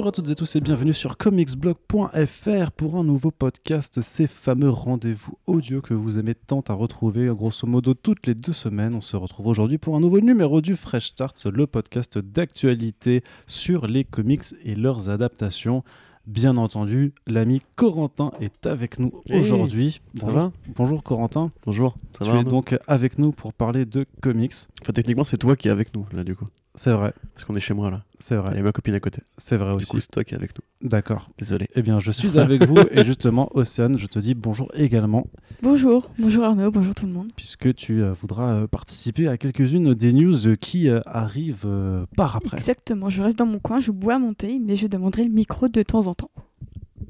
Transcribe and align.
Bonjour 0.00 0.08
à 0.08 0.12
toutes 0.12 0.30
et 0.30 0.34
tous 0.34 0.56
et 0.56 0.60
bienvenue 0.60 0.94
sur 0.94 1.18
comicsblog.fr 1.18 2.70
pour 2.74 2.96
un 2.96 3.04
nouveau 3.04 3.30
podcast, 3.30 4.00
ces 4.00 4.26
fameux 4.26 4.70
rendez-vous 4.70 5.36
audio 5.46 5.82
que 5.82 5.92
vous 5.92 6.18
aimez 6.18 6.34
tant 6.34 6.64
à 6.68 6.72
retrouver 6.72 7.26
grosso 7.26 7.66
modo 7.66 7.92
toutes 7.92 8.26
les 8.26 8.34
deux 8.34 8.54
semaines. 8.54 8.94
On 8.94 9.02
se 9.02 9.18
retrouve 9.18 9.48
aujourd'hui 9.48 9.76
pour 9.76 9.96
un 9.96 10.00
nouveau 10.00 10.20
numéro 10.20 10.62
du 10.62 10.74
Fresh 10.74 11.08
Start, 11.08 11.44
le 11.52 11.66
podcast 11.66 12.16
d'actualité 12.16 13.22
sur 13.46 13.86
les 13.86 14.04
comics 14.04 14.54
et 14.64 14.74
leurs 14.74 15.10
adaptations. 15.10 15.84
Bien 16.26 16.56
entendu, 16.56 17.12
l'ami 17.26 17.60
Corentin 17.76 18.32
est 18.40 18.66
avec 18.66 18.98
nous 18.98 19.12
Hey, 19.28 19.38
aujourd'hui. 19.38 20.00
Bonjour. 20.14 20.50
Bonjour 20.76 21.02
Corentin, 21.02 21.52
Bonjour, 21.66 21.94
ça 22.18 22.24
tu 22.24 22.30
va 22.30 22.36
es 22.36 22.38
Arnaud 22.38 22.50
donc 22.50 22.74
avec 22.86 23.18
nous 23.18 23.32
pour 23.32 23.52
parler 23.52 23.84
de 23.84 24.06
comics. 24.22 24.54
Enfin, 24.80 24.94
techniquement, 24.94 25.24
c'est 25.24 25.36
toi 25.36 25.56
qui 25.56 25.68
es 25.68 25.70
avec 25.70 25.94
nous, 25.94 26.06
là, 26.14 26.24
du 26.24 26.34
coup. 26.34 26.46
C'est 26.76 26.92
vrai, 26.92 27.12
Parce 27.34 27.44
qu'on 27.44 27.54
est 27.54 27.60
chez 27.60 27.74
moi, 27.74 27.90
là. 27.90 28.04
c'est 28.20 28.34
Il 28.34 28.38
y 28.38 28.40
vrai, 28.40 28.58
a 28.58 28.62
ma 28.62 28.72
copine 28.72 28.94
à 28.94 29.00
côté. 29.00 29.22
c'est 29.36 29.56
vrai 29.56 29.70
Du 29.70 29.82
aussi. 29.82 30.00
c'est 30.00 30.10
toi 30.10 30.22
qui 30.24 30.34
es 30.34 30.36
avec 30.36 30.52
nous. 30.56 30.88
D'accord. 30.88 31.28
Désolé. 31.36 31.66
Eh 31.74 31.82
bien, 31.82 31.98
je 31.98 32.10
suis 32.12 32.38
avec 32.38 32.64
vous 32.66 32.76
et 32.92 33.04
justement, 33.04 33.50
Océane, 33.54 33.98
je 33.98 34.06
te 34.06 34.18
dis 34.20 34.34
bonjour 34.34 34.68
également, 34.74 35.26
Bonjour, 35.62 36.08
bonjour 36.18 36.44
Arnaud, 36.44 36.70
bonjour 36.70 36.94
tout 36.94 37.06
le 37.06 37.12
monde. 37.12 37.32
puisque 37.36 37.74
tu 37.74 38.02
euh, 38.02 38.12
voudras 38.12 38.54
euh, 38.54 38.66
participer 38.66 39.28
à 39.28 39.36
quelques-unes 39.36 39.94
des 39.94 40.12
news 40.12 40.46
euh, 40.46 40.54
qui 40.56 40.88
euh, 40.88 41.00
arrivent 41.06 41.64
euh, 41.66 42.06
par 42.16 42.36
après. 42.36 42.56
Exactement, 42.56 43.10
je 43.10 43.20
reste 43.20 43.38
dans 43.38 43.46
mon 43.46 43.58
coin, 43.58 43.80
je 43.80 43.90
bois 43.90 44.18
mon 44.18 44.32
thé, 44.32 44.58
mais 44.64 44.76
je 44.76 44.86
demanderai 44.86 45.24
le 45.24 45.30
micro 45.30 45.68
de 45.68 45.82
temps 45.82 46.06
en 46.06 46.14
temps. 46.14 46.30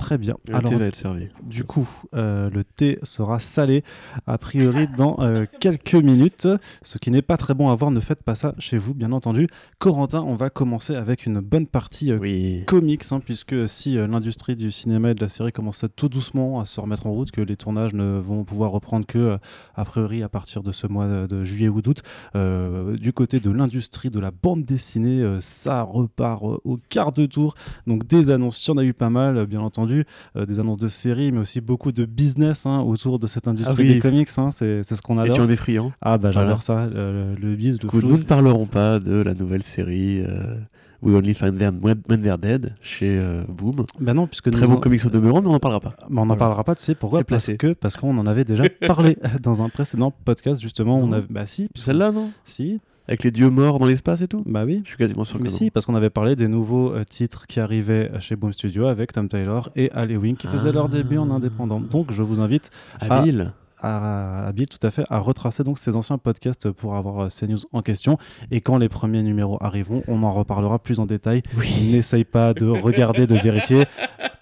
Très 0.00 0.16
bien. 0.16 0.36
Le 0.48 0.54
Alors, 0.54 0.70
thé 0.70 0.76
va 0.76 0.86
être 0.86 0.96
servi. 0.96 1.28
du 1.42 1.62
coup, 1.62 1.86
euh, 2.14 2.48
le 2.48 2.64
thé 2.64 2.98
sera 3.02 3.38
salé 3.38 3.84
a 4.26 4.38
priori 4.38 4.88
dans 4.96 5.16
euh, 5.20 5.44
quelques 5.60 5.94
minutes, 5.94 6.48
ce 6.80 6.96
qui 6.96 7.10
n'est 7.10 7.20
pas 7.20 7.36
très 7.36 7.52
bon 7.52 7.68
à 7.68 7.74
voir. 7.74 7.90
Ne 7.90 8.00
faites 8.00 8.22
pas 8.22 8.34
ça 8.34 8.54
chez 8.58 8.78
vous, 8.78 8.94
bien 8.94 9.12
entendu. 9.12 9.46
Corentin, 9.78 10.22
on 10.22 10.36
va 10.36 10.48
commencer 10.48 10.96
avec 10.96 11.26
une 11.26 11.40
bonne 11.40 11.66
partie 11.66 12.10
euh, 12.12 12.18
Oui. 12.18 12.64
comics, 12.66 13.04
hein, 13.10 13.20
puisque 13.22 13.68
si 13.68 13.96
l'industrie 13.96 14.56
du 14.56 14.70
cinéma 14.70 15.10
et 15.10 15.14
de 15.14 15.20
la 15.20 15.28
série 15.28 15.52
commence 15.52 15.84
tout 15.96 16.08
doucement 16.08 16.60
à 16.60 16.64
se 16.64 16.80
remettre 16.80 17.06
en 17.06 17.12
route, 17.12 17.30
que 17.30 17.42
les 17.42 17.56
tournages 17.56 17.92
ne 17.92 18.18
vont 18.18 18.42
pouvoir 18.42 18.70
reprendre 18.70 19.04
que, 19.06 19.36
a 19.74 19.84
priori, 19.84 20.22
à 20.22 20.30
partir 20.30 20.62
de 20.62 20.72
ce 20.72 20.86
mois 20.86 21.26
de, 21.26 21.44
juillet 21.44 21.68
ou 21.68 21.82
d'août, 21.82 22.02
du 22.34 23.12
côté 23.12 23.38
de 23.38 23.50
l'industrie 23.50 24.08
de 24.08 24.18
la 24.18 24.30
bande 24.30 24.64
dessinée, 24.64 25.36
ça 25.40 25.82
repart 25.82 26.42
au 26.42 26.78
quart 26.88 27.12
de 27.12 27.26
tour. 27.26 27.54
Donc 27.86 28.06
des 28.06 28.30
annonces, 28.30 28.66
il 28.66 28.70
y 28.70 28.72
en 28.72 28.76
a 28.78 28.84
eu 28.84 28.94
pas 28.94 29.10
mal, 29.10 29.44
bien 29.44 29.60
entendu, 29.60 29.89
euh, 30.36 30.46
des 30.46 30.60
annonces 30.60 30.78
de 30.78 30.88
séries, 30.88 31.32
mais 31.32 31.38
aussi 31.40 31.60
beaucoup 31.60 31.92
de 31.92 32.04
business 32.04 32.66
hein, 32.66 32.80
autour 32.80 33.18
de 33.18 33.26
cette 33.26 33.48
industrie 33.48 33.74
Ah 33.78 33.82
oui. 33.88 33.94
des 33.94 34.00
comics, 34.00 34.28
hein, 34.36 34.50
c'est 34.50 34.82
c'est 34.82 34.96
ce 34.96 35.02
qu'on 35.02 35.18
Et 35.18 35.22
adore. 35.22 35.36
tu 35.36 35.42
en 35.42 35.48
es 35.50 35.56
friand. 35.56 35.92
Ah 36.00 36.18
bah 36.18 36.30
j'adore 36.30 36.60
Voilà. 36.64 36.86
ça, 36.88 36.94
le, 36.94 37.34
le 37.34 37.54
biz, 37.56 37.74
le 37.74 37.78
Du 37.80 37.86
coup, 37.86 38.00
nous 38.00 38.16
ne 38.18 38.22
parlerons 38.22 38.66
pas 38.66 38.98
de 38.98 39.14
la 39.22 39.34
nouvelle 39.34 39.62
série 39.62 40.22
euh, 40.26 40.56
We 41.02 41.14
Only 41.16 41.32
Find 41.34 41.56
Them 41.58 41.80
When 41.82 42.02
They're 42.22 42.36
Dead 42.38 42.74
chez 42.82 43.18
euh, 43.18 43.42
Boom. 43.48 43.86
Bah 44.00 44.12
non, 44.12 44.26
puisque 44.26 44.50
Très 44.50 44.66
bon 44.66 44.74
en- 44.74 44.76
comics 44.80 45.04
au 45.06 45.08
demeurant, 45.10 45.40
mais 45.40 45.48
on 45.48 45.52
n'en 45.52 45.58
parlera 45.58 45.80
pas. 45.80 45.94
Mais 46.10 46.18
on 46.20 46.26
n'en 46.26 46.26
Voilà. 46.26 46.38
parlera 46.38 46.64
pas, 46.64 46.74
tu 46.74 46.82
sais 46.82 46.94
pourquoi? 46.94 47.20
C'est 47.20 47.24
Parce 47.24 47.50
que 47.54 47.72
parce 47.72 47.96
qu'on 47.96 48.16
en 48.18 48.26
avait 48.26 48.44
déjà 48.44 48.64
parlé 48.86 49.16
dans 49.42 49.62
un 49.62 49.68
précédent 49.70 50.12
podcast 50.24 50.60
justement. 50.60 50.98
On 50.98 51.10
avait 51.12 51.26
bah 51.30 51.46
si, 51.46 51.68
Celle-là, 51.74 52.12
non? 52.12 52.30
Si, 52.44 52.80
Avec 53.10 53.24
les 53.24 53.30
dieux 53.32 53.50
morts 53.50 53.78
dans 53.80 53.86
l'espace 53.86 54.20
et 54.22 54.28
tout 54.28 54.42
bah 54.46 54.62
oui. 54.64 54.80
Je 54.84 54.88
suis 54.90 54.96
quasiment 54.96 55.24
sûr 55.24 55.38
que 55.38 55.42
Mais 55.42 55.50
non. 55.50 55.56
si, 55.56 55.70
parce 55.70 55.84
qu'on 55.84 55.96
avait 55.96 56.10
parlé 56.10 56.36
des 56.36 56.46
nouveaux 56.46 56.92
euh, 56.92 57.02
titres 57.04 57.46
qui 57.48 57.58
arrivaient 57.60 58.08
chez 58.20 58.36
Boom 58.36 58.52
Studio 58.52 58.86
avec 58.86 59.12
Tom 59.12 59.28
Taylor 59.28 59.68
et 59.74 59.90
Halloween 59.92 60.36
qui 60.36 60.46
faisaient 60.46 60.70
leur 60.72 60.84
Ah. 60.86 60.96
début 60.96 61.18
en 61.18 61.28
indépendant. 61.30 61.80
Donc 61.80 62.12
je 62.12 62.22
vous 62.22 62.40
invite 62.40 62.70
Habile. 63.00 63.52
À, 63.82 64.50
Bill 64.52 64.66
tout 64.66 64.84
à 64.86 64.90
fait 64.90 65.04
à 65.10 65.18
retracer 65.18 65.62
donc 65.64 65.78
ces 65.78 65.96
anciens 65.96 66.18
podcasts 66.18 66.70
pour 66.70 66.96
avoir 66.96 67.24
euh, 67.24 67.28
ces 67.28 67.46
news 67.46 67.58
en 67.72 67.82
question. 67.82 68.18
Et 68.50 68.60
quand 68.60 68.78
les 68.78 68.88
premiers 68.88 69.22
numéros 69.22 69.58
arriveront, 69.60 70.02
on 70.08 70.22
en 70.22 70.32
reparlera 70.32 70.78
plus 70.78 70.98
en 71.00 71.06
détail. 71.06 71.42
Oui. 71.58 71.90
N'essaye 71.90 72.24
pas 72.24 72.54
de 72.54 72.66
regarder, 72.66 73.26
de 73.26 73.34
vérifier. 73.36 73.84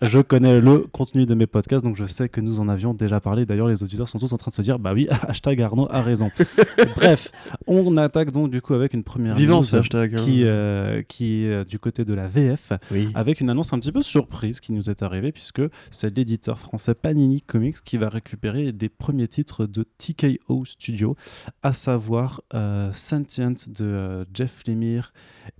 Je 0.00 0.20
connais 0.20 0.60
le 0.60 0.78
contenu 0.92 1.26
de 1.26 1.34
mes 1.34 1.48
podcasts, 1.48 1.84
donc 1.84 1.96
je 1.96 2.04
sais 2.04 2.28
que 2.28 2.40
nous 2.40 2.60
en 2.60 2.68
avions 2.68 2.94
déjà 2.94 3.20
parlé. 3.20 3.46
D'ailleurs, 3.46 3.66
les 3.66 3.82
auditeurs 3.82 4.08
sont 4.08 4.20
tous 4.20 4.32
en 4.32 4.36
train 4.36 4.50
de 4.50 4.54
se 4.54 4.62
dire, 4.62 4.78
bah 4.78 4.92
oui, 4.94 5.08
hashtag 5.28 5.60
Arnaud 5.60 5.88
a 5.90 6.02
raison. 6.02 6.30
Bref, 6.96 7.32
on 7.66 7.96
attaque 7.96 8.30
donc 8.30 8.50
du 8.50 8.62
coup 8.62 8.74
avec 8.74 8.94
une 8.94 9.02
première 9.02 9.34
Vivant 9.34 9.58
news 9.60 9.74
hashtag. 9.74 10.14
hein. 10.14 10.24
qui, 10.24 10.42
euh, 10.44 11.02
qui 11.02 11.42
est 11.44 11.50
euh, 11.50 11.64
du 11.64 11.78
côté 11.80 12.04
de 12.04 12.14
la 12.14 12.28
VF, 12.28 12.72
Oui. 12.92 13.08
avec 13.14 13.40
une 13.40 13.50
annonce 13.50 13.72
un 13.72 13.78
petit 13.80 13.90
peu 13.92 14.02
surprise 14.02 14.60
qui 14.60 14.72
nous 14.72 14.88
est 14.88 15.02
arrivée, 15.02 15.32
puisque 15.32 15.62
c'est 15.90 16.16
l'éditeur 16.16 16.58
français 16.60 16.94
Panini 16.94 17.42
Comics 17.42 17.82
qui 17.84 17.96
va 17.96 18.08
récupérer 18.08 18.72
les 18.78 18.88
premiers 18.88 19.27
titres 19.28 19.66
de 19.66 19.84
TKO 19.98 20.64
Studio, 20.64 21.16
à 21.62 21.72
savoir 21.72 22.42
euh, 22.54 22.92
Sentient 22.92 23.52
de 23.68 23.84
euh, 23.84 24.24
Jeff 24.34 24.64
Lemire 24.66 25.12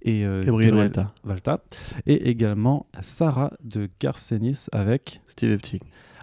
et 0.02 0.24
euh, 0.24 0.42
Gabriel. 0.44 0.90
Valta, 1.24 1.60
et 2.06 2.28
également 2.28 2.86
Sarah 3.00 3.52
de 3.62 3.88
Garcenis 4.00 4.66
avec. 4.72 5.20
Steve 5.26 5.52
Epting. 5.52 5.80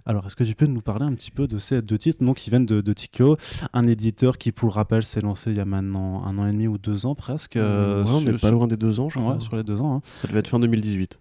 Alors, 0.07 0.27
est-ce 0.27 0.35
que 0.35 0.43
tu 0.43 0.53
peux 0.53 0.67
nous 0.67 0.81
parler 0.81 1.05
un 1.05 1.15
petit 1.15 1.31
peu 1.31 1.47
de 1.47 1.57
ces 1.57 1.81
deux 1.81 1.97
titres 1.97 2.23
donc, 2.23 2.37
qui 2.37 2.51
viennent 2.51 2.67
de, 2.67 2.79
de 2.79 2.93
TKO, 2.93 3.37
un 3.73 3.87
éditeur 3.87 4.37
qui, 4.37 4.51
pour 4.51 4.67
le 4.69 4.73
rappel, 4.73 5.03
s'est 5.03 5.21
lancé 5.21 5.49
il 5.49 5.57
y 5.57 5.59
a 5.59 5.65
maintenant 5.65 6.23
un 6.25 6.37
an 6.37 6.45
et 6.45 6.51
demi 6.51 6.67
ou 6.67 6.77
deux 6.77 7.07
ans 7.07 7.15
presque. 7.15 7.55
euh, 7.55 8.03
Ouais, 8.03 8.11
on 8.11 8.21
n'est 8.21 8.33
pas 8.37 8.51
loin 8.51 8.67
des 8.67 8.77
deux 8.77 8.99
ans, 8.99 9.09
je 9.09 9.17
crois. 9.19 9.33
Ouais, 9.33 9.39
sur 9.39 9.55
les 9.55 9.63
deux 9.63 9.81
ans. 9.81 9.95
hein. 9.95 10.01
Ça 10.21 10.27
devait 10.27 10.41
être 10.41 10.47
fin 10.47 10.59
2018. 10.59 11.17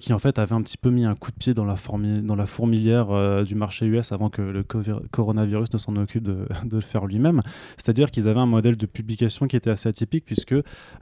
Qui 0.00 0.12
en 0.12 0.18
fait 0.18 0.38
avait 0.38 0.54
un 0.54 0.62
petit 0.62 0.76
peu 0.76 0.90
mis 0.90 1.04
un 1.04 1.14
coup 1.14 1.30
de 1.30 1.36
pied 1.36 1.54
dans 1.54 1.64
la, 1.64 1.76
fourmilière 1.76 3.10
euh, 3.10 3.44
du 3.44 3.54
marché 3.54 3.86
US 3.86 4.12
avant 4.12 4.30
que 4.30 4.42
le 4.42 4.62
coronavirus 4.62 5.72
ne 5.72 5.78
s'en 5.78 5.96
occupe 5.96 6.22
de, 6.24 6.46
le 6.70 6.80
faire 6.80 7.06
lui-même. 7.06 7.40
C'est-à-dire 7.76 8.10
qu'ils 8.10 8.28
avaient 8.28 8.40
un 8.40 8.46
modèle 8.46 8.76
de 8.76 8.86
publication 8.86 9.46
qui 9.46 9.56
était 9.56 9.70
assez 9.70 9.88
atypique 9.88 10.24
puisque 10.24 10.54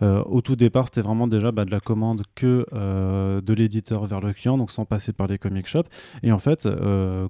euh, 0.03 0.23
au 0.25 0.41
tout 0.41 0.57
départ 0.57 0.87
c'était 0.87 1.01
vraiment 1.01 1.27
déjà 1.27 1.51
bah, 1.53 1.65
de 1.65 1.71
la 1.71 1.81
commande 1.81 2.23
que 2.35 2.67
euh, 2.73 3.41
de 3.41 3.55
l'éditeur 3.55 4.05
vers 4.05 4.21
le 4.21 4.33
client, 4.33 4.59
donc 4.59 4.71
sans 4.71 4.85
passer 4.85 5.13
par 5.13 5.27
les 5.27 5.39
comic 5.39 5.67
shops. 5.67 5.89
Et 6.23 6.33
en 6.33 6.39
fait, 6.39 6.69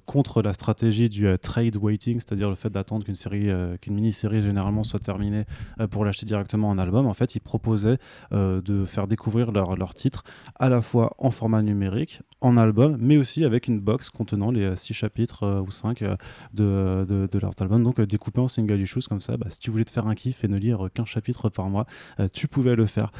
contre 0.05 0.41
la 0.41 0.53
stratégie 0.53 1.09
du 1.09 1.27
trade 1.41 1.75
waiting, 1.77 2.19
c'est-à-dire 2.19 2.49
le 2.49 2.55
fait 2.55 2.69
d'attendre 2.69 3.05
qu'une 3.05 3.15
série, 3.15 3.49
qu'une 3.81 3.95
mini-série 3.95 4.41
généralement 4.41 4.83
soit 4.83 4.99
terminée 4.99 5.45
pour 5.89 6.05
l'acheter 6.05 6.25
directement 6.25 6.69
en 6.69 6.77
album, 6.77 7.07
en 7.07 7.13
fait 7.13 7.35
ils 7.35 7.39
proposaient 7.39 7.97
de 8.31 8.85
faire 8.85 9.07
découvrir 9.07 9.51
leurs 9.51 9.75
leur 9.75 9.93
titres 9.93 10.23
à 10.59 10.69
la 10.69 10.81
fois 10.81 11.15
en 11.17 11.31
format 11.31 11.44
numérique, 11.47 12.21
en 12.41 12.57
album, 12.57 12.97
mais 12.99 13.17
aussi 13.17 13.43
avec 13.43 13.67
une 13.67 13.79
box 13.79 14.09
contenant 14.09 14.51
les 14.51 14.75
6 14.75 14.93
chapitres 14.93 15.43
euh, 15.43 15.61
ou 15.61 15.71
5 15.71 16.03
de, 16.53 17.05
de, 17.07 17.39
leurs 17.39 17.53
albums, 17.59 17.83
donc 17.83 17.99
euh, 17.99 18.05
découpés 18.05 18.41
en 18.41 18.47
single 18.47 18.79
issues 18.79 19.07
comme 19.07 19.21
ça. 19.21 19.37
Bah, 19.37 19.47
si 19.49 19.59
tu 19.59 19.71
voulais 19.71 19.85
te 19.85 19.91
faire 19.91 20.07
un 20.07 20.15
kiff 20.15 20.43
et 20.43 20.47
ne 20.47 20.57
lire 20.57 20.87
qu'un 20.93 21.05
chapitre 21.05 21.49
par 21.49 21.69
mois, 21.69 21.85
euh, 22.19 22.27
tu 22.31 22.47
pouvais 22.47 22.75
le 22.75 22.85
faire. 22.85 23.11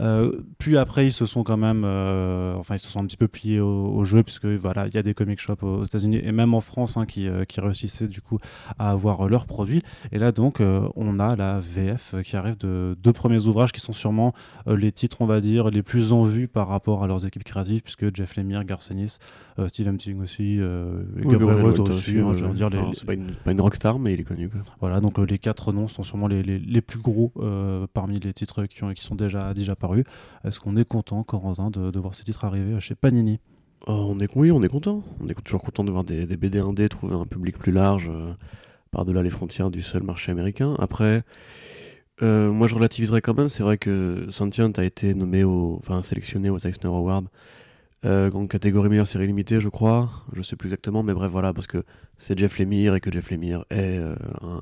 Euh, 0.00 0.32
puis 0.58 0.76
après, 0.76 1.06
ils 1.06 1.12
se 1.12 1.26
sont 1.26 1.44
quand 1.44 1.56
même, 1.56 1.82
euh, 1.84 2.54
enfin, 2.56 2.76
ils 2.76 2.80
se 2.80 2.88
sont 2.88 3.00
un 3.00 3.06
petit 3.06 3.16
peu 3.16 3.28
pliés 3.28 3.60
au, 3.60 4.04
jeu, 4.04 4.22
puisque 4.22 4.46
voilà, 4.46 4.86
il 4.86 4.94
y 4.94 4.98
a 4.98 5.02
des 5.02 5.14
comic 5.14 5.40
shops 5.40 5.62
aux 5.62 5.84
États-Unis 5.84 6.20
et 6.22 6.32
même 6.32 6.54
en 6.54 6.60
France 6.60 6.96
hein, 6.96 7.06
qui, 7.06 7.26
euh, 7.28 7.44
qui 7.44 7.60
réussissaient 7.60 8.08
du 8.08 8.20
coup 8.20 8.38
à 8.78 8.90
avoir 8.90 9.22
euh, 9.22 9.28
leurs 9.28 9.46
produits. 9.46 9.82
Et 10.12 10.18
là, 10.18 10.32
donc, 10.32 10.60
euh, 10.60 10.88
on 10.96 11.18
a 11.18 11.36
la 11.36 11.60
VF 11.60 12.14
qui 12.22 12.36
arrive 12.36 12.56
de 12.58 12.96
deux 13.02 13.12
premiers 13.12 13.46
ouvrages 13.46 13.72
qui 13.72 13.80
sont 13.80 13.92
sûrement 13.92 14.32
euh, 14.66 14.76
les 14.76 14.92
titres, 14.92 15.20
on 15.20 15.26
va 15.26 15.40
dire, 15.40 15.70
les 15.70 15.82
plus 15.82 16.12
en 16.12 16.24
vue 16.24 16.48
par 16.48 16.68
rapport 16.68 17.02
à 17.02 17.06
leurs 17.06 17.26
équipes 17.26 17.44
créatives, 17.44 17.73
puisque 17.82 18.14
Jeff 18.14 18.36
Lemire, 18.36 18.64
Garcenis, 18.64 19.18
euh, 19.58 19.68
Steve 19.68 19.88
Epting 19.88 20.20
aussi, 20.22 20.58
euh, 20.60 21.02
Oui, 21.24 21.32
Gabriel 21.32 21.64
Walta 21.64 21.82
aussi, 21.82 22.18
hein, 22.18 22.32
je 22.34 22.44
veux 22.44 22.54
dire, 22.54 22.68
les- 22.70 22.94
c'est 22.94 23.04
pas 23.06 23.14
une, 23.14 23.32
pas 23.44 23.52
une 23.52 23.60
rockstar, 23.60 23.98
mais 23.98 24.14
il 24.14 24.20
est 24.20 24.24
connu. 24.24 24.48
Quoi. 24.48 24.60
voilà, 24.80 25.00
donc 25.00 25.18
euh, 25.18 25.24
les 25.24 25.38
quatre 25.38 25.72
noms 25.72 25.88
sont 25.88 26.02
sûrement 26.02 26.26
les, 26.26 26.42
les, 26.42 26.58
les 26.58 26.80
plus 26.80 26.98
gros 27.00 27.32
euh, 27.38 27.86
parmi 27.92 28.20
les 28.20 28.32
titres 28.32 28.66
qui, 28.66 28.84
ont, 28.84 28.92
qui 28.92 29.02
sont 29.04 29.14
déjà, 29.14 29.54
déjà 29.54 29.74
parus. 29.76 30.04
Est-ce 30.44 30.60
qu'on 30.60 30.76
est 30.76 30.88
content, 30.88 31.22
Corentin, 31.24 31.70
de, 31.70 31.90
de 31.90 31.98
voir 31.98 32.14
ces 32.14 32.24
titres 32.24 32.44
arriver 32.44 32.78
chez 32.80 32.94
Panini? 32.94 33.40
Oh, 33.86 34.08
on 34.14 34.18
est, 34.20 34.28
oui, 34.34 34.50
on 34.50 34.62
est 34.62 34.68
content. 34.68 35.02
On 35.20 35.28
est 35.28 35.34
toujours 35.44 35.62
content 35.62 35.84
de 35.84 35.90
voir 35.90 36.04
des, 36.04 36.26
des 36.26 36.36
BD 36.36 36.58
indés 36.58 36.88
trouver 36.88 37.14
un 37.14 37.26
public 37.26 37.58
plus 37.58 37.72
large 37.72 38.10
par-delà 38.90 39.22
les 39.22 39.30
frontières 39.30 39.70
du 39.70 39.82
seul 39.82 40.02
marché 40.02 40.32
américain. 40.32 40.74
Après, 40.78 41.22
euh, 42.22 42.52
moi 42.52 42.68
je 42.68 42.74
relativiserais 42.76 43.20
quand 43.20 43.36
même. 43.36 43.48
C'est 43.48 43.62
vrai 43.62 43.76
que 43.76 44.26
Sentient 44.30 44.70
a 44.76 44.84
été 44.84 45.14
nommé 45.14 45.44
au, 45.44 45.76
enfin 45.80 46.02
sélectionné 46.02 46.48
aux 46.48 46.58
Eisner 46.58 46.86
Awards 46.88 47.24
euh, 48.04 48.30
en 48.32 48.46
catégorie 48.46 48.88
meilleure 48.88 49.06
série 49.06 49.26
limitée, 49.26 49.60
je 49.60 49.68
crois. 49.68 50.10
Je 50.34 50.42
sais 50.42 50.56
plus 50.56 50.68
exactement, 50.68 51.02
mais 51.02 51.14
bref, 51.14 51.30
voilà, 51.30 51.52
parce 51.54 51.66
que 51.66 51.84
c'est 52.18 52.38
Jeff 52.38 52.58
Lemire 52.58 52.94
et 52.94 53.00
que 53.00 53.10
Jeff 53.10 53.30
Lemire 53.30 53.64
est 53.70 53.98
euh, 53.98 54.14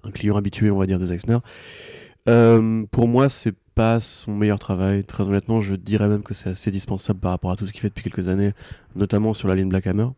un, 0.05 0.11
client 0.11 0.37
habitué, 0.37 0.71
on 0.71 0.79
va 0.79 0.87
dire, 0.87 0.99
des 0.99 1.13
Eisner. 1.13 1.39
Euh, 2.29 2.85
pour 2.91 3.09
moi, 3.09 3.29
c'est 3.29 3.55
pas 3.75 3.99
son 3.99 4.35
meilleur 4.35 4.59
travail. 4.59 5.05
Très 5.05 5.25
honnêtement, 5.25 5.61
je 5.61 5.75
dirais 5.75 6.09
même 6.09 6.23
que 6.23 6.35
c'est 6.35 6.51
assez 6.51 6.71
dispensable 6.71 7.19
par 7.19 7.33
rapport 7.33 7.51
à 7.51 7.57
tout 7.57 7.67
ce 7.67 7.73
qu'il 7.73 7.81
fait 7.81 7.89
depuis 7.89 8.05
quelques 8.05 8.29
années, 8.29 8.53
notamment 8.95 9.35
sur 9.35 9.49
la 9.49 9.57
ligne 9.57 9.69
Black 9.69 9.87
Hammer. 9.87 10.09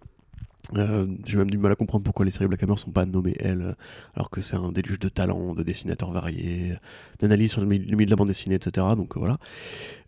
Euh, 0.76 1.06
J'ai 1.24 1.36
même 1.36 1.50
du 1.50 1.58
mal 1.58 1.72
à 1.72 1.74
comprendre 1.76 2.04
pourquoi 2.04 2.24
les 2.24 2.30
séries 2.30 2.46
Black 2.46 2.62
Hammer 2.62 2.76
sont 2.76 2.90
pas 2.90 3.04
nommées 3.04 3.36
elles, 3.38 3.76
alors 4.14 4.30
que 4.30 4.40
c'est 4.40 4.56
un 4.56 4.72
déluge 4.72 4.98
de 4.98 5.08
talents, 5.08 5.54
de 5.54 5.62
dessinateurs 5.62 6.10
variés, 6.10 6.74
d'analyse 7.20 7.52
sur 7.52 7.60
le 7.60 7.66
milieu 7.66 8.06
de 8.06 8.10
la 8.10 8.16
bande 8.16 8.28
dessinée, 8.28 8.54
etc. 8.54 8.86
Donc 8.96 9.16
voilà. 9.16 9.38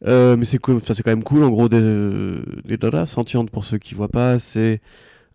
Euh, 0.07 0.37
mais 0.37 0.45
c'est 0.45 0.59
c'est 0.59 1.03
quand 1.03 1.11
même 1.11 1.25
cool. 1.25 1.45
En 1.45 1.51
gros, 1.51 1.69
des, 1.69 2.77
Dada 2.79 3.07
sentientes 3.07 3.51
pour 3.51 3.65
ceux 3.65 3.79
qui 3.79 3.95
voient 3.95 4.09
pas, 4.09 4.39
c'est 4.39 4.81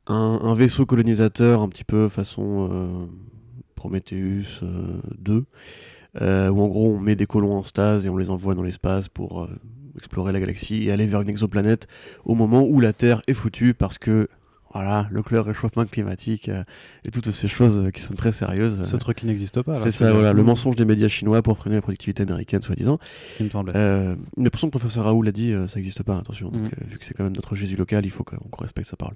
un, 0.07 0.53
vaisseau 0.53 0.85
colonisateur 0.85 1.61
un 1.61 1.69
petit 1.69 1.83
peu 1.83 2.09
façon 2.09 2.69
euh, 2.71 3.05
Prometheus 3.75 4.61
euh, 4.63 4.99
2, 5.19 5.45
euh, 6.21 6.49
où 6.49 6.61
en 6.61 6.67
gros 6.67 6.95
on 6.95 6.99
met 6.99 7.15
des 7.15 7.27
colons 7.27 7.53
en 7.53 7.63
stase 7.63 8.05
et 8.05 8.09
on 8.09 8.17
les 8.17 8.29
envoie 8.29 8.55
dans 8.55 8.63
l'espace 8.63 9.07
pour 9.07 9.47
explorer 9.97 10.33
la 10.33 10.39
galaxie 10.39 10.87
et 10.87 10.91
aller 10.91 11.05
vers 11.05 11.21
une 11.21 11.29
exoplanète 11.29 11.87
au 12.25 12.35
moment 12.35 12.63
où 12.63 12.79
la 12.79 12.93
Terre 12.93 13.21
est 13.27 13.33
foutue 13.33 13.73
parce 13.73 13.97
que 13.97 14.27
voilà, 14.73 15.07
le 15.11 15.21
clair 15.21 15.43
réchauffement 15.45 15.85
climatique 15.85 16.49
euh, 16.49 16.63
et 17.05 17.11
toutes 17.11 17.29
ces 17.31 17.47
choses 17.47 17.79
euh, 17.79 17.89
qui 17.91 18.01
sont 18.01 18.13
très 18.13 18.31
sérieuses. 18.31 18.83
Ce 18.83 18.95
truc 18.95 19.17
qui 19.17 19.25
n'existe 19.25 19.61
pas. 19.61 19.75
C'est 19.75 19.91
ça, 19.91 20.11
voilà, 20.13 20.33
le 20.33 20.43
mensonge 20.43 20.75
des 20.75 20.85
médias 20.85 21.07
chinois 21.07 21.41
pour 21.41 21.57
freiner 21.57 21.75
la 21.75 21.81
productivité 21.81 22.23
américaine, 22.23 22.61
soi-disant. 22.61 22.99
Ce 23.13 23.35
qui 23.35 23.43
me 23.43 23.49
semblait. 23.49 23.73
Euh, 23.75 24.15
mais 24.37 24.49
pour 24.49 24.59
son 24.59 24.67
le 24.67 24.71
professeur 24.71 25.03
Raoul 25.05 25.25
l'a 25.25 25.31
dit, 25.31 25.53
ça 25.67 25.75
n'existe 25.77 26.03
pas, 26.03 26.17
attention. 26.17 26.49
Donc, 26.49 26.61
Mhm. 26.61 26.67
euh, 26.67 26.85
vu 26.87 26.97
que 26.97 27.05
c'est 27.05 27.13
quand 27.13 27.23
même 27.23 27.35
notre 27.35 27.55
Jésus 27.55 27.75
local, 27.75 28.05
il 28.05 28.11
faut 28.11 28.23
qu'on 28.23 28.37
respecte 28.61 28.87
sa 28.87 28.95
parole. 28.95 29.15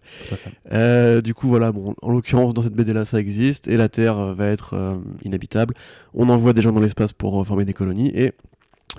Euh, 0.72 1.22
du 1.22 1.34
coup, 1.34 1.48
voilà, 1.48 1.72
bon, 1.72 1.96
en 2.02 2.12
l'occurrence, 2.12 2.54
dans 2.54 2.62
cette 2.62 2.74
BD-là, 2.74 3.06
ça 3.06 3.20
existe, 3.20 3.68
et 3.68 3.78
la 3.78 3.90
Terre 3.90 4.18
euh, 4.18 4.34
va 4.34 4.48
être 4.48 4.74
euh, 4.74 4.98
inhabitable. 5.24 5.74
On 6.14 6.30
envoie 6.30 6.54
des 6.54 6.62
gens 6.62 6.72
dans 6.72 6.82
l'espace 6.82 7.14
pour 7.14 7.40
euh, 7.42 7.44
former 7.44 7.66
des 7.66 7.74
colonies, 7.74 8.12
et 8.14 8.34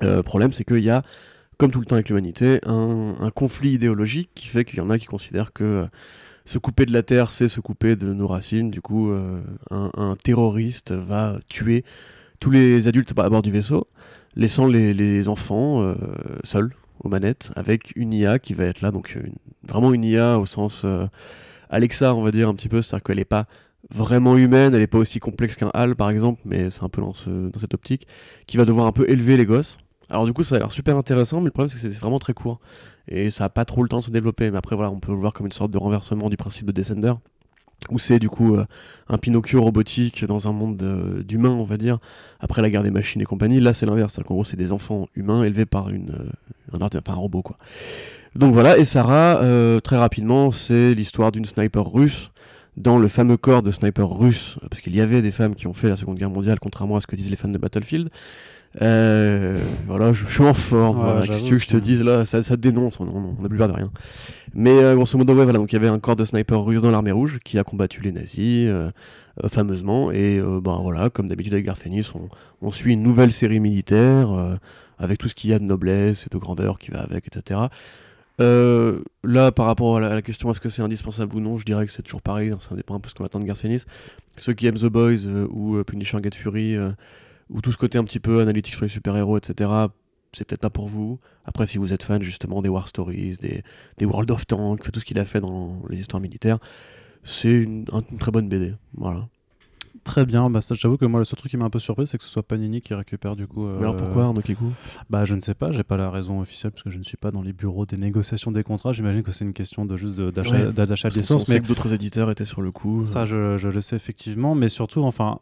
le 0.02 0.22
problème, 0.22 0.52
c'est 0.52 0.64
qu'il 0.64 0.78
y 0.84 0.90
a, 0.90 1.02
comme 1.56 1.70
tout 1.70 1.80
le 1.80 1.86
temps 1.86 1.94
avec 1.94 2.08
l'humanité, 2.10 2.60
un, 2.66 3.14
un 3.18 3.30
conflit 3.30 3.70
idéologique 3.70 4.28
qui 4.34 4.46
fait 4.46 4.64
qu'il 4.64 4.78
y 4.78 4.82
en 4.82 4.90
a 4.90 4.98
qui 4.98 5.06
considèrent 5.06 5.52
que 5.54 5.64
euh, 5.64 5.86
se 6.46 6.58
couper 6.58 6.86
de 6.86 6.92
la 6.92 7.02
Terre, 7.02 7.30
c'est 7.30 7.48
se 7.48 7.60
couper 7.60 7.96
de 7.96 8.14
nos 8.14 8.28
racines. 8.28 8.70
Du 8.70 8.80
coup, 8.80 9.10
euh, 9.10 9.42
un, 9.70 10.16
terroriste 10.22 10.92
va 10.92 11.38
tuer 11.48 11.84
tous 12.40 12.50
les 12.50 12.88
adultes 12.88 13.12
à 13.18 13.28
bord 13.28 13.42
du 13.42 13.50
vaisseau, 13.50 13.88
laissant 14.36 14.66
les, 14.66 15.28
enfants 15.28 15.82
euh, 15.82 15.94
seuls 16.44 16.72
aux 17.00 17.08
manettes, 17.08 17.50
avec 17.56 17.94
une 17.96 18.14
IA 18.14 18.38
qui 18.38 18.54
va 18.54 18.64
être 18.64 18.80
là, 18.80 18.90
donc 18.90 19.14
une- 19.16 19.34
vraiment 19.68 19.92
une 19.92 20.04
IA 20.04 20.38
au 20.38 20.46
sens 20.46 20.82
euh, 20.84 21.06
Alexa, 21.68 22.14
on 22.14 22.22
va 22.22 22.30
dire 22.30 22.48
un 22.48 22.54
petit 22.54 22.68
peu, 22.68 22.80
c'est-à-dire 22.80 23.02
qu'elle 23.02 23.16
n'est 23.16 23.24
pas 23.24 23.46
vraiment 23.90 24.36
humaine, 24.36 24.72
elle 24.72 24.80
n'est 24.80 24.86
pas 24.86 24.98
aussi 24.98 25.18
complexe 25.18 25.56
qu'un 25.56 25.70
HAL 25.74 25.96
par 25.96 26.10
exemple, 26.10 26.40
mais 26.44 26.70
c'est 26.70 26.82
un 26.84 26.88
peu 26.88 27.02
dans 27.02 27.12
cette 27.14 27.74
optique, 27.74 28.06
qui 28.46 28.56
va 28.56 28.64
devoir 28.64 28.86
un 28.86 28.92
peu 28.92 29.08
élever 29.10 29.36
les 29.36 29.46
gosses. 29.46 29.78
Alors 30.10 30.24
du 30.26 30.32
coup 30.32 30.42
ça 30.42 30.56
a 30.56 30.58
l'air 30.58 30.72
super 30.72 30.96
intéressant, 30.96 31.40
mais 31.40 31.46
le 31.46 31.50
problème 31.50 31.68
c'est 31.68 31.76
que 31.76 31.92
c'est 31.92 32.00
vraiment 32.00 32.18
très 32.18 32.34
court, 32.34 32.60
et 33.08 33.30
ça 33.30 33.44
a 33.44 33.48
pas 33.48 33.64
trop 33.64 33.82
le 33.82 33.88
temps 33.88 33.98
de 33.98 34.04
se 34.04 34.10
développer, 34.10 34.50
mais 34.50 34.58
après 34.58 34.76
voilà, 34.76 34.90
on 34.90 35.00
peut 35.00 35.12
le 35.12 35.18
voir 35.18 35.32
comme 35.32 35.46
une 35.46 35.52
sorte 35.52 35.70
de 35.70 35.78
renversement 35.78 36.28
du 36.30 36.36
principe 36.36 36.66
de 36.66 36.72
Descender, 36.72 37.14
où 37.90 37.98
c'est 37.98 38.18
du 38.18 38.28
coup 38.28 38.54
euh, 38.56 38.64
un 39.08 39.18
Pinocchio 39.18 39.62
robotique 39.62 40.24
dans 40.24 40.48
un 40.48 40.52
monde 40.52 40.82
euh, 40.82 41.22
d'humains, 41.22 41.50
on 41.50 41.64
va 41.64 41.76
dire, 41.76 41.98
après 42.40 42.62
la 42.62 42.70
guerre 42.70 42.82
des 42.82 42.90
machines 42.90 43.20
et 43.20 43.24
compagnie. 43.24 43.60
Là, 43.60 43.74
c'est 43.74 43.86
l'inverse, 43.86 44.18
qu'en 44.24 44.34
gros, 44.34 44.44
c'est 44.44 44.56
des 44.56 44.72
enfants 44.72 45.08
humains 45.14 45.44
élevés 45.44 45.66
par 45.66 45.90
une, 45.90 46.10
euh, 46.10 46.80
un, 46.80 46.84
enfin, 46.84 47.12
un 47.12 47.14
robot, 47.14 47.42
quoi. 47.42 47.56
Donc 48.34 48.52
voilà, 48.52 48.76
et 48.76 48.84
Sarah, 48.84 49.40
très 49.80 49.96
rapidement, 49.96 50.52
c'est 50.52 50.94
l'histoire 50.94 51.32
d'une 51.32 51.46
sniper 51.46 51.90
russe 51.90 52.30
dans 52.76 52.98
le 52.98 53.08
fameux 53.08 53.38
corps 53.38 53.62
de 53.62 53.70
sniper 53.70 54.10
russe, 54.10 54.58
parce 54.68 54.82
qu'il 54.82 54.94
y 54.94 55.00
avait 55.00 55.22
des 55.22 55.30
femmes 55.30 55.54
qui 55.54 55.66
ont 55.66 55.72
fait 55.72 55.88
la 55.88 55.96
Seconde 55.96 56.18
Guerre 56.18 56.30
mondiale, 56.30 56.58
contrairement 56.60 56.96
à 56.96 57.00
ce 57.00 57.06
que 57.06 57.16
disent 57.16 57.30
les 57.30 57.36
fans 57.36 57.48
de 57.48 57.56
Battlefield. 57.56 58.10
Euh, 58.82 59.58
voilà, 59.86 60.12
je, 60.12 60.26
je 60.26 60.32
suis 60.32 60.44
en 60.44 60.54
forme. 60.54 60.98
Ouais, 60.98 61.04
voilà, 61.04 61.20
j'avoue 61.22 61.32
Qu'est-ce 61.32 61.42
que 61.42 61.46
tu 61.46 61.52
veux 61.54 61.58
que 61.58 61.64
je 61.64 61.68
te 61.68 61.76
dise 61.76 62.02
là? 62.02 62.24
ça, 62.24 62.42
ça 62.42 62.56
dénonce, 62.56 63.00
on 63.00 63.36
n'a 63.40 63.48
plus 63.48 63.58
peur 63.58 63.68
de 63.68 63.72
rien. 63.72 63.90
Mais 64.54 64.70
euh, 64.70 64.94
grosso 64.94 65.16
modo, 65.18 65.34
ouais, 65.34 65.44
voilà, 65.44 65.58
donc 65.58 65.72
il 65.72 65.74
y 65.74 65.78
avait 65.78 65.88
un 65.88 65.98
corps 65.98 66.16
de 66.16 66.24
sniper 66.24 66.62
russe 66.62 66.82
dans 66.82 66.90
l'armée 66.90 67.12
rouge 67.12 67.38
qui 67.44 67.58
a 67.58 67.64
combattu 67.64 68.02
les 68.02 68.12
nazis 68.12 68.68
euh, 68.68 68.90
euh, 69.42 69.48
fameusement. 69.48 70.10
Et 70.12 70.40
ben 70.40 70.78
voilà, 70.82 71.10
comme 71.10 71.28
d'habitude 71.28 71.54
avec 71.54 71.66
Garfenis, 71.66 72.10
on, 72.14 72.28
on 72.60 72.70
suit 72.70 72.92
une 72.92 73.02
nouvelle 73.02 73.32
série 73.32 73.60
militaire 73.60 74.58
avec 74.98 75.18
tout 75.18 75.28
ce 75.28 75.34
qu'il 75.34 75.50
y 75.50 75.52
a 75.52 75.58
de 75.58 75.64
noblesse 75.64 76.26
et 76.26 76.28
de 76.30 76.38
grandeur 76.38 76.78
qui 76.78 76.90
va 76.90 77.00
avec, 77.00 77.26
etc. 77.26 77.60
Euh, 78.40 79.00
là, 79.24 79.50
par 79.50 79.66
rapport 79.66 79.96
à 79.96 80.00
la, 80.00 80.08
à 80.08 80.14
la 80.14 80.22
question 80.22 80.50
est-ce 80.50 80.60
que 80.60 80.68
c'est 80.68 80.82
indispensable 80.82 81.36
ou 81.36 81.40
non, 81.40 81.58
je 81.58 81.64
dirais 81.64 81.86
que 81.86 81.92
c'est 81.92 82.02
toujours 82.02 82.20
pareil, 82.22 82.50
hein, 82.50 82.58
ça 82.60 82.74
dépend 82.74 82.94
un 82.94 83.00
peu 83.00 83.06
de 83.06 83.10
ce 83.10 83.14
qu'on 83.14 83.24
attend 83.24 83.40
de 83.40 83.46
Garcenis. 83.46 83.84
Ceux 84.36 84.52
qui 84.52 84.66
aiment 84.66 84.78
The 84.78 84.86
Boys 84.86 85.26
euh, 85.26 85.46
ou 85.50 85.76
euh, 85.76 85.84
Punisher 85.84 86.18
Get 86.22 86.32
Fury, 86.34 86.76
ou 87.50 87.60
tout 87.60 87.72
ce 87.72 87.76
côté 87.78 87.98
un 87.98 88.04
petit 88.04 88.20
peu 88.20 88.40
analytique 88.40 88.74
sur 88.74 88.82
les 88.84 88.88
super-héros, 88.88 89.38
etc., 89.38 89.70
c'est 90.32 90.44
peut-être 90.44 90.60
pas 90.60 90.70
pour 90.70 90.88
vous. 90.88 91.18
Après, 91.44 91.66
si 91.66 91.78
vous 91.78 91.92
êtes 91.92 92.02
fan 92.02 92.22
justement 92.22 92.60
des 92.60 92.68
War 92.68 92.88
Stories, 92.88 93.38
des, 93.40 93.62
des 93.98 94.04
World 94.04 94.30
of 94.30 94.46
Tanks, 94.46 94.90
tout 94.92 95.00
ce 95.00 95.04
qu'il 95.04 95.18
a 95.18 95.24
fait 95.24 95.40
dans 95.40 95.80
les 95.88 95.98
histoires 96.00 96.20
militaires, 96.20 96.58
c'est 97.22 97.50
une, 97.52 97.84
un- 97.92 98.02
une 98.10 98.18
très 98.18 98.30
bonne 98.32 98.48
BD. 98.48 98.74
Voilà. 98.94 99.28
Très 100.04 100.26
bien, 100.26 100.48
bah 100.50 100.60
j'avoue 100.72 100.98
que 100.98 101.06
moi 101.06 101.18
le 101.18 101.24
seul 101.24 101.36
truc 101.38 101.50
qui 101.50 101.56
m'a 101.56 101.64
un 101.64 101.70
peu 101.70 101.80
surpris 101.80 102.06
c'est 102.06 102.16
que 102.18 102.22
ce 102.22 102.30
soit 102.30 102.42
Panini 102.46 102.80
qui 102.80 102.94
récupère 102.94 103.34
du 103.34 103.46
coup. 103.48 103.66
Mais 103.66 103.78
alors 103.78 103.94
euh, 103.94 103.98
pourquoi 103.98 104.24
Arnaud 104.24 104.42
Kikou? 104.42 104.72
Bah 105.10 105.24
je 105.24 105.34
ne 105.34 105.40
sais 105.40 105.54
pas, 105.54 105.72
j'ai 105.72 105.82
pas 105.82 105.96
la 105.96 106.10
raison 106.10 106.40
officielle 106.40 106.70
parce 106.70 106.82
que 106.84 106.90
je 106.90 106.98
ne 106.98 107.02
suis 107.02 107.16
pas 107.16 107.30
dans 107.32 107.42
les 107.42 107.52
bureaux 107.52 107.86
des 107.86 107.96
négociations 107.96 108.52
des 108.52 108.62
contrats. 108.62 108.92
J'imagine 108.92 109.22
que 109.24 109.32
c'est 109.32 109.44
une 109.44 109.54
question 109.54 109.84
de 109.84 109.96
juste 109.96 110.20
d'achat 110.20 110.52
Ouais, 110.52 110.72
de 110.72 111.08
licence, 111.16 111.48
mais 111.48 111.60
que 111.60 111.66
d'autres 111.66 111.92
éditeurs 111.92 112.30
étaient 112.30 112.44
sur 112.44 112.60
le 112.62 112.70
coup. 112.70 113.04
ça 113.06 113.24
je, 113.24 113.56
je 113.56 113.68
le 113.68 113.80
sais 113.80 113.96
effectivement, 113.96 114.54
mais 114.54 114.68
surtout 114.68 115.00
enfin. 115.02 115.40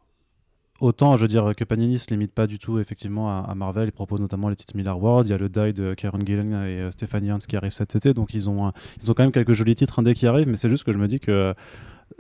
Autant, 0.81 1.17
je 1.17 1.23
veux 1.23 1.29
dire 1.29 1.55
que 1.56 1.62
Panini 1.62 2.00
se 2.00 2.11
limite 2.11 2.32
pas 2.32 2.49
du 2.49 2.59
tout 2.59 2.81
effectivement 2.81 3.44
à, 3.44 3.55
Marvel. 3.55 3.88
Il 3.88 3.93
propose 3.93 4.21
notamment 4.21 4.49
les 4.49 4.56
titres 4.56 4.76
Miller 4.76 5.00
World. 5.00 5.29
Il 5.29 5.31
y 5.31 5.35
a 5.35 5.38
le 5.38 5.49
Die 5.49 5.73
de 5.73 5.94
Karen 5.94 6.26
Gillan 6.26 6.50
et 6.65 6.81
euh, 6.81 6.91
Stephanie 6.91 7.31
Hans 7.31 7.38
qui 7.38 7.56
arrive 7.56 7.71
cet 7.71 7.94
été. 7.94 8.12
Donc 8.12 8.35
ils 8.35 8.50
ont, 8.50 8.73
ils 9.00 9.09
ont 9.11 9.15
quand 9.15 9.23
même 9.23 9.32
quelques 9.32 9.53
jolis 9.53 9.76
titres 9.76 10.00
indés 10.00 10.15
qui 10.15 10.26
arrivent. 10.26 10.49
Mais 10.49 10.56
c'est 10.56 10.69
juste 10.69 10.82
que 10.82 10.93
je 10.93 10.99
me 10.99 11.06
dis 11.06 11.21
que 11.21 11.55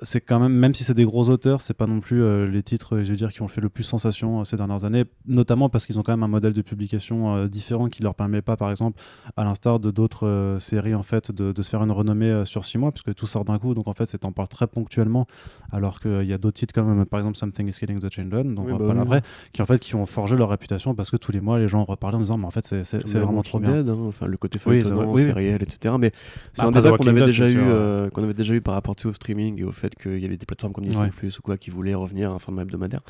c'est 0.02 0.20
quand 0.20 0.40
même, 0.40 0.52
même 0.52 0.74
si 0.74 0.82
c'est 0.84 0.94
des 0.94 1.04
gros 1.04 1.28
auteurs, 1.28 1.62
c'est 1.62 1.74
pas 1.74 1.86
non 1.86 2.00
plus 2.00 2.22
euh, 2.22 2.48
les 2.48 2.62
titres, 2.62 3.02
je 3.02 3.10
veux 3.10 3.16
dire, 3.16 3.32
qui 3.32 3.42
ont 3.42 3.48
fait 3.48 3.60
le 3.60 3.68
plus 3.68 3.84
sensation 3.84 4.40
euh, 4.40 4.44
ces 4.44 4.56
dernières 4.56 4.84
années, 4.84 5.04
notamment 5.26 5.68
parce 5.68 5.86
qu'ils 5.86 5.98
ont 5.98 6.02
quand 6.02 6.12
même 6.12 6.22
un 6.22 6.28
modèle 6.28 6.52
de 6.52 6.62
publication 6.62 7.34
euh, 7.36 7.48
différent 7.48 7.88
qui 7.88 8.02
leur 8.02 8.14
permet 8.14 8.42
pas, 8.42 8.56
par 8.56 8.70
exemple, 8.70 9.00
à 9.36 9.44
l'instar 9.44 9.80
de 9.80 9.90
d'autres 9.90 10.56
séries, 10.60 10.94
en 10.94 11.02
fait, 11.02 11.30
de, 11.30 11.52
de 11.52 11.62
se 11.62 11.70
faire 11.70 11.82
une 11.82 11.92
renommée 11.92 12.44
sur 12.44 12.64
six 12.64 12.78
mois, 12.78 12.92
puisque 12.92 13.14
tout 13.14 13.26
sort 13.26 13.44
d'un 13.44 13.58
coup, 13.58 13.74
donc 13.74 13.86
en 13.88 13.94
fait, 13.94 14.06
c'est 14.06 14.24
en 14.24 14.32
parle 14.32 14.48
très 14.48 14.66
ponctuellement, 14.66 15.26
alors 15.70 16.00
qu'il 16.00 16.24
y 16.24 16.32
a 16.32 16.38
d'autres 16.38 16.58
titres 16.58 16.74
comme, 16.74 17.04
par 17.06 17.20
exemple, 17.20 17.36
Something 17.36 17.68
is 17.68 17.72
Killing 17.78 18.00
the 18.00 18.12
Children, 18.12 18.54
dont 18.54 18.64
Oui, 18.64 18.72
on 18.72 18.78
va 18.78 18.86
bah 18.86 18.94
oui. 18.94 19.00
après, 19.02 19.22
qui 19.52 19.62
en 19.62 19.66
fait, 19.66 19.78
qui 19.78 19.94
ont 19.94 20.06
forgé 20.06 20.36
leur 20.36 20.48
réputation 20.48 20.94
parce 20.94 21.10
que 21.10 21.16
tous 21.16 21.32
les 21.32 21.40
mois, 21.40 21.58
les 21.58 21.68
gens 21.68 21.80
en 21.80 21.84
reparlent 21.84 22.16
en 22.16 22.20
disant, 22.20 22.38
mais 22.38 22.46
en 22.46 22.50
fait, 22.50 22.66
c'est 22.84 23.14
vraiment 23.18 23.42
trop 23.42 23.60
bien. 23.60 23.72
Dead, 23.72 23.88
hein, 23.88 23.98
enfin, 24.08 24.26
le 24.26 24.36
côté 24.36 24.58
feuilletonnant, 24.58 25.12
oui, 25.12 25.22
etc. 25.22 25.94
Mais 25.98 26.12
c'est 26.52 26.62
Bah, 26.62 26.68
un 26.68 26.72
débat 26.72 26.96
qu'on 26.96 27.06
avait, 27.06 27.24
déjà 27.26 27.50
eu, 27.50 28.10
qu'on 28.10 28.22
avait 28.24 28.34
déjà 28.34 28.54
eu 28.54 28.60
par 28.60 28.74
rapport 28.74 28.94
au 29.04 29.12
streaming 29.12 29.60
et 29.60 29.64
au 29.64 29.72
fait 29.74 29.94
qu'il 29.94 30.18
y 30.18 30.26
avait 30.26 30.36
des 30.36 30.46
plateformes 30.46 30.72
comme 30.72 30.84
Disney 30.84 31.04
Ouais. 31.04 31.10
Plus 31.10 31.38
ou 31.38 31.42
quoi 31.42 31.58
qui 31.58 31.70
voulaient 31.70 31.94
revenir 31.94 32.30
à 32.30 32.34
un 32.34 32.38
format 32.38 32.62
hebdomadaire. 32.62 33.02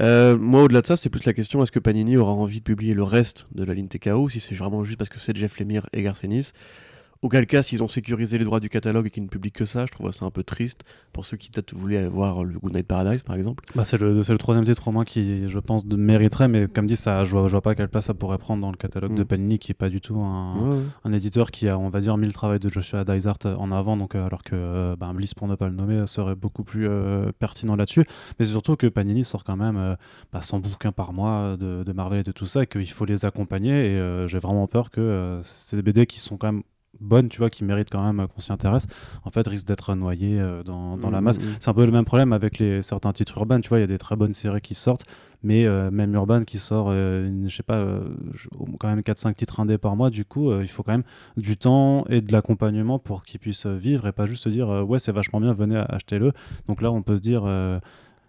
Euh, 0.00 0.36
moi, 0.38 0.62
au-delà 0.62 0.80
de 0.80 0.86
ça, 0.86 0.96
c'est 0.96 1.10
plus 1.10 1.24
la 1.24 1.32
question 1.32 1.62
est-ce 1.62 1.72
que 1.72 1.78
Panini 1.78 2.16
aura 2.16 2.32
envie 2.32 2.58
de 2.58 2.64
publier 2.64 2.94
le 2.94 3.02
reste 3.02 3.46
de 3.54 3.64
la 3.64 3.74
ligne 3.74 3.88
TKO 3.88 4.28
si 4.28 4.40
c'est 4.40 4.54
vraiment 4.54 4.84
juste 4.84 4.98
parce 4.98 5.08
que 5.08 5.18
c'est 5.18 5.36
Jeff 5.36 5.58
Lemire 5.58 5.86
et 5.92 6.02
Garcenis 6.02 6.52
Auquel 7.22 7.46
cas, 7.46 7.62
s'ils 7.62 7.84
ont 7.84 7.88
sécurisé 7.88 8.36
les 8.36 8.44
droits 8.44 8.58
du 8.58 8.68
catalogue 8.68 9.06
et 9.06 9.10
qu'ils 9.10 9.22
ne 9.22 9.28
publient 9.28 9.52
que 9.52 9.64
ça, 9.64 9.86
je 9.86 9.92
trouve 9.92 10.10
ça 10.10 10.24
un 10.24 10.30
peu 10.32 10.42
triste 10.42 10.82
pour 11.12 11.24
ceux 11.24 11.36
qui 11.36 11.50
peut-être 11.50 11.72
voulaient 11.72 12.08
voir 12.08 12.42
le 12.42 12.58
Good 12.58 12.74
Night 12.74 12.86
Paradise 12.88 13.22
par 13.22 13.36
exemple. 13.36 13.64
Bah, 13.76 13.84
c'est 13.84 13.96
le, 13.96 14.22
troisième 14.38 14.64
titre 14.64 14.88
au 14.88 14.90
moins 14.90 15.04
qui, 15.04 15.48
je 15.48 15.58
pense, 15.60 15.86
de- 15.86 15.94
mériterait, 15.94 16.48
mais 16.48 16.66
comme 16.66 16.86
dit, 16.88 16.96
ça, 16.96 17.22
je, 17.22 17.30
vois, 17.30 17.46
je 17.46 17.52
vois 17.52 17.60
pas 17.62 17.76
quelle 17.76 17.88
place 17.88 18.06
ça 18.06 18.14
pourrait 18.14 18.38
prendre 18.38 18.60
dans 18.60 18.72
le 18.72 18.76
catalogue 18.76 19.12
Mm. 19.12 19.16
de 19.18 19.22
Panini, 19.22 19.58
qui 19.60 19.70
est 19.70 19.74
pas 19.74 19.88
du 19.88 20.00
tout 20.00 20.16
un, 20.18 20.56
Ouais, 20.58 20.68
ouais. 20.78 20.82
un 21.04 21.12
éditeur 21.12 21.52
qui 21.52 21.68
a, 21.68 21.78
on 21.78 21.90
va 21.90 22.00
dire, 22.00 22.16
mis 22.16 22.26
le 22.26 22.32
travail 22.32 22.58
de 22.58 22.68
Joshua 22.68 23.04
Dysart 23.04 23.38
en 23.56 23.70
avant, 23.70 23.96
donc, 23.96 24.16
euh, 24.16 24.26
alors 24.26 24.42
que 24.42 24.56
euh, 24.56 24.96
bah, 24.96 25.12
Bliss, 25.14 25.34
pour 25.34 25.46
ne 25.46 25.54
pas 25.54 25.68
le 25.68 25.74
nommer, 25.76 26.04
serait 26.08 26.34
beaucoup 26.34 26.64
plus 26.64 26.88
euh, 26.88 27.30
pertinent 27.38 27.76
là-dessus. 27.76 28.04
Mais 28.40 28.46
c'est 28.46 28.50
surtout 28.50 28.74
que 28.74 28.88
Panini 28.88 29.24
sort 29.24 29.44
quand 29.44 29.56
même 29.56 29.76
euh, 29.76 29.94
bah, 30.32 30.40
100 30.42 30.58
bouquins 30.58 30.90
par 30.90 31.12
mois 31.12 31.56
de, 31.56 31.84
de 31.84 31.92
Marvel 31.92 32.18
et 32.18 32.24
de 32.24 32.32
tout 32.32 32.46
ça, 32.46 32.64
et 32.64 32.66
qu'il 32.66 32.90
faut 32.90 33.04
les 33.04 33.24
accompagner, 33.24 33.92
et 33.94 34.24
j'ai 34.26 34.40
vraiment 34.40 34.66
peur 34.66 34.90
que 34.90 35.40
des 35.72 35.82
BD 35.82 36.06
qui 36.06 36.18
sont 36.18 36.36
quand 36.36 36.50
même 36.52 36.62
bonnes, 37.02 37.28
tu 37.28 37.38
vois, 37.38 37.50
qui 37.50 37.64
méritent 37.64 37.90
quand 37.90 38.02
même 38.02 38.26
qu'on 38.28 38.40
s'y 38.40 38.52
intéresse, 38.52 38.86
en 39.24 39.30
fait, 39.30 39.46
risquent 39.46 39.66
d'être 39.68 39.94
noyés 39.94 40.40
euh, 40.40 40.62
dans, 40.62 40.96
la 41.10 41.20
Mm, 41.20 41.24
masse. 41.24 41.38
mm. 41.38 41.42
C'est 41.60 41.68
un 41.70 41.74
peu 41.74 41.84
le 41.84 41.92
même 41.92 42.04
problème 42.04 42.32
avec 42.32 42.58
les, 42.58 42.80
certains 42.82 43.12
titres 43.12 43.36
urbains, 43.38 43.60
tu 43.60 43.68
vois, 43.68 43.78
il 43.78 43.82
y 43.82 43.84
a 43.84 43.88
des 43.88 43.98
très 43.98 44.16
bonnes 44.16 44.32
séries 44.34 44.60
qui 44.60 44.74
sortent, 44.74 45.04
mais 45.42 45.66
euh, 45.66 45.90
même 45.90 46.14
Urban 46.14 46.44
qui 46.44 46.58
sort, 46.58 46.86
euh, 46.90 47.26
une- 47.28 47.48
je 47.50 47.56
sais 47.56 47.62
pas, 47.62 47.76
euh, 47.78 48.00
je- 48.34 48.48
quand 48.78 48.88
même 48.88 49.02
4-5 49.02 49.34
titres 49.36 49.60
indés 49.60 49.78
par 49.78 49.96
mois, 49.96 50.10
du 50.10 50.24
coup, 50.24 50.52
il 50.60 50.68
faut 50.68 50.82
quand 50.82 50.92
même 50.92 51.04
du 51.36 51.56
temps 51.56 52.04
et 52.08 52.20
de 52.20 52.32
l'accompagnement 52.32 52.98
pour 52.98 53.24
qu'ils 53.24 53.40
puissent 53.40 53.66
vivre 53.66 54.06
et 54.06 54.12
pas 54.12 54.26
juste 54.26 54.44
se 54.44 54.48
dire, 54.48 54.68
ouais, 54.68 54.98
c'est 54.98 55.12
vachement 55.12 55.40
bien, 55.40 55.52
venez 55.52 55.76
achetez-le. 55.88 56.32
Donc 56.68 56.80
là, 56.82 56.92
on 56.92 57.02
peut 57.02 57.16
se 57.16 57.22
dire. 57.22 57.42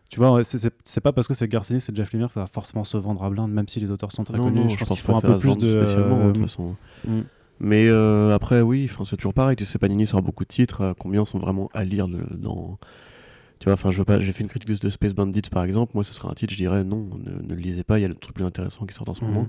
tu 0.10 0.20
vois, 0.20 0.44
c'est- 0.44 0.60
c'est 0.60 0.74
c'est 0.86 1.02
pas 1.02 1.12
parce 1.12 1.28
que 1.28 1.34
c'est 1.34 1.48
Garcinis 1.48 1.84
et 1.90 1.96
Jeff 1.96 2.14
Lemire 2.14 2.28
que 2.28 2.34
ça 2.36 2.42
va 2.42 2.48
forcément 2.48 2.84
se 2.84 2.98
vendre 2.98 3.24
à 3.24 3.30
blinde, 3.32 3.52
même 3.52 3.68
si 3.68 3.80
les 3.80 3.90
auteurs 3.90 4.12
sont 4.12 4.24
très 4.24 4.38
non, 4.38 4.46
connus. 4.46 4.60
non, 4.62 4.68
je 4.70 4.78
pense 4.78 4.90
qu'il 4.90 4.98
faut 5.00 5.16
un 5.16 5.22
peu 5.22 5.38
plus 5.40 5.58
de. 5.58 5.72
spécialement 5.72 6.28
de 6.28 6.32
toute 6.34 6.42
façon. 6.44 6.76
mm. 7.08 7.22
Mais 7.60 7.88
euh, 7.88 8.34
après, 8.34 8.62
oui, 8.62 8.90
c'est 9.06 9.16
toujours 9.16 9.34
pareil. 9.34 9.56
Tu 9.56 9.66
sais, 9.66 9.78
Panini 9.80 10.06
sort 10.06 10.22
beaucoup 10.22 10.44
de 10.44 10.50
titres. 10.50 10.82
euh, 10.82 10.94
combien 10.98 11.26
sont 11.26 11.40
vraiment 11.40 11.70
à 11.74 11.84
lire 11.84 12.08
le- 12.08 12.26
dans. 12.38 12.78
Tu 13.60 13.66
vois, 13.66 13.74
enfin, 13.74 13.92
je 13.92 14.00
veux 14.00 14.06
pas. 14.06 14.20
J'ai 14.20 14.34
fait 14.34 14.44
une 14.44 14.50
critique 14.50 14.82
de 14.82 14.90
Space 14.90 15.14
Bandits 15.14 15.42
par 15.52 15.64
exemple. 15.64 15.92
Moi, 15.96 16.04
ce 16.04 16.14
serait 16.14 16.28
un 16.28 16.34
titre, 16.34 16.52
je 16.52 16.58
dirais 16.58 16.84
non, 16.84 17.10
ne, 17.24 17.42
ne 17.48 17.54
le 17.54 17.62
lisez 17.62 17.84
pas. 17.84 18.00
Il 18.00 18.02
y 18.02 18.06
a 18.06 18.10
le 18.10 18.16
truc 18.16 18.36
plus 18.36 18.44
intéressant 18.46 18.86
qui 18.86 18.94
sort 18.94 19.08
en 19.08 19.14
ce 19.14 19.24
Mhm. 19.24 19.32
moment. 19.32 19.48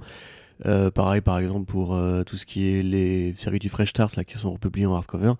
Euh, 0.66 0.90
pareil, 0.92 1.20
par 1.20 1.38
exemple, 1.40 1.64
pour 1.66 1.94
euh, 1.96 2.22
tout 2.22 2.36
ce 2.36 2.46
qui 2.46 2.68
est 2.68 2.82
les 2.84 3.34
séries 3.34 3.58
du 3.58 3.68
Fresh 3.68 3.90
Stars 3.90 4.10
là, 4.16 4.22
qui 4.24 4.34
sont 4.38 4.52
republiées 4.52 4.86
en 4.86 4.94
hardcover. 4.94 5.32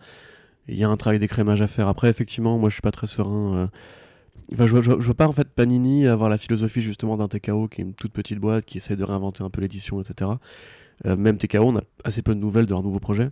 Il 0.66 0.76
y 0.76 0.82
a 0.82 0.88
un 0.88 0.96
travail 0.96 1.20
d'écrémage 1.20 1.62
à 1.62 1.68
faire. 1.68 1.86
Après, 1.86 2.08
effectivement, 2.08 2.58
moi, 2.58 2.70
je 2.70 2.74
suis 2.74 2.82
pas 2.82 2.90
très 2.90 3.06
serein. 3.06 3.68
Enfin, 4.52 4.66
je, 4.66 4.80
je 4.80 4.90
je 4.90 5.04
vois 5.06 5.14
pas 5.14 5.26
en 5.28 5.32
fait 5.32 5.48
Panini 5.48 6.06
avoir 6.06 6.28
la 6.28 6.36
philosophie 6.38 6.82
justement 6.82 7.16
d'un 7.16 7.28
TKO 7.28 7.68
qui 7.68 7.80
est 7.80 7.84
une 7.84 7.94
toute 7.94 8.12
petite 8.12 8.38
boîte 8.38 8.64
qui 8.66 8.76
essaie 8.78 8.96
de 8.96 9.04
réinventer 9.04 9.42
un 9.44 9.48
peu 9.50 9.60
l'édition, 9.62 10.00
etc. 10.02 10.32
Euh, 11.06 11.16
même 11.16 11.38
TKO, 11.38 11.58
on 11.64 11.76
a 11.76 11.82
assez 12.04 12.22
peu 12.22 12.34
de 12.34 12.40
nouvelles 12.40 12.66
de 12.66 12.70
leur 12.70 12.82
nouveau 12.82 13.00
projet. 13.00 13.30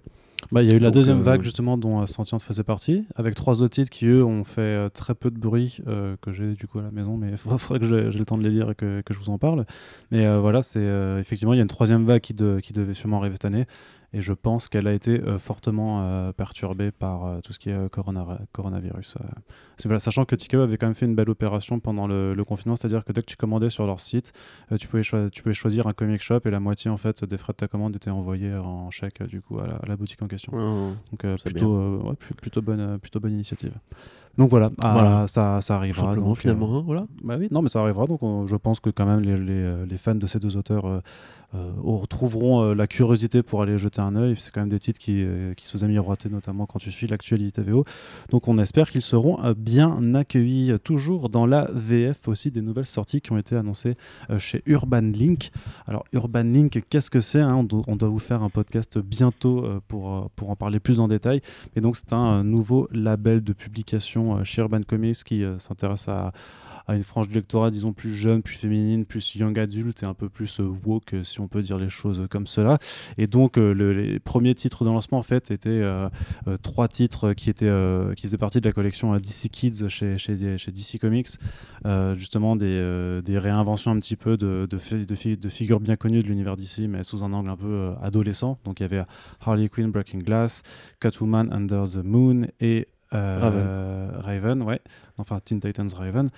Bah, 0.50 0.62
il 0.62 0.68
y 0.68 0.72
a 0.72 0.76
eu 0.76 0.80
la 0.80 0.88
Donc, 0.88 0.94
deuxième 0.94 1.20
euh, 1.20 1.22
vague 1.22 1.42
justement 1.44 1.78
dont 1.78 2.02
euh, 2.02 2.06
Sentient 2.06 2.38
faisait 2.40 2.64
partie, 2.64 3.04
avec 3.14 3.34
trois 3.36 3.62
autres 3.62 3.74
titres 3.74 3.90
qui 3.90 4.06
eux 4.06 4.24
ont 4.24 4.42
fait 4.44 4.90
très 4.90 5.14
peu 5.14 5.30
de 5.30 5.38
bruit 5.38 5.78
que 6.20 6.32
j'ai 6.32 6.54
du 6.54 6.66
coup 6.66 6.80
à 6.80 6.82
la 6.82 6.90
maison, 6.90 7.16
mais 7.16 7.30
il 7.32 7.36
faudrait 7.36 7.78
que 7.78 7.86
j'ai 7.86 8.18
le 8.18 8.24
temps 8.24 8.36
de 8.38 8.42
les 8.42 8.50
lire 8.50 8.70
et 8.70 8.74
que, 8.74 9.02
que 9.02 9.14
je 9.14 9.18
vous 9.20 9.30
en 9.30 9.38
parle. 9.38 9.64
Mais 10.10 10.26
voilà, 10.38 10.62
c'est 10.62 10.84
effectivement 11.20 11.54
il 11.54 11.58
y 11.58 11.60
a 11.60 11.62
une 11.62 11.68
troisième 11.68 12.04
vague 12.04 12.20
qui, 12.20 12.34
de- 12.34 12.58
qui 12.60 12.72
devait 12.72 12.94
sûrement 12.94 13.18
arriver 13.18 13.36
cette 13.36 13.44
année, 13.44 13.66
et 14.14 14.20
je 14.20 14.32
pense 14.32 14.68
qu'elle 14.68 14.86
a 14.86 14.92
été 14.92 15.20
euh, 15.22 15.38
fortement 15.38 16.02
euh, 16.02 16.32
perturbée 16.32 16.90
par 16.90 17.24
euh, 17.24 17.40
tout 17.40 17.52
ce 17.52 17.58
qui 17.58 17.70
est 17.70 17.88
corona- 17.90 18.38
coronavirus. 18.52 19.16
voilà, 19.84 19.98
sachant 19.98 20.24
que 20.24 20.34
TKO 20.36 20.60
avait 20.60 20.76
quand 20.76 20.86
même 20.86 20.94
fait 20.94 21.06
une 21.06 21.14
belle 21.14 21.30
opération 21.30 21.80
pendant 21.80 22.06
le, 22.06 22.34
le 22.34 22.44
confinement, 22.44 22.76
c'est-à-dire 22.76 23.04
que 23.04 23.12
dès 23.12 23.22
que 23.22 23.26
tu 23.26 23.36
commandais 23.36 23.70
sur 23.70 23.86
leur 23.86 24.00
site, 24.00 24.32
tu, 24.78 24.86
pouvais 24.86 25.02
choi- 25.02 25.30
tu 25.30 25.42
pouvais 25.42 25.54
choisir 25.54 25.86
un 25.86 25.92
comic 25.92 26.20
shop 26.22 26.40
et 26.44 26.50
la 26.50 26.60
moitié 26.60 26.90
en 26.90 26.96
fait 26.98 27.24
des 27.24 27.36
frais 27.38 27.52
de 27.52 27.56
ta 27.56 27.68
commande 27.68 27.96
étaient 27.96 28.10
envoyés 28.10 28.54
en 28.54 28.90
chèque 28.90 29.22
du 29.24 29.40
coup 29.40 29.58
à 29.58 29.66
la, 29.66 29.74
à 29.76 29.86
la 29.86 29.96
boutique 29.96 30.22
en 30.22 30.28
question. 30.28 30.52
Donc 31.10 31.24
plutôt, 31.52 31.98
ouais, 32.10 32.14
plutôt, 32.36 32.62
bonne, 32.62 32.98
plutôt 32.98 33.20
bonne 33.20 33.32
initiative. 33.32 33.72
Donc 34.38 34.48
voilà, 34.48 34.70
ah, 34.80 35.26
ça, 35.28 35.60
ça 35.60 35.76
arrivera. 35.76 36.06
simplement, 36.06 36.28
donc, 36.28 36.38
finalement, 36.38 36.78
hein, 36.78 36.82
voilà. 36.86 37.02
bah 37.22 37.36
oui, 37.38 37.48
non, 37.50 37.60
mais 37.60 37.68
ça 37.68 37.80
arrivera. 37.82 38.06
Donc, 38.06 38.22
on- 38.22 38.46
je 38.46 38.56
pense 38.56 38.80
que 38.80 38.88
quand 38.88 39.04
même 39.04 39.20
les, 39.20 39.36
les, 39.36 39.84
les 39.84 39.98
fans 39.98 40.14
de 40.14 40.26
ces 40.26 40.38
deux 40.40 40.56
auteurs 40.56 40.86
euh, 40.86 41.00
euh, 41.54 41.70
retrouveront 41.82 42.62
euh, 42.62 42.74
la 42.74 42.86
curiosité 42.86 43.42
pour 43.42 43.62
aller 43.62 43.78
jeter 43.78 44.00
un 44.00 44.16
œil. 44.16 44.36
C'est 44.38 44.52
quand 44.52 44.60
même 44.60 44.68
des 44.70 44.78
titres 44.78 44.98
qui, 44.98 45.22
euh, 45.22 45.54
qui 45.54 45.66
faisaient 45.70 45.88
miroiter, 45.88 46.28
notamment 46.30 46.66
quand 46.66 46.78
tu 46.78 46.90
suis 46.90 47.06
l'actualité 47.06 47.62
VO. 47.62 47.84
Donc, 48.30 48.48
on 48.48 48.58
espère 48.58 48.90
qu'ils 48.90 49.02
seront 49.02 49.38
bien 49.56 50.14
accueillis. 50.14 50.72
Toujours 50.82 51.28
dans 51.28 51.46
la 51.46 51.68
VF 51.72 52.28
aussi, 52.28 52.50
des 52.50 52.62
nouvelles 52.62 52.86
sorties 52.86 53.20
qui 53.20 53.32
ont 53.32 53.38
été 53.38 53.56
annoncées 53.56 53.96
chez 54.38 54.62
Urban 54.66 55.00
Link. 55.02 55.50
Alors, 55.86 56.04
Urban 56.12 56.42
Link, 56.44 56.82
qu'est-ce 56.88 57.10
que 57.10 57.20
c'est 57.20 57.40
hein? 57.40 57.54
On, 57.56 57.64
do- 57.64 57.84
on 57.86 57.96
doit 57.96 58.08
vous 58.08 58.18
faire 58.18 58.42
un 58.42 58.50
podcast 58.50 58.98
bientôt 58.98 59.66
pour, 59.88 60.30
pour 60.36 60.50
en 60.50 60.56
parler 60.56 60.80
plus 60.80 61.00
en 61.00 61.08
détail. 61.08 61.40
Et 61.76 61.80
donc, 61.80 61.96
c'est 61.96 62.12
un 62.12 62.44
nouveau 62.44 62.88
label 62.92 63.42
de 63.44 63.52
publication 63.52 64.42
chez 64.44 64.62
Urban 64.62 64.80
Comics 64.86 65.22
qui 65.24 65.44
s'intéresse 65.58 66.08
à 66.08 66.32
à 66.86 66.94
une 66.96 67.02
frange 67.02 67.28
du 67.28 67.34
lectorat, 67.34 67.70
disons, 67.70 67.92
plus 67.92 68.12
jeune, 68.14 68.42
plus 68.42 68.54
féminine, 68.56 69.06
plus 69.06 69.34
young 69.36 69.58
adulte 69.58 70.02
et 70.02 70.06
un 70.06 70.14
peu 70.14 70.28
plus 70.28 70.60
euh, 70.60 70.72
woke, 70.84 71.14
si 71.22 71.40
on 71.40 71.48
peut 71.48 71.62
dire 71.62 71.78
les 71.78 71.88
choses 71.88 72.26
comme 72.30 72.46
cela. 72.46 72.78
Et 73.18 73.26
donc, 73.26 73.58
euh, 73.58 73.72
le- 73.72 73.92
les 73.92 74.18
premiers 74.18 74.54
titres 74.54 74.84
de 74.84 74.90
lancement, 74.90 75.18
en 75.18 75.22
fait, 75.22 75.50
étaient 75.50 75.68
euh, 75.70 76.08
trois 76.62 76.88
titres 76.88 77.32
qui, 77.34 77.50
étaient, 77.50 77.70
qui 78.16 78.22
faisaient 78.26 78.38
partie 78.38 78.60
de 78.60 78.68
la 78.68 78.72
collection 78.72 79.14
DC 79.16 79.48
Kids 79.50 79.88
chez, 79.88 80.18
chez, 80.18 80.58
chez 80.58 80.72
DC 80.72 80.98
Comics. 81.00 81.28
Justement, 82.16 82.56
des, 82.56 83.20
des 83.24 83.38
réinventions 83.38 83.90
un 83.90 83.98
petit 83.98 84.16
peu 84.16 84.36
de, 84.36 84.66
de, 84.70 84.78
fi- 84.78 85.06
de, 85.06 85.14
fi- 85.14 85.36
de 85.36 85.48
figures 85.48 85.80
bien 85.80 85.96
connues 85.96 86.22
de 86.22 86.26
l'univers 86.28 86.56
DC, 86.56 86.80
mais 86.88 87.02
sous 87.02 87.24
un 87.24 87.32
angle 87.32 87.50
un 87.50 87.56
peu 87.56 87.92
adolescent. 88.02 88.58
Donc, 88.64 88.80
il 88.80 88.84
y 88.84 88.86
avait 88.86 89.02
Harley 89.40 89.68
Quinn, 89.68 89.90
Breaking 89.90 90.18
Glass, 90.20 90.62
Catwoman, 91.00 91.52
Under 91.52 91.88
the 91.88 92.04
Moon 92.04 92.46
et 92.60 92.88
euh, 93.14 93.38
Raven. 93.40 94.20
Raven, 94.24 94.62
ouais. 94.62 94.80
Enfin, 95.18 95.38
Teen 95.44 95.60
Titans 95.60 95.88
Raven. 95.94 96.30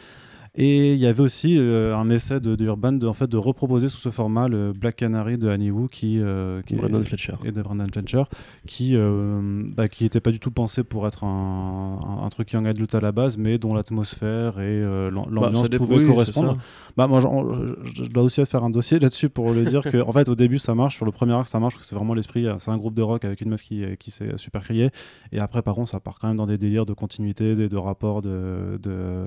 Et 0.56 0.92
il 0.94 1.00
y 1.00 1.06
avait 1.06 1.20
aussi 1.22 1.56
euh, 1.58 1.96
un 1.96 2.08
essai 2.10 2.38
de, 2.38 2.54
de 2.54 2.64
Urban 2.64 2.92
de, 2.92 3.08
en 3.08 3.12
fait, 3.12 3.26
de 3.28 3.36
reproposer 3.36 3.88
sous 3.88 3.98
ce 3.98 4.10
format 4.10 4.46
le 4.46 4.72
Black 4.72 4.94
Canary 4.94 5.36
de 5.36 5.48
Annie 5.48 5.72
Wu 5.72 5.88
qui, 5.88 6.20
euh, 6.20 6.62
qui 6.62 6.76
Brandon 6.76 7.02
Fletcher. 7.02 7.32
et 7.44 7.50
de 7.50 7.60
Brandon 7.60 7.86
Fletcher 7.92 8.22
qui 8.64 8.92
euh, 8.94 9.64
bah, 9.76 9.86
n'était 10.00 10.20
pas 10.20 10.30
du 10.30 10.38
tout 10.38 10.52
pensé 10.52 10.84
pour 10.84 11.08
être 11.08 11.24
un, 11.24 11.98
un, 12.06 12.24
un 12.24 12.28
truc 12.28 12.52
young 12.52 12.68
adulte 12.68 12.94
à 12.94 13.00
la 13.00 13.10
base 13.10 13.36
mais 13.36 13.58
dont 13.58 13.74
l'atmosphère 13.74 14.60
et 14.60 14.80
Bah, 14.84 15.10
l'ambiance 15.28 15.68
dépend- 15.68 15.86
pouvaient 15.86 15.98
oui, 16.04 16.06
correspondre. 16.06 16.58
bah 16.96 17.08
moi 17.08 17.20
je, 17.20 18.04
dois 18.04 18.22
aussi 18.22 18.44
faire 18.46 18.62
un 18.62 18.70
dossier 18.70 18.98
là-dessus 19.00 19.30
pour 19.30 19.50
le 19.52 19.64
dire 19.64 19.82
que 19.82 20.00
en 20.02 20.12
fait 20.12 20.28
au 20.28 20.36
début 20.36 20.60
ça 20.60 20.76
marche 20.76 20.94
sur 20.94 21.04
le 21.04 21.10
premier 21.10 21.32
arc 21.32 21.48
ça 21.48 21.58
marche 21.58 21.74
parce 21.74 21.82
que 21.82 21.88
c'est 21.88 21.96
vraiment 21.96 22.14
l'esprit 22.14 22.46
c'est 22.58 22.70
un 22.70 22.76
groupe 22.78 22.94
de 22.94 23.02
rock 23.02 23.24
avec 23.24 23.40
une 23.40 23.50
meuf 23.50 23.62
qui, 23.62 23.82
qui 23.98 24.12
s'est 24.12 24.36
super 24.36 24.62
criée. 24.62 24.90
Et 25.32 25.40
après 25.40 25.62
par 25.62 25.74
contre 25.74 25.90
ça 25.90 25.98
part 25.98 26.18
quand 26.20 26.28
même 26.28 26.36
dans 26.36 26.46
des 26.46 26.58
délires 26.58 26.86
de 26.86 26.92
continuité 26.92 27.56
de, 27.56 27.66
de 27.66 27.76
rapport 27.76 28.22
de, 28.22 28.78
de, 28.80 29.26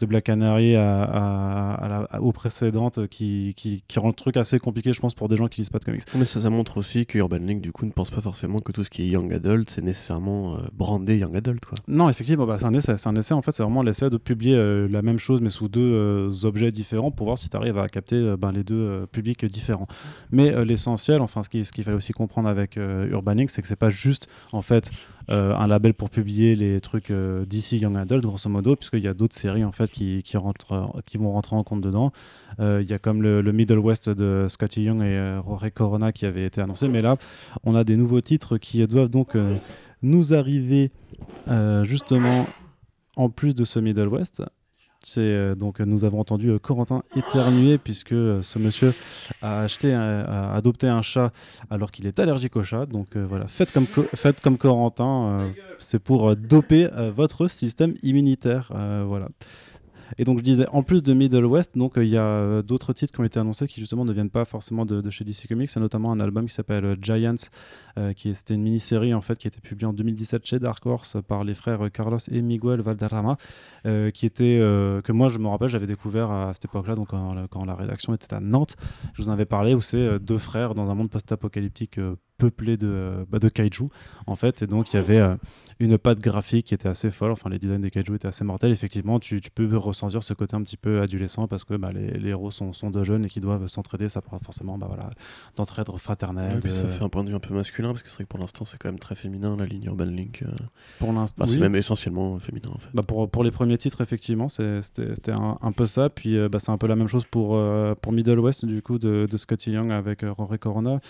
de 0.00 0.06
Black 0.06 0.24
Canary 0.24 0.57
à, 0.76 1.02
à- 1.04 1.74
à 1.74 1.88
la- 1.88 2.22
aux 2.22 2.32
précédentes 2.32 3.06
qui, 3.08 3.54
qui, 3.56 3.82
qui 3.86 3.98
rend 3.98 4.08
le 4.08 4.14
truc 4.14 4.36
assez 4.36 4.58
compliqué 4.58 4.92
je 4.92 5.00
pense 5.00 5.14
pour 5.14 5.28
des 5.28 5.36
gens 5.36 5.48
qui 5.48 5.60
lisent 5.60 5.70
pas 5.70 5.78
de 5.78 5.84
comics 5.84 6.02
Mais 6.14 6.24
ça, 6.24 6.40
ça 6.40 6.50
montre 6.50 6.76
aussi 6.78 7.06
que 7.06 7.18
Urban 7.18 7.36
Link, 7.38 7.60
du 7.60 7.72
coup, 7.72 7.86
ne 7.86 7.90
pense 7.92 8.10
pas 8.10 8.20
forcément 8.20 8.58
que 8.58 8.72
tout 8.72 8.84
ce 8.84 8.90
qui 8.90 9.02
est 9.02 9.06
young 9.08 9.32
adult, 9.32 9.70
c'est 9.70 9.82
nécessairement 9.82 10.56
euh, 10.56 10.60
brandé 10.72 11.18
young 11.18 11.36
adult, 11.36 11.64
quoi. 11.64 11.76
Non, 11.86 12.08
effectivement, 12.08 12.46
bah, 12.46 12.56
c'est 12.58 12.66
un 12.66 12.74
essai. 12.74 12.96
C'est 12.98 13.08
un 13.08 13.16
essai, 13.16 13.34
en 13.34 13.42
fait, 13.42 13.52
c'est 13.52 13.62
vraiment 13.62 13.82
l'essai 13.82 14.10
de 14.10 14.16
publier 14.16 14.54
euh, 14.56 14.88
la 14.88 15.02
même 15.02 15.18
chose, 15.18 15.40
mais 15.40 15.48
sous 15.50 15.68
deux 15.68 15.80
euh, 15.80 16.30
objets 16.44 16.70
différents 16.70 17.10
pour 17.10 17.26
voir 17.26 17.38
si 17.38 17.48
tu 17.48 17.56
arrives 17.56 17.78
à 17.78 17.88
capter 17.88 18.34
ben, 18.38 18.52
les 18.52 18.64
deux 18.64 19.06
publics 19.12 19.44
différents. 19.46 19.86
Mais 20.30 20.64
l'essentiel, 20.64 21.20
enfin, 21.20 21.42
ce 21.42 21.48
qu'il 21.48 21.64
ce 21.64 21.72
fallait 21.82 21.96
aussi 21.96 22.12
comprendre 22.12 22.48
avec 22.48 22.76
Urban 22.76 23.32
Link, 23.34 23.50
c'est 23.50 23.62
que 23.62 23.68
c'est 23.68 23.76
pas 23.76 23.90
juste, 23.90 24.28
en 24.52 24.62
fait, 24.62 24.90
euh, 25.30 25.54
un 25.54 25.66
label 25.66 25.94
pour 25.94 26.10
publier 26.10 26.56
les 26.56 26.80
trucs 26.80 27.10
euh, 27.10 27.44
DC 27.44 27.72
Young 27.72 27.96
Adult, 27.96 28.24
grosso 28.24 28.48
modo, 28.48 28.76
puisqu'il 28.76 29.02
y 29.02 29.08
a 29.08 29.14
d'autres 29.14 29.36
séries, 29.36 29.64
en 29.64 29.72
fait, 29.72 29.90
qui, 29.90 30.22
qui, 30.22 30.36
rentrent, 30.36 30.90
qui 31.06 31.18
vont 31.18 31.32
rentrer 31.32 31.56
en 31.56 31.62
compte 31.62 31.80
dedans. 31.80 32.12
Euh, 32.60 32.80
Il 32.82 32.88
y 32.88 32.94
a 32.94 32.98
comme 32.98 33.22
le, 33.22 33.42
le 33.42 33.52
Middle 33.52 33.78
West 33.78 34.08
de 34.08 34.46
Scotty 34.48 34.84
Young 34.84 35.02
et 35.02 35.16
euh, 35.16 35.40
Rory 35.40 35.70
Corona 35.70 36.12
qui 36.12 36.24
avait 36.26 36.44
été 36.44 36.60
annoncé, 36.60 36.88
mais 36.88 37.02
là, 37.02 37.16
on 37.64 37.74
a 37.74 37.84
des 37.84 37.96
nouveaux 37.96 38.20
titres 38.20 38.58
qui 38.58 38.86
doivent 38.86 39.10
donc 39.10 39.36
nous 40.02 40.34
arriver 40.34 40.90
justement 41.82 42.46
en 43.16 43.28
plus 43.28 43.54
de 43.54 43.64
ce 43.64 43.78
Middle 43.78 44.08
West. 44.08 44.42
Euh, 45.16 45.54
donc 45.54 45.78
nous 45.80 46.04
avons 46.04 46.18
entendu 46.20 46.50
euh, 46.50 46.58
Corentin 46.58 47.02
éternuer 47.14 47.78
puisque 47.78 48.12
euh, 48.12 48.42
ce 48.42 48.58
monsieur 48.58 48.92
a 49.42 49.60
acheté, 49.62 49.94
a 49.94 50.52
adopté 50.52 50.88
un 50.88 51.02
chat 51.02 51.30
alors 51.70 51.92
qu'il 51.92 52.06
est 52.06 52.18
allergique 52.18 52.56
au 52.56 52.64
chat. 52.64 52.84
Donc 52.86 53.14
euh, 53.16 53.24
voilà, 53.26 53.46
faites 53.46 53.70
comme, 53.72 53.86
Co- 53.86 54.06
faites 54.14 54.40
comme 54.40 54.58
Corentin, 54.58 55.28
euh, 55.28 55.48
c'est 55.78 56.00
pour 56.00 56.30
euh, 56.30 56.34
doper 56.34 56.88
euh, 56.92 57.10
votre 57.14 57.46
système 57.46 57.94
immunitaire. 58.02 58.70
euh, 58.74 59.04
voilà. 59.06 59.28
Et 60.16 60.24
donc 60.24 60.38
je 60.38 60.44
disais, 60.44 60.66
en 60.72 60.82
plus 60.82 61.02
de 61.02 61.12
Middle 61.12 61.44
West, 61.44 61.76
donc 61.76 61.98
euh, 61.98 62.04
il 62.04 62.10
y 62.10 62.16
a 62.16 62.24
euh, 62.24 62.62
d'autres 62.62 62.92
titres 62.92 63.12
qui 63.12 63.20
ont 63.20 63.24
été 63.24 63.38
annoncés 63.38 63.66
qui 63.66 63.80
justement 63.80 64.04
ne 64.04 64.12
viennent 64.12 64.30
pas 64.30 64.44
forcément 64.44 64.86
de, 64.86 65.08
chez 65.10 65.24
DC 65.24 65.46
Comics. 65.48 65.68
C'est 65.68 65.80
notamment 65.80 66.12
un 66.12 66.20
album 66.20 66.46
qui 66.46 66.54
s'appelle 66.54 66.84
euh, 66.84 66.96
Giants, 67.00 67.34
qui 68.14 68.32
c'était 68.32 68.54
une 68.54 68.62
mini-série 68.62 69.12
en 69.12 69.20
fait 69.20 69.36
qui 69.38 69.48
a 69.48 69.50
été 69.50 69.60
publiée 69.60 69.86
en 69.86 69.92
2017 69.92 70.46
chez 70.46 70.60
Dark 70.60 70.86
Horse 70.86 71.16
par 71.26 71.42
les 71.42 71.54
frères 71.54 71.90
Carlos 71.92 72.20
et 72.30 72.42
Miguel 72.42 72.80
Valderrama, 72.80 73.36
qui 73.82 74.24
était 74.24 74.60
que 74.60 75.10
moi 75.10 75.28
je 75.28 75.40
me 75.40 75.48
rappelle 75.48 75.66
j'avais 75.66 75.88
découvert 75.88 76.30
à 76.30 76.54
cette 76.54 76.66
époque-là, 76.66 76.94
donc 76.94 77.08
quand 77.08 77.64
la, 77.64 77.74
rédaction 77.74 78.14
était 78.14 78.32
à 78.32 78.38
Nantes. 78.38 78.76
Je 79.14 79.22
vous 79.22 79.30
en 79.30 79.32
avais 79.32 79.46
parlé 79.46 79.74
où 79.74 79.80
c'est 79.80 80.20
deux 80.20 80.38
frères 80.38 80.74
dans 80.74 80.88
un 80.88 80.94
monde 80.94 81.10
post-apocalyptique 81.10 81.98
peuplé 82.38 82.76
de, 82.76 83.26
bah, 83.28 83.40
de 83.40 83.48
kaiju 83.48 83.88
en 84.28 84.36
fait, 84.36 84.62
et 84.62 84.68
donc 84.68 84.92
il 84.92 84.96
y 84.96 85.00
avait 85.00 85.36
une 85.80 85.98
patte 85.98 86.18
graphique 86.20 86.66
qui 86.66 86.74
était 86.74 86.88
assez 86.88 87.10
folle. 87.10 87.30
Enfin, 87.30 87.50
les 87.50 87.58
designs 87.58 87.80
des 87.80 87.90
kaiju 87.90 88.14
étaient 88.14 88.28
assez 88.28 88.44
mortels. 88.44 88.72
Effectivement, 88.72 89.18
tu, 89.20 89.40
tu 89.40 89.50
peux 89.50 89.64
ressentir 89.98 90.22
ce 90.22 90.32
côté 90.34 90.54
un 90.56 90.62
petit 90.62 90.76
peu 90.76 91.00
adolescent 91.00 91.46
parce 91.48 91.64
que 91.64 91.74
bah, 91.74 91.90
les, 91.92 92.10
les 92.12 92.30
héros 92.30 92.50
sont, 92.50 92.72
sont 92.72 92.90
de 92.90 93.02
jeunes 93.04 93.24
et 93.24 93.28
qui 93.28 93.40
doivent 93.40 93.66
s'entraider. 93.66 94.08
Ça 94.08 94.22
parle 94.22 94.40
forcément 94.42 94.78
bah, 94.78 94.86
voilà, 94.88 95.10
d'entraide 95.56 95.88
fraternelle. 95.98 96.54
Ouais, 96.54 96.60
puis 96.60 96.70
ça 96.70 96.84
de- 96.84 96.88
fait 96.88 97.04
un 97.04 97.08
point 97.08 97.24
de 97.24 97.30
vue 97.30 97.34
un 97.34 97.40
peu 97.40 97.52
masculin, 97.54 97.88
parce 97.88 98.02
que 98.02 98.08
c'est 98.08 98.16
vrai 98.16 98.24
que 98.24 98.28
pour 98.28 98.38
l'instant, 98.38 98.64
c'est 98.64 98.78
quand 98.78 98.88
même 98.88 98.98
très 98.98 99.14
féminin, 99.14 99.56
la 99.56 99.66
ligne 99.66 99.84
Urban 99.84 100.04
Link. 100.04 100.42
euh. 100.42 100.50
Pour 100.98 101.12
l'instant, 101.12 101.36
Bah, 101.38 101.44
oui. 101.48 101.54
C'est 101.54 101.60
même 101.60 101.74
essentiellement 101.74 102.38
féminin, 102.38 102.70
en 102.74 102.78
fait. 102.78 102.88
Bah, 102.94 103.02
pour, 103.02 103.28
pour 103.28 103.42
les 103.44 103.50
premiers 103.50 103.76
titres, 103.78 104.00
effectivement, 104.00 104.48
c'était 104.48 105.32
un, 105.32 105.58
un 105.60 105.72
peu 105.72 105.86
ça. 105.86 106.08
Puis 106.10 106.36
euh, 106.36 106.48
bah, 106.48 106.58
c'est 106.60 106.70
un 106.70 106.78
peu 106.78 106.86
la 106.86 106.96
même 106.96 107.08
chose 107.08 107.24
pour, 107.30 107.56
euh, 107.56 107.94
pour 107.94 108.12
Middle 108.12 108.38
West, 108.38 108.64
du 108.64 108.82
coup, 108.82 108.98
de, 108.98 109.26
de 109.30 109.36
Scotty 109.36 109.72
Young 109.72 109.90
avec 109.90 110.22
euh, 110.22 110.32
Rory 110.32 110.58
Corona, 110.58 111.00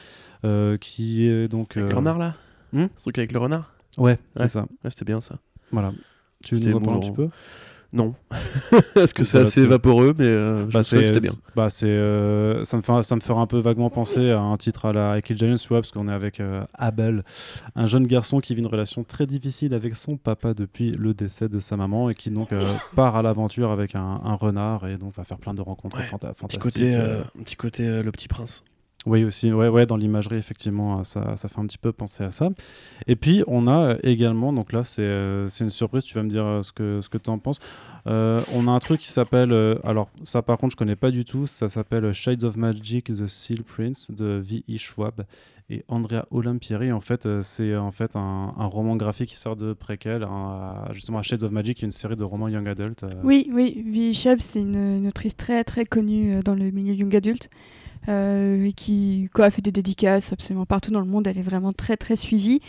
euh, 0.44 0.76
qui 0.78 1.26
est 1.26 1.48
donc. 1.48 1.76
Avec 1.76 1.88
euh, 1.88 1.92
le 1.92 1.96
renard, 1.98 2.18
là? 2.18 2.34
Hmm? 2.72 2.86
Ce 2.96 3.02
truc 3.02 3.18
avec 3.18 3.32
le 3.32 3.38
renard? 3.38 3.72
Ouais, 3.96 4.18
c'est 4.36 4.48
ça. 4.48 4.60
Ouais, 4.84 4.90
c'était 4.90 5.04
bien, 5.04 5.20
ça. 5.20 5.38
Voilà. 5.72 5.92
Tu 6.44 6.54
nous 6.54 6.76
en 6.76 6.80
parles 6.80 6.96
un 6.96 7.00
petit 7.00 7.10
peu? 7.10 7.28
Non. 7.90 8.14
Parce 8.94 9.14
que 9.14 9.24
c'est 9.24 9.38
assez 9.38 9.66
vaporeux, 9.66 10.12
mais 10.18 10.26
euh, 10.26 10.66
Bah, 10.70 10.82
c'était 10.82 11.20
bien. 11.20 11.32
Bah, 11.56 11.70
c'est, 11.70 11.86
euh, 11.86 12.62
ça, 12.64 12.76
me 12.76 12.82
fait, 12.82 13.02
ça 13.02 13.16
me 13.16 13.20
fera 13.22 13.40
un 13.40 13.46
peu 13.46 13.58
vaguement 13.58 13.88
penser 13.88 14.30
à 14.30 14.40
un 14.40 14.56
titre 14.58 14.84
à 14.84 14.92
la 14.92 15.22
Kill 15.22 15.38
Giants, 15.38 15.56
tu 15.56 15.68
vois, 15.68 15.80
parce 15.80 15.90
qu'on 15.90 16.06
est 16.06 16.12
avec 16.12 16.40
euh, 16.40 16.62
Abel, 16.74 17.22
un 17.76 17.86
jeune 17.86 18.06
garçon 18.06 18.40
qui 18.40 18.54
vit 18.54 18.60
une 18.60 18.66
relation 18.66 19.04
très 19.04 19.24
difficile 19.24 19.72
avec 19.72 19.96
son 19.96 20.18
papa 20.18 20.52
depuis 20.52 20.90
le 20.92 21.14
décès 21.14 21.48
de 21.48 21.60
sa 21.60 21.76
maman 21.78 22.10
et 22.10 22.14
qui 22.14 22.28
donc 22.30 22.50
part 22.94 23.16
à 23.16 23.22
l'aventure 23.22 23.70
avec 23.70 23.94
un, 23.94 24.20
un 24.22 24.34
renard 24.34 24.86
et 24.86 24.98
donc 24.98 25.14
va 25.14 25.24
faire 25.24 25.38
plein 25.38 25.54
de 25.54 25.62
rencontres 25.62 25.96
Ouais, 25.96 26.04
fanta- 26.04 26.28
Un 26.28 26.32
petit 26.32 26.58
fantastiques. 26.58 26.84
côté, 26.92 27.42
petit 27.44 27.56
côté 27.56 28.02
le 28.02 28.12
petit 28.12 28.28
prince. 28.28 28.64
Oui, 29.06 29.24
aussi, 29.24 29.52
ouais, 29.52 29.68
ouais, 29.68 29.86
dans 29.86 29.96
l'imagerie, 29.96 30.36
effectivement, 30.36 30.98
euh, 30.98 31.02
ça, 31.04 31.36
ça 31.36 31.48
fait 31.48 31.60
un 31.60 31.66
petit 31.66 31.78
peu 31.78 31.92
penser 31.92 32.24
à 32.24 32.32
ça. 32.32 32.50
Et 33.06 33.14
puis, 33.14 33.44
on 33.46 33.68
a 33.68 33.92
euh, 33.92 33.98
également, 34.02 34.52
donc 34.52 34.72
là, 34.72 34.82
c'est 34.82 35.02
euh, 35.02 35.48
c'est 35.48 35.62
une 35.62 35.70
surprise, 35.70 36.02
tu 36.02 36.14
vas 36.14 36.24
me 36.24 36.28
dire 36.28 36.60
ce 36.62 36.72
que, 36.72 37.00
ce 37.00 37.08
que 37.08 37.16
tu 37.16 37.30
en 37.30 37.38
penses. 37.38 37.60
On 38.06 38.66
a 38.66 38.70
un 38.70 38.78
truc 38.78 39.00
qui 39.00 39.10
s'appelle, 39.10 39.52
alors 39.84 40.08
ça 40.24 40.40
par 40.40 40.56
contre, 40.56 40.72
je 40.72 40.76
connais 40.78 40.96
pas 40.96 41.10
du 41.10 41.26
tout, 41.26 41.46
ça 41.46 41.68
s'appelle 41.68 42.10
Shades 42.14 42.42
of 42.42 42.56
Magic, 42.56 43.04
The 43.12 43.26
Seal 43.26 43.62
Prince 43.62 44.10
de 44.10 44.40
V.E. 44.42 44.78
Schwab 44.78 45.26
et 45.68 45.84
Andrea 45.88 46.24
Olimpieri. 46.30 46.90
En 46.90 47.02
fait, 47.02 47.28
c'est 47.42 47.76
en 47.76 47.92
fait 47.92 48.16
un, 48.16 48.54
roman 48.56 48.96
graphique 48.96 49.28
qui 49.28 49.36
sort 49.36 49.56
de 49.56 49.74
préquel, 49.74 50.22
un- 50.22 50.86
justement 50.94 51.18
à 51.18 51.22
Shades 51.22 51.42
of 51.42 51.50
Magic, 51.52 51.82
une 51.82 51.90
série 51.90 52.16
de 52.16 52.24
romans 52.24 52.48
young 52.48 52.66
adult. 52.66 53.04
Oui, 53.22 53.50
oui, 53.52 53.84
Vi 53.86 54.14
Shub, 54.14 54.38
c'est 54.40 54.62
une, 54.62 54.76
une 54.76 55.06
autrice 55.06 55.36
très 55.36 55.62
très 55.62 55.84
connue 55.84 56.42
dans 56.42 56.54
le 56.54 56.70
milieu 56.70 56.94
young 56.94 57.14
adulte. 57.14 57.50
Euh, 58.08 58.70
qui 58.74 59.28
quoi, 59.34 59.46
a 59.46 59.50
fait 59.50 59.62
des 59.62 59.72
dédicaces 59.72 60.32
absolument 60.32 60.66
partout 60.66 60.90
dans 60.90 61.00
le 61.00 61.06
monde. 61.06 61.26
Elle 61.26 61.38
est 61.38 61.42
vraiment 61.42 61.72
très 61.72 61.96
très 61.96 62.16
suivie. 62.16 62.60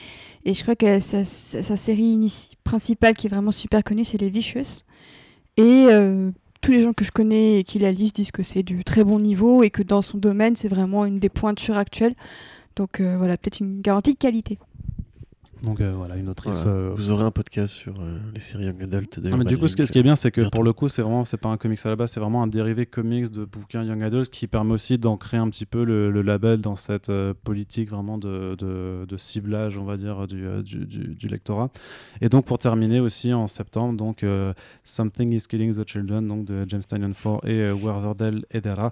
Et 0.46 0.54
je 0.54 0.62
crois 0.62 0.76
que 0.76 1.00
sa, 1.00 1.24
série 1.24 2.54
principale 2.64 3.16
qui 3.16 3.28
est 3.28 3.30
vraiment 3.30 3.52
super 3.52 3.84
connue, 3.84 4.06
c'est 4.06 4.18
Les 4.18 4.30
Vicious. 4.30 4.84
Et 5.58 5.88
euh, 5.90 6.32
tous 6.62 6.72
les 6.72 6.82
gens 6.82 6.94
que 6.94 7.06
je 7.06 7.12
connais 7.12 7.60
et 7.60 7.64
qui 7.64 7.80
la 7.80 7.92
lisent 7.92 8.14
disent 8.14 8.32
que 8.32 8.44
c'est 8.44 8.64
du 8.64 8.84
très 8.84 9.04
bon 9.04 9.20
niveau 9.20 9.64
et 9.64 9.70
que 9.70 9.84
dans 9.84 10.02
son 10.02 10.18
domaine, 10.18 10.56
c'est 10.56 10.68
vraiment 10.68 11.06
une 11.06 11.20
des 11.20 11.30
pointures 11.30 11.78
actuelles. 11.78 12.16
Donc 12.76 13.00
euh, 13.00 13.18
voilà, 13.18 13.38
peut-être 13.38 13.60
une 13.60 13.82
garantie 13.82 14.14
de 14.14 14.18
qualité. 14.18 14.58
Donc 15.64 15.82
euh, 15.82 15.94
voilà, 15.94 16.16
une 16.16 16.30
autrice. 16.30 16.64
Voilà. 16.64 16.78
euh, 16.78 16.92
Vous 16.96 17.12
aurez 17.12 17.26
un 17.26 17.32
podcast 17.32 17.74
sur 17.74 17.94
euh, 18.00 18.18
les 18.34 18.40
séries 18.40 18.66
Young 18.66 18.82
Adult. 18.82 19.20
Ah, 19.32 19.36
mais 19.38 19.44
du 19.44 19.58
coup, 19.58 19.68
ce 19.68 19.76
qui, 19.76 19.82
est 19.82 20.04
bien, 20.04 20.16
c'est 20.16 20.32
que 20.32 20.40
bientôt. 20.42 20.56
pour 20.56 20.64
le 20.64 20.72
coup, 20.72 20.88
c'est 20.88 21.02
vraiment, 21.02 21.26
c'est 21.26 21.36
pas 21.38 21.50
un 21.50 21.58
comics 21.58 21.80
à 21.84 21.90
la 21.90 21.96
base, 21.98 22.12
c'est 22.12 22.20
vraiment 22.22 22.42
un 22.44 22.48
dérivé 22.48 22.86
comics 22.86 23.30
de 23.30 23.44
bouquins 23.44 23.84
Young 23.84 24.02
Adults 24.02 24.30
qui 24.30 24.48
permet 24.48 24.74
aussi 24.74 24.98
d'ancrer 24.98 25.36
un 25.38 25.50
petit 25.50 25.66
peu 25.66 25.84
le, 25.84 26.12
le 26.12 26.22
label 26.22 26.62
dans 26.62 26.78
cette 26.78 27.10
euh, 27.10 27.34
politique 27.44 27.90
vraiment 27.90 28.18
de, 28.18 28.56
de- 28.58 29.06
de 29.06 29.18
ciblage, 29.18 29.78
on 29.78 29.84
va 29.84 29.98
dire, 29.98 30.28
du, 30.28 30.46
euh, 30.46 30.62
du, 30.62 30.86
du- 30.86 31.16
du 31.16 31.28
lectorat. 31.28 31.70
Et 32.22 32.30
donc, 32.30 32.46
pour 32.46 32.58
terminer 32.58 33.00
aussi 33.02 33.34
en 33.34 33.48
septembre, 33.48 33.98
donc 33.98 34.24
euh, 34.24 34.54
Something 34.86 35.34
is 35.34 35.42
Killing 35.50 35.74
the 35.76 35.86
Children, 35.88 36.28
donc 36.28 36.46
de 36.46 36.64
James 36.70 36.84
Tynion 36.88 37.14
Ford 37.14 37.42
et 37.46 37.52
euh, 37.62 37.74
Werverdel 37.76 38.46
Edera. 38.52 38.92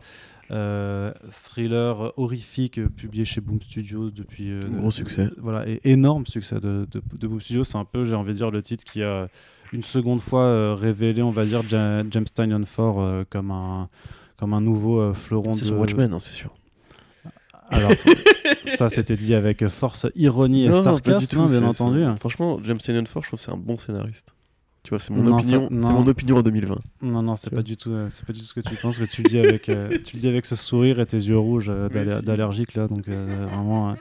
Euh, 0.49 1.11
thriller 1.29 2.13
horrifique 2.17 2.79
publié 2.95 3.25
chez 3.25 3.41
Boom 3.41 3.61
Studios 3.61 4.11
depuis 4.11 4.51
euh, 4.51 4.61
Gros 4.79 4.91
succès. 4.91 5.27
voilà 5.39 5.67
et 5.67 5.81
énorme 5.83 6.25
succès 6.25 6.55
de, 6.61 6.87
de, 6.89 7.01
de 7.19 7.27
Boom 7.27 7.41
Studios 7.41 7.65
c'est 7.65 7.77
un 7.77 7.83
peu 7.83 8.05
j'ai 8.05 8.15
envie 8.15 8.31
de 8.31 8.37
dire 8.37 8.49
le 8.49 8.61
titre 8.61 8.85
qui 8.85 9.03
a 9.03 9.27
une 9.73 9.83
seconde 9.83 10.21
fois 10.21 10.43
euh, 10.43 10.73
révélé 10.73 11.21
on 11.21 11.31
va 11.31 11.43
dire 11.45 11.63
Ja- 11.67 12.01
James 12.09 12.23
Tynion 12.33 12.63
Ford 12.63 13.01
euh, 13.01 13.25
comme 13.29 13.51
un 13.51 13.89
comme 14.37 14.53
un 14.53 14.61
nouveau 14.61 15.01
euh, 15.01 15.13
fleuron 15.13 15.53
C'est 15.53 15.65
de 15.65 15.69
son 15.71 15.75
Watchmen, 15.79 16.13
hein, 16.13 16.19
c'est 16.21 16.33
sûr. 16.35 16.53
alors 17.69 17.91
ça 18.77 18.87
c'était 18.89 19.17
dit 19.17 19.33
avec 19.33 19.67
force 19.67 20.05
ironie 20.15 20.63
et 20.63 20.69
Non, 20.69 20.81
sarcasme 20.81 21.45
bien 21.45 21.63
entendu 21.63 22.05
Franchement, 22.19 22.59
James 22.63 22.77
Tynion 22.77 23.03
Ford, 23.05 23.21
je 23.23 23.27
trouve 23.27 23.39
que 23.39 23.45
c'est 23.45 23.51
un 23.51 23.57
bon 23.57 23.75
scénariste. 23.75 24.33
Tu 24.83 24.91
vois, 24.91 24.99
c'est 24.99 25.11
mon, 25.13 25.21
Non, 25.23 25.37
opinion, 25.37 25.69
ça- 25.81 25.91
mon 25.93 26.07
opinion 26.07 26.37
en 26.37 26.41
2020. 26.43 26.75
non 27.01 27.21
non 27.21 27.35
c'est 27.35 27.49
pas 27.53 27.61
du 27.61 27.75
tout 27.75 27.91
euh, 27.91 28.07
c'est 28.09 28.25
pas 28.25 28.31
du 28.31 28.39
tout 28.39 28.45
ce 28.45 28.53
que 28.53 28.61
tu 28.61 28.73
penses 28.75 28.97
que 28.97 29.03
tu 29.03 29.21
le 29.21 29.29
dis 29.29 29.37
avec 29.37 29.67
euh, 29.67 29.97
tu 30.05 30.15
dis 30.17 30.27
avec 30.29 30.45
ce 30.45 30.55
sourire 30.55 30.99
et 31.01 31.05
tes 31.05 31.17
yeux 31.17 31.37
rouges 31.37 31.69
euh, 31.69 31.89
d'allergique 32.21 32.73
là 32.73 32.87
donc 32.87 33.09
euh, 33.09 33.47
vraiment 33.51 33.89
euh. 33.89 33.93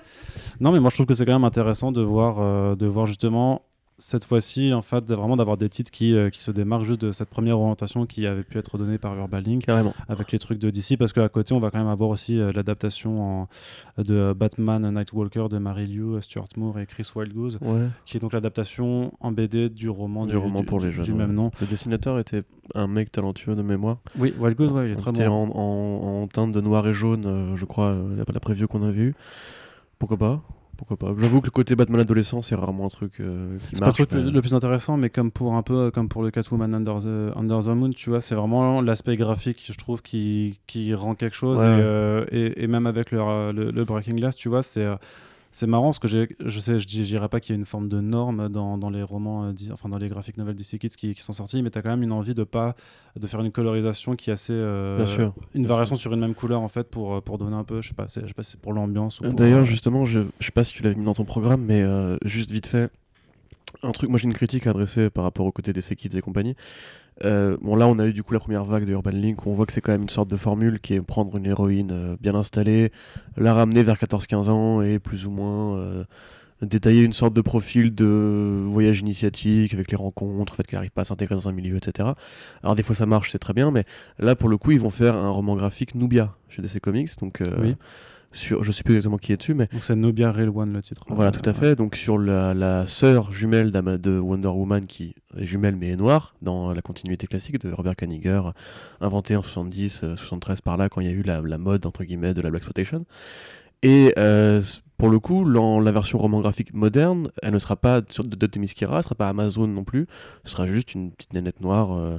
non 0.61 0.71
mais 0.71 0.79
moi 0.79 0.91
je 0.91 0.95
trouve 0.97 1.07
que 1.07 1.15
c'est 1.15 1.27
quand 1.27 1.33
même 1.33 1.43
intéressant 1.45 1.91
de 1.91 2.03
voir 2.03 2.77
de 2.77 2.87
voir 2.87 3.07
justement 3.07 3.63
cette 3.99 4.25
fois-ci 4.25 4.75
en 4.75 4.83
fait 4.83 5.05
de- 5.07 5.15
vraiment 5.15 5.37
d'avoir 5.39 5.57
des 5.57 5.69
titres 5.71 5.91
qui, 5.91 6.15
euh, 6.15 6.29
qui 6.29 6.43
se 6.43 6.51
démarquent 6.51 6.85
juste 6.85 7.01
de 7.01 7.13
cette 7.13 7.31
première 7.31 7.59
orientation 7.59 8.05
qui 8.05 8.27
avait 8.27 8.43
pu 8.43 8.59
être 8.59 8.77
donnée 8.77 8.99
par 8.99 9.17
Urban 9.17 9.39
Link 9.39 9.65
Carrément. 9.65 9.95
avec 10.09 10.33
les 10.33 10.39
trucs 10.39 10.59
de 10.59 10.69
DC 10.71 10.99
parce 10.99 11.15
qu'à 11.15 11.29
côté 11.31 11.55
on 11.55 11.61
va 11.61 11.71
quand 11.71 11.79
même 11.79 11.87
avoir 11.89 12.11
aussi 12.11 12.39
euh, 12.39 12.53
l'adaptation 12.53 13.49
de 13.97 14.35
Batman 14.37 14.91
Nightwalker 14.95 15.49
de 15.51 15.57
Mary 15.59 15.87
Liu, 15.87 16.21
Stuart 16.21 16.49
Moore 16.59 16.79
et 16.79 16.87
Chris 16.87 17.11
Wildgoose 17.17 17.59
Ouais. 17.63 17.87
qui 18.05 18.19
est 18.19 18.21
donc 18.21 18.35
l'adaptation 18.35 19.15
en 19.21 19.33
BD 19.33 19.71
du 19.71 19.89
roman 19.89 20.27
Du 20.27 20.37
roman 20.37 20.63
pour 20.63 20.79
les 20.81 20.89
du 20.91 20.93
jeunes. 21.05 21.17
même 21.17 21.33
nom 21.33 21.51
Le 21.63 21.67
dessinateur 21.67 22.19
était 22.19 22.43
un 22.75 22.89
mec 22.89 23.11
talentueux 23.11 23.55
de 23.55 23.63
mémoire. 23.63 23.99
oui 24.19 24.35
Wildgoose 24.39 24.73
ouais, 24.73 24.89
il 24.89 24.93
est 24.93 24.97
très 24.97 25.13
bon 25.13 25.27
en, 25.27 25.51
en, 25.57 26.23
en 26.23 26.27
teinte 26.29 26.53
de 26.53 26.61
noir 26.61 26.87
et 26.87 26.93
jaune, 26.93 27.25
euh, 27.25 27.57
je 27.57 27.65
crois, 27.65 27.95
la, 27.95 28.25
la 28.31 28.41
preview 28.41 28.67
qu'on 28.69 28.83
avait 28.83 29.01
eue. 29.01 29.15
Pourquoi 29.99 30.19
pas 30.19 30.43
Pourquoi 30.77 30.97
pas 30.97 31.15
J'avoue 31.19 31.41
que 31.41 31.47
le 31.47 31.51
côté 31.51 31.75
Batman 31.77 32.01
adolescent, 32.01 32.43
c'est 32.43 32.55
rarement 32.55 32.87
un 32.87 32.89
truc 32.89 33.13
euh, 33.21 33.57
qui 33.69 33.77
C'est 33.77 33.81
pas 33.81 33.87
le 33.87 33.93
truc 33.93 34.13
le, 34.13 34.25
mais- 34.25 34.31
le 34.31 34.41
plus 34.43 34.55
intéressant, 34.55 34.97
mais 34.97 35.09
comme 35.11 35.31
pour 35.31 35.55
un 35.55 35.63
peu 35.63 35.75
euh, 35.75 35.91
comme 35.91 36.09
pour 36.09 36.23
le 36.23 36.31
Catwoman 36.31 36.75
Under 36.75 36.99
the, 36.99 37.37
Under 37.37 37.63
the 37.63 37.69
Moon, 37.69 37.91
tu 37.91 38.11
vois, 38.11 38.21
c'est 38.21 38.35
vraiment 38.35 38.83
l'aspect 38.83 39.17
graphique, 39.17 39.65
je 39.67 39.77
trouve, 39.77 40.03
qui, 40.03 40.59
qui 40.67 40.93
rend 40.95 41.15
quelque 41.15 41.37
chose. 41.37 41.59
Ouais. 41.61 41.65
Et, 41.67 41.69
euh, 41.81 42.25
et, 42.31 42.63
et 42.65 42.67
même 42.67 42.87
avec 42.87 43.11
le, 43.11 43.19
le, 43.53 43.71
le 43.71 43.85
Breaking 43.85 44.17
Glass, 44.17 44.37
tu 44.37 44.49
vois, 44.49 44.63
c'est 44.63 44.87
c'est 45.57 45.67
marrant 45.67 45.87
parce 45.87 45.99
que 45.99 46.07
j'ai- 46.07 46.29
je 46.45 46.61
sais, 46.61 46.79
je 46.79 46.87
dirais 46.87 47.31
pas 47.31 47.41
qu'il 47.41 47.55
y 47.55 47.57
a 47.57 47.59
une 47.59 47.65
forme 47.65 47.89
de 47.89 47.99
norme 48.03 48.51
dans, 48.51 48.77
dans 48.77 48.91
les 48.91 49.03
romans, 49.03 49.45
euh, 49.45 49.53
di- 49.55 49.71
enfin 49.73 49.89
dans 49.89 49.97
les 49.97 50.09
graphiques 50.09 50.37
novels 50.37 50.55
DC 50.55 50.79
Kids 50.79 50.91
qui, 50.91 51.15
qui 51.15 51.23
sont 51.23 51.33
sortis, 51.33 51.63
mais 51.63 51.71
tu 51.71 51.79
as 51.79 51.83
quand 51.83 51.89
même 51.89 52.03
une 52.03 52.13
envie 52.13 52.35
de 52.35 52.45
pas 52.45 52.77
de 53.19 53.27
faire 53.27 53.41
une 53.41 53.51
colorisation 53.51 54.17
qui 54.17 54.29
est 54.29 54.35
assez 54.35 54.53
euh, 54.53 54.99
Bien 54.99 55.07
sûr. 55.07 55.33
une 55.55 55.63
Bien 55.63 55.69
variation 55.71 55.97
sur 55.97 56.13
une 56.13 56.21
même 56.21 56.35
couleur 56.35 56.61
en 56.61 56.69
fait 56.69 56.91
pour, 56.91 57.23
pour 57.23 57.39
donner 57.39 57.57
un 57.57 57.65
peu, 57.65 57.81
je 57.81 57.89
sais 57.89 57.95
pas, 57.95 58.05
je 58.07 58.27
sais 58.27 58.35
pas 58.35 58.43
si 58.43 58.51
c'est 58.53 58.61
pour 58.61 58.75
l'ambiance 58.75 59.23
D'ailleurs, 59.23 59.61
euh, 59.61 59.65
justement, 59.65 60.05
je, 60.05 60.21
je 60.41 60.45
sais 60.45 60.53
pas 60.53 60.63
si 60.65 60.75
tu 60.75 60.83
l'avais 60.83 60.97
mis 60.97 61.07
dans 61.07 61.15
ton 61.15 61.25
programme, 61.25 61.63
mais 61.65 61.81
euh, 61.83 62.19
juste 62.23 62.51
vite 62.51 62.67
fait, 62.67 62.91
un 63.83 63.93
truc, 63.93 64.11
moi 64.11 64.19
j'ai 64.19 64.27
une 64.27 64.35
critique 64.35 64.67
à 64.67 64.71
adresser 64.71 65.09
par 65.09 65.25
rapport 65.25 65.47
au 65.47 65.53
côté 65.53 65.73
des 65.73 65.81
Kids 65.81 66.17
et 66.17 66.21
compagnie. 66.21 66.55
Euh, 67.25 67.57
bon, 67.61 67.77
là, 67.77 67.89
on 67.89 67.99
a 67.99 68.07
eu 68.07 68.13
du 68.13 68.23
coup 68.23 68.35
la 68.35 68.41
première 68.41 68.65
vague 68.65 68.85
de 68.85 68.93
Urban 68.93 69.11
Link, 69.11 69.47
où 69.47 69.51
on 69.51 69.55
voit 69.55 69.67
que 69.67 69.73
c'est 69.73 69.81
quand 69.81 69.93
même 69.93 70.03
une 70.03 70.09
sorte 70.09 70.29
de 70.29 70.37
formule 70.37 70.81
qui 70.81 70.95
est 70.95 71.01
prendre 71.01 71.37
une 71.37 71.47
héroïne 71.47 71.91
euh, 71.93 72.17
bien 72.21 72.35
installée, 72.35 72.93
la 73.37 73.55
ramener 73.55 73.83
vers 73.83 73.97
14-15 73.97 74.49
ans 74.51 74.83
et 74.83 74.99
plus 74.99 75.27
ou 75.27 75.31
moins 75.31 75.79
euh, 75.79 76.05
détailler 76.63 77.03
une 77.03 77.13
sorte 77.13 77.33
de 77.35 77.41
profil 77.41 77.95
de 77.95 78.65
voyage 78.67 79.01
initiatique 79.01 79.73
avec 79.73 79.91
les 79.91 79.97
rencontres, 79.97 80.53
le 80.53 80.57
fait 80.57 80.67
qu'elle 80.67 80.79
n'arrive 80.79 80.91
pas 80.91 81.03
à 81.03 81.05
s'intégrer 81.05 81.35
dans 81.35 81.49
un 81.49 81.53
milieu, 81.53 81.77
etc. 81.77 82.11
Alors, 82.63 82.77
des 82.77 82.83
fois 82.83 82.95
ça 82.95 83.07
marche, 83.07 83.31
c'est 83.31 83.39
très 83.39 83.55
bien, 83.55 83.71
mais 83.71 83.85
là, 84.19 84.37
pour 84.37 84.49
le 84.49 84.59
coup, 84.59 84.73
ils 84.73 84.81
vont 84.81 84.91
faire 84.91 85.17
un 85.17 85.31
roman 85.31 85.57
graphique 85.57 85.95
Nubia 85.95 86.35
chez 86.49 86.63
DC 86.63 86.81
Comics, 86.81 87.11
donc. 87.21 87.43
Oui. 87.61 87.77
Sur, 88.37 88.63
je 88.63 88.71
sais 88.71 88.83
plus 88.83 88.95
exactement 88.95 89.17
qui 89.17 89.33
est 89.33 89.37
dessus, 89.37 89.55
mais 89.55 89.67
donc 89.73 89.83
c'est 89.83 89.97
Nobia 89.97 90.31
Real 90.31 90.51
One 90.51 90.73
le 90.73 90.83
titre. 90.83 91.03
voilà, 91.09 91.31
Euh, 91.31 91.33
tout 91.33 91.49
à 91.49 91.53
ouais. 91.53 91.59
fait. 91.59 91.75
Donc 91.75 91.97
sur 91.97 92.19
la, 92.19 92.53
la 92.55 92.87
sœur 92.87 93.33
jumelle 93.33 93.73
de 93.73 94.19
Wonder 94.19 94.49
Woman, 94.49 94.87
qui 94.87 95.15
est 95.39 95.47
jumelle 95.47 95.77
mais 95.77 95.89
est 95.89 95.97
noire, 95.97 96.35
dans 96.43 96.73
la 96.75 96.83
continuité 96.83 97.27
classique 97.27 97.59
de 97.61 97.73
Robert 97.73 97.97
Kaniger, 97.97 98.43
inventé 99.01 99.37
en 99.37 99.43
70, 99.43 100.01
euh, 100.05 100.17
73 100.17 100.61
par 100.61 100.77
là, 100.77 100.89
quand 100.89 101.01
il 101.01 101.07
y 101.07 101.11
a 101.11 101.13
eu 101.15 101.23
la, 101.23 101.41
la 101.41 101.59
mode, 101.59 101.87
entre 101.87 102.05
guillemets, 102.05 102.35
de 102.35 102.41
la 102.43 102.51
Black 102.51 102.61
Exploitation. 102.63 103.07
Et 103.83 104.13
euh, 104.19 104.63
pour 104.99 105.09
le 105.11 105.19
coup, 105.19 105.51
dans 105.51 105.81
la 105.81 105.93
version 105.93 106.19
roman 106.19 106.41
graphique 106.41 106.73
moderne, 106.75 107.29
elle 107.43 107.53
ne 107.53 107.59
sera 107.59 107.77
pas 107.77 108.01
de, 108.01 108.07
de 108.23 108.47
Themyscira, 108.47 108.93
elle 108.95 108.99
ne 108.99 109.03
sera 109.03 109.15
pas 109.15 109.29
Amazon 109.29 109.67
non 109.67 109.85
plus, 109.85 110.07
ce 110.45 110.53
sera 110.53 110.67
juste 110.67 110.95
une 110.95 111.11
petite 111.13 111.33
nénette 111.35 111.61
noire, 111.61 111.93
euh, 111.93 112.19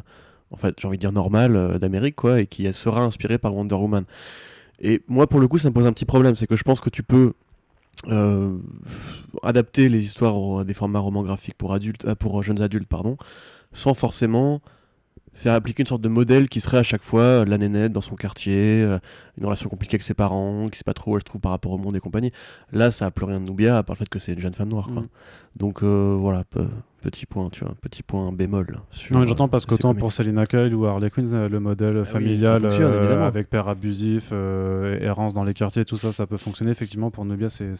en 0.51 0.55
fait, 0.55 0.75
j'ai 0.79 0.87
envie 0.87 0.97
de 0.97 1.01
dire 1.01 1.11
normale, 1.11 1.55
euh, 1.55 1.79
d'Amérique, 1.79 2.15
quoi, 2.15 2.39
et 2.39 2.47
qui 2.47 2.71
sera 2.73 3.01
inspirée 3.01 3.37
par 3.37 3.55
Wonder 3.55 3.75
Woman. 3.75 4.03
Et 4.79 5.01
moi, 5.07 5.27
pour 5.27 5.39
le 5.39 5.47
coup, 5.47 5.57
ça 5.57 5.69
me 5.69 5.73
pose 5.73 5.87
un 5.87 5.93
petit 5.93 6.05
problème, 6.05 6.35
c'est 6.35 6.47
que 6.47 6.55
je 6.55 6.63
pense 6.63 6.79
que 6.79 6.89
tu 6.89 7.03
peux 7.03 7.33
euh, 8.07 8.57
adapter 9.41 9.89
les 9.89 10.05
histoires 10.05 10.59
à 10.59 10.63
des 10.63 10.75
formats 10.75 10.99
romans 10.99 11.23
graphiques 11.23 11.57
pour 11.57 11.73
adultes, 11.73 12.05
euh, 12.05 12.15
pour 12.15 12.41
jeunes 12.43 12.61
adultes, 12.61 12.87
pardon, 12.87 13.17
sans 13.73 13.95
forcément 13.95 14.61
faire 15.33 15.53
appliquer 15.53 15.81
une 15.81 15.87
sorte 15.87 16.01
de 16.01 16.09
modèle 16.09 16.49
qui 16.49 16.61
serait 16.61 16.77
à 16.77 16.83
chaque 16.83 17.03
fois 17.03 17.21
euh, 17.21 17.45
la 17.45 17.57
nénette 17.57 17.91
dans 17.93 18.01
son 18.01 18.15
quartier, 18.15 18.81
une 19.37 19.45
relation 19.45 19.69
compliquée 19.69 19.95
avec 19.95 20.03
ses 20.03 20.13
parents, 20.13 20.69
qui 20.69 20.77
sait 20.77 20.83
pas 20.83 20.93
trop 20.93 21.11
où 21.11 21.15
elle 21.15 21.21
se 21.21 21.25
trouve 21.25 21.41
par 21.41 21.51
rapport 21.51 21.71
au 21.71 21.77
monde 21.77 21.95
et 21.95 21.99
compagnie. 21.99 22.31
Là, 22.71 22.91
ça 22.91 23.07
a 23.07 23.11
plus 23.11 23.25
rien 23.25 23.39
de 23.39 23.45
Nubia, 23.45 23.77
à 23.77 23.83
part 23.83 23.95
le 23.95 23.99
fait 23.99 24.09
que 24.09 24.19
c'est 24.19 24.33
une 24.33 24.41
jeune 24.41 24.53
femme 24.53 24.69
noire. 24.69 24.89
Mm. 24.89 25.07
Donc 25.57 25.81
euh, 25.81 26.15
voilà, 26.19 26.43
pe- 26.43 26.67
petit 27.01 27.25
point, 27.25 27.49
tu 27.49 27.63
vois, 27.63 27.73
petit 27.81 28.03
point 28.03 28.31
bémol. 28.31 28.77
Sur, 28.91 29.13
Non, 29.13 29.21
mais 29.21 29.27
j'entends 29.27 29.47
parce 29.47 29.63
euh, 29.63 29.67
qu'autant 29.67 29.95
pour 29.95 30.11
Selina 30.11 30.45
Kyle 30.45 30.75
ou 30.75 30.85
Harley 30.85 31.09
Quinn, 31.09 31.27
euh, 31.33 31.49
le 31.49 31.59
modèle 31.59 31.97
oui, 31.99 32.05
familial 32.05 32.61
euh, 32.65 33.25
avec 33.25 33.49
père 33.49 33.67
abusif, 33.67 34.29
euh, 34.33 34.99
errance 35.01 35.33
dans 35.33 35.43
les 35.43 35.53
quartiers, 35.53 35.83
tout 35.85 35.97
ça, 35.97 36.11
ça 36.11 36.27
peut 36.27 36.37
fonctionner. 36.37 36.71
Effectivement, 36.71 37.09
pour 37.09 37.25
Nubia, 37.25 37.49
c'est 37.49 37.63
euh, 37.65 37.73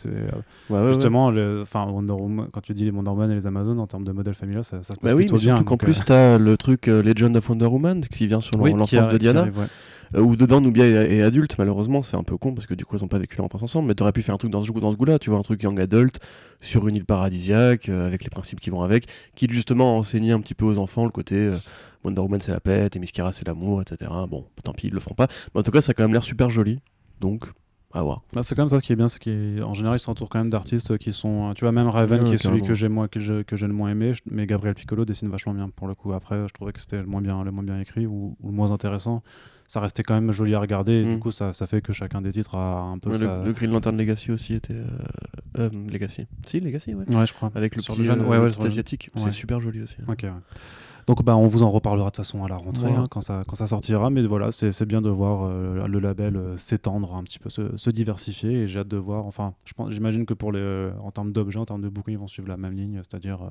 Ouais, 0.69 0.75
ouais, 0.77 0.81
ouais. 0.81 0.87
justement, 0.89 1.29
le- 1.29 1.61
enfin, 1.61 1.85
Wonder 1.85 2.13
Woman, 2.13 2.47
quand 2.51 2.61
tu 2.61 2.73
dis 2.73 2.85
les 2.85 2.91
Wonder 2.91 3.11
Woman 3.11 3.29
et 3.31 3.35
les 3.35 3.45
Amazones 3.47 3.79
en 3.79 3.87
termes 3.87 4.05
de 4.05 4.11
modèle 4.11 4.33
familial, 4.33 4.63
ça, 4.63 4.77
ça 4.77 4.95
se 4.95 4.99
passe 4.99 5.09
Bah 5.11 5.15
oui, 5.15 5.23
plutôt 5.25 5.35
mais 5.35 5.39
bien. 5.41 5.55
surtout 5.57 5.69
qu'en 5.69 5.77
plus, 5.77 5.99
euh, 5.99 6.03
t'as 6.05 6.37
le 6.37 6.57
truc 6.57 6.87
Legend 6.87 7.35
of 7.37 7.49
Wonder 7.49 7.65
Woman 7.67 8.01
qui 8.01 8.25
vient 8.27 8.41
sur 8.41 8.59
oui, 8.59 8.71
l'enfance 8.73 9.09
de 9.09 9.17
Diana. 9.17 9.41
arrive, 9.41 9.59
ouais. 9.59 9.65
Euh, 10.15 10.21
où 10.21 10.35
dedans 10.35 10.61
Nubia 10.61 10.85
est, 10.85 11.17
est 11.17 11.21
adulte, 11.21 11.55
malheureusement, 11.57 12.01
c'est 12.01 12.15
un 12.17 12.23
peu 12.23 12.37
con 12.37 12.53
parce 12.53 12.65
que 12.67 12.73
du 12.73 12.85
coup 12.85 12.95
ils 12.95 13.03
ont 13.03 13.07
pas 13.07 13.19
vécu 13.19 13.37
leur 13.37 13.45
enfance 13.45 13.63
ensemble, 13.63 13.87
mais 13.87 13.95
t'aurais 13.95 14.11
pu 14.13 14.21
faire 14.21 14.35
un 14.35 14.37
truc 14.37 14.51
dans 14.51 14.63
ce, 14.63 14.71
goût- 14.71 14.79
dans 14.79 14.91
ce 14.91 14.97
goût-là, 14.97 15.19
tu 15.19 15.29
vois, 15.29 15.39
un 15.39 15.43
truc 15.43 15.61
young 15.63 15.79
adult 15.79 16.19
sur 16.61 16.87
une 16.87 16.95
île 16.95 17.05
paradisiaque, 17.05 17.89
euh, 17.89 18.07
avec 18.07 18.23
les 18.23 18.29
principes 18.29 18.59
qui 18.59 18.69
vont 18.69 18.81
avec, 18.81 19.07
qui 19.35 19.47
justement 19.49 19.95
a 19.95 19.99
enseigné 19.99 20.31
un 20.31 20.39
petit 20.39 20.53
peu 20.55 20.65
aux 20.65 20.77
enfants 20.77 21.05
le 21.05 21.11
côté 21.11 21.35
euh, 21.35 21.57
Wonder 22.03 22.21
Woman 22.21 22.39
c'est 22.39 22.51
la 22.51 22.59
paix, 22.59 22.89
Themyscira 22.89 23.33
c'est 23.33 23.45
l'amour, 23.47 23.81
etc. 23.81 24.09
Bon, 24.29 24.45
tant 24.63 24.73
pis, 24.73 24.87
ils 24.87 24.93
le 24.93 24.99
feront 24.99 25.15
pas, 25.15 25.27
mais 25.53 25.59
en 25.59 25.63
tout 25.63 25.71
cas 25.71 25.81
ça 25.81 25.91
a 25.91 25.93
quand 25.93 26.03
même 26.03 26.13
l'air 26.13 26.23
super 26.23 26.49
joli, 26.49 26.79
donc 27.19 27.45
à 27.93 28.01
voir. 28.01 28.21
Bah, 28.33 28.43
c'est 28.43 28.53
quand 28.53 28.61
même 28.63 28.69
ça 28.69 28.81
qui 28.81 28.91
est 28.93 28.95
bien, 28.97 29.07
c'est 29.07 29.17
qu'en 29.17 29.73
général, 29.73 29.97
ils 29.97 30.01
s'entourent 30.01 30.29
quand 30.29 30.39
même 30.39 30.49
d'artistes 30.49 30.97
qui 30.97 31.13
sont. 31.13 31.53
Tu 31.55 31.63
vois, 31.63 31.71
même 31.71 31.87
Raven, 31.87 32.21
Ouais, 32.21 32.27
qui 32.27 32.35
est 32.35 32.37
celui 32.37 32.61
que 32.61 32.73
j'ai 32.73 32.87
que 33.45 33.55
le 33.55 33.73
moins 33.73 33.89
aimé, 33.89 34.11
mais 34.29 34.45
Gabriel 34.45 34.75
Piccolo 34.75 35.05
dessine 35.05 35.29
vachement 35.29 35.53
bien 35.53 35.69
pour 35.69 35.87
le 35.87 35.95
coup. 35.95 36.11
Après, 36.11 36.47
je 36.47 36.53
trouvais 36.53 36.73
que 36.73 36.81
c'était 36.81 36.97
le 36.97 37.05
moins 37.05 37.21
bien, 37.21 37.43
le 37.43 37.51
moins 37.51 37.63
bien 37.63 37.79
écrit 37.79 38.05
ou, 38.05 38.35
ou 38.41 38.47
le 38.49 38.53
moins 38.53 38.71
intéressant. 38.71 39.23
Ça 39.69 39.81
restait 39.81 40.01
quand 40.01 40.13
même 40.13 40.31
joli 40.31 40.55
à 40.55 40.59
regarder, 40.59 40.93
et 41.01 41.03
Mm. 41.05 41.09
du 41.15 41.19
coup, 41.19 41.31
ça, 41.31 41.51
ça 41.53 41.67
fait 41.67 41.81
que 41.81 41.91
chacun 41.91 42.21
des 42.21 42.31
titres 42.31 42.55
a 42.55 42.79
un 42.79 42.97
peu 42.99 43.09
Ouais, 43.11 43.17
sa- 43.17 43.39
le, 43.39 43.45
le 43.47 43.51
Green 43.53 43.69
Lantern 43.71 43.97
Legacy 43.97 44.31
aussi 44.31 44.53
était. 44.53 44.73
euh, 44.73 44.85
euh, 45.59 45.69
Legacy. 45.91 46.25
Si, 46.45 46.59
Legacy, 46.61 46.95
ouais. 46.95 47.03
Ouais, 47.13 47.25
je 47.27 47.33
crois. 47.33 47.51
Avec 47.53 47.75
le 47.75 47.81
Sur 47.81 47.93
petit, 47.95 48.01
le 48.01 48.07
jeune- 48.07 48.21
euh, 48.21 48.27
ouais, 48.27 48.39
le 48.39 48.47
petit 48.51 48.65
asiatique, 48.65 49.11
c'est 49.17 49.31
super 49.31 49.59
joli 49.59 49.81
aussi. 49.81 49.97
Ok, 50.07 50.19
ouais. 50.23 50.29
Donc 51.07 51.23
bah, 51.23 51.37
on 51.37 51.47
vous 51.47 51.63
en 51.63 51.71
reparlera 51.71 52.09
de 52.09 52.15
toute 52.15 52.25
façon 52.25 52.43
à 52.43 52.49
la 52.49 52.57
rentrée 52.57 52.87
Voilà. 52.87 52.99
hein, 52.99 53.07
quand, 53.09 53.21
ça, 53.21 53.43
quand 53.47 53.55
ça 53.55 53.65
sortira. 53.65 54.09
Mais 54.09 54.21
voilà, 54.25 54.51
c'est 54.51 54.85
bien 54.85 55.01
de 55.01 55.09
voir 55.09 55.43
euh, 55.49 55.87
le 55.87 55.99
label 55.99 56.35
euh, 56.35 56.57
s'étendre 56.57 57.15
un 57.15 57.23
petit 57.23 57.39
peu, 57.39 57.49
se, 57.49 57.77
se 57.77 57.89
diversifier. 57.89 58.51
Et 58.63 58.67
j'ai 58.67 58.79
hâte 58.79 58.89
de 58.89 58.97
voir. 58.97 59.25
Enfin, 59.25 59.53
j'imagine 59.87 60.25
que 60.25 60.33
pour 60.33 60.51
les, 60.51 60.59
euh, 60.59 60.91
en 61.01 61.11
termes 61.11 61.31
d'objets, 61.31 61.59
en 61.59 61.65
termes 61.65 61.81
de 61.81 61.87
bouquins, 61.87 62.11
ils 62.11 62.17
vont 62.17 62.27
suivre 62.27 62.49
la 62.49 62.57
même 62.57 62.73
ligne, 62.75 63.01
c'est-à-dire 63.09 63.41
euh, 63.41 63.49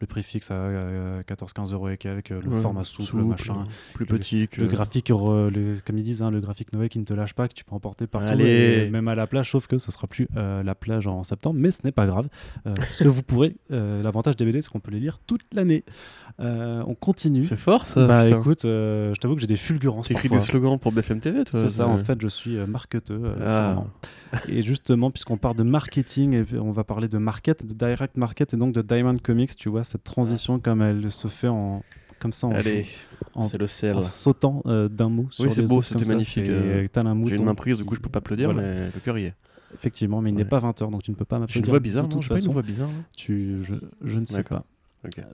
le 0.00 0.06
prix 0.06 0.22
fixe 0.22 0.50
à 0.50 0.54
euh, 0.54 1.22
14-15 1.24 1.74
euros 1.74 1.90
et 1.90 1.98
quelques, 1.98 2.30
le 2.30 2.48
Ouais, 2.48 2.60
format 2.60 2.84
souple, 2.84 3.22
machin. 3.22 3.64
plus 3.92 4.06
Le- 4.06 4.16
petit 4.18 4.48
que 4.48 4.62
Le 4.62 4.66
graphique, 4.66 5.10
le- 5.10 5.76
comme 5.84 5.98
ils 5.98 6.02
disent, 6.04 6.22
hein, 6.22 6.30
le 6.30 6.40
graphique 6.40 6.72
Noël 6.72 6.88
qui 6.88 6.98
ne 6.98 7.04
te 7.04 7.12
lâche 7.12 7.34
pas, 7.34 7.48
que 7.48 7.54
tu 7.54 7.64
peux 7.64 7.74
emporter 7.74 8.06
partout, 8.06 8.28
Allez. 8.28 8.84
et 8.86 8.90
même 8.90 9.08
à 9.08 9.14
la 9.14 9.26
plage, 9.26 9.50
sauf 9.50 9.66
que 9.66 9.76
ce 9.76 9.92
sera 9.92 10.06
plus 10.06 10.26
la 10.34 10.74
plage 10.74 11.06
en 11.06 11.22
septembre, 11.22 11.60
mais 11.60 11.70
ce 11.70 11.80
n'est 11.84 11.92
pas 11.92 12.06
grave, 12.06 12.28
parce 12.64 13.00
que 13.02 13.08
vous 13.08 13.22
pourrez, 13.22 13.56
l'avantage 13.68 14.36
des 14.36 14.46
BD, 14.46 14.62
c'est 14.62 14.70
qu'on 14.70 14.80
peut 14.80 14.90
les 14.92 15.00
lire 15.00 15.18
toute 15.26 15.42
l'année. 15.52 15.84
On 16.94 17.04
continue. 17.04 17.42
C'est 17.42 17.56
fort 17.56 17.86
ça. 17.86 18.06
Bah 18.06 18.24
putain. 18.24 18.38
écoute, 18.40 18.64
euh, 18.64 19.12
je 19.14 19.20
t'avoue 19.20 19.34
que 19.34 19.40
j'ai 19.40 19.46
des 19.46 19.56
fulgurances 19.56 20.08
T'écris 20.08 20.28
des 20.28 20.38
slogans 20.38 20.78
pour 20.78 20.92
BFM 20.92 21.20
TV, 21.20 21.44
toi 21.44 21.60
C'est 21.60 21.68
ça, 21.68 21.86
en 21.88 21.98
fait, 21.98 22.20
je 22.20 22.28
suis 22.28 22.56
euh, 22.56 22.66
marketeux. 22.66 23.20
euh, 23.24 23.74
Ah. 24.34 24.38
Et 24.48 24.62
justement, 24.62 25.10
puisqu'on 25.10 25.36
parle 25.36 25.56
de 25.56 25.62
marketing, 25.62 26.34
et 26.52 26.58
on 26.58 26.72
va 26.72 26.84
parler 26.84 27.08
de 27.08 27.18
market, 27.18 27.64
de 27.66 27.72
direct 27.74 28.16
market 28.16 28.54
et 28.54 28.56
donc 28.56 28.74
de 28.74 28.82
Diamond 28.82 29.16
Comics, 29.22 29.54
tu 29.56 29.68
vois, 29.68 29.84
cette 29.84 30.04
transition 30.04 30.58
comme 30.58 30.82
elle 30.82 31.10
se 31.12 31.28
fait 31.28 31.48
en 31.48 31.82
comme 32.20 32.32
ça 32.32 32.46
en, 32.46 32.52
Allez, 32.52 32.86
en- 33.34 33.48
le 33.58 33.66
en 33.96 34.02
sautant 34.02 34.62
euh, 34.66 34.88
d'un 34.88 35.10
mot. 35.10 35.26
sur 35.30 35.52
c'est 35.52 35.62
beau, 35.62 35.82
c'était 35.82 36.06
magnifique, 36.06 36.48
euh, 36.48 36.86
J'ai 37.26 37.36
une 37.36 37.44
main 37.44 37.54
prise, 37.54 37.76
du 37.76 37.84
coup 37.84 37.94
je 37.94 38.00
peux 38.00 38.08
pas 38.08 38.20
applaudir, 38.20 38.50
Voilà. 38.52 38.62
mais 38.66 38.90
le 38.94 39.00
cœur 39.00 39.18
y 39.18 39.24
est. 39.26 39.34
Effectivement, 39.74 40.22
mais 40.22 40.30
il 40.30 40.36
n'est 40.36 40.44
pas 40.44 40.60
20h, 40.60 40.90
donc 40.90 41.02
tu 41.02 41.10
ne 41.10 41.16
peux 41.16 41.24
pas 41.24 41.38
m'applaudir. 41.38 41.68
voix 41.68 41.78
de 41.80 41.82
bizarre, 41.82 42.04
non 42.04 42.08
toute 42.08 42.22
J'ai 42.22 42.28
pas 42.28 42.34
une 42.36 42.40
façon. 42.40 42.52
voix 42.52 42.62
bizarre 42.62 42.88
Tu, 43.16 43.58
je, 43.62 43.74
je 44.04 44.18
ne 44.18 44.24
sais 44.24 44.42
pas. 44.44 44.64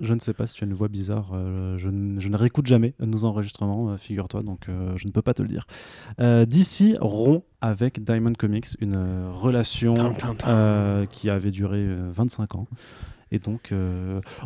Je 0.00 0.14
ne 0.14 0.18
sais 0.18 0.32
pas 0.34 0.46
si 0.46 0.54
tu 0.56 0.64
as 0.64 0.66
une 0.66 0.74
voix 0.74 0.88
bizarre. 0.88 1.30
euh, 1.34 1.78
je, 1.78 1.88
ne, 1.88 2.20
je 2.20 2.28
ne 2.28 2.36
réécoute 2.36 2.66
jamais 2.66 2.94
nos 3.00 3.24
enregistrements, 3.24 3.90
euh, 3.90 3.96
figure-toi, 3.96 4.42
donc 4.42 4.68
euh, 4.68 4.92
je 4.96 5.06
ne 5.06 5.12
peux 5.12 5.22
pas 5.22 5.34
te 5.34 5.42
le 5.42 5.48
dire. 5.48 5.66
DC 6.18 6.96
rompt 7.00 7.44
avec 7.60 8.02
Diamond 8.02 8.32
Comics 8.32 8.66
une 8.80 8.96
relation 9.32 9.94
qui 11.10 11.30
avait 11.30 11.50
duré 11.50 11.78
euh, 11.78 12.10
25 12.12 12.54
ans. 12.56 12.66
Et 13.32 13.38
donc, 13.38 13.72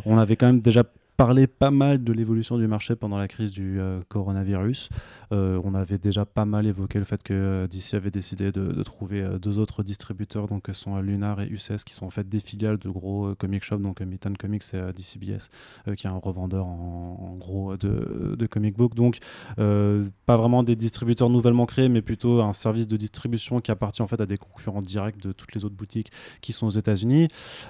on 0.05 0.17
avait 0.17 0.35
quand 0.35 0.45
même 0.45 0.59
déjà 0.59 0.83
parlé 1.17 1.47
pas 1.47 1.71
mal 1.71 2.03
de 2.03 2.13
l'évolution 2.13 2.57
du 2.57 2.67
marché 2.67 2.95
pendant 2.95 3.17
la 3.17 3.27
crise 3.27 3.49
du 3.49 3.79
coronavirus. 4.09 4.89
Euh, 5.31 5.59
on 5.63 5.73
avait 5.73 5.97
déjà 5.97 6.25
pas 6.25 6.45
mal 6.45 6.65
évoqué 6.65 6.99
le 6.99 7.05
fait 7.05 7.21
que 7.23 7.33
euh, 7.33 7.67
DC 7.67 7.93
avait 7.93 8.11
décidé 8.11 8.51
de, 8.51 8.83
trouver 8.83 9.21
euh, 9.21 9.39
deux 9.39 9.59
autres 9.59 9.83
distributeurs, 9.83 10.47
donc 10.47 10.69
sont 10.73 10.99
Lunar 10.99 11.41
et 11.41 11.47
UCS, 11.47 11.83
qui 11.85 11.93
sont 11.93 12.05
en 12.05 12.09
fait 12.09 12.27
des 12.27 12.39
filiales 12.39 12.77
de 12.77 12.89
gros 12.89 13.33
comic 13.35 13.63
shops, 13.63 13.81
donc 13.81 14.01
Midtown 14.01 14.37
Comics 14.37 14.63
et 14.73 14.93
DCBS, 14.93 15.49
qui 15.95 16.07
est 16.07 16.09
un 16.09 16.17
revendeur 16.17 16.67
en, 16.67 17.35
gros 17.39 17.75
de, 17.77 18.35
de 18.37 18.47
comic 18.47 18.75
book. 18.75 18.93
Donc, 18.95 19.19
pas 19.55 20.37
vraiment 20.37 20.63
des 20.63 20.75
distributeurs 20.75 21.29
nouvellement 21.29 21.65
créés, 21.65 21.89
mais 21.89 22.01
plutôt 22.01 22.41
un 22.41 22.53
service 22.53 22.87
de 22.87 22.97
distribution 22.97 23.61
qui 23.61 23.71
appartient 23.71 24.01
en 24.01 24.07
fait 24.07 24.19
à 24.21 24.25
des 24.25 24.37
concurrents 24.37 24.81
directs 24.81 25.21
de 25.21 25.31
toutes 25.31 25.53
les 25.53 25.65
autres 25.65 25.75
boutiques 25.75 26.11
qui 26.41 26.53
sont 26.53 26.67
aux 26.67 26.71
États-Unis. 26.71 27.27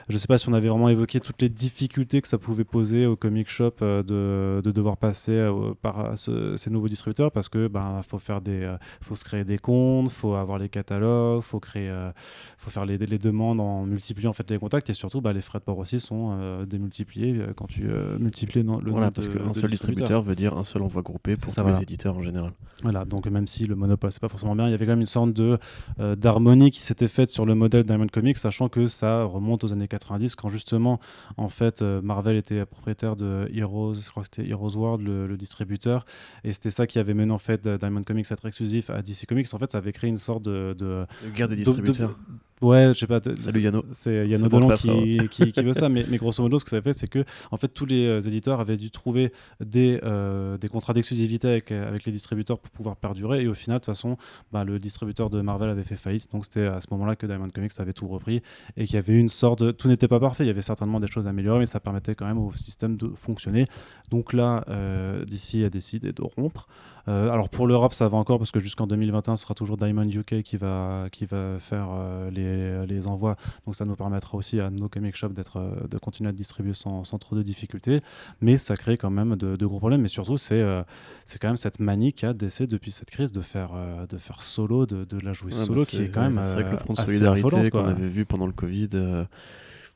Je 0.10 0.14
ne 0.14 0.18
sais 0.18 0.28
pas 0.28 0.38
si 0.38 0.50
on 0.50 0.54
avait 0.54 0.70
vraiment 0.70 0.90
évoqué 0.90 1.20
toutes 1.20 1.42
les 1.42 1.50
difficultés 1.50 2.22
que 2.22 2.28
ça 2.28 2.38
pouvait 2.38 2.64
poser 2.64 3.06
aux 3.06 3.16
comic 3.16 3.50
shops 3.50 3.82
de, 3.82 4.62
de 4.64 4.72
devoir 4.72 4.98
passer 4.98 5.50
par 5.82 6.18
ce- 6.18 6.58
ces 6.58 6.70
nouveaux 6.70 6.90
distributeurs 6.90 7.32
parce 7.32 7.45
que 7.50 7.68
ben 7.68 8.02
faut 8.02 8.20
faire 8.20 8.42
des, 8.42 8.64
euh, 8.64 8.78
faut 9.02 9.16
se 9.16 9.24
créer 9.24 9.44
des 9.44 9.58
comptes, 9.58 10.12
faut 10.12 10.36
avoir 10.36 10.58
les 10.58 10.70
catalogues, 10.70 11.42
faut 11.42 11.60
créer, 11.60 11.90
euh, 11.90 12.12
faut 12.58 12.70
faire 12.70 12.86
les, 12.86 12.98
les 12.98 13.18
demandes 13.18 13.60
en 13.60 13.86
multipliant 13.86 14.30
en 14.30 14.34
fait 14.34 14.50
les 14.50 14.58
contacts 14.58 14.90
et 14.90 14.94
surtout 14.94 15.22
bah, 15.22 15.34
les 15.34 15.42
frais 15.42 15.60
de 15.60 15.64
port 15.64 15.78
aussi 15.78 16.00
sont 16.00 16.38
euh, 16.40 16.66
démultipliés 16.66 17.40
quand 17.56 17.68
tu 17.68 17.88
multiplies 18.20 18.64
le, 18.64 18.74
le 18.84 18.92
Voilà, 18.92 19.08
nombre 19.08 19.14
parce 19.14 19.28
qu'un 19.28 19.54
seul 19.54 19.70
distributeur 19.70 20.22
veut 20.22 20.36
dire 20.36 20.58
un 20.58 20.64
seul 20.64 20.82
envoi 20.82 21.02
groupé 21.02 21.36
pour 21.36 21.50
ça, 21.50 21.62
tous 21.62 21.66
voilà. 21.66 21.78
les 21.78 21.84
éditeurs 21.84 22.18
en 22.18 22.24
général. 22.24 22.52
Voilà, 22.84 23.06
donc 23.06 23.28
même 23.28 23.48
si 23.48 23.66
le 23.66 23.76
monopole 23.76 24.12
c'est 24.12 24.22
pas 24.22 24.30
forcément 24.30 24.56
bien, 24.56 24.68
il 24.68 24.72
y 24.72 24.74
avait 24.74 24.86
quand 24.86 24.92
même 24.94 25.00
une 25.02 25.06
sorte 25.06 25.34
de 25.34 25.58
euh, 26.00 26.16
d'harmonie 26.16 26.72
qui 26.72 26.82
s'était 26.82 27.08
faite 27.08 27.30
sur 27.30 27.46
le 27.46 27.56
modèle 27.56 27.84
Diamond 27.84 28.08
Comics, 28.08 28.38
sachant 28.38 28.70
que 28.70 28.88
ça 28.88 29.24
remonte 29.24 29.64
aux 29.64 29.74
années 29.74 29.88
90 29.88 30.36
quand 30.36 30.50
justement 30.50 31.00
en 31.38 31.50
fait 31.50 31.82
euh, 31.82 32.02
Marvel 32.02 32.36
était 32.38 32.66
propriétaire 32.66 33.16
de 33.16 33.50
Heroes, 33.54 33.96
je 33.96 34.10
crois 34.10 34.24
que 34.24 34.30
c'était 34.34 34.50
Heroes 34.50 34.76
World 34.76 35.06
le, 35.06 35.28
le 35.28 35.38
distributeur, 35.38 36.06
et 36.44 36.54
c'était 36.54 36.70
ça 36.70 36.88
qui 36.88 37.00
avait 37.00 37.14
mené 37.14 37.32
en 37.36 37.40
fait 37.40 37.68
euh, 37.68 37.78
Diamond 37.78 38.04
Comics 38.04 38.26
être 38.32 38.46
exclusif 38.46 38.90
à 38.90 39.02
DC 39.02 39.26
Comics. 39.28 39.54
En 39.54 39.60
fait, 39.60 39.72
ça 39.72 39.78
avait 39.78 39.92
créé 39.94 40.10
une 40.10 40.18
sorte 40.18 40.44
de, 40.44 40.74
de 40.78 41.06
Guerre 41.36 41.48
des 41.48 41.56
de- 41.56 41.64
distributeurs. 41.64 42.10
de- 42.10 42.16
Ouais, 42.62 42.92
je 42.94 43.00
sais 43.00 43.06
pas. 43.08 43.20
Salut 43.38 43.62
Yano. 43.62 43.84
C'est 43.92 44.26
porte 44.50 44.68
pas 44.70 44.78
qui, 44.78 45.18
veut 45.62 45.74
ça, 45.74 45.90
mais, 45.90 46.06
mais 46.10 46.16
grosso 46.18 46.42
modo, 46.42 46.58
ce 46.58 46.64
que 46.64 46.70
ça 46.70 46.82
fait, 46.82 46.94
c'est 46.94 47.08
que 47.10 47.26
en 47.52 47.58
fait, 47.58 47.68
tous 47.68 47.86
les 47.86 48.08
euh, 48.08 48.22
éditeurs 48.22 48.62
avaient 48.62 48.78
dû 48.78 48.92
trouver 48.92 49.34
des, 49.60 50.00
euh, 50.04 50.58
des 50.58 50.70
contrats 50.70 50.94
d'exclusivité 50.94 51.50
avec, 51.50 51.74
avec 51.74 52.06
les 52.06 52.14
distributeurs 52.14 52.58
pour 52.60 52.72
pouvoir 52.72 52.96
perdurer. 52.96 53.44
Et 53.44 53.48
au 53.50 53.54
final, 53.54 53.80
de 53.80 53.86
toute 53.86 53.94
façon, 53.94 54.16
bah, 54.54 54.64
le 54.64 54.80
distributeur 54.80 55.30
de 55.30 55.42
Marvel 55.42 55.70
avait 55.70 55.84
fait 55.84 55.98
faillite. 55.98 56.32
Donc, 56.32 56.46
c'était 56.46 56.66
à 56.66 56.80
ce 56.80 56.88
moment-là 56.92 57.18
que 57.18 57.26
Diamond 57.28 57.50
Comics 57.50 57.74
avait 57.78 57.92
tout 57.94 58.08
repris 58.08 58.42
et 58.78 58.86
qu'il 58.86 58.96
y 58.96 59.00
avait 59.00 59.20
une 59.20 59.30
sorte 59.30 59.62
de. 59.62 59.72
Tout 59.72 59.90
n'était 59.90 60.08
pas 60.08 60.22
parfait. 60.22 60.46
Il 60.46 60.48
y 60.48 60.52
avait 60.52 60.62
certainement 60.62 61.02
des 61.02 61.08
choses 61.08 61.28
à 61.28 61.32
améliorer, 61.32 61.60
mais 61.60 61.66
ça 61.66 61.82
permettait 61.82 62.16
quand 62.16 62.26
même 62.26 62.40
au 62.40 62.54
système 62.54 62.96
de 62.96 63.10
fonctionner. 63.16 63.66
Donc 64.10 64.32
là, 64.32 64.64
euh, 64.70 65.26
DC 65.26 65.56
a 65.66 65.70
décidé 65.70 66.14
de 66.14 66.24
rompre. 66.24 66.68
Euh, 67.08 67.30
alors 67.30 67.50
pour 67.50 67.68
l'Europe, 67.68 67.94
ça 67.94 68.08
va 68.08 68.18
encore 68.18 68.40
parce 68.40 68.52
que 68.52 68.60
jusqu'en 68.60 68.88
2021, 68.88 69.36
ce 69.36 69.44
sera 69.44 69.54
toujours 69.54 69.78
Diamond 69.78 70.08
UK 70.08 70.42
qui 70.42 70.58
va, 70.58 71.08
qui 71.12 71.26
va 71.26 71.60
faire 71.60 71.88
euh, 71.92 72.32
les, 72.32 72.86
les 72.88 73.08
envois. 73.08 73.36
Donc 73.66 73.76
ça 73.76 73.86
nous 73.86 73.96
permettra 73.96 74.38
aussi 74.38 74.60
à 74.60 74.70
nos 74.70 74.90
comic 74.90 75.16
shops 75.16 75.34
d'être, 75.34 75.58
euh, 75.58 75.88
de 75.88 75.98
continuer 75.98 76.30
à 76.30 76.34
distribuer 76.34 76.74
sans, 76.74 77.04
sans 77.04 77.18
trop 77.20 77.36
de 77.36 77.44
difficultés. 77.44 78.00
Mais 78.42 78.58
ça 78.58 78.76
crée 78.76 78.98
quand 78.98 79.12
même 79.12 79.36
de, 79.36 79.56
de 79.56 79.66
gros 79.66 79.80
problèmes. 79.80 80.02
Mais 80.02 80.08
surtout, 80.08 80.38
c'est, 80.38 80.60
euh, 80.60 80.84
c'est 81.26 81.40
quand 81.40 81.48
même 81.48 81.58
cette 81.58 81.80
manie 81.80 82.14
qu'a 82.14 82.34
DC 82.34 82.64
depuis 82.64 82.92
cette 82.92 83.10
crise 83.10 83.32
de 83.32 83.42
faire, 83.42 83.72
de 84.10 84.18
faire 84.18 84.42
solo, 84.42 84.86
de, 84.86 85.06
de 85.06 85.20
la 85.20 85.34
jouer 85.34 85.54
Ouais, 85.54 85.60
bah, 85.60 85.66
solo, 85.66 85.86
qui 85.86 86.02
est 86.02 86.10
quand 86.10 86.22
même. 86.22 86.44
C'est 86.44 86.54
vrai 86.54 86.64
que 86.66 86.72
le 86.72 86.78
front 86.78 86.94
de 86.94 87.00
solidarité 87.00 87.70
qu'on 87.70 87.88
avait 87.88 88.08
vu 88.08 88.26
pendant 88.26 88.48
le 88.48 88.54
Covid, 88.54 88.90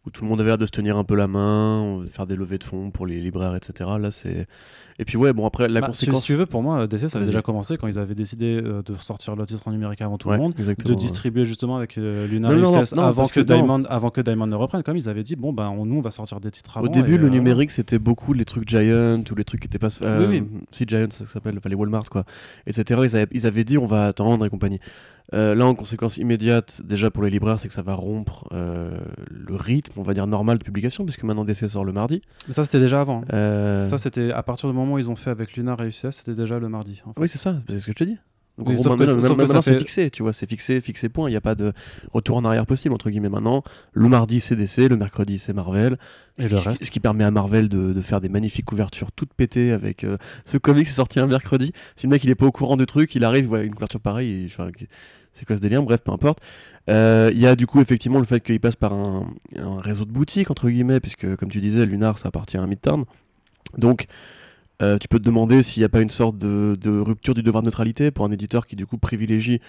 où 0.05 0.09
tout 0.11 0.23
le 0.23 0.29
monde 0.29 0.39
avait 0.39 0.49
l'air 0.49 0.57
de 0.57 0.65
se 0.65 0.71
tenir 0.71 0.97
un 0.97 1.03
peu 1.03 1.15
la 1.15 1.27
main, 1.27 2.03
faire 2.05 2.27
des 2.27 2.35
levées 2.35 2.57
de 2.57 2.63
fonds 2.63 2.91
pour 2.91 3.05
les 3.05 3.19
libraires, 3.19 3.55
etc. 3.55 3.89
Là, 3.99 4.11
c'est. 4.11 4.47
Et 4.99 5.05
puis, 5.05 5.17
ouais, 5.17 5.31
bon, 5.33 5.45
après, 5.45 5.67
la 5.69 5.79
Bah, 5.81 5.87
conséquence. 5.87 6.19
Si 6.21 6.33
tu 6.33 6.37
veux, 6.37 6.45
pour 6.45 6.61
moi, 6.61 6.85
DC, 6.85 7.09
ça 7.09 7.17
avait 7.17 7.25
déjà 7.27 7.41
commencé 7.41 7.77
quand 7.77 7.87
ils 7.87 7.97
avaient 7.97 8.15
décidé 8.15 8.61
euh, 8.61 8.81
de 8.83 8.93
sortir 8.95 9.35
le 9.37 9.45
titre 9.45 9.61
en 9.65 9.71
numérique 9.71 10.01
avant 10.01 10.17
tout 10.17 10.27
Ouais, 10.27 10.35
le 10.35 10.41
monde. 10.43 10.53
exactement, 10.59 10.89
de 10.89 10.93
ouais. 10.99 11.01
distribuer 11.01 11.45
justement 11.45 11.77
avec 11.77 11.97
euh, 11.97 12.27
Lunar 12.27 12.51
Non, 12.51 12.57
et 12.57 12.61
non, 12.61 12.71
non, 12.73 12.81
UCS 12.83 12.95
non, 12.95 13.03
avant, 13.03 13.25
que. 13.25 13.39
Diamond, 13.39 13.83
avant 13.89 14.09
que 14.09 14.19
Diamond 14.21 14.47
ne 14.47 14.55
reprenne, 14.55 14.83
comme 14.83 14.97
ils 14.97 15.07
avaient 15.09 15.23
dit, 15.23 15.35
bon, 15.37 15.53
ben, 15.53 15.69
on- 15.69 15.85
nous, 15.85 15.95
on 15.97 16.01
va 16.01 16.11
sortir 16.11 16.39
des 16.41 16.51
titres 16.51 16.77
avant. 16.77 16.85
Au 16.87 16.89
début, 16.89 17.15
et, 17.15 17.17
le 17.17 17.27
euh, 17.27 17.29
numérique, 17.29 17.71
c'était 17.71 17.97
beaucoup 17.97 18.33
les 18.33 18.43
trucs 18.45 18.67
Giant 18.67 19.23
ou 19.31 19.35
les 19.35 19.43
trucs 19.45 19.61
qui 19.61 19.67
étaient 19.67 19.79
pas. 19.79 19.87
euh, 20.01 20.27
Oui, 20.29 20.43
Si 20.71 20.83
Giant, 20.85 21.07
ça 21.09 21.25
s'appelle, 21.25 21.55
enfin, 21.57 21.69
les 21.69 21.75
Walmart, 21.75 22.09
quoi, 22.09 22.25
etc. 22.67 22.99
Ils 23.05 23.15
avaient, 23.15 23.27
ils 23.31 23.47
avaient 23.47 23.63
dit 23.63 23.77
on 23.77 23.85
va 23.85 24.07
attendre 24.07 24.45
et 24.45 24.49
compagnie. 24.49 24.79
Euh, 25.35 25.53
là, 25.53 25.67
en 25.67 25.75
conséquence 25.75 26.17
immédiate, 26.17 26.81
déjà 26.83 27.11
pour 27.11 27.21
les 27.21 27.29
libraires, 27.29 27.59
c'est 27.59 27.67
que 27.67 27.73
ça 27.75 27.83
va 27.83 27.93
rompre 27.93 28.45
euh, 28.51 28.97
le 29.29 29.55
rythme, 29.55 29.99
on 29.99 30.01
va 30.01 30.15
dire, 30.15 30.25
normal 30.25 30.57
de 30.57 30.63
publication, 30.63 31.05
puisque 31.05 31.21
maintenant 31.23 31.45
DC 31.45 31.67
sort 31.69 31.85
le 31.85 31.91
mardi. 31.93 32.23
Mais 32.47 32.53
ça, 32.55 32.63
c'était 32.63 32.79
déjà 32.79 33.01
avant. 33.01 33.21
Euh, 33.31 33.83
Ça, 33.83 33.99
c'était 33.99 34.31
à 34.31 34.41
partir 34.41 34.67
du 34.69 34.75
moment 34.75 34.88
où 34.93 34.99
ils 34.99 35.09
ont 35.09 35.15
fait 35.15 35.29
avec 35.29 35.55
Lunar 35.55 35.81
et 35.81 35.87
UCS, 35.87 36.11
c'était 36.11 36.33
déjà 36.35 36.59
le 36.59 36.69
mardi. 36.69 37.01
en 37.05 37.13
fait. 37.13 37.19
Oui, 37.21 37.27
c'est 37.29 37.37
ça, 37.37 37.61
c'est 37.69 37.79
ce 37.79 37.85
que 37.85 37.91
je 37.91 37.97
te 37.97 38.03
dis. 38.03 38.17
Donc, 38.57 38.67
Oui, 38.67 38.75
gros, 38.75 38.95
maintenant, 38.97 39.35
maintenant, 39.37 39.61
c'est 39.61 39.77
fixé, 39.79 40.09
tu 40.09 40.21
vois, 40.21 40.33
c'est 40.33 40.49
fixé, 40.49 40.81
fixé 40.81 41.07
point. 41.07 41.29
Il 41.29 41.31
n'y 41.31 41.37
a 41.37 41.41
pas 41.41 41.55
de 41.55 41.71
retour 42.11 42.35
en 42.35 42.43
arrière 42.43 42.65
possible, 42.65 42.93
entre 42.93 43.09
guillemets. 43.09 43.29
Maintenant, 43.29 43.63
le 43.93 44.09
mardi, 44.09 44.41
c'est 44.41 44.57
DC, 44.57 44.89
le 44.89 44.97
mercredi, 44.97 45.39
c'est 45.39 45.53
Marvel. 45.53 45.97
Et 46.37 46.49
le 46.49 46.57
Ce 46.57 46.61
qui- 46.63 46.67
reste 46.67 46.83
Ce 46.85 46.91
qui 46.91 46.99
permet 46.99 47.23
à 47.23 47.31
Marvel 47.31 47.69
de, 47.69 47.93
de 47.93 48.01
faire 48.01 48.19
des 48.19 48.27
magnifiques 48.27 48.65
couvertures 48.65 49.13
toutes 49.13 49.33
pétées 49.33 49.71
avec 49.71 50.03
euh, 50.03 50.17
ce 50.43 50.57
comic 50.57 50.83
qui 50.83 50.89
est 50.91 50.93
sorti 50.93 51.21
un 51.21 51.27
mercredi. 51.27 51.71
Si 51.95 52.05
le 52.05 52.11
mec 52.11 52.21
il 52.25 52.29
est 52.31 52.35
pas 52.35 52.47
au 52.47 52.51
courant 52.51 52.75
du 52.75 52.85
truc, 52.85 53.15
il 53.15 53.23
arrive, 53.23 53.49
ouais, 53.49 53.65
une 53.65 53.73
couverture 53.73 54.01
pareille, 54.01 54.43
et, 54.43 54.45
enfin, 54.47 54.69
c'est 55.31 55.45
quoi 55.45 55.55
ce 55.55 55.61
délire 55.61 55.81
Bref, 55.81 56.01
peu 56.03 56.11
importe. 56.11 56.39
Euh, 56.89 57.31
Il 57.33 57.39
y 57.39 57.47
a 57.47 57.55
du 57.55 57.65
coup 57.65 57.79
effectivement 57.79 58.19
le 58.19 58.25
fait 58.25 58.41
qu'il 58.41 58.59
passe 58.59 58.75
par 58.75 58.91
un, 58.91 59.25
un 59.57 59.79
réseau 59.79 60.03
de 60.03 60.11
boutiques, 60.11 60.51
entre 60.51 60.69
guillemets, 60.69 60.99
puisque 60.99 61.33
comme 61.37 61.49
tu 61.49 61.61
disais, 61.61 61.85
Lunar 61.85 62.17
ça 62.17 62.27
appartient 62.27 62.57
à 62.57 62.67
Midtown. 62.67 63.05
Donc 63.77 64.07
euh, 64.81 64.97
tu 64.97 65.07
peux 65.07 65.19
te 65.19 65.23
demander 65.23 65.61
s'il 65.63 65.81
n'y 65.81 65.85
a 65.85 65.89
pas 65.89 66.01
une 66.01 66.09
sorte 66.09 66.37
de, 66.37 66.77
de 66.79 66.99
rupture 66.99 67.33
du 67.33 67.43
devoir 67.43 67.61
de 67.63 67.67
neutralité 67.67 68.11
pour 68.11 68.25
un 68.25 68.31
éditeur 68.31 68.65
qui 68.67 68.75
du 68.75 68.85
coup 68.85 68.97
privilégie 68.97 69.59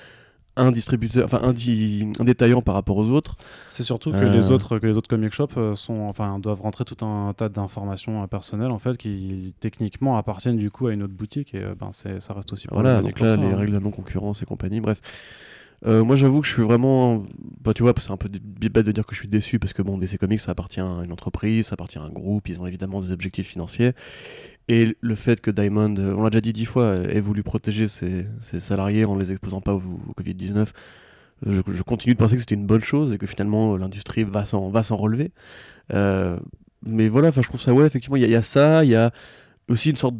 un 0.56 0.72
distributeur, 0.72 1.24
enfin 1.24 1.40
un, 1.42 1.52
di- 1.52 2.08
un 2.18 2.24
détaillant 2.24 2.60
par 2.60 2.74
rapport 2.74 2.96
aux 2.96 3.08
autres. 3.08 3.36
C'est 3.70 3.84
surtout 3.84 4.10
que 4.10 4.16
Euh. 4.16 4.32
les 4.32 4.50
autres 4.50 4.78
que 4.80 4.86
les 4.86 4.96
autres 4.96 5.08
comic 5.08 5.32
shops 5.32 5.56
euh, 5.56 5.76
sont 5.76 6.00
enfin 6.00 6.38
doivent 6.40 6.60
rentrer 6.60 6.84
tout 6.84 7.04
un 7.04 7.32
tas 7.34 7.48
d'informations 7.48 8.26
personnelles 8.26 8.72
en 8.72 8.78
fait 8.80 8.96
qui 8.96 9.54
techniquement 9.60 10.18
appartiennent 10.18 10.56
du 10.58 10.70
coup 10.70 10.88
à 10.88 10.92
une 10.92 11.04
autre 11.04 11.14
boutique 11.14 11.54
et 11.54 11.62
ben 11.78 11.90
c'est 11.92 12.20
ça 12.20 12.34
reste 12.34 12.52
aussi 12.52 12.66
Voilà, 12.70 13.00
donc 13.00 13.20
là, 13.20 13.36
ça, 13.36 13.40
les 13.40 13.46
hein. 13.46 13.56
règles 13.56 13.70
de 13.70 13.76
la 13.76 13.80
non-concurrence 13.80 14.42
et 14.42 14.44
compagnie, 14.46 14.80
bref. 14.80 15.00
Euh, 15.86 16.04
moi, 16.04 16.14
j'avoue 16.14 16.42
que 16.42 16.46
je 16.46 16.52
suis 16.52 16.62
vraiment. 16.62 17.24
Bah, 17.64 17.72
tu 17.72 17.82
vois, 17.82 17.94
c'est 17.96 18.10
un 18.10 18.18
peu 18.18 18.28
bête 18.28 18.84
de 18.84 18.92
dire 18.92 19.06
que 19.06 19.14
je 19.14 19.20
suis 19.20 19.28
déçu 19.28 19.58
parce 19.58 19.72
que 19.72 19.80
bon, 19.80 19.96
DC 19.96 20.18
Comics, 20.18 20.38
ça 20.40 20.52
appartient 20.52 20.80
à 20.80 20.84
une 21.04 21.10
entreprise, 21.12 21.68
ça 21.68 21.72
appartient 21.72 21.96
à 21.98 22.02
un 22.02 22.10
groupe, 22.10 22.50
ils 22.50 22.60
ont 22.60 22.66
évidemment 22.66 23.00
des 23.00 23.12
objectifs 23.12 23.46
financiers. 23.46 23.92
Et 24.70 24.96
le 25.00 25.16
fait 25.16 25.40
que 25.40 25.50
Diamond, 25.50 25.96
euh, 25.98 26.14
on 26.16 26.22
l'a 26.22 26.30
déjà 26.30 26.40
dit 26.40 26.52
dix 26.52 26.64
fois, 26.64 26.84
euh, 26.84 27.08
ait 27.08 27.18
voulu 27.18 27.42
protéger 27.42 27.88
ses, 27.88 28.24
salariés 28.40 29.04
en 29.04 29.16
les 29.16 29.32
exposant 29.32 29.60
pas 29.60 29.74
au, 29.74 29.78
au 29.78 30.22
Covid-19, 30.22 30.68
euh, 31.48 31.62
je, 31.72 31.82
continue 31.82 32.14
de 32.14 32.18
penser 32.20 32.36
que 32.36 32.40
c'était 32.40 32.54
une 32.54 32.66
bonne 32.66 32.80
chose 32.80 33.12
et 33.12 33.18
que 33.18 33.26
finalement 33.26 33.76
l'industrie 33.76 34.22
va 34.22 34.44
s'en 34.44 34.96
relever. 34.96 35.32
Mais 36.86 37.08
voilà, 37.08 37.30
je 37.32 37.40
trouve 37.40 37.60
ça, 37.60 37.74
ouais, 37.74 37.84
effectivement, 37.84 38.16
il 38.16 38.30
y, 38.30 38.34
a- 38.34 38.42
ça, 38.42 38.84
il 38.84 38.90
y 38.90 38.94
a 38.94 39.10
aussi 39.68 39.90
une 39.90 39.96
sorte 39.96 40.14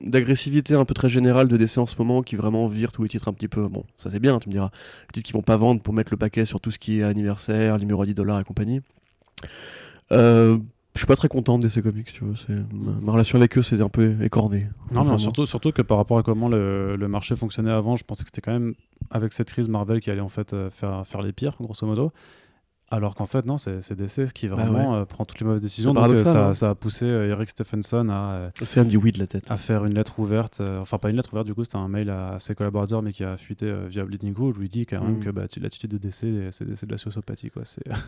d'agressivité 0.00 0.74
un 0.74 0.84
peu 0.84 0.94
très 0.94 1.08
générale 1.08 1.48
de 1.48 1.56
DC 1.56 1.78
en 1.78 1.86
ce 1.86 1.96
moment 1.98 2.22
qui 2.22 2.36
vraiment 2.36 2.68
vire 2.68 2.92
tous 2.92 3.02
les 3.02 3.08
titres 3.08 3.26
un 3.26 3.32
petit 3.32 3.48
peu. 3.48 3.66
Bon, 3.68 3.84
ça 3.98 4.08
c'est 4.08 4.20
bien, 4.20 4.38
tu 4.38 4.50
me 4.50 4.52
diras. 4.52 4.70
Les 5.08 5.14
titres 5.14 5.26
qui 5.26 5.32
vont 5.32 5.42
pas 5.42 5.56
vendre 5.56 5.82
pour 5.82 5.94
mettre 5.94 6.12
le 6.12 6.16
paquet 6.16 6.44
sur 6.44 6.60
tout 6.60 6.70
ce 6.70 6.78
qui 6.78 7.00
est 7.00 7.02
anniversaire, 7.02 7.76
numéro 7.78 8.02
à 8.02 8.06
10 8.06 8.14
dollars 8.14 8.38
et 8.38 8.44
compagnie. 8.44 8.82
Euh, 10.12 10.58
je 10.94 11.00
suis 11.00 11.06
pas 11.06 11.16
très 11.16 11.28
content 11.28 11.58
de 11.58 11.66
DC 11.66 11.82
Comics, 11.82 12.12
tu 12.12 12.24
vois. 12.24 12.34
Ma, 13.02 13.12
relation 13.12 13.36
avec 13.36 13.58
eux, 13.58 13.62
c'est 13.62 13.80
un 13.80 13.88
peu 13.88 14.14
écorné. 14.22 14.68
Non, 14.92 15.04
mais 15.04 15.18
surtout, 15.18 15.44
surtout 15.44 15.72
que 15.72 15.82
par 15.82 15.96
rapport 15.96 16.18
à 16.18 16.22
comment 16.22 16.48
le, 16.48 16.94
le, 16.94 17.08
marché 17.08 17.34
fonctionnait 17.34 17.72
avant, 17.72 17.96
je 17.96 18.04
pensais 18.04 18.22
que 18.22 18.28
c'était 18.28 18.42
quand 18.42 18.52
même 18.52 18.74
avec 19.10 19.32
cette 19.32 19.48
crise 19.48 19.68
Marvel 19.68 20.00
qui 20.00 20.10
allait 20.10 20.20
en 20.20 20.28
fait 20.28 20.52
euh, 20.52 20.70
faire, 20.70 21.04
faire 21.04 21.20
les 21.22 21.32
pires, 21.32 21.56
grosso 21.60 21.84
modo. 21.84 22.12
Alors 22.94 23.14
qu'en 23.14 23.26
fait, 23.26 23.44
non, 23.46 23.58
c'est 23.58 23.92
DC 23.92 24.32
qui 24.32 24.46
vraiment 24.46 24.72
bah 24.72 24.90
ouais. 24.96 25.02
euh, 25.02 25.04
prend 25.04 25.24
toutes 25.24 25.40
les 25.40 25.46
mauvaises 25.46 25.60
décisions. 25.62 25.92
Donc 25.94 26.04
euh, 26.08 26.18
ça, 26.18 26.48
hein. 26.48 26.54
ça, 26.54 26.70
a 26.70 26.74
poussé 26.74 27.04
euh, 27.06 27.30
Eric 27.30 27.50
Stephenson 27.50 28.08
à, 28.10 28.50
du 28.84 28.98
de 28.98 29.18
la 29.18 29.26
tête. 29.26 29.50
à 29.50 29.56
faire 29.56 29.84
une 29.84 29.94
lettre 29.94 30.18
ouverte. 30.18 30.60
enfin, 30.80 30.98
pas 30.98 31.10
une 31.10 31.16
lettre 31.16 31.30
ouverte, 31.32 31.46
du 31.46 31.54
coup, 31.54 31.64
c'était 31.64 31.76
un 31.76 31.88
mail 31.88 32.10
à 32.10 32.36
ses 32.40 32.54
collaborateurs, 32.54 33.02
mais 33.02 33.12
qui 33.12 33.24
a 33.24 33.36
fuité 33.36 33.72
via 33.88 34.04
Bleeding 34.04 34.32
Cool, 34.34 34.54
il 34.62 34.68
dit 34.68 34.86
quand 34.86 35.00
même 35.02 35.18
Mm. 35.18 35.20
que 35.20 35.30
bah, 35.30 35.48
tu- 35.48 35.60
l'attitude 35.60 35.90
de 35.90 35.98
DC, 35.98 36.48
c'est 36.50 36.64
de 36.86 36.90
la 36.92 36.98
sociopathie. 36.98 37.50
Quoi. 37.50 37.62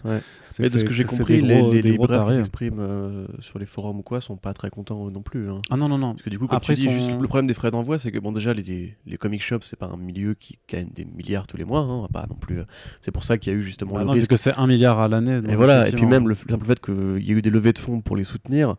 Ouais. 0.05 0.20
Mais 0.59 0.68
de 0.70 0.79
ce 0.79 0.85
que 0.85 0.92
j'ai 0.92 1.05
compris, 1.05 1.40
les, 1.40 1.62
les 1.70 1.83
libraires 1.83 2.27
qui 2.27 2.35
s'expriment 2.35 2.81
euh, 2.81 3.27
sur 3.40 3.59
les 3.59 3.66
forums 3.66 3.99
ou 3.99 4.03
quoi 4.03 4.20
sont 4.20 4.37
pas 4.37 4.55
très 4.55 4.70
contents 4.70 5.11
non 5.11 5.22
plus. 5.22 5.51
hein. 5.51 5.61
Ah 5.70 5.77
non, 5.77 5.88
non, 5.88 5.99
non. 5.99 6.11
Parce 6.12 6.22
que 6.22 6.31
du 6.31 6.38
coup, 6.38 6.46
comme 6.46 6.57
Après, 6.57 6.75
tu 6.75 6.81
dis, 6.87 6.90
juste 6.90 7.20
le 7.20 7.27
problème 7.29 7.46
des 7.46 7.55
frais 7.55 7.70
d'envoi, 7.70 7.99
c'est 7.99 8.11
que 8.12 8.18
bon, 8.18 8.33
déjà, 8.33 8.53
les, 8.55 8.96
les 9.07 9.16
comic 9.16 9.42
shops, 9.42 9.64
c'est 9.64 9.79
pas 9.79 9.87
un 9.92 9.96
milieu 9.96 10.35
qui 10.35 10.59
gagne 10.68 10.88
des 10.94 11.05
milliards 11.05 11.46
tous 11.46 11.57
les 11.57 11.64
mois. 11.64 11.81
hein, 11.81 11.87
on 11.88 12.03
va 12.03 12.09
pas 12.09 12.27
non 12.29 12.37
plus. 12.37 12.61
C'est 13.01 13.11
pour 13.12 13.25
ça 13.25 13.38
qu'il 13.38 13.53
y 13.53 13.57
a 13.57 13.59
eu 13.59 13.62
justement 13.62 13.96
Ah 13.96 14.01
le 14.05 14.11
risque 14.11 14.29
puisque 14.29 14.42
c'est 14.42 14.55
un 14.55 14.66
milliard 14.77 15.01
à 15.01 15.09
l'année. 15.09 15.41
Et 15.49 15.57
voilà, 15.57 15.89
et 15.89 15.93
puis 15.93 16.07
même 16.07 16.29
le, 16.29 16.35
f- 16.35 16.45
le 16.47 16.53
simple 16.53 16.67
fait 16.67 16.81
qu'il 16.81 17.23
y 17.25 17.31
ait 17.31 17.35
eu 17.35 17.43
des 17.43 17.51
levées 17.51 17.73
de 17.73 17.79
fonds 17.79 18.01
pour 18.01 18.17
les 18.17 18.25
soutenir, 18.25 18.77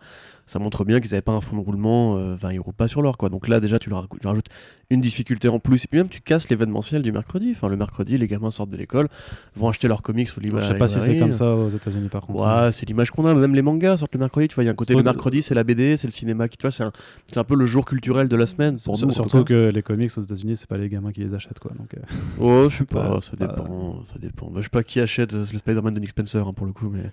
ça 0.48 0.58
montre 0.60 0.84
bien 0.86 1.00
qu'ils 1.00 1.12
n'avaient 1.12 1.22
pas 1.22 1.34
un 1.34 1.42
fonds 1.42 1.58
de 1.58 1.62
roulement, 1.62 2.18
euh, 2.18 2.34
enfin 2.34 2.52
ils 2.52 2.60
roulent 2.60 2.74
pas 2.74 2.88
sur 2.88 3.02
l'or 3.02 3.18
quoi. 3.18 3.30
Donc 3.30 3.48
là 3.48 3.60
déjà 3.60 3.78
tu 3.78 3.90
leur 3.90 4.08
rajoutes 4.24 4.48
une 4.90 5.02
difficulté 5.02 5.50
en 5.50 5.60
plus, 5.60 5.84
et 5.84 5.88
puis 5.88 6.00
même 6.00 6.10
tu 6.10 6.22
casses 6.22 6.50
l'événementiel 6.50 7.02
du 7.02 7.12
mercredi. 7.12 7.52
Enfin 7.52 7.68
le 7.68 7.78
mercredi 7.78 8.18
les 8.18 8.28
gamins 8.28 8.50
sortent 8.50 8.70
de 8.70 8.78
l'école, 8.78 9.08
vont 9.56 9.70
acheter 9.70 9.88
leurs 9.88 10.02
comics 10.02 10.30
au 10.36 10.42
livre. 10.42 10.62
Je 10.62 10.70
sais 10.70 10.78
pas 10.78 10.88
si 10.88 11.00
c'est 11.02 11.20
comme 11.20 11.34
ça 11.34 11.54
aux 11.54 11.70
États-Unis 11.70 12.10
par 12.10 12.26
contre. 12.26 12.40
Ouais, 12.42 12.72
c'est 12.72 12.88
l'image 12.88 13.12
qu'on 13.12 13.26
a, 13.26 13.36
même 13.36 13.54
les 13.54 13.62
mangas 13.62 13.98
sortent 13.98 14.14
le 14.14 14.20
mercredi, 14.20 14.48
tu 14.48 14.56
vois, 14.56 14.64
il 14.64 14.68
y 14.68 14.70
a 14.70 14.72
un 14.72 14.76
côté 14.76 14.96
le 14.96 15.04
mercredi 15.04 15.42
c'est 15.42 15.54
la 15.54 15.64
BD, 15.64 15.98
c'est 15.98 16.08
le 16.08 16.12
cinéma, 16.12 16.48
qui, 16.48 16.58
tu 16.58 16.68
vois, 16.68 16.72
c'est 16.72 17.38
un, 17.38 17.44
peu 17.44 17.56
le 17.56 17.66
jour 17.66 17.86
culturel 17.86 18.28
de 18.28 18.36
la 18.36 18.46
semaine 18.46 18.78
pour 18.84 18.98
nous. 18.98 19.12
surtout 19.12 19.44
que 19.44 19.70
les 19.70 19.84
comics 19.84 20.12
aux 20.18 20.22
États-Unis, 20.22 20.58
c'est 20.58 20.68
pas 20.68 20.78
les 20.78 20.90
gamins 20.90 21.12
qui 21.12 21.22
les 21.22 21.34
achètent 21.34 21.60
quoi. 21.60 21.72
Donc, 21.78 21.94
Oh, 22.40 22.68
je 22.70 22.78
sais 22.78 22.86
pas- 22.86 23.20
ça 23.20 23.36
dépend, 23.38 24.04
ça 24.06 24.20
dépend. 24.20 24.52
Je 24.56 24.62
sais 24.62 24.70
pas 24.70 24.84
qui 24.84 25.00
achète 25.00 25.34
euh, 25.34 25.46
le 25.52 25.58
Spider-Man 25.58 25.94
de 25.94 26.00
Nick 26.00 26.10
Spencer 26.10 26.48
hein, 26.48 26.54
pour 26.54 26.66
le 26.66 26.74
coup, 26.74 26.90
mais... 26.90 27.12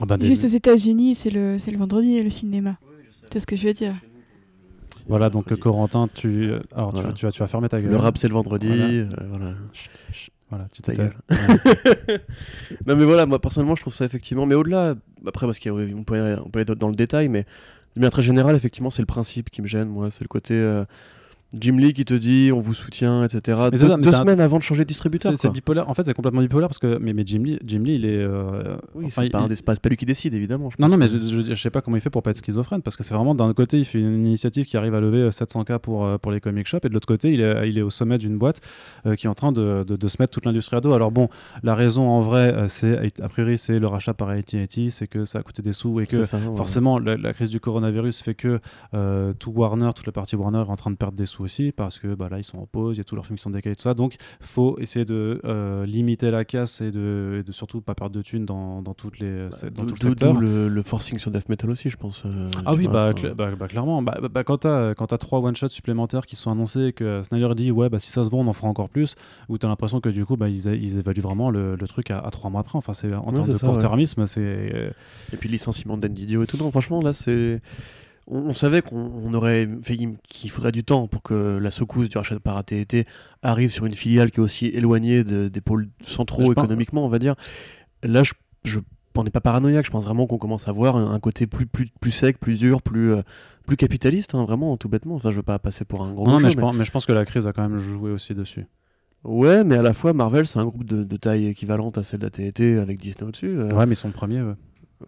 ah 0.00 0.06
bah, 0.06 0.16
des- 0.16 0.26
Juste 0.26 0.44
aux 0.44 0.48
États-Unis, 0.48 1.14
c'est 1.14 1.30
le, 1.30 1.58
c'est 1.58 1.70
le 1.70 1.78
vendredi 1.78 2.22
le 2.22 2.30
cinéma. 2.30 2.76
C'est 3.32 3.40
ce 3.40 3.46
que 3.46 3.56
je 3.56 3.66
veux 3.66 3.72
dire. 3.72 3.94
Voilà, 5.08 5.30
donc 5.30 5.54
Corentin, 5.56 6.08
tu, 6.12 6.50
euh, 6.50 6.60
alors 6.74 6.90
tu- 6.90 7.00
Voilà. 7.00 7.12
tu, 7.14 7.26
vas, 7.26 7.32
tu 7.32 7.40
vas 7.40 7.48
fermer 7.48 7.68
ta 7.68 7.80
gueule. 7.80 7.90
Le 7.90 7.96
rap 7.96 8.16
c'est 8.18 8.28
le 8.28 8.34
vendredi, 8.34 8.68
Voilà. 8.68 8.84
euh, 8.84 9.06
voilà. 9.30 9.54
Chut, 9.72 9.90
chut, 10.12 10.32
Voilà, 10.50 10.68
tu 10.72 10.82
Ta 10.82 10.94
gueule. 10.94 11.14
non 12.86 12.96
mais 12.96 13.04
voilà, 13.04 13.26
moi 13.26 13.40
personnellement 13.40 13.74
je 13.74 13.80
trouve 13.80 13.94
ça 13.94 14.04
effectivement, 14.04 14.46
mais 14.46 14.54
au-delà, 14.54 14.94
après 15.26 15.46
parce 15.46 15.58
qu'on 15.58 16.04
peut, 16.04 16.14
aller- 16.14 16.40
on 16.44 16.50
peut 16.50 16.60
aller 16.60 16.74
dans 16.76 16.88
le 16.88 16.94
détail, 16.94 17.28
mais 17.28 17.42
de 17.94 18.00
manière 18.00 18.12
très 18.12 18.22
générale, 18.22 18.54
effectivement 18.54 18.90
c'est 18.90 19.02
le 19.02 19.06
principe 19.06 19.50
qui 19.50 19.62
me 19.62 19.66
gêne, 19.66 19.88
moi, 19.88 20.10
c'est 20.10 20.22
le 20.22 20.28
côté 20.28 20.54
euh, 20.54 20.84
Jim 21.58 21.76
Lee 21.78 21.92
qui 21.92 22.04
te 22.04 22.14
dit 22.14 22.50
on 22.52 22.60
vous 22.60 22.74
soutient, 22.74 23.24
etc. 23.24 23.58
Mais 23.64 23.70
deux 23.72 23.76
c'est 23.78 23.88
ça, 23.88 23.96
mais 23.96 24.02
deux 24.04 24.10
t'as 24.10 24.16
un- 24.16 24.20
semaines 24.20 24.40
avant 24.40 24.58
de 24.58 24.62
changer 24.62 24.84
de 24.84 24.88
distributeur. 24.88 25.32
C'est 25.36 25.50
bipolaire. 25.50 25.88
En 25.88 25.94
fait, 25.94 26.04
c'est 26.04 26.14
complètement 26.14 26.40
bipolaire 26.40 26.68
parce 26.68 26.78
que 26.78 26.98
mais, 26.98 27.12
mais 27.12 27.24
Jim 27.26 27.42
Lee, 27.44 27.58
Jim 27.64 27.82
Lee, 27.84 27.94
il 27.96 28.04
est. 28.04 28.16
euh, 28.18 28.76
Oui, 28.94 29.04
enfin, 29.06 29.22
c'est 29.50 29.62
pas, 29.64 29.74
lui 29.88 29.96
qui 29.96 30.06
décide 30.06 30.34
évidemment. 30.34 30.70
je 30.70 30.76
Non, 30.78 30.88
pense 30.88 30.92
non, 30.92 30.98
mais 30.98 31.08
je, 31.08 31.54
je, 31.54 31.60
sais 31.60 31.70
pas 31.70 31.80
comment 31.80 31.96
il 31.96 32.00
fait 32.00 32.10
pour 32.10 32.22
pas 32.22 32.30
être 32.30 32.38
schizophrène 32.38 32.82
parce 32.82 32.96
que 32.96 33.02
c'est 33.04 33.14
vraiment 33.14 33.34
d'un 33.34 33.52
côté, 33.52 33.78
il 33.78 33.84
fait 33.84 34.00
une 34.00 34.24
initiative 34.26 34.64
qui 34.64 34.76
arrive 34.76 34.94
à 34.94 35.00
lever 35.00 35.18
euh, 35.18 35.30
700K 35.30 35.78
pour, 35.78 36.04
euh, 36.04 36.18
pour 36.18 36.32
les 36.32 36.40
comic 36.40 36.66
shops 36.66 36.84
et 36.84 36.88
de 36.88 36.94
l'autre 36.94 37.06
côté, 37.08 37.32
il 37.32 37.40
est, 37.40 37.68
il 37.68 37.76
est 37.78 37.82
au 37.82 37.90
sommet 37.90 38.18
d'une 38.18 38.38
boîte 38.38 38.60
euh, 39.06 39.14
qui 39.14 39.26
est 39.26 39.30
en 39.30 39.34
train 39.34 39.52
de, 39.52 39.84
de, 39.86 39.96
de 39.96 40.08
se 40.08 40.16
mettre 40.20 40.32
toute 40.32 40.46
l'industrie 40.46 40.76
à 40.76 40.80
dos. 40.80 40.92
Alors, 40.92 41.10
bon, 41.12 41.28
la 41.62 41.74
raison 41.74 42.08
en 42.08 42.20
vrai, 42.20 42.54
euh, 42.54 42.68
c'est 42.68 43.12
a 43.20 43.28
priori, 43.28 43.58
c'est 43.58 43.78
le 43.78 43.86
rachat 43.86 44.14
par 44.14 44.30
AT&T, 44.30 44.90
c'est 44.90 45.06
que 45.06 45.24
ça 45.24 45.40
a 45.40 45.42
coûté 45.42 45.60
des 45.62 45.72
sous 45.72 46.00
et 46.00 46.06
que 46.06 46.16
c'est 46.16 46.26
ça, 46.26 46.38
ouais. 46.38 46.56
Forcément, 46.56 46.98
la, 46.98 47.16
la 47.16 47.32
crise 47.34 47.50
du 47.50 47.60
coronavirus 47.60 48.22
fait 48.22 48.34
que 48.34 48.60
euh, 48.94 49.32
tout 49.38 49.50
Warner, 49.50 49.90
toute 49.94 50.06
la 50.06 50.12
partie 50.12 50.36
Warner 50.36 50.62
est 50.66 50.70
en 50.70 50.76
train 50.76 50.90
de 50.90 50.96
perdre 50.96 51.16
des 51.16 51.26
sous 51.26 51.41
aussi 51.42 51.72
parce 51.72 51.98
que 51.98 52.14
bah, 52.14 52.28
là 52.30 52.38
ils 52.38 52.44
sont 52.44 52.58
en 52.58 52.66
pause, 52.66 52.96
il 52.96 52.98
y 52.98 53.00
a 53.00 53.04
tous 53.04 53.14
leurs 53.14 53.26
films 53.26 53.36
qui 53.36 53.42
sont 53.42 53.50
décalés, 53.50 53.76
tout 53.76 53.82
ça. 53.82 53.94
Donc, 53.94 54.14
faut 54.40 54.78
essayer 54.78 55.04
de 55.04 55.40
euh, 55.44 55.84
limiter 55.86 56.30
la 56.30 56.44
casse 56.44 56.80
et 56.80 56.90
de, 56.90 57.38
et 57.40 57.42
de 57.42 57.52
surtout 57.52 57.80
pas 57.80 57.94
perdre 57.94 58.14
de 58.16 58.22
thunes 58.22 58.46
dans, 58.46 58.82
dans 58.82 58.94
toutes 58.94 59.18
les 59.18 59.48
Bah, 59.50 59.68
dans 59.74 59.84
tout 59.84 59.94
le 59.94 60.00
d'où- 60.00 60.08
secteur. 60.08 60.32
d'où 60.34 60.40
le, 60.40 60.68
le 60.68 60.82
forcing 60.82 61.18
sur 61.18 61.30
Death 61.30 61.48
Metal 61.48 61.68
aussi, 61.70 61.90
je 61.90 61.96
pense. 61.96 62.24
euh, 62.26 62.50
Ah 62.64 62.74
oui, 62.74 62.84
vois, 62.84 62.92
bah, 62.92 63.12
cla- 63.12 63.34
bah, 63.34 63.50
bah, 63.58 63.68
clairement. 63.68 64.02
Bah, 64.02 64.18
quand 64.44 64.58
t'as 64.58 64.94
quand 64.94 65.06
t'as 65.08 65.18
trois 65.18 65.40
one 65.40 65.56
shots 65.56 65.68
supplémentaires 65.70 66.26
qui 66.26 66.36
sont 66.36 66.50
annoncés 66.50 66.86
et 66.86 66.92
que 66.92 67.22
Snyder 67.22 67.54
dit 67.54 67.70
ouais 67.70 67.88
bah 67.88 67.98
si 68.00 68.10
ça 68.10 68.24
se 68.24 68.30
vend 68.30 68.40
on 68.40 68.46
en 68.48 68.52
fera 68.52 68.68
encore 68.68 68.88
plus, 68.88 69.14
ou 69.48 69.58
t'as 69.58 69.68
l'impression 69.68 70.00
que 70.00 70.08
du 70.08 70.24
coup 70.24 70.36
bah 70.36 70.48
ils, 70.48 70.66
ils 70.66 70.98
évaluent 70.98 71.20
vraiment 71.22 71.50
le, 71.50 71.76
le 71.76 71.88
truc 71.88 72.10
à, 72.10 72.18
à 72.18 72.30
trois 72.30 72.50
mois 72.50 72.60
après. 72.60 72.78
Enfin 72.78 72.92
c'est 72.92 73.12
en 73.12 73.26
Ouais, 73.28 73.32
termes 73.34 73.48
de 73.48 73.52
ouais. 73.52 73.58
court-termisme 73.58 74.26
c'est 74.26 74.40
euh, 74.40 74.90
Et 75.32 75.36
puis 75.36 75.48
licenciement 75.48 75.96
d'Anne 75.96 76.12
Didio 76.14 76.42
et 76.42 76.46
tout. 76.46 76.56
Non, 76.56 76.70
franchement, 76.70 77.00
là, 77.02 77.12
c'est. 77.12 77.60
On, 78.28 78.38
on 78.40 78.54
savait 78.54 78.82
qu'on 78.82 79.10
on 79.24 79.34
aurait 79.34 79.68
qu'il 80.28 80.50
faudrait 80.50 80.72
du 80.72 80.84
temps 80.84 81.08
pour 81.08 81.22
que 81.22 81.58
la 81.60 81.70
secousse 81.70 82.08
du 82.08 82.18
rachat 82.18 82.38
par 82.40 82.56
AT&T 82.56 83.04
arrive 83.42 83.70
sur 83.72 83.84
une 83.86 83.94
filiale 83.94 84.30
qui 84.30 84.38
est 84.40 84.42
aussi 84.42 84.66
éloignée 84.66 85.24
de- 85.24 85.48
des 85.48 85.60
pôles 85.60 85.88
centraux 86.02 86.44
Je 86.44 86.52
pense- 86.52 86.64
économiquement, 86.64 87.04
on 87.04 87.08
va 87.08 87.18
dire. 87.18 87.34
Là, 88.02 88.22
je, 88.22 88.32
je 88.64 88.78
on 89.14 89.24
n'est 89.24 89.30
pas 89.30 89.40
paranoïaque. 89.42 89.84
Je 89.84 89.90
pense 89.90 90.04
vraiment 90.04 90.26
qu'on 90.26 90.38
commence 90.38 90.68
à 90.68 90.72
voir 90.72 90.96
un, 90.96 91.20
côté 91.20 91.46
plus, 91.46 91.66
plus, 91.66 91.88
plus 92.00 92.12
sec, 92.12 92.38
plus 92.38 92.58
dur, 92.58 92.80
plus, 92.80 93.12
euh, 93.12 93.20
plus 93.66 93.76
capitaliste, 93.76 94.34
hein, 94.34 94.44
vraiment, 94.44 94.76
tout 94.78 94.88
bêtement. 94.88 95.16
Enfin, 95.16 95.30
je 95.30 95.36
veux 95.36 95.42
pas 95.42 95.58
passer 95.58 95.84
pour 95.84 96.02
un 96.02 96.12
gros 96.12 96.26
non, 96.26 96.40
mais, 96.40 96.48
je 96.48 96.56
mais- 96.56 96.62
pense, 96.62 96.74
mais 96.74 96.84
je 96.86 96.90
pense 96.90 97.04
que 97.04 97.12
la 97.12 97.24
crise 97.26 97.46
a 97.46 97.52
quand 97.52 97.68
même 97.68 97.76
joué 97.78 98.10
aussi 98.10 98.32
dessus. 98.34 98.64
Ouais, 99.24 99.62
mais 99.64 99.76
à 99.76 99.82
la 99.82 99.92
fois, 99.92 100.12
Marvel, 100.14 100.46
c'est 100.46 100.58
un 100.58 100.64
groupe 100.64 100.84
de, 100.84 101.04
de 101.04 101.16
taille 101.16 101.46
équivalente 101.46 101.98
à 101.98 102.02
celle 102.02 102.20
d'AT&T 102.20 102.78
avec 102.78 102.98
Disney 102.98 103.28
au-dessus. 103.28 103.48
euh, 103.58 103.72
Ouais, 103.74 103.84
mais 103.86 103.92
ils 103.92 103.96
sont 103.96 104.10
premiers. 104.10 104.38
eux. 104.40 104.56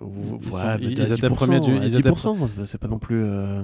Ou- 0.01 0.39
Ils 0.43 0.53
sont- 0.53 0.59
étaient 0.93 1.29
10%, 1.29 1.35
premiers 1.35 1.61
du- 1.61 1.77
ils 1.87 1.95
étaient 1.99 2.11
10%, 2.11 2.37
c'est 2.65 2.79
pas 2.81 2.89
non 2.89 2.99
plus. 2.99 3.23
euh, 3.23 3.63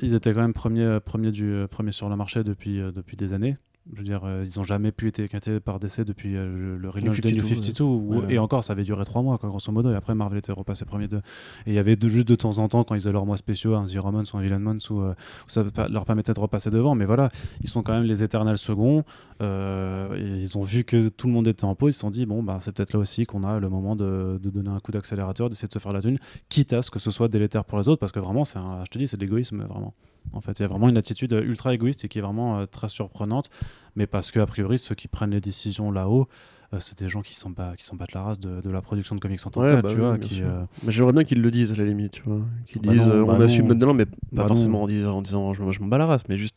Ils 0.00 0.12
étaient 0.14 0.32
quand 0.32 0.40
même 0.40 0.52
premiers, 0.52 0.98
premiers, 1.04 1.30
du, 1.30 1.50
euh, 1.52 1.66
premiers 1.68 1.92
sur 1.92 2.08
le 2.08 2.16
marché 2.16 2.42
depuis, 2.42 2.80
euh, 2.80 2.90
depuis 2.90 3.16
des 3.16 3.32
années. 3.32 3.56
Je 3.92 3.98
veux 3.98 4.04
dire, 4.04 4.22
euh, 4.24 4.46
ils 4.50 4.58
n'ont 4.58 4.64
jamais 4.64 4.92
pu 4.92 5.08
être 5.08 5.18
écartés 5.18 5.60
par 5.60 5.78
DC 5.78 6.00
depuis 6.00 6.36
euh, 6.36 6.78
le, 6.78 6.88
relaunch 6.88 7.20
de 7.20 7.28
New 7.28 7.40
52, 7.40 7.54
52. 7.54 7.84
où- 7.84 8.20
ouais. 8.24 8.34
Et 8.34 8.38
encore, 8.38 8.64
ça 8.64 8.72
avait 8.72 8.82
duré 8.82 9.04
trois 9.04 9.20
mois, 9.20 9.36
quoi, 9.36 9.50
grosso 9.50 9.70
modo. 9.72 9.92
Et 9.92 9.94
après, 9.94 10.14
Marvel 10.14 10.38
était 10.38 10.52
repassé 10.52 10.86
premier 10.86 11.06
de. 11.06 11.18
Et 11.18 11.22
il 11.66 11.74
y 11.74 11.78
avait 11.78 11.94
de, 11.94 12.08
juste 12.08 12.26
de 12.26 12.34
temps 12.34 12.56
en 12.58 12.68
temps, 12.68 12.82
quand 12.84 12.94
ils 12.94 13.02
faisaient 13.02 13.12
leurs 13.12 13.26
mois 13.26 13.36
spéciaux, 13.36 13.74
un 13.74 13.84
Zero 13.86 14.10
Months 14.10 14.32
ou 14.32 14.38
un 14.38 14.40
Villain 14.40 14.58
Months, 14.58 14.88
où, 14.88 15.02
euh, 15.02 15.12
où 15.12 15.50
ça 15.50 15.64
leur 15.90 16.06
permettait 16.06 16.32
de 16.32 16.40
repasser 16.40 16.70
devant. 16.70 16.94
Mais 16.94 17.04
voilà, 17.04 17.28
ils 17.60 17.68
sont 17.68 17.82
quand 17.82 17.92
même 17.92 18.04
les 18.04 18.22
éternels 18.22 18.56
seconds. 18.58 19.04
Ils 19.40 20.52
ont 20.56 20.62
vu 20.62 20.84
que 20.84 21.08
tout 21.10 21.26
le 21.26 21.34
monde 21.34 21.46
était 21.46 21.64
en 21.64 21.74
pause. 21.74 21.90
Ils 21.90 21.94
se 21.94 22.00
sont 22.00 22.10
dit, 22.10 22.24
bon, 22.24 22.42
bah, 22.42 22.58
c'est 22.60 22.72
peut-être 22.72 22.94
là 22.94 23.00
aussi 23.00 23.26
qu'on 23.26 23.42
a 23.42 23.60
le 23.60 23.68
moment 23.68 23.96
de, 23.96 24.40
de 24.42 24.50
donner 24.50 24.70
un 24.70 24.80
coup 24.80 24.92
d'accélérateur, 24.92 25.50
d'essayer 25.50 25.68
de 25.68 25.72
se 25.74 25.78
faire 25.78 25.92
la 25.92 26.00
thune, 26.00 26.18
quitte 26.48 26.72
à 26.72 26.80
ce 26.80 26.90
que 26.90 26.98
ce 26.98 27.10
soit 27.10 27.28
délétère 27.28 27.64
pour 27.66 27.78
les 27.78 27.88
autres, 27.88 28.00
parce 28.00 28.12
que 28.12 28.20
vraiment, 28.20 28.46
c'est 28.46 28.58
je 28.84 28.90
te 28.90 28.96
dis, 28.98 29.06
c'est 29.08 29.18
de 29.18 29.22
l'égoïsme, 29.22 29.62
vraiment. 29.64 29.92
En 30.32 30.40
fait, 30.40 30.58
il 30.58 30.62
y 30.62 30.64
a 30.64 30.68
vraiment 30.68 30.88
une 30.88 30.96
attitude 30.96 31.32
euh, 31.32 31.42
ultra 31.42 31.72
égoïste 31.74 32.04
et 32.04 32.08
qui 32.08 32.18
est 32.18 32.22
vraiment 32.22 32.58
euh, 32.58 32.66
très 32.66 32.88
surprenante, 32.88 33.50
mais 33.96 34.06
parce 34.06 34.30
que 34.32 34.40
a 34.40 34.46
priori, 34.46 34.78
ceux 34.78 34.94
qui 34.94 35.06
prennent 35.08 35.30
les 35.30 35.40
décisions 35.40 35.90
là-haut, 35.92 36.26
euh, 36.72 36.80
c'est 36.80 36.98
des 36.98 37.08
gens 37.08 37.22
qui 37.22 37.36
sont 37.38 37.52
pas 37.52 37.76
qui 37.76 37.84
sont 37.84 37.96
pas 37.96 38.06
de 38.06 38.12
la 38.14 38.22
race 38.22 38.40
de, 38.40 38.60
de 38.60 38.70
la 38.70 38.82
production 38.82 39.14
de 39.14 39.20
comics 39.20 39.40
en 39.46 39.50
tant 39.50 39.60
que 39.60 39.66
Ouais, 39.66 39.72
tel, 39.74 39.82
bah 39.82 39.88
tu 39.90 39.94
oui, 39.96 40.00
vois, 40.00 40.18
qui, 40.18 40.42
euh, 40.42 40.64
Mais 40.82 40.90
j'aimerais 40.92 41.12
bien 41.12 41.22
qu'ils 41.24 41.40
le 41.42 41.50
disent 41.50 41.72
à 41.72 41.76
la 41.76 41.84
limite, 41.84 42.12
tu 42.12 42.22
vois. 42.22 42.40
Qu'ils 42.66 42.82
Bah 42.82 42.92
disent 42.92 43.06
non, 43.08 43.14
euh, 43.14 43.24
bah 43.26 43.32
on 43.34 43.40
assume 43.40 43.66
notre. 43.68 43.86
Non, 43.86 43.94
mais 43.94 44.06
pas 44.06 44.12
Bah 44.32 44.46
forcément 44.48 44.82
en 44.82 44.86
disant, 44.88 45.18
en 45.18 45.22
disant 45.22 45.52
je, 45.54 45.70
je 45.70 45.80
m'en 45.80 45.86
bats 45.86 45.98
la 45.98 46.06
race, 46.06 46.22
mais 46.28 46.36
juste 46.36 46.56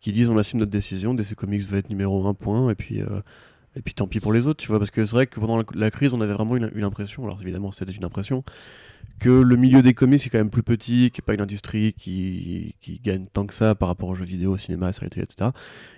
qu'ils 0.00 0.12
disent 0.12 0.28
on 0.30 0.38
assume 0.38 0.60
notre 0.60 0.70
décision, 0.70 1.14
DC 1.14 1.34
Comics 1.34 1.62
va 1.62 1.78
être 1.78 1.90
numéro 1.90 2.26
un 2.26 2.34
point, 2.34 2.70
et 2.70 2.74
puis. 2.74 3.00
euh, 3.02 3.20
et 3.76 3.82
puis 3.82 3.94
tant 3.94 4.06
pis 4.06 4.20
pour 4.20 4.32
les 4.32 4.46
autres, 4.46 4.60
tu 4.60 4.68
vois, 4.68 4.78
parce 4.78 4.90
que 4.90 5.04
c'est 5.04 5.12
vrai 5.12 5.26
que 5.26 5.38
pendant 5.38 5.56
la, 5.56 5.64
la 5.74 5.90
crise, 5.90 6.12
on 6.12 6.20
avait 6.20 6.32
vraiment 6.32 6.56
une, 6.56 6.70
une 6.74 6.84
impression, 6.84 7.24
alors 7.24 7.40
évidemment 7.40 7.72
c'était 7.72 7.92
une 7.92 8.04
impression, 8.04 8.44
que 9.20 9.28
le 9.28 9.56
milieu 9.56 9.82
des 9.82 9.94
comics 9.94 10.24
est 10.26 10.30
quand 10.30 10.38
même 10.38 10.50
plus 10.50 10.62
petit, 10.62 11.10
qui 11.10 11.20
n'est 11.20 11.24
pas 11.24 11.34
une 11.34 11.42
industrie 11.42 11.92
qui, 11.92 12.74
gagne 13.04 13.26
tant 13.26 13.46
que 13.46 13.54
ça 13.54 13.74
par 13.74 13.88
rapport 13.88 14.08
aux 14.08 14.14
jeux 14.14 14.24
vidéo, 14.24 14.52
au 14.52 14.58
cinéma, 14.58 14.92
séries 14.92 15.10
télé, 15.10 15.24
etc. 15.24 15.50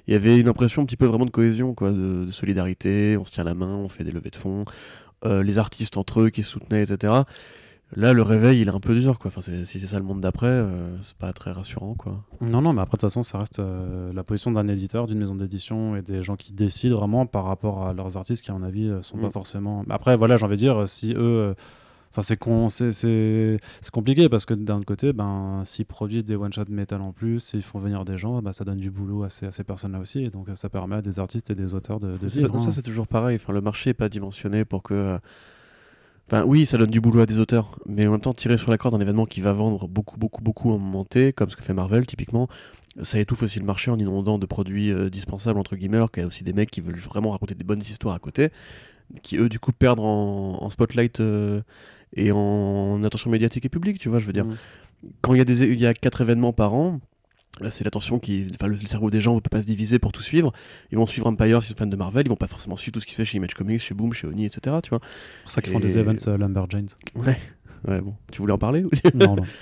Il 0.06 0.12
y 0.12 0.16
avait 0.16 0.38
une 0.38 0.48
impression 0.48 0.82
un 0.82 0.84
petit 0.84 0.96
peu 0.96 1.06
vraiment 1.06 1.24
de 1.24 1.30
cohésion, 1.30 1.72
quoi, 1.72 1.92
de, 1.92 2.24
de 2.26 2.30
solidarité, 2.30 3.16
on 3.16 3.24
se 3.24 3.30
tient 3.30 3.44
la 3.44 3.54
main, 3.54 3.76
on 3.76 3.88
fait 3.88 4.04
des 4.04 4.10
levées 4.10 4.30
de 4.30 4.36
fonds, 4.36 4.64
euh, 5.24 5.42
les 5.42 5.58
artistes 5.58 5.96
entre 5.96 6.20
eux 6.20 6.30
qui 6.30 6.42
se 6.42 6.50
soutenaient, 6.50 6.82
etc. 6.82 7.22
Là, 7.94 8.12
le 8.14 8.22
réveil, 8.22 8.60
il 8.62 8.68
est 8.68 8.70
un 8.70 8.80
peu 8.80 8.94
dur, 8.98 9.18
quoi. 9.18 9.28
Enfin, 9.28 9.42
si 9.42 9.64
c'est 9.66 9.78
ça 9.86 9.98
le 9.98 10.04
monde 10.04 10.20
d'après, 10.20 10.46
euh, 10.46 10.96
c'est 11.02 11.16
pas 11.16 11.32
très 11.32 11.52
rassurant, 11.52 11.94
quoi. 11.94 12.24
Non, 12.40 12.62
non, 12.62 12.72
mais 12.72 12.80
après, 12.80 12.96
de 12.96 13.00
toute 13.00 13.10
façon, 13.10 13.22
ça 13.22 13.38
reste 13.38 13.58
euh, 13.58 14.12
la 14.14 14.24
position 14.24 14.50
d'un 14.50 14.66
éditeur, 14.68 15.06
d'une 15.06 15.18
maison 15.18 15.34
d'édition 15.34 15.94
et 15.96 16.02
des 16.02 16.22
gens 16.22 16.36
qui 16.36 16.52
décident 16.54 16.96
vraiment 16.96 17.26
par 17.26 17.44
rapport 17.44 17.86
à 17.86 17.92
leurs 17.92 18.16
artistes 18.16 18.42
qui, 18.44 18.50
à 18.50 18.54
mon 18.54 18.62
avis, 18.62 18.88
euh, 18.88 19.02
sont 19.02 19.18
Mm. 19.18 19.22
pas 19.22 19.30
forcément. 19.30 19.84
Mais 19.86 19.94
Après, 19.94 20.16
voilà, 20.16 20.36
j'ai 20.38 20.44
envie 20.46 20.54
de 20.56 20.60
dire, 20.60 20.88
si 20.88 21.12
eux. 21.14 21.54
Enfin, 22.14 22.20
c'est 22.22 22.36
con, 22.36 22.68
compliqué 23.92 24.28
parce 24.28 24.44
que 24.44 24.52
d'un 24.54 24.82
côté, 24.82 25.12
ben, 25.14 25.62
s'ils 25.64 25.86
produisent 25.86 26.24
des 26.24 26.36
one-shot 26.36 26.64
métal 26.68 27.00
en 27.00 27.12
plus, 27.12 27.40
s'ils 27.40 27.62
font 27.62 27.78
venir 27.78 28.04
des 28.04 28.18
gens, 28.18 28.42
ben, 28.42 28.52
ça 28.52 28.64
donne 28.64 28.78
du 28.78 28.90
boulot 28.90 29.22
à 29.24 29.30
ces, 29.30 29.50
personnes-là 29.64 29.98
aussi. 29.98 30.20
Et 30.22 30.30
donc, 30.30 30.48
ça 30.54 30.68
permet 30.68 30.96
à 30.96 31.02
des 31.02 31.18
artistes 31.18 31.50
et 31.50 31.54
des 31.54 31.72
auteurs 31.74 32.00
de, 32.00 32.16
de 32.18 32.28
C'est 32.28 32.40
vivre. 32.40 32.52
pas- 32.52 32.60
ça, 32.60 32.68
hein. 32.68 32.72
c'est 32.72 32.82
toujours 32.82 33.06
pareil. 33.06 33.36
Enfin, 33.36 33.52
le 33.52 33.60
marché 33.62 33.90
est 33.90 33.94
pas 33.94 34.08
dimensionné 34.08 34.64
pour 34.64 34.82
que. 34.82 34.94
euh, 34.94 35.18
Enfin, 36.28 36.44
oui, 36.44 36.64
ça 36.64 36.78
donne 36.78 36.90
du 36.90 37.00
boulot 37.00 37.20
à 37.20 37.26
des 37.26 37.38
auteurs, 37.38 37.78
mais 37.86 38.06
en 38.06 38.12
même 38.12 38.20
temps, 38.20 38.32
tirer 38.32 38.56
sur 38.56 38.70
la 38.70 38.78
corde 38.78 38.94
d'un 38.94 39.00
événement 39.00 39.26
qui 39.26 39.40
va 39.40 39.52
vendre 39.52 39.86
beaucoup, 39.88 40.18
beaucoup, 40.18 40.42
beaucoup 40.42 40.70
en 40.70 40.78
moment 40.78 41.04
T, 41.04 41.32
comme 41.32 41.50
ce 41.50 41.56
que 41.56 41.62
fait 41.62 41.74
Marvel, 41.74 42.06
typiquement, 42.06 42.48
ça 43.02 43.18
étouffe 43.18 43.42
aussi 43.42 43.58
le 43.58 43.64
marché 43.64 43.90
en 43.90 43.98
inondant 43.98 44.38
de 44.38 44.46
produits 44.46 44.90
euh, 44.92 45.10
dispensables, 45.10 45.58
entre 45.58 45.76
guillemets, 45.76 45.96
alors 45.96 46.10
qu'il 46.10 46.22
y 46.22 46.24
a 46.24 46.26
aussi 46.26 46.44
des 46.44 46.52
mecs 46.52 46.70
qui 46.70 46.80
veulent 46.80 46.96
vraiment 46.96 47.30
raconter 47.30 47.54
des 47.54 47.64
bonnes 47.64 47.80
histoires 47.80 48.14
à 48.14 48.18
côté, 48.18 48.50
qui 49.22 49.36
eux, 49.36 49.48
du 49.48 49.58
coup, 49.58 49.72
perdent 49.72 50.00
en, 50.00 50.70
spotlight 50.70 51.20
euh, 51.20 51.60
et 52.16 52.32
en 52.32 53.02
attention 53.04 53.30
médiatique 53.30 53.64
et 53.64 53.68
publique, 53.68 53.98
tu 53.98 54.08
vois, 54.08 54.18
je 54.18 54.26
veux 54.26 54.32
dire. 54.32 54.46
Mm. 54.46 54.56
Quand 55.20 55.34
il 55.34 55.38
y, 55.38 55.40
a 55.40 55.44
des, 55.44 55.66
y 55.66 55.86
a 55.86 55.94
quatre 55.94 56.20
événements 56.20 56.52
par 56.52 56.74
an, 56.74 57.00
c'est 57.70 57.84
l'attention 57.84 58.18
qui. 58.18 58.46
Enfin, 58.54 58.66
le 58.66 58.78
cerveau 58.78 59.10
des 59.10 59.20
gens 59.20 59.34
ne 59.34 59.40
peut 59.40 59.50
pas 59.50 59.60
se 59.62 59.66
diviser 59.66 59.98
pour 59.98 60.12
tout 60.12 60.22
suivre. 60.22 60.52
Ils 60.90 60.98
vont 60.98 61.06
suivre 61.06 61.26
Empire 61.26 61.62
s'ils 61.62 61.74
sont 61.76 61.78
fans 61.84 61.86
de 61.86 61.96
Marvel, 61.96 62.26
ils 62.26 62.28
vont 62.28 62.36
pas 62.36 62.46
forcément 62.48 62.76
suivre 62.76 62.92
tout 62.94 63.00
ce 63.00 63.06
qui 63.06 63.12
se 63.12 63.16
fait 63.16 63.24
chez 63.24 63.36
Image 63.38 63.54
Comics, 63.54 63.80
chez 63.80 63.94
Boom, 63.94 64.12
chez 64.12 64.26
Oni, 64.26 64.46
etc. 64.46 64.76
Tu 64.82 64.90
vois. 64.90 65.00
C'est 65.02 65.42
pour 65.42 65.50
ça 65.52 65.62
qu'ils 65.62 65.72
font 65.72 65.80
des 65.80 65.98
events 65.98 66.26
euh, 66.28 66.36
Lumberjanes. 66.38 66.88
Ouais, 67.14 67.38
ouais, 67.88 68.00
bon. 68.00 68.14
Tu 68.30 68.40
voulais 68.40 68.54
en 68.54 68.58
parler 68.58 68.84
Non, 69.14 69.36
non. 69.36 69.42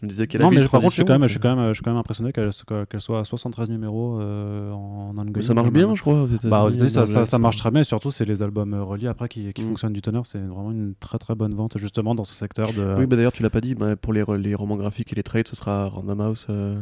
Je 0.00 0.06
me 0.06 0.10
disais 0.10 0.26
qu'elle 0.26 0.40
Non, 0.40 0.50
mais 0.50 0.62
par 0.62 0.80
contre, 0.80 0.88
je 0.90 0.94
suis 0.94 1.04
quand 1.04 1.12
même, 1.12 1.22
je 1.28 1.28
suis 1.28 1.38
quand 1.38 1.54
même, 1.54 1.68
je 1.68 1.74
suis 1.74 1.82
quand 1.84 1.92
même 1.92 2.00
impressionné 2.00 2.32
qu'elle 2.32 2.50
soit 2.52 3.20
à 3.20 3.24
73 3.24 3.68
numéros 3.70 4.18
euh, 4.20 4.72
en 4.72 5.16
ongoing. 5.16 5.42
Ça 5.42 5.54
marche 5.54 5.70
bien, 5.70 5.94
je 5.94 6.00
crois. 6.00 6.26
Bah, 6.26 6.38
ça, 6.40 6.48
Marvel, 6.48 6.90
ça, 6.90 7.24
ça 7.24 7.38
marche 7.38 7.54
très 7.54 7.70
bien, 7.70 7.82
et 7.82 7.84
surtout, 7.84 8.10
c'est 8.10 8.24
les 8.24 8.42
albums 8.42 8.74
euh, 8.74 8.82
reliés 8.82 9.06
après 9.06 9.28
qui, 9.28 9.52
qui 9.52 9.62
Mm. 9.62 9.66
fonctionnent 9.68 9.92
du 9.92 10.02
tonnerre. 10.02 10.26
C'est 10.26 10.40
vraiment 10.40 10.72
une 10.72 10.94
très 10.98 11.18
très 11.18 11.36
bonne 11.36 11.54
vente, 11.54 11.78
justement, 11.78 12.16
dans 12.16 12.24
ce 12.24 12.34
secteur 12.34 12.72
de. 12.72 12.96
Oui, 12.98 13.06
bah 13.06 13.14
d'ailleurs, 13.14 13.30
tu 13.30 13.44
l'as 13.44 13.50
pas 13.50 13.60
dit, 13.60 13.76
bah, 13.76 13.94
pour 13.94 14.12
les, 14.12 14.24
les 14.38 14.56
romans 14.56 14.74
graphiques 14.76 15.12
et 15.12 15.14
les 15.14 15.22
trades, 15.22 15.46
ce 15.46 15.54
sera 15.54 15.86
Random 15.86 16.20
House 16.20 16.48
euh, 16.50 16.80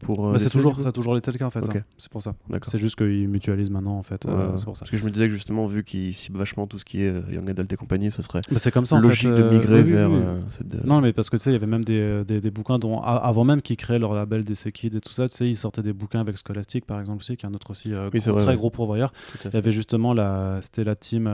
pour. 0.00 0.26
euh, 0.28 0.32
Bah, 0.32 0.38
c'est 0.38 0.50
toujours, 0.50 0.80
ça 0.80 0.88
a 0.88 0.92
toujours 0.92 1.16
été 1.16 1.30
le 1.32 1.38
cas 1.38 1.46
en 1.46 1.50
fait. 1.50 1.62
Ça. 1.64 1.72
C'est 1.98 2.10
pour 2.10 2.22
ça. 2.22 2.34
C'est 2.66 2.78
juste 2.78 2.96
qu'ils 2.96 3.28
mutualisent 3.28 3.70
maintenant 3.70 3.96
en 3.98 4.02
fait. 4.02 4.26
euh, 4.26 4.52
Ouais, 4.52 4.62
pour 4.64 4.76
ça. 4.76 4.80
Parce 4.80 4.90
que 4.90 4.96
je 4.96 5.04
me 5.04 5.10
disais 5.10 5.26
que 5.28 5.34
justement, 5.34 5.66
vu 5.66 5.84
qu'ils 5.84 6.12
ciblent 6.14 6.38
vachement 6.38 6.66
tout 6.66 6.78
ce 6.78 6.84
qui 6.84 7.02
est 7.02 7.08
euh, 7.10 7.22
Young 7.32 7.48
Adult 7.50 7.72
et 7.72 7.76
compagnie, 7.76 8.10
ça 8.10 8.22
serait 8.22 8.40
c'est 8.56 8.70
comme 8.72 8.86
ça 8.86 8.96
en 8.96 9.00
logique 9.00 9.28
fait. 9.30 9.34
de 9.42 9.48
migrer 9.50 9.82
oui, 9.82 9.90
vers 9.92 10.10
oui. 10.10 10.16
euh, 10.22 10.40
cette. 10.48 10.84
Non, 10.84 11.00
mais 11.00 11.12
parce 11.12 11.30
que 11.30 11.36
tu 11.36 11.44
sais, 11.44 11.50
il 11.50 11.54
y 11.54 11.56
avait 11.56 11.66
même 11.66 11.84
des, 11.84 12.24
des, 12.24 12.40
des 12.40 12.50
bouquins 12.50 12.78
dont, 12.78 13.00
avant 13.00 13.44
même 13.44 13.62
qu'ils 13.62 13.76
créaient 13.76 13.98
leur 13.98 14.14
label 14.14 14.44
DC 14.44 14.72
Kids 14.72 14.96
et 14.96 15.00
tout 15.00 15.12
ça, 15.12 15.28
tu 15.28 15.36
sais, 15.36 15.48
ils 15.48 15.56
sortaient 15.56 15.82
des 15.82 15.92
bouquins 15.92 16.20
avec 16.20 16.36
Scholastic 16.36 16.84
par 16.86 17.00
exemple 17.00 17.20
aussi, 17.20 17.36
qui 17.36 17.46
est 17.46 17.48
un 17.48 17.54
autre 17.54 17.70
aussi 17.70 17.90
gros- 17.90 18.10
vrai, 18.10 18.20
très 18.20 18.46
ouais. 18.48 18.56
gros 18.56 18.70
pourvoyeur. 18.70 19.12
Il 19.44 19.54
y 19.54 19.56
avait 19.56 19.72
justement 19.72 20.12
la, 20.12 20.58
c'était 20.62 20.84
la 20.84 20.94
team, 20.96 21.26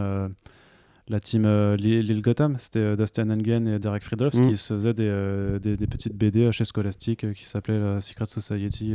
la 1.11 1.21
team 1.21 1.45
euh, 1.45 1.77
Lil 1.77 2.07
Lil 2.07 2.23
Gotham, 2.23 2.57
c'était 2.57 2.79
euh, 2.79 2.97
Dustin 2.97 3.29
Engen 3.31 3.67
et 3.69 3.79
Derek 3.79 4.03
Friedolfs 4.05 4.35
Mm. 4.37 4.49
qui 4.51 4.57
se 4.57 4.73
faisaient 4.75 4.95
des, 4.95 5.09
euh, 5.09 5.59
des, 5.59 5.77
des 5.77 5.87
petites 5.87 6.15
BD 6.17 6.51
chez 6.53 6.65
Scholastic 6.65 7.25
euh, 7.25 7.33
qui 7.33 7.45
s'appelaient 7.45 7.75
euh, 7.75 8.01
Secret 8.01 8.27
Society. 8.27 8.95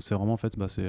c'est 0.00 0.14
vraiment 0.14 0.34
en 0.34 0.36
fait, 0.36 0.56
bah, 0.58 0.68
c'est 0.68 0.86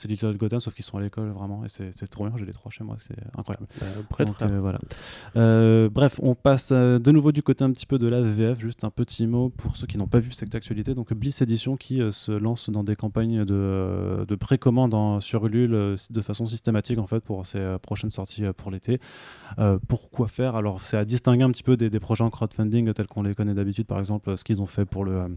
c'est 0.00 0.06
Little 0.06 0.36
Gotham 0.36 0.60
sauf 0.60 0.74
qu'ils 0.74 0.84
sont 0.84 0.96
à 0.96 1.00
l'école 1.00 1.30
vraiment 1.30 1.64
et 1.64 1.68
c'est 1.68 1.90
c'est 1.98 2.06
trop 2.06 2.24
bien. 2.24 2.36
J'ai 2.36 2.46
les 2.46 2.52
trois 2.52 2.70
chez 2.70 2.84
moi, 2.84 2.96
c'est 3.00 3.16
incroyable. 3.36 3.66
Bah, 3.80 3.86
Donc, 4.24 4.40
euh, 4.42 4.60
voilà. 4.60 4.78
Euh, 5.36 5.88
bref, 5.90 6.20
on 6.22 6.36
passe 6.36 6.70
euh, 6.70 7.00
de 7.00 7.10
nouveau 7.10 7.32
du 7.32 7.42
côté 7.42 7.64
un 7.64 7.72
petit 7.72 7.84
peu 7.86 7.98
de 7.98 8.06
la 8.06 8.20
VF. 8.22 8.60
Juste 8.60 8.84
un 8.84 8.90
petit 8.90 9.26
mot 9.26 9.48
pour 9.48 9.76
ceux 9.76 9.88
qui 9.88 9.98
n'ont 9.98 10.06
pas 10.06 10.20
vu 10.20 10.30
cette 10.30 10.54
actualité. 10.54 10.94
Donc 10.94 11.12
Bliss 11.14 11.42
Edition 11.42 11.76
qui 11.76 12.00
se 12.12 12.30
lance 12.30 12.70
dans 12.70 12.84
des 12.84 12.94
campagnes 12.94 13.44
de, 13.44 14.24
de 14.28 14.34
précommande 14.36 14.94
en- 14.94 15.18
sur 15.20 15.44
Ulule 15.46 15.96
de 16.10 16.20
façon 16.20 16.46
systématique 16.46 16.98
en 16.98 17.06
fait 17.06 17.20
pour 17.20 17.44
ses 17.46 17.76
prochaines 17.82 18.10
sorties 18.10 18.44
pour 18.56 18.70
l'été. 18.70 19.00
Pourquoi 19.88 20.28
faire? 20.28 20.54
Alors 20.54 20.80
c'est 20.80 20.96
à 20.96 21.04
distinguer 21.04 21.42
un 21.42 21.50
petit 21.50 21.62
peu 21.64 21.76
des, 21.76 21.90
des 21.90 22.00
projets 22.00 22.22
en 22.24 22.30
crowdfunding 22.30 22.92
tels 22.92 23.06
qu'on 23.08 23.22
les 23.22 23.34
connaît 23.34 23.54
d'habitude. 23.54 23.86
Par 23.86 23.98
exemple, 23.98 24.36
ce 24.36 24.44
qu'ils 24.44 24.60
ont 24.60 24.66
fait 24.66 24.84
pour 24.84 25.04
le 25.04 25.36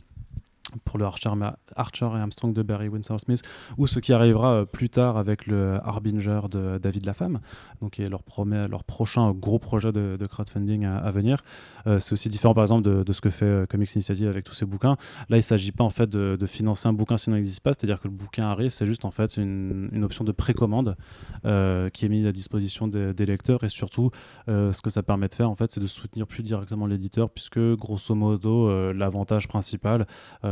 pour 0.79 0.97
le 0.97 1.05
Archer, 1.05 1.29
et 1.35 2.19
Armstrong 2.19 2.53
de 2.53 2.61
Barry 2.61 2.87
Winsor 2.87 3.19
Smith, 3.19 3.41
ou 3.77 3.87
ce 3.87 3.99
qui 3.99 4.13
arrivera 4.13 4.53
euh, 4.53 4.65
plus 4.65 4.89
tard 4.89 5.17
avec 5.17 5.47
le 5.47 5.79
Harbinger 5.83 6.41
de 6.49 6.77
David 6.77 7.05
Lafemme, 7.05 7.39
donc 7.81 7.93
qui 7.93 8.03
est 8.03 8.09
leur, 8.09 8.23
promet, 8.23 8.67
leur 8.67 8.83
prochain 8.83 9.31
gros 9.31 9.59
projet 9.59 9.91
de, 9.91 10.17
crowdfunding 10.25 10.85
à, 10.85 11.11
venir. 11.11 11.43
Euh, 11.87 11.99
c'est 11.99 12.13
aussi 12.13 12.29
différent 12.29 12.53
par 12.53 12.63
exemple 12.63 13.03
de, 13.03 13.13
ce 13.13 13.21
que 13.21 13.29
fait 13.29 13.45
euh, 13.45 13.65
Comics 13.65 13.93
Initiative 13.95 14.27
avec 14.27 14.43
tous 14.43 14.53
ces 14.53 14.65
bouquins. 14.65 14.97
Là, 15.29 15.37
il 15.37 15.39
ne 15.39 15.41
s'agit 15.41 15.71
pas 15.71 15.83
en 15.83 15.89
fait 15.89 16.09
de, 16.09 16.45
financer 16.45 16.87
un 16.87 16.93
bouquin 16.93 17.17
s'il 17.17 17.33
n'existe 17.33 17.61
pas, 17.61 17.71
c'est-à-dire 17.73 17.99
que 17.99 18.07
le 18.07 18.13
bouquin 18.13 18.45
arrive, 18.45 18.71
c'est 18.71 18.85
juste 18.85 19.05
en 19.05 19.11
fait 19.11 19.37
une, 19.37 20.01
option 20.03 20.23
de 20.23 20.31
précommande 20.31 20.95
qui 21.43 22.05
est 22.05 22.09
mise 22.09 22.25
à 22.25 22.31
disposition 22.31 22.87
des, 22.87 23.13
des 23.13 23.25
lecteurs 23.25 23.63
et 23.63 23.69
surtout 23.69 24.09
ce 24.47 24.81
que 24.81 24.89
ça 24.89 25.03
permet 25.03 25.27
de 25.27 25.33
faire 25.33 25.49
en 25.49 25.55
fait, 25.55 25.71
c'est 25.71 25.79
de 25.79 25.87
soutenir 25.87 26.27
plus 26.27 26.43
directement 26.43 26.87
l'éditeur 26.87 27.29
puisque 27.29 27.59
grosso 27.75 28.15
modo 28.15 28.91
l'avantage 28.93 29.47
principal 29.47 30.07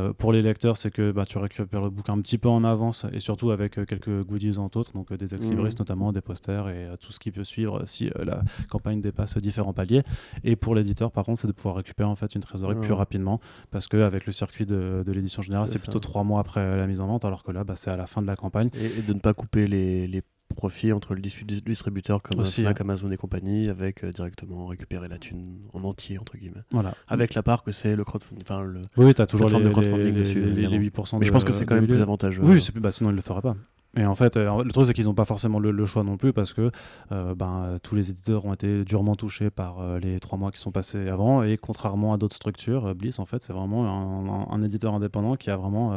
euh, 0.09 0.13
pour 0.13 0.33
les 0.33 0.41
lecteurs, 0.41 0.77
c'est 0.77 0.91
que 0.91 1.11
bah, 1.11 1.25
tu 1.25 1.37
récupères 1.37 1.81
le 1.81 1.89
bouquin 1.89 2.13
un 2.13 2.21
petit 2.21 2.37
peu 2.37 2.49
en 2.49 2.63
avance 2.63 3.05
et 3.13 3.19
surtout 3.19 3.51
avec 3.51 3.77
euh, 3.79 3.85
quelques 3.85 4.23
goodies 4.23 4.57
en 4.57 4.65
autres, 4.65 4.91
donc 4.93 5.11
euh, 5.11 5.17
des 5.17 5.33
ex-libris 5.35 5.71
Mhm. 5.71 5.79
notamment, 5.79 6.11
des 6.11 6.21
posters 6.21 6.67
et 6.69 6.85
euh, 6.87 6.95
tout 6.97 7.11
ce 7.11 7.19
qui 7.19 7.31
peut 7.31 7.43
suivre 7.43 7.83
si 7.85 8.09
la 8.23 8.41
campagne 8.69 9.01
dépasse 9.01 9.37
différents 9.37 9.73
paliers. 9.73 10.03
Et 10.43 10.55
pour 10.55 10.75
l'éditeur, 10.75 11.11
par 11.11 11.23
contre, 11.25 11.39
c'est 11.41 11.47
de 11.47 11.51
pouvoir 11.53 11.75
récupérer 11.75 12.09
en 12.09 12.15
fait 12.15 12.33
une 12.35 12.41
trésorerie 12.41 12.75
Ah 12.79 12.83
plus 12.83 12.93
rapidement 12.93 13.39
parce 13.71 13.87
qu'avec 13.87 14.25
le 14.25 14.31
circuit 14.31 14.65
de, 14.65 15.03
de 15.05 15.11
l'édition 15.11 15.41
générale, 15.41 15.67
C'est 15.67 15.81
plutôt 15.81 15.99
trois 15.99 16.23
mois 16.23 16.39
après 16.39 16.77
la 16.77 16.87
mise 16.87 16.99
en 17.01 17.07
vente, 17.07 17.25
alors 17.25 17.43
que 17.43 17.51
là, 17.51 17.63
bah, 17.63 17.75
c'est 17.75 17.91
à 17.91 17.97
la 17.97 18.07
fin 18.07 18.21
de 18.21 18.27
la 18.27 18.35
campagne. 18.35 18.69
Et, 18.73 18.99
et 18.99 19.01
de 19.01 19.13
ne 19.13 19.19
pas 19.19 19.33
couper 19.33 19.67
les, 19.67 20.07
les 20.07 20.21
profits 20.55 20.91
entre 20.91 21.13
le 21.15 21.21
dis- 21.21 21.45
distributeur 21.65 22.21
comme 22.21 22.39
Aussi, 22.39 22.61
Fnac, 22.61 22.79
hein. 22.79 22.83
Amazon 22.83 23.11
et 23.11 23.17
compagnie, 23.17 23.69
avec 23.69 24.03
euh, 24.03 24.11
directement 24.11 24.67
récupérer 24.67 25.07
la 25.07 25.17
thune 25.17 25.57
en 25.73 25.83
entier, 25.83 26.17
entre 26.17 26.37
guillemets. 26.37 26.63
Voilà. 26.71 26.93
Avec 27.07 27.33
la 27.33 27.43
part 27.43 27.63
que 27.63 27.71
c'est 27.71 27.95
le 27.95 28.03
crowdfunding. 28.03 28.43
Enfin, 28.43 28.61
le... 28.63 28.81
Oui, 28.97 29.13
tu 29.13 29.21
as 29.21 29.27
toujours 29.27 29.49
les, 29.49 29.63
de 29.63 29.69
crowdfunding 29.69 30.13
les- 30.13 30.19
dessus, 30.19 30.41
les- 30.41 30.67
les 30.67 30.77
8%. 30.89 31.17
Mais 31.19 31.25
je 31.25 31.31
pense 31.31 31.43
que 31.43 31.51
c'est 31.51 31.65
quand 31.65 31.75
même 31.75 31.87
plus 31.87 32.01
avantageux. 32.01 32.43
Oui, 32.43 32.61
c'est- 32.61 32.77
bah, 32.79 32.91
sinon 32.91 33.09
ils 33.11 33.15
le 33.15 33.21
feraient 33.21 33.41
pas. 33.41 33.55
Et 33.97 34.05
en 34.05 34.13
fait, 34.13 34.37
euh, 34.37 34.63
le 34.63 34.71
truc 34.71 34.85
c'est 34.85 34.93
qu'ils 34.93 35.05
n'ont 35.05 35.15
pas 35.15 35.25
forcément 35.25 35.57
le, 35.57 35.71
le 35.71 35.85
choix 35.87 36.03
non 36.03 36.15
plus 36.15 36.31
parce 36.31 36.53
que 36.53 36.69
euh, 37.11 37.33
ben, 37.33 37.79
tous 37.81 37.95
les 37.95 38.11
éditeurs 38.11 38.45
ont 38.45 38.53
été 38.53 38.83
durement 38.85 39.15
touchés 39.15 39.49
par 39.49 39.79
euh, 39.79 39.97
les 39.97 40.19
trois 40.19 40.37
mois 40.37 40.51
qui 40.51 40.59
sont 40.59 40.71
passés 40.71 41.09
avant 41.09 41.41
et 41.41 41.57
contrairement 41.57 42.13
à 42.13 42.17
d'autres 42.17 42.35
structures, 42.35 42.93
Bliss 42.93 43.17
en 43.17 43.25
fait 43.25 43.41
c'est 43.41 43.51
vraiment 43.51 43.87
un, 43.87 44.29
un- 44.29 44.47
un 44.51 44.61
éditeur 44.61 44.93
indépendant 44.93 45.35
qui 45.37 45.49
a 45.49 45.57
vraiment, 45.57 45.93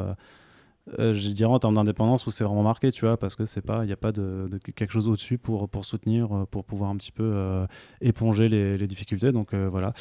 euh, 0.98 1.14
je 1.14 1.28
dirais 1.28 1.50
en 1.50 1.58
termes 1.60 1.74
d'indépendance 1.74 2.26
où 2.26 2.32
c'est 2.32 2.42
vraiment 2.42 2.64
marqué, 2.64 2.90
tu 2.90 3.04
vois, 3.06 3.16
parce 3.16 3.36
que 3.36 3.46
c'est 3.46 3.60
pas, 3.60 3.84
il 3.84 3.86
n'y 3.86 3.92
a 3.92 3.96
pas 3.96 4.10
de, 4.10 4.48
quelque 4.74 4.90
chose 4.90 5.08
au-dessus 5.08 5.38
pour 5.38 5.68
pour 5.68 5.84
soutenir, 5.84 6.36
euh, 6.36 6.44
pour 6.44 6.64
pouvoir 6.64 6.90
un 6.90 6.96
petit 6.96 7.12
peu 7.12 7.22
euh, 7.22 7.66
éponger 8.00 8.48
les, 8.48 8.86
difficultés. 8.88 9.30
Donc 9.30 9.54
euh, 9.54 9.68
voilà, 9.70 9.92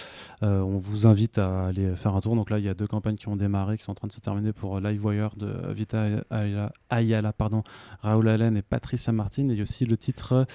on 0.42 0.78
vous 0.78 1.06
invite 1.06 1.38
à 1.38 1.68
aller 1.68 1.96
faire 1.96 2.16
un 2.16 2.20
tour. 2.20 2.36
Donc 2.36 2.50
là, 2.50 2.58
il 2.58 2.66
y 2.66 2.70
a 2.70 2.74
deux 2.74 2.88
campagnes 2.88 3.16
qui 3.16 3.28
ont 3.28 3.36
démarré, 3.36 3.78
qui 3.78 3.84
sont 3.84 3.92
en 3.92 3.96
train 3.96 4.08
de 4.08 4.14
se 4.14 4.20
terminer 4.20 4.54
pour 4.54 4.80
Livewire 4.80 5.36
de 5.36 5.72
Vita 5.72 6.08
Ayala, 6.90 7.34
pardon, 7.34 7.64
Raoul 8.02 8.28
Allen 8.28 8.58
et 8.58 8.62
Patricia 8.64 9.14
Martin. 9.14 9.50
Et 9.50 9.54
il 9.54 9.58
y 9.58 9.60
a 9.60 9.64
aussi 9.64 9.86
le 9.86 9.98
titre 9.98 10.48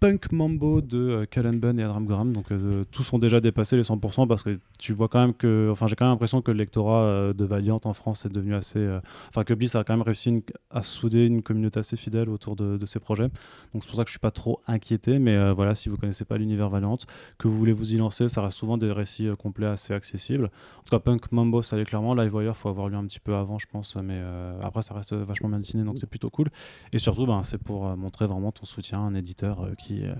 Punk 0.00 0.32
Mambo 0.32 0.80
de 0.80 0.98
euh, 0.98 1.26
Cullen 1.26 1.58
Bunn 1.58 1.78
et 1.78 1.82
Adam 1.82 2.00
Graham. 2.02 2.32
Donc 2.32 2.50
euh, 2.52 2.84
tous 2.90 3.12
ont 3.12 3.18
déjà 3.18 3.40
dépassé 3.40 3.76
les 3.76 3.82
100% 3.82 4.26
parce 4.26 4.42
que 4.42 4.58
tu 4.78 4.92
vois 4.92 5.08
quand 5.08 5.20
même 5.20 5.34
que, 5.34 5.68
enfin 5.70 5.86
j'ai 5.86 5.96
quand 5.96 6.04
même 6.04 6.12
l'impression 6.12 6.40
que 6.42 6.50
le 6.50 6.58
lectorat 6.58 7.02
euh, 7.02 7.32
de 7.32 7.44
Valiant 7.44 7.80
en 7.84 7.92
France 7.92 8.24
est 8.24 8.28
devenu 8.28 8.54
assez, 8.54 8.78
euh, 8.78 9.00
enfin 9.28 9.44
que 9.44 9.54
Bliss 9.54 9.74
a 9.74 9.84
quand 9.84 9.94
même 9.94 10.02
réussi 10.02 10.42
à 10.70 10.82
souder 10.82 11.26
une 11.26 11.42
communauté 11.42 11.80
assez 11.80 11.96
fidèle 11.96 12.28
autour 12.28 12.56
de, 12.56 12.84
ses 12.86 13.00
projets. 13.00 13.28
Donc 13.74 13.82
c'est 13.82 13.88
pour 13.88 13.96
ça 13.96 14.04
que 14.04 14.08
je 14.08 14.12
suis 14.12 14.20
pas 14.20 14.30
trop 14.30 14.60
inquiété. 14.66 15.18
Mais 15.18 15.36
euh, 15.36 15.52
voilà, 15.52 15.74
si 15.74 15.88
vous 15.88 15.96
connaissez 15.96 16.24
pas 16.24 16.38
l'univers 16.38 16.70
Valiant, 16.70 16.98
que 17.38 17.48
vous 17.48 17.56
voulez 17.56 17.72
vous 17.72 17.92
y 17.92 17.96
lancer, 17.96 18.28
ça 18.28 18.42
reste 18.42 18.56
souvent 18.56 18.78
des 18.78 18.92
récits 18.92 19.26
euh, 19.26 19.34
complets 19.34 19.66
assez 19.66 19.92
accessibles. 19.92 20.50
En 20.78 20.82
tout 20.90 20.96
cas, 20.96 21.00
Punk 21.00 21.30
Mambo, 21.32 21.60
ça 21.60 21.76
allait 21.76 21.84
clairement. 21.84 22.14
Livewire, 22.14 22.56
faut 22.56 22.70
avoir 22.70 22.88
lu 22.88 22.96
un 22.96 23.04
petit 23.04 23.20
peu 23.20 23.34
avant, 23.34 23.58
je 23.58 23.66
pense, 23.66 23.94
mais 23.96 24.14
euh, 24.16 24.58
après, 24.62 24.80
ça 24.80 24.94
reste 24.94 25.12
vachement 25.12 25.50
bien 25.50 25.58
dessiné, 25.58 25.84
donc 25.84 25.98
c'est 25.98 26.08
plutôt 26.08 26.30
cool. 26.30 26.48
Et 26.92 26.98
surtout, 26.98 27.26
ben, 27.26 27.42
c'est 27.42 27.58
pour 27.58 27.86
euh, 27.86 27.94
montrer 27.96 28.26
vraiment 28.26 28.52
ton 28.52 28.64
soutien 28.64 28.98
à 28.98 29.02
un 29.02 29.14
éditeur 29.14 29.60
euh, 29.60 29.74
qui, 29.88 30.04
euh, 30.04 30.14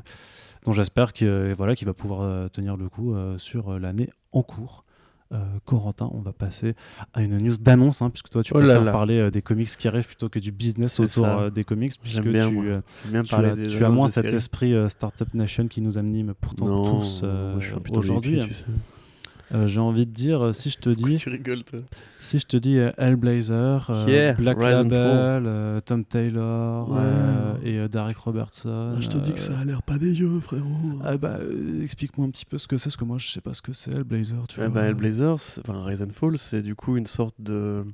dont 0.64 0.72
j'espère 0.72 1.12
qu'il 1.12 1.28
euh, 1.28 1.54
voilà, 1.56 1.74
qu'il 1.76 1.86
va 1.86 1.94
pouvoir 1.94 2.22
euh, 2.22 2.48
tenir 2.48 2.76
le 2.76 2.88
coup 2.88 3.14
sur 3.36 3.78
l'année 3.78 4.08
en 4.32 4.42
cours. 4.42 4.84
Euh, 5.30 5.36
Corentin, 5.66 6.08
on 6.14 6.20
va 6.22 6.32
passer 6.32 6.74
à 7.12 7.20
une 7.22 7.36
news 7.36 7.52
d'annonce, 7.60 8.00
hein, 8.00 8.08
puisque 8.08 8.30
toi 8.30 8.42
tu 8.42 8.52
Oh 8.54 8.60
préfères 8.60 8.82
là. 8.82 8.92
parler 8.92 9.18
euh, 9.18 9.30
des 9.30 9.42
comics 9.42 9.68
qui 9.68 9.86
arrivent 9.86 10.06
plutôt 10.06 10.30
que 10.30 10.38
du 10.38 10.52
business 10.52 10.98
autour 11.00 11.26
euh, 11.26 11.50
des 11.50 11.64
comics, 11.64 11.92
puisque 12.00 12.22
tu, 12.22 12.30
bien 12.30 12.48
tu 12.50 13.34
as, 13.34 13.54
des 13.54 13.66
tu 13.66 13.84
as 13.84 13.90
moins 13.90 14.08
cet 14.08 14.32
esprit 14.32 14.72
Startup 14.88 15.28
Nation 15.34 15.68
qui 15.68 15.82
nous 15.82 15.98
anime 15.98 16.32
pourtant 16.40 16.64
Non, 16.64 16.82
tous 16.82 17.22
aujourd'hui. 17.90 18.38
hippie, 18.38 18.48
tu 18.48 18.54
sais. 18.54 18.64
J'ai 19.66 19.80
envie 19.80 20.04
de 20.06 20.10
dire, 20.12 20.54
si 20.54 20.68
je 20.70 20.78
te 20.78 20.88
dis, 20.90 21.14
Tu 21.16 21.28
rigoles, 21.30 21.64
toi. 21.64 21.80
si 22.20 22.38
je 22.38 22.46
te 22.46 22.56
dis 22.56 22.76
Hellblazer, 22.98 23.90
Yeah, 24.06 24.32
Black 24.34 24.56
Rise 24.58 24.68
Label, 24.90 25.80
Tom 25.86 26.04
Taylor 26.06 26.90
Ouais. 26.90 27.67
Euh, 27.78 27.86
et 27.86 27.88
Derek 27.88 28.16
Robertson. 28.16 28.94
Ah, 28.96 29.00
je 29.00 29.08
te 29.08 29.18
dis 29.18 29.32
que 29.32 29.40
ça 29.40 29.58
a 29.58 29.64
l'air 29.64 29.82
pas 29.82 29.98
dégueu, 29.98 30.40
frérot. 30.40 30.66
ah 31.04 31.16
bah, 31.16 31.38
euh, 31.40 31.82
explique-moi 31.82 32.26
un 32.26 32.30
petit 32.30 32.44
peu 32.44 32.58
ce 32.58 32.66
que 32.66 32.78
c'est, 32.78 32.84
parce 32.90 32.96
que 32.96 33.04
moi 33.04 33.18
je 33.18 33.28
sais 33.30 33.40
pas 33.40 33.54
ce 33.54 33.62
que 33.62 33.72
c'est 33.72 33.92
Hellblazer. 33.94 34.46
Tu 34.48 34.56
Eh 34.60 34.66
vois. 34.66 34.68
ben, 34.70 34.84
Hellblazer, 34.88 35.34
enfin 35.34 35.84
Rise 35.84 36.02
and 36.02 36.10
Fall, 36.10 36.36
c'est 36.38 36.62
du 36.62 36.74
coup 36.74 36.96
une 36.96 37.06
sorte 37.06 37.34
de. 37.40 37.84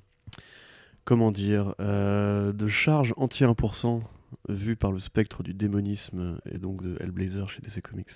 Comment 1.05 1.31
dire 1.31 1.75
euh, 1.81 2.53
De 2.55 2.67
charge 2.67 3.13
anti 3.19 3.45
1% 3.45 4.01
vue 4.49 4.75
par 4.75 4.91
le 4.91 4.99
spectre 4.99 5.43
du 5.43 5.53
démonisme 5.55 6.39
et 6.51 6.59
donc 6.59 6.83
de 6.83 6.97
Hellblazer 7.01 7.49
chez 7.49 7.61
DC 7.61 7.83
Comics. 7.83 8.09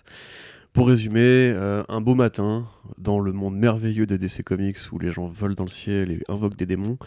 Pour 0.72 0.88
résumer, 0.88 1.52
euh, 1.54 1.82
un 1.88 2.00
beau 2.00 2.14
matin, 2.14 2.66
dans 2.96 3.20
le 3.20 3.32
monde 3.32 3.56
merveilleux 3.56 4.06
des 4.06 4.16
DC 4.18 4.42
Comics 4.42 4.78
où 4.92 4.98
les 4.98 5.10
gens 5.12 5.26
volent 5.26 5.54
dans 5.54 5.64
le 5.64 5.68
ciel 5.70 6.10
et 6.10 6.22
invoquent 6.28 6.56
des 6.56 6.66
démons, 6.66 6.98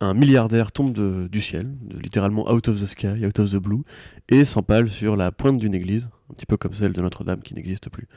un 0.00 0.14
milliardaire 0.14 0.72
tombe 0.72 1.28
du 1.28 1.40
ciel, 1.40 1.68
littéralement 1.90 2.50
out 2.50 2.68
of 2.68 2.80
the 2.80 2.86
sky, 2.86 3.26
out 3.26 3.38
of 3.38 3.50
the 3.50 3.56
blue, 3.56 3.82
et 4.28 4.44
s'empale 4.44 4.90
sur 4.90 5.16
la 5.16 5.30
pointe 5.30 5.58
d'une 5.58 5.74
église, 5.74 6.08
un 6.30 6.34
petit 6.34 6.46
peu 6.46 6.56
comme 6.56 6.72
celle 6.72 6.92
de 6.92 7.00
Notre-Dame 7.00 7.40
qui 7.40 7.54
n'existe 7.54 7.90
plus. 7.90 8.08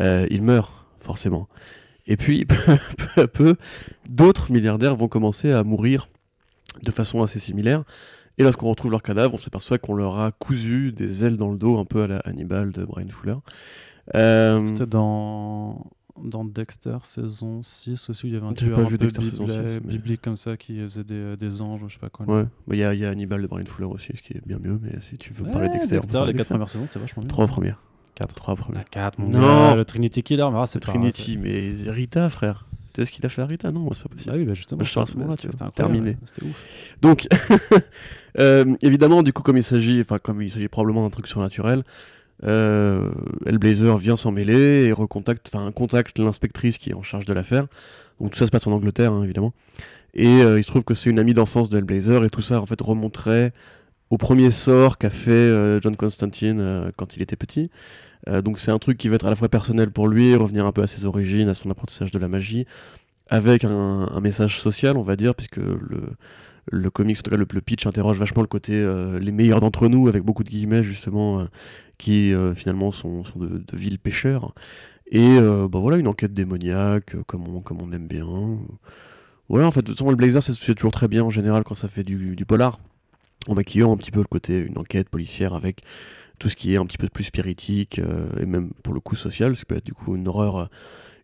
Euh, 0.00 0.26
il 0.30 0.42
meurt, 0.42 0.72
forcément. 1.00 1.48
Et 2.06 2.16
puis, 2.16 2.44
peu 3.14 3.22
à 3.22 3.28
peu, 3.28 3.56
d'autres 4.08 4.50
milliardaires 4.50 4.96
vont 4.96 5.08
commencer 5.08 5.52
à 5.52 5.62
mourir 5.62 6.08
de 6.82 6.90
façon 6.90 7.22
assez 7.22 7.38
similaire. 7.38 7.84
Et 8.38 8.42
lorsqu'on 8.42 8.68
retrouve 8.68 8.90
leur 8.90 9.02
cadavre, 9.02 9.34
on 9.34 9.38
s'aperçoit 9.38 9.78
qu'on 9.78 9.94
leur 9.94 10.18
a 10.18 10.32
cousu 10.32 10.90
des 10.92 11.24
ailes 11.24 11.36
dans 11.36 11.50
le 11.50 11.58
dos, 11.58 11.78
un 11.78 11.84
peu 11.84 12.02
à 12.02 12.06
la 12.06 12.18
Hannibal 12.20 12.72
de 12.72 12.84
Brian 12.84 13.08
Fuller. 13.08 13.36
Euh, 14.16 14.68
dans, 14.86 15.86
dans 16.22 16.44
Dexter 16.44 16.98
saison 17.04 17.62
6 17.62 18.10
aussi, 18.10 18.24
où 18.26 18.28
il 18.28 18.34
y 18.34 18.36
avait 18.36 18.46
un 18.46 18.52
tueur 18.52 18.76
pas 18.76 18.82
un 18.82 18.84
vu 18.84 18.98
peu 18.98 19.06
Dexter 19.06 19.22
bibli- 19.22 19.48
6, 19.48 19.80
mais- 19.84 19.92
biblique 19.92 20.20
comme 20.22 20.36
ça 20.36 20.56
qui 20.56 20.78
faisait 20.80 21.04
des, 21.04 21.36
des 21.36 21.60
anges, 21.62 21.80
je 21.88 21.94
sais 21.94 21.98
pas 21.98 22.10
quoi. 22.10 22.26
ouais, 22.26 22.44
Bah, 22.66 22.74
il 22.74 22.76
y, 22.76 22.98
y 23.00 23.04
a 23.04 23.08
Hannibal 23.10 23.40
de 23.42 23.46
Brian 23.46 23.64
Fuller 23.66 23.88
aussi, 23.88 24.12
ce 24.14 24.20
qui 24.22 24.34
est 24.34 24.42
bien 24.46 24.58
mieux, 24.58 24.78
mais 24.82 25.00
si 25.00 25.16
tu 25.16 25.32
veux 25.32 25.44
parler 25.44 25.68
Ouais, 25.68 25.72
Dexter, 25.74 25.88
peut 25.96 26.00
Dexter, 26.02 26.12
parler 26.18 26.32
les 26.32 26.36
4 26.36 26.38
Dexter. 26.38 26.54
premières 26.54 26.68
saisons, 26.68 26.84
c'était 26.86 26.98
vachement 26.98 27.22
bien. 27.22 27.28
Trois 27.28 27.46
premières. 27.46 27.80
4. 28.14 28.34
Trois 28.34 28.54
La 28.54 28.60
premières. 28.62 28.84
4, 28.90 29.18
mon 29.18 29.28
Non. 29.30 29.40
gars, 29.40 29.74
le 29.74 29.84
Trinity 29.86 30.22
Killer, 30.22 30.46
mais 30.52 30.58
ah, 30.58 30.66
c'est 30.66 30.84
pas- 30.84 30.92
Trinity, 30.92 31.38
mais 31.38 31.72
Rita, 31.90 32.28
frère. 32.28 32.66
Tu 32.92 33.00
sais 33.00 33.06
ce 33.06 33.10
qu'il 33.12 33.24
a 33.24 33.30
fait 33.30 33.40
à 33.40 33.46
Rita? 33.46 33.72
Non, 33.72 33.88
c'est 33.94 34.02
pas 34.02 34.10
possible. 34.10 34.32
Ah 34.34 34.36
oui, 34.38 34.44
bah 34.44 34.52
justement. 34.52 34.78
Bah, 34.80 34.84
je 34.84 34.98
rassure, 34.98 35.18
là, 35.18 35.26
c'était- 35.30 35.48
terminé. 35.74 36.18
C'était 36.26 36.44
ouf. 36.44 36.96
Donc, 37.00 37.26
euh, 38.38 38.74
évidemment, 38.82 39.22
du 39.22 39.32
coup, 39.32 39.42
comme 39.42 39.56
il 39.56 39.62
s'agit, 39.62 40.00
enfin, 40.00 40.18
comme 40.18 40.42
il 40.42 40.50
s'agit 40.50 40.68
probablement 40.68 41.02
d'un 41.04 41.10
truc 41.10 41.26
surnaturel, 41.26 41.80
euh, 41.80 41.84
Hellblazer 42.42 43.96
vient 43.98 44.16
s'en 44.16 44.32
mêler 44.32 44.86
et 44.86 44.92
recontacte, 44.92 45.50
enfin, 45.52 45.70
contacte 45.72 46.18
l'inspectrice 46.18 46.78
qui 46.78 46.90
est 46.90 46.94
en 46.94 47.02
charge 47.02 47.24
de 47.24 47.32
l'affaire. 47.32 47.66
Donc 48.20 48.32
tout 48.32 48.38
ça 48.38 48.46
se 48.46 48.50
passe 48.50 48.66
en 48.66 48.72
Angleterre, 48.72 49.12
hein, 49.12 49.24
évidemment. 49.24 49.52
Et 50.14 50.42
euh, 50.42 50.58
il 50.58 50.62
se 50.62 50.68
trouve 50.68 50.84
que 50.84 50.94
c'est 50.94 51.10
une 51.10 51.18
amie 51.18 51.34
d'enfance 51.34 51.68
de 51.68 51.78
Hellblazer 51.78 52.24
et 52.24 52.30
tout 52.30 52.42
ça, 52.42 52.60
en 52.60 52.66
fait, 52.66 52.80
remonterait 52.80 53.52
au 54.10 54.18
premier 54.18 54.50
sort 54.50 54.98
qu'a 54.98 55.10
fait 55.10 55.30
euh, 55.30 55.80
John 55.80 55.96
Constantine 55.96 56.60
euh, 56.60 56.90
quand 56.96 57.16
il 57.16 57.22
était 57.22 57.36
petit. 57.36 57.70
Euh, 58.28 58.42
donc 58.42 58.58
c'est 58.58 58.70
un 58.70 58.78
truc 58.78 58.98
qui 58.98 59.08
va 59.08 59.16
être 59.16 59.26
à 59.26 59.30
la 59.30 59.36
fois 59.36 59.48
personnel 59.48 59.90
pour 59.90 60.06
lui, 60.06 60.34
revenir 60.36 60.66
un 60.66 60.72
peu 60.72 60.82
à 60.82 60.86
ses 60.86 61.06
origines, 61.06 61.48
à 61.48 61.54
son 61.54 61.70
apprentissage 61.70 62.10
de 62.10 62.18
la 62.18 62.28
magie, 62.28 62.66
avec 63.28 63.64
un, 63.64 64.20
message 64.20 64.60
social, 64.60 64.96
on 64.96 65.02
va 65.02 65.16
dire, 65.16 65.34
puisque 65.34 65.56
le, 65.56 66.02
le 66.70 66.90
comics, 66.90 67.18
en 67.18 67.22
tout 67.22 67.30
cas 67.30 67.36
le, 67.36 67.46
le 67.50 67.60
pitch 67.60 67.86
interroge 67.86 68.18
vachement 68.18 68.42
le 68.42 68.48
côté 68.48 68.74
euh, 68.74 69.18
les 69.18 69.32
meilleurs 69.32 69.60
d'entre 69.60 69.88
nous, 69.88 70.08
avec 70.08 70.22
beaucoup 70.22 70.44
de 70.44 70.50
guillemets 70.50 70.82
justement, 70.82 71.40
euh, 71.40 71.44
qui 72.02 72.34
euh, 72.34 72.52
finalement 72.52 72.90
sont, 72.90 73.22
sont 73.22 73.38
de, 73.38 73.58
de 73.58 73.76
vils 73.76 74.00
pêcheurs. 74.00 74.54
Et 75.06 75.38
euh, 75.38 75.68
bah 75.68 75.78
voilà, 75.78 75.98
une 75.98 76.08
enquête 76.08 76.34
démoniaque, 76.34 77.14
euh, 77.14 77.22
comme 77.28 77.46
on, 77.46 77.60
comme 77.60 77.80
on 77.80 77.92
aime 77.92 78.08
bien. 78.08 78.26
Voilà, 79.48 79.68
en 79.68 79.70
fait, 79.70 79.82
de 79.82 79.86
toute 79.86 79.98
façon, 79.98 80.10
le 80.10 80.16
Blazer, 80.16 80.42
c'est 80.42 80.74
toujours 80.74 80.90
très 80.90 81.06
bien 81.06 81.22
en 81.22 81.30
général 81.30 81.62
quand 81.62 81.76
ça 81.76 81.86
fait 81.86 82.02
du, 82.02 82.44
polar, 82.44 82.78
en 83.46 83.54
maquillant 83.54 83.92
un 83.92 83.96
petit 83.96 84.10
peu 84.10 84.18
le 84.18 84.26
côté 84.26 84.58
une 84.58 84.78
enquête 84.78 85.10
policière 85.10 85.54
avec 85.54 85.82
tout 86.40 86.48
ce 86.48 86.56
qui 86.56 86.74
est 86.74 86.76
un 86.76 86.86
petit 86.86 86.98
peu 86.98 87.08
plus 87.08 87.24
spiritique 87.24 88.00
et 88.40 88.46
même 88.46 88.72
pour 88.82 88.94
le 88.94 89.00
coup 89.00 89.14
social, 89.14 89.54
ce 89.54 89.60
qui 89.60 89.66
peut 89.66 89.76
être 89.76 89.86
du 89.86 89.92
coup 89.92 90.16
une 90.16 90.26
horreur, 90.26 90.70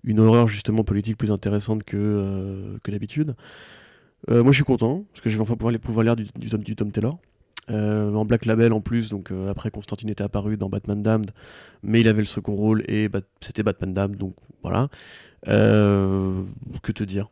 une 0.05 0.21
horreur 0.21 0.47
justement 0.47 0.85
politique 0.85 1.17
plus 1.17 1.33
intéressante 1.33 1.83
que, 1.83 2.79
que 2.85 2.91
d'habitude. 2.93 3.35
Moi 4.29 4.53
je 4.53 4.57
suis 4.57 4.65
content 4.65 5.05
parce 5.11 5.23
que 5.23 5.31
je 5.31 5.37
vais 5.37 5.43
enfin 5.43 5.57
pouvoir 5.57 5.77
pouvoir 5.81 6.05
lire 6.05 6.15
du, 6.15 6.27
du, 6.39 6.49
du 6.59 6.77
Tom 6.77 6.93
Taylor. 6.93 7.19
Euh, 7.71 8.15
en 8.15 8.25
Black 8.25 8.47
Label 8.47 8.73
en 8.73 8.81
plus, 8.81 9.11
donc 9.11 9.31
euh, 9.31 9.51
après 9.51 9.71
Constantine 9.71 10.09
était 10.09 10.25
apparu 10.25 10.57
dans 10.57 10.69
Batman 10.71 11.03
Damned, 11.03 11.31
mais 11.83 12.01
il 12.01 12.09
avait 12.09 12.23
le 12.23 12.27
second 12.27 12.55
rôle 12.55 12.83
et 12.89 13.09
Bat- 13.09 13.21
c'était 13.41 13.63
Batman 13.63 13.93
Damned, 13.93 14.17
donc 14.17 14.35
voilà. 14.63 14.89
Euh, 15.49 16.43
que 16.83 16.93
te 16.93 17.05
dire? 17.05 17.29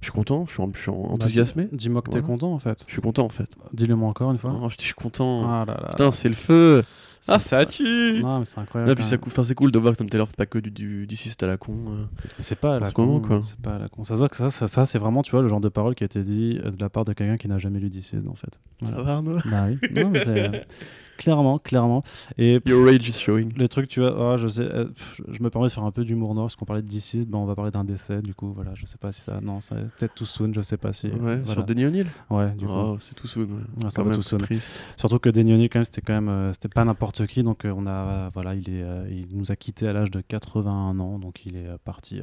Je 0.00 0.06
suis 0.06 0.12
content, 0.12 0.44
je 0.46 0.52
suis, 0.52 0.62
en- 0.62 0.70
je 0.72 0.78
suis 0.80 0.90
en- 0.90 0.94
enthousiasmé. 1.12 1.64
Bah, 1.64 1.70
Dis-moi 1.72 2.00
que 2.02 2.10
t'es 2.10 2.22
content 2.22 2.52
en 2.52 2.58
fait. 2.58 2.84
Je 2.86 2.92
suis 2.92 3.02
content 3.02 3.24
en 3.24 3.28
fait. 3.28 3.50
Dis-le-moi 3.74 4.08
encore 4.08 4.30
une 4.32 4.38
fois. 4.38 4.58
Je 4.78 4.82
suis 4.82 4.94
content. 4.94 5.44
Ah 5.46 5.64
là 5.66 5.74
là. 5.82 5.88
Putain, 5.90 6.10
c'est 6.12 6.28
le 6.28 6.34
feu. 6.34 6.82
C'est 7.20 7.32
Ah, 7.32 7.38
ça 7.38 7.66
tue. 7.66 8.20
Non, 8.22 8.38
mais 8.38 8.44
c'est 8.46 8.58
incroyable. 8.60 8.92
Ah, 8.92 8.94
puis 8.94 9.04
même. 9.10 9.20
cou- 9.20 9.28
enfin, 9.30 9.44
c'est 9.44 9.54
cool 9.54 9.70
de 9.70 9.78
voir 9.78 9.92
que 9.92 9.98
Tom 9.98 10.08
Taylor 10.08 10.26
fait 10.26 10.36
pas 10.36 10.46
que 10.46 10.58
du, 10.58 10.70
du 10.70 11.06
d'ici 11.06 11.28
c'est 11.28 11.42
à 11.42 11.46
la 11.46 11.56
con. 11.58 11.74
euh. 11.88 12.04
C'est 12.38 12.58
pas 12.58 12.76
à 12.76 12.80
la 12.80 12.86
ce 12.86 12.94
con. 12.94 13.04
moment, 13.06 13.20
quoi. 13.26 13.40
C'est 13.42 13.60
pas 13.60 13.74
à 13.74 13.78
la 13.78 13.88
con. 13.88 14.04
Ça 14.04 14.14
se 14.14 14.18
voit 14.20 14.28
que 14.28 14.36
ça, 14.36 14.48
ça, 14.50 14.68
ça, 14.68 14.86
c'est 14.86 14.98
vraiment, 14.98 15.22
tu 15.22 15.30
vois, 15.32 15.42
le 15.42 15.48
genre 15.48 15.60
de 15.60 15.68
parole 15.68 15.94
qui 15.94 16.04
a 16.04 16.06
été 16.06 16.22
dit 16.22 16.58
euh, 16.64 16.70
de 16.70 16.80
la 16.80 16.88
part 16.88 17.04
de 17.04 17.12
quelqu'un 17.12 17.36
qui 17.36 17.48
n'a 17.48 17.58
jamais 17.58 17.78
lu 17.78 17.90
Dicid 17.90 18.26
en 18.28 18.34
fait. 18.34 18.58
Voilà. 18.80 18.96
Ça 18.96 19.02
va 19.02 19.12
Arnaud? 19.16 19.38
Bah 19.50 19.66
oui. 19.68 19.78
Non, 20.02 20.10
mais 20.10 20.24
c'est, 20.24 20.28
euh, 20.54 20.60
clairement, 21.18 21.58
clairement. 21.58 22.02
Et 22.38 22.60
Your 22.64 22.86
rage 22.86 23.06
is 23.06 23.12
showing. 23.12 23.52
le 23.54 23.68
truc, 23.68 23.88
tu 23.88 24.00
vois, 24.00 24.32
ah, 24.32 24.36
je 24.38 24.48
sais, 24.48 24.62
euh, 24.62 24.86
pff, 24.86 25.20
je 25.28 25.42
me 25.42 25.50
permets 25.50 25.66
de 25.68 25.72
faire 25.72 25.84
un 25.84 25.90
peu 25.90 26.02
d'humour 26.04 26.34
noir 26.34 26.46
parce 26.46 26.56
qu'on 26.56 26.64
parlait 26.64 26.80
de 26.82 26.88
Dicid, 26.88 27.28
ben 27.28 27.36
on 27.36 27.44
va 27.44 27.54
parler 27.54 27.70
d'un 27.70 27.84
décès, 27.84 28.22
du 28.22 28.32
coup, 28.34 28.52
voilà, 28.54 28.70
je 28.74 28.86
sais 28.86 28.96
pas 28.96 29.12
si 29.12 29.20
ça, 29.20 29.38
non, 29.42 29.60
ça 29.60 29.74
peut-être 29.98 30.14
tout 30.14 30.24
soon, 30.24 30.52
je 30.54 30.62
sais 30.62 30.78
pas 30.78 30.94
si. 30.94 31.08
Ouais, 31.08 31.18
voilà. 31.18 31.44
sur 31.44 31.64
Denis 31.64 31.84
O'Neill? 31.84 32.06
Ouais, 32.30 32.50
du 32.52 32.64
coup. 32.64 32.72
Oh, 32.72 32.96
c'est 33.00 33.14
tout 33.14 33.26
soon. 33.26 33.42
Ouais. 33.42 33.48
Ouais, 33.84 33.90
c'est 33.90 34.22
c'est 34.22 34.36
triste. 34.38 34.82
Surtout 34.96 35.18
que 35.18 35.28
Denioni, 35.28 35.68
quand 35.68 35.80
même, 35.80 35.84
c'était 35.84 36.00
quand 36.00 36.14
même, 36.14 36.28
euh, 36.30 36.52
c'était 36.54 36.68
pas 36.68 36.84
n'importe 36.86 37.09
qui, 37.26 37.42
donc 37.42 37.64
euh, 37.64 37.72
on 37.76 37.86
a, 37.86 38.30
voilà, 38.30 38.54
il 38.54 38.68
est, 38.70 38.82
euh, 38.82 39.08
il 39.10 39.36
nous 39.36 39.50
a 39.50 39.56
quitté 39.56 39.86
à 39.88 39.92
l'âge 39.92 40.10
de 40.10 40.20
81 40.20 40.98
ans, 41.00 41.18
donc 41.18 41.44
il 41.46 41.56
est 41.56 41.66
euh, 41.66 41.76
parti 41.84 42.20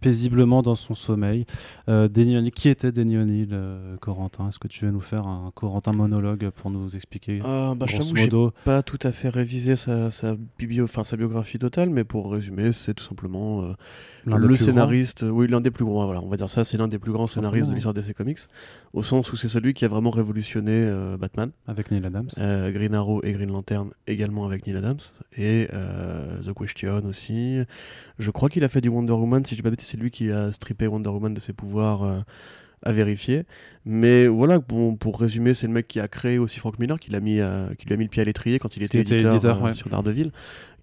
paisiblement 0.00 0.62
dans 0.62 0.74
son 0.74 0.94
sommeil. 0.94 1.46
Denny 1.88 2.36
O'Neil- 2.36 2.52
qui 2.52 2.68
était 2.68 2.92
euh, 2.96 3.96
Corentin? 3.98 4.48
Est-ce 4.48 4.58
que 4.58 4.68
tu 4.68 4.84
veux 4.84 4.90
nous 4.90 5.00
faire 5.00 5.26
un 5.26 5.50
Corentin 5.54 5.92
monologue 5.92 6.50
pour 6.50 6.70
nous 6.70 6.94
expliquer 6.96 7.40
Ah, 7.44 7.74
bah, 7.76 7.86
je 7.88 7.96
t'avoue, 7.96 8.50
pas 8.64 8.82
tout 8.82 8.98
à 9.02 9.12
fait 9.12 9.28
révisé 9.28 9.76
sa, 9.76 10.10
sa, 10.10 10.36
biblio, 10.58 10.86
sa 10.86 11.16
biographie 11.16 11.58
totale, 11.58 11.90
mais 11.90 12.04
pour 12.04 12.30
résumer, 12.32 12.72
c'est 12.72 12.94
tout 12.94 13.04
simplement 13.04 13.74
le 14.24 14.56
scénariste, 14.56 15.24
oui, 15.28 15.46
l'un 15.48 15.60
des 15.60 15.70
plus 15.70 15.84
grands, 15.84 16.04
voilà, 16.06 16.20
on 16.22 16.28
va 16.28 16.36
dire 16.36 16.50
ça, 16.50 16.64
c'est 16.64 16.76
l'un 16.76 16.88
des 16.88 16.98
plus 16.98 17.12
grands 17.12 17.26
scénaristes 17.26 17.68
de 17.68 17.74
l'histoire 17.74 17.94
DC 17.94 18.14
Comics, 18.14 18.40
au 18.92 19.02
sens 19.02 19.32
où 19.32 19.36
c'est 19.36 19.48
celui 19.48 19.74
qui 19.74 19.84
a 19.84 19.88
vraiment 19.88 20.10
révolutionné 20.10 20.90
Batman, 21.18 21.50
avec 21.66 21.90
Neil 21.90 22.04
Adams. 22.04 22.28
Green 22.36 22.94
Arrow 22.94 23.22
et 23.22 23.32
Green 23.32 23.50
Lantern 23.50 23.90
également 24.06 24.25
avec 24.46 24.66
Neil 24.66 24.76
Adams, 24.76 24.98
et 25.36 25.68
euh, 25.72 26.40
The 26.42 26.52
Question 26.52 27.04
aussi. 27.04 27.60
Je 28.18 28.30
crois 28.30 28.48
qu'il 28.48 28.64
a 28.64 28.68
fait 28.68 28.80
du 28.80 28.88
Wonder 28.88 29.12
Woman, 29.12 29.44
si 29.44 29.54
je 29.56 29.62
dis 29.62 29.68
pas 29.68 29.74
c'est 29.78 29.96
lui 29.96 30.10
qui 30.10 30.30
a 30.30 30.52
strippé 30.52 30.86
Wonder 30.86 31.10
Woman 31.10 31.34
de 31.34 31.40
ses 31.40 31.52
pouvoirs. 31.52 32.02
euh, 32.02 32.20
à 32.82 32.92
vérifier. 32.92 33.46
Mais 33.84 34.26
voilà, 34.26 34.58
bon, 34.58 34.96
pour 34.96 35.18
résumer, 35.18 35.54
c'est 35.54 35.66
le 35.66 35.72
mec 35.72 35.88
qui 35.88 35.98
a 35.98 36.06
créé 36.08 36.38
aussi 36.38 36.60
Frank 36.60 36.78
Miller, 36.78 37.00
qui, 37.00 37.10
l'a 37.10 37.20
mis, 37.20 37.40
à- 37.40 37.70
qui 37.76 37.86
lui 37.86 37.94
a 37.94 37.96
mis 37.96 38.04
le 38.04 38.10
pied 38.10 38.20
à 38.22 38.24
l'étrier 38.24 38.58
quand 38.58 38.76
il 38.76 38.82
était, 38.82 39.00
était 39.00 39.14
éditeur, 39.14 39.32
éditeur, 39.32 39.58
euh, 39.58 39.66
ouais. 39.68 39.72
sur 39.72 39.88
Daredevil, 39.88 40.30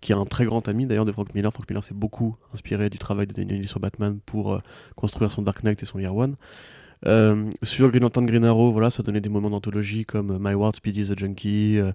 qui 0.02 0.12
est 0.12 0.16
un 0.16 0.26
très 0.26 0.44
grand 0.44 0.68
ami 0.68 0.86
d'ailleurs 0.86 1.06
de 1.06 1.12
Frank 1.12 1.34
Miller. 1.34 1.54
Frank 1.54 1.70
Miller 1.70 1.84
s'est 1.84 1.94
beaucoup 1.94 2.36
inspiré 2.54 2.90
du 2.90 2.98
travail 2.98 3.28
de 3.28 3.34
Daniel 3.34 3.54
O'Neill 3.58 3.68
sur 3.70 3.80
Batman 3.80 4.20
pour 4.26 4.54
euh, 4.54 4.60
construire 4.96 5.32
son 5.32 5.44
Dark 5.44 5.64
Knight 5.64 5.82
et 5.82 5.86
son 5.86 6.00
Year 6.00 6.14
One. 6.14 6.36
Euh, 7.06 7.50
sur 7.62 7.90
Green 7.90 8.04
Lantern 8.04 8.26
Green 8.26 8.46
Arrow, 8.46 8.72
voilà, 8.72 8.90
ça 8.90 9.04
donnait 9.04 9.22
des 9.22 9.30
moments 9.30 9.50
d'anthologie 9.50 10.06
comme 10.06 10.32
euh, 10.32 10.38
My 10.40 10.54
Ward, 10.54 10.76
Speedy 10.76 11.08
the 11.08 11.20
Junkie, 11.20 11.80
euh, 11.80 11.92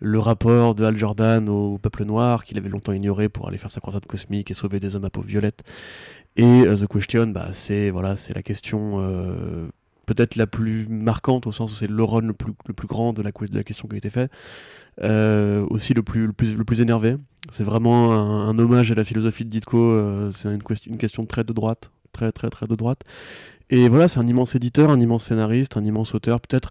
le 0.00 0.18
rapport 0.18 0.74
de 0.74 0.84
Hal 0.84 0.96
Jordan 0.96 1.48
au 1.48 1.78
peuple 1.78 2.04
noir 2.04 2.44
qu'il 2.44 2.58
avait 2.58 2.68
longtemps 2.68 2.92
ignoré 2.92 3.28
pour 3.28 3.48
aller 3.48 3.58
faire 3.58 3.70
sa 3.70 3.80
croisade 3.80 4.06
cosmique 4.06 4.50
et 4.50 4.54
sauver 4.54 4.80
des 4.80 4.96
hommes 4.96 5.04
à 5.04 5.10
peau 5.10 5.22
violette. 5.22 5.62
Et 6.36 6.64
The 6.64 6.86
Question, 6.86 7.28
bah, 7.28 7.48
c'est 7.52 7.90
voilà, 7.90 8.16
c'est 8.16 8.34
la 8.34 8.42
question 8.42 8.98
peut-être 10.06 10.36
la 10.36 10.46
plus 10.46 10.86
marquante 10.88 11.46
au 11.46 11.52
sens 11.52 11.72
où 11.72 11.74
c'est 11.74 11.90
le 11.90 12.02
run 12.02 12.22
le 12.22 12.32
plus, 12.32 12.52
le 12.66 12.72
plus 12.72 12.88
grand 12.88 13.12
de 13.12 13.22
la, 13.22 13.30
question 13.30 13.88
qui 13.88 13.94
a 13.94 13.98
été 13.98 14.10
faite. 14.10 14.30
Aussi 15.02 15.92
le 15.92 16.02
plus, 16.02 16.28
le, 16.28 16.32
plus, 16.32 16.54
le 16.54 16.64
plus 16.64 16.80
énervé. 16.80 17.16
C'est 17.50 17.64
vraiment 17.64 18.12
un, 18.12 18.58
hommage 18.58 18.90
à 18.90 18.94
la 18.94 19.04
philosophie 19.04 19.44
de 19.44 19.50
Ditko. 19.50 20.30
c'est 20.32 20.48
une, 20.48 20.62
une 20.86 20.98
question 20.98 21.26
très 21.26 21.44
de 21.44 21.52
droite. 21.52 21.90
Très, 22.12 22.32
très, 22.32 22.48
très 22.48 22.66
de 22.66 22.74
droite. 22.74 23.02
Et 23.70 23.88
voilà, 23.88 24.08
c'est 24.08 24.18
un 24.18 24.26
immense 24.26 24.56
éditeur, 24.56 24.90
un 24.90 25.00
immense 25.00 25.24
scénariste, 25.24 25.76
un 25.76 25.84
immense 25.84 26.14
auteur. 26.14 26.40
Peut-être 26.40 26.70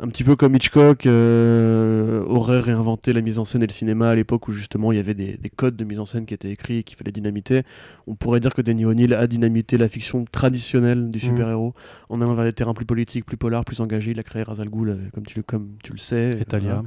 un 0.00 0.08
petit 0.08 0.24
peu 0.24 0.34
comme 0.34 0.56
Hitchcock 0.56 1.06
euh, 1.06 2.24
aurait 2.26 2.58
réinventé 2.60 3.12
la 3.12 3.20
mise 3.20 3.38
en 3.38 3.44
scène 3.44 3.62
et 3.62 3.66
le 3.66 3.72
cinéma 3.72 4.10
à 4.10 4.14
l'époque 4.14 4.48
où 4.48 4.52
justement 4.52 4.90
il 4.90 4.96
y 4.96 4.98
avait 4.98 5.14
des, 5.14 5.36
des 5.36 5.50
codes 5.50 5.76
de 5.76 5.84
mise 5.84 6.00
en 6.00 6.04
scène 6.04 6.26
qui 6.26 6.34
étaient 6.34 6.50
écrits 6.50 6.78
et 6.78 6.82
qu'il 6.82 6.96
fallait 6.96 7.12
dynamiter. 7.12 7.62
On 8.08 8.14
pourrait 8.16 8.40
dire 8.40 8.52
que 8.52 8.60
Danny 8.60 8.84
O'Neill 8.84 9.14
a 9.14 9.26
dynamité 9.28 9.78
la 9.78 9.88
fiction 9.88 10.24
traditionnelle 10.30 11.10
du 11.10 11.18
Mm. 11.18 11.20
super-héros 11.20 11.74
en 12.08 12.20
allant 12.20 12.34
vers 12.34 12.44
des 12.44 12.52
terrains 12.52 12.74
plus 12.74 12.84
politiques, 12.86 13.24
plus 13.24 13.36
polars, 13.36 13.64
plus 13.64 13.80
engagés. 13.80 14.10
Il 14.10 14.18
a 14.18 14.24
créé 14.24 14.42
Ra's 14.42 14.58
al 14.60 14.68
Ghul, 14.68 14.88
euh, 14.90 14.96
comme 15.14 15.24
tu, 15.24 15.38
le- 15.38 15.42
comme 15.44 15.70
tu 15.82 15.92
le 15.92 15.98
sais. 15.98 16.38
Et 16.40 16.44
Talia. 16.44 16.74
Voilà. 16.74 16.82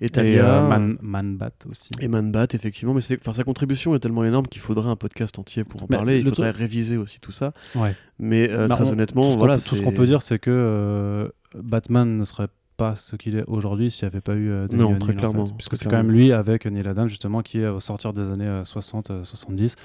Et 0.00 0.06
Et 0.06 0.08
Talia. 0.10 0.62
euh, 0.64 0.68
Man, 0.68 0.96
Man 1.02 1.36
Bat 1.36 1.50
aussi. 1.70 1.90
Et 2.00 2.08
Man 2.08 2.32
Bat, 2.32 2.46
effectivement, 2.54 2.94
mais 2.94 3.02
sa 3.02 3.44
contribution 3.44 3.94
est 3.94 3.98
tellement 4.00 4.24
énorme 4.24 4.46
qu'il 4.46 4.62
faudrait 4.62 4.88
un 4.88 4.96
podcast 4.96 5.38
entier 5.38 5.62
pour 5.64 5.82
en 5.82 5.86
Mais 5.90 5.96
parler. 5.96 6.18
Il 6.20 6.24
faudrait 6.24 6.52
réviser 6.52 6.96
aussi 6.96 7.20
tout 7.20 7.32
ça. 7.32 7.52
Ouais. 7.74 7.94
Mais 8.18 8.48
euh, 8.50 8.66
Bah, 8.66 8.76
très 8.76 8.88
on- 8.88 8.92
honnêtement, 8.92 9.24
tout 9.24 9.28
ce 9.28 9.34
qu'on 9.34 9.38
voilà, 9.40 9.56
peut- 9.56 9.62
tout 9.68 9.76
ce 9.76 9.82
qu'on 9.82 9.92
peut 9.92 10.06
dire, 10.06 10.22
c'est 10.22 10.38
que 10.38 10.50
euh, 10.50 11.28
Batman 11.62 12.16
ne 12.16 12.24
serait 12.24 12.48
pas 12.76 12.94
ce 12.94 13.16
qu'il 13.16 13.36
est 13.36 13.44
aujourd'hui 13.46 13.90
s'il 13.90 14.04
n'y 14.06 14.12
avait 14.12 14.20
pas 14.20 14.34
eu 14.34 14.50
euh, 14.50 14.66
Non, 14.72 14.90
Neil 14.90 14.98
très 14.98 15.12
O'Neill, 15.12 15.16
en 15.16 15.30
clairement, 15.30 15.46
fait. 15.46 15.52
puisque 15.54 15.76
c'est 15.76 15.84
quand 15.84 15.90
clairement. 15.90 16.08
même 16.08 16.16
lui 16.16 16.32
avec 16.32 16.66
Neil 16.66 16.86
Adams 16.86 17.08
justement 17.08 17.40
qui 17.42 17.60
est 17.60 17.66
au 17.66 17.80
sortir 17.80 18.12
des 18.12 18.28
années 18.28 18.62
60-70 18.64 19.76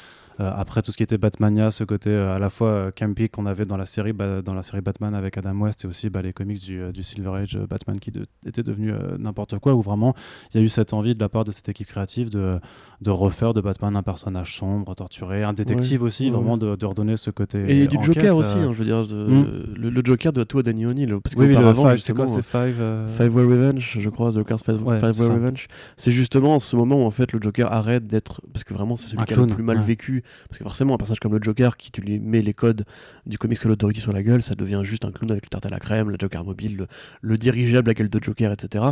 après 0.55 0.81
tout 0.81 0.91
ce 0.91 0.97
qui 0.97 1.03
était 1.03 1.17
Batmania 1.17 1.71
ce 1.71 1.83
côté 1.83 2.09
euh, 2.09 2.33
à 2.33 2.39
la 2.39 2.49
fois 2.49 2.67
euh, 2.69 2.91
campy 2.91 3.29
qu'on 3.29 3.45
avait 3.45 3.65
dans 3.65 3.77
la 3.77 3.85
série 3.85 4.13
dans 4.13 4.53
la 4.53 4.63
série 4.63 4.81
Batman 4.81 5.13
avec 5.13 5.37
Adam 5.37 5.55
West 5.59 5.83
et 5.83 5.87
aussi 5.87 6.09
bah, 6.09 6.21
les 6.21 6.33
comics 6.33 6.61
du, 6.63 6.81
euh, 6.81 6.91
du 6.91 7.03
Silver 7.03 7.31
Age 7.35 7.55
euh, 7.55 7.67
Batman 7.67 7.99
qui 7.99 8.11
de- 8.11 8.25
était 8.45 8.63
devenu 8.63 8.91
euh, 8.91 9.17
n'importe 9.19 9.57
quoi 9.59 9.73
où 9.73 9.81
vraiment 9.81 10.15
il 10.53 10.57
y 10.59 10.59
a 10.61 10.63
eu 10.63 10.69
cette 10.69 10.93
envie 10.93 11.15
de 11.15 11.19
la 11.19 11.29
part 11.29 11.43
de 11.43 11.51
cette 11.51 11.69
équipe 11.69 11.87
créative 11.87 12.29
de, 12.29 12.59
de 13.01 13.09
refaire 13.11 13.53
de 13.53 13.61
Batman 13.61 13.95
un 13.95 14.03
personnage 14.03 14.55
sombre 14.57 14.95
torturé 14.95 15.43
un 15.43 15.53
détective 15.53 16.01
aussi 16.03 16.25
ouais, 16.25 16.31
vraiment 16.31 16.57
de, 16.57 16.75
de 16.75 16.85
redonner 16.85 17.17
ce 17.17 17.29
côté 17.29 17.59
Et 17.81 17.87
du 17.87 17.97
enquête, 17.97 18.13
Joker 18.15 18.37
aussi, 18.37 18.57
euh, 18.57 18.67
hein, 18.69 18.73
je 18.73 18.77
veux 18.77 18.85
dire, 18.85 19.01
Hmm. 19.01 19.43
le, 19.75 19.89
le 19.89 20.01
Joker 20.03 20.31
doit 20.33 20.45
tout 20.45 20.59
à 20.59 20.63
Danny 20.63 20.85
O'Neill. 20.85 21.15
Parce 21.23 21.35
oui, 21.35 21.47
oui, 21.47 21.53
qu'auparavant, 21.53 21.81
quoi 21.83 21.95
justement, 21.95 22.27
c'est 22.27 22.41
Five 22.43 22.77
euh, 22.79 23.07
Five 23.07 23.35
Way 23.35 23.43
Revenge, 23.43 23.97
je 23.99 24.09
crois, 24.09 24.31
The 24.31 24.35
Joker's 24.35 24.63
Five, 24.63 24.83
Ouais, 24.85 24.99
Five 24.99 25.19
Way 25.19 25.27
ça. 25.27 25.33
Revenge. 25.33 25.67
C'est 25.97 26.11
justement 26.11 26.59
ce 26.59 26.75
moment 26.75 27.03
où 27.03 27.05
en 27.05 27.11
fait 27.11 27.31
le 27.33 27.39
Joker 27.41 27.71
arrête 27.71 28.03
d'être. 28.05 28.41
Parce 28.53 28.63
que 28.63 28.73
vraiment, 28.73 28.97
c'est 28.97 29.07
celui 29.09 29.25
qui 29.25 29.33
a 29.33 29.37
le 29.37 29.47
plus 29.47 29.63
mal 29.63 29.79
vécu. 29.79 30.23
Parce 30.47 30.57
que 30.57 30.63
forcément, 30.63 30.95
un 30.95 30.97
personnage 30.97 31.19
comme 31.19 31.33
le 31.33 31.41
Joker, 31.41 31.77
qui 31.77 31.91
tu 31.91 32.01
lui 32.01 32.19
mets 32.19 32.41
les 32.41 32.53
codes 32.53 32.85
du 33.25 33.37
comics 33.37 33.59
Call 33.59 33.71
Authority 33.71 34.01
sur 34.01 34.13
la 34.13 34.23
gueule, 34.23 34.41
ça 34.41 34.55
devient 34.55 34.81
juste 34.83 35.05
un 35.05 35.11
clown 35.11 35.31
avec 35.31 35.45
le 35.45 35.49
tarte 35.49 35.65
à 35.65 35.69
la 35.69 35.79
crème, 35.79 36.09
le 36.09 36.17
Joker 36.19 36.43
mobile, 36.43 36.77
le, 36.77 36.87
le 37.21 37.37
dirigeable 37.37 37.89
à 37.89 37.93
gueule 37.93 38.09
de 38.09 38.23
Joker, 38.23 38.51
etc. 38.51 38.85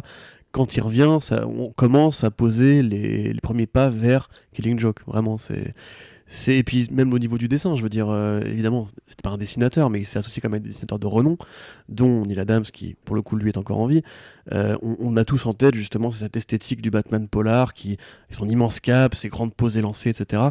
Quand 0.52 0.76
il 0.76 0.82
revient, 0.82 1.20
ça, 1.22 1.48
on 1.48 1.72
commence 1.72 2.24
à 2.24 2.32
poser 2.32 2.82
les, 2.82 3.34
premiers 3.42 3.68
pas 3.68 3.90
vers 3.90 4.30
Killing 4.54 4.80
Joke. 4.80 5.02
Vraiment, 5.06 5.38
c'est. 5.38 5.76
Et 6.48 6.64
puis 6.64 6.88
même 6.92 7.12
au 7.12 7.18
niveau 7.18 7.40
du 7.40 7.48
dessin, 7.48 7.76
je 7.76 7.82
veux 7.82 7.90
dire, 7.90 8.10
euh, 8.10 8.42
évidemment, 8.42 8.88
c'était 9.08 9.24
pas 9.24 9.32
un 9.32 9.38
dessinateur, 9.38 9.90
mais 9.90 10.00
il 10.00 10.06
s'est 10.06 10.20
associé 10.20 10.42
quand 10.42 10.50
même 10.50 10.56
avec 10.56 10.64
des 10.64 10.70
dessinateurs 10.70 11.00
de 11.00 11.08
renom, 11.08 11.38
dont 11.88 12.24
Neil 12.24 12.40
Adams, 12.40 12.64
qui 12.64 12.96
pour 13.04 13.16
le 13.16 13.24
coup 13.24 13.36
lui 13.36 13.50
est 13.50 13.58
encore 13.58 13.80
en 13.80 13.88
vie. 13.88 14.04
Euh, 14.52 14.76
on, 14.84 14.96
on 15.00 15.18
a 15.18 15.26
tous 15.26 15.48
en 15.48 15.54
tête 15.54 15.74
justement 15.74 16.12
cette 16.12 16.38
esthétique 16.38 16.82
du 16.82 16.92
Batman 16.92 17.28
polar, 17.28 17.74
qui 17.74 17.98
son 18.30 18.48
immense 18.48 18.80
cap, 18.80 19.16
ses 19.16 19.30
grandes 19.30 19.56
poses 19.56 19.78
élancées, 19.78 20.10
etc., 20.10 20.50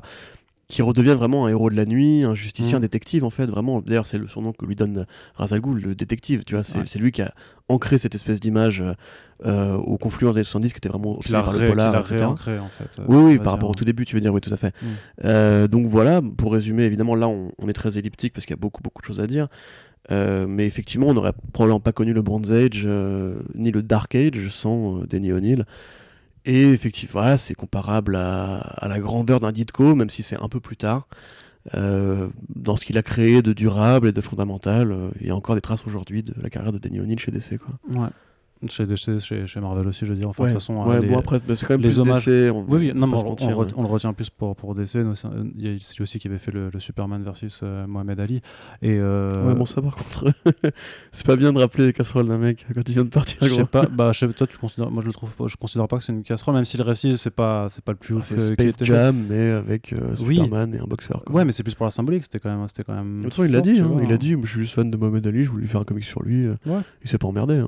qui 0.69 0.83
redevient 0.83 1.15
vraiment 1.15 1.47
un 1.47 1.49
héros 1.49 1.71
de 1.71 1.77
la 1.77 1.87
nuit, 1.87 2.25
un 2.25 2.35
justicier, 2.35 2.75
Mm. 2.75 2.77
un 2.77 2.81
détective 2.81 3.25
en 3.25 3.31
fait, 3.31 3.47
vraiment. 3.47 3.81
D'ailleurs, 3.81 4.05
c'est 4.05 4.19
le 4.19 4.29
surnom 4.29 4.53
que 4.53 4.67
lui 4.67 4.77
donne 4.77 5.07
Ghul, 5.51 5.81
le 5.81 5.95
détective, 5.95 6.45
tu 6.45 6.55
vois, 6.55 6.63
c'est 6.63 6.77
Ouais. 6.79 7.01
lui 7.01 7.11
qui 7.11 7.23
a 7.23 7.33
ancré 7.71 7.97
cette 7.97 8.15
espèce 8.15 8.39
d'image 8.39 8.85
euh, 9.47 9.75
au 9.77 9.97
confluence 9.97 10.35
des 10.35 10.41
années 10.41 10.45
70, 10.45 10.73
qui 10.75 10.77
était 10.77 10.91
vraiment 10.91 11.17
obsédé 11.17 11.41
par 11.43 11.53
le 11.53 11.67
polar, 11.69 11.99
etc. 12.01 12.17
réancré, 12.19 12.59
en 12.59 12.69
fait 12.69 12.99
euh, 12.99 13.05
Oui, 13.09 13.17
oui, 13.17 13.39
par 13.39 13.55
rapport 13.55 13.71
au 13.71 13.75
tout 13.75 13.87
début, 13.87 14.05
tu 14.05 14.15
veux 14.15 14.21
dire, 14.21 14.35
oui, 14.35 14.43
tout 14.43 14.53
à 14.53 14.59
fait. 14.59 14.75
Mm. 14.83 14.87
Euh, 15.25 15.69
donc 15.69 15.87
voilà, 15.87 16.21
pour 16.37 16.53
résumer, 16.53 16.85
évidemment, 16.85 17.15
là, 17.15 17.29
on, 17.29 17.51
on 17.59 17.69
est 17.69 17.73
très 17.73 17.97
elliptique 17.97 18.35
parce 18.35 18.45
qu'il 18.45 18.53
y 18.55 18.59
a 18.59 18.61
beaucoup, 18.61 18.83
beaucoup 18.83 19.01
de 19.01 19.07
choses 19.07 19.21
à 19.23 19.27
dire. 19.27 19.49
Mais 20.11 20.67
effectivement, 20.67 21.07
on 21.09 21.15
n'aurait 21.15 21.33
probablement 21.53 21.81
pas 21.81 21.93
connu 21.93 22.13
le 22.13 22.21
Bronze 22.23 22.53
Age 22.53 22.87
ni 23.55 23.71
le 23.71 23.83
Dark 23.83 24.15
Age 24.15 24.49
sans 24.51 24.99
Danny 25.09 25.33
O'Neill. 25.33 25.65
Et 26.49 26.63
effectivement, 26.63 27.37
c'est 27.37 27.55
comparable 27.55 28.17
à, 28.17 28.89
la 28.89 28.99
grandeur 28.99 29.39
d'un 29.39 29.53
Ditko, 29.53 29.95
même 29.95 30.09
si 30.09 30.23
c'est 30.23 30.43
un 30.43 30.49
peu 30.49 30.61
plus 30.61 30.79
tard. 30.79 31.07
Euh, 31.75 32.29
dans 32.49 32.75
ce 32.77 32.87
qu'il 32.87 32.97
a 32.97 33.03
créé 33.03 33.43
de 33.43 33.53
durable 33.53 34.09
et 34.09 34.13
de 34.13 34.21
fondamental, 34.23 34.91
euh, 34.91 35.11
il 35.21 35.27
y 35.27 35.31
a 35.31 35.37
encore 35.37 35.57
des 35.57 35.61
traces 35.61 35.87
aujourd'hui 35.87 36.23
de 36.23 36.33
la 36.41 36.49
carrière 36.49 36.73
de 36.73 36.79
Danny 36.79 37.01
O'Neill 37.01 37.19
chez 37.19 37.31
DC. 37.31 37.59
Ouais. 37.91 38.09
Chez, 38.69 38.87
chez, 39.21 39.47
chez, 39.47 39.61
Marvel 39.61 39.87
aussi, 39.87 40.05
je 40.05 40.11
veux 40.11 40.17
dire. 40.19 40.29
Enfin, 40.29 40.43
ouais, 40.45 40.49
de 40.49 40.55
toute 40.55 40.63
façon, 40.63 40.83
ouais, 40.85 40.97
euh, 40.97 41.01
les- 41.01 41.07
bon, 41.09 41.19
après, 41.19 41.39
c'est 41.55 41.65
quand 41.65 41.75
même 41.75 41.81
les 41.81 41.89
plus 41.89 42.01
hommages- 42.01 42.25
DC. 42.27 42.51
on- 42.51 42.65
Oui, 42.69 42.79
oui, 42.79 42.93
non, 42.95 43.05
on 43.05 43.07
va 43.07 43.13
mais 43.13 43.19
se 43.21 43.25
on, 43.25 43.29
mentir, 43.29 43.49
on 43.49 43.53
re- 43.53 43.67
ouais. 43.67 43.73
on 43.77 43.83
le 43.83 43.89
retient 43.89 44.13
plus 44.13 44.31
pour, 44.31 44.57
pour 44.57 44.75
DC. 44.75 44.89
c'est 45.15 45.27
un- 45.27 45.47
il 45.57 45.67
y 45.67 45.75
a- 45.75 45.79
C'est 45.81 45.95
lui 45.97 46.03
aussi 46.03 46.19
qui 46.19 46.27
avait 46.27 46.39
fait 46.39 46.51
le, 46.51 46.69
le 46.73 46.81
Superman 46.81 47.23
versus 47.23 47.61
euh, 47.63 47.87
Mohamed 47.87 48.19
Ali. 48.19 48.41
Et, 48.83 48.97
euh, 48.99 49.47
Ouais, 49.47 49.55
bon, 49.55 49.65
ça 49.65 49.81
par 49.81 49.95
contre, 49.95 50.25
c'est 51.13 51.25
pas 51.27 51.37
bien 51.37 51.53
de 51.53 51.59
rappeler 51.59 51.87
les 51.87 51.93
casseroles 51.93 52.27
d'un 52.27 52.39
mec 52.39 52.67
quand 52.75 52.89
il 52.89 52.93
vient 52.95 53.05
de 53.05 53.11
partir. 53.11 53.39
je 53.43 53.55
sais 53.55 53.65
pas, 53.65 53.83
bah, 53.93 54.11
toi, 54.37 54.47
tu 54.47 54.59
considères, 54.59 54.91
moi 54.91 55.03
je 55.03 55.07
le 55.07 55.13
trouve, 55.13 55.35
pas- 55.37 55.47
je 55.47 55.57
considère 55.57 55.87
pas 55.87 55.99
que 55.99 56.05
c'est 56.05 56.13
une 56.13 56.23
casserole, 56.25 56.55
même 56.57 56.65
si 56.65 56.77
le 56.77 56.83
récit 56.83 57.17
c'est 57.17 57.31
pas, 57.31 57.69
c'est 57.71 57.85
pas 57.85 57.93
le 57.93 57.99
plus 57.99 58.17
Ah, 58.19 58.23
C'est 58.23 58.39
Space 58.39 58.77
fait. 58.77 58.85
Jam, 58.85 59.25
mais 59.29 59.51
avec 59.51 59.93
euh, 59.93 60.15
Oui. 60.23 60.35
Superman 60.37 60.75
et 60.75 60.79
un 60.81 60.85
boxeur. 60.85 61.23
quoi. 61.25 61.37
Ouais, 61.37 61.45
mais 61.45 61.53
c'est 61.53 61.63
plus 61.63 61.75
pour 61.75 61.87
la 61.87 61.91
symbolique. 61.91 62.25
C'était 62.25 62.41
quand 62.41 62.51
même, 62.57 62.67
c'était 62.67 62.83
quand 62.85 62.95
même. 62.95 63.19
De 63.19 63.23
toute 63.25 63.35
façon, 63.35 63.45
il 63.45 63.53
l'a 63.53 63.61
dit, 63.61 63.79
hein, 63.79 63.91
il 64.03 64.13
a 64.13 64.17
dit, 64.19 64.35
je 64.43 64.47
suis 64.51 64.61
juste 64.63 64.75
fan 64.75 64.91
de 64.91 64.97
Mohamed 64.97 65.27
Ali, 65.27 65.45
je 65.45 65.51
voulais 65.51 65.67
faire 65.67 65.81
un 65.81 65.85
comic 65.85 66.05
sur 66.05 66.23
lui. 66.23 66.47
euh. 66.47 66.57
Il 67.05 67.09
s'est 67.09 67.19
pas 67.19 67.29
emmerdé. 67.29 67.55
hein. 67.57 67.67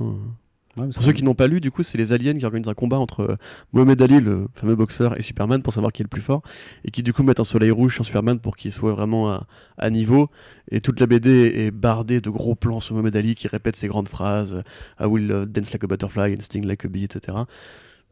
Ouais, 0.76 0.88
Pour 0.88 1.02
ceux 1.02 1.12
qui 1.12 1.24
n'ont 1.24 1.34
pas 1.34 1.48
lu, 1.48 1.60
du 1.60 1.72
coup, 1.72 1.82
c'est 1.82 1.98
les 1.98 2.12
aliens 2.12 2.34
qui 2.34 2.44
organisent 2.44 2.68
un 2.68 2.74
combat 2.74 2.98
entre 2.98 3.20
euh, 3.20 3.36
Mohamed 3.72 4.00
Ali, 4.02 4.20
le 4.20 4.46
fameux 4.54 4.76
boxeur, 4.76 5.18
et 5.18 5.22
Superman 5.22 5.62
pour 5.62 5.72
savoir 5.72 5.92
qui 5.92 6.02
est 6.02 6.04
le 6.04 6.08
plus 6.08 6.20
fort, 6.22 6.42
et 6.84 6.92
qui 6.92 7.02
du 7.02 7.12
coup 7.12 7.24
mettent 7.24 7.40
un 7.40 7.44
soleil 7.44 7.72
rouge 7.72 7.94
sur 7.94 8.04
Superman 8.04 8.38
pour 8.38 8.56
qu'il 8.56 8.70
soit 8.70 8.92
vraiment 8.92 9.30
à, 9.30 9.46
à 9.78 9.90
niveau. 9.90 10.30
Et 10.70 10.80
toute 10.80 11.00
la 11.00 11.06
BD 11.06 11.52
est 11.56 11.70
bardée 11.72 12.20
de 12.20 12.30
gros 12.30 12.54
plans 12.54 12.78
sur 12.78 12.94
Mohamed 12.94 13.16
Ali 13.16 13.34
qui 13.34 13.48
répète 13.48 13.74
ses 13.74 13.88
grandes 13.88 14.08
phrases 14.08 14.62
I 15.00 15.06
will 15.06 15.30
uh, 15.30 15.46
dance 15.46 15.72
like 15.72 15.82
a 15.82 15.88
butterfly 15.88 16.32
and 16.32 16.40
sting 16.40 16.64
like 16.64 16.84
a 16.84 16.88
bee, 16.88 17.04
etc. 17.04 17.38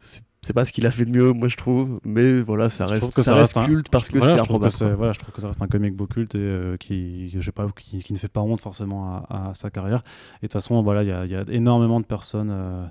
C'est 0.00 0.22
c'est 0.42 0.52
pas 0.52 0.64
ce 0.64 0.72
qu'il 0.72 0.86
a 0.86 0.90
fait 0.90 1.04
de 1.04 1.10
mieux, 1.10 1.32
moi 1.32 1.48
je 1.48 1.56
trouve, 1.56 2.00
mais 2.04 2.40
voilà, 2.40 2.68
ça 2.70 2.86
reste, 2.86 3.12
que 3.14 3.22
ça 3.22 3.32
ça 3.32 3.34
reste 3.34 3.56
reste 3.56 3.68
un- 3.68 3.72
culte 3.74 3.88
parce 3.90 4.08
que 4.08 4.18
Voilà, 4.18 4.34
c'est 4.36 4.40
improbable. 4.42 4.72
que 4.72 4.84
voilà, 4.94 5.12
je 5.12 5.18
trouve 5.18 5.34
que 5.34 5.40
ça 5.40 5.48
reste 5.48 5.60
un 5.62 5.66
comic 5.66 5.94
book 5.94 6.10
culte 6.14 6.34
et 6.34 6.38
euh, 6.38 6.76
qui, 6.76 7.28
je 7.30 7.40
sais 7.40 7.52
pas, 7.52 7.66
qui, 7.76 8.02
qui 8.02 8.12
ne 8.12 8.18
fait 8.18 8.28
pas 8.28 8.40
honte 8.40 8.60
forcément 8.60 9.24
à, 9.28 9.48
à 9.50 9.54
sa 9.54 9.70
carrière. 9.70 10.02
Et 10.42 10.46
de 10.46 10.46
toute 10.46 10.52
façon, 10.54 10.80
voilà, 10.82 11.02
il 11.02 11.08
y, 11.08 11.12
a- 11.12 11.24
il 11.24 11.30
y 11.32 11.36
a 11.36 11.44
énormément 11.50 12.00
de 12.00 12.06
personnes, 12.06 12.50
euh, 12.52 12.86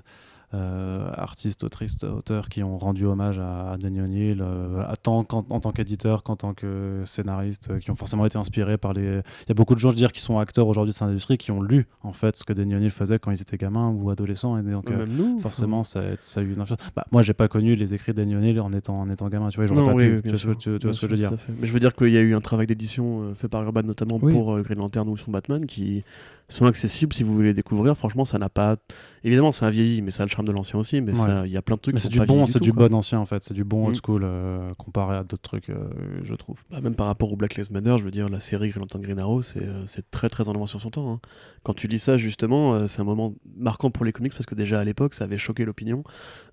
artistes, 1.16 1.64
autrices, 1.64 1.96
auteurs, 2.04 2.48
qui 2.48 2.62
ont 2.62 2.78
rendu 2.78 3.04
hommage 3.06 3.38
à, 3.38 3.72
à 3.72 3.76
Danny 3.78 4.00
O'Neill, 4.00 4.38
euh, 4.40 4.82
tant 5.02 5.24
qu'en- 5.24 5.44
en 5.50 5.60
tant 5.60 5.72
qu'éditeur 5.72 6.22
qu'en 6.22 6.36
tant 6.36 6.54
que 6.54 7.02
scénariste, 7.04 7.70
euh, 7.70 7.78
qui 7.78 7.90
ont 7.90 7.96
forcément 7.96 8.24
été 8.26 8.38
inspirés 8.38 8.78
par 8.78 8.92
les. 8.92 9.02
Il 9.02 9.48
y 9.48 9.52
a 9.52 9.54
beaucoup 9.54 9.74
de 9.74 9.80
gens, 9.80 9.90
je 9.90 9.94
veux 9.94 9.98
dire, 9.98 10.12
qui 10.12 10.20
sont 10.20 10.38
acteurs 10.38 10.66
aujourd'hui 10.68 10.92
de 10.92 10.94
cette 10.96 11.08
industrie, 11.08 11.38
qui 11.38 11.50
ont 11.50 11.62
lu 11.62 11.86
en 12.02 12.12
fait 12.12 12.36
ce 12.36 12.44
que 12.44 12.52
Danny 12.52 12.74
O'Neill 12.74 12.90
faisait 12.90 13.18
quand 13.18 13.30
ils 13.30 13.40
étaient 13.40 13.56
gamins 13.58 13.88
ou 13.90 14.10
adolescents. 14.10 14.58
Et 14.58 14.62
donc, 14.62 14.90
euh, 14.90 14.96
Même 14.98 15.16
nous, 15.16 15.38
forcément 15.40 15.84
ça, 15.84 16.00
a- 16.00 16.02
ça 16.20 16.40
a 16.40 16.42
eu 16.42 16.52
une 16.52 16.60
influence. 16.60 16.80
Bah, 16.96 17.06
moi 17.12 17.22
j'ai 17.22 17.34
pas 17.34 17.48
connu 17.48 17.74
les 17.76 17.94
écrits 17.94 18.12
de 18.12 18.18
Danny 18.18 18.34
O'Neill 18.36 18.60
en 18.60 18.72
étant, 18.72 19.00
en 19.00 19.10
étant 19.10 19.28
gamin, 19.28 19.48
tu 19.50 19.56
vois, 19.56 19.66
j'aurais 19.66 19.84
pas 19.84 19.94
oui, 19.94 20.06
pu, 20.06 20.10
oui, 20.10 20.16
tu 20.16 20.22
bien 20.22 20.30
vois 20.32 20.38
ce 20.38 20.46
que- 20.46 20.52
sûr, 20.52 20.58
tu- 20.58 20.78
tu 20.78 20.86
vois 20.86 20.90
que 20.90 20.92
je 20.94 20.98
sûr, 21.00 21.08
veux 21.08 21.16
dire. 21.16 21.32
Mais 21.60 21.66
je 21.66 21.72
veux 21.72 21.80
dire 21.80 21.94
qu'il 21.94 22.12
y 22.12 22.16
a 22.18 22.20
eu 22.22 22.34
un 22.34 22.40
travail 22.40 22.66
d'édition 22.66 23.22
euh, 23.22 23.34
fait 23.34 23.48
par 23.48 23.62
Urban 23.62 23.82
notamment 23.82 24.18
Oui. 24.22 24.32
pour 24.32 24.54
euh, 24.54 24.62
Green 24.62 24.78
Lantern 24.78 25.08
ou 25.08 25.16
son 25.16 25.30
Batman 25.30 25.66
qui 25.66 26.04
sont 26.50 26.64
accessibles 26.64 27.12
si 27.12 27.22
vous 27.22 27.34
voulez 27.34 27.48
les 27.48 27.54
découvrir. 27.54 27.94
Franchement, 27.96 28.24
ça 28.24 28.38
n'a 28.38 28.48
pas. 28.48 28.76
Évidemment, 29.22 29.52
c'est 29.52 29.64
un 29.66 29.70
vieilli, 29.70 30.00
mais 30.00 30.10
ça 30.10 30.22
a 30.22 30.26
le 30.26 30.30
charme 30.30 30.46
de 30.46 30.52
l'ancien 30.52 30.78
aussi. 30.78 31.00
Mais 31.02 31.12
Ouais. 31.12 31.18
ça- 31.26 31.46
il 31.46 31.52
y 31.52 31.56
a 31.58 31.62
plein 31.62 31.76
de 31.76 31.80
trucs 31.80 31.94
Mais 31.94 32.00
c'est 32.00 32.06
sont 32.12 32.20
du 32.20 32.26
bon, 32.26 32.46
c'est 32.46 32.60
du 32.60 32.72
quoi. 32.72 32.88
bon 32.88 32.94
ancien 32.96 33.18
en 33.20 33.26
fait, 33.26 33.42
c'est 33.44 33.52
du 33.54 33.64
bon 33.64 33.86
old 33.88 33.96
Mm. 33.96 34.00
school 34.02 34.22
euh, 34.24 34.72
comparé 34.78 35.16
à 35.16 35.24
d'autres 35.24 35.42
trucs, 35.42 35.68
euh, 35.68 35.88
je 36.24 36.34
trouve. 36.34 36.62
Bah, 36.70 36.80
même 36.80 36.94
par 36.94 37.06
rapport 37.06 37.30
au 37.32 37.36
Black 37.36 37.56
Lives 37.56 37.70
Matter, 37.72 37.96
je 37.98 38.04
veux 38.04 38.10
dire, 38.10 38.28
la 38.30 38.40
série 38.40 38.70
Green 38.70 38.80
Lantern 38.80 39.02
Green 39.02 39.18
Arrow, 39.18 39.42
c'est 39.42 39.62
euh, 39.62 39.84
c'est 39.86 40.10
très 40.10 40.28
très 40.30 40.48
en 40.48 40.52
avance 40.54 40.70
sur 40.70 40.80
son 40.80 40.90
temps. 40.90 41.12
hein. 41.12 41.20
Quand 41.64 41.74
tu 41.74 41.86
lis 41.86 41.98
ça, 41.98 42.16
justement, 42.16 42.86
c'est 42.86 43.00
un 43.02 43.04
moment 43.04 43.34
marquant 43.58 43.90
pour 43.90 44.04
les 44.06 44.12
comics 44.12 44.32
parce 44.32 44.46
que 44.46 44.54
déjà 44.54 44.80
à 44.80 44.84
l'époque, 44.84 45.12
ça 45.12 45.24
avait 45.24 45.36
choqué 45.36 45.64
l'opinion 45.66 46.02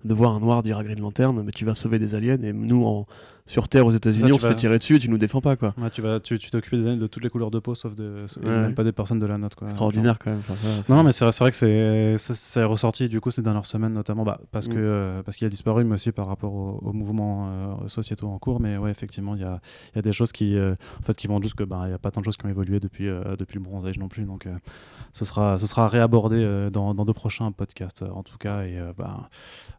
de 0.04 0.12
voir 0.12 0.34
un 0.34 0.40
noir 0.40 0.62
dire 0.62 0.76
à 0.76 0.84
Green 0.84 1.00
Lantern, 1.00 1.42
mais 1.42 1.52
tu 1.52 1.64
vas 1.64 1.74
sauver 1.74 1.98
des 1.98 2.14
aliens 2.14 2.36
et 2.42 2.52
nous, 2.52 2.84
en... 2.84 3.06
sur 3.46 3.68
Terre 3.68 3.86
aux 3.86 3.90
États-Unis, 3.90 4.32
on 4.32 4.34
tu 4.36 4.40
se 4.42 4.46
vas- 4.46 4.50
fait 4.52 4.56
tirer 4.56 4.78
dessus 4.78 4.96
et 4.96 4.98
tu 4.98 5.08
nous 5.08 5.18
défends 5.18 5.40
pas, 5.40 5.56
quoi. 5.56 5.74
Ouais, 5.80 5.90
tu 5.90 6.02
vas, 6.02 6.18
tu 6.20 6.38
t'occupes 6.38 6.74
des 6.74 6.86
années 6.86 6.96
de 7.00 7.06
toutes 7.06 7.22
les 7.22 7.30
couleurs 7.30 7.50
de 7.50 7.58
peau 7.60 7.74
sauf 7.74 7.94
de, 7.94 8.26
et 8.42 8.46
Ouais. 8.46 8.50
même 8.62 8.74
pas 8.74 8.84
des 8.84 8.92
personnes 8.92 9.18
de 9.20 9.26
la 9.26 9.38
note 9.38 9.54
quoi. 9.54 9.68
Extraordinaire 9.68 10.18
quand 10.18 10.30
même. 10.30 10.40
Enfin, 10.40 10.56
ça, 10.56 10.82
ça- 10.82 10.94
Non, 10.94 11.02
mais 11.04 11.12
c'est 11.12 11.24
vrai, 11.24 11.32
c'est 11.32 11.44
vrai 11.44 11.50
que 11.52 11.56
c'est 11.56 12.18
ça- 12.18 12.34
c'est 12.34 12.64
ressorti 12.64 13.08
du 13.08 13.20
coup 13.20 13.30
ces 13.30 13.42
dernières 13.42 13.66
semaines 13.66 13.92
notamment 13.92 14.24
bah, 14.24 14.40
parce 14.52 14.68
Mm. 14.68 14.72
que 14.72 14.78
euh, 14.78 15.22
parce 15.22 15.36
qu'il 15.36 15.46
a 15.46 15.50
disparu 15.50 15.84
mais 15.84 15.94
aussi 15.94 16.12
par 16.12 16.26
rapport 16.26 16.52
aux 16.52 16.80
au 16.82 16.92
mouvements 16.92 17.48
euh, 17.84 17.88
sociétaux 17.88 18.28
en 18.28 18.38
cours 18.38 18.60
mais 18.60 18.76
ouais 18.76 18.90
effectivement 18.90 19.34
il 19.34 19.40
y 19.42 19.44
a, 19.44 19.60
il 19.94 19.96
y 19.96 19.98
a 20.00 20.02
des 20.02 20.12
choses 20.12 20.32
qui 20.32 20.56
euh, 20.56 20.74
en 21.00 21.02
fait 21.02 21.16
qui 21.16 21.28
montrent 21.28 21.44
juste 21.44 21.54
que 21.54 21.64
bah 21.64 21.82
il 21.86 21.90
y 21.90 21.94
a 21.94 21.98
pas 21.98 22.10
tant 22.10 22.20
de 22.20 22.24
choses 22.24 22.36
qui 22.36 22.46
ont 22.46 22.50
évolué 22.50 22.80
depuis 22.80 23.08
euh, 23.08 23.36
depuis 23.38 23.54
le 23.58 23.60
Bronze 23.64 23.86
Age 23.86 23.98
non 23.98 24.08
plus 24.08 24.24
donc 24.24 24.46
euh, 24.46 24.54
ce 25.12 25.24
sera 25.24 25.56
ce 25.58 25.66
sera 25.66 25.88
réabordé 25.88 26.36
euh, 26.38 26.68
dans, 26.70 26.94
dans 26.94 27.04
de 27.04 27.12
prochains 27.12 27.52
podcasts 27.52 28.02
euh, 28.02 28.08
en 28.10 28.22
tout 28.22 28.38
cas 28.38 28.62
et 28.64 28.78
euh, 28.78 28.92
bah, 28.96 29.28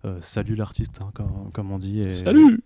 euh, 0.05 0.17
salut 0.21 0.55
l'artiste 0.55 0.99
hein, 1.01 1.11
comme, 1.13 1.51
comme 1.53 1.71
on 1.71 1.77
dit 1.79 1.99
et, 2.01 2.11
Salut 2.13 2.61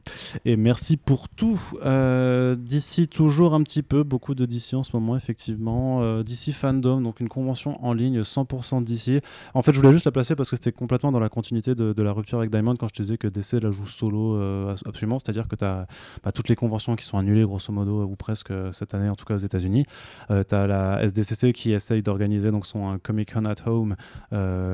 et 0.45 0.58
merci 0.58 0.91
pour 0.98 1.30
tout. 1.30 1.62
Euh, 1.84 2.56
D'ici 2.56 3.08
toujours 3.08 3.54
un 3.54 3.64
petit 3.64 3.84
peu, 3.84 4.04
beaucoup 4.04 4.36
de 4.36 4.46
DC 4.46 4.74
en 4.74 4.84
ce 4.84 4.92
moment, 4.94 5.16
effectivement. 5.16 6.02
Euh, 6.02 6.24
DC 6.24 6.52
Fandom, 6.54 7.02
donc 7.02 7.20
une 7.20 7.30
convention 7.30 7.84
en 7.84 7.94
ligne 7.94 8.22
100% 8.22 8.84
DC. 8.84 9.24
En 9.54 9.62
fait, 9.62 9.74
je 9.74 9.80
voulais 9.80 9.94
juste 9.94 10.06
la 10.06 10.12
placer 10.12 10.36
parce 10.36 10.50
que 10.50 10.56
c'était 10.56 10.72
complètement 10.72 11.12
dans 11.12 11.20
la 11.20 11.30
continuité 11.30 11.76
de, 11.76 12.02
la 12.02 12.12
rupture 12.12 12.39
avec 12.39 12.50
Diamond 12.52 12.76
quand 12.76 12.88
je 12.88 12.94
te 12.94 13.02
disais 13.02 13.18
que 13.18 13.28
DC 13.28 13.62
la 13.62 13.72
joue 13.72 13.86
solo 13.86 14.36
euh, 14.36 14.76
absolument. 14.86 15.20
C'est-à-dire 15.20 15.48
que 15.48 15.56
tu 15.56 15.66
as 15.66 15.88
toutes 16.34 16.50
les 16.50 16.56
conventions 16.56 16.96
qui 16.96 17.06
sont 17.06 17.18
annulées, 17.18 17.44
grosso 17.44 17.72
modo, 17.72 18.04
ou 18.04 18.16
presque 18.16 18.52
euh, 18.52 18.72
cette 18.72 18.94
année, 18.94 19.10
en 19.10 19.16
tout 19.16 19.26
cas 19.26 19.36
aux 19.36 19.39
États-Unis. 19.39 19.86
Euh, 20.30 20.44
tu 20.48 20.56
as 20.56 20.68
la 20.68 21.04
SDCC 21.04 21.54
qui 21.54 21.72
essaye 21.72 22.04
d'organiser 22.04 22.52
donc 22.52 22.66
son 22.66 22.98
Comic 23.00 23.34
Con 23.34 23.46
at 23.46 23.56
Home, 23.66 23.96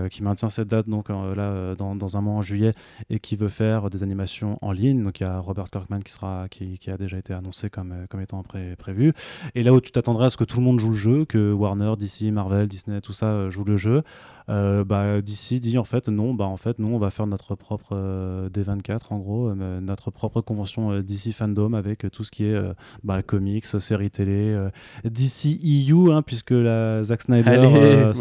qui 0.10 0.24
maintient 0.24 0.50
cette 0.50 0.68
date 0.68 0.88
donc 0.88 1.10
là 1.10 1.76
dans, 1.76 1.96
dans 1.96 2.18
un 2.18 2.22
mois 2.22 2.36
en 2.36 2.42
juillet 2.42 2.74
et 3.10 3.20
qui 3.20 3.36
veut 3.36 3.48
faire 3.48 3.90
des 3.90 4.04
animations 4.04 4.58
en 4.62 4.72
ligne. 4.72 5.04
Donc 5.04 5.20
il 5.20 5.24
y 5.24 5.26
a 5.26 5.40
Robert 5.40 5.70
Kirkman 5.70 6.00
qui, 6.08 6.14
sera, 6.14 6.48
qui, 6.50 6.80
qui 6.80 6.90
a 6.90 6.98
déjà 6.98 7.18
été 7.18 7.34
annoncé 7.34 7.70
comme, 7.70 7.92
euh, 7.92 8.06
comme 8.10 8.22
étant 8.22 8.42
pré- 8.44 8.76
prévu. 8.78 9.14
Et 9.56 9.64
là 9.64 9.74
où 9.74 9.82
tu 9.82 9.92
t'attendrais 9.92 10.26
à 10.26 10.30
ce 10.30 10.38
que 10.38 10.44
tout 10.44 10.58
le 10.58 10.64
monde 10.64 10.80
joue 10.80 10.90
le 10.92 10.96
jeu, 10.96 11.26
que 11.26 11.52
Warner, 11.54 11.94
DC, 11.98 12.32
Marvel, 12.32 12.68
Disney, 12.68 13.02
tout 13.02 13.14
ça 13.14 13.28
euh, 13.28 13.52
joue 13.52 13.64
le 13.64 13.78
jeu, 13.78 14.04
bah, 14.48 15.22
d'ici 15.22 15.60
dit 15.60 15.78
en 15.78 15.84
fait 15.84 16.08
non, 16.08 16.34
bah 16.34 16.46
en 16.46 16.56
fait 16.58 16.80
nous 16.80 16.88
on 16.88 17.00
va 17.00 17.10
faire 17.10 17.28
notre 17.28 17.56
propre 17.56 17.90
euh, 17.94 18.50
D24 18.50 19.00
en 19.10 19.18
gros, 19.20 19.50
euh, 19.50 19.82
notre 19.82 20.10
propre 20.10 20.40
convention 20.42 20.92
euh, 20.92 21.02
DC 21.04 21.34
fandom 21.34 21.74
avec 21.74 22.06
euh, 22.06 22.10
tout 22.10 22.24
ce 22.24 22.32
qui 22.32 22.46
est 22.46 22.54
euh, 22.54 22.74
bah, 23.04 23.22
comics, 23.22 23.66
séries 23.66 24.10
télé, 24.10 24.54
euh, 24.54 24.70
DC 25.04 25.60
EU 25.64 26.12
hein, 26.12 26.22
puisque 26.22 26.52
la 26.52 27.04
Zack 27.04 27.24
Snyder 27.24 27.50
Allez, 27.50 27.68
euh, 27.76 28.14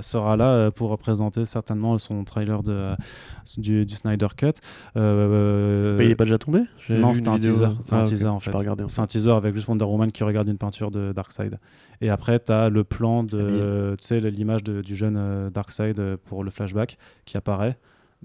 sera, 0.00 0.36
là 0.36 0.48
euh, 0.50 0.70
pour 0.70 0.90
représenter 0.90 1.44
certainement 1.44 1.98
son 1.98 2.24
trailer 2.24 2.62
de, 2.62 2.72
euh, 2.72 2.94
du, 3.58 3.84
du 3.86 3.94
Snyder 3.94 4.28
Cut. 4.36 4.52
Euh, 4.96 5.96
Bah, 5.96 6.04
il 6.04 6.10
est 6.10 6.16
pas 6.16 6.24
déjà 6.24 6.38
tombé? 6.38 6.60
Non, 6.88 7.14
c'était 7.14 7.28
un 7.28 7.38
teaser. 7.38 7.66
C'est 7.80 7.94
Ah, 7.94 8.00
un 8.00 8.02
ok, 8.04 8.08
teaser 8.10 8.26
en 8.26 8.38
fait. 8.38 8.52
C'est 8.88 9.00
un 9.00 9.06
teaser 9.06 9.30
avec 9.32 9.54
juste 9.54 9.68
Wonder 9.68 9.84
Woman 9.84 10.12
qui 10.12 10.24
regarde 10.24 10.48
une 10.48 10.58
peinture 10.58 10.90
de 10.90 11.12
Darkseid. 11.12 11.58
Et 12.02 12.10
après, 12.10 12.38
tu 12.38 12.52
as 12.52 12.68
le 12.68 12.84
plan 12.84 13.24
de, 13.24 13.38
Habile. 13.38 13.96
tu 13.98 14.06
sais, 14.06 14.20
l'image 14.30 14.62
du 14.62 14.94
jeune 14.94 15.15
euh, 15.15 15.15
Darkseid 15.50 15.98
euh, 15.98 16.16
pour 16.24 16.44
le 16.44 16.50
flashback 16.50 16.98
qui 17.24 17.36
apparaît. 17.36 17.76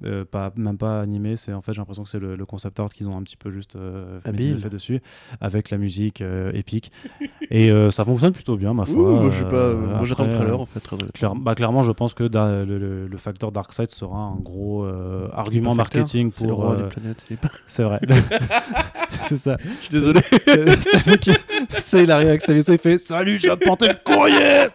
Euh, 0.03 0.25
pas, 0.25 0.51
même 0.55 0.77
pas 0.77 0.99
animé, 1.01 1.37
c'est 1.37 1.53
en 1.53 1.61
fait 1.61 1.73
j'ai 1.73 1.79
l'impression 1.79 2.03
que 2.03 2.09
c'est 2.09 2.19
le, 2.19 2.35
le 2.35 2.45
concept 2.45 2.79
art 2.79 2.89
qu'ils 2.89 3.07
ont 3.07 3.15
un 3.17 3.21
petit 3.21 3.37
peu 3.37 3.51
juste 3.51 3.75
euh, 3.75 4.19
des 4.33 4.53
effets 4.53 4.69
dessus 4.69 4.99
avec 5.41 5.69
la 5.69 5.77
musique 5.77 6.21
euh, 6.21 6.51
épique 6.53 6.91
et 7.51 7.71
ça 7.91 8.03
fonctionne 8.05 8.33
plutôt 8.33 8.57
bien 8.57 8.73
ma 8.73 8.85
foi. 8.85 8.95
moi, 8.95 9.29
je 9.29 9.35
suis 9.35 9.45
pas, 9.45 9.73
moi 9.73 10.05
j'attends 10.05 10.25
le 10.25 10.31
trailer 10.31 10.59
en 10.59 10.65
fait. 10.65 10.79
Très. 10.79 10.95
Claire- 11.13 11.35
bah, 11.35 11.53
clairement, 11.55 11.83
je 11.83 11.91
pense 11.91 12.13
que 12.13 12.27
da- 12.27 12.63
le, 12.65 12.77
le- 12.79 13.07
le 13.07 13.17
facteur 13.17 13.51
Darkseid 13.51 13.91
sera 13.91 14.17
un 14.17 14.35
gros 14.37 14.85
argument 15.33 15.75
marketing 15.75 16.31
C'est 16.33 16.43
le 16.45 16.49
pour. 16.49 16.59
roi 16.63 16.75
d'une 16.77 16.87
planète. 16.89 17.25
il 17.29 17.33
est 17.33 17.37
pas- 17.37 17.51
c'est 17.67 17.83
vrai. 17.83 17.99
c'est 19.09 19.37
ça. 19.37 19.57
Je 19.81 19.85
suis 19.85 19.91
désolé. 19.91 20.21
C'est- 20.81 21.19
qui- 21.19 21.31
il 22.03 22.11
arrive 22.11 22.29
avec 22.29 22.41
sa 22.41 22.53
vaisseau, 22.53 22.71
il 22.73 22.77
fait 22.79 22.97
Salut, 22.97 23.37
de 23.37 23.55
porter 23.65 23.87
le 23.87 23.95
courrier 24.03 24.67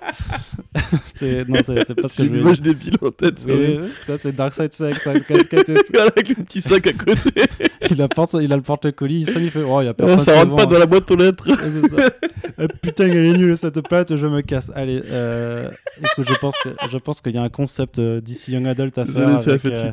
C'est- 1.07 1.49
Non, 1.49 1.61
c'est 1.65 1.95
pas 1.95 2.09
ce 2.09 2.17
que 2.19 2.25
J'ai 2.25 2.25
je 2.25 2.25
une 2.25 2.29
voulais 2.29 2.41
image 2.43 2.61
dire. 2.61 2.75
débile 2.75 2.99
en 3.03 3.11
tête. 3.11 3.45
Oui, 3.49 3.79
ça 4.05 4.17
c'est 4.21 4.35
Darkseid 4.35 4.73
c'est 4.73 4.85
avec 4.85 4.99
sa 4.99 5.16
casquette 5.21 5.69
et 5.69 5.75
tout. 5.75 5.93
Voilà, 5.93 6.11
avec 6.17 6.29
le 6.29 6.45
petit 6.45 6.61
sac 6.61 6.87
à 6.87 6.93
côté. 6.93 7.31
il, 7.91 8.03
apporte, 8.03 8.35
il 8.41 8.53
a 8.53 8.57
le 8.57 8.63
porte-colis, 8.63 9.21
il 9.21 9.31
sonne, 9.31 9.43
il 9.43 9.51
fait 9.51 9.63
Oh, 9.63 9.81
il 9.81 9.87
y 9.87 9.89
a 9.89 9.95
personne. 9.95 10.19
ça 10.19 10.25
c'est 10.25 10.39
rentre 10.39 10.57
pas 10.57 10.67
dans 10.67 10.79
la 10.79 10.87
boîte 10.87 11.11
aux 11.11 11.17
lettres. 11.17 11.49
Ouais, 11.49 11.89
ça. 11.89 11.97
Euh, 12.59 12.69
putain, 12.81 13.07
elle 13.09 13.27
est 13.27 13.33
nulle 13.37 13.55
cette 13.59 13.87
pâte, 13.87 14.17
je 14.17 14.27
me 14.27 14.41
casse. 14.41 14.73
Allez, 14.75 15.03
euh, 15.11 15.69
écoute, 15.99 16.27
je 16.27 16.39
pense 16.39 16.55
que 16.63 16.71
je 16.91 16.97
pense 16.97 17.21
qu'il 17.21 17.35
y 17.35 17.39
a 17.39 17.43
un 17.43 17.51
concept 17.51 17.99
euh, 17.99 18.23
d'ici 18.23 18.53
Young 18.53 18.67
Adult 18.67 18.97
à 18.97 19.05
Désolé, 19.05 19.27
faire 19.27 19.35
la 19.35 19.41
avec, 19.41 19.61
fatigue. 19.61 19.93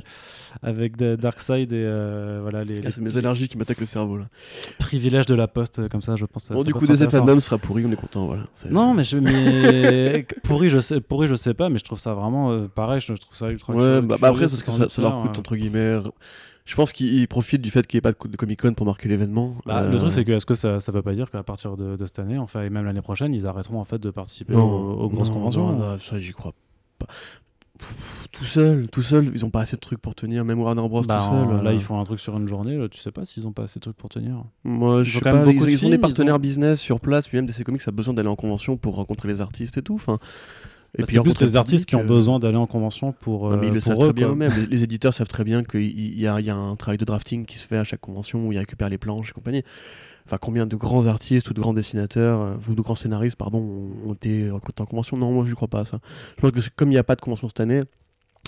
Avec 0.62 0.98
Darkseid 0.98 1.72
et 1.72 1.84
euh, 1.86 2.40
voilà 2.42 2.64
les, 2.64 2.82
Ah, 2.86 2.92
C'est 2.92 3.02
mes 3.02 3.18
allergies 3.18 3.48
qui 3.48 3.58
m'attaquent 3.58 3.80
le 3.80 3.86
cerveau 3.86 4.18
là. 4.18 4.26
privilèges 4.80 5.26
de 5.26 5.36
la 5.36 5.48
poste 5.48 5.80
euh, 5.80 5.88
comme 5.88 6.02
ça, 6.02 6.16
je 6.16 6.26
pense. 6.26 6.50
que 6.50 6.54
Bon, 6.54 6.64
du 6.64 6.74
coup, 6.74 6.84
intéressant. 6.84 7.10
Fandom 7.20 7.40
sera 7.40 7.58
pourri, 7.58 7.86
on 7.86 7.92
est 7.92 7.96
content. 7.96 8.26
Voilà. 8.26 8.44
Non, 8.70 8.94
mais, 8.94 9.04
je, 9.04 9.18
mais 9.18 10.26
pourri, 10.44 10.70
je 10.70 10.80
sais, 10.80 11.02
pourri, 11.02 11.28
je 11.28 11.36
sais 11.36 11.54
pas, 11.54 11.70
mais 11.70 11.80
je 11.80 11.84
trouve 11.84 12.00
ça 12.00 12.14
vraiment 12.14 12.52
euh, 12.52 12.68
pareil. 12.68 13.00
Je 13.00 13.14
trouve 13.14 13.36
ça 13.36 13.50
ultra. 13.50 13.74
Ouais, 13.74 14.02
bah, 14.02 14.18
bah 14.20 14.28
après, 14.30 14.42
parce 14.42 14.62
que 14.62 14.72
ça, 14.72 15.02
leur 15.02 15.22
coûte 15.22 15.36
euh. 15.36 15.40
entre 15.40 15.56
guillemets. 15.56 15.98
Je 16.66 16.76
pense 16.76 16.94
qu'ils 16.94 17.28
profitent 17.28 17.62
du 17.62 17.72
fait 17.72 17.86
qu'il 17.86 17.98
n'y 17.98 18.00
ait 18.00 18.02
pas 18.02 18.14
de, 18.14 18.32
de 18.32 18.38
Comic 18.38 18.62
Con 18.62 18.74
pour 18.74 18.86
marquer 18.86 19.10
l'événement. 19.10 19.56
Bah, 19.66 19.80
Euh, 19.82 19.92
Le 19.92 19.98
truc, 19.98 20.12
c'est 20.12 20.24
que 20.24 20.32
est-ce 20.32 20.46
que 20.46 20.56
ça, 20.56 20.80
ça 20.80 20.94
veut 20.94 21.02
pas 21.02 21.14
dire 21.14 21.30
qu'à 21.30 21.44
partir 21.44 21.76
de, 21.76 21.98
de 21.98 22.06
cette 22.06 22.20
année, 22.20 22.38
enfin, 22.38 22.62
et 22.64 22.70
même 22.70 22.86
l'année 22.86 23.02
prochaine, 23.02 23.34
ils 23.34 23.46
arrêteront 23.46 23.82
en 23.82 23.84
fait 23.84 24.00
de 24.00 24.10
participer 24.12 24.54
non, 24.54 24.64
aux, 24.64 25.02
aux 25.04 25.10
grosses 25.10 25.28
non, 25.28 25.34
conventions 25.34 25.72
non, 25.74 25.78
non, 25.92 26.00
ça, 26.00 26.20
j'y 26.20 26.32
crois 26.32 26.54
pas. 27.00 27.08
Pff, 27.84 28.28
Tout 28.32 28.46
seul, 28.46 28.88
tout 28.92 29.02
seul, 29.02 29.32
ils 29.36 29.46
ont 29.46 29.50
pas 29.50 29.62
assez 29.62 29.76
de 29.76 29.82
trucs 29.82 30.00
pour 30.00 30.16
tenir. 30.16 30.44
Même 30.46 30.60
Warner 30.60 30.88
Bros. 30.88 31.02
Bah, 31.04 31.18
tout 31.20 31.24
seul. 31.36 31.58
en- 31.58 31.62
Là, 31.62 31.70
euh, 31.70 31.74
ils 31.74 31.82
font 31.82 32.00
un 32.00 32.04
truc 32.04 32.20
sur 32.20 32.36
une 32.38 32.48
journée. 32.48 32.78
là, 32.78 32.88
tu 32.90 33.00
sais 33.00 33.12
pas 33.12 33.26
s'ils 33.26 33.46
ont 33.46 33.52
pas 33.52 33.64
assez 33.64 33.80
de 33.80 33.82
trucs 33.82 33.98
pour 33.98 34.10
tenir. 34.10 34.44
Moi, 34.64 35.00
Ils 35.00 35.04
je 35.06 35.18
ont 35.18 35.20
sais 35.20 35.24
quand 35.24 35.32
pas, 35.44 35.52
ils, 35.52 35.60
de 35.60 35.66
ils 35.70 35.76
ont 35.76 35.78
films, 35.78 35.92
des 35.92 35.98
ils 35.98 36.00
partenaires 36.00 36.36
ont- 36.36 36.40
business 36.40 36.80
sur 36.80 37.00
place, 37.00 37.28
puis 37.28 37.38
même 37.38 37.46
DC 37.46 37.64
Comics 37.64 37.82
a 37.88 37.92
besoin 37.92 38.14
d'aller 38.14 38.30
en 38.30 38.36
convention 38.36 38.78
pour 38.78 38.96
rencontrer 38.96 39.28
les 39.28 39.42
artistes 39.42 39.78
et 39.78 39.82
tout. 39.82 39.96
Enfin, 39.96 40.18
et 40.96 41.02
Bah, 41.02 41.08
c'est 41.10 41.20
plus 41.22 41.40
les 41.40 41.48
le 41.48 41.56
artistes 41.58 41.86
qui 41.86 41.96
ont 41.96 42.04
besoin 42.06 42.38
d'aller 42.40 42.58
en 42.58 42.68
convention 42.68 43.14
pour. 43.14 43.50
Non, 43.50 43.58
mais 43.58 43.68
ils 43.68 43.72
euh, 43.72 43.74
le 43.74 43.80
savent 43.80 43.96
eux, 43.98 44.00
très 44.00 44.14
bien 44.14 44.30
eux-mêmes. 44.30 44.54
Les, 44.58 44.68
les 44.68 44.84
éditeurs 44.84 45.14
savent 45.14 45.28
très 45.28 45.44
bien 45.44 45.64
qu'il 45.64 45.82
il 45.82 46.20
y, 46.20 46.28
a, 46.28 46.40
il 46.40 46.46
y 46.46 46.50
a 46.52 46.56
un 46.56 46.76
travail 46.76 46.98
de 46.98 47.06
drafting 47.06 47.46
qui 47.46 47.58
se 47.58 47.66
fait 47.68 47.78
à 47.78 47.84
chaque 47.84 48.02
convention 48.02 48.48
où 48.48 48.52
ils 48.52 48.60
récupèrent 48.60 48.90
les 48.90 49.00
planches 49.00 49.30
et 49.30 49.34
compagnie. 49.34 49.64
Enfin, 50.26 50.38
combien 50.40 50.66
de 50.68 50.76
grands 50.76 51.08
artistes 51.08 51.50
ou 51.50 51.54
de 51.54 51.62
grands 51.62 51.74
dessinateurs 51.74 52.40
euh, 52.42 52.54
ou 52.70 52.76
de 52.76 52.82
grands 52.82 52.96
scénaristes, 52.96 53.36
pardon, 53.38 53.92
ont- 54.08 54.14
été 54.14 54.50
recrutés 54.52 54.82
en 54.84 54.86
convention? 54.86 55.18
Non, 55.18 55.32
moi 55.32 55.46
je 55.48 55.54
crois 55.56 55.68
pas 55.68 55.80
à 55.82 55.86
ça. 55.86 56.00
Je 56.38 56.42
pense 56.42 56.52
que 56.52 56.70
comme 56.76 56.90
il 56.90 56.94
n'y 56.96 56.98
a 57.00 57.04
pas 57.04 57.16
de 57.16 57.22
convention 57.22 57.48
cette 57.50 57.60
année, 57.60 57.82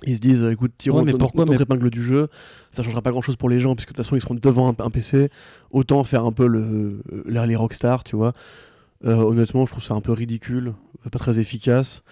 ils 0.05 0.15
se 0.15 0.21
disent 0.21 0.43
euh, 0.43 0.51
écoute, 0.51 0.73
tirons 0.77 0.99
Ouais, 0.99 1.03
mais 1.05 1.13
pourquoi, 1.13 1.45
notre 1.45 1.57
mais- 1.57 1.63
épingle 1.63 1.89
du 1.89 2.01
jeu, 2.03 2.27
ça 2.69 2.83
changera 2.83 3.01
pas 3.01 3.11
grand 3.11 3.21
chose 3.21 3.37
pour 3.37 3.49
les 3.49 3.59
gens, 3.59 3.75
puisque 3.75 3.89
de 3.89 3.93
toute 3.95 4.05
façon 4.05 4.15
ils 4.15 4.21
seront 4.21 4.35
devant 4.35 4.69
un, 4.69 4.75
un 4.85 4.89
PC. 4.91 5.29
Autant 5.71 6.03
faire 6.03 6.23
un 6.25 6.31
peu 6.31 6.45
le, 6.47 7.01
les, 7.25 7.55
rockstars, 7.55 8.03
tu 8.03 8.15
vois. 8.15 8.33
Euh, 9.03 9.15
honnêtement, 9.15 9.65
je 9.65 9.71
trouve 9.71 9.83
ça 9.83 9.93
un 9.95 10.01
peu 10.01 10.11
ridicule, 10.13 10.73
pas 11.11 11.19
très 11.19 11.39
efficace. 11.39 12.03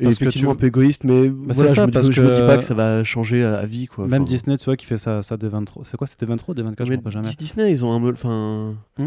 Et 0.00 0.04
Parce 0.04 0.16
que 0.16 0.24
effectivement 0.24 0.52
tu- 0.52 0.56
un 0.56 0.60
peu 0.60 0.66
égoïste, 0.68 1.02
mais 1.04 1.28
Bah, 1.28 1.52
voilà, 1.54 1.68
ça, 1.68 1.74
je, 1.74 1.80
me 1.80 1.86
dis, 1.86 1.92
parce 1.92 2.10
je 2.10 2.22
me 2.22 2.30
dis 2.30 2.38
que- 2.40 2.46
pas 2.46 2.56
que 2.56 2.64
ça 2.64 2.74
va 2.74 3.02
changer 3.02 3.42
à, 3.44 3.58
à 3.58 3.66
vie. 3.66 3.86
Quoi. 3.86 4.06
Même 4.06 4.22
Enfin, 4.22 4.30
Disney, 4.30 4.56
tu 4.56 4.64
vois, 4.66 4.76
qui 4.76 4.86
fait 4.86 4.96
ça, 4.98 5.22
ça 5.24 5.36
des 5.36 5.48
23. 5.48 5.82
C'est 5.84 5.96
quoi 5.96 6.06
C'était 6.06 6.24
23 6.26 6.54
des 6.54 6.62
24 6.62 6.86
Je 6.86 6.90
mais 6.92 6.96
me 6.98 7.02
rappelle 7.02 7.12
jamais. 7.14 7.28
Dis- 7.28 7.36
Disney, 7.36 7.70
ils 7.72 7.84
ont 7.84 7.92
un. 7.92 8.12
Enfin. 8.12 8.74
Ah, 8.98 9.02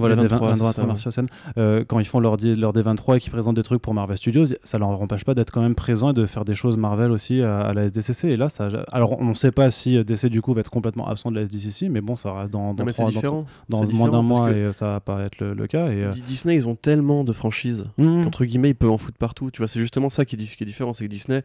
voilà, 0.00 0.16
des 0.16 0.22
23, 0.28 0.48
23, 0.50 0.68
c'est 0.70 0.76
ça, 0.76 0.82
ouais. 0.82 0.88
Martial 0.88 1.12
Sen. 1.12 1.26
Euh, 1.58 1.84
quand 1.86 1.98
ils 1.98 2.04
font 2.04 2.20
leur, 2.20 2.36
D- 2.36 2.54
leur 2.56 2.72
D23 2.72 3.16
et 3.16 3.20
qu'ils 3.20 3.32
présentent 3.32 3.56
des 3.56 3.62
trucs 3.62 3.80
pour 3.82 3.94
Marvel 3.94 4.16
Studios, 4.16 4.46
ça 4.62 4.78
leur 4.78 4.88
empêche 4.88 5.24
pas 5.24 5.34
d'être 5.34 5.50
quand 5.50 5.60
même 5.62 5.74
présents 5.74 6.10
et 6.10 6.14
de 6.14 6.26
faire 6.26 6.44
des 6.44 6.54
choses 6.54 6.76
Marvel 6.76 7.10
aussi 7.10 7.40
à, 7.42 7.60
à 7.60 7.72
la 7.74 7.84
SDCC. 7.84 8.24
Et 8.28 8.36
là, 8.36 8.48
ça, 8.48 8.68
alors 8.92 9.20
on 9.20 9.24
ne 9.26 9.34
sait 9.34 9.52
pas 9.52 9.70
si 9.70 9.96
euh, 9.96 10.04
DC 10.04 10.26
du 10.26 10.42
coup 10.42 10.54
va 10.54 10.60
être 10.60 10.70
complètement 10.70 11.06
absent 11.08 11.30
de 11.30 11.36
la 11.36 11.42
SDCC, 11.42 11.88
mais 11.88 12.00
bon, 12.00 12.16
ça 12.16 12.32
reste 12.32 12.52
dans, 12.52 12.74
Non, 13.70 13.82
C'est 13.86 13.92
moins 13.94 14.08
d'un 14.10 14.22
mois 14.22 14.50
et 14.50 14.54
euh, 14.64 14.72
ça 14.72 14.86
va 14.86 15.00
pas 15.00 15.22
être 15.22 15.38
le, 15.40 15.54
le 15.54 15.66
cas. 15.66 15.88
Et, 15.90 16.04
euh, 16.04 16.10
Di- 16.10 16.22
Disney, 16.22 16.54
ils 16.56 16.68
ont 16.68 16.74
tellement 16.76 17.24
de 17.24 17.32
franchises. 17.32 17.86
mmh. 17.98 18.26
Entre 18.26 18.44
guillemets, 18.44 18.70
ils 18.70 18.74
peuvent 18.74 18.90
en 18.90 18.98
foutre 18.98 19.18
partout. 19.18 19.50
Tu 19.50 19.58
vois, 19.58 19.68
c'est 19.68 19.80
justement 19.80 20.10
ça 20.10 20.24
qui, 20.24 20.36
est 20.36 20.38
di- 20.38 20.46
qui 20.46 20.62
est 20.62 20.66
différent. 20.66 20.92
C'est 20.92 21.04
que 21.04 21.10
Disney, 21.10 21.42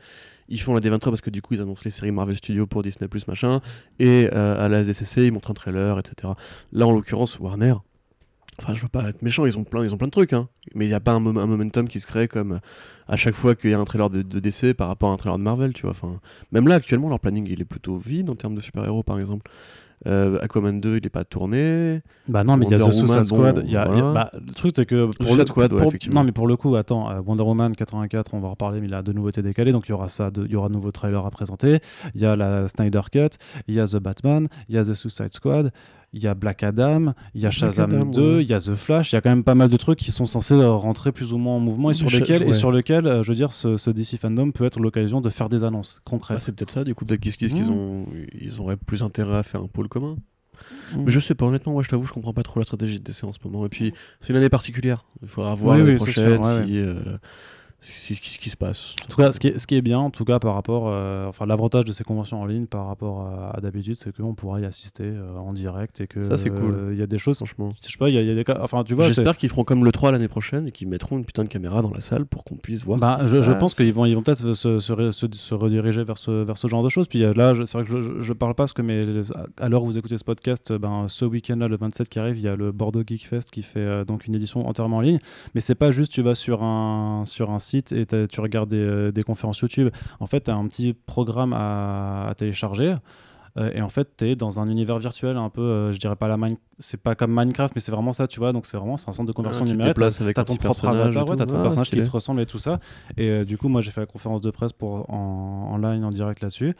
ils 0.50 0.60
font 0.60 0.74
la 0.74 0.80
D23 0.82 1.00
parce 1.00 1.22
que 1.22 1.30
du 1.30 1.42
coup, 1.42 1.54
ils 1.54 1.62
annoncent 1.62 1.84
les 1.86 1.92
séries 1.92 2.12
Marvel 2.12 2.36
Studios 2.36 2.68
pour 2.68 2.82
Disney, 2.82 3.08
machin. 3.28 3.62
Et 4.00 4.30
euh, 4.34 4.64
à 4.64 4.68
la 4.68 4.80
SDCC, 4.82 5.28
ils 5.28 5.32
montrent 5.32 5.52
un 5.52 5.54
trailer, 5.54 5.98
etc. 6.00 6.34
Là, 6.74 6.88
en 6.88 6.92
l'occurrence, 6.92 7.40
Warner. 7.40 7.76
Enfin, 8.60 8.74
je 8.74 8.82
veux 8.84 8.90
pas 8.90 9.10
être 9.10 9.22
méchant, 9.24 9.46
ils 9.46 9.58
ont 9.58 9.64
plein, 9.64 9.84
ils 9.84 9.94
ont 9.94 9.98
plein 9.98 10.08
de 10.08 10.12
trucs, 10.12 10.34
hein. 10.34 10.48
Mais 10.76 10.86
il 10.86 10.90
n'y 10.90 10.94
a 10.94 11.00
pas 11.00 11.14
un, 11.14 11.20
mom- 11.20 11.38
un 11.38 11.48
momentum 11.48 11.88
qui 11.88 12.00
se 12.00 12.06
crée 12.06 12.28
comme 12.28 12.60
à 13.08 13.16
chaque 13.18 13.34
fois 13.34 13.56
qu'il 13.56 13.72
y 13.72 13.74
a 13.74 13.80
un 13.80 13.86
trailer 13.86 14.10
de, 14.10 14.22
de 14.22 14.40
DC 14.40 14.74
par 14.76 14.88
rapport 14.88 15.10
à 15.10 15.14
un 15.14 15.18
trailer 15.18 15.38
de 15.38 15.44
Marvel, 15.44 15.74
tu 15.74 15.84
vois. 15.84 15.92
Enfin, 15.92 16.20
même 16.52 16.68
là, 16.68 16.76
actuellement, 16.76 17.10
leur 17.10 17.20
planning, 17.20 17.48
il 17.50 17.62
est 17.62 17.66
plutôt 17.66 17.98
vide 17.98 18.30
en 18.30 18.36
termes 18.36 18.54
de 18.56 18.62
super-héros, 18.62 19.04
par 19.04 19.20
exemple. 19.20 19.50
Euh, 20.08 20.40
Aquaman 20.42 20.82
2, 20.82 20.98
il 20.98 21.06
est 21.06 21.10
pas 21.12 21.24
tourné. 21.24 22.02
Bah 22.28 22.44
non, 22.44 22.58
mais 22.58 22.66
il 22.66 22.72
y 22.72 22.74
a 22.74 22.78
The 22.78 22.92
Suicide 22.92 23.24
Squad. 23.24 23.60
bon, 23.64 23.68
y 23.68 23.78
a- 23.78 23.86
y 23.86 24.02
bah, 24.14 24.32
le 24.34 24.54
truc, 24.54 24.74
c'est 24.76 24.86
que. 24.86 25.10
Pour 25.24 25.36
le, 25.36 25.46
Squad, 25.46 25.72
ouais. 25.74 25.86
Non, 26.12 26.24
mais 26.24 26.32
pour 26.32 26.48
le 26.48 26.56
coup, 26.58 26.76
attends, 26.76 27.10
euh, 27.12 27.22
Wonder 27.26 27.44
Woman 27.44 27.76
84, 27.76 28.34
on 28.34 28.40
va 28.40 28.48
en 28.48 28.52
reparler, 28.52 28.82
mais 28.82 28.88
il 28.88 28.94
a 28.96 29.02
de 29.04 29.14
nouveautés 29.14 29.44
décalées, 29.44 29.72
donc 29.72 29.88
il 29.88 29.92
y 29.92 29.94
aura 29.94 30.08
ça, 30.10 30.30
il 30.36 30.52
y 30.52 30.56
aura 30.56 30.70
de 30.70 30.74
nouveaux 30.74 30.92
trailers 30.92 31.26
à 31.26 31.30
présenter. 31.32 31.80
Il 32.16 32.22
y 32.22 32.26
a 32.26 32.36
la 32.36 32.68
Snyder 32.68 33.02
Cut, 33.12 33.38
il 33.68 33.76
y 33.76 33.80
a 33.80 33.86
The 33.88 33.98
Batman, 33.98 34.48
il 34.70 34.76
y 34.76 34.78
a 34.80 34.84
The 34.84 34.96
Suicide 34.96 35.34
Squad, 35.34 35.72
il 36.14 36.22
y 36.22 36.28
a 36.28 36.34
Black 36.34 36.64
Adam, 36.64 37.14
il 37.34 37.42
y 37.42 37.46
a 37.46 37.52
Shazam 37.52 37.92
Adam, 37.94 38.06
2, 38.06 38.36
ouais. 38.38 38.44
il 38.44 38.50
y 38.50 38.54
a 38.54 38.60
The 38.60 38.76
Flash, 38.76 39.12
il 39.12 39.16
y 39.16 39.18
a 39.18 39.22
quand 39.22 39.30
même 39.30 39.44
pas 39.44 39.56
mal 39.56 39.70
de 39.70 39.78
trucs 39.78 40.00
qui 40.00 40.12
sont 40.12 40.26
censés 40.26 40.54
euh, 40.56 40.72
rentrer 40.72 41.12
plus 41.12 41.32
ou 41.34 41.38
moins 41.38 41.56
en 41.56 41.60
mouvement 41.60 41.90
et 41.92 41.94
sur 41.94 42.10
lesquels, 42.10 42.44
et 42.44 42.54
sur 42.54 42.72
lesquels 42.72 43.08
euh, 43.08 43.24
je 43.24 43.30
veux 43.30 43.36
dire, 43.36 43.52
ce, 43.54 43.78
ce 43.78 43.90
DC 43.90 44.18
Fandom 44.20 44.52
peut 44.52 44.66
être 44.66 44.80
l'occasion 44.80 45.22
de 45.22 45.30
faire 45.30 45.48
des 45.48 45.64
annonces 45.64 45.98
Ah, 46.00 46.10
concrètes. 46.10 46.42
c'est 46.42 46.54
peut-être 46.56 46.72
ça, 46.72 46.84
du 46.84 46.94
coup, 46.96 47.06
peut-être 47.06 47.22
qu'ils 47.22 47.56
Mmh. 47.56 47.70
ont, 47.70 48.06
ils 48.40 48.60
auraient 48.60 48.78
plus 48.78 49.04
intérêt 49.04 49.38
à 49.38 49.44
faire 49.44 49.62
un 49.62 49.68
pôle 49.68 49.88
commun. 49.88 50.16
Mm. 50.96 51.04
Mais 51.06 51.12
je 51.12 51.20
sais 51.20 51.34
pas, 51.36 51.46
honnêtement, 51.46 51.74
moi 51.74 51.82
je 51.84 51.90
t'avoue, 51.90 52.06
je 52.06 52.14
comprends 52.14 52.34
pas 52.34 52.44
trop 52.44 52.60
la 52.60 52.66
stratégie 52.66 53.00
de 53.00 53.04
DC 53.04 53.24
en 53.24 53.32
ce 53.32 53.40
moment. 53.44 53.66
Et 53.66 53.70
puis, 53.70 53.94
c'est 54.20 54.32
une 54.34 54.38
année 54.38 54.50
particulière. 54.50 55.06
Il 55.22 55.28
faudra 55.28 55.56
voir 55.56 55.76
Oui, 55.76 55.82
l'année 55.82 55.94
oui, 55.94 56.00
c'est 56.00 56.12
prochaine 56.12 56.44
sûr, 56.44 56.56
ouais, 56.60 56.66
si, 56.66 56.78
euh, 56.78 56.96
si- 57.82 58.14
si- 58.16 58.34
ce 58.34 58.40
qui 58.40 58.50
se 58.50 58.58
passe. 58.58 58.96
En 59.06 59.08
tout 59.10 59.18
cas, 59.18 59.32
ce 59.32 59.40
qui 59.40 59.48
est, 59.48 59.58
ce 59.60 59.66
qui 59.68 59.76
est 59.76 59.82
bien, 59.82 60.00
en 60.00 60.10
tout 60.12 60.24
cas, 60.24 60.40
par 60.40 60.54
rapport, 60.54 60.84
euh, 60.88 61.28
enfin, 61.28 61.46
l'avantage 61.46 61.86
de 61.86 61.92
ces 61.92 62.04
conventions 62.04 62.40
en 62.42 62.46
ligne 62.46 62.68
par 62.68 62.86
rapport 62.88 63.22
à, 63.22 63.58
à 63.58 63.60
d'habitude, 63.62 63.96
c'est 63.96 64.16
qu'on 64.16 64.36
pourra 64.36 64.60
y 64.60 64.66
assister 64.66 65.04
euh, 65.06 65.36
en 65.38 65.52
direct 65.52 66.00
et 66.00 66.08
que 66.08 66.22
Ça, 66.22 66.38
c'est 66.38 66.50
cool. 66.52 66.74
euh, 66.76 66.90
Il 66.94 67.00
y 67.00 67.02
a 67.02 67.08
des 67.08 67.18
choses, 67.18 67.38
franchement. 67.38 67.74
je 67.84 67.90
sais 67.92 67.98
pas, 67.98 68.10
il 68.10 68.16
y, 68.16 68.18
a- 68.18 68.22
il 68.22 68.28
y 68.28 68.32
a 68.32 68.36
des 68.36 68.44
cas, 68.44 68.60
enfin, 68.62 68.84
tu 68.84 68.94
vois, 68.94 69.08
J'espère 69.08 69.36
qu'ils 69.36 69.50
feront 69.50 69.64
comme 69.64 69.84
le 69.84 69.92
3 69.92 70.12
l'année 70.12 70.28
prochaine 70.28 70.68
et 70.68 70.72
qu'ils 70.72 70.88
mettront 70.88 71.18
une 71.18 71.26
putain 71.26 71.44
de 71.44 71.50
caméra 71.50 71.82
dans 71.82 71.92
la 71.92 72.02
salle 72.02 72.26
pour 72.26 72.44
qu'on 72.44 72.56
puisse 72.56 72.84
voir. 72.84 73.00
Bah, 73.00 73.18
ce 73.20 73.26
qui 73.26 73.30
je, 73.32 73.36
se 73.38 73.42
je 73.42 73.52
passe. 73.52 73.60
pense 73.60 73.74
qu'ils 73.76 73.94
vont, 73.94 74.06
ils 74.06 74.14
vont 74.16 74.22
peut-être 74.22 74.54
se, 74.54 74.80
se, 74.80 74.94
ré- 74.94 75.12
se- 75.12 75.26
se 75.32 75.54
rediriger 75.56 76.04
vers 76.04 76.18
ce, 76.20 76.44
vers 76.44 76.58
ce 76.58 76.68
genre 76.68 76.84
de 76.84 76.90
choses. 76.90 77.08
Puis 77.08 77.20
là, 77.20 77.54
c'est 77.66 77.74
vrai 77.78 77.84
que 77.84 77.90
je, 77.90 78.00
je, 78.02 78.20
je 78.22 78.34
parle 78.34 78.54
pas 78.54 78.64
parce 78.64 78.74
que, 78.74 78.82
mais 78.84 79.06
à 79.58 79.70
l'heure 79.70 79.82
où 79.84 79.88
vous 79.88 79.98
écoutez 79.98 80.18
ce 80.20 80.24
podcast, 80.24 80.72
ben, 80.72 81.06
ce 81.08 81.26
week-end-là, 81.26 81.68
le 81.68 81.78
27 81.78 82.10
qui 82.10 82.20
arrive, 82.20 82.38
il 82.38 82.44
y 82.44 82.48
a 82.48 82.56
le 82.56 82.72
Bordeaux 82.72 83.02
Geek 83.06 83.26
Fest 83.28 83.50
qui 83.50 83.64
fait 83.64 83.80
euh, 83.80 84.06
donc 84.06 84.28
une 84.28 84.36
édition 84.36 84.68
entièrement 84.68 84.98
en 84.98 85.02
ligne. 85.02 85.20
Mais 85.56 85.62
c'est 85.62 85.74
pas 85.76 85.92
juste 85.92 86.12
tu 86.12 86.22
vas 86.22 86.36
sur 86.36 86.62
un, 86.64 87.24
sur 87.26 87.50
un 87.50 87.58
site 87.60 87.71
et 87.78 88.06
tu 88.28 88.42
regardes 88.42 88.70
des, 88.70 88.78
euh, 88.78 89.12
des 89.12 89.24
conférences 89.24 89.60
YouTube. 89.60 89.90
En 90.20 90.28
fait, 90.28 90.42
tu 90.46 90.52
as 90.52 90.56
un 90.56 90.68
petit 90.68 90.94
programme 90.94 91.54
à, 91.54 92.28
à 92.30 92.36
télécharger. 92.36 92.96
Euh, 93.58 93.70
et 93.74 93.82
en 93.82 93.90
fait, 93.90 94.08
tu 94.18 94.26
es 94.30 94.36
dans 94.38 94.62
un 94.62 94.70
univers 94.70 94.98
virtuel 94.98 95.36
un 95.36 95.50
peu, 95.50 95.60
euh, 95.62 95.92
je 95.92 96.00
dirais 96.00 96.16
pas 96.16 96.30
la 96.30 96.38
mine, 96.38 96.56
c'est 96.80 96.96
pas 97.02 97.16
comme 97.16 97.34
Minecraft, 97.38 97.76
mais 97.76 97.82
c'est 97.82 97.92
vraiment 97.92 98.14
ça, 98.14 98.26
tu 98.26 98.40
vois. 98.40 98.54
Donc 98.54 98.66
c'est 98.66 98.78
vraiment 98.78 98.96
c'est 98.96 99.10
un 99.10 99.14
centre 99.14 99.28
de 99.28 99.34
Ah, 99.34 99.36
conversion 99.36 99.66
tu 99.66 99.72
numérique. 99.72 99.90
déplaces 99.94 100.22
avec 100.22 100.38
un 100.38 100.44
ton 100.46 100.56
propre 100.56 100.70
personnage 100.82 101.18
avatar, 101.18 101.30
ouais, 101.38 101.46
ton 101.46 101.56
Ah, 101.60 101.64
personnage 101.64 101.92
qui 101.92 102.02
te 102.02 102.10
ressemble 102.10 102.40
et 102.40 102.46
tout 102.46 102.60
ça. 102.60 102.80
Et 103.18 103.28
euh, 103.30 103.44
du 103.44 103.58
coup, 103.58 103.68
moi, 103.68 103.82
j'ai 103.82 103.92
fait 103.92 104.00
la 104.00 104.06
conférence 104.08 104.40
de 104.40 104.52
presse 104.52 104.72
pour, 104.72 105.10
en, 105.14 105.70
en 105.74 105.78
ligne, 105.78 106.06
en 106.06 106.12
direct 106.12 106.40
là-dessus. 106.42 106.76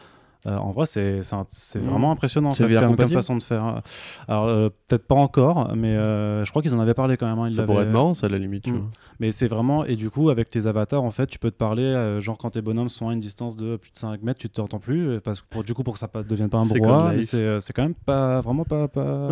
Euh, 0.46 0.56
en 0.56 0.72
vrai, 0.72 0.86
c'est 0.86 1.20
Mhm. 1.32 1.82
vraiment 1.88 2.10
impressionnant 2.10 2.48
en 2.48 2.52
C'est 2.52 2.66
fait, 2.66 2.74
comme, 2.80 2.96
comme 2.96 3.08
façon 3.08 3.36
de 3.36 3.42
faire. 3.44 3.80
Alors, 4.26 4.46
euh, 4.46 4.70
peut-être 4.88 5.06
pas 5.06 5.14
encore, 5.14 5.72
mais 5.76 5.94
euh, 5.96 6.44
je 6.44 6.50
crois 6.50 6.62
qu'ils 6.62 6.74
en 6.74 6.80
avaient 6.80 6.94
parlé 6.94 7.16
quand 7.16 7.26
même. 7.28 7.38
hein, 7.38 7.48
ils 7.48 7.54
Ça 7.54 7.62
pourrait 7.64 7.84
être 7.84 7.92
marrant, 7.92 8.14
ça, 8.14 8.26
à 8.26 8.28
la 8.28 8.38
limite. 8.38 8.66
Mm. 8.66 8.90
Mais 9.20 9.30
c'est 9.30 9.46
vraiment. 9.46 9.84
Et 9.84 9.94
du 9.94 10.10
coup, 10.10 10.30
avec 10.30 10.50
tes 10.50 10.66
avatars, 10.66 11.04
en 11.04 11.12
fait, 11.12 11.26
tu 11.28 11.38
peux 11.38 11.50
te 11.52 11.56
parler. 11.56 11.82
euh, 11.84 12.20
genre, 12.20 12.38
quand 12.38 12.50
tes 12.50 12.60
bonhommes 12.62 12.88
sont 12.88 13.08
à 13.08 13.12
une 13.12 13.20
distance 13.20 13.54
de 13.56 13.76
plus 13.76 13.92
de 13.92 13.98
5 13.98 14.20
mètres, 14.22 14.40
tu 14.40 14.48
t'entends 14.48 14.80
plus. 14.80 15.08
euh, 15.10 15.20
Parce 15.20 15.40
que 15.40 15.46
pour, 15.48 15.62
du 15.62 15.74
coup, 15.74 15.84
pour 15.84 15.94
que 15.94 16.00
ça 16.00 16.08
ne 16.12 16.22
devienne 16.22 16.48
pas 16.50 16.58
un 16.58 16.64
brouhaha. 16.80 17.22
C'est 17.22 17.40
euh, 17.40 17.58
quand 17.74 17.82
même 17.82 17.94
pas, 17.94 18.40
vraiment 18.40 18.64
pas, 18.64 18.88
pas, 18.88 19.28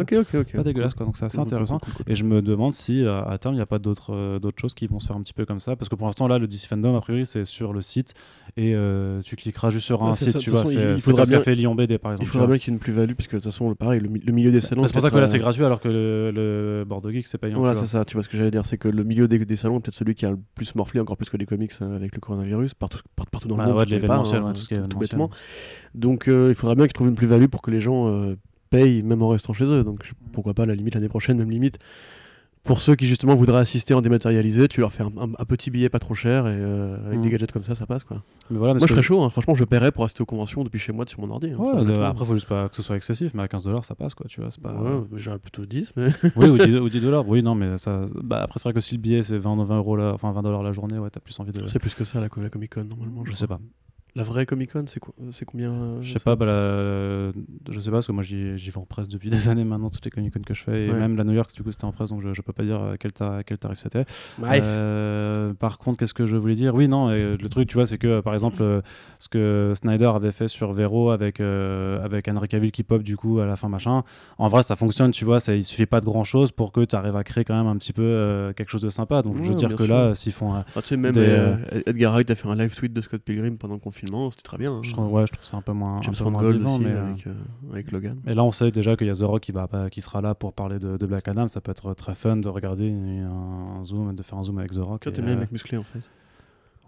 pas 0.59 0.63
dégueulasse. 0.63 0.95
Quoi. 0.95 1.07
Donc, 1.07 1.17
c'est 1.17 1.25
assez 1.25 1.37
Cool, 1.39 1.47
intéressant. 1.47 1.79
cool, 1.81 1.93
cool, 1.95 2.05
cool. 2.05 2.13
Et 2.13 2.15
je 2.15 2.25
me 2.25 2.41
demande 2.41 2.73
si 2.73 3.05
euh, 3.05 3.25
à 3.25 3.37
terme 3.39 3.55
il 3.55 3.59
n'y 3.59 3.63
a 3.63 3.67
pas 3.67 3.79
d'autres 3.81 4.15
euh, 4.15 4.39
d'autres 4.39 4.61
choses 4.61 4.75
qui 4.75 4.87
vont 4.87 5.01
se 5.01 5.09
faire 5.09 5.17
un 5.17 5.23
petit 5.23 5.33
peu 5.33 5.45
comme 5.45 5.61
ça. 5.61 5.75
Parce 5.75 5.89
que 5.89 5.97
pour 5.97 6.07
l'instant, 6.07 6.29
là, 6.29 6.39
le 6.39 6.47
DC 6.47 6.67
Fandom, 6.69 6.97
a 6.97 7.01
priori, 7.01 7.27
c'est 7.27 7.45
sur 7.45 7.73
le 7.73 7.81
site. 7.83 8.15
Et 8.57 8.75
euh, 8.75 9.21
tu 9.23 9.37
cliqueras 9.37 9.71
juste 9.71 9.87
sur 9.87 10.03
un 10.03 10.11
Ouais, 10.11 10.17
site, 10.17 10.31
ça, 10.31 10.39
tu 10.41 10.51
vois. 10.51 10.65
Il- 11.01 11.11
faudra 11.11 11.25
bien- 11.25 11.41
fait 11.41 11.55
Lyon 11.55 11.75
BD, 11.75 11.99
par 11.99 12.13
exemple. 12.13 12.27
Il 12.27 12.31
faudra 12.31 12.47
bien 12.47 12.59
qu'il 12.59 12.69
y 12.69 12.71
ait 12.71 12.77
une 12.77 12.81
plus-value, 12.81 13.13
puisque 13.15 13.33
de 13.33 13.37
toute 13.37 13.45
façon, 13.45 13.69
le- 13.69 13.75
pareil, 13.75 14.01
le, 14.01 14.09
mi- 14.09 14.21
le 14.25 14.33
milieu 14.33 14.51
des 14.53 14.61
salons. 14.61 14.83
Bah, 14.83 14.89
c'est 14.89 14.93
pour 14.93 15.03
ça 15.03 15.11
que 15.11 15.17
là, 15.17 15.23
euh, 15.23 15.27
c'est 15.27 15.39
gratuit, 15.39 15.65
alors 15.65 15.81
que 15.81 15.89
le, 15.89 16.31
le 16.31 16.85
Bordeaux 16.87 17.11
Geek, 17.11 17.27
c'est 17.27 17.39
payant. 17.39 17.59
Voilà, 17.59 17.75
c'est 17.75 17.87
ça, 17.87 18.05
tu 18.05 18.15
vois 18.15 18.23
ce 18.23 18.29
que 18.29 18.37
j'allais 18.37 18.51
dire, 18.51 18.65
c'est 18.65 18.79
que 18.79 18.89
le 18.89 19.05
milieu 19.05 19.27
des, 19.29 19.39
des 19.45 19.57
salons 19.57 19.79
est 19.79 19.81
peut-être 19.81 19.95
celui 19.95 20.15
qui 20.15 20.27
a 20.27 20.31
le 20.31 20.39
plus 20.55 20.75
morflé, 20.75 21.01
encore 21.01 21.17
plus 21.17 21.29
que 21.31 21.37
les 21.37 21.47
comics 21.47 21.73
euh, 21.83 21.97
avec 21.97 22.15
le 22.15 22.21
coronavirus, 22.21 22.75
partout, 22.75 22.99
par- 23.17 23.27
partout 23.27 23.49
dans 23.49 23.57
le 23.57 23.59
Bah 23.63 23.67
monde. 23.69 23.77
hein, 24.79 24.87
tout 24.89 24.99
bêtement. 24.99 25.31
Donc 25.95 26.29
euh, 26.29 26.49
il 26.51 26.55
faudra 26.55 26.75
bien 26.75 26.87
qu'ils 26.87 26.93
trouvent 26.95 27.09
une 27.09 27.15
plus-value 27.15 27.47
pour 27.47 27.63
que 27.63 27.71
les 27.71 27.81
gens 27.81 28.07
payent 28.71 29.03
même 29.03 29.23
en 29.23 29.29
restant 29.29 29.53
chez 29.53 29.65
eux. 29.65 29.83
Donc 29.85 30.13
pourquoi 30.33 30.55
pas, 30.55 30.67
la 30.67 30.75
limite, 30.75 30.95
l'année 30.95 31.09
prochaine, 31.09 31.39
même 31.39 31.51
limite. 31.51 31.79
Pour 32.65 32.81
ceux 32.83 32.95
qui 32.95 33.07
justement 33.07 33.35
voudraient 33.35 33.61
assister 33.61 33.95
en 33.95 34.03
dématérialisé, 34.03 34.69
tu 34.69 34.81
leur 34.81 34.93
fais 34.93 35.03
un, 35.03 35.07
un- 35.19 35.33
un 35.39 35.45
petit 35.47 35.71
billet 35.71 35.89
pas 35.89 35.99
trop 35.99 36.15
cher 36.15 36.47
et 36.47 36.51
euh, 36.51 37.07
avec 37.07 37.19
Mm. 37.19 37.23
des 37.23 37.31
gadgets 37.31 37.53
comme 37.53 37.65
ça, 37.65 37.75
ça 37.75 37.87
passe 37.87 38.05
quoi. 38.05 38.23
Mais 38.51 38.59
voilà, 38.59 38.75
parce 38.75 38.83
Moi 38.83 38.87
je 38.89 38.93
serais 38.95 39.03
chaud, 39.03 39.23
hein. 39.23 39.31
franchement, 39.31 39.55
je 39.55 39.65
paierais 39.65 39.91
pour 39.93 40.05
assister 40.05 40.23
aux 40.23 40.27
conventions 40.27 40.63
depuis 40.63 40.79
chez 40.79 40.93
moi 40.93 41.07
sur 41.07 41.21
mon 41.21 41.31
ordi. 41.31 41.51
hein, 41.51 41.57
Ouais, 41.59 41.85
de- 41.85 41.93
après, 42.03 42.25
faut 42.27 42.35
juste 42.35 42.49
pas 42.49 42.69
que 42.69 42.77
ce 42.77 42.83
soit 42.83 42.97
excessif, 42.97 43.33
mais 43.35 43.43
à 43.43 43.49
15 43.49 43.65
dollars, 43.65 43.85
ça 43.87 43.95
passe, 43.95 44.13
quoi, 44.15 44.27
tu 44.29 44.41
vois. 44.43 44.51
Pas... 44.63 44.75
Ouais, 44.75 45.03
j'aurais 45.15 45.39
plutôt 45.39 45.65
10, 45.65 45.93
mais. 45.97 46.09
oui, 46.37 46.49
ou 46.49 46.59
10, 46.59 46.77
ou 46.81 46.89
10 46.91 47.01
dollars, 47.01 47.27
oui, 47.27 47.43
non, 47.43 47.55
mais 47.55 47.79
ça. 47.79 48.05
Bah, 48.23 48.43
après, 48.43 48.59
c'est 48.59 48.65
vrai 48.69 48.75
que 48.75 48.81
si 48.81 48.95
le 48.97 49.01
billet 49.01 49.23
c'est 49.23 49.39
20, 49.39 49.63
20 49.65 49.77
euros, 49.79 49.97
là, 49.97 50.13
enfin 50.15 50.31
20 50.33 50.43
dollars 50.43 50.63
la 50.63 50.73
journée, 50.73 50.99
ouais, 50.99 51.09
t'as 51.11 51.21
plus 51.21 51.39
envie 51.41 51.53
de. 51.53 51.65
C'est 51.67 51.79
plus 51.79 51.95
que 51.95 52.05
ça 52.05 52.21
la, 52.21 52.29
la 52.37 52.51
Comic 52.51 52.75
Con 52.75 52.85
normalement. 52.85 53.25
Je 53.25 53.31
Je, 53.33 53.37
sais 53.37 53.47
pas. 53.47 53.59
La 54.17 54.23
vraie 54.25 54.45
Comic 54.47 54.73
Con, 54.73 54.85
c'est 54.87 54.99
quoi- 55.01 55.15
c'est 55.33 55.45
combien 55.45 55.73
euh, 55.73 55.99
Je 56.03 56.13
sais 56.13 56.19
pas, 56.19 56.35
bah, 56.37 56.47
la- 56.47 57.31
je 57.71 57.79
sais 57.81 57.91
pas, 57.91 57.99
parce 57.99 58.07
que 58.09 58.13
moi 58.13 58.23
j'y 58.23 58.59
j'y 58.59 58.71
vais 58.71 58.79
en 58.79 58.85
presse 58.85 59.09
depuis 59.09 59.31
des 59.31 59.49
années 59.49 59.65
maintenant, 59.65 59.89
toutes 59.89 60.05
les 60.05 60.11
Comic 60.11 60.33
Con 60.35 60.41
que 60.45 60.55
je 60.55 60.63
fais, 60.65 60.87
et 60.87 60.91
Ouais. 60.91 60.99
même 60.99 61.17
la 61.17 61.25
New 61.25 61.33
York, 61.33 61.51
du 61.55 61.63
coup, 61.63 61.71
c'était 61.71 61.85
en 61.85 61.93
presse, 61.93 62.11
donc 62.11 62.21
je, 62.23 62.35
je 62.35 62.43
peux 62.43 62.53
pas 62.53 62.65
dire 62.65 62.81
euh, 62.81 62.95
quel, 62.99 63.13
ta- 63.13 63.43
quel 63.45 63.59
tarif 63.59 63.79
c'était. 63.79 64.05
Bref. 64.39 64.65
Euh, 64.67 65.55
par 65.55 65.79
contre, 65.79 65.99
qu'est-ce 65.99 66.15
que 66.15 66.27
je 66.27 66.37
voulais 66.37 66.55
dire? 66.55 66.75
Oui, 66.75 66.89
non, 66.89 67.11
et 67.13 67.37
le 67.37 67.49
truc, 67.49 67.69
tu 67.69 67.75
vois, 67.75 67.87
c'est 67.87 67.99
que 67.99 68.07
euh, 68.09 68.23
par 68.23 68.35
exemple, 68.35 68.63
ce 69.21 69.29
que 69.29 69.73
Snyder 69.77 70.11
avait 70.15 70.33
fait 70.33 70.49
sur 70.49 70.73
Vero 70.73 71.11
avec, 71.11 71.41
euh, 71.41 72.05
avec 72.05 72.27
Henry 72.29 72.49
Cavill 72.49 72.73
qui 72.73 72.83
pop 72.83 73.03
du 73.03 73.17
coup 73.17 73.39
à 73.41 73.47
la 73.47 73.57
fin, 73.57 73.69
machin, 73.69 74.03
en 74.39 74.49
vrai, 74.49 74.63
ça 74.63 74.77
fonctionne, 74.77 75.11
tu 75.13 75.25
vois, 75.25 75.41
ça, 75.41 75.55
il 75.55 75.65
suffit 75.65 75.87
pas 75.87 76.01
de 76.01 76.05
grand 76.07 76.25
chose 76.25 76.51
pour 76.53 76.73
que 76.73 76.85
tu 76.85 76.97
arrives 76.97 77.17
à 77.17 77.23
créer 77.25 77.45
quand 77.45 77.57
même 77.57 77.67
un 77.69 77.77
petit 77.77 77.93
peu 77.93 78.53
quelque 78.57 78.71
chose 78.71 78.81
de 78.83 78.89
sympa. 78.89 79.23
Donc, 79.23 79.37
je 79.37 79.49
veux 79.49 79.55
dire 79.55 79.77
que 79.77 79.85
sûr. 79.85 79.95
là, 79.95 80.15
s'ils 80.15 80.33
font. 80.33 80.53
Ah, 80.55 80.65
tu 80.77 80.81
sais, 80.89 80.97
même 80.97 81.13
des, 81.13 81.55
Edgar 81.87 82.13
Wright 82.15 82.31
a 82.31 82.35
fait 82.35 82.49
un 82.49 82.57
live 82.57 82.75
tweet 82.75 82.93
de 82.93 83.01
Scott 83.01 83.23
Pilgrim 83.23 83.57
pendant 83.57 83.75
le 83.75 83.81
confinement, 83.81 84.00
c'était 84.31 84.43
très 84.43 84.59
bien. 84.59 84.73
hein. 84.73 84.81
je 84.83 84.91
trouve, 84.93 85.13
ouais, 85.13 85.27
je 85.27 85.33
trouve 85.33 85.45
ça 85.45 85.57
un 85.57 85.63
peu 85.63 85.73
moins, 85.73 85.99
un 85.99 86.03
James 86.03 86.15
peu 86.17 86.25
moins 86.25 86.33
Mangold 86.33 86.59
vivant, 86.59 86.75
aussi 86.77 86.85
mais, 86.85 86.93
euh, 86.93 87.07
avec, 87.09 87.27
euh, 87.27 87.33
avec 87.73 87.93
Logan. 87.93 88.17
Et 88.27 88.35
là, 88.35 88.45
on 88.45 88.53
sait 88.53 88.71
déjà 88.71 88.97
qu'il 88.97 89.07
y 89.07 89.11
a 89.11 89.15
The 89.15 89.23
Rock 89.23 89.43
qui, 89.43 89.53
va, 89.53 89.69
qui 89.91 90.03
sera 90.03 90.21
là 90.21 90.35
pour 90.35 90.53
parler 90.53 90.79
de, 90.79 90.97
de 90.97 91.07
Black 91.07 91.29
Adam. 91.29 91.49
Ça 91.49 91.61
peut 91.61 91.71
être 91.71 91.95
très 91.95 92.15
fun 92.15 92.37
de 92.37 92.49
regarder 92.49 92.91
un, 92.91 93.83
zoom, 93.85 94.15
de 94.15 94.23
faire 94.23 94.39
un 94.39 94.45
zoom 94.45 94.59
avec 94.59 94.73
The 94.73 94.79
Rock. 94.79 95.01
Toi, 95.03 95.13
t'aimes 95.13 95.25
bien 95.25 95.33
euh, 95.35 95.37
les 95.37 95.41
mecs 95.43 95.53
musclés 95.53 95.79
en 95.79 95.83
fait. 95.83 96.01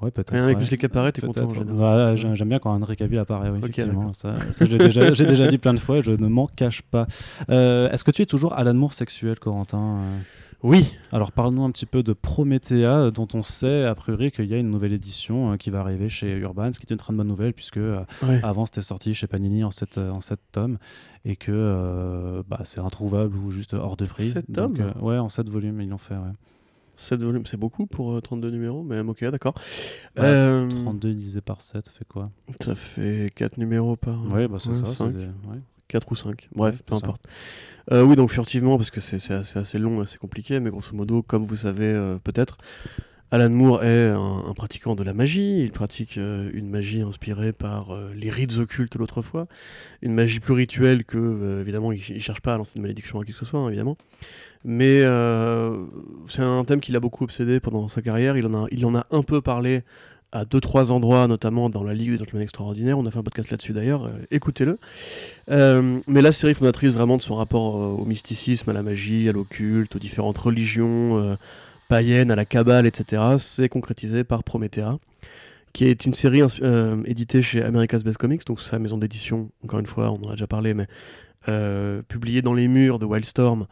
Ouais, 0.00 0.10
peut-être. 0.10 0.34
Un 0.34 0.46
mec 0.46 0.58
musclé 0.58 0.78
qui 0.78 0.86
apparaît, 0.86 1.12
t'es 1.12 1.20
content 1.20 1.42
en 1.42 1.46
Peut-être. 1.46 1.68
général. 1.68 2.14
Ouais, 2.16 2.34
j'aime 2.34 2.48
bien 2.48 2.58
quand 2.58 2.74
Henry 2.74 2.96
Cavill 2.96 3.20
apparaît, 3.20 3.50
oui, 3.50 3.58
effectivement. 3.58 4.12
ça, 4.12 4.36
ça, 4.50 4.64
j'ai 4.66 4.76
déjà, 4.76 5.46
dit 5.46 5.58
plein 5.58 5.74
de 5.74 5.78
fois 5.78 5.98
et 5.98 6.02
je 6.02 6.10
ne 6.10 6.26
m'en 6.26 6.48
cache 6.48 6.82
pas. 6.82 7.06
Euh, 7.50 7.88
Est-ce 7.90 8.02
que 8.02 8.10
tu 8.10 8.22
es 8.22 8.26
toujours 8.26 8.52
Alan 8.54 8.74
Moore 8.74 8.94
sexuel, 8.94 9.38
Corentin 9.38 9.98
Euh, 9.98 10.18
Oui, 10.62 10.94
Alors, 11.10 11.32
parle-nous 11.32 11.64
un 11.64 11.72
petit 11.72 11.86
peu 11.86 12.04
de 12.04 12.12
Promethea, 12.12 13.10
dont 13.10 13.26
on 13.34 13.42
sait, 13.42 13.84
a 13.84 13.94
priori, 13.96 14.30
qu'il 14.30 14.44
y 14.44 14.54
a 14.54 14.58
une 14.58 14.70
nouvelle 14.70 14.92
édition 14.92 15.52
euh, 15.52 15.56
qui 15.56 15.70
va 15.70 15.80
arriver 15.80 16.08
chez 16.08 16.30
Urban, 16.38 16.72
ce 16.72 16.78
qui 16.78 16.86
est 16.86 16.92
une 16.92 16.98
très 16.98 17.12
bonne 17.12 17.26
nouvelle, 17.26 17.52
puisque 17.52 17.78
euh, 17.78 18.04
ouais. 18.28 18.38
avant 18.44 18.64
c'était 18.64 18.80
sorti 18.82 19.12
chez 19.12 19.26
Panini 19.26 19.64
en 19.64 19.72
7, 19.72 19.98
en 19.98 20.20
sept 20.20 20.38
tomes, 20.52 20.78
et 21.24 21.34
que 21.34 21.50
euh, 21.52 22.44
bah, 22.48 22.60
c'est 22.62 22.78
introuvable 22.80 23.36
ou 23.38 23.50
juste 23.50 23.74
hors 23.74 23.96
de 23.96 24.04
prix. 24.06 24.30
Sept 24.30 24.48
Donc, 24.52 24.76
tomes 24.76 24.92
euh, 24.96 25.00
Ouais, 25.00 25.18
en 25.18 25.28
7 25.28 25.48
volumes, 25.48 25.80
ils 25.80 25.88
l'ont 25.88 25.98
fait, 25.98 26.14
ouais. 26.14 26.32
7 26.94 27.20
volumes, 27.20 27.44
c'est 27.46 27.56
beaucoup 27.56 27.86
pour 27.86 28.12
euh, 28.14 28.20
32 28.20 28.50
numéros, 28.50 28.84
mais 28.84 29.00
ok, 29.00 29.24
d'accord. 29.30 29.54
Ouais, 30.16 30.22
Euh, 30.24 30.68
32 30.68 31.12
divisé 31.14 31.40
par 31.40 31.60
7, 31.60 31.86
ça 31.86 31.92
fait 31.92 32.06
quoi? 32.06 32.30
ça 32.60 32.76
fait 32.76 33.32
4 33.34 33.58
numéros 33.58 33.96
par. 33.96 34.24
Ouais, 34.32 34.46
bah 34.46 34.58
c'est 34.60 34.74
ça. 34.74 34.86
c'est 34.86 34.94
cinq. 34.94 35.12
des- 35.16 35.24
ouais. 35.26 35.60
4 35.92 36.10
ou 36.10 36.14
5, 36.14 36.48
bref, 36.54 36.74
Ouais, 36.74 36.80
peu 36.86 36.94
importe. 36.94 37.22
Euh, 37.92 38.02
oui, 38.02 38.16
donc 38.16 38.30
furtivement, 38.30 38.78
parce 38.78 38.90
que 38.90 39.00
c'est 39.00 39.16
assez, 39.32 39.58
assez 39.58 39.78
long, 39.78 40.00
assez 40.00 40.16
compliqué, 40.16 40.58
mais 40.58 40.70
grosso 40.70 40.94
modo, 40.94 41.22
comme 41.22 41.44
vous 41.44 41.56
savez 41.56 41.92
euh, 41.92 42.16
peut-être, 42.18 42.56
Alan 43.30 43.50
Moore 43.50 43.84
est 43.84 44.08
un, 44.08 44.44
un 44.48 44.54
pratiquant 44.54 44.94
de 44.94 45.02
la 45.02 45.12
magie. 45.12 45.60
Il 45.60 45.70
pratique 45.70 46.16
euh, 46.16 46.50
une 46.54 46.68
magie 46.68 47.02
inspirée 47.02 47.52
par 47.52 47.98
les 48.14 48.30
rites 48.30 48.58
occultes 48.58 48.96
l'autrefois. 48.96 49.48
Une 50.00 50.14
magie 50.14 50.40
plus 50.40 50.54
rituelle 50.54 51.04
que, 51.04 51.60
évidemment, 51.60 51.92
il, 51.92 52.00
il 52.08 52.22
cherche 52.22 52.40
pas 52.40 52.54
à 52.54 52.56
lancer 52.56 52.72
une 52.76 52.82
malédiction 52.82 53.20
à 53.20 53.24
qui 53.24 53.32
que 53.32 53.38
ce 53.38 53.44
soit, 53.44 53.60
hein, 53.60 53.68
évidemment. 53.68 53.96
Mais 54.64 55.00
c'est 56.26 56.42
un 56.42 56.64
thème 56.64 56.80
qui 56.80 56.92
l'a 56.92 57.00
beaucoup 57.00 57.24
obsédé 57.24 57.60
pendant 57.60 57.88
sa 57.88 58.00
carrière. 58.00 58.36
Il 58.36 58.46
en 58.46 58.64
a, 58.64 58.66
il 58.70 58.84
en 58.86 58.94
a 58.94 59.06
un 59.10 59.22
peu 59.22 59.40
parlé 59.40 59.82
à 60.32 60.46
deux 60.46 60.60
trois 60.60 60.90
endroits, 60.90 61.28
notamment 61.28 61.68
dans 61.68 61.84
la 61.84 61.92
Ligue 61.92 62.12
des 62.12 62.18
Gentlemen 62.18 62.42
Extraordinaires. 62.42 62.98
On 62.98 63.04
a 63.06 63.10
fait 63.10 63.18
un 63.18 63.22
podcast 63.22 63.50
là-dessus 63.50 63.72
d'ailleurs, 63.72 64.06
euh, 64.06 64.10
écoutez-le. 64.30 64.78
Euh, 65.50 66.00
mais 66.06 66.22
la 66.22 66.32
série 66.32 66.54
fondatrice 66.54 66.94
vraiment 66.94 67.18
de 67.18 67.22
son 67.22 67.36
rapport 67.36 67.74
au 67.74 68.04
mysticisme, 68.06 68.70
à 68.70 68.72
la 68.72 68.82
magie, 68.82 69.28
à 69.28 69.32
l'occulte, 69.32 69.94
aux 69.94 69.98
différentes 69.98 70.38
religions 70.38 71.18
euh, 71.18 71.36
païennes, 71.88 72.30
à 72.30 72.36
la 72.36 72.46
cabale, 72.46 72.86
etc., 72.86 73.22
c'est 73.38 73.68
concrétisé 73.68 74.24
par 74.24 74.42
Promethea, 74.42 74.98
qui 75.74 75.84
est 75.84 76.06
une 76.06 76.14
série 76.14 76.40
éditée 77.04 77.42
chez 77.42 77.62
America's 77.62 78.02
Best 78.02 78.16
Comics, 78.16 78.46
donc 78.46 78.60
sa 78.60 78.78
maison 78.78 78.96
d'édition, 78.96 79.50
encore 79.64 79.80
une 79.80 79.86
fois, 79.86 80.10
on 80.10 80.26
en 80.26 80.30
a 80.30 80.32
déjà 80.32 80.46
parlé, 80.46 80.74
mais 80.74 80.86
publiée 82.08 82.40
dans 82.40 82.54
les 82.54 82.68
murs 82.68 82.98
de 82.98 83.04
Wildstorm 83.04 83.66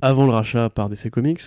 avant 0.00 0.26
le 0.26 0.32
rachat 0.32 0.68
par 0.68 0.88
DC 0.88 1.10
Comics 1.10 1.40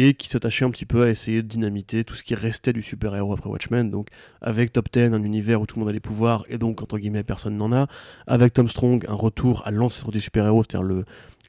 et 0.00 0.14
qui 0.14 0.28
s'attachait 0.28 0.64
un 0.64 0.70
petit 0.70 0.86
peu 0.86 1.02
à 1.02 1.10
essayer 1.10 1.42
de 1.42 1.48
dynamiter 1.48 2.04
tout 2.04 2.14
ce 2.14 2.22
qui 2.22 2.36
restait 2.36 2.72
du 2.72 2.84
super-héros 2.84 3.32
après 3.32 3.50
Watchmen, 3.50 3.90
donc 3.90 4.06
avec 4.40 4.72
Top 4.72 4.86
10, 4.92 5.12
un 5.12 5.24
univers 5.24 5.60
où 5.60 5.66
tout 5.66 5.74
le 5.74 5.80
monde 5.80 5.88
a 5.88 5.92
les 5.92 5.98
pouvoirs, 5.98 6.44
et 6.48 6.56
donc, 6.56 6.82
entre 6.82 6.98
guillemets, 6.98 7.24
personne 7.24 7.56
n'en 7.56 7.72
a, 7.72 7.88
avec 8.28 8.52
Tom 8.52 8.68
Strong, 8.68 9.04
un 9.08 9.14
retour 9.14 9.62
à 9.66 9.72
l'ancêtre 9.72 10.12
du 10.12 10.20
super-héros, 10.20 10.62
c'est-à-dire 10.62 10.86
le, 10.86 11.04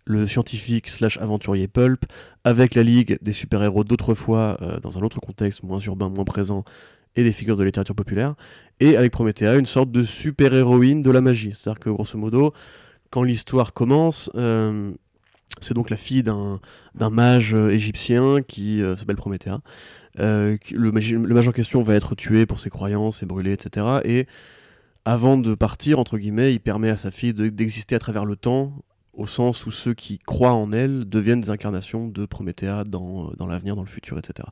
le 0.06 0.26
scientifique 0.26 0.89
slash 0.89 1.20
aventurier 1.20 1.68
Pulp, 1.68 2.06
avec 2.43 2.74
la 2.74 2.82
Ligue 2.82 3.20
des 3.22 3.34
super-héros 3.34 3.84
d'autrefois, 3.84 4.58
euh, 4.64 4.80
dans 4.80 4.97
un 4.97 5.02
autre 5.04 5.20
contexte, 5.20 5.62
moins 5.62 5.78
urbain, 5.78 6.10
moins 6.10 6.26
présent, 6.26 6.64
et 7.16 7.24
des 7.24 7.32
figures 7.32 7.56
de 7.56 7.64
littérature 7.64 7.93
populaire, 7.93 8.34
et 8.80 8.97
avec 8.97 9.12
Promethea, 9.12 9.60
une 9.60 9.68
sorte 9.68 9.91
de 9.91 10.02
super-héroïne 10.02 11.04
de 11.04 11.12
la 11.12 11.22
magie, 11.22 11.54
c'est-à-dire 11.56 11.80
que, 11.80 11.91
grosso 11.91 12.18
modo, 12.18 12.56
quand 13.12 13.22
l'histoire 13.22 13.74
commence... 13.74 14.32
euh, 14.34 14.91
c'est 15.62 15.74
donc 15.74 15.89
la 15.89 15.97
fille 15.97 16.24
d'un 16.24 16.60
mage 16.95 17.54
euh, 17.54 17.70
égyptien 17.70 18.41
qui 18.41 18.82
euh, 18.82 18.95
s'appelle 18.95 19.16
Promethea. 19.16 19.60
Euh, 20.20 20.58
le, 20.72 20.91
mage 20.91 21.47
en 21.47 21.52
question 21.52 21.82
va 21.84 21.95
être 21.95 22.16
tué 22.16 22.45
pour 22.45 22.60
ses 22.60 22.70
croyances 22.70 23.24
et 23.24 23.26
brûlé, 23.26 23.54
etc. 23.54 23.86
Et 24.04 24.28
avant 25.06 25.38
de 25.38 25.56
partir, 25.56 26.00
entre 26.00 26.18
guillemets, 26.18 26.54
il 26.54 26.60
permet 26.60 26.89
à 26.89 26.97
sa 26.97 27.12
fille 27.12 27.34
de- 27.34 27.50
d'exister 27.50 27.95
à 27.95 28.00
travers 28.00 28.26
le 28.26 28.36
temps, 28.36 28.74
au 29.14 29.28
sens 29.28 29.66
où 29.66 29.72
ceux 29.72 29.93
qui 29.93 30.18
croient 30.20 30.54
en 30.54 30.72
elle 30.72 31.08
deviennent 31.08 31.41
des 31.41 31.50
incarnations 31.50 32.08
de 32.08 32.26
Promethea 32.26 32.84
dans, 32.86 33.32
dans 33.38 33.47
l'avenir, 33.47 33.76
dans 33.76 33.82
le 33.82 33.88
futur, 33.88 34.18
etc. 34.18 34.47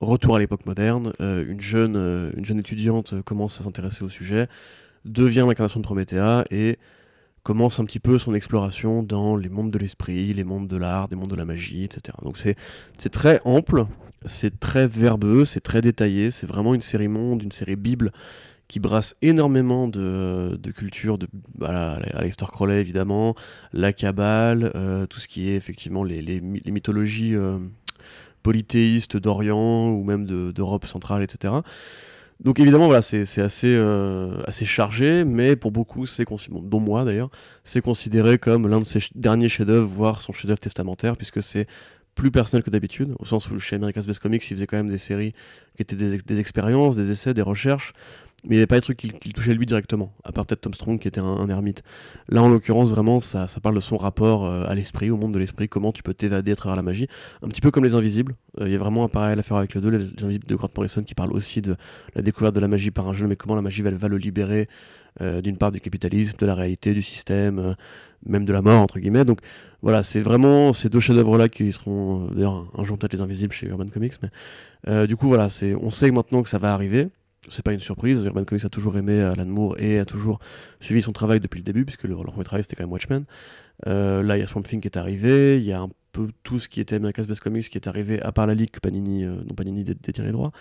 Retour 0.00 0.36
à 0.36 0.38
l'époque 0.38 0.66
moderne, 0.66 1.12
une, 1.20 1.60
jeune, 1.60 1.96
une 2.36 2.44
jeune 2.44 2.58
étudiante 2.58 3.22
commence 3.22 3.60
à 3.60 3.64
s'intéresser 3.64 4.04
au 4.04 4.10
sujet, 4.10 4.48
devient 5.06 5.44
l'incarnation 5.46 5.80
de 5.80 5.84
Promethea 5.84 6.44
et 6.50 6.78
commence 7.44 7.78
un 7.78 7.84
petit 7.84 8.00
peu 8.00 8.18
son 8.18 8.34
exploration 8.34 9.02
dans 9.04 9.36
les 9.36 9.48
mondes 9.48 9.70
de 9.70 9.78
l'esprit, 9.78 10.34
les 10.34 10.44
mondes 10.44 10.66
de 10.66 10.76
l'art, 10.76 11.06
des 11.08 11.14
mondes 11.14 11.30
de 11.30 11.36
la 11.36 11.44
magie, 11.44 11.84
etc. 11.84 12.16
Donc 12.22 12.36
c'est 12.38 12.56
très 13.10 13.40
ample, 13.44 13.86
c'est 14.24 14.58
très 14.58 14.86
verbeux, 14.88 15.44
c'est 15.44 15.60
très 15.60 15.80
détaillé, 15.82 16.30
c'est 16.32 16.46
vraiment 16.46 16.74
une 16.74 16.80
série 16.80 17.08
monde, 17.08 17.42
une 17.42 17.52
série 17.52 17.76
bible 17.76 18.10
qui 18.66 18.80
brasse 18.80 19.14
énormément 19.20 19.88
de, 19.88 20.58
de 20.60 20.70
culture, 20.70 21.18
de 21.18 21.28
voilà, 21.58 22.00
Aleister 22.14 22.46
Crowley 22.46 22.80
évidemment, 22.80 23.34
la 23.74 23.92
Kabbale, 23.92 24.72
euh, 24.74 25.04
tout 25.06 25.20
ce 25.20 25.28
qui 25.28 25.50
est 25.50 25.54
effectivement 25.56 26.02
les, 26.02 26.22
les 26.22 26.40
my- 26.40 26.62
les 26.64 26.72
mythologies 26.72 27.36
euh, 27.36 27.58
polythéistes 28.42 29.18
d'Orient 29.18 29.90
ou 29.90 30.02
même 30.02 30.24
de- 30.24 30.50
d'Europe 30.50 30.86
centrale, 30.86 31.22
etc. 31.22 31.54
Donc 32.40 32.58
évidemment, 32.60 32.90
c'est 33.00 33.24
euh, 33.64 34.42
assez 34.46 34.64
chargé, 34.64 35.24
mais 35.24 35.56
pour 35.56 35.70
beaucoup, 35.70 36.04
c'est 36.06 36.24
dont 36.50 36.80
moi 36.80 37.04
d'ailleurs, 37.04 37.30
c'est 37.62 37.80
considéré 37.80 38.38
comme 38.38 38.68
l'un 38.68 38.80
de 38.80 38.84
ses 38.84 39.00
derniers 39.14 39.48
chefs-d'œuvre, 39.48 39.86
voire 39.86 40.20
son 40.20 40.32
chef-d'œuvre 40.32 40.60
testamentaire, 40.60 41.16
puisque 41.16 41.42
c'est 41.42 41.66
plus 42.14 42.30
personnel 42.30 42.62
que 42.62 42.70
d'habitude, 42.70 43.14
au 43.18 43.24
sens 43.24 43.50
où 43.50 43.58
chez 43.58 43.76
America's 43.76 44.06
Best 44.06 44.20
Comics, 44.20 44.42
il 44.50 44.54
faisait 44.54 44.66
quand 44.66 44.76
même 44.76 44.88
des 44.88 44.98
séries 44.98 45.32
qui 45.76 45.82
étaient 45.82 45.96
des 45.96 46.40
expériences, 46.40 46.96
des 46.96 47.10
essais, 47.10 47.34
des 47.34 47.42
recherches. 47.42 47.92
Mais 48.46 48.56
il 48.56 48.58
n'y 48.58 48.60
avait 48.60 48.66
pas 48.66 48.76
des 48.76 48.82
trucs 48.82 48.98
qui, 48.98 49.10
qui 49.10 49.32
touchaient 49.32 49.54
lui 49.54 49.64
directement, 49.64 50.12
à 50.22 50.30
part 50.30 50.44
peut-être 50.44 50.60
Tom 50.60 50.74
Strong 50.74 50.98
qui 50.98 51.08
était 51.08 51.20
un, 51.20 51.48
ermite. 51.48 51.82
Là, 52.28 52.42
en 52.42 52.48
l'occurrence, 52.48 52.90
vraiment, 52.90 53.18
ça, 53.20 53.48
ça 53.48 53.60
parle 53.60 53.74
de 53.74 53.80
son 53.80 53.96
rapport 53.96 54.44
euh, 54.44 54.64
à 54.66 54.74
l'esprit, 54.74 55.10
au 55.10 55.16
monde 55.16 55.32
de 55.32 55.38
l'esprit, 55.38 55.68
comment 55.68 55.92
tu 55.92 56.02
peux 56.02 56.12
t'évader 56.12 56.52
à 56.52 56.56
travers 56.56 56.76
la 56.76 56.82
magie, 56.82 57.08
un 57.42 57.48
petit 57.48 57.62
peu 57.62 57.70
comme 57.70 57.84
Les 57.84 57.94
Invisibles. 57.94 58.34
Euh, 58.60 58.66
Il 58.66 58.72
y 58.72 58.74
a 58.74 58.78
vraiment 58.78 59.04
un 59.04 59.08
parallèle 59.08 59.38
à 59.38 59.42
faire 59.42 59.56
avec 59.56 59.74
les 59.74 59.80
deux, 59.80 59.88
Les, 59.88 59.98
Les 59.98 60.24
Invisibles 60.24 60.46
de 60.46 60.54
Grant 60.56 60.68
Morrison 60.76 61.02
qui 61.02 61.14
parle 61.14 61.32
aussi 61.32 61.62
de 61.62 61.76
la 62.14 62.20
découverte 62.20 62.54
de 62.54 62.60
la 62.60 62.68
magie 62.68 62.90
par 62.90 63.08
un 63.08 63.14
jeu, 63.14 63.26
mais 63.26 63.36
comment 63.36 63.54
la 63.54 63.62
magie 63.62 63.80
va, 63.80 64.08
le 64.08 64.18
libérer 64.18 64.68
euh, 65.22 65.40
d'une 65.40 65.56
part 65.56 65.72
du 65.72 65.80
capitalisme, 65.80 66.36
de 66.38 66.44
la 66.44 66.54
réalité, 66.54 66.92
du 66.92 67.02
système, 67.02 67.74
même 68.26 68.44
de 68.44 68.52
la 68.52 68.60
mort, 68.60 68.82
entre 68.82 68.98
guillemets. 68.98 69.24
Donc 69.24 69.40
voilà, 69.80 70.02
c'est 70.02 70.20
vraiment 70.20 70.74
ces 70.74 70.90
deux 70.90 71.00
chefs-d'œuvre-là 71.00 71.48
qui 71.48 71.72
seront, 71.72 72.26
d'ailleurs, 72.26 72.66
un 72.76 72.84
jour 72.84 72.98
peut-être 72.98 73.14
Les 73.14 73.22
Invisibles 73.22 73.54
chez 73.54 73.68
Urban 73.68 73.86
Comics, 73.86 74.14
mais 74.22 75.06
du 75.06 75.16
coup, 75.16 75.28
voilà, 75.28 75.48
on 75.80 75.90
sait 75.90 76.10
maintenant 76.10 76.42
que 76.42 76.50
ça 76.50 76.58
va 76.58 76.74
arriver. 76.74 77.08
C'est 77.48 77.62
pas 77.64 77.72
une 77.72 77.80
surprise. 77.80 78.22
Urban 78.24 78.44
Comics 78.44 78.64
a 78.64 78.68
toujours 78.68 78.96
aimé 78.96 79.20
Alan 79.20 79.44
Moore 79.46 79.76
et 79.78 79.98
a 79.98 80.04
toujours 80.04 80.38
suivi 80.80 81.02
son 81.02 81.12
travail 81.12 81.40
depuis 81.40 81.58
le 81.58 81.64
début, 81.64 81.84
puisque 81.84 82.04
le- 82.04 82.14
leur 82.14 82.24
premier 82.32 82.44
travail 82.44 82.62
c'était 82.64 82.76
quand 82.76 82.84
même 82.84 82.92
Watchmen. 82.92 83.24
Euh, 83.86 84.22
là, 84.22 84.36
il 84.36 84.40
y 84.40 84.42
a 84.42 84.46
Swamp 84.46 84.62
Thing 84.62 84.80
qui 84.80 84.88
est 84.88 84.96
arrivé. 84.96 85.58
Il 85.58 85.64
y 85.64 85.72
a 85.72 85.80
un 85.80 85.88
peu 86.12 86.28
tout 86.44 86.58
ce 86.60 86.68
qui 86.68 86.80
était 86.80 86.96
America's 86.96 87.26
Best 87.26 87.40
Comics 87.40 87.68
qui 87.68 87.76
est 87.76 87.88
arrivé, 87.88 88.22
à 88.22 88.30
part 88.32 88.46
la 88.46 88.54
Ligue 88.54 88.70
que 88.70 88.78
Panini, 88.80 89.24
euh, 89.24 89.42
dont 89.44 89.54
Panini 89.54 89.82
dé- 89.84 89.94
détient 90.00 90.24
les 90.24 90.30
droits. 90.32 90.52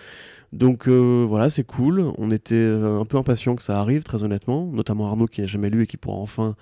Donc 0.51 0.87
euh, 0.87 1.25
voilà, 1.27 1.49
c'est 1.49 1.63
cool. 1.63 2.11
On 2.17 2.31
était 2.31 2.55
euh, 2.55 2.99
un 2.99 3.05
peu 3.05 3.17
impatient 3.17 3.55
que 3.55 3.61
ça 3.61 3.79
arrive, 3.79 4.03
très 4.03 4.23
honnêtement. 4.23 4.65
Notamment 4.65 5.07
Arnaud 5.07 5.27
qui 5.27 5.41
n'a 5.41 5.47
jamais 5.47 5.69
lu 5.69 5.83
et 5.83 5.87
qui 5.87 5.97
pourra 5.97 6.17
enfin 6.17 6.55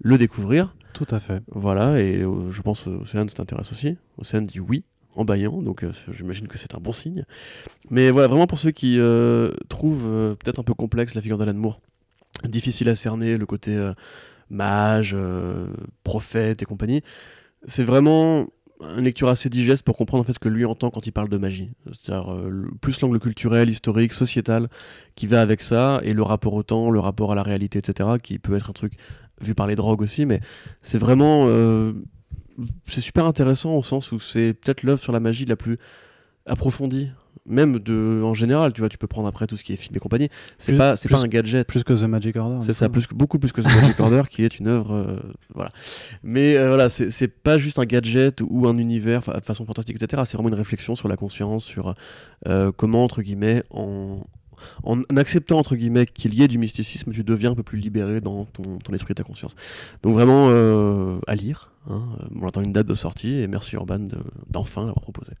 le 0.00 0.16
découvrir. 0.18 0.74
Tout 0.94 1.06
à 1.10 1.20
fait. 1.20 1.42
Voilà, 1.52 2.00
et 2.00 2.22
euh, 2.22 2.50
je 2.50 2.62
pense 2.62 2.88
euh, 2.88 2.98
Océane 3.02 3.28
s'intéresse 3.28 3.70
aussi. 3.70 3.96
Océane 4.16 4.44
dit 4.46 4.60
oui 4.60 4.84
en 5.18 5.24
baillant, 5.24 5.60
donc 5.62 5.82
euh, 5.82 5.92
j'imagine 6.16 6.46
que 6.46 6.58
c'est 6.58 6.74
un 6.74 6.78
bon 6.78 6.92
signe. 6.92 7.24
Mais 7.90 8.10
voilà, 8.10 8.28
vraiment 8.28 8.46
pour 8.46 8.58
ceux 8.58 8.70
qui 8.70 8.98
euh, 8.98 9.52
trouvent 9.68 10.06
euh, 10.06 10.34
peut-être 10.36 10.60
un 10.60 10.62
peu 10.62 10.74
complexe 10.74 11.14
la 11.14 11.20
figure 11.20 11.38
d'Alan 11.38 11.54
Moore, 11.54 11.80
difficile 12.44 12.88
à 12.88 12.94
cerner 12.94 13.36
le 13.36 13.44
côté 13.44 13.76
mage, 14.48 15.16
prophète 16.04 16.62
et 16.62 16.64
compagnie, 16.64 17.02
c'est 17.66 17.82
vraiment 17.82 18.46
une 18.96 19.04
lecture 19.04 19.28
assez 19.28 19.48
digeste 19.48 19.82
pour 19.82 19.96
comprendre 19.96 20.20
en 20.20 20.24
fait 20.24 20.34
ce 20.34 20.38
que 20.38 20.48
lui 20.48 20.64
entend 20.64 20.90
quand 20.90 21.04
il 21.04 21.10
parle 21.10 21.28
de 21.28 21.36
magie. 21.36 21.72
C'est-à-dire 21.86 22.40
plus 22.80 23.00
l'angle 23.00 23.18
culturel, 23.18 23.68
historique, 23.68 24.12
sociétal 24.12 24.68
qui 25.16 25.26
va 25.26 25.40
avec 25.40 25.60
ça, 25.62 26.00
et 26.04 26.12
le 26.12 26.22
rapport 26.22 26.54
au 26.54 26.62
temps, 26.62 26.90
le 26.90 27.00
rapport 27.00 27.32
à 27.32 27.34
la 27.34 27.42
réalité, 27.42 27.80
etc., 27.80 28.10
qui 28.22 28.38
peut 28.38 28.54
être 28.54 28.70
un 28.70 28.74
truc 28.74 28.92
vu 29.40 29.56
par 29.56 29.66
les 29.66 29.74
drogues 29.74 30.00
aussi, 30.00 30.26
mais 30.26 30.40
c'est 30.80 30.98
vraiment 30.98 31.48
c'est 32.86 33.00
super 33.00 33.24
intéressant 33.24 33.74
au 33.74 33.82
sens 33.82 34.12
où 34.12 34.18
c'est 34.18 34.54
peut-être 34.54 34.82
l'œuvre 34.82 35.00
sur 35.00 35.12
la 35.12 35.20
magie 35.20 35.44
la 35.44 35.56
plus 35.56 35.78
approfondie 36.46 37.08
même 37.48 37.78
de 37.78 38.22
en 38.22 38.34
général 38.34 38.72
tu 38.72 38.80
vois 38.80 38.88
tu 38.88 38.98
peux 38.98 39.06
prendre 39.06 39.26
après 39.26 39.46
tout 39.46 39.56
ce 39.56 39.64
qui 39.64 39.72
est 39.72 39.76
film 39.76 39.96
et 39.96 39.98
compagnie 39.98 40.28
c'est 40.58 40.76
pas 40.76 40.96
c'est 40.96 41.08
pas 41.08 41.22
un 41.22 41.28
gadget 41.28 41.66
Plus 41.66 41.84
que 41.84 41.92
The 41.92 42.02
Magic 42.02 42.36
Order. 42.36 42.58
c'est 42.60 42.72
ça 42.72 42.88
plus 42.88 43.06
que, 43.06 43.14
beaucoup 43.14 43.38
plus 43.38 43.52
que 43.52 43.60
The 43.60 43.66
Magic 43.66 43.98
Order 44.00 44.22
qui 44.28 44.44
est 44.44 44.58
une 44.58 44.68
œuvre 44.68 44.94
euh, 44.94 45.16
voilà 45.54 45.70
mais 46.22 46.56
euh, 46.56 46.68
voilà 46.68 46.88
c'est 46.88 47.10
c'est 47.10 47.28
pas 47.28 47.58
juste 47.58 47.78
un 47.78 47.84
gadget 47.84 48.42
ou 48.46 48.66
un 48.66 48.76
univers 48.76 49.22
de 49.22 49.44
façon 49.44 49.64
fantastique 49.64 49.96
etc 49.96 50.22
c'est 50.26 50.36
vraiment 50.36 50.50
une 50.50 50.54
réflexion 50.54 50.94
sur 50.94 51.08
la 51.08 51.16
conscience 51.16 51.64
sur 51.64 51.94
euh, 52.46 52.70
comment 52.76 53.04
entre 53.04 53.22
guillemets 53.22 53.62
en 53.70 54.20
en 54.82 55.00
acceptant 55.16 55.56
entre 55.56 55.76
guillemets 55.76 56.04
qu'il 56.04 56.34
y 56.34 56.42
ait 56.42 56.48
du 56.48 56.58
mysticisme, 56.58 57.12
tu 57.12 57.22
deviens 57.22 57.52
un 57.52 57.54
peu 57.54 57.62
plus 57.62 57.78
libéré 57.78 58.20
dans 58.20 58.44
ton, 58.44 58.78
ton 58.78 58.92
esprit 58.92 59.12
et 59.12 59.14
ta 59.14 59.22
conscience. 59.22 59.54
Donc 60.02 60.14
vraiment 60.14 60.48
à 61.28 61.34
lire. 61.36 61.70
Hein. 61.88 62.02
On 62.40 62.46
attend 62.46 62.60
une 62.62 62.72
date 62.72 62.86
de 62.86 62.94
sortie 62.94 63.34
et 63.34 63.48
merci 63.48 63.74
Urban 63.76 63.98
de- 63.98 64.16
d'enfin 64.50 64.82
l'avoir 64.86 65.00
proposé. 65.00 65.32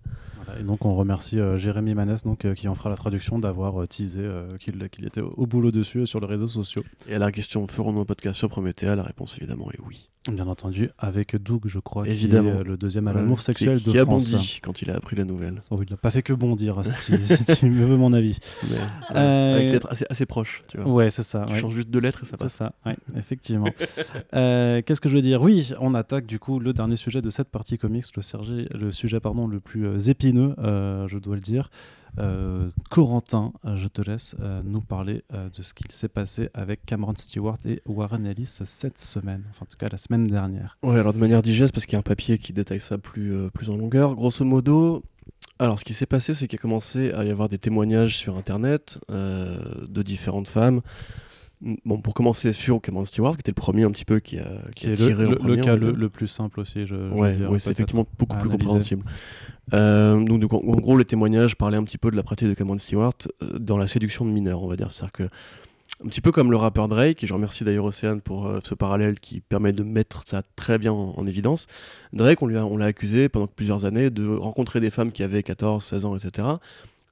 Voilà, 0.44 0.60
et 0.60 0.64
donc 0.64 0.84
on 0.84 0.94
remercie 0.94 1.38
euh, 1.38 1.58
Jérémy 1.58 1.94
Manès 1.94 2.24
donc, 2.24 2.44
euh, 2.44 2.54
qui 2.54 2.68
en 2.68 2.74
fera 2.74 2.88
la 2.90 2.96
traduction 2.96 3.38
d'avoir 3.38 3.82
euh, 3.82 3.86
teasé 3.86 4.20
euh, 4.22 4.48
qu'il 4.58 5.04
était 5.04 5.20
au, 5.20 5.34
au 5.36 5.46
boulot 5.46 5.70
dessus 5.70 6.00
euh, 6.00 6.06
sur 6.06 6.20
les 6.20 6.26
réseaux 6.26 6.48
sociaux. 6.48 6.84
Et 7.08 7.14
à 7.14 7.18
la 7.18 7.30
question 7.32 7.66
ferons-nous 7.66 8.00
un 8.00 8.04
podcast 8.06 8.38
sur 8.38 8.48
Prométhée 8.48 8.86
La 8.86 9.02
réponse 9.02 9.36
évidemment 9.38 9.70
est 9.72 9.80
oui. 9.86 10.08
Bien 10.30 10.46
entendu, 10.46 10.90
avec 10.98 11.36
Doug, 11.36 11.62
je 11.66 11.78
crois, 11.78 12.06
Évidemment. 12.06 12.50
qui 12.50 12.56
est 12.56 12.60
euh, 12.60 12.64
le 12.64 12.76
deuxième 12.76 13.08
à 13.08 13.14
l'amour 13.14 13.38
qui- 13.38 13.44
sexuel 13.44 13.78
qui, 13.80 13.92
de 13.92 13.98
a 13.98 14.04
France. 14.04 14.32
bondi 14.32 14.60
quand 14.62 14.82
il 14.82 14.90
a 14.90 14.96
appris 14.96 15.16
la 15.16 15.24
nouvelle. 15.24 15.60
Oh, 15.70 15.80
il 15.82 15.88
n'a 15.90 15.96
pas 15.96 16.10
fait 16.10 16.20
que 16.22 16.34
bondir, 16.34 16.84
si, 16.84 17.16
si 17.24 17.44
tu 17.56 17.70
me 17.70 17.84
veux 17.86 17.96
mon 17.96 18.12
avis. 18.12 18.38
Mais, 18.70 18.76
Euh, 19.16 19.54
Avec 19.56 19.72
lettres 19.72 19.88
assez, 19.90 20.04
assez 20.10 20.26
proches, 20.26 20.64
tu 20.68 20.76
vois. 20.78 20.90
Ouais, 20.92 21.10
c'est 21.10 21.22
ça. 21.22 21.44
Tu 21.46 21.54
ouais. 21.54 21.60
changes 21.60 21.72
juste 21.74 21.88
deux 21.88 22.00
lettres 22.00 22.24
et 22.24 22.26
ça 22.26 22.32
C'est 22.36 22.44
passe. 22.44 22.52
ça, 22.52 22.74
ouais, 22.84 22.96
effectivement. 23.16 23.68
Euh, 24.34 24.82
Qu'est-ce 24.84 25.00
que 25.00 25.08
je 25.08 25.14
veux 25.14 25.22
dire? 25.22 25.40
Oui, 25.40 25.72
on 25.80 25.94
attaque 25.94 26.26
du 26.26 26.37
coup 26.38 26.58
le 26.58 26.72
dernier 26.72 26.96
sujet 26.96 27.22
de 27.22 27.30
cette 27.30 27.48
partie 27.48 27.78
comics, 27.78 28.04
le, 28.14 28.92
sujet 28.92 29.20
pardon, 29.20 29.46
le 29.46 29.60
plus 29.60 29.86
euh, 29.86 29.98
épineux, 29.98 30.54
euh, 30.58 31.06
je 31.08 31.18
dois 31.18 31.34
le 31.34 31.42
dire. 31.42 31.70
Euh, 32.18 32.70
Corentin, 32.90 33.52
je 33.76 33.86
te 33.86 34.02
laisse 34.02 34.34
nous 34.64 34.80
parler 34.80 35.22
de 35.30 35.62
ce 35.62 35.72
qu'il 35.74 35.90
s'est 35.90 36.08
passé 36.08 36.50
avec 36.54 36.84
Cameron 36.84 37.14
Stewart 37.14 37.58
et 37.64 37.80
Warren 37.86 38.26
Ellis 38.26 38.58
cette 38.64 38.98
semaine, 38.98 39.44
enfin 39.50 39.66
en 39.68 39.70
tout 39.70 39.76
cas 39.76 39.88
la 39.88 39.98
semaine 39.98 40.26
dernière. 40.26 40.78
Ouais, 40.82 40.98
alors 40.98 41.12
de 41.12 41.18
manière 41.18 41.42
digeste, 41.42 41.72
parce 41.72 41.86
qu'il 41.86 41.92
y 41.92 41.96
a 41.96 42.00
un 42.00 42.02
papier 42.02 42.38
qui 42.38 42.52
détaille 42.52 42.80
ça 42.80 42.98
plus, 42.98 43.50
plus 43.52 43.70
en 43.70 43.76
longueur. 43.76 44.16
Grosso 44.16 44.44
modo, 44.44 45.04
alors 45.60 45.78
ce 45.78 45.84
qui 45.84 45.94
s'est 45.94 46.06
passé, 46.06 46.34
c'est 46.34 46.48
qu'il 46.48 46.58
a 46.58 46.62
commencé 46.62 47.12
à 47.12 47.24
y 47.24 47.30
avoir 47.30 47.48
des 47.48 47.58
témoignages 47.58 48.16
sur 48.16 48.36
Internet 48.36 48.98
de 49.08 50.02
différentes 50.02 50.48
femmes. 50.48 50.80
Bon, 51.84 52.00
pour 52.00 52.14
commencer 52.14 52.52
sur 52.52 52.80
Cameron 52.80 53.04
Stewart, 53.04 53.32
qui 53.34 53.40
était 53.40 53.50
le 53.50 53.54
premier 53.56 53.82
un 53.82 53.90
petit 53.90 54.04
peu 54.04 54.20
qui 54.20 54.38
a, 54.38 54.44
qui 54.76 54.82
Qui 54.84 54.86
a 54.86 54.92
est 54.92 54.94
tiré 54.96 55.22
le, 55.24 55.28
en 55.28 55.30
le- 55.30 55.36
premier, 55.36 55.56
le 55.56 55.62
cas 55.64 55.74
le, 55.76 55.90
le 55.90 56.08
plus 56.08 56.28
simple 56.28 56.60
aussi. 56.60 56.86
Je, 56.86 56.94
je 56.94 57.14
Ouais, 57.14 57.36
c'est 57.58 57.70
effectivement 57.72 58.06
beaucoup 58.18 58.36
plus 58.36 58.42
analyser. 58.48 58.58
compréhensible. 58.64 59.04
Euh, 59.74 60.22
donc, 60.24 60.40
donc, 60.40 60.54
en, 60.54 60.60
gros, 60.76 60.96
les 60.96 61.04
témoignages 61.04 61.56
parlaient 61.56 61.76
un 61.76 61.82
petit 61.82 61.98
peu 61.98 62.10
de 62.12 62.16
la 62.16 62.22
pratique 62.22 62.46
de 62.48 62.54
Cameron 62.54 62.78
Stewart 62.78 63.12
euh, 63.42 63.58
dans 63.58 63.76
la 63.76 63.88
séduction 63.88 64.24
de 64.24 64.30
mineurs, 64.30 64.62
on 64.62 64.68
va 64.68 64.76
dire. 64.76 64.92
C'est-à-dire 64.92 65.12
que, 65.12 65.22
un 66.04 66.08
petit 66.08 66.20
peu 66.20 66.30
comme 66.30 66.52
le 66.52 66.56
rappeur 66.56 66.86
Drake, 66.86 67.24
et 67.24 67.26
je 67.26 67.34
remercie 67.34 67.64
d'ailleurs 67.64 67.86
Océane 67.86 68.20
pour 68.20 68.46
euh, 68.46 68.60
ce 68.62 68.74
parallèle 68.76 69.18
qui 69.18 69.40
permet 69.40 69.72
de 69.72 69.82
mettre 69.82 70.22
ça 70.26 70.42
très 70.54 70.78
bien 70.78 70.92
en, 70.92 71.12
en 71.16 71.26
évidence. 71.26 71.66
Drake, 72.12 72.40
on 72.40 72.46
l'a 72.76 72.84
accusé 72.86 73.28
pendant 73.28 73.48
plusieurs 73.48 73.84
années 73.84 74.10
de 74.10 74.28
rencontrer 74.28 74.78
des 74.78 74.90
femmes 74.90 75.10
qui 75.10 75.24
avaient 75.24 75.42
14, 75.42 75.82
16 75.84 76.04
ans, 76.04 76.16
etc., 76.16 76.46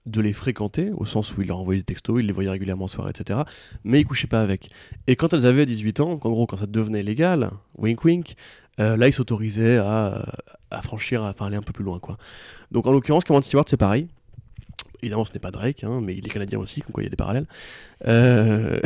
de 0.06 0.20
les 0.20 0.32
fréquenter, 0.32 0.90
au 0.96 1.04
sens 1.04 1.36
où 1.36 1.42
il 1.42 1.48
leur 1.48 1.58
envoyait 1.58 1.80
des 1.80 1.84
textos, 1.84 2.20
il 2.20 2.26
les 2.26 2.32
voyait 2.32 2.50
régulièrement 2.50 2.84
en 2.84 2.88
soirée, 2.88 3.10
etc., 3.10 3.40
mais 3.84 4.00
il 4.00 4.04
couchait 4.04 4.28
pas 4.28 4.40
avec. 4.40 4.70
Et 5.06 5.16
quand 5.16 5.34
elles 5.34 5.46
avaient 5.46 5.66
18 5.66 6.00
ans, 6.00 6.12
en 6.12 6.30
gros, 6.30 6.46
quand 6.46 6.56
ça 6.56 6.66
devenait 6.66 7.02
légal, 7.02 7.50
wink 7.76 8.04
wink, 8.04 8.36
euh, 8.78 8.96
là, 8.96 9.08
il 9.08 9.12
s'autorisait 9.12 9.78
à, 9.78 10.34
à 10.70 10.82
franchir, 10.82 11.22
à 11.24 11.30
enfin, 11.30 11.46
aller 11.46 11.56
un 11.56 11.62
peu 11.62 11.72
plus 11.72 11.84
loin, 11.84 11.98
quoi. 11.98 12.18
Donc, 12.70 12.86
en 12.86 12.92
l'occurrence, 12.92 13.24
Cameron 13.24 13.42
Stewart, 13.42 13.64
c'est 13.66 13.76
pareil. 13.76 14.08
Évidemment, 15.02 15.24
ce 15.24 15.32
n'est 15.32 15.40
pas 15.40 15.50
Drake, 15.50 15.84
hein, 15.84 16.00
mais 16.02 16.14
il 16.14 16.26
est 16.26 16.30
canadien 16.30 16.58
aussi, 16.58 16.80
comme 16.80 16.92
quoi 16.92 17.02
il 17.02 17.06
y 17.06 17.08
a 17.08 17.10
des 17.10 17.16
parallèles. 17.16 17.46
Euh, 18.06 18.78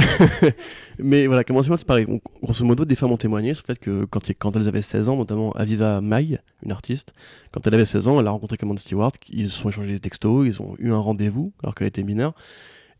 mais 0.98 1.26
voilà, 1.26 1.44
Cameron 1.44 1.62
Stewart, 1.62 1.78
c'est 1.78 1.86
pareil. 1.86 2.06
Donc, 2.06 2.22
grosso 2.42 2.64
modo, 2.64 2.84
des 2.84 2.94
femmes 2.94 3.12
ont 3.12 3.16
témoigné 3.16 3.54
sur 3.54 3.64
le 3.68 3.74
fait 3.74 3.80
que 3.80 4.04
quand, 4.04 4.56
elles 4.56 4.68
avaient 4.68 4.82
16 4.82 5.08
ans, 5.08 5.16
notamment 5.16 5.52
Aviva 5.52 6.00
Mai, 6.00 6.38
une 6.64 6.72
artiste, 6.72 7.14
quand 7.52 7.66
elle 7.66 7.74
avait 7.74 7.84
16 7.84 8.08
ans, 8.08 8.20
elle 8.20 8.26
a 8.26 8.30
rencontré 8.30 8.56
Cameron 8.56 8.76
Stewart, 8.76 9.12
ils 9.30 9.48
se 9.50 9.58
sont 9.58 9.68
échangés 9.68 9.92
des 9.92 10.00
textos, 10.00 10.46
ils 10.46 10.62
ont 10.62 10.74
eu 10.78 10.92
un 10.92 10.98
rendez-vous 10.98 11.52
alors 11.62 11.74
qu'elle 11.74 11.88
était 11.88 12.02
mineure. 12.02 12.34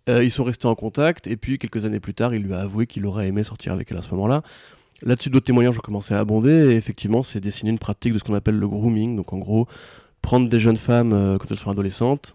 Euh, 0.08 0.24
ils 0.24 0.30
sont 0.30 0.44
restés 0.44 0.66
en 0.66 0.74
contact, 0.74 1.26
et 1.26 1.36
puis 1.36 1.58
quelques 1.58 1.84
années 1.84 2.00
plus 2.00 2.14
tard, 2.14 2.34
il 2.34 2.42
lui 2.42 2.54
a 2.54 2.60
avoué 2.60 2.86
qu'il 2.86 3.06
aurait 3.06 3.28
aimé 3.28 3.42
sortir 3.42 3.72
avec 3.72 3.90
elle 3.90 3.98
à 3.98 4.02
ce 4.02 4.10
moment-là. 4.12 4.42
Là-dessus, 5.02 5.30
d'autres 5.30 5.46
témoignages 5.46 5.78
ont 5.78 5.82
commencé 5.82 6.14
à 6.14 6.18
abonder, 6.18 6.72
et 6.72 6.76
effectivement, 6.76 7.22
c'est 7.22 7.40
dessiner 7.40 7.70
une 7.70 7.78
pratique 7.78 8.12
de 8.12 8.18
ce 8.18 8.24
qu'on 8.24 8.34
appelle 8.34 8.56
le 8.56 8.68
grooming. 8.68 9.16
Donc, 9.16 9.32
en 9.32 9.38
gros, 9.38 9.66
prendre 10.22 10.48
des 10.48 10.60
jeunes 10.60 10.76
femmes 10.76 11.12
euh, 11.12 11.38
quand 11.38 11.50
elles 11.50 11.56
sont 11.56 11.70
adolescentes 11.70 12.34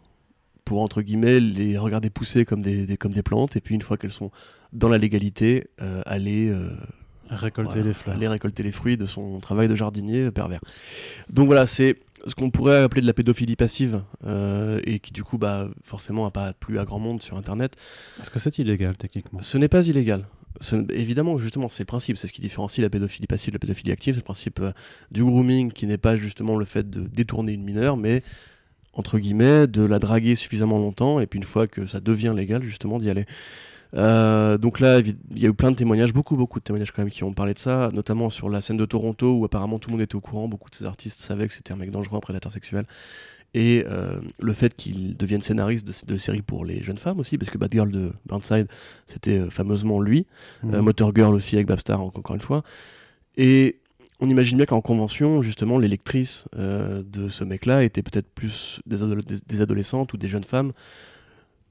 pour, 0.65 0.81
entre 0.81 1.01
guillemets, 1.01 1.39
les 1.39 1.77
regarder 1.77 2.09
pousser 2.09 2.43
comme 2.43 2.61
des, 2.61 2.85
des- 2.85 2.97
comme 2.97 3.13
des 3.13 3.23
plantes, 3.23 3.55
et 3.55 3.61
puis 3.61 3.75
une 3.75 3.81
fois 3.81 3.97
qu'elles 3.97 4.11
sont 4.11 4.31
dans 4.73 4.89
la 4.89 4.97
légalité, 4.97 5.67
euh, 5.81 6.01
aller, 6.05 6.49
euh, 6.49 6.69
Récolter 7.29 7.71
voilà, 7.75 7.87
les 7.87 7.93
fleurs. 7.93 8.15
aller 8.15 8.27
récolter 8.27 8.61
les 8.63 8.71
fruits 8.71 8.97
de 8.97 9.05
son 9.05 9.39
travail 9.39 9.67
de 9.67 9.75
jardinier 9.75 10.29
pervers. 10.31 10.59
Donc 11.29 11.47
voilà, 11.47 11.65
c'est 11.65 11.95
ce 12.27 12.35
qu'on 12.35 12.49
pourrait 12.51 12.81
appeler 12.83 13.01
de 13.01 13.07
la 13.07 13.13
pédophilie 13.13 13.55
passive, 13.55 14.01
euh, 14.25 14.79
et 14.85 14.99
qui 14.99 15.11
du 15.13 15.23
coup, 15.23 15.37
bah, 15.37 15.69
forcément, 15.83 16.23
n'a 16.25 16.31
pas 16.31 16.53
plu 16.53 16.77
à 16.79 16.85
grand 16.85 16.99
monde 16.99 17.21
sur 17.21 17.37
Internet. 17.37 17.75
Est-ce 18.21 18.29
que 18.31 18.39
c'est 18.39 18.57
illégal 18.59 18.97
techniquement? 18.97 19.41
Ce 19.41 19.57
n'est 19.57 19.67
pas 19.67 19.85
illégal. 19.87 20.27
Ce 20.61 20.75
évidemment, 20.93 21.37
justement, 21.37 21.67
c'est 21.67 21.83
le 21.83 21.87
principe, 21.87 22.17
c'est 22.17 22.27
ce 22.27 22.31
qui 22.33 22.41
différencie 22.41 22.81
la 22.81 22.89
pédophilie 22.89 23.27
passive 23.27 23.51
de 23.51 23.55
la 23.55 23.59
pédophilie 23.59 23.91
active, 23.91 24.13
c'est 24.13 24.21
le 24.21 24.23
principe 24.23 24.59
euh, 24.61 24.71
du 25.11 25.23
grooming 25.23 25.71
qui 25.71 25.85
n'est 25.85 25.97
pas 25.97 26.15
justement 26.15 26.55
le 26.57 26.65
fait 26.65 26.89
de 26.89 27.01
détourner 27.07 27.53
une 27.53 27.63
mineure, 27.63 27.97
mais 27.97 28.23
entre 28.95 29.19
guillemets, 29.19 29.67
de 29.67 29.83
la 29.83 29.99
draguer 29.99 30.35
suffisamment 30.35 30.77
longtemps, 30.79 31.19
et 31.19 31.27
puis 31.27 31.37
une 31.37 31.45
fois 31.45 31.67
que 31.67 31.85
ça 31.85 31.99
devient 31.99 32.33
légal, 32.35 32.63
justement, 32.63 32.97
d'y 32.97 33.09
aller. 33.09 33.25
Euh, 33.93 34.57
donc 34.57 34.79
là, 34.79 34.99
il 34.99 35.15
y 35.41 35.45
a 35.45 35.49
eu 35.49 35.53
plein 35.53 35.71
de 35.71 35.75
témoignages, 35.77 36.11
beaucoup, 36.13 36.35
beaucoup 36.35 36.59
de 36.59 36.63
témoignages 36.65 36.91
quand 36.91 37.01
même 37.01 37.11
qui 37.11 37.23
ont 37.23 37.33
parlé 37.33 37.53
de 37.53 37.59
ça, 37.59 37.89
notamment 37.93 38.29
sur 38.29 38.49
la 38.49 38.59
scène 38.61 38.77
de 38.77 38.85
Toronto 38.85 39.33
où 39.37 39.45
apparemment 39.45 39.79
tout 39.79 39.89
le 39.89 39.93
monde 39.93 40.01
était 40.01 40.15
au 40.15 40.19
courant, 40.21 40.47
beaucoup 40.47 40.69
de 40.69 40.75
ces 40.75 40.85
artistes 40.85 41.19
savaient 41.21 41.47
que 41.47 41.53
c'était 41.53 41.71
un 41.71 41.77
mec 41.77 41.91
dangereux, 41.91 42.17
un 42.17 42.21
prédateur 42.21 42.51
sexuel. 42.51 42.85
Et 43.53 43.85
euh, 43.87 44.19
le 44.41 44.51
fait 44.51 44.75
qu'il 44.75 45.15
devienne 45.15 45.41
scénariste 45.41 45.87
de, 45.87 46.13
de 46.13 46.17
séries 46.17 46.41
pour 46.41 46.65
les 46.65 46.83
jeunes 46.83 46.97
femmes 46.97 47.19
aussi, 47.19 47.37
parce 47.37 47.49
que 47.49 47.57
Bad 47.57 47.71
Girl 47.71 47.89
de 47.89 48.11
Burnside, 48.25 48.67
c'était 49.07 49.39
euh, 49.39 49.49
fameusement 49.49 50.01
lui. 50.01 50.25
Euh, 50.65 50.77
Mhm. 50.77 50.81
Motor 50.81 51.11
Girl 51.15 51.33
aussi 51.33 51.55
avec 51.55 51.67
Babstar, 51.67 52.01
en- 52.01 52.07
encore 52.07 52.35
une 52.35 52.41
fois. 52.41 52.63
Et 53.37 53.77
on 54.21 54.29
imagine 54.29 54.57
bien 54.57 54.65
qu'en 54.65 54.81
convention, 54.81 55.41
justement, 55.41 55.77
les 55.77 55.87
lectrices 55.87 56.45
euh, 56.57 57.03
de 57.05 57.27
ce 57.27 57.43
mec-là 57.43 57.83
étaient 57.83 58.03
peut-être 58.03 58.29
plus 58.33 58.79
des, 58.85 59.03
ado- 59.03 59.15
des- 59.15 59.39
des 59.45 59.61
adolescentes 59.61 60.13
ou 60.13 60.17
des 60.17 60.27
jeunes 60.29 60.43
femmes 60.43 60.71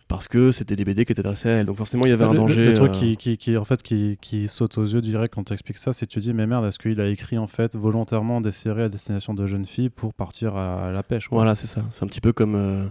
parce 0.07 0.29
que 0.29 0.53
c'était 0.53 0.77
des 0.77 0.85
BD 0.85 1.07
qui 1.07 1.13
étaient 1.13 1.21
adressés 1.21 1.49
à 1.49 1.53
elle. 1.53 1.67
Donc 1.67 1.77
forcément, 1.79 2.05
il 2.05 2.11
y 2.11 2.13
avait 2.13 2.25
Le- 2.25 2.31
un 2.31 2.35
danger. 2.35 2.67
Le, 2.67 2.75
truc 2.75 2.91
euh, 2.91 2.99
qui, 2.99 3.17
qui, 3.17 3.39
qui, 3.39 3.57
en 3.57 3.65
fait, 3.65 3.83
qui, 3.83 4.19
qui 4.21 4.49
saute 4.49 4.77
aux 4.77 4.85
yeux, 4.85 5.01
dirais, 5.01 5.29
quand 5.29 5.45
tu 5.45 5.53
expliques 5.55 5.79
ça, 5.79 5.95
c'est 5.95 6.07
que 6.07 6.13
tu 6.13 6.19
dis, 6.19 6.35
mais 6.35 6.47
merde, 6.47 6.67
est-ce 6.67 6.79
qu'il 6.79 7.01
a 7.01 7.09
écrit 7.09 7.39
en 7.39 7.47
fait 7.47 7.75
volontairement 7.75 8.43
des 8.43 8.53
séries 8.53 8.83
à 8.83 8.89
destination 8.91 9.33
de 9.33 9.47
jeunes 9.47 9.65
filles 9.65 9.89
pour 9.89 10.13
partir 10.13 10.57
à, 10.57 10.91
la 10.93 11.03
pêche 11.03 11.29
quoi. 11.29 11.39
Voilà, 11.39 11.55
c'est 11.55 11.67
ça. 11.67 11.85
C'est 11.91 12.05
un 12.05 12.09
petit 12.09 12.21
peu 12.21 12.33
comme. 12.35 12.55
euh, 12.55 12.85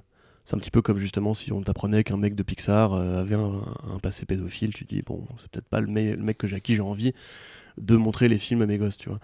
C'est 0.46 0.56
un 0.56 0.60
petit 0.60 0.72
peu 0.72 0.82
comme 0.82 0.98
justement 0.98 1.36
si 1.36 1.54
on 1.54 1.62
t'apprenait 1.62 2.04
qu'un 2.04 2.18
mec 2.18 2.34
de 2.34 2.42
Pixar 2.44 2.94
avait 2.94 3.36
un, 3.36 3.62
un 3.94 4.00
passé 4.02 4.26
pédophile, 4.26 4.74
tu 4.74 4.84
te 4.86 4.94
dis 4.96 5.04
bon, 5.04 5.24
c'est 5.38 5.50
peut-être 5.52 5.68
pas 5.70 5.80
le, 5.82 5.88
me- 5.88 6.16
le 6.16 6.24
mec 6.24 6.40
que 6.40 6.48
j'ai 6.48 6.56
à 6.56 6.60
qui 6.60 6.76
j'ai 6.76 6.82
envie 6.82 7.14
de 7.78 7.96
montrer 7.96 8.28
les 8.28 8.38
films 8.38 8.62
à 8.62 8.66
mes 8.66 8.78
gosses, 8.78 8.98
tu 8.98 9.10
vois. 9.10 9.20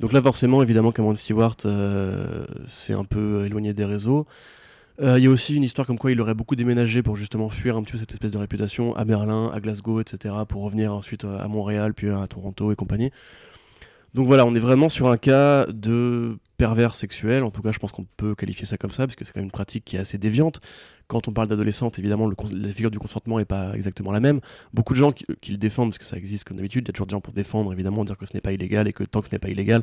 Donc 0.00 0.12
là, 0.12 0.20
forcément, 0.20 0.62
évidemment, 0.62 0.92
Cameron 0.92 1.14
Stewart 1.14 1.56
euh, 1.64 2.44
s'est 2.66 2.92
un 2.92 3.04
peu 3.04 3.44
éloigné 3.46 3.72
des 3.72 3.84
réseaux. 3.84 4.26
Euh, 5.00 5.18
Il 5.18 5.24
y 5.24 5.26
a 5.26 5.30
aussi 5.30 5.56
une 5.56 5.64
histoire 5.64 5.86
comme 5.86 5.98
quoi 5.98 6.12
il 6.12 6.20
aurait 6.20 6.34
beaucoup 6.34 6.54
déménagé 6.54 7.02
pour 7.02 7.16
justement 7.16 7.48
fuir 7.48 7.76
un 7.76 7.82
petit 7.82 7.92
peu 7.92 7.98
cette 7.98 8.12
espèce 8.12 8.30
de 8.30 8.38
réputation 8.38 8.94
à 8.94 9.04
Berlin, 9.04 9.50
à 9.52 9.60
Glasgow, 9.60 10.00
etc., 10.00 10.34
pour 10.48 10.62
revenir 10.62 10.94
ensuite 10.94 11.24
euh, 11.24 11.38
à 11.38 11.48
Montréal, 11.48 11.94
puis 11.94 12.10
à 12.10 12.26
Toronto 12.26 12.70
et 12.70 12.76
compagnie. 12.76 13.10
Donc 14.14 14.26
voilà, 14.26 14.46
on 14.46 14.54
est 14.54 14.60
vraiment 14.60 14.88
sur 14.88 15.08
un 15.08 15.16
cas 15.16 15.66
de 15.66 16.38
pervers 16.64 16.94
sexuel, 16.94 17.42
en 17.42 17.50
tout 17.50 17.60
cas 17.60 17.72
je 17.72 17.78
pense 17.78 17.92
qu'on 17.92 18.06
peut 18.16 18.34
qualifier 18.34 18.64
ça 18.64 18.78
comme 18.78 18.90
ça, 18.90 19.06
parce 19.06 19.16
que 19.16 19.24
c'est 19.26 19.32
quand 19.32 19.40
même 19.40 19.48
une 19.48 19.50
pratique 19.50 19.84
qui 19.84 19.96
est 19.96 19.98
assez 19.98 20.16
déviante. 20.16 20.60
Quand 21.08 21.28
on 21.28 21.32
parle 21.34 21.46
d'adolescente, 21.48 21.98
évidemment, 21.98 22.26
la 22.26 22.72
figure 22.72 22.90
du 22.90 22.98
consentement 22.98 23.36
n'est 23.36 23.44
pas 23.44 23.74
exactement 23.74 24.12
la 24.12 24.20
même. 24.20 24.40
Beaucoup 24.72 24.94
de 24.94 24.98
gens 24.98 25.12
qui, 25.12 25.26
le 25.50 25.58
défendent, 25.58 25.90
parce 25.90 25.98
que 25.98 26.06
ça 26.06 26.16
existe 26.16 26.44
comme 26.44 26.56
d'habitude, 26.56 26.84
il 26.86 26.88
y 26.88 26.90
a 26.90 26.94
toujours 26.94 27.06
des 27.06 27.12
gens 27.12 27.20
pour 27.20 27.34
défendre, 27.34 27.70
évidemment, 27.74 28.02
dire 28.06 28.16
que 28.16 28.24
ce 28.24 28.32
n'est 28.32 28.40
pas 28.40 28.52
illégal 28.52 28.88
et 28.88 28.94
que 28.94 29.04
tant 29.04 29.20
que 29.20 29.28
ce 29.28 29.34
n'est 29.34 29.38
pas 29.38 29.50
illégal, 29.50 29.82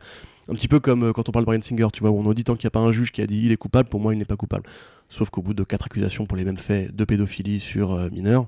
un 0.50 0.56
petit 0.56 0.68
peu 0.68 0.80
comme 0.80 1.04
euh, 1.04 1.14
quand 1.14 1.30
on 1.30 1.32
parle 1.32 1.46
de 1.46 1.52
Brian 1.52 1.62
Singer, 1.62 1.90
tu 1.94 2.00
vois, 2.00 2.10
où 2.10 2.18
on 2.18 2.24
nous 2.24 2.34
dit 2.34 2.44
tant 2.44 2.56
qu'il 2.56 2.66
n'y 2.66 2.70
a 2.70 2.72
pas 2.72 2.80
un 2.80 2.92
juge 2.92 3.12
qui 3.12 3.22
a 3.22 3.28
dit 3.28 3.44
il 3.46 3.52
est 3.52 3.58
coupable, 3.58 3.88
pour 3.88 4.00
moi 4.00 4.16
il 4.16 4.18
n'est 4.18 4.26
pas 4.26 4.36
coupable. 4.36 4.64
Sauf 5.08 5.30
qu'au 5.30 5.44
bout 5.44 5.54
de 5.54 5.64
quatre 5.64 5.86
accusations 5.86 6.26
pour 6.26 6.36
les 6.36 6.46
mêmes 6.46 6.58
faits 6.58 6.96
de 6.96 7.06
pédophilie 7.06 7.60
sur 7.60 7.92
euh, 7.92 8.10
mineurs, 8.10 8.48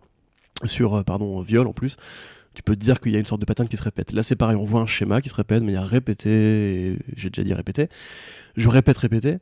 sur, 0.65 0.95
euh, 0.95 1.03
pardon, 1.03 1.39
viol 1.43 1.67
en 1.67 1.73
plus, 1.73 1.97
tu 2.54 2.64
peux 2.64 2.76
te 2.76 2.82
dire 2.82 2.99
qu'il 2.99 3.12
y 3.12 3.16
a 3.16 3.20
une 3.20 3.26
sorte 3.26 3.41
de 3.41 3.45
pattern 3.45 3.68
qui 3.68 3.78
se 3.78 3.84
répète. 3.84 4.12
Là, 4.12 4.24
c'est 4.24 4.36
pareil, 4.36 4.56
on 4.56 4.64
voit 4.64 4.82
un 4.82 4.88
schéma 4.88 5.22
qui 5.22 5.30
se 5.30 5.36
répète, 5.36 5.64
mais 5.64 5.72
il 5.72 5.76
y 5.76 5.78
a 5.78 5.88
j'ai 5.88 7.30
déjà 7.30 7.43
dit 7.43 7.54
répété, 7.54 7.89
je 8.56 8.70
répète 8.70 8.97
répété. 8.97 9.38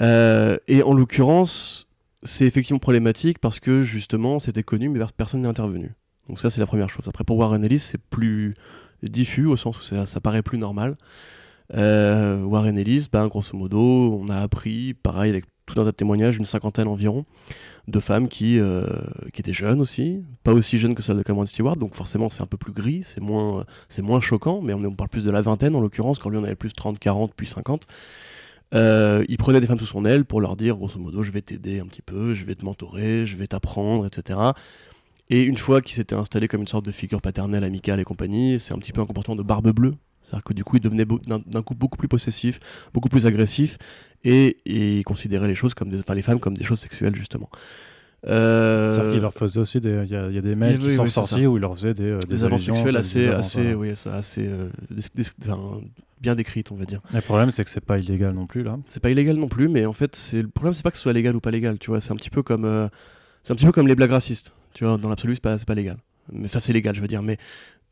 Euh, 0.00 0.56
et 0.68 0.82
en 0.82 0.92
l'occurrence, 0.92 1.86
c'est 2.22 2.44
effectivement 2.44 2.78
problématique 2.78 3.38
parce 3.38 3.60
que 3.60 3.82
justement, 3.82 4.38
c'était 4.38 4.62
connu, 4.62 4.88
mais 4.88 5.00
personne 5.16 5.42
n'est 5.42 5.48
intervenu. 5.48 5.92
Donc, 6.28 6.40
ça, 6.40 6.50
c'est 6.50 6.60
la 6.60 6.66
première 6.66 6.90
chose. 6.90 7.06
Après, 7.06 7.24
pour 7.24 7.38
Warren 7.38 7.64
Ellis, 7.64 7.78
c'est 7.78 8.00
plus 8.00 8.54
diffus 9.02 9.46
au 9.46 9.56
sens 9.56 9.78
où 9.78 9.82
ça, 9.82 10.06
ça 10.06 10.20
paraît 10.20 10.42
plus 10.42 10.58
normal. 10.58 10.96
Euh, 11.74 12.42
Warren 12.42 12.76
Ellis, 12.78 13.06
ben, 13.12 13.26
grosso 13.28 13.56
modo, 13.56 14.20
on 14.20 14.28
a 14.28 14.38
appris, 14.38 14.94
pareil, 14.94 15.30
avec 15.30 15.44
tout 15.66 15.80
un 15.80 15.84
tas 15.84 15.90
de 15.90 15.96
témoignages, 15.96 16.36
une 16.36 16.44
cinquantaine 16.44 16.88
environ, 16.88 17.24
de 17.88 18.00
femmes 18.00 18.28
qui, 18.28 18.58
euh, 18.58 18.86
étaient 19.36 19.52
jeunes 19.52 19.80
aussi, 19.80 20.22
pas 20.42 20.52
aussi 20.52 20.78
jeunes 20.78 20.94
que 20.94 21.02
celle 21.02 21.16
de 21.16 21.22
Cameron 21.22 21.46
Stewart, 21.46 21.76
donc 21.76 21.94
forcément 21.94 22.28
c'est 22.28 22.42
un 22.42 22.46
peu 22.46 22.56
plus 22.56 22.72
gris, 22.72 23.02
c'est 23.04 23.20
moins, 23.20 23.64
c'est 23.88 24.02
moins 24.02 24.20
choquant, 24.20 24.60
mais 24.62 24.72
on 24.72 24.94
parle 24.94 25.10
plus 25.10 25.24
de 25.24 25.30
la 25.30 25.42
vingtaine 25.42 25.76
en 25.76 25.80
l'occurrence, 25.80 26.18
quand 26.18 26.30
lui 26.30 26.38
on 26.38 26.44
avait 26.44 26.56
plus 26.56 26.72
30, 26.72 26.98
40, 26.98 27.32
puis 27.34 27.46
50. 27.46 27.86
Euh, 28.74 29.24
il 29.28 29.36
prenait 29.36 29.60
des 29.60 29.66
femmes 29.66 29.78
sous 29.78 29.86
son 29.86 30.04
aile 30.04 30.24
pour 30.24 30.40
leur 30.40 30.56
dire, 30.56 30.76
grosso 30.76 30.98
modo, 30.98 31.22
je 31.22 31.30
vais 31.30 31.42
t'aider 31.42 31.80
un 31.80 31.86
petit 31.86 32.02
peu, 32.02 32.34
je 32.34 32.44
vais 32.44 32.54
te 32.54 32.64
mentorer, 32.64 33.26
je 33.26 33.36
vais 33.36 33.46
t'apprendre, 33.46 34.06
etc. 34.06 34.38
Et 35.28 35.42
une 35.42 35.56
fois 35.56 35.80
qu'il 35.80 35.94
s'était 35.94 36.14
installé 36.14 36.48
comme 36.48 36.60
une 36.60 36.68
sorte 36.68 36.84
de 36.84 36.92
figure 36.92 37.20
paternelle, 37.20 37.64
amicale 37.64 38.00
et 38.00 38.04
compagnie, 38.04 38.58
c'est 38.58 38.74
un 38.74 38.78
petit 38.78 38.92
peu 38.92 39.00
un 39.00 39.06
comportement 39.06 39.36
de 39.36 39.42
barbe 39.42 39.70
bleue. 39.70 39.94
C'est-à-dire 40.26 40.44
que 40.44 40.52
du 40.54 40.64
coup, 40.64 40.76
il 40.76 40.80
devenait 40.80 41.06
d'un 41.46 41.62
coup 41.62 41.74
beaucoup 41.74 41.96
plus 41.96 42.08
possessif, 42.08 42.58
beaucoup 42.92 43.08
plus 43.08 43.26
agressif, 43.26 43.78
et, 44.24 44.56
et 44.66 44.98
il 44.98 45.04
considérait 45.04 45.46
les 45.48 45.54
choses 45.54 45.72
comme 45.74 45.88
des, 45.88 46.00
enfin, 46.00 46.14
les 46.14 46.22
femmes 46.22 46.40
comme 46.40 46.56
des 46.56 46.64
choses 46.64 46.80
sexuelles 46.80 47.14
justement. 47.14 47.48
Euh, 48.26 48.94
C'est-à-dire 48.94 49.12
qu'il 49.12 49.20
leur 49.22 49.34
faisait 49.34 49.60
aussi 49.60 49.80
des. 49.80 50.02
Il 50.04 50.10
y, 50.10 50.16
a- 50.16 50.28
il 50.28 50.34
y 50.34 50.38
a 50.38 50.40
des 50.40 50.56
mecs 50.56 50.80
Oui, 50.80 50.88
qui 50.88 50.96
sont 50.96 51.02
oui, 51.04 51.10
sortis 51.10 51.46
où 51.46 51.56
il 51.56 51.60
leur 51.60 51.74
faisait 51.76 51.94
des. 51.94 52.10
euh, 52.10 52.18
des 52.18 52.42
avances 52.42 52.64
sexuelles 52.64 52.96
assez, 52.96 53.28
assez, 53.28 53.74
oui, 53.74 53.92
ça, 53.94 54.14
assez 54.16 54.48
euh, 54.48 54.68
des- 54.90 55.02
des- 55.22 55.28
enfin, 55.44 55.80
bien 56.20 56.34
décrites, 56.34 56.72
on 56.72 56.76
va 56.76 56.86
dire. 56.86 57.00
Le 57.14 57.20
problème, 57.20 57.52
c'est 57.52 57.62
que 57.62 57.70
c'est 57.70 57.80
pas 57.84 57.98
illégal 57.98 58.32
non 58.34 58.46
plus 58.46 58.62
là. 58.64 58.78
C'est 58.86 59.00
pas 59.00 59.10
illégal 59.10 59.36
non 59.36 59.48
plus, 59.48 59.68
mais 59.68 59.86
en 59.86 59.92
fait, 59.92 60.16
c'est 60.16 60.42
le 60.42 60.48
problème, 60.48 60.72
c'est 60.72 60.82
pas 60.82 60.90
que 60.90 60.96
ce 60.96 61.02
soit 61.02 61.12
légal 61.12 61.36
ou 61.36 61.40
pas 61.40 61.50
légal, 61.52 61.78
tu 61.78 61.90
vois. 61.90 62.00
C'est 62.00 62.10
un 62.12 62.16
petit 62.16 62.30
peu 62.30 62.42
comme, 62.42 62.64
euh, 62.64 62.88
c'est 63.44 63.52
un 63.52 63.56
petit 63.56 63.66
peu 63.66 63.72
comme 63.72 63.86
les 63.86 63.94
blagues 63.94 64.10
racistes, 64.10 64.52
tu 64.74 64.84
vois. 64.84 64.96
Dans 64.96 65.08
l'absolu, 65.10 65.34
c'est 65.34 65.42
pas, 65.42 65.56
pas 65.58 65.74
légal. 65.74 65.96
Mais 66.32 66.48
ça, 66.48 66.58
c'est 66.58 66.72
légal, 66.72 66.96
je 66.96 67.00
veux 67.00 67.06
dire, 67.06 67.22
mais 67.22 67.36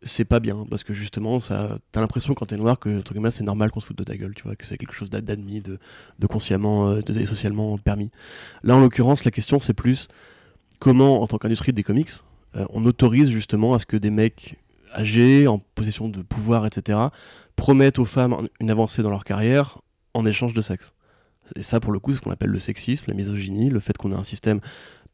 c'est 0.05 0.25
pas 0.25 0.39
bien 0.39 0.65
parce 0.71 0.85
que 0.85 0.93
justement, 0.93 1.41
ça, 1.41 1.79
t'as 1.91 2.01
l'impression 2.01 2.35
quand 2.35 2.47
t'es 2.47 2.57
noir 2.57 2.79
que 2.79 3.03
c'est 3.31 3.43
normal 3.43 3.71
qu'on 3.71 3.81
se 3.81 3.87
foute 3.87 3.99
de 3.99 4.05
ta 4.05 4.17
gueule, 4.17 4.35
tu 4.35 4.45
vois, 4.45 4.55
que 4.55 4.65
c'est 4.65 4.77
quelque 4.77 4.93
chose 4.95 5.11
d'ad- 5.11 5.25
d'admis, 5.25 5.61
de, 5.61 5.79
consciemment 6.27 6.89
euh, 6.91 7.01
de- 7.01 7.25
socialement 7.27 7.77
permis. 7.79 8.11
Là, 8.63 8.77
en 8.77 8.81
l'occurrence, 8.81 9.25
la 9.25 9.31
question, 9.31 9.59
c'est 9.59 9.75
plus 9.75 10.09
comment, 10.79 11.23
en 11.23 11.27
tant 11.27 11.39
qu'industrie 11.39 11.73
des 11.73 11.83
comics, 11.83 12.11
euh, 12.57 12.67
on 12.71 12.85
autorise 12.85 13.31
justement 13.31 13.75
à 13.75 13.79
ce 13.79 13.87
que 13.87 13.97
des 13.97 14.11
mecs 14.11 14.57
âgés, 14.95 15.49
en 15.49 15.59
possession 15.59 16.09
de 16.09 16.23
pouvoir, 16.23 16.67
etc., 16.67 16.99
promettent 17.57 17.99
aux 17.99 18.05
femmes 18.05 18.49
une 18.61 18.71
avancée 18.71 19.03
dans 19.03 19.11
leur 19.11 19.25
carrière 19.25 19.79
en 20.13 20.25
échange 20.27 20.55
de 20.55 20.63
sexe. 20.63 20.93
Et 21.57 21.63
ça, 21.63 21.81
pour 21.81 21.93
le 21.93 21.99
coup, 21.99 22.13
c'est 22.13 22.19
ce 22.19 22.23
qu'on 22.23 22.31
appelle 22.31 22.51
le 22.51 22.59
sexisme, 22.59 23.05
la 23.09 23.15
misogynie, 23.15 23.71
le 23.71 23.81
fait 23.81 23.97
qu'on 23.99 24.13
a 24.13 24.17
un 24.17 24.25
système 24.25 24.61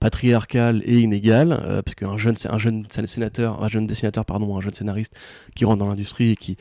patriarcal 0.00 0.82
et 0.84 0.98
inégal, 0.98 1.52
euh, 1.62 1.82
parce 1.82 1.94
qu'un 1.94 2.16
jeune, 2.18 2.34
un 2.48 2.58
jeune 2.58 2.84
sénateur, 3.06 3.62
un 3.62 3.68
jeune 3.68 3.86
dessinateur, 3.86 4.24
pardon, 4.24 4.56
un 4.56 4.60
jeune 4.60 4.74
scénariste 4.74 5.14
qui 5.54 5.64
rentre 5.64 5.78
dans 5.78 5.86
l'industrie 5.86 6.30
et 6.30 6.36
qui 6.36 6.56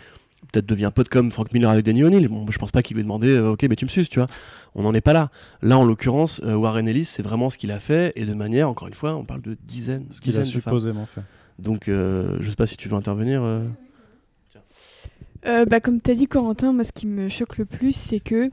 peut-être 0.51 0.65
devient 0.65 0.91
pote 0.93 1.09
comme 1.09 1.31
Frank 1.31 1.51
Miller 1.53 1.69
avec 1.69 1.85
Danny 1.85 2.03
O'Neill, 2.03 2.27
bon, 2.27 2.45
je 2.49 2.57
pense 2.57 2.71
pas 2.71 2.81
qu'il 2.81 2.95
lui 2.95 3.01
ait 3.01 3.03
demandé, 3.03 3.29
euh, 3.29 3.51
ok, 3.51 3.63
mais 3.69 3.75
tu 3.75 3.85
me 3.85 3.89
suces, 3.89 4.09
tu 4.09 4.19
vois. 4.19 4.27
On 4.75 4.83
n'en 4.83 4.93
est 4.93 5.01
pas 5.01 5.13
là. 5.13 5.29
Là, 5.61 5.77
en 5.77 5.85
l'occurrence, 5.85 6.41
euh, 6.43 6.55
Warren 6.55 6.87
Ellis, 6.87 7.05
c'est 7.05 7.21
vraiment 7.23 7.49
ce 7.49 7.57
qu'il 7.57 7.71
a 7.71 7.79
fait, 7.79 8.13
et 8.15 8.25
de 8.25 8.33
manière, 8.33 8.69
encore 8.69 8.87
une 8.87 8.93
fois, 8.93 9.15
on 9.15 9.25
parle 9.25 9.41
de 9.41 9.57
dizaines, 9.63 10.05
Ce 10.11 10.21
qu'il 10.21 10.33
a 10.33 10.35
femmes. 10.43 10.45
supposément 10.45 11.05
fait. 11.05 11.21
Donc, 11.59 11.87
euh, 11.87 12.37
je 12.41 12.49
sais 12.49 12.55
pas 12.55 12.67
si 12.67 12.77
tu 12.77 12.87
veux 12.89 12.95
intervenir. 12.95 13.41
euh. 13.43 13.63
Euh, 15.45 15.65
bah, 15.65 15.79
comme 15.79 16.01
tu 16.01 16.11
as 16.11 16.15
dit, 16.15 16.27
Corentin, 16.27 16.73
moi, 16.73 16.83
ce 16.83 16.91
qui 16.91 17.07
me 17.07 17.29
choque 17.29 17.57
le 17.57 17.65
plus, 17.65 17.95
c'est 17.95 18.19
que 18.19 18.49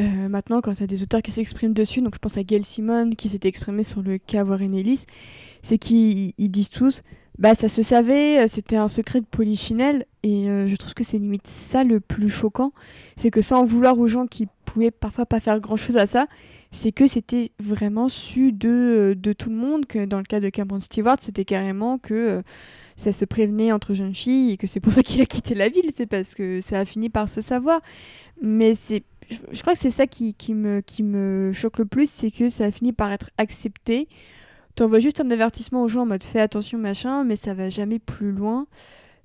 euh, 0.00 0.28
maintenant, 0.28 0.60
quand 0.60 0.74
tu 0.74 0.82
as 0.82 0.86
des 0.86 1.02
auteurs 1.02 1.22
qui 1.22 1.32
s'expriment 1.32 1.74
dessus, 1.74 2.00
donc 2.00 2.14
je 2.14 2.18
pense 2.18 2.36
à 2.36 2.42
Gail 2.42 2.64
Simon 2.64 3.10
qui 3.10 3.28
s'était 3.28 3.48
exprimé 3.48 3.84
sur 3.84 4.02
le 4.02 4.18
cas 4.18 4.44
Warren 4.44 4.74
Ellis, 4.74 5.04
c'est 5.62 5.78
qu'ils 5.78 6.32
ils 6.38 6.50
disent 6.50 6.70
tous 6.70 7.02
bah 7.38 7.54
ça 7.54 7.68
se 7.68 7.82
savait, 7.82 8.44
euh, 8.44 8.46
c'était 8.46 8.76
un 8.76 8.88
secret 8.88 9.20
de 9.20 9.26
polichinelle, 9.26 10.04
et 10.22 10.50
euh, 10.50 10.68
je 10.68 10.76
trouve 10.76 10.92
que 10.92 11.02
c'est 11.02 11.18
limite 11.18 11.46
ça 11.46 11.82
le 11.82 11.98
plus 11.98 12.28
choquant, 12.28 12.72
c'est 13.16 13.30
que 13.30 13.40
sans 13.40 13.64
vouloir 13.64 13.98
aux 13.98 14.06
gens 14.06 14.26
qui 14.26 14.48
pouvaient 14.66 14.90
parfois 14.90 15.24
pas 15.24 15.40
faire 15.40 15.58
grand 15.58 15.76
chose 15.76 15.96
à 15.96 16.04
ça, 16.04 16.26
c'est 16.72 16.92
que 16.92 17.06
c'était 17.06 17.50
vraiment 17.58 18.10
su 18.10 18.52
de, 18.52 19.16
de 19.18 19.32
tout 19.32 19.48
le 19.48 19.56
monde, 19.56 19.86
que 19.86 20.04
dans 20.04 20.18
le 20.18 20.24
cas 20.24 20.40
de 20.40 20.50
Cameron 20.50 20.80
Stewart, 20.80 21.16
c'était 21.20 21.46
carrément 21.46 21.98
que 21.98 22.42
ça 22.96 23.12
se 23.12 23.24
prévenait 23.24 23.72
entre 23.72 23.94
jeunes 23.94 24.14
filles 24.14 24.52
et 24.52 24.56
que 24.56 24.66
c'est 24.66 24.80
pour 24.80 24.92
ça 24.92 25.02
qu'il 25.02 25.20
a 25.20 25.26
quitté 25.26 25.54
la 25.54 25.68
ville, 25.68 25.90
c'est 25.94 26.06
parce 26.06 26.34
que 26.34 26.60
ça 26.60 26.78
a 26.78 26.84
fini 26.84 27.08
par 27.08 27.28
se 27.28 27.40
savoir. 27.40 27.80
Mais 28.40 28.74
c'est, 28.74 29.02
je, 29.30 29.60
crois 29.60 29.74
que 29.74 29.78
c'est 29.78 29.90
ça 29.90 30.06
qui, 30.06 30.34
me, 30.54 31.52
choque 31.52 31.78
le 31.78 31.84
plus, 31.84 32.10
c'est 32.10 32.30
que 32.30 32.48
ça 32.48 32.64
a 32.64 32.70
fini 32.70 32.92
par 32.92 33.12
être 33.12 33.30
accepté. 33.38 34.08
T'envoies 34.74 35.00
juste 35.00 35.20
un 35.20 35.30
avertissement 35.30 35.82
aux 35.82 35.88
gens 35.88 36.02
en 36.02 36.06
mode 36.06 36.22
fais 36.22 36.40
attention 36.40 36.78
machin, 36.78 37.24
mais 37.24 37.36
ça 37.36 37.54
va 37.54 37.68
jamais 37.70 37.98
plus 37.98 38.32
loin. 38.32 38.66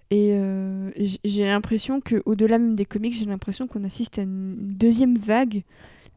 Et 0.09 0.33
euh, 0.33 0.91
j'ai 1.23 1.45
l'impression 1.45 1.99
que 1.99 2.21
au 2.25 2.35
delà 2.35 2.59
même 2.59 2.75
des 2.75 2.85
comics, 2.85 3.13
j'ai 3.13 3.25
l'impression 3.25 3.67
qu'on 3.67 3.83
assiste 3.83 4.19
à 4.19 4.23
une 4.23 4.55
deuxième 4.57 5.17
vague 5.17 5.63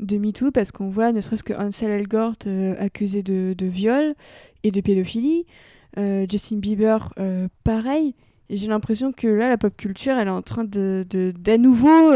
de 0.00 0.16
MeToo 0.16 0.50
parce 0.50 0.72
qu'on 0.72 0.88
voit 0.88 1.12
ne 1.12 1.20
serait-ce 1.20 1.44
que 1.44 1.52
Ansel 1.52 1.90
Elgort 1.90 2.34
euh, 2.46 2.74
accusé 2.78 3.22
de, 3.22 3.54
viol 3.60 4.14
et 4.64 4.70
de 4.70 4.80
pédophilie. 4.80 5.46
Euh, 5.98 6.26
Justin 6.28 6.56
Bieber, 6.56 7.12
euh, 7.18 7.48
pareil. 7.64 8.14
J'ai 8.48 8.66
l'impression 8.66 9.12
que 9.12 9.28
là, 9.28 9.48
la 9.48 9.58
pop 9.58 9.76
culture, 9.76 10.14
elle 10.18 10.26
est 10.26 10.32
en 10.32 10.42
train 10.42 10.64
de, 10.64 11.04
d'à 11.38 11.56
nouveau 11.56 12.10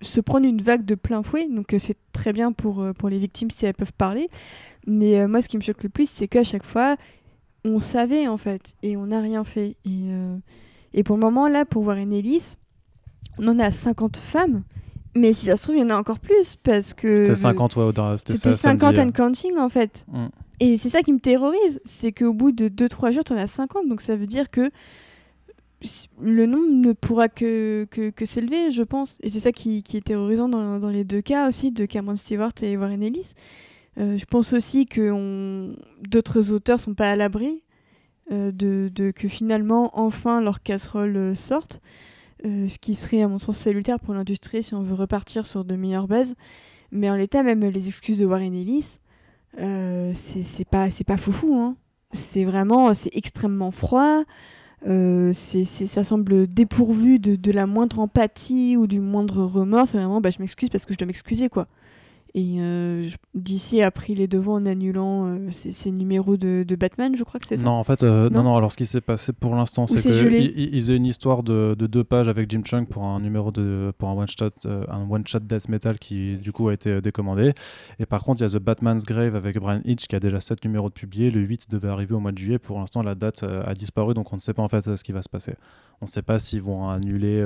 se 0.00 0.20
prendre 0.20 0.46
une 0.46 0.62
vague 0.62 0.84
de 0.84 0.94
plein 0.94 1.22
fouet. 1.22 1.48
Donc 1.48 1.74
euh, 1.74 1.78
c'est 1.78 1.96
très 2.12 2.32
bien 2.32 2.52
pour, 2.52 2.80
euh, 2.80 2.92
pour 2.92 3.08
les 3.08 3.18
victimes 3.18 3.50
si 3.50 3.66
elles 3.66 3.74
peuvent 3.74 3.92
parler. 3.92 4.28
Mais 4.86 5.20
euh, 5.20 5.28
moi, 5.28 5.42
ce 5.42 5.48
qui 5.48 5.56
me 5.56 5.62
choque 5.62 5.82
le 5.82 5.88
plus, 5.88 6.08
c'est 6.08 6.28
qu'à 6.28 6.44
chaque 6.44 6.64
fois, 6.64 6.96
on 7.64 7.78
savait 7.78 8.26
en 8.28 8.36
fait 8.36 8.74
et 8.82 8.96
on 8.96 9.06
n'a 9.06 9.20
rien 9.20 9.44
fait. 9.44 9.76
Et, 9.84 10.10
et 10.94 11.02
pour 11.02 11.16
le 11.16 11.20
moment, 11.20 11.48
là, 11.48 11.64
pour 11.64 11.84
Warren 11.84 12.12
Ellis, 12.12 12.54
on 13.38 13.48
en 13.48 13.58
a 13.58 13.70
50 13.70 14.16
femmes. 14.16 14.62
Mais 15.16 15.32
si 15.32 15.46
ça 15.46 15.56
se 15.56 15.64
trouve, 15.64 15.76
il 15.76 15.80
y 15.80 15.84
en 15.84 15.90
a 15.90 15.96
encore 15.96 16.20
plus 16.20 16.56
parce 16.56 16.94
que. 16.94 17.16
C'était 17.16 17.36
50, 17.36 17.76
ouais, 17.76 17.92
c'était 18.16 18.36
C'était 18.36 18.52
ça, 18.52 18.70
50 18.70 18.96
samedi, 18.96 19.00
and 19.00 19.12
counting 19.12 19.58
en 19.58 19.68
fait. 19.68 20.04
Mm. 20.08 20.26
Et 20.60 20.76
c'est 20.76 20.90
ça 20.90 21.02
qui 21.02 21.12
me 21.12 21.18
terrorise, 21.18 21.80
c'est 21.84 22.12
qu'au 22.12 22.34
bout 22.34 22.52
de 22.52 22.68
2-3 22.68 23.12
jours, 23.12 23.24
tu 23.24 23.32
en 23.32 23.36
as 23.36 23.46
50, 23.46 23.88
donc 23.88 24.02
ça 24.02 24.14
veut 24.14 24.26
dire 24.26 24.50
que 24.50 24.70
le 26.20 26.46
nombre 26.46 26.70
ne 26.70 26.92
pourra 26.92 27.28
que, 27.28 27.86
s'élever, 28.24 28.70
je 28.70 28.82
pense. 28.82 29.18
Et 29.22 29.30
c'est 29.30 29.40
ça 29.40 29.52
qui, 29.52 29.78
est 29.78 30.04
terrorisant 30.04 30.48
dans, 30.48 30.90
les 30.90 31.04
deux 31.04 31.22
cas 31.22 31.48
aussi, 31.48 31.72
de 31.72 31.86
Cameron 31.86 32.16
Stewart 32.16 32.52
et 32.62 32.76
Warren 32.76 33.02
Ellis. 33.02 33.32
Euh, 33.98 34.16
je 34.18 34.24
pense 34.24 34.52
aussi 34.52 34.86
que 34.86 35.74
d'autres 36.08 36.52
auteurs 36.52 36.78
sont 36.78 36.94
pas 36.94 37.10
à 37.10 37.16
l'abri 37.16 37.62
euh, 38.30 38.52
de, 38.52 39.10
que 39.10 39.28
finalement, 39.28 39.90
enfin, 39.94 40.40
leur 40.40 40.62
casserole 40.62 41.16
euh, 41.16 41.34
sorte. 41.34 41.80
Ce 42.42 42.78
qui 42.78 42.94
serait, 42.94 43.22
à 43.22 43.28
mon 43.28 43.38
sens, 43.38 43.58
salutaire 43.58 44.00
pour 44.00 44.14
l'industrie 44.14 44.62
si 44.62 44.74
on 44.74 44.82
veut 44.82 44.94
repartir 44.94 45.44
sur 45.44 45.64
de 45.64 45.76
meilleures 45.76 46.08
bases. 46.08 46.36
Mais 46.90 47.10
en 47.10 47.14
l'état, 47.14 47.42
même 47.42 47.60
les 47.60 47.86
excuses 47.86 48.18
de 48.18 48.24
Warren 48.24 48.54
Ellis, 48.54 48.98
c'est 50.14 50.68
pas, 50.70 50.88
pas 51.06 51.16
foufou. 51.18 51.54
Hein. 51.54 51.76
c'est 52.14 52.44
vraiment, 52.44 52.90
extrêmement 53.12 53.70
froid. 53.70 54.24
Euh, 54.86 55.32
c'est, 55.34 55.64
ça 55.64 56.04
semble 56.04 56.46
dépourvu 56.46 57.18
de, 57.18 57.36
de, 57.36 57.52
la 57.52 57.66
moindre 57.66 57.98
empathie 57.98 58.76
ou 58.76 58.86
du 58.86 59.00
moindre 59.00 59.44
remords. 59.44 59.86
C'est 59.86 59.98
vraiment, 59.98 60.20
bah, 60.20 60.30
je 60.30 60.38
m'excuse 60.38 60.70
parce 60.70 60.86
que 60.86 60.92
je 60.92 60.98
dois 60.98 61.06
m'excuser, 61.06 61.48
quoi. 61.48 61.66
Et 62.34 62.56
euh, 62.60 63.08
DC 63.34 63.80
a 63.82 63.90
pris 63.90 64.14
les 64.14 64.28
devants 64.28 64.54
en 64.54 64.66
annulant 64.66 65.26
euh, 65.26 65.50
ces, 65.50 65.90
numéros 65.90 66.36
de, 66.36 66.64
Batman, 66.76 67.16
je 67.16 67.24
crois 67.24 67.40
que 67.40 67.46
c'est 67.46 67.56
ça. 67.56 67.64
Non, 67.64 67.72
en 67.72 67.82
fait, 67.82 68.04
euh, 68.04 68.30
non, 68.30 68.44
non, 68.44 68.56
Alors, 68.56 68.70
ce 68.70 68.76
qui 68.76 68.86
s'est 68.86 69.00
passé 69.00 69.32
pour 69.32 69.56
l'instant, 69.56 69.88
c'est 69.88 70.00
qu'ils 70.00 70.34
ils 70.56 70.80
faisaient 70.80 70.96
une 70.96 71.06
histoire 71.06 71.42
de, 71.42 71.74
deux 71.74 72.04
pages 72.04 72.28
avec 72.28 72.48
Jim 72.48 72.62
Chung 72.64 72.86
pour 72.86 73.04
un 73.04 73.18
numéro 73.18 73.50
de 73.50 73.92
pour 73.98 74.08
un 74.08 74.12
one 74.12 74.28
shot, 74.28 74.50
un 74.64 75.10
one 75.10 75.26
shot 75.26 75.40
death 75.40 75.68
metal 75.68 75.98
qui 75.98 76.36
du 76.36 76.52
coup 76.52 76.68
a 76.68 76.74
été 76.74 77.00
décommandé. 77.00 77.52
Et 77.98 78.06
par 78.06 78.22
contre, 78.22 78.40
il 78.42 78.44
y 78.44 78.46
a 78.46 78.58
The 78.58 78.62
Batman's 78.62 79.04
Grave 79.04 79.34
avec 79.34 79.58
Brian 79.58 79.80
Hitch 79.84 80.06
qui 80.06 80.14
a 80.14 80.20
déjà 80.20 80.40
7 80.40 80.64
numéros 80.64 80.88
de 80.88 80.94
publiés. 80.94 81.32
Le 81.32 81.40
8 81.40 81.68
devait 81.70 81.88
arriver 81.88 82.14
au 82.14 82.20
mois 82.20 82.32
de 82.32 82.38
juillet. 82.38 82.58
Pour 82.60 82.78
l'instant, 82.78 83.02
la 83.02 83.16
date 83.16 83.42
a 83.42 83.74
disparu, 83.74 84.14
donc 84.14 84.32
on 84.32 84.36
ne 84.36 84.40
sait 84.40 84.54
pas 84.54 84.62
en 84.62 84.68
fait 84.68 84.94
ce 84.96 85.02
qui 85.02 85.12
va 85.12 85.22
se 85.22 85.28
passer. 85.28 85.54
On 86.02 86.06
ne 86.06 86.10
sait 86.10 86.22
pas 86.22 86.38
s'ils 86.38 86.62
vont 86.62 86.88
annuler, 86.88 87.42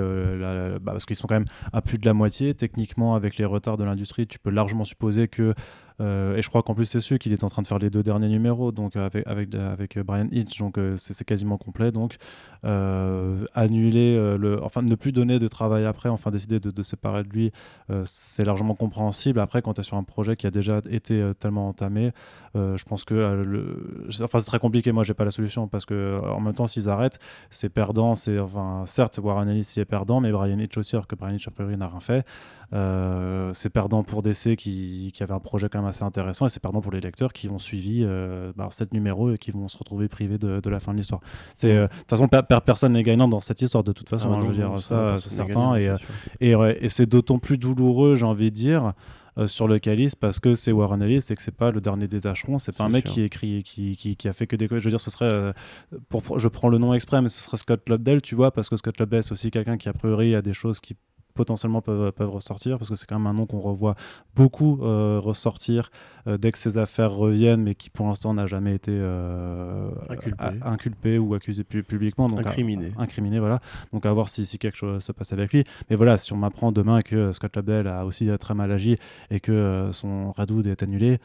bah, 0.80 0.92
parce 0.92 1.06
qu'ils 1.06 1.16
sont 1.16 1.26
quand 1.26 1.34
même 1.34 1.46
à 1.72 1.80
plus 1.80 1.98
de 1.98 2.06
la 2.06 2.12
moitié. 2.12 2.54
Techniquement, 2.54 3.14
avec 3.14 3.38
les 3.38 3.44
retards 3.46 3.78
de 3.78 3.84
l'industrie, 3.84 4.26
tu 4.26 4.38
peux 4.38 4.50
largement 4.50 4.73
supposer 4.82 5.28
que 5.28 5.54
euh, 6.00 6.36
et 6.36 6.42
je 6.42 6.48
crois 6.48 6.62
qu'en 6.62 6.74
plus, 6.74 6.86
c'est 6.86 7.00
sûr 7.00 7.18
qu'il 7.18 7.32
est 7.32 7.44
en 7.44 7.48
train 7.48 7.62
de 7.62 7.66
faire 7.66 7.78
les 7.78 7.90
deux 7.90 8.02
derniers 8.02 8.28
numéros 8.28 8.72
donc 8.72 8.96
avec, 8.96 9.26
avec, 9.26 9.54
avec 9.54 9.98
Brian 10.00 10.26
Hitch, 10.32 10.58
donc 10.58 10.78
euh, 10.78 10.96
c'est 10.96 11.24
quasiment 11.24 11.56
complet. 11.56 11.92
Donc, 11.92 12.16
euh, 12.64 13.44
annuler, 13.54 14.16
le, 14.38 14.62
enfin, 14.62 14.82
ne 14.82 14.94
plus 14.94 15.12
donner 15.12 15.38
de 15.38 15.48
travail 15.48 15.84
après, 15.84 16.08
enfin, 16.08 16.30
décider 16.30 16.58
de, 16.58 16.70
de 16.70 16.82
séparer 16.82 17.22
de 17.22 17.28
lui, 17.28 17.52
c'est 18.04 18.44
largement 18.44 18.74
compréhensible. 18.74 19.38
Après, 19.40 19.62
quand 19.62 19.74
tu 19.74 19.80
es 19.80 19.84
sur 19.84 19.96
un 19.96 20.02
projet 20.02 20.36
qui 20.36 20.46
a 20.46 20.50
déjà 20.50 20.80
été 20.90 21.32
tellement 21.38 21.68
entamé, 21.68 22.12
je 22.54 22.82
pense 22.84 23.04
que 23.04 23.94
enfin, 24.22 24.40
c'est 24.40 24.46
très 24.46 24.58
compliqué. 24.58 24.92
Moi, 24.92 25.04
j'ai 25.04 25.14
pas 25.14 25.24
la 25.24 25.30
solution 25.30 25.68
parce 25.68 25.84
que 25.84 26.20
en 26.24 26.40
même 26.40 26.54
temps, 26.54 26.66
s'ils 26.66 26.88
arrêtent, 26.88 27.18
c'est 27.50 27.68
perdant. 27.68 28.14
C'est 28.14 28.38
enfin, 28.38 28.84
certes, 28.86 29.20
Warren 29.22 29.48
Ellis 29.48 29.74
est 29.76 29.84
perdant, 29.84 30.20
mais 30.20 30.32
Brian 30.32 30.58
Hitch 30.58 30.76
aussi, 30.78 30.96
alors 30.96 31.06
que 31.06 31.14
Brian 31.14 31.34
Hitch, 31.34 31.46
a 31.46 31.50
priori, 31.50 31.76
n'a 31.76 31.88
rien 31.88 32.00
fait. 32.00 32.24
C'est 32.72 33.70
perdant 33.70 34.02
pour 34.02 34.22
DC 34.22 34.56
qui, 34.56 35.10
qui 35.12 35.22
avait 35.22 35.34
un 35.34 35.40
projet 35.40 35.68
quand 35.68 35.78
même 35.78 35.88
assez 35.88 36.02
intéressant 36.02 36.46
et 36.46 36.48
c'est 36.48 36.60
pardon 36.60 36.80
pour 36.80 36.92
les 36.92 37.00
lecteurs 37.00 37.32
qui 37.32 37.48
ont 37.48 37.58
suivi 37.58 38.02
euh, 38.02 38.52
bah, 38.56 38.68
cette 38.70 38.92
numéro 38.92 39.32
et 39.32 39.38
qui 39.38 39.50
vont 39.50 39.68
se 39.68 39.76
retrouver 39.76 40.08
privés 40.08 40.38
de, 40.38 40.68
la 40.68 40.80
fin 40.80 40.92
de 40.92 40.98
l'histoire. 40.98 41.20
Euh, 41.64 41.86
de 41.86 41.92
toute 41.92 42.10
façon 42.10 42.28
personne 42.28 42.92
n'est 42.92 43.02
gagnant 43.02 43.28
dans 43.28 43.40
cette 43.40 43.60
histoire 43.62 43.84
de 43.84 43.92
toute 43.92 44.08
façon. 44.08 44.30
Ah 44.32 44.36
hein, 44.36 44.40
je 44.42 44.46
veux 44.48 44.54
dire 44.54 44.78
ça, 44.80 45.18
c'est 45.18 45.30
certain 45.30 45.76
et, 45.76 45.88
euh, 46.54 46.74
et, 46.80 46.88
c'est 46.88 47.06
d'autant 47.06 47.38
plus 47.38 47.58
douloureux, 47.58 48.16
j'ai 48.16 48.24
envie 48.24 48.50
de 48.50 48.56
dire. 48.56 48.92
sur 49.46 49.66
le 49.66 49.80
calice 49.80 50.14
parce 50.14 50.38
que 50.38 50.54
c'est 50.54 50.70
Warren 50.70 51.02
Ellis 51.02 51.26
et 51.30 51.34
que 51.34 51.42
c'est 51.42 51.56
pas 51.56 51.72
le 51.72 51.80
dernier 51.80 52.06
détacheron 52.06 52.60
c'est 52.60 52.76
pas 52.76 52.84
un 52.84 52.88
mec 52.88 53.04
qui 53.04 53.22
écrit 53.22 53.64
qui, 53.64 53.96
qui, 53.96 54.14
qui, 54.14 54.28
a 54.28 54.32
fait 54.32 54.46
que 54.46 54.54
des 54.54 54.68
je 54.70 54.74
veux 54.76 54.90
dire 54.90 55.00
ce 55.00 55.10
serait 55.10 55.52
pour 56.08 56.38
je 56.38 56.46
prends 56.46 56.68
le 56.68 56.78
nom 56.78 56.94
exprès 56.94 57.20
mais 57.20 57.28
ce 57.28 57.40
serait 57.40 57.56
Scott 57.56 57.82
Lobdell 57.88 58.22
tu 58.22 58.36
vois 58.36 58.52
parce 58.52 58.68
que 58.68 58.76
Scott 58.76 58.96
Lobdell 59.00 59.24
c'est 59.24 59.32
aussi 59.32 59.50
quelqu'un 59.50 59.76
qui 59.76 59.88
a 59.88 59.92
priori 59.92 60.36
a 60.36 60.40
des 60.40 60.52
choses 60.52 60.78
qui 60.78 60.94
potentiellement 61.34 61.82
peuvent, 61.82 62.12
peuvent 62.12 62.30
ressortir, 62.30 62.78
parce 62.78 62.88
que 62.88 62.96
c'est 62.96 63.06
quand 63.06 63.18
même 63.18 63.26
un 63.26 63.34
nom 63.34 63.46
qu'on 63.46 63.60
revoit 63.60 63.96
beaucoup 64.34 64.80
euh, 64.82 65.18
ressortir 65.20 65.90
euh, 66.26 66.38
dès 66.38 66.52
que 66.52 66.58
ces 66.58 66.78
affaires 66.78 67.12
reviennent, 67.12 67.62
mais 67.62 67.74
qui 67.74 67.90
pour 67.90 68.06
l'instant 68.06 68.32
n'a 68.34 68.46
jamais 68.46 68.74
été 68.74 68.92
euh, 68.94 69.90
inculpé. 70.62 71.18
ou 71.18 71.34
accusé 71.34 71.64
publiquement. 71.64 72.28
Donc 72.28 72.40
incriminé. 72.40 72.92
incriminé, 72.96 73.38
voilà. 73.40 73.60
Donc 73.92 74.06
à 74.06 74.12
voir 74.12 74.28
si, 74.28 74.46
si, 74.46 74.58
quelque 74.58 74.78
chose 74.78 75.02
se 75.02 75.12
passe 75.12 75.32
avec 75.32 75.52
lui. 75.52 75.64
Mais 75.90 75.96
voilà, 75.96 76.16
si 76.16 76.32
on 76.32 76.36
m'apprend 76.36 76.72
demain 76.72 77.02
que 77.02 77.32
Scott 77.32 77.56
Labelle 77.56 77.88
a 77.88 78.06
aussi 78.06 78.28
très 78.38 78.54
mal 78.54 78.70
agi 78.70 78.96
et 79.30 79.40
que 79.40 79.90
son 79.92 80.32
Redwood 80.32 80.66
est 80.66 80.82
annulé, 80.82 81.18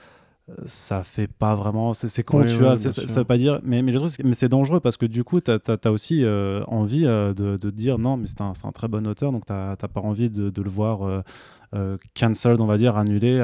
ça 0.65 1.03
fait 1.03 1.27
pas 1.27 1.55
vraiment 1.55 1.93
c'est 1.93 2.23
con 2.23 2.45
tu 2.45 2.55
vois 2.55 2.77
ça, 2.77 2.89
veut 2.89 3.23
pas 3.23 3.37
dire 3.37 3.59
mais 3.63 3.81
mais, 3.81 3.93
mais 4.23 4.33
c'est 4.33 4.49
dangereux 4.49 4.79
parce 4.79 4.97
que 4.97 5.05
du 5.05 5.23
coup 5.23 5.41
tu 5.41 5.51
as, 5.51 5.91
aussi 5.91 6.23
euh, 6.23 6.63
envie 6.67 7.05
euh, 7.05 7.33
de, 7.33 7.57
de, 7.57 7.69
dire 7.69 7.97
non 7.97 8.17
mais 8.17 8.27
c'est 8.27 8.41
un, 8.41 8.53
un, 8.63 8.71
très 8.71 8.87
bon 8.87 9.05
auteur 9.07 9.31
donc 9.31 9.45
tu 9.45 9.53
n'as 9.53 9.75
pas 9.75 10.01
envie 10.01 10.29
de, 10.29 10.49
de 10.49 10.61
le 10.61 10.69
voir 10.69 11.23
euh, 11.75 11.97
cancelled 12.19 12.61
on 12.61 12.65
va 12.65 12.77
dire 12.77 12.97
annulé 12.97 13.37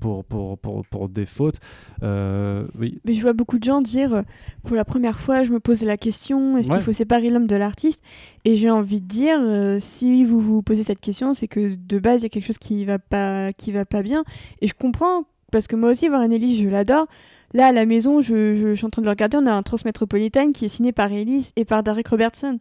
pour, 0.00 0.24
pour, 0.24 0.58
pour, 0.58 0.84
pour, 0.86 1.08
des 1.08 1.24
fautes. 1.24 1.60
Oui. 2.02 3.00
Mais 3.04 3.14
je 3.14 3.22
vois 3.22 3.32
beaucoup 3.32 3.58
de 3.58 3.64
gens 3.64 3.80
dire 3.80 4.22
pour 4.64 4.76
la 4.76 4.84
première 4.84 5.18
fois 5.18 5.44
je 5.44 5.50
me 5.50 5.60
pose 5.60 5.82
la 5.82 5.96
question 5.96 6.56
est-ce 6.56 6.70
qu'il 6.70 6.82
faut 6.82 6.92
séparer 6.92 7.30
l'homme 7.30 7.46
de 7.46 7.56
l'artiste? 7.56 8.02
Et 8.44 8.56
j'ai 8.56 8.70
envie 8.70 9.00
de 9.00 9.06
dire 9.06 9.40
si 9.80 10.24
vous 10.24 10.40
vous 10.40 10.62
posez 10.62 10.82
cette 10.82 11.00
question 11.00 11.34
c'est 11.34 11.48
que 11.48 11.74
de 11.74 11.98
base 11.98 12.20
il 12.20 12.24
y 12.24 12.26
a 12.26 12.28
quelque 12.28 12.46
chose 12.46 12.58
qui 12.58 12.84
va 12.84 12.98
pas 12.98 13.52
qui 13.52 13.72
va 13.72 13.84
pas 13.84 14.02
bien. 14.02 14.24
Et 14.60 14.66
je 14.66 14.74
comprends 14.74 15.24
parce 15.50 15.66
que 15.66 15.76
moi 15.76 15.90
aussi, 15.90 16.08
Warren 16.08 16.32
Ellis, 16.32 16.62
je 16.62 16.68
l'adore. 16.68 17.06
Là, 17.52 17.66
à 17.68 17.72
la 17.72 17.84
maison, 17.84 18.20
je, 18.20 18.74
suis 18.74 18.86
en 18.86 18.90
train 18.90 19.02
de 19.02 19.06
le 19.06 19.10
regarder. 19.10 19.36
On 19.36 19.46
a 19.46 19.52
un 19.52 19.62
Transmétropolitan 19.62 20.52
qui 20.52 20.66
est 20.66 20.68
signé 20.68 20.92
par 20.92 21.12
Ellis 21.12 21.50
et 21.56 21.64
par 21.64 21.82
Derek 21.82 22.08
Robertson. 22.08 22.58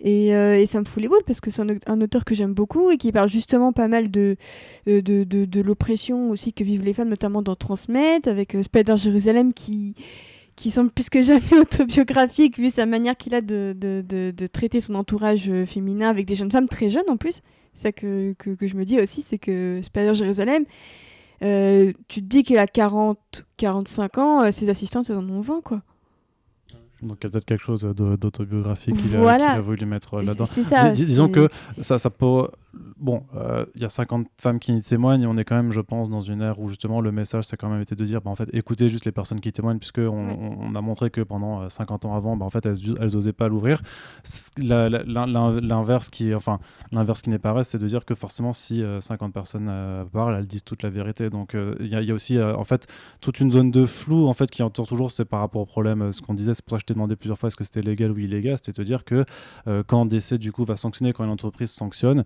Et, 0.00 0.34
euh, 0.34 0.66
ça 0.66 0.80
me 0.80 0.84
fout 0.84 1.02
les 1.02 1.08
boules 1.08 1.22
parce 1.24 1.40
que 1.40 1.50
c'est 1.50 1.62
un, 1.62 2.00
auteur 2.00 2.24
que 2.24 2.34
j'aime 2.34 2.52
beaucoup 2.52 2.90
et 2.90 2.96
qui 2.96 3.12
parle 3.12 3.28
justement 3.28 3.72
pas 3.72 3.86
mal 3.86 4.10
de, 4.10 4.36
euh, 4.88 5.00
de, 5.00 5.24
de, 5.24 5.60
l'oppression 5.60 6.30
aussi 6.30 6.52
que 6.52 6.64
vivent 6.64 6.84
les 6.84 6.94
femmes, 6.94 7.08
notamment 7.08 7.42
dans 7.42 7.54
Transmet, 7.54 8.26
avec 8.26 8.54
euh, 8.54 8.62
Spider 8.62 8.96
Jérusalem 8.96 9.54
qui, 9.54 9.94
qui 10.56 10.72
semble 10.72 10.90
plus 10.90 11.08
que 11.08 11.22
jamais 11.22 11.42
autobiographique 11.60 12.58
vu 12.58 12.70
sa 12.70 12.86
manière 12.86 13.16
qu'il 13.16 13.34
a 13.34 13.40
de, 13.40 13.74
de, 13.78 14.46
traiter 14.48 14.80
son 14.80 14.96
entourage 14.96 15.50
féminin 15.64 16.10
avec 16.10 16.26
des 16.26 16.34
jeunes 16.34 16.50
femmes 16.50 16.68
très 16.68 16.90
jeunes 16.90 17.08
en 17.08 17.16
plus. 17.16 17.40
C'est 17.74 17.82
ça 17.82 17.92
que, 17.92 18.34
que, 18.38 18.50
que, 18.50 18.66
je 18.66 18.76
me 18.76 18.84
dis 18.84 19.00
aussi, 19.00 19.22
c'est 19.22 19.38
que 19.38 19.80
Spider 19.82 20.14
Jérusalem, 20.14 20.64
euh, 21.44 21.92
tu 22.08 22.20
te 22.20 22.26
dis 22.26 22.42
qu'il 22.42 22.58
a 22.58 22.66
40, 22.66 23.46
45 23.56 24.18
ans, 24.18 24.42
euh, 24.42 24.50
ses 24.50 24.68
assistantes, 24.70 25.10
elles 25.10 25.16
en 25.16 25.28
ont 25.28 25.40
20, 25.40 25.60
quoi. 25.62 25.82
Donc 27.02 27.18
il 27.20 27.24
y 27.24 27.26
a 27.26 27.30
peut-être 27.30 27.44
quelque 27.44 27.64
chose 27.64 27.82
d'autobiographique 27.82 28.96
qu'il 28.96 29.14
a, 29.16 29.60
voulu 29.60 29.84
mettre 29.84 30.22
là-dedans. 30.22 30.46
disons 30.94 31.28
que 31.28 31.48
ça, 31.82 31.98
ça 31.98 32.08
peut 32.08 32.46
bon, 32.96 33.24
euh, 33.34 33.66
il 33.74 33.82
y 33.82 33.84
a 33.84 33.88
50 33.88 34.26
femmes 34.40 34.58
qui 34.58 34.80
témoignent 34.80 35.22
et 35.22 35.26
on 35.26 35.36
est 35.36 35.44
quand 35.44 35.56
même, 35.56 35.72
je 35.72 35.80
pense, 35.80 36.10
dans 36.10 36.20
une 36.20 36.40
ère 36.40 36.58
où 36.58 36.68
justement 36.68 37.00
le 37.00 37.12
message, 37.12 37.44
c'est 37.44 37.56
quand 37.56 37.68
même 37.68 37.80
été 37.80 37.94
de 37.94 38.04
dire, 38.04 38.20
bah, 38.20 38.30
en 38.30 38.34
fait, 38.34 38.48
écoutez 38.52 38.88
juste 38.88 39.04
les 39.04 39.12
personnes 39.12 39.40
qui 39.40 39.52
témoignent, 39.52 39.78
puisque 39.78 39.98
on, 39.98 40.74
a 40.74 40.80
montré 40.80 41.10
que 41.10 41.20
pendant 41.20 41.68
50 41.68 42.04
euh, 42.04 42.08
ans 42.08 42.16
avant, 42.16 42.36
bah, 42.36 42.46
en 42.46 42.50
fait, 42.50 42.64
elles, 42.66 42.78
elles 43.00 43.16
osaient 43.16 43.32
pas 43.32 43.48
l'ouvrir. 43.48 43.82
L'inverse 44.58 46.10
qui, 46.10 46.34
enfin, 46.34 46.58
l'inverse 46.92 47.22
qui 47.22 47.30
n'est 47.30 47.38
pas 47.38 47.52
vrai, 47.52 47.64
c'est 47.64 47.78
de 47.78 47.86
dire 47.86 48.04
que 48.04 48.14
forcément, 48.14 48.52
si 48.52 48.82
50 49.00 49.28
euh, 49.28 49.32
personnes 49.32 50.06
parlent, 50.12 50.36
elles 50.36 50.46
disent 50.46 50.64
toute 50.64 50.82
la 50.82 50.90
vérité. 50.90 51.30
Donc, 51.30 51.56
il 51.80 51.86
y, 51.86 52.10
a 52.10 52.14
aussi, 52.14 52.40
en 52.40 52.64
fait, 52.64 52.86
toute 53.20 53.40
une 53.40 53.50
zone 53.50 53.70
de 53.70 53.86
flou, 53.86 54.26
en 54.26 54.34
fait, 54.34 54.50
qui 54.50 54.62
entoure 54.62 54.86
toujours, 54.86 55.10
c'est 55.10 55.24
par 55.24 55.40
rapport 55.40 55.62
au 55.62 55.66
problème, 55.66 56.12
ce 56.12 56.22
qu'on 56.22 56.34
disait, 56.34 56.54
c'est 56.54 56.64
pour 56.64 56.72
ça 56.72 56.76
que 56.78 56.82
je 56.82 56.86
t'ai 56.86 56.94
demandé 56.94 57.16
plusieurs 57.16 57.38
fois 57.38 57.48
est-ce 57.48 57.56
que 57.56 57.64
c'était 57.64 57.82
légal 57.82 58.10
ou 58.12 58.18
illégal, 58.18 58.56
c'était 58.56 58.72
de 58.80 58.84
dire 58.84 59.04
que 59.04 59.24
quand 59.86 60.06
DC, 60.06 60.34
du 60.34 60.52
coup, 60.52 60.64
va 60.64 60.76
sanctionner, 60.76 61.12
quand 61.12 61.24
une 61.24 61.30
entreprise 61.30 61.70
sanctionne, 61.70 62.24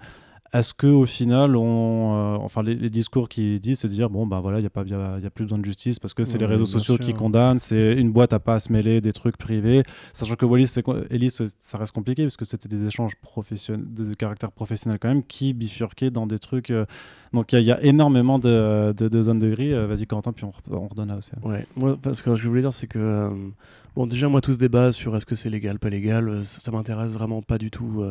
est-ce 0.52 0.72
que 0.72 0.86
au 0.86 1.04
final, 1.04 1.56
on, 1.56 2.14
euh, 2.14 2.36
enfin 2.40 2.62
les, 2.62 2.88
discours 2.88 3.28
qui 3.28 3.60
disent, 3.60 3.80
c'est 3.80 3.88
de 3.88 3.92
dire 3.92 4.08
bon 4.08 4.26
ben 4.26 4.40
voilà, 4.40 4.58
il 4.58 4.62
y 4.62 4.66
a 4.66 4.70
pas, 4.70 4.82
y 4.84 4.94
a, 4.94 5.30
plus 5.30 5.44
besoin 5.44 5.58
de 5.58 5.64
justice 5.64 5.98
parce 5.98 6.14
que 6.14 6.24
c'est 6.24 6.38
les 6.38 6.46
réseaux 6.46 6.64
sociaux 6.64 6.96
qui 6.96 7.12
condamnent, 7.12 7.58
c'est 7.58 7.94
une 7.94 8.12
boîte 8.12 8.32
à 8.32 8.38
pas 8.38 8.54
à 8.54 8.60
se 8.60 8.72
mêler 8.72 9.02
des 9.02 9.12
trucs 9.12 9.36
privés, 9.36 9.82
sachant 10.14 10.36
que 10.36 10.46
Wallis, 10.46 10.74
Ellis, 11.10 11.36
ça 11.60 11.78
reste 11.78 11.92
compliqué 11.92 12.22
parce 12.22 12.38
que 12.38 12.46
c'était 12.46 12.68
des 12.68 12.86
échanges 12.86 13.16
professionnels, 13.16 13.84
de 13.92 14.14
caractère 14.14 14.50
professionnel 14.50 14.98
quand 14.98 15.08
même, 15.08 15.22
qui 15.22 15.52
bifurquaient 15.52 16.10
dans 16.10 16.26
des 16.26 16.38
trucs. 16.38 16.70
Euh, 16.70 16.86
donc 17.34 17.52
il 17.52 17.60
y, 17.60 17.72
a 17.72 17.82
énormément 17.82 18.38
de, 18.38 18.92
de, 18.92 19.22
zones 19.22 19.38
de 19.38 19.50
gris. 19.50 19.74
Euh, 19.74 19.86
vas-y 19.86 20.06
Quentin, 20.06 20.32
puis 20.32 20.46
on, 20.46 20.52
on 20.70 20.88
redonne 20.88 21.08
là 21.08 21.16
aussi. 21.16 21.32
Ouais, 21.42 21.66
moi, 21.76 21.98
parce 22.00 22.22
que 22.22 22.30
ce 22.30 22.36
que 22.36 22.42
je 22.42 22.48
voulais 22.48 22.62
dire, 22.62 22.72
c'est 22.72 22.86
que 22.86 23.30
bon 23.94 24.06
déjà 24.06 24.28
moi 24.28 24.40
tout 24.40 24.54
ce 24.54 24.58
débat 24.58 24.92
sur 24.92 25.14
est-ce 25.14 25.26
que 25.26 25.34
c'est 25.34 25.50
légal, 25.50 25.78
pas 25.78 25.90
légal, 25.90 26.42
ça, 26.44 26.60
ça 26.60 26.70
m'intéresse 26.70 27.12
vraiment 27.12 27.42
pas 27.42 27.58
du 27.58 27.70
tout 27.70 28.02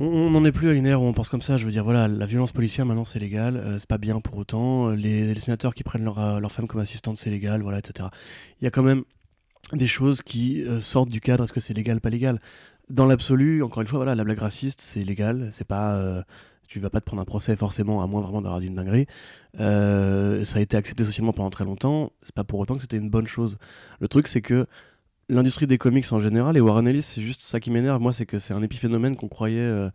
on 0.00 0.30
n'en 0.30 0.46
est 0.46 0.52
plus 0.52 0.70
à 0.70 0.72
une 0.72 0.86
ère 0.86 1.02
où 1.02 1.04
on 1.04 1.12
pense 1.12 1.28
comme 1.28 1.42
ça. 1.42 1.58
Je 1.58 1.66
veux 1.66 1.70
dire, 1.70 1.84
voilà, 1.84 2.08
la 2.08 2.24
violence 2.24 2.52
policière 2.52 2.86
maintenant 2.86 3.04
c'est 3.04 3.18
légal, 3.18 3.56
euh, 3.56 3.78
c'est 3.78 3.88
pas 3.88 3.98
bien 3.98 4.18
pour 4.20 4.36
autant. 4.38 4.88
Les, 4.88 5.34
sénateurs 5.38 5.74
qui 5.74 5.82
prennent 5.84 6.04
leur, 6.04 6.18
euh, 6.18 6.40
leur 6.40 6.50
femme 6.50 6.66
comme 6.66 6.80
assistante 6.80 7.18
c'est 7.18 7.28
légal, 7.28 7.60
voilà, 7.60 7.78
etc. 7.78 8.08
Il 8.60 8.64
y 8.64 8.66
a 8.66 8.70
quand 8.70 8.82
même 8.82 9.04
des 9.74 9.86
choses 9.86 10.22
qui 10.22 10.64
euh, 10.64 10.80
sortent 10.80 11.10
du 11.10 11.20
cadre. 11.20 11.44
Est-ce 11.44 11.52
que 11.52 11.60
c'est 11.60 11.74
légal, 11.74 12.00
pas 12.00 12.08
légal? 12.08 12.40
Dans 12.88 13.06
l'absolu, 13.06 13.62
encore 13.62 13.82
une 13.82 13.86
fois, 13.86 13.98
voilà, 13.98 14.14
la 14.14 14.24
blague 14.24 14.38
raciste 14.38 14.80
c'est 14.80 15.04
légal. 15.04 15.48
C'est 15.52 15.66
pas, 15.66 16.24
tu 16.66 16.80
vas 16.80 16.90
pas 16.90 17.00
te 17.00 17.04
prendre 17.04 17.22
un 17.22 17.26
procès 17.26 17.54
forcément, 17.54 18.02
à 18.02 18.06
moins 18.06 18.22
vraiment 18.22 18.40
d'avoir 18.40 18.60
dit 18.60 18.66
une 18.68 18.74
dinguerie. 18.74 19.06
ça 19.58 20.58
a 20.58 20.60
été 20.60 20.76
accepté 20.76 21.04
socialement 21.04 21.34
pendant 21.34 21.50
très 21.50 21.64
longtemps. 21.64 22.10
C'est 22.22 22.34
pas 22.34 22.42
pour 22.42 22.58
autant 22.58 22.74
que 22.74 22.80
c'était 22.80 22.96
une 22.96 23.10
bonne 23.10 23.28
chose. 23.28 23.58
Le 24.00 24.08
truc 24.08 24.26
c'est 24.26 24.40
que 24.40 24.66
l'industrie 25.30 25.66
des 25.66 25.78
comics 25.78 26.12
en 26.12 26.20
général 26.20 26.56
et 26.56 26.60
Warren 26.60 26.86
Ellis, 26.86 27.02
c'est 27.02 27.22
juste 27.22 27.40
ça 27.40 27.60
qui 27.60 27.70
m'énerve, 27.70 28.00
moi, 28.00 28.12
c'est 28.12 28.26
que 28.26 28.38
c'est 28.38 28.54
un 28.54 28.62
épiphénomène 28.62 29.16
qu'on 29.16 29.28
croyait, 29.28 29.60
euh, 29.60 29.88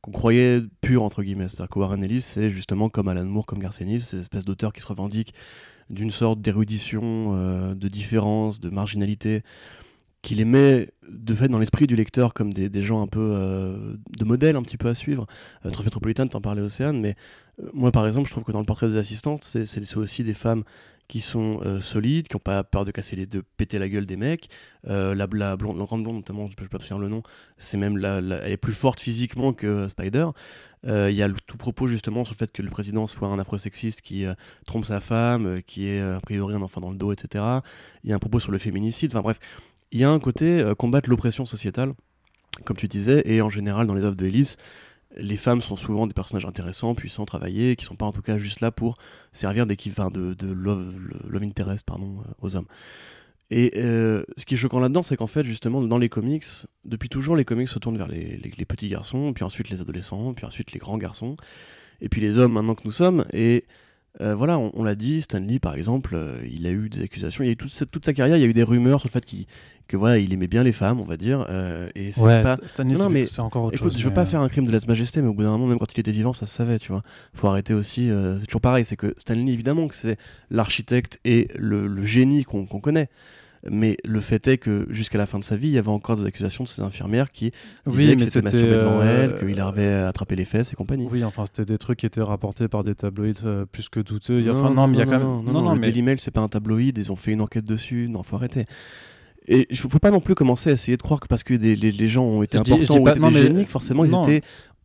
qu'on 0.00 0.12
croyait 0.12 0.62
pur, 0.80 1.02
entre 1.02 1.22
guillemets. 1.22 1.48
C'est-à-dire 1.48 1.68
que 1.68 1.78
Warren 1.78 2.02
Ellis, 2.02 2.22
c'est 2.22 2.50
justement 2.50 2.88
comme 2.88 3.08
Alan 3.08 3.24
Moore, 3.24 3.46
comme 3.46 3.58
Garcenis, 3.58 4.00
ces 4.00 4.20
espèces 4.20 4.44
d'auteurs 4.44 4.72
qui 4.72 4.80
se 4.80 4.86
revendiquent 4.86 5.34
d'une 5.90 6.10
sorte 6.10 6.40
d'érudition, 6.40 7.34
euh, 7.36 7.74
de 7.74 7.88
différence, 7.88 8.60
de 8.60 8.70
marginalité, 8.70 9.42
qui 10.22 10.34
les 10.34 10.44
met 10.44 10.90
de 11.08 11.34
fait 11.34 11.48
dans 11.48 11.60
l'esprit 11.60 11.86
du 11.86 11.94
lecteur 11.94 12.34
comme 12.34 12.52
des, 12.52 12.82
gens 12.82 13.00
un 13.00 13.06
peu 13.06 13.20
euh, 13.20 13.94
de 14.18 14.24
modèles 14.24 14.56
un 14.56 14.62
petit 14.62 14.76
peu 14.76 14.88
à 14.88 14.94
suivre. 14.94 15.26
Euh, 15.64 15.70
Transmétropolitane, 15.70 16.28
t'en 16.28 16.40
parlais 16.40 16.62
Océane, 16.62 17.00
mais 17.00 17.14
moi 17.72 17.92
par 17.92 18.06
exemple, 18.06 18.26
je 18.26 18.32
trouve 18.32 18.42
que 18.42 18.52
dans 18.52 18.58
le 18.58 18.66
portrait 18.66 18.88
des 18.88 18.96
assistantes, 18.96 19.44
c'est 19.44 19.96
aussi 19.96 20.24
des 20.24 20.34
femmes 20.34 20.64
qui 21.08 21.20
sont 21.20 21.60
euh, 21.64 21.80
solides, 21.80 22.28
qui 22.28 22.36
n'ont 22.36 22.40
pas 22.40 22.64
peur 22.64 22.84
de 22.84 22.90
casser 22.90 23.16
les 23.16 23.26
de 23.26 23.42
péter 23.56 23.78
la 23.78 23.88
gueule 23.88 24.06
des 24.06 24.16
mecs. 24.16 24.48
Euh, 24.88 25.14
la, 25.14 25.26
la, 25.32 25.56
blonde, 25.56 25.78
la 25.78 25.84
grande 25.84 26.02
blonde, 26.02 26.16
notamment, 26.16 26.46
je 26.46 26.52
ne 26.52 26.56
peux 26.56 26.68
pas 26.68 26.78
me 26.78 26.82
souvenir 26.82 26.98
le 26.98 27.08
nom, 27.08 27.22
c'est 27.58 27.76
même 27.76 27.96
la, 27.96 28.18
elle 28.18 28.52
est 28.52 28.56
plus 28.56 28.72
forte 28.72 29.00
physiquement 29.00 29.52
que 29.52 29.88
Spider. 29.88 30.26
Euh, 30.86 31.10
il 31.10 31.16
y 31.16 31.22
a 31.22 31.28
tout 31.46 31.56
propos 31.56 31.88
justement 31.88 32.24
sur 32.24 32.34
le 32.34 32.38
fait 32.38 32.52
que 32.52 32.62
le 32.62 32.70
président 32.70 33.06
soit 33.06 33.28
un 33.28 33.38
afro-sexiste 33.38 34.00
qui 34.00 34.24
trompe 34.66 34.84
sa 34.84 35.00
femme, 35.00 35.62
qui 35.66 35.88
est 35.88 36.00
a 36.00 36.20
priori 36.20 36.54
un 36.54 36.62
enfant 36.62 36.80
dans 36.80 36.90
le 36.90 36.96
dos, 36.96 37.12
etc. 37.12 37.44
Il 38.04 38.10
y 38.10 38.12
a 38.12 38.16
un 38.16 38.20
propos 38.20 38.40
sur 38.40 38.52
le 38.52 38.58
féminicide. 38.58 39.10
Enfin 39.12 39.22
bref, 39.22 39.38
il 39.90 40.00
y 40.00 40.04
a 40.04 40.10
un 40.10 40.20
côté 40.20 40.72
combattre 40.78 41.10
l'oppression 41.10 41.46
sociétale, 41.46 41.94
comme 42.64 42.76
tu 42.76 42.88
disais, 42.88 43.22
et 43.24 43.40
en 43.42 43.50
général 43.50 43.86
dans 43.86 43.94
les 43.94 44.04
œuvres 44.04 44.16
de 44.16 44.26
Ellis, 44.26 44.56
les 45.16 45.36
femmes 45.36 45.60
sont 45.60 45.76
souvent 45.76 46.06
des 46.06 46.14
personnages 46.14 46.46
intéressants, 46.46 46.94
puissants, 46.94 47.24
travaillés, 47.24 47.76
qui 47.76 47.84
sont 47.84 47.96
pas 47.96 48.06
en 48.06 48.12
tout 48.12 48.22
cas 48.22 48.38
juste 48.38 48.60
là 48.60 48.70
pour 48.70 48.96
servir 49.32 49.66
d'équivalent 49.66 50.10
de, 50.10 50.46
love, 50.52 51.42
interest 51.42 51.86
pardon, 51.86 52.18
euh, 52.20 52.32
aux 52.40 52.56
hommes. 52.56 52.66
Et 53.50 53.72
euh, 53.76 54.24
ce 54.36 54.44
qui 54.44 54.54
est 54.54 54.56
choquant 54.56 54.80
là-dedans, 54.80 55.02
c'est 55.02 55.16
qu'en 55.16 55.28
fait, 55.28 55.44
justement, 55.44 55.80
dans 55.80 55.98
les 55.98 56.08
comics, 56.08 56.44
depuis 56.84 57.08
toujours, 57.08 57.36
les 57.36 57.44
comics 57.44 57.68
se 57.68 57.78
tournent 57.78 57.96
vers 57.96 58.08
les, 58.08 58.38
petits 58.66 58.88
garçons, 58.88 59.32
puis 59.32 59.44
ensuite 59.44 59.70
les 59.70 59.80
adolescents, 59.80 60.34
puis 60.34 60.44
ensuite 60.44 60.72
les 60.72 60.80
grands 60.80 60.98
garçons, 60.98 61.36
et 62.00 62.08
puis 62.08 62.20
les 62.20 62.38
hommes 62.38 62.52
maintenant 62.52 62.74
que 62.74 62.82
nous 62.84 62.90
sommes. 62.90 63.24
Et 63.32 63.64
euh, 64.20 64.34
voilà, 64.34 64.58
on, 64.58 64.82
l'a 64.82 64.94
dit, 64.94 65.22
Stan 65.22 65.38
Lee, 65.38 65.58
par 65.58 65.74
exemple, 65.74 66.18
il 66.50 66.66
a 66.66 66.70
eu 66.70 66.88
des 66.88 67.02
accusations, 67.02 67.44
il 67.44 67.48
y 67.48 67.50
a 67.50 67.52
eu 67.52 67.56
toute, 67.56 67.90
toute 67.90 68.04
sa 68.04 68.12
carrière, 68.12 68.36
il 68.36 68.40
y 68.40 68.44
a 68.44 68.48
eu 68.48 68.54
des 68.54 68.62
rumeurs 68.62 69.00
sur 69.00 69.08
le 69.08 69.12
fait 69.12 69.24
qu'il 69.24 69.46
que 69.88 69.96
voilà, 69.96 70.18
il 70.18 70.32
aimait 70.32 70.48
bien 70.48 70.64
les 70.64 70.72
femmes, 70.72 71.00
on 71.00 71.04
va 71.04 71.16
dire. 71.16 71.46
Euh, 71.48 71.88
et 71.94 72.10
c'est 72.10 72.22
ouais, 72.22 72.42
pas... 72.42 72.56
non, 72.84 73.08
mais 73.08 73.26
c'est 73.26 73.40
encore 73.40 73.64
autre 73.64 73.76
écoute, 73.76 73.92
chose. 73.92 74.00
Je 74.00 74.08
veux 74.08 74.14
pas 74.14 74.26
faire 74.26 74.40
un 74.40 74.48
crime 74.48 74.64
de 74.64 74.72
lèse-majesté, 74.72 75.22
mais 75.22 75.28
au 75.28 75.34
bout 75.34 75.42
d'un 75.42 75.50
moment, 75.50 75.66
même 75.66 75.78
quand 75.78 75.92
il 75.94 76.00
était 76.00 76.10
vivant, 76.10 76.32
ça 76.32 76.46
se 76.46 76.54
savait, 76.54 76.78
tu 76.78 76.90
vois. 76.90 77.02
Faut 77.34 77.46
arrêter 77.46 77.74
aussi. 77.74 78.10
Euh, 78.10 78.38
c'est 78.38 78.46
toujours 78.46 78.60
pareil, 78.60 78.84
c'est 78.84 78.96
que 78.96 79.14
Stanley, 79.16 79.52
évidemment, 79.52 79.86
que 79.86 79.94
c'est 79.94 80.18
l'architecte 80.50 81.20
et 81.24 81.48
le, 81.56 82.02
génie 82.02 82.44
qu'on 82.44 82.66
connaît. 82.66 83.08
Mais 83.68 83.96
le 84.04 84.20
fait 84.20 84.46
est 84.48 84.58
que 84.58 84.86
jusqu'à 84.90 85.18
la 85.18 85.26
fin 85.26 85.38
de 85.38 85.44
sa 85.44 85.56
vie, 85.56 85.68
il 85.68 85.74
y 85.74 85.78
avait 85.78 85.88
encore 85.88 86.16
des 86.16 86.24
accusations 86.24 86.64
de 86.64 86.68
ces 86.68 86.82
infirmières 86.82 87.30
qui 87.30 87.52
disaient 87.86 88.10
oui, 88.10 88.16
que 88.16 88.24
c'était 88.24 88.42
masturbé 88.42 88.70
devant 88.70 89.02
elle, 89.02 89.30
euh, 89.30 89.38
qu'il 89.38 89.60
avait 89.60 89.92
attrapé 89.92 90.36
les 90.36 90.44
fesses 90.44 90.72
et 90.72 90.76
compagnie. 90.76 91.08
Oui, 91.10 91.24
enfin, 91.24 91.44
c'était 91.46 91.64
des 91.64 91.78
trucs 91.78 92.00
qui 92.00 92.06
étaient 92.06 92.22
rapportés 92.22 92.68
par 92.68 92.84
des 92.84 92.94
tabloïds 92.94 93.66
plus 93.72 93.88
que 93.88 94.00
douteux. 94.00 94.40
Non, 94.42 94.70
non, 94.70 94.86
mais 94.86 94.96
il 94.96 94.98
y 95.00 95.02
a 95.02 95.06
quand 95.06 95.12
même. 95.12 95.22
Non, 95.22 95.42
non, 95.42 95.62
non, 95.62 95.72
le 95.74 95.80
mais... 95.80 95.86
Daily 95.86 96.02
Mail, 96.02 96.20
c'est 96.20 96.30
pas 96.30 96.40
un 96.40 96.48
tabloïd, 96.48 96.96
ils 96.96 97.10
ont 97.10 97.16
fait 97.16 97.32
une 97.32 97.40
enquête 97.40 97.64
dessus. 97.64 98.08
Non, 98.08 98.22
faut 98.22 98.36
arrêter. 98.36 98.66
Et 99.48 99.66
il 99.70 99.76
faut 99.76 99.88
pas 99.98 100.10
non 100.10 100.20
plus 100.20 100.34
commencer 100.34 100.70
à 100.70 100.72
essayer 100.72 100.96
de 100.96 101.02
croire 101.02 101.20
que 101.20 101.28
parce 101.28 101.44
que 101.44 101.54
les, 101.54 102.08
gens 102.08 102.24
ont 102.24 102.42
été 102.42 102.58
importants 102.58 102.98
ou 102.98 103.32
géniques, 103.32 103.70
forcément 103.70 104.04
ils 104.04 104.14
étaient 104.14 104.42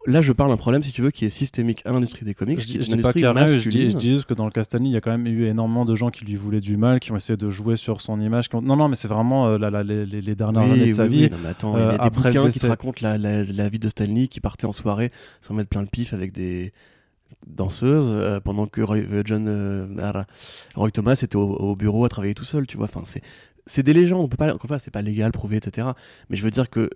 Là, 0.07 0.21
je 0.21 0.33
parle 0.33 0.49
d'un 0.49 0.57
problème, 0.57 0.81
si 0.81 0.91
tu 0.91 1.01
veux, 1.01 1.11
qui 1.11 1.25
est 1.25 1.29
systémique 1.29 1.83
à 1.85 1.91
l'industrie 1.91 2.25
des 2.25 2.33
comics, 2.33 2.57
qui 2.57 2.77
est 2.77 2.87
une 2.87 2.93
industrie 2.93 3.21
masculine. 3.21 3.59
Je 3.59 3.69
dis, 3.69 3.89
je 3.91 3.97
dis 3.97 4.11
juste 4.11 4.25
que 4.25 4.33
dans 4.33 4.45
le 4.45 4.51
Castani, 4.51 4.89
il 4.89 4.93
y 4.93 4.97
a 4.97 5.01
quand 5.01 5.11
même 5.11 5.27
eu 5.27 5.45
énormément 5.45 5.85
de 5.85 5.95
gens 5.95 6.09
qui 6.09 6.25
lui 6.25 6.35
voulaient 6.35 6.59
du 6.59 6.75
mal, 6.75 6.99
qui 6.99 7.11
ont 7.11 7.17
essayé 7.17 7.37
de 7.37 7.49
jouer 7.49 7.75
sur 7.75 8.01
son 8.01 8.19
image. 8.19 8.47
Non, 8.51 8.75
non, 8.75 8.87
mais 8.87 8.95
c'est 8.95 9.07
vraiment 9.07 9.47
euh, 9.47 9.83
les, 9.83 10.35
dernières 10.35 10.63
années 10.63 10.87
de 10.87 10.91
sa 10.91 11.07
vie. 11.07 11.29
Oui, 11.31 11.47
attends, 11.47 11.77
il 11.77 11.83
y 11.83 11.85
a 11.85 11.91
des 11.91 11.97
après 11.99 12.31
bouquins 12.31 12.49
qui 12.49 12.59
te 12.59 12.65
racontent 12.65 12.99
la, 13.01 13.17
la, 13.17 13.69
vie 13.69 13.79
de 13.79 13.89
Stanley 13.89 14.27
qui 14.27 14.39
partait 14.39 14.65
en 14.65 14.71
soirée 14.71 15.11
sans 15.39 15.53
mettre 15.53 15.69
plein 15.69 15.81
le 15.81 15.87
pif 15.87 16.13
avec 16.13 16.31
des 16.31 16.73
danseuses 17.47 18.09
euh, 18.09 18.39
pendant 18.39 18.65
que 18.65 18.81
Roy, 18.81 18.97
euh, 18.97 19.21
John 19.23 19.97
Roy 20.75 20.91
Thomas 20.91 21.19
était 21.23 21.35
au, 21.35 21.47
au, 21.47 21.75
bureau 21.75 22.05
à 22.05 22.09
travailler 22.09 22.33
tout 22.33 22.43
seul 22.43 22.67
tu 22.67 22.77
vois 22.77 22.85
enfin 22.85 23.01
c'est 23.05 23.21
c'est 23.65 23.83
des 23.83 23.93
légendes, 23.93 24.25
on 24.25 24.27
peut 24.27 24.37
pas, 24.37 24.53
enfin, 24.55 24.79
c'est 24.79 24.91
pas 24.91 25.01
légal, 25.01 25.31
prouvé, 25.31 25.57
etc. 25.57 25.87
Mais 26.29 26.35
je 26.35 26.43
veux 26.43 26.51
dire 26.51 26.69
que 26.69 26.89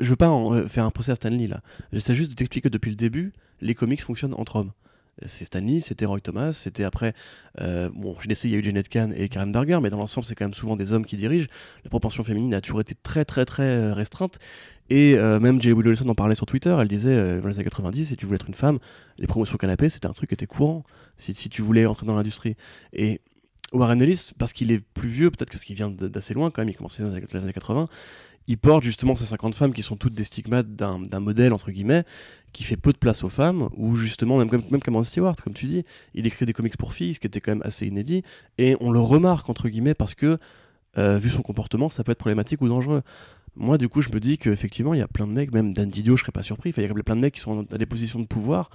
je 0.00 0.10
veux 0.10 0.16
pas 0.16 0.28
en 0.28 0.54
euh, 0.54 0.66
faire 0.66 0.84
un 0.84 0.90
procès 0.90 1.12
à 1.12 1.16
Stanley 1.16 1.46
là. 1.46 1.60
J'essaie 1.92 2.14
juste 2.14 2.30
de 2.30 2.36
t'expliquer 2.36 2.68
que 2.68 2.72
depuis 2.72 2.90
le 2.90 2.96
début, 2.96 3.32
les 3.60 3.74
comics 3.74 4.02
fonctionnent 4.02 4.34
entre 4.34 4.56
hommes. 4.56 4.72
C'est 5.26 5.44
Stanley, 5.44 5.80
c'était 5.80 6.06
Roy 6.06 6.20
Thomas, 6.20 6.52
c'était 6.52 6.84
après. 6.84 7.12
Euh, 7.60 7.90
bon, 7.92 8.14
je 8.20 8.28
il 8.28 8.50
y 8.50 8.54
a 8.54 8.58
eu 8.58 8.62
Janet 8.62 8.88
Kahn 8.88 9.12
et 9.16 9.28
Karen 9.28 9.50
Berger, 9.50 9.80
mais 9.82 9.90
dans 9.90 9.96
l'ensemble, 9.96 10.24
c'est 10.24 10.36
quand 10.36 10.44
même 10.44 10.54
souvent 10.54 10.76
des 10.76 10.92
hommes 10.92 11.04
qui 11.04 11.16
dirigent. 11.16 11.48
La 11.82 11.90
proportion 11.90 12.22
féminine 12.22 12.54
a 12.54 12.60
toujours 12.60 12.80
été 12.80 12.94
très, 12.94 13.24
très, 13.24 13.44
très 13.44 13.64
euh, 13.64 13.94
restreinte. 13.94 14.38
Et 14.90 15.16
même 15.16 15.60
J. 15.60 15.72
Wilson 15.72 16.08
en 16.08 16.14
parlait 16.14 16.34
sur 16.34 16.46
Twitter. 16.46 16.74
Elle 16.80 16.88
disait, 16.88 17.42
dans 17.42 17.48
les 17.48 17.56
années 17.56 17.64
90, 17.64 18.06
si 18.06 18.16
tu 18.16 18.24
voulais 18.24 18.36
être 18.36 18.48
une 18.48 18.54
femme, 18.54 18.78
les 19.18 19.26
promotions 19.26 19.58
canapé, 19.58 19.90
c'était 19.90 20.06
un 20.06 20.14
truc 20.14 20.30
qui 20.30 20.34
était 20.34 20.46
courant. 20.46 20.82
Si, 21.18 21.34
si 21.34 21.50
tu 21.50 21.60
voulais 21.60 21.84
entrer 21.84 22.06
dans 22.06 22.14
l'industrie. 22.14 22.56
Et 22.94 23.20
Warren 23.72 24.00
Ellis, 24.00 24.30
parce 24.38 24.52
qu'il 24.54 24.72
est 24.72 24.80
plus 24.80 25.08
vieux, 25.08 25.30
peut-être 25.30 25.50
que 25.50 25.58
ce 25.58 25.66
qui 25.66 25.74
vient 25.74 25.90
d'assez 25.90 26.32
loin 26.32 26.50
quand 26.50 26.62
même, 26.62 26.70
il 26.70 26.76
commençait 26.76 27.02
dans 27.02 27.10
les 27.10 27.36
années 27.36 27.52
80, 27.52 27.88
il 28.48 28.56
porte 28.56 28.82
justement 28.82 29.14
ces 29.14 29.26
50 29.26 29.54
femmes 29.54 29.74
qui 29.74 29.82
sont 29.82 29.96
toutes 29.96 30.14
des 30.14 30.24
stigmates 30.24 30.74
d'un 30.74 31.20
modèle, 31.20 31.52
entre 31.52 31.70
guillemets, 31.70 32.04
qui 32.54 32.64
fait 32.64 32.78
peu 32.78 32.92
de 32.92 32.98
place 32.98 33.22
aux 33.22 33.28
femmes, 33.28 33.68
ou 33.76 33.94
justement, 33.94 34.38
même, 34.38 34.48
même 34.70 34.82
Cameron 34.82 35.04
Stewart, 35.04 35.36
comme 35.36 35.52
tu 35.52 35.66
dis, 35.66 35.84
il 36.14 36.26
écrit 36.26 36.46
des 36.46 36.54
comics 36.54 36.76
pour 36.78 36.94
filles, 36.94 37.14
ce 37.14 37.20
qui 37.20 37.26
était 37.26 37.42
quand 37.42 37.52
même 37.52 37.62
assez 37.64 37.86
inédit, 37.86 38.22
et 38.56 38.74
on 38.80 38.90
le 38.90 39.00
remarque, 39.00 39.50
entre 39.50 39.68
guillemets, 39.68 39.94
parce 39.94 40.14
que, 40.14 40.38
euh, 40.96 41.18
vu 41.18 41.28
son 41.28 41.42
comportement, 41.42 41.90
ça 41.90 42.02
peut 42.04 42.12
être 42.12 42.18
problématique 42.18 42.62
ou 42.62 42.68
dangereux. 42.68 43.02
Moi, 43.54 43.76
du 43.76 43.90
coup, 43.90 44.00
je 44.00 44.08
me 44.08 44.18
dis 44.18 44.38
qu'effectivement, 44.38 44.94
il 44.94 45.00
y 45.00 45.02
a 45.02 45.08
plein 45.08 45.26
de 45.26 45.32
mecs, 45.32 45.52
même 45.52 45.74
Dan 45.74 45.90
Didio, 45.90 46.16
je 46.16 46.22
serais 46.22 46.32
pas 46.32 46.42
surpris, 46.42 46.72
il 46.74 46.82
y 46.82 46.86
a 46.86 46.94
plein 46.94 47.16
de 47.16 47.20
mecs 47.20 47.34
qui 47.34 47.40
sont 47.40 47.64
dans 47.64 47.76
des 47.76 47.86
positions 47.86 48.18
de 48.18 48.26
pouvoir, 48.26 48.70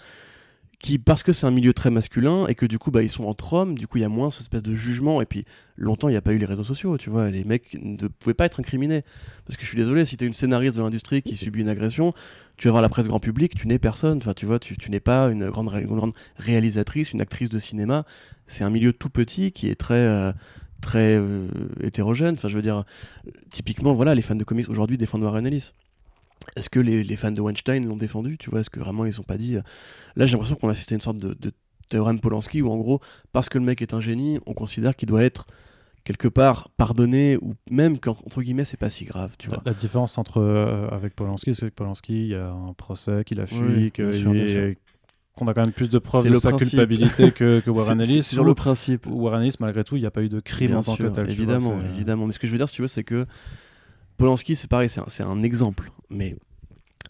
qui 0.84 1.00
parce 1.00 1.24
que 1.24 1.32
c'est 1.32 1.48
un 1.48 1.52
milieu 1.52 1.74
très 1.74 1.90
masculin 1.90 2.46
et 2.48 2.56
que 2.56 2.66
du 2.66 2.78
coup 2.78 2.92
bah 2.92 3.02
ils 3.02 3.10
sont 3.10 3.24
entre 3.24 3.54
hommes 3.54 3.78
du 3.78 3.88
coup 3.88 4.00
il 4.00 4.02
y 4.02 4.04
a 4.04 4.10
moins 4.10 4.30
cette 4.30 4.42
espèce 4.42 4.62
de 4.62 4.76
jugement. 4.76 5.22
Et 5.22 5.26
puis 5.26 5.46
longtemps 5.78 6.10
il 6.10 6.12
n'y 6.12 6.18
a 6.18 6.22
pas 6.22 6.34
eu 6.34 6.38
les 6.38 6.46
réseaux 6.46 6.64
sociaux 6.64 6.98
tu 6.98 7.10
vois. 7.10 7.30
Les 7.30 7.46
mecs 7.46 7.78
ne 7.82 8.08
pouvaient 8.08 8.34
pas 8.34 8.46
être 8.46 8.60
incriminés. 8.60 9.04
Parce 9.46 9.56
que 9.56 9.64
je 9.64 9.68
suis 9.70 9.78
désolé 9.78 10.04
si 10.04 10.18
tu 10.18 10.26
es 10.26 10.28
une 10.28 10.34
scénariste 10.34 10.76
de 10.76 10.82
l'industrie 10.82 11.24
qui 11.24 11.38
subit 11.38 11.62
une 11.62 11.70
agression 11.70 12.14
tu 12.58 12.68
vas 12.68 12.72
voir 12.72 12.82
la 12.82 12.90
presse 12.90 13.08
grand 13.08 13.22
public 13.22 13.56
tu 13.56 13.66
n'es 13.68 13.80
personne. 13.80 14.18
Enfin 14.18 14.34
tu 14.34 14.46
vois 14.46 14.60
tu, 14.60 14.76
tu 14.78 14.92
n'es 14.92 15.00
pas 15.00 15.32
une 15.32 15.50
grande, 15.50 16.14
réalisatrice 16.36 17.14
une 17.14 17.22
actrice 17.22 17.50
de 17.50 17.60
cinéma. 17.60 18.06
C'est 18.46 18.66
un 18.66 18.70
milieu 18.70 18.92
tout 18.92 19.10
petit 19.10 19.54
qui 19.54 19.70
est 19.70 19.76
très 19.76 19.96
euh, 19.96 20.34
très 20.82 21.16
euh, 21.16 21.48
hétérogène. 21.82 22.34
Enfin 22.34 22.50
je 22.50 22.58
veux 22.58 22.62
dire 22.62 22.84
typiquement 23.50 23.94
voilà 23.94 24.16
les 24.16 24.22
fans 24.22 24.36
de 24.36 24.44
comics 24.44 24.68
aujourd'hui 24.68 24.98
défendent 24.98 25.24
Warren 25.24 25.48
Ellis 25.48 25.72
est-ce 26.56 26.70
que 26.70 26.80
les, 26.80 27.16
fans 27.16 27.32
de 27.32 27.42
Weinstein 27.42 27.86
l'ont 27.88 27.96
défendu 27.96 28.38
Tu 28.38 28.50
vois, 28.50 28.60
est-ce 28.60 28.70
que 28.70 28.80
vraiment 28.80 29.06
ils 29.06 29.20
ont 29.20 29.24
pas 29.24 29.38
dit. 29.38 29.56
Euh, 29.56 29.62
là, 30.16 30.26
j'ai 30.26 30.34
l'impression 30.34 30.56
qu'on 30.56 30.70
a 30.70 30.72
assisté 30.72 30.94
à 30.94 30.98
une 30.98 31.02
sorte 31.02 31.18
de, 31.18 31.52
théorème 31.90 32.20
Polanski 32.20 32.62
où, 32.62 32.72
en 32.72 32.78
gros, 32.78 33.02
parce 33.34 33.50
que 33.50 33.58
le 33.58 33.66
mec 33.66 33.82
est 33.82 33.94
un 33.94 34.02
génie, 34.02 34.40
on 34.46 34.54
considère 34.54 34.96
qu'il 34.96 35.08
doit 35.08 35.24
être 35.24 35.46
quelque 36.04 36.28
part 36.28 36.70
pardonné 36.76 37.38
ou 37.38 37.54
même 37.70 38.00
qu'entre 38.00 38.42
guillemets 38.42 38.66
c'est 38.66 38.78
pas 38.78 38.90
si 38.90 39.06
grave 39.06 39.36
tu 39.38 39.48
vois. 39.48 39.62
la, 39.66 39.74
différence 39.74 40.18
entre 40.18 40.42
euh, 40.42 40.86
avec 40.90 41.16
Polanski 41.16 41.56
c'est 41.56 41.70
que 41.70 41.76
Polanski 41.76 42.24
il 42.24 42.28
y 42.28 42.36
a 42.36 42.50
un 42.50 42.74
procès 42.74 43.24
qu'il 43.24 43.40
a 43.40 43.48
fui 43.48 43.90
qu'on 43.92 45.48
a 45.48 45.54
quand 45.54 45.62
même 45.62 45.72
plus 45.72 45.90
de 45.90 46.00
preuves 46.00 46.30
de 46.30 46.36
sa 46.36 46.52
culpabilité 46.52 47.32
que, 47.32 47.62
que 47.62 47.70
Warren 47.70 48.02
Ellis. 48.02 48.22
sur 48.22 48.44
le 48.44 48.54
principe. 48.54 49.08
Warren 49.08 49.44
Ellis 49.44 49.56
malgré 49.62 49.86
tout 49.86 49.96
il 49.96 50.02
n'y 50.02 50.06
a 50.06 50.12
pas 50.12 50.24
eu 50.24 50.30
de 50.30 50.42
crime 50.42 50.76
en 50.76 50.84
tant 50.84 50.98
que 50.98 51.04
tel 51.04 51.30
évidemment 51.30 51.80
évidemment. 51.94 52.28
Mais 52.28 52.34
ce 52.34 52.40
que 52.40 52.48
je 52.48 52.52
veux 52.52 52.58
dire 52.58 52.68
si 52.68 52.76
tu 52.76 52.82
veux 52.82 52.90
c'est 52.90 53.06
que 53.06 53.26
Polanski, 54.18 54.56
c'est 54.56 54.68
pareil, 54.68 54.90
c'est 54.90 55.24
un, 55.24 55.44
exemple, 55.44 55.92
mais 56.10 56.36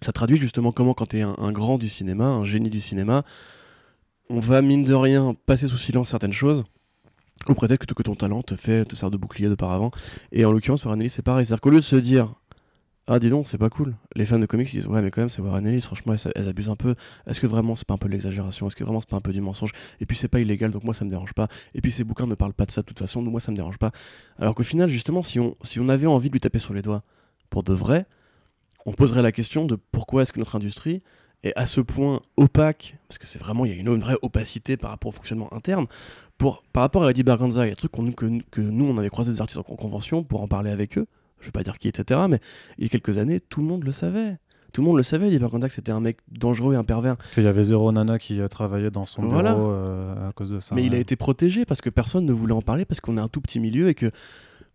ça 0.01 0.11
traduit 0.11 0.37
justement 0.37 0.71
comment, 0.71 0.93
quand 0.93 1.07
tu 1.07 1.17
es 1.17 1.21
un, 1.21 1.51
grand 1.51 1.77
du 1.77 1.89
cinéma, 1.89 2.25
un 2.25 2.43
génie 2.43 2.69
du 2.69 2.81
cinéma, 2.81 3.23
on 4.29 4.39
va, 4.39 4.61
mine 4.61 4.83
de 4.83 4.93
rien, 4.93 5.35
passer 5.45 5.67
sous 5.67 5.77
silence 5.77 6.09
certaines 6.09 6.33
choses, 6.33 6.63
au 7.47 7.53
prétexte 7.53 7.93
que, 7.93 8.03
ton 8.03 8.15
talent 8.15 8.41
te 8.41 8.55
fait, 8.55 8.85
te 8.85 8.95
sert 8.95 9.11
de 9.11 9.17
bouclier 9.17 9.49
de 9.49 9.55
par 9.55 9.71
avant. 9.71 9.91
Et 10.31 10.45
en 10.45 10.51
l'occurrence, 10.51 10.81
pour 10.81 10.91
Annelies, 10.91 11.09
c'est 11.09 11.21
pareil. 11.21 11.45
C'est-à-dire 11.45 11.61
qu'au 11.61 11.69
lieu 11.71 11.77
de 11.77 11.81
se 11.81 11.97
dire, 11.97 12.33
ah 13.05 13.19
dis 13.19 13.29
donc 13.29 13.47
c'est 13.47 13.57
pas 13.57 13.69
cool. 13.69 13.95
Les 14.15 14.25
fans 14.25 14.39
de 14.39 14.45
comics 14.45 14.69
disent 14.69 14.87
ouais 14.87 15.01
mais 15.01 15.11
quand 15.11 15.19
même 15.19 15.29
c'est 15.29 15.41
Warren 15.41 15.67
Ellis 15.67 15.81
franchement 15.81 16.15
elles, 16.35 16.47
abusent 16.47 16.69
un 16.69 16.77
peu. 16.77 16.95
Est-ce 17.27 17.41
que 17.41 17.47
vraiment 17.47 17.75
c'est 17.75 17.85
pas 17.85 17.95
un 17.95 17.97
peu 17.97 18.07
de 18.07 18.13
l'exagération? 18.13 18.67
Est-ce 18.67 18.77
que 18.77 18.83
vraiment 18.85 19.01
c'est 19.01 19.09
pas 19.09 19.17
un 19.17 19.21
peu 19.21 19.33
du 19.33 19.41
mensonge? 19.41 19.73
Et 19.99 20.05
puis 20.05 20.15
c'est 20.15 20.29
pas 20.29 20.39
illégal 20.39 20.71
donc 20.71 20.85
moi 20.85 20.93
ça 20.93 21.03
me 21.03 21.09
dérange 21.09 21.33
pas. 21.33 21.49
Et 21.75 21.81
puis 21.81 21.91
ces 21.91 22.05
bouquins 22.05 22.27
ne 22.27 22.35
parlent 22.35 22.53
pas 22.53 22.65
de 22.65 22.71
ça 22.71 22.81
de 22.81 22.85
toute 22.85 22.99
façon 22.99 23.21
donc 23.21 23.31
moi 23.31 23.41
ça 23.41 23.51
me 23.51 23.57
dérange 23.57 23.77
pas. 23.77 23.91
Alors 24.39 24.55
qu'au 24.55 24.63
final 24.63 24.87
justement 24.87 25.21
si 25.21 25.37
on, 25.39 25.89
avait 25.89 26.07
envie 26.07 26.29
de 26.29 26.33
lui 26.33 26.39
taper 26.39 26.59
sur 26.59 26.73
les 26.73 26.81
doigts 26.81 27.03
pour 27.49 27.63
de 27.63 27.73
vrai 27.73 28.05
on 28.85 28.93
poserait 28.93 29.21
la 29.21 29.33
question 29.33 29.65
de 29.65 29.75
pourquoi 29.75 30.21
est-ce 30.21 30.31
que 30.31 30.39
notre 30.39 30.55
industrie 30.55 31.03
est 31.43 31.53
à 31.57 31.65
ce 31.65 31.81
point 31.81 32.21
opaque 32.37 32.95
parce 33.09 33.17
que 33.17 33.27
c'est 33.27 33.39
vraiment 33.39 33.65
il 33.65 33.75
y 33.75 33.77
a 33.77 33.81
une, 33.81 33.99
vraie 33.99 34.17
opacité 34.21 34.77
par 34.77 34.91
rapport 34.91 35.09
au 35.09 35.11
fonctionnement 35.11 35.53
interne 35.53 35.87
pour 36.37 36.63
par 36.71 36.83
rapport 36.83 37.03
à 37.03 37.11
Eddie 37.11 37.23
Berganza 37.23 37.65
il 37.65 37.69
y 37.69 37.71
a 37.71 37.75
des 37.75 37.75
trucs 37.75 37.91
que, 37.91 38.41
que 38.49 38.61
nous 38.61 38.85
on 38.85 38.97
avait 38.97 39.09
croisé 39.09 39.33
des 39.33 39.41
artistes 39.41 39.59
en 39.59 39.75
convention 39.75 40.23
pour 40.23 40.41
en 40.41 40.47
parler 40.47 40.71
avec 40.71 40.97
eux 40.97 41.05
je 41.43 41.47
vais 41.47 41.51
pas 41.51 41.63
dire 41.63 41.77
qui, 41.77 41.87
etc. 41.87 42.21
Mais 42.29 42.39
il 42.77 42.83
y 42.83 42.87
a 42.87 42.89
quelques 42.89 43.17
années, 43.17 43.39
tout 43.39 43.61
le 43.61 43.67
monde 43.67 43.83
le 43.83 43.91
savait. 43.91 44.37
Tout 44.71 44.81
le 44.81 44.87
monde 44.87 44.97
le 44.97 45.03
savait, 45.03 45.29
que 45.29 45.69
c'était 45.69 45.91
un 45.91 45.99
mec 45.99 46.17
dangereux 46.31 46.73
et 46.73 46.77
un 46.77 46.83
pervers. 46.83 47.15
Qu'il 47.35 47.43
y 47.43 47.47
avait 47.47 47.61
zéro 47.61 47.91
nana 47.91 48.17
qui 48.17 48.39
travaillait 48.49 48.89
dans 48.89 49.05
son 49.05 49.21
bureau 49.21 49.69
euh, 49.69 50.29
à 50.29 50.31
cause 50.31 50.49
de 50.49 50.59
ça. 50.59 50.73
Mais 50.73 50.83
il 50.83 50.95
a 50.95 50.97
été 50.97 51.15
protégé 51.15 51.63
parce 51.63 51.79
que 51.79 51.91
personne 51.91 52.25
ne 52.25 52.33
voulait 52.33 52.55
en 52.55 52.63
parler, 52.63 52.83
parce 52.83 52.99
qu'on 52.99 53.17
est 53.17 53.21
un 53.21 53.27
tout 53.27 53.39
petit 53.39 53.59
milieu 53.59 53.89
et 53.89 53.93
que 53.93 54.09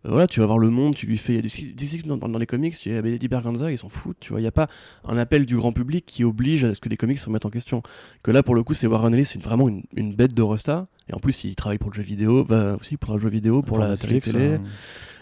voilà, 0.05 0.27
tu 0.27 0.39
vas 0.39 0.45
voir 0.45 0.59
le 0.59 0.69
monde, 0.69 0.95
tu 0.95 1.07
lui 1.07 1.17
fais. 1.17 1.35
Il 1.35 1.45
y 1.45 1.99
a 1.99 2.01
dans, 2.05 2.17
dans, 2.17 2.37
les 2.37 2.45
comics, 2.45 2.73
tu 2.77 2.89
dis 2.89 2.95
Eddie 2.95 3.27
Berganza, 3.27 3.69
ils 3.69 3.77
s'en 3.77 3.89
foutent, 3.89 4.19
tu 4.21 4.29
vois. 4.29 4.39
Il 4.39 4.43
n'y 4.43 4.47
a 4.47 4.51
pas 4.51 4.69
un 5.03 5.17
appel 5.17 5.45
du 5.45 5.57
grand 5.57 5.73
public 5.73 6.05
qui 6.05 6.23
oblige 6.23 6.63
à 6.63 6.73
ce 6.73 6.79
que 6.79 6.87
les 6.87 6.95
comics 6.95 7.19
se 7.19 7.25
remettent 7.25 7.45
en 7.45 7.49
question. 7.49 7.83
Que 8.23 8.31
là, 8.31 8.41
pour 8.41 8.55
le 8.55 8.63
coup, 8.63 8.73
c'est 8.73 8.87
Warren 8.87 9.13
Ellis, 9.13 9.25
c'est 9.25 9.41
vraiment 9.43 9.67
une, 9.67 10.15
bête 10.15 10.33
de 10.33 10.41
Rosta. 10.41 10.87
Et 11.09 11.13
en 11.13 11.19
plus, 11.19 11.43
il 11.43 11.53
travaille 11.55 11.79
pour 11.79 11.89
le 11.89 11.95
jeu 11.95 12.03
vidéo, 12.03 12.47
aussi 12.79 12.95
pour 12.95 13.13
le 13.13 13.19
jeu 13.19 13.29
vidéo, 13.29 13.61
pour, 13.61 13.77
la 13.77 13.97
télé 13.97 14.21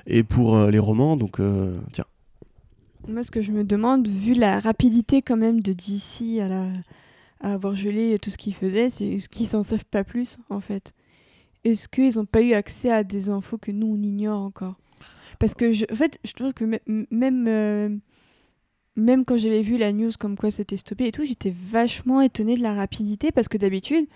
et 0.05 0.23
pour 0.23 0.55
euh, 0.55 0.69
les 0.69 0.79
romans. 0.79 1.17
Donc, 1.17 1.39
euh, 1.39 1.79
tiens. 1.91 2.05
Moi, 3.07 3.23
ce 3.23 3.31
que 3.31 3.41
je 3.41 3.51
me 3.51 3.63
demande, 3.63 4.07
vu 4.07 4.35
la 4.35 4.59
rapidité 4.59 5.23
quand 5.23 5.37
même 5.37 5.61
de 5.61 5.73
DC 5.73 6.39
à, 6.39 6.47
la... 6.47 6.67
à 7.41 7.53
avoir 7.53 7.75
gelé 7.75 8.19
tout 8.19 8.29
ce 8.29 8.37
qu'ils 8.37 8.53
faisaient, 8.53 8.91
c'est 8.91 9.17
ce 9.17 9.27
qu'ils 9.27 9.47
s'en 9.47 9.63
savent 9.63 9.85
pas 9.85 10.03
plus, 10.03 10.37
en 10.51 10.59
fait. 10.59 10.93
Est-ce 11.67 11.89
qu'ils 11.89 12.15
n'ont 12.17 12.25
pas 12.25 12.41
eu 12.41 12.53
accès 12.53 12.91
à 12.91 13.03
des 13.03 13.29
infos 13.29 13.57
que 13.57 13.71
nous, 13.71 13.87
on 13.87 14.01
ignore 14.01 14.41
encore? 14.41 14.75
Parce 15.39 15.53
que, 15.53 15.71
je, 15.71 15.85
en 15.91 15.95
fait, 15.95 16.19
je 16.23 16.33
trouve 16.33 16.53
que 16.53 16.65
même, 17.11 17.47
euh, 17.47 17.89
même 18.95 19.25
quand 19.25 19.37
j'avais 19.37 19.61
vu 19.61 19.77
la 19.77 19.91
news 19.91 20.11
comme 20.19 20.37
quoi 20.37 20.49
c'était 20.49 20.77
stoppé 20.77 21.07
et 21.07 21.11
tout, 21.11 21.25
j'étais 21.25 21.53
vachement 21.55 22.21
étonnée 22.21 22.57
de 22.57 22.63
la 22.63 22.73
rapidité 22.73 23.31
parce 23.31 23.47
que 23.47 23.57
d'habitude, 23.57 24.07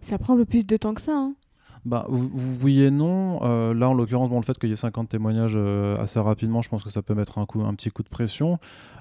ça 0.00 0.18
prend 0.18 0.34
un 0.34 0.38
peu 0.38 0.44
plus 0.44 0.66
de 0.66 0.76
temps 0.76 0.94
que 0.94 1.00
ça. 1.00 1.16
Hein. 1.16 1.34
Bah, 1.84 2.06
oui 2.08 2.82
et 2.82 2.90
non. 2.90 3.40
Euh, 3.42 3.74
là, 3.74 3.90
en 3.90 3.94
l'occurrence, 3.94 4.30
bon, 4.30 4.38
le 4.40 4.44
fait 4.44 4.58
qu'il 4.58 4.70
y 4.70 4.72
ait 4.72 4.76
50 4.76 5.10
témoignages 5.10 5.54
euh, 5.54 5.98
assez 5.98 6.18
rapidement, 6.18 6.62
je 6.62 6.70
pense 6.70 6.82
que 6.82 6.90
ça 6.90 7.02
peut 7.02 7.14
mettre 7.14 7.36
un, 7.38 7.44
coup, 7.44 7.60
un 7.60 7.74
petit 7.74 7.90
coup 7.90 8.02
de 8.02 8.08
pression. 8.08 8.58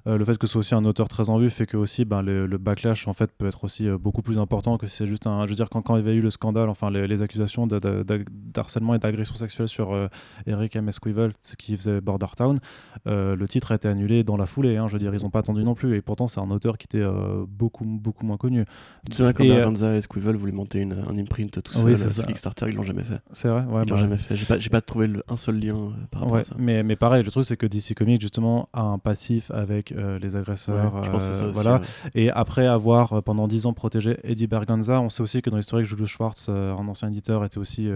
Euh, 0.07 0.17
le 0.17 0.25
fait 0.25 0.37
que 0.37 0.47
ce 0.47 0.53
soit 0.53 0.59
aussi 0.59 0.75
un 0.75 0.85
auteur 0.85 1.07
très 1.07 1.29
en 1.29 1.37
vue 1.37 1.49
fait 1.49 1.65
que 1.65 1.77
aussi, 1.77 2.05
ben, 2.05 2.21
le, 2.21 2.57
backlash 2.57 3.07
en 3.07 3.13
fait, 3.13 3.31
peut 3.31 3.47
être 3.47 3.63
aussi 3.63 3.89
beaucoup 3.89 4.21
plus 4.21 4.37
important 4.37 4.77
que 4.77 4.87
si 4.87 4.97
c'est 4.97 5.07
juste 5.07 5.27
un. 5.27 5.45
Je 5.45 5.49
veux 5.49 5.55
dire, 5.55 5.69
quand, 5.69 5.81
quand 5.81 5.97
il 5.97 6.05
y 6.05 6.09
a 6.09 6.13
eu 6.13 6.21
le 6.21 6.29
scandale, 6.29 6.69
enfin 6.69 6.89
les, 6.91 7.21
accusations 7.21 7.67
d'harcèlement 7.67 8.95
et 8.95 8.99
d'agression 8.99 9.35
sexuelle 9.35 9.67
sur 9.67 10.09
Eric 10.45 10.75
M. 10.75 10.89
Esquivel 10.89 11.31
qui 11.57 11.77
faisait 11.77 12.01
Border 12.01 12.27
Town, 12.35 12.59
le 13.05 13.45
titre 13.45 13.71
a 13.71 13.75
été 13.75 13.87
annulé 13.87 14.23
dans 14.23 14.37
la 14.37 14.45
foulée. 14.45 14.77
Hein, 14.77 14.87
je 14.87 14.93
veux 14.93 14.99
dire, 14.99 15.13
ils 15.13 15.23
n'ont 15.23 15.29
pas 15.29 15.39
attendu 15.39 15.63
non 15.63 15.75
plus. 15.75 15.95
Et 15.95 16.01
pourtant, 16.01 16.27
c'est 16.27 16.39
un 16.39 16.51
auteur 16.51 16.77
qui 16.77 16.85
était 16.85 17.05
beaucoup, 17.47 17.85
beaucoup 17.85 18.25
moins 18.25 18.37
connu. 18.37 18.65
Tu 19.09 19.17
sais, 19.17 19.33
quand 19.33 19.43
et 19.43 19.97
Esquivel 19.97 20.35
voulait 20.35 20.51
monter 20.51 20.79
une, 20.79 20.93
un 20.93 21.17
imprint 21.17 21.61
tout 21.61 21.73
seul 21.73 22.11
sur 22.11 22.25
Kickstarter, 22.25 22.67
ils 22.69 22.75
l'ont 22.75 22.83
jamais 22.83 23.03
fait. 23.03 23.19
C'est 23.31 23.47
vrai, 23.47 23.63
ouais. 23.65 23.83
Ils 23.83 23.89
l'ont 23.89 23.95
bah 23.95 24.01
jamais 24.01 24.17
fait. 24.17 24.35
J'ai 24.35 24.45
pas, 24.45 24.57
pas 24.57 24.81
trouvé 24.81 25.09
un 25.27 25.37
seul 25.37 25.59
lien 25.59 25.75
euh, 25.75 25.89
par 26.11 26.21
rapport 26.21 26.37
à 26.37 26.43
ça. 26.43 26.55
Mais, 26.57 26.83
mais 26.83 26.95
pareil, 26.95 27.23
le 27.23 27.31
truc 27.31 27.45
c'est 27.45 27.57
que 27.57 27.65
DC 27.65 27.93
Comics 27.95 28.21
justement 28.21 28.69
a 28.73 28.81
un 28.81 28.97
passif 28.97 29.51
avec 29.51 29.92
euh, 29.95 30.19
les 30.19 30.35
agresseurs. 30.35 31.03
je 31.03 31.09
pense 31.09 31.23
ça 31.23 31.43
euh, 31.43 31.49
aussi, 31.49 31.53
voilà. 31.53 31.81
Et 32.15 32.29
après 32.31 32.67
avoir 32.67 33.23
pendant 33.23 33.47
10 33.47 33.65
ans 33.65 33.73
protégé 33.73 34.17
Eddie 34.23 34.47
Berganza, 34.47 35.01
on 35.01 35.09
sait 35.09 35.21
aussi 35.21 35.41
que 35.41 35.49
dans 35.49 35.57
l'historique, 35.57 35.85
Julius 35.85 36.09
Schwartz, 36.09 36.49
un 36.49 36.87
ancien 36.87 37.07
éditeur, 37.07 37.43
était 37.45 37.57
aussi 37.57 37.89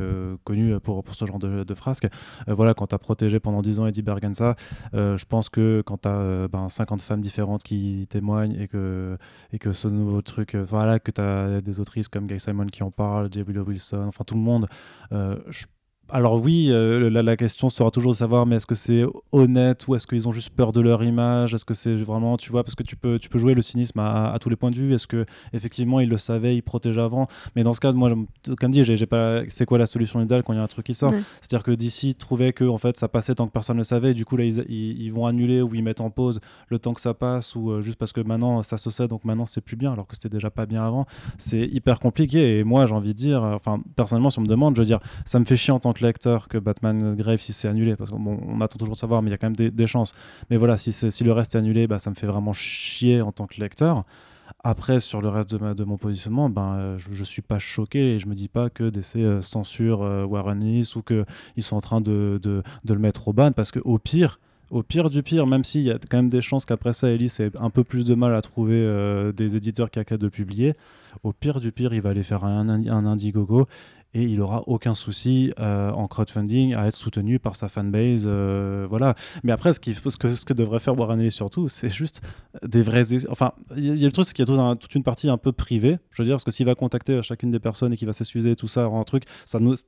connu 0.44 0.80
pour, 0.80 1.04
pour 1.04 1.16
ce 1.16 1.26
genre 1.26 1.40
de, 1.40 1.64
de 1.64 1.74
frasques. 1.74 2.08
voilà, 2.48 2.74
quand 2.74 2.88
tu 2.88 2.96
as 2.96 3.00
protégé 3.00 3.40
pendant 3.40 3.62
10 3.62 3.80
ans 3.80 3.88
Eddie 3.88 4.02
Berganza, 4.02 4.56
je 4.94 5.26
pense 5.26 5.50
que 5.50 5.82
quand 5.86 6.02
tu 6.02 6.10
as 6.10 6.48
ben, 6.48 6.70
50 6.70 7.02
femmes 7.02 7.22
différentes 7.22 7.64
qui 7.64 8.08
témoignent 8.10 8.60
et 8.60 8.68
que, 8.68 9.18
et 9.54 9.60
que 9.60 9.72
ce 9.74 9.88
nouveau 9.88 10.22
truc, 10.22 10.56
voilà, 10.56 11.00
que 11.00 11.12
tu 11.12 11.22
as 11.22 11.62
des 11.62 11.80
autrices 11.80 12.08
comme 12.08 12.28
Gay 12.28 12.40
Simon 12.40 12.68
qui 12.68 12.84
en 12.84 12.92
parlent, 12.92 13.30
J. 13.32 13.42
Wilson, 13.42 14.06
enfin 14.08 14.24
tout 14.24 14.36
le 14.36 14.42
monde 14.42 14.68
euh, 15.12 15.38
je 15.48 15.66
alors 16.10 16.42
oui, 16.42 16.68
euh, 16.70 17.10
la, 17.10 17.38
question 17.38 17.70
sera 17.70 17.92
toujours 17.92 18.14
de 18.14 18.18
savoir, 18.18 18.46
mais 18.46 18.56
est-ce 18.56 18.66
que 18.66 18.76
c'est 18.76 19.04
honnête 19.32 19.88
ou 19.88 19.96
est-ce 19.96 20.08
qu'ils 20.08 20.28
ont 20.28 20.32
juste 20.32 20.52
peur 20.52 20.72
de 20.72 20.80
leur 20.80 21.04
image? 21.04 21.54
Est-ce 21.54 21.66
que 21.66 21.74
c'est 21.74 21.96
vraiment, 21.96 22.38
tu 22.38 22.50
vois, 22.50 22.64
parce 22.64 22.76
que 22.76 22.84
tu 22.84 22.96
peux, 22.96 23.20
tu 23.20 23.30
peux 23.30 23.38
jouer 23.38 23.54
le 23.54 23.62
cynisme 23.62 24.00
à, 24.00 24.36
tous 24.40 24.50
les 24.50 24.56
points 24.56 24.72
de 24.72 24.78
vue. 24.78 24.94
Est-ce 24.94 25.08
que 25.08 25.26
effectivement 25.54 26.00
ils 26.00 26.08
le 26.08 26.18
savaient, 26.18 26.56
ils 26.56 26.62
protégeaient 26.62 27.02
avant? 27.02 27.28
Mais 27.56 27.64
dans 27.64 27.74
ce 27.74 27.82
cas, 27.82 27.92
moi, 27.92 28.12
comme 28.60 28.72
dit, 28.72 28.84
j'ai 28.84 29.06
pas, 29.06 29.42
c'est 29.50 29.66
quoi 29.66 29.78
la 29.78 29.86
solution 29.86 30.22
idéale 30.22 30.44
quand 30.44 30.54
il 30.54 30.58
y 30.58 30.60
a 30.60 30.64
un 30.64 30.68
truc 30.68 30.86
qui 30.86 30.94
sort? 30.94 31.12
C'est-à-dire 31.42 31.64
que 31.64 31.72
d'ici 31.72 32.16
trouvait 32.16 32.54
que 32.54 32.64
en 32.64 32.78
fait 32.78 32.98
ça 32.98 33.08
passait 33.08 33.36
tant 33.36 33.48
que 33.48 33.52
personne 33.52 33.76
ne 33.76 33.82
le 33.82 33.86
savait. 33.86 34.12
Et 34.12 34.14
du 34.14 34.26
coup 34.26 34.38
là, 34.38 34.46
ils, 34.46 34.60
ils, 34.70 35.12
vont 35.12 35.26
annuler 35.26 35.62
ou 35.62 35.76
ils 35.76 35.84
mettent 35.84 36.02
en 36.02 36.10
pause 36.10 36.40
le 36.70 36.80
temps 36.80 36.94
que 36.94 37.02
ça 37.02 37.14
passe 37.14 37.56
ou 37.56 37.72
euh, 37.72 37.82
juste 37.82 37.98
parce 37.98 38.14
que 38.14 38.22
maintenant 38.22 38.64
ça 38.64 38.78
se 38.78 38.90
sait, 38.90 39.08
donc 39.08 39.26
maintenant 39.26 39.46
c'est 39.46 39.62
plus 39.62 39.76
bien, 39.76 39.92
alors 39.92 40.08
que 40.08 40.16
c'était 40.16 40.30
déjà 40.30 40.50
pas 40.50 40.66
bien 40.66 40.86
avant. 40.86 41.06
C'est 41.38 41.66
hyper 41.66 42.00
compliqué. 42.00 42.60
Et 42.60 42.64
moi, 42.64 42.86
j'ai 42.86 42.94
envie 42.94 43.14
de 43.14 43.18
dire, 43.18 43.44
enfin 43.44 43.82
personnellement, 43.96 44.30
si 44.30 44.40
on 44.40 44.44
me 44.44 44.48
demande, 44.48 44.76
je 44.76 44.82
veux 44.82 44.86
dire, 44.86 45.00
ça 45.26 45.40
me 45.40 45.46
fait 45.46 45.58
chier 45.58 45.74
en 45.74 45.80
tant 45.80 45.94
que 45.94 45.97
lecteur 46.02 46.48
que 46.48 46.58
Batman 46.58 47.16
Grave 47.16 47.40
si 47.40 47.54
c'est 47.54 47.68
annulé 47.68 47.96
parce 47.96 48.10
qu'on 48.10 48.62
attend 48.62 48.78
toujours 48.78 48.96
de 48.96 49.00
savoir 49.00 49.22
mais 49.22 49.30
il 49.30 49.32
y 49.32 49.36
a 49.36 49.38
quand 49.38 49.50
même 49.50 49.70
des, 49.70 49.88
chances. 49.88 50.14
Mais 50.50 50.58
voilà 50.58 50.78
si, 50.78 51.24
le 51.24 51.32
reste 51.32 51.56
est 51.56 51.58
annulé 51.58 51.88
bah, 51.88 52.00
ça 52.00 52.10
me 52.10 52.16
fait 52.16 52.28
vraiment 52.28 52.54
chier 52.54 53.22
en 53.22 53.32
tant 53.32 53.48
que 53.48 53.60
lecteur. 53.60 54.04
Après, 54.64 55.00
sur 55.00 55.22
le 55.22 55.30
reste 55.30 55.54
de, 55.54 55.84
mon 55.84 55.98
positionnement, 55.98 56.50
ben, 56.50 56.98
je 56.98 57.20
ne 57.20 57.26
suis 57.26 57.42
pas 57.42 57.60
choqué 57.60 58.16
et 58.16 58.20
je 58.20 58.28
me 58.28 58.36
dis 58.36 58.48
pas 58.48 58.70
que 58.70 58.90
DC 58.90 59.18
euh, 59.18 59.42
censure 59.42 60.04
euh, 60.04 60.26
Warren 60.26 60.64
Ellis 60.64 60.94
ou 60.96 61.02
qu'ils 61.02 61.64
sont 61.64 61.76
en 61.76 61.82
train 61.82 62.02
de, 62.02 62.40
le 62.44 62.98
mettre 62.98 63.28
au 63.28 63.34
ban 63.34 63.52
parce 63.52 63.72
qu'au 63.72 63.98
pire, 63.98 64.40
au 64.72 64.84
pire 64.84 65.10
du 65.10 65.24
pire, 65.24 65.48
même 65.48 65.64
s'il 65.64 65.82
y 65.82 65.92
a 65.92 65.98
quand 65.98 66.18
même 66.18 66.30
des 66.30 66.42
chances 66.42 66.66
qu'après 66.66 66.94
ça, 66.94 67.10
Ellis 67.10 67.36
ait 67.40 67.52
un 67.60 67.70
peu 67.70 67.84
plus 67.84 68.06
de 68.06 68.16
mal 68.16 68.36
à 68.36 68.42
trouver 68.42 68.76
euh, 68.76 69.32
des 69.32 69.56
éditeurs 69.56 69.92
qui 69.92 70.00
acceptent 70.00 70.22
de 70.22 70.30
publier, 70.30 70.76
au 71.24 71.34
pire 71.34 71.60
du 71.60 71.72
pire, 71.72 71.94
il 71.94 72.02
va 72.02 72.10
aller 72.10 72.24
faire 72.24 72.44
un, 72.44 72.68
un 72.70 73.06
Indiegogo 73.06 73.68
et 74.14 74.24
il 74.24 74.42
aura 74.42 74.64
aucun 74.68 74.96
souci 74.96 75.52
euh, 75.60 75.92
en 75.92 76.08
crowdfunding 76.08 76.74
à 76.74 76.88
être 76.88 76.96
soutenu 76.96 77.40
par 77.40 77.56
sa 77.56 77.68
fanbase. 77.68 78.26
Euh, 78.26 78.88
voilà. 78.90 79.16
Mais 79.44 79.52
après, 79.52 79.74
ce, 79.74 79.80
que, 79.80 80.54
devrait 80.54 80.80
faire 80.80 80.98
Warren 80.98 81.20
Ellis 81.20 81.32
surtout, 81.32 81.70
c'est 81.70 81.90
juste 81.90 82.22
des 82.66 82.82
vrais. 82.82 83.04
Enfin, 83.30 83.52
il 83.76 83.84
y, 83.84 84.04
a 84.04 84.06
le 84.06 84.12
truc, 84.12 84.26
c'est 84.26 84.34
qu'il 84.34 84.48
y 84.48 84.60
a 84.60 84.76
toute, 84.76 84.96
une 84.96 85.04
partie 85.04 85.30
un 85.30 85.38
peu 85.38 85.52
privée. 85.52 86.00
Je 86.12 86.22
veux 86.22 86.26
dire, 86.26 86.36
parce 86.36 86.46
que 86.46 86.52
s'il 86.52 86.66
va 86.66 86.74
contacter 86.74 87.22
chacune 87.22 87.52
des 87.52 87.60
personnes 87.60 87.94
et 87.94 87.98
qu'il 87.98 88.08
va 88.08 88.14
s'excuser, 88.14 88.56
tout 88.56 88.68
ça, 88.68 88.86
un 88.86 89.04
truc, 89.04 89.26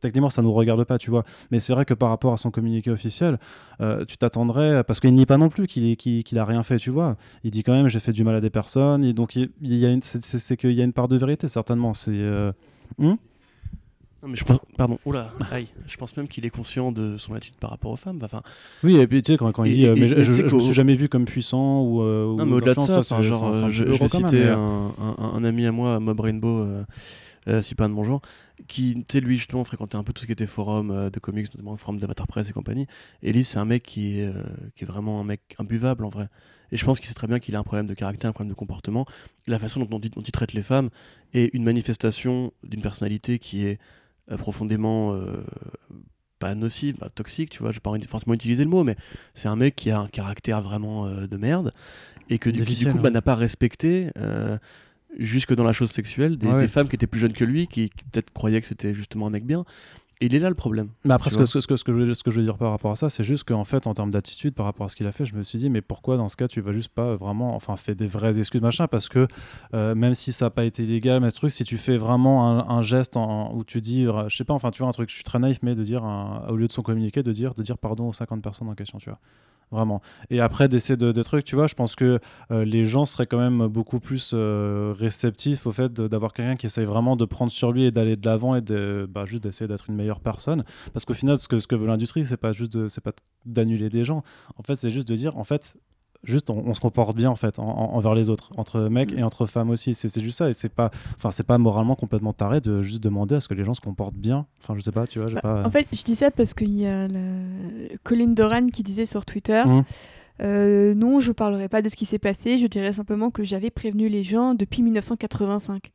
techniquement, 0.02 0.30
ça 0.30 0.42
nous 0.42 0.54
regarde 0.54 0.84
pas, 0.84 0.98
tu 0.98 1.10
vois. 1.10 1.24
Mais 1.50 1.60
c'est 1.60 1.74
vrai 1.74 1.86
que 1.86 1.94
par 1.94 2.10
rapport 2.10 2.34
à 2.34 2.38
son 2.38 2.52
communiqué 2.52 2.92
officiel, 2.92 3.40
euh, 3.82 4.06
tu 4.06 4.18
t'attendrais, 4.18 4.84
parce 4.84 5.00
qu'il 5.00 5.14
n'y 5.14 5.26
pas 5.26 5.38
non 5.38 5.50
plus 5.50 5.66
qu'il 5.66 5.96
qu'il 5.98 6.38
a 6.38 6.46
rien 6.46 6.64
fait, 6.64 6.78
tu 6.78 6.92
vois. 6.92 7.16
Il 7.44 7.52
dit 7.52 7.64
quand 7.64 7.74
même, 7.74 7.88
j'ai 7.88 8.00
fait 8.00 8.14
du 8.14 8.24
mal 8.24 8.36
à 8.36 8.42
des 8.42 8.50
personnes, 8.50 9.04
et 9.04 9.14
donc 9.14 9.36
il, 9.36 9.50
y 9.62 9.86
a 9.86 9.92
une, 9.92 10.02
c'est 10.02 10.58
qu'il 10.58 10.74
y 10.74 10.82
a 10.82 10.84
une 10.84 10.94
part 10.94 11.08
de 11.08 11.18
vérité, 11.18 11.48
certainement. 11.48 11.94
C'est. 11.94 12.52
Hmm? 12.98 13.16
Non, 14.22 14.28
mais 14.28 14.36
je 14.36 14.44
pense, 14.44 14.60
pardon, 14.78 15.00
oula, 15.06 15.34
aïe, 15.50 15.68
je 15.88 15.96
pense 15.96 16.18
même 16.18 16.28
qu'il 16.28 16.46
est 16.46 16.50
conscient 16.50 16.92
de 16.92 17.16
son 17.18 17.34
attitude 17.36 17.56
par 17.58 17.70
rapport 17.70 17.92
aux 17.92 17.98
femmes. 17.98 18.20
Enfin, 18.22 18.42
oui, 18.84 18.98
et 18.98 19.08
puis 19.08 19.24
tu 19.24 19.32
sais, 19.32 19.38
quand, 19.38 19.50
quand 19.54 19.64
il 19.64 19.76
dit, 19.76 19.86
euh, 19.86 19.96
mais 19.98 20.10
je, 20.10 20.24
je, 20.24 20.56
me 20.56 20.60
suis 20.60 20.74
jamais 20.74 20.96
vu 20.96 21.08
comme 21.08 21.24
puissant 21.24 21.84
ou. 21.84 22.02
Euh, 22.02 22.36
non, 22.36 22.46
mais 22.46 22.56
au-delà 22.56 22.74
de 22.74 22.80
ça, 22.82 23.22
genre, 23.22 23.48
euh, 23.48 23.70
je, 23.70 23.86
vais 23.86 24.08
citer 24.10 24.50
un, 24.50 24.94
un, 24.98 25.44
ami 25.46 25.66
à 25.66 25.72
moi, 25.72 26.02
Mob 26.02 26.20
Rainbow, 26.20 26.68
si 27.62 27.76
pas 27.76 27.88
de 27.88 27.94
mon 27.94 28.04
genre, 28.04 28.22
qui, 28.68 28.96
tu 28.96 29.04
sais, 29.10 29.22
lui, 29.22 29.38
justement, 29.38 29.64
fréquentait 29.64 29.96
un 29.96 30.04
peu 30.04 30.12
tout 30.12 30.22
ce 30.22 30.26
qui 30.26 30.34
était 30.34 30.48
forum 30.48 31.10
de 31.10 31.20
comics, 31.20 31.48
notamment 31.54 31.78
forum 31.78 31.98
d'Avatar 31.98 32.28
Press 32.28 32.50
et 32.50 32.54
compagnie. 32.54 32.88
Et 33.24 33.32
lui, 33.32 33.46
c'est 33.46 33.58
un 33.58 33.66
mec 33.66 33.84
qui 33.84 34.20
est, 34.20 34.34
qui 34.76 34.84
est 34.84 34.88
vraiment 34.88 35.22
un 35.22 35.24
mec 35.24 35.56
imbuvable 35.60 36.04
en 36.04 36.10
vrai. 36.10 36.28
Et 36.72 36.78
je 36.78 36.86
pense 36.86 37.00
qu'il 37.00 37.08
sait 37.08 37.16
très 37.16 37.28
bien 37.28 37.40
qu'il 37.40 37.56
a 37.56 37.60
un 37.60 37.64
problème 37.64 37.88
de 37.88 37.94
caractère, 37.94 38.30
un 38.30 38.34
problème 38.34 38.52
de 38.52 38.58
comportement. 38.58 39.06
La 39.48 39.60
façon 39.60 39.80
dont, 39.80 40.00
dont 40.00 40.22
il 40.22 40.32
traite 40.32 40.54
les 40.54 40.62
femmes 40.62 40.90
est 41.34 41.54
une 41.54 41.64
manifestation 41.64 42.52
d'une 42.64 42.82
personnalité 42.82 43.40
qui 43.40 43.66
est 43.66 43.80
euh, 43.80 43.99
profondément 44.38 45.14
euh, 45.14 45.44
pas 46.40 46.56
nocive, 46.56 46.98
bah, 47.00 47.10
toxique, 47.14 47.50
tu 47.50 47.60
vois, 47.60 47.72
j'ai 47.72 47.80
pas 47.80 47.92
forcément 48.08 48.34
utiliser 48.34 48.64
le 48.64 48.70
mot, 48.70 48.84
mais 48.84 48.96
c'est 49.34 49.48
un 49.48 49.56
mec 49.56 49.76
qui 49.76 49.92
a 49.92 50.00
un 50.00 50.08
caractère 50.08 50.62
vraiment 50.62 51.06
euh, 51.06 51.28
de 51.28 51.38
merde 51.38 51.74
et 52.30 52.38
que 52.38 52.50
du, 52.50 52.64
coup 52.64 53.00
bah, 53.00 53.10
n'a 53.10 53.22
pas 53.22 53.36
respecté 53.36 54.10
jusque 55.18 55.56
dans 55.56 55.64
la 55.64 55.74
chose 55.74 55.90
sexuelle 55.90 56.38
des, 56.38 56.68
femmes 56.68 56.88
qui 56.88 56.96
étaient 56.96 57.08
plus 57.08 57.20
jeunes 57.20 57.34
que 57.34 57.44
lui, 57.44 57.68
qui 57.68 57.90
peut-être 58.12 58.32
croyaient 58.32 58.62
que 58.62 58.68
c'était 58.68 58.94
justement 58.94 59.28
un 59.28 59.32
mec 59.32 59.46
bien 59.46 59.66
il 60.22 60.36
est 60.36 60.40
là 60.40 60.50
le 60.50 60.56
problème. 60.56 60.90
Mais 61.06 61.14
après, 61.14 61.30
ce 61.30 61.38
que, 61.38 61.46
ce, 61.46 61.66
que, 61.66 61.78
ce, 61.78 61.84
que 61.84 61.94
je 61.94 61.98
veux, 61.98 62.14
ce 62.14 62.24
que 62.24 62.32
je 62.32 62.38
veux 62.38 62.44
dire 62.44 62.58
par 62.58 62.72
rapport 62.72 62.92
à 62.92 62.96
ça, 62.96 63.10
c'est 63.10 63.24
juste 63.24 63.46
qu'en 63.46 63.64
fait, 63.64 63.88
en 63.88 63.94
termes 63.94 64.12
d'attitude, 64.12 64.54
par 64.54 64.66
rapport 64.66 64.86
à 64.86 64.90
ce 64.90 64.96
qu'il 64.96 65.08
a 65.08 65.12
fait, 65.12 65.26
je 65.26 65.34
me 65.34 65.44
suis 65.44 65.60
dit, 65.60 65.70
mais 65.70 65.82
pourquoi 65.82 66.18
dans 66.18 66.28
ce 66.28 66.36
cas, 66.36 66.48
tu 66.48 66.60
vas 66.62 66.74
juste 66.74 66.90
pas 66.90 67.16
vraiment, 67.16 67.56
enfin, 67.56 67.76
faire 67.78 67.96
des 67.96 68.08
vraies 68.08 68.38
excuses, 68.38 68.62
machin, 68.62 68.88
parce 68.88 69.08
que 69.08 69.28
euh, 69.74 69.96
même 69.96 70.16
si 70.16 70.32
ça 70.32 70.46
n'a 70.46 70.50
pas 70.50 70.66
été 70.66 70.84
illégal, 70.84 71.22
mais 71.22 71.32
ce 71.32 71.38
truc, 71.38 71.52
si 71.52 71.64
tu 71.64 71.78
fais 71.78 71.98
vraiment 71.98 72.70
un, 72.70 72.82
geste 72.82 73.16
en, 73.18 73.54
où 73.56 73.64
tu 73.64 73.82
dis, 73.82 74.08
je 74.28 74.36
sais 74.36 74.44
pas, 74.44 74.54
enfin, 74.54 74.72
tu 74.72 74.80
vois, 74.80 74.90
un 74.90 74.94
truc, 74.94 75.10
je 75.10 75.16
suis 75.16 75.24
très 75.24 75.40
naïf, 75.40 75.60
mais 75.62 75.76
de 75.76 75.84
dire, 75.84 76.04
au 76.50 76.56
lieu 76.56 76.68
de 76.68 76.72
son 76.72 76.82
communiqué, 76.82 77.24
de 77.24 77.32
dire, 77.32 77.54
de 77.54 77.64
dire 77.64 77.78
pardon 77.78 78.10
aux 78.10 78.14
50 78.14 78.42
personnes 78.42 78.68
en 78.68 78.76
question, 78.76 78.98
tu 78.98 79.10
vois 79.10 79.20
vraiment. 79.72 80.02
Et 80.30 80.40
après, 80.40 80.68
d'essayer 80.68 80.98
de, 80.98 81.12
de, 81.12 81.24
trucs, 81.24 81.46
tu 81.46 81.56
vois, 81.56 81.68
je 81.68 81.76
pense 81.76 81.96
que 81.96 82.20
euh, 82.52 82.66
les 82.66 82.86
gens 82.86 83.06
seraient 83.06 83.28
quand 83.28 83.38
même 83.38 83.68
beaucoup 83.68 84.00
plus 84.00 84.32
euh, 84.34 84.94
réceptifs 84.98 85.68
au 85.68 85.72
fait 85.72 85.94
d'avoir 85.94 86.34
quelqu'un 86.34 86.56
qui 86.56 86.66
essaye 86.66 86.86
vraiment 86.86 87.16
de 87.16 87.26
prendre 87.26 87.52
sur 87.52 87.72
lui 87.72 87.86
et 87.86 87.92
d'aller 87.92 88.16
de 88.16 88.26
l'avant 88.26 88.56
et 88.56 88.62
de, 88.62 89.08
bah, 89.10 89.26
juste 89.26 89.44
d'essayer 89.44 89.68
d'être 89.68 89.90
une 89.90 89.96
meilleure 89.96 90.09
personne. 90.18 90.64
Parce 90.94 91.06
qu'au 91.06 91.14
final, 91.14 91.38
ce 91.38 91.48
que, 91.48 91.60
ce 91.60 91.68
que 91.68 91.76
veut 91.76 91.86
l'industrie, 91.86 92.26
c'est 92.26 92.38
pas 92.38 92.52
juste 92.52 92.88
c'est 92.90 93.04
pas 93.04 93.12
d'annuler 93.46 93.90
des 93.90 94.04
gens. 94.04 94.24
En 94.58 94.64
fait, 94.64 94.76
c'est 94.76 94.92
juste 94.92 95.08
de 95.08 95.16
dire, 95.16 95.38
en 95.38 95.44
fait, 95.44 95.78
juste 96.24 96.50
on, 96.50 96.74
se 96.74 96.80
comporte 96.80 97.16
bien 97.16 97.30
en 97.30 97.36
fait 97.36 97.60
envers 97.60 98.14
les 98.14 98.30
autres 98.30 98.50
entre 98.58 98.82
mecs 98.90 99.14
et 99.14 99.24
entre 99.24 99.46
femmes 99.46 99.70
aussi. 99.70 99.96
C'est 99.96 100.22
juste 100.22 100.38
ça. 100.38 100.50
Et 100.50 100.54
c'est 100.54 100.74
pas 100.74 100.92
enfin 101.16 101.32
c'est 101.32 101.44
pas 101.44 101.58
moralement 101.58 101.96
complètement 101.96 102.34
taré 102.34 102.62
de 102.62 102.82
juste 102.82 103.02
demander 103.02 103.36
à 103.36 103.40
ce 103.40 103.48
que 103.48 103.54
les 103.54 103.64
gens 103.64 103.74
se 103.74 103.82
comportent 103.82 104.16
bien. 104.16 104.46
Enfin 104.62 104.76
je 104.76 104.82
sais 104.82 104.92
pas 104.92 105.08
tu 105.08 105.20
vois 105.20 105.32
bah, 105.32 105.42
pas... 105.42 105.66
en 105.66 105.72
fait 105.72 105.88
je 105.92 106.04
dis 106.04 106.16
ça 106.16 106.32
parce 106.32 106.54
qu'il 106.54 106.74
y 106.74 106.86
a 106.86 107.08
le... 107.08 107.98
Colin 108.04 108.30
Doran 108.30 108.68
qui 108.68 108.84
disait 108.84 109.06
sur 109.06 109.26
Twitter 109.26 109.64
mmh. 109.66 109.84
euh, 110.42 110.94
non 110.94 111.20
je 111.20 111.32
parlerai 111.32 111.70
pas 111.70 111.82
de 111.82 111.90
ce 111.90 111.96
qui 111.96 112.06
s'est 112.06 112.20
passé. 112.20 112.58
Je 112.58 112.68
dirais 112.68 112.94
simplement 112.94 113.32
que 113.32 113.44
j'avais 113.44 113.70
prévenu 113.70 114.10
les 114.10 114.24
gens 114.24 114.54
depuis 114.54 114.82
1985 114.82 115.92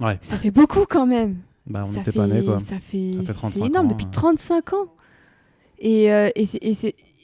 ouais. 0.00 0.18
Ça 0.22 0.36
fait 0.36 0.50
beaucoup 0.50 0.84
quand 0.88 1.06
même 1.06 1.38
bah, 1.66 1.84
on 1.86 1.92
n'était 1.92 2.12
pas 2.12 2.26
nés 2.26 2.44
quoi 2.44 2.60
ça 2.60 2.80
fait, 2.80 3.12
c'est 3.52 3.60
énorme 3.60 3.88
depuis 3.88 4.06
35 4.06 4.72
ans 4.72 4.86
et, 5.80 6.12
euh, 6.12 6.30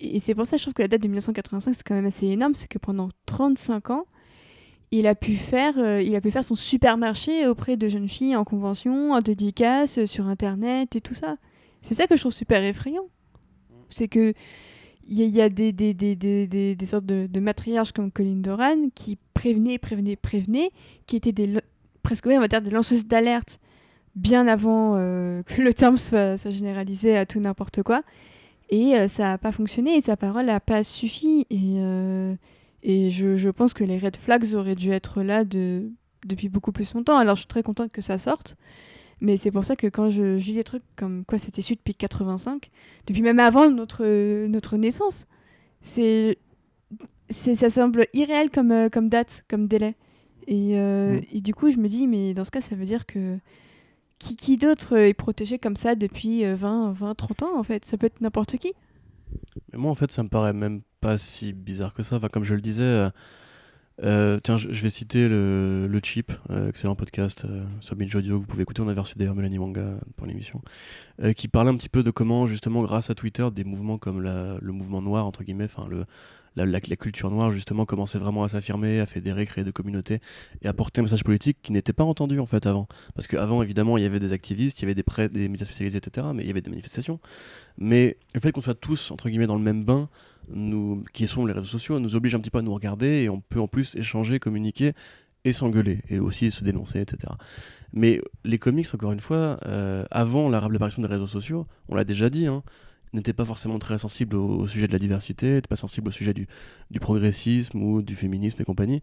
et 0.00 0.20
c'est 0.20 0.34
pour 0.34 0.46
ça 0.46 0.52
que 0.52 0.58
je 0.58 0.62
trouve 0.64 0.74
que 0.74 0.82
la 0.82 0.88
date 0.88 1.02
de 1.02 1.08
1985 1.08 1.74
c'est 1.74 1.82
quand 1.82 1.94
même 1.94 2.06
assez 2.06 2.26
énorme, 2.26 2.54
c'est 2.54 2.68
que 2.68 2.78
pendant 2.78 3.10
35 3.26 3.90
ans, 3.90 4.06
il 4.90 5.06
a 5.06 5.14
pu 5.14 5.36
faire, 5.36 5.78
euh, 5.78 6.00
il 6.00 6.14
a 6.16 6.20
pu 6.20 6.30
faire 6.30 6.44
son 6.44 6.54
supermarché 6.54 7.46
auprès 7.46 7.76
de 7.76 7.88
jeunes 7.88 8.08
filles 8.08 8.36
en 8.36 8.44
convention, 8.44 9.12
en 9.12 9.20
dédicace, 9.20 9.98
euh, 9.98 10.06
sur 10.06 10.26
internet 10.26 10.96
et 10.96 11.00
tout 11.00 11.14
ça. 11.14 11.36
C'est 11.82 11.94
ça 11.94 12.06
que 12.06 12.16
je 12.16 12.22
trouve 12.22 12.32
super 12.32 12.62
effrayant. 12.64 13.06
C'est 13.90 14.08
que 14.08 14.32
il 15.08 15.20
y, 15.20 15.40
a 15.40 15.48
des, 15.48 15.70
des, 15.70 15.94
des, 15.94 16.16
des, 16.16 16.86
sortes 16.86 17.06
de, 17.06 17.28
de 17.30 17.40
matriarches 17.40 17.92
comme 17.92 18.10
Colin 18.10 18.40
Doran 18.40 18.88
qui 18.92 19.16
prévenaient, 19.34 19.78
prévenaient, 19.78 20.16
prévenaient, 20.16 20.72
qui 21.06 21.14
étaient 21.14 21.30
des, 21.30 21.60
presque, 22.02 22.26
on 22.26 22.40
va 22.40 22.48
dire, 22.48 22.60
des 22.60 22.70
lanceuses 22.70 23.06
d'alerte 23.06 23.60
bien 24.16 24.48
avant 24.48 24.94
que 25.46 25.62
le 25.62 25.72
terme 25.72 25.96
soit, 25.96 26.36
généralisé 26.50 27.16
à 27.16 27.26
tout 27.26 27.40
n'importe 27.40 27.82
quoi. 27.82 28.02
Et 28.68 28.94
ça 29.08 29.24
n'a 29.24 29.38
pas 29.38 29.52
fonctionné 29.52 29.96
et 29.96 30.00
sa 30.00 30.16
parole 30.16 30.46
n'a 30.46 30.58
pas 30.58 30.82
suffi. 30.82 31.46
Et, 31.50 31.78
et 32.82 33.10
je, 33.10 33.36
je, 33.36 33.48
pense 33.48 33.74
que 33.74 33.84
les 33.84 33.98
red 33.98 34.16
flags 34.16 34.54
auraient 34.54 34.74
dû 34.74 34.90
être 34.90 35.22
là 35.22 35.44
de, 35.44 35.88
depuis 36.26 36.48
beaucoup 36.48 36.72
plus 36.72 36.92
longtemps. 36.94 37.16
Alors 37.16 37.36
je 37.36 37.40
suis 37.42 37.48
très 37.48 37.62
contente 37.62 37.92
que 37.92 38.00
ça 38.02 38.18
sorte. 38.18 38.56
Mais 39.20 39.36
c'est 39.36 39.50
pour 39.50 39.64
ça 39.64 39.76
que 39.76 39.86
quand 39.86 40.10
je, 40.10 40.36
lis 40.36 40.54
des 40.54 40.64
trucs 40.64 40.82
comme 40.94 41.24
quoi 41.24 41.38
c'était 41.38 41.62
su 41.62 41.74
depuis 41.74 41.94
85, 41.94 42.70
depuis 43.06 43.22
même 43.22 43.38
avant 43.38 43.70
notre, 43.70 44.04
notre 44.46 44.76
naissance, 44.76 45.26
c'est 45.82 46.38
ça 47.30 47.70
semble 47.70 48.06
irréel 48.12 48.50
comme, 48.50 48.70
euh, 48.70 48.88
comme 48.88 49.08
date, 49.08 49.44
comme 49.48 49.66
délai. 49.66 49.96
Et, 50.46 50.78
euh, 50.78 51.18
mm. 51.18 51.22
et, 51.32 51.40
du 51.40 51.54
coup, 51.54 51.70
je 51.70 51.76
me 51.76 51.88
dis, 51.88 52.06
mais 52.06 52.34
dans 52.34 52.44
ce 52.44 52.50
cas, 52.50 52.60
ça 52.60 52.76
veut 52.76 52.84
dire 52.84 53.04
que 53.06 53.38
qui, 54.18 54.36
qui 54.36 54.56
d'autre 54.56 54.96
est 54.96 55.14
protégé 55.14 55.58
comme 55.58 55.76
ça 55.76 55.94
depuis 55.94 56.44
20, 56.44 56.92
20, 56.92 57.14
30 57.14 57.42
ans, 57.42 57.58
en 57.58 57.62
fait? 57.62 57.84
Ça 57.84 57.96
peut 57.96 58.06
être 58.06 58.20
n'importe 58.20 58.56
qui? 58.56 58.72
Mais 59.72 59.78
moi, 59.78 59.90
en 59.90 59.94
fait, 59.94 60.12
ça 60.12 60.22
me 60.22 60.28
paraît 60.28 60.52
même 60.52 60.82
pas 61.00 61.18
si 61.18 61.52
bizarre 61.52 61.94
que 61.94 62.02
ça. 62.02 62.16
Enfin, 62.16 62.28
comme 62.28 62.44
je 62.44 62.54
le 62.54 62.60
disais, 62.60 62.82
euh, 62.82 63.10
euh, 64.04 64.38
tiens, 64.42 64.56
je, 64.56 64.68
vais 64.68 64.90
citer 64.90 65.28
le, 65.28 65.86
le 65.86 66.00
Chip, 66.02 66.32
euh, 66.50 66.68
excellent 66.68 66.96
podcast 66.96 67.46
sur 67.80 67.96
Binge 67.96 68.14
Audio, 68.14 68.38
vous 68.38 68.46
pouvez 68.46 68.62
écouter. 68.62 68.82
On 68.82 68.88
a 68.88 68.94
reçu 68.94 69.16
d'ailleurs 69.16 69.34
Mélanie 69.34 69.58
Manga 69.58 69.94
pour 70.16 70.26
l'émission, 70.26 70.62
qui 71.36 71.48
parlait 71.48 71.70
un 71.70 71.76
petit 71.76 71.88
peu 71.88 72.02
de 72.02 72.10
comment, 72.10 72.46
justement, 72.46 72.82
grâce 72.82 73.10
à 73.10 73.14
Twitter, 73.14 73.46
des 73.52 73.64
mouvements 73.64 73.98
comme 73.98 74.20
le 74.20 74.72
mouvement 74.72 75.02
noir, 75.02 75.26
entre 75.26 75.44
guillemets, 75.44 75.64
enfin, 75.64 75.86
le, 75.88 76.04
la, 76.56 76.64
la, 76.66 76.80
culture 76.80 77.30
noire, 77.30 77.52
justement, 77.52 77.84
commençait 77.84 78.18
vraiment 78.18 78.42
à 78.44 78.48
s'affirmer, 78.48 79.00
à 79.00 79.06
fédérer, 79.06 79.46
créer 79.46 79.64
des 79.64 79.72
communautés 79.72 80.20
et 80.62 80.68
à 80.68 80.72
porter 80.72 81.00
un 81.00 81.04
message 81.04 81.22
politique 81.22 81.58
qui 81.62 81.72
n'était 81.72 81.92
pas 81.92 82.04
entendu, 82.04 82.40
en 82.40 82.46
fait, 82.46 82.66
avant. 82.66 82.88
Parce 83.14 83.26
qu'avant, 83.26 83.62
évidemment, 83.62 83.98
il 83.98 84.02
y 84.02 84.06
avait 84.06 84.20
des 84.20 84.32
activistes, 84.32 84.80
il 84.80 84.82
y 84.82 84.86
avait 84.86 84.94
des, 84.94 85.02
prêts, 85.02 85.28
des 85.28 85.48
médias 85.48 85.66
spécialisés, 85.66 85.98
etc., 85.98 86.26
mais 86.34 86.42
il 86.42 86.46
y 86.46 86.50
avait 86.50 86.62
des 86.62 86.70
manifestations. 86.70 87.20
Mais 87.78 88.16
le 88.34 88.40
fait 88.40 88.52
qu'on 88.52 88.62
soit 88.62 88.74
tous, 88.74 89.10
entre 89.10 89.28
guillemets, 89.28 89.46
dans 89.46 89.56
le 89.56 89.62
même 89.62 89.84
bain, 89.84 90.08
nous, 90.48 91.04
qui 91.12 91.26
sont 91.26 91.44
les 91.44 91.52
réseaux 91.52 91.66
sociaux, 91.66 91.98
nous 92.00 92.16
oblige 92.16 92.34
un 92.34 92.40
petit 92.40 92.50
peu 92.50 92.58
à 92.58 92.62
nous 92.62 92.74
regarder 92.74 93.22
et 93.22 93.28
on 93.28 93.40
peut 93.40 93.60
en 93.60 93.68
plus 93.68 93.94
échanger, 93.96 94.38
communiquer 94.38 94.92
et 95.44 95.52
s'engueuler 95.52 96.00
et 96.08 96.18
aussi 96.18 96.50
se 96.50 96.64
dénoncer, 96.64 97.00
etc. 97.00 97.32
Mais 97.92 98.20
les 98.44 98.58
comics, 98.58 98.92
encore 98.94 99.12
une 99.12 99.20
fois, 99.20 99.58
euh, 99.66 100.04
avant 100.10 100.48
l'apparition 100.48 101.02
des 101.02 101.08
réseaux 101.08 101.26
sociaux, 101.26 101.66
on 101.88 101.94
l'a 101.94 102.04
déjà 102.04 102.30
dit, 102.30 102.46
hein, 102.46 102.62
n'étaient 103.12 103.32
pas 103.32 103.44
forcément 103.44 103.78
très 103.78 103.98
sensibles 103.98 104.36
au, 104.36 104.66
sujet 104.66 104.86
de 104.86 104.92
la 104.92 104.98
diversité, 104.98 105.54
n'étaient 105.54 105.68
pas 105.68 105.76
sensibles 105.76 106.08
au 106.08 106.10
sujet 106.10 106.34
du, 106.34 106.46
du, 106.90 107.00
progressisme 107.00 107.82
ou 107.82 108.02
du 108.02 108.16
féminisme 108.16 108.60
et 108.60 108.64
compagnie, 108.64 109.02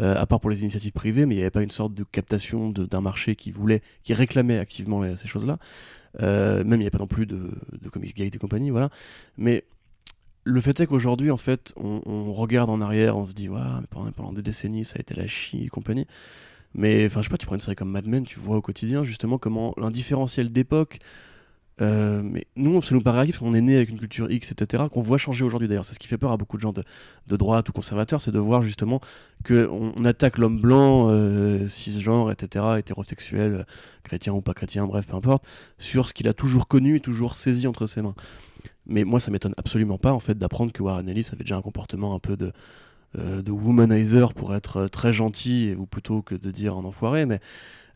euh, 0.00 0.16
à 0.16 0.26
part 0.26 0.40
pour 0.40 0.50
les 0.50 0.62
initiatives 0.62 0.92
privées, 0.92 1.26
mais 1.26 1.34
il 1.34 1.38
n'y 1.38 1.42
avait 1.42 1.50
pas 1.50 1.62
une 1.62 1.70
sorte 1.70 1.94
de 1.94 2.04
captation 2.04 2.70
d'un 2.70 3.00
marché 3.00 3.36
qui 3.36 3.50
voulait, 3.50 3.82
qui 4.02 4.14
réclamait 4.14 4.58
activement 4.58 5.02
ces 5.16 5.28
choses-là. 5.28 5.58
Euh, 6.22 6.58
même 6.64 6.74
il 6.74 6.78
n'y 6.78 6.84
avait 6.84 6.90
pas 6.90 6.98
non 6.98 7.06
plus 7.06 7.26
de, 7.26 7.50
de 7.80 7.88
comics 7.88 8.18
et 8.18 8.30
compagnie, 8.38 8.70
voilà. 8.70 8.90
Mais 9.36 9.64
le 10.44 10.60
fait 10.60 10.78
est 10.80 10.86
qu'aujourd'hui, 10.86 11.30
en 11.30 11.36
fait, 11.36 11.72
on, 11.76 12.32
regarde 12.32 12.70
en 12.70 12.80
arrière, 12.80 13.16
on 13.16 13.26
se 13.26 13.32
dit, 13.32 13.48
ouais, 13.48 13.60
mais 13.80 14.12
pendant, 14.12 14.32
des 14.32 14.42
décennies, 14.42 14.84
ça 14.84 14.96
a 14.96 15.00
été 15.00 15.14
la 15.14 15.26
chie 15.26 15.64
et 15.64 15.68
compagnie. 15.68 16.06
Mais 16.74 17.06
enfin, 17.06 17.22
je 17.22 17.28
sais 17.28 17.30
pas, 17.30 17.38
tu 17.38 17.46
prends 17.46 17.54
une 17.54 17.60
série 17.60 17.76
comme 17.76 17.90
Mad 17.90 18.06
Men, 18.06 18.24
tu 18.24 18.38
vois 18.38 18.56
au 18.56 18.60
quotidien 18.60 19.04
justement 19.04 19.38
comment 19.38 19.74
l'indifférentiel 19.76 20.50
d'époque. 20.52 20.98
Euh, 21.80 22.22
mais 22.22 22.46
nous, 22.56 22.80
ça 22.82 22.94
nous 22.94 23.00
paraît 23.00 23.30
qu'on 23.32 23.52
est 23.52 23.60
né 23.60 23.76
avec 23.76 23.88
une 23.88 23.98
culture 23.98 24.30
X, 24.30 24.52
etc., 24.52 24.84
qu'on 24.92 25.02
voit 25.02 25.18
changer 25.18 25.44
aujourd'hui 25.44 25.68
d'ailleurs. 25.68 25.84
C'est 25.84 25.94
ce 25.94 25.98
qui 25.98 26.06
fait 26.06 26.18
peur 26.18 26.30
à 26.30 26.36
beaucoup 26.36 26.56
de 26.56 26.62
gens 26.62 26.72
de, 26.72 26.84
droite 27.36 27.68
ou 27.68 27.72
conservateurs, 27.72 28.20
c'est 28.20 28.30
de 28.30 28.38
voir 28.38 28.62
justement 28.62 29.00
qu'on 29.46 29.92
on 29.96 30.04
attaque 30.04 30.38
l'homme 30.38 30.60
blanc, 30.60 31.08
euh, 31.10 31.66
cisgenre, 31.66 32.30
etc., 32.30 32.64
hétérosexuel, 32.78 33.66
chrétien 34.04 34.32
ou 34.32 34.40
pas 34.40 34.54
chrétien, 34.54 34.86
bref, 34.86 35.06
peu 35.06 35.16
importe, 35.16 35.44
sur 35.78 36.08
ce 36.08 36.14
qu'il 36.14 36.28
a 36.28 36.32
toujours 36.32 36.68
connu 36.68 36.96
et 36.96 37.00
toujours 37.00 37.34
saisi 37.34 37.66
entre 37.66 37.86
ses 37.86 38.02
mains. 38.02 38.14
Mais 38.86 39.04
moi, 39.04 39.18
ça 39.18 39.30
m'étonne 39.30 39.54
absolument 39.56 39.98
pas 39.98 40.12
en 40.12 40.20
fait 40.20 40.38
d'apprendre 40.38 40.72
que 40.72 40.82
Warren 40.82 41.08
Ellis 41.08 41.28
avait 41.32 41.42
déjà 41.42 41.56
un 41.56 41.62
comportement 41.62 42.14
un 42.14 42.18
peu 42.18 42.36
de, 42.36 42.52
euh, 43.18 43.42
de 43.42 43.50
womanizer 43.50 44.34
pour 44.34 44.54
être 44.54 44.86
très 44.88 45.12
gentil, 45.12 45.74
ou 45.76 45.86
plutôt 45.86 46.22
que 46.22 46.34
de 46.34 46.50
dire 46.50 46.76
un 46.76 46.84
enfoiré, 46.84 47.26
mais 47.26 47.40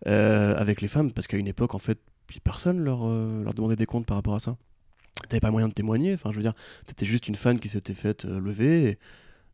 avec 0.06 0.80
les 0.80 0.88
femmes, 0.88 1.12
parce 1.12 1.26
qu'à 1.26 1.36
une 1.36 1.48
époque, 1.48 1.74
en 1.74 1.78
fait, 1.78 1.98
personne 2.42 2.78
leur, 2.78 3.06
leur 3.06 3.54
demandait 3.54 3.76
des 3.76 3.86
comptes 3.86 4.06
par 4.06 4.16
rapport 4.16 4.34
à 4.34 4.40
ça. 4.40 4.56
T'avais 5.28 5.40
pas 5.40 5.50
moyen 5.50 5.68
de 5.68 5.72
témoigner, 5.72 6.14
enfin, 6.14 6.30
je 6.30 6.36
veux 6.36 6.42
dire, 6.42 6.54
t'étais 6.86 7.06
juste 7.06 7.28
une 7.28 7.34
fan 7.34 7.58
qui 7.58 7.68
s'était 7.68 7.94
faite 7.94 8.24
lever. 8.24 8.90
Et, 8.90 8.98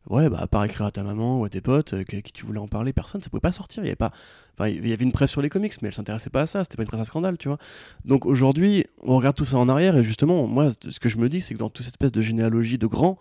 ouais, 0.09 0.29
bah, 0.29 0.39
à 0.39 0.47
part 0.47 0.63
écrire 0.63 0.85
à 0.85 0.91
ta 0.91 1.03
maman 1.03 1.39
ou 1.39 1.45
à 1.45 1.49
tes 1.49 1.61
potes, 1.61 1.93
euh, 1.93 2.03
qui, 2.03 2.21
tu 2.21 2.45
voulais 2.45 2.59
en 2.59 2.67
parler, 2.67 2.93
personne, 2.93 3.21
ça 3.21 3.29
pouvait 3.29 3.41
pas 3.41 3.51
sortir. 3.51 3.83
Il 3.83 3.87
y 3.87 3.89
avait 3.89 3.95
pas, 3.95 4.11
enfin, 4.57 4.69
il 4.69 4.87
y 4.87 4.93
avait 4.93 5.03
une 5.03 5.11
presse 5.11 5.31
sur 5.31 5.41
les 5.41 5.49
comics, 5.49 5.73
mais 5.81 5.89
elle 5.89 5.93
s'intéressait 5.93 6.29
pas 6.29 6.41
à 6.41 6.45
ça. 6.45 6.63
C'était 6.63 6.77
pas 6.77 6.83
une 6.83 6.87
presse 6.87 7.01
à 7.01 7.05
scandale, 7.05 7.37
tu 7.37 7.47
vois. 7.47 7.57
Donc 8.05 8.25
aujourd'hui, 8.25 8.85
on 9.01 9.15
regarde 9.15 9.35
tout 9.35 9.45
ça 9.45 9.57
en 9.57 9.69
arrière 9.69 9.97
et 9.97 10.03
justement, 10.03 10.47
moi, 10.47 10.69
ce 10.71 10.99
que 10.99 11.09
je 11.09 11.17
me 11.17 11.29
dis, 11.29 11.41
c'est 11.41 11.53
que 11.53 11.59
dans 11.59 11.69
toute 11.69 11.85
cette 11.85 11.93
espèce 11.93 12.11
de 12.11 12.21
généalogie 12.21 12.77
de 12.77 12.87
grands, 12.87 13.17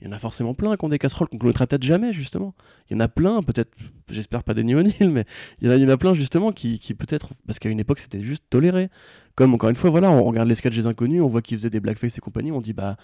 il 0.00 0.06
y 0.06 0.10
en 0.10 0.12
a 0.12 0.18
forcément 0.18 0.54
plein 0.54 0.76
qui 0.76 0.84
ont 0.84 0.88
des 0.88 0.98
casseroles 0.98 1.28
qu'on 1.28 1.36
ne 1.36 1.40
connaîtra 1.40 1.66
peut-être 1.66 1.82
jamais, 1.82 2.12
justement. 2.12 2.54
Il 2.90 2.94
y 2.94 2.96
en 2.96 3.00
a 3.00 3.08
plein, 3.08 3.42
peut-être, 3.42 3.70
j'espère 4.10 4.42
pas 4.44 4.54
des 4.54 4.62
O'Neill, 4.62 5.10
mais 5.10 5.24
il 5.60 5.66
y, 5.66 5.70
en 5.70 5.72
a, 5.72 5.76
il 5.76 5.82
y 5.82 5.86
en 5.86 5.88
a 5.88 5.96
plein, 5.96 6.14
justement, 6.14 6.52
qui, 6.52 6.78
qui 6.78 6.94
peut-être, 6.94 7.30
parce 7.46 7.58
qu'à 7.58 7.70
une 7.70 7.80
époque, 7.80 7.98
c'était 7.98 8.22
juste 8.22 8.44
toléré. 8.50 8.90
Comme, 9.34 9.54
encore 9.54 9.70
une 9.70 9.76
fois, 9.76 9.90
voilà, 9.90 10.10
on 10.10 10.22
regarde 10.22 10.48
les 10.48 10.54
sketchs 10.54 10.76
des 10.76 10.86
inconnus, 10.86 11.22
on 11.22 11.28
voit 11.28 11.42
qu'ils 11.42 11.58
faisaient 11.58 11.70
des 11.70 11.80
blackface 11.80 12.16
et 12.16 12.20
compagnie, 12.20 12.52
on 12.52 12.60
dit, 12.60 12.72
bah, 12.72 12.96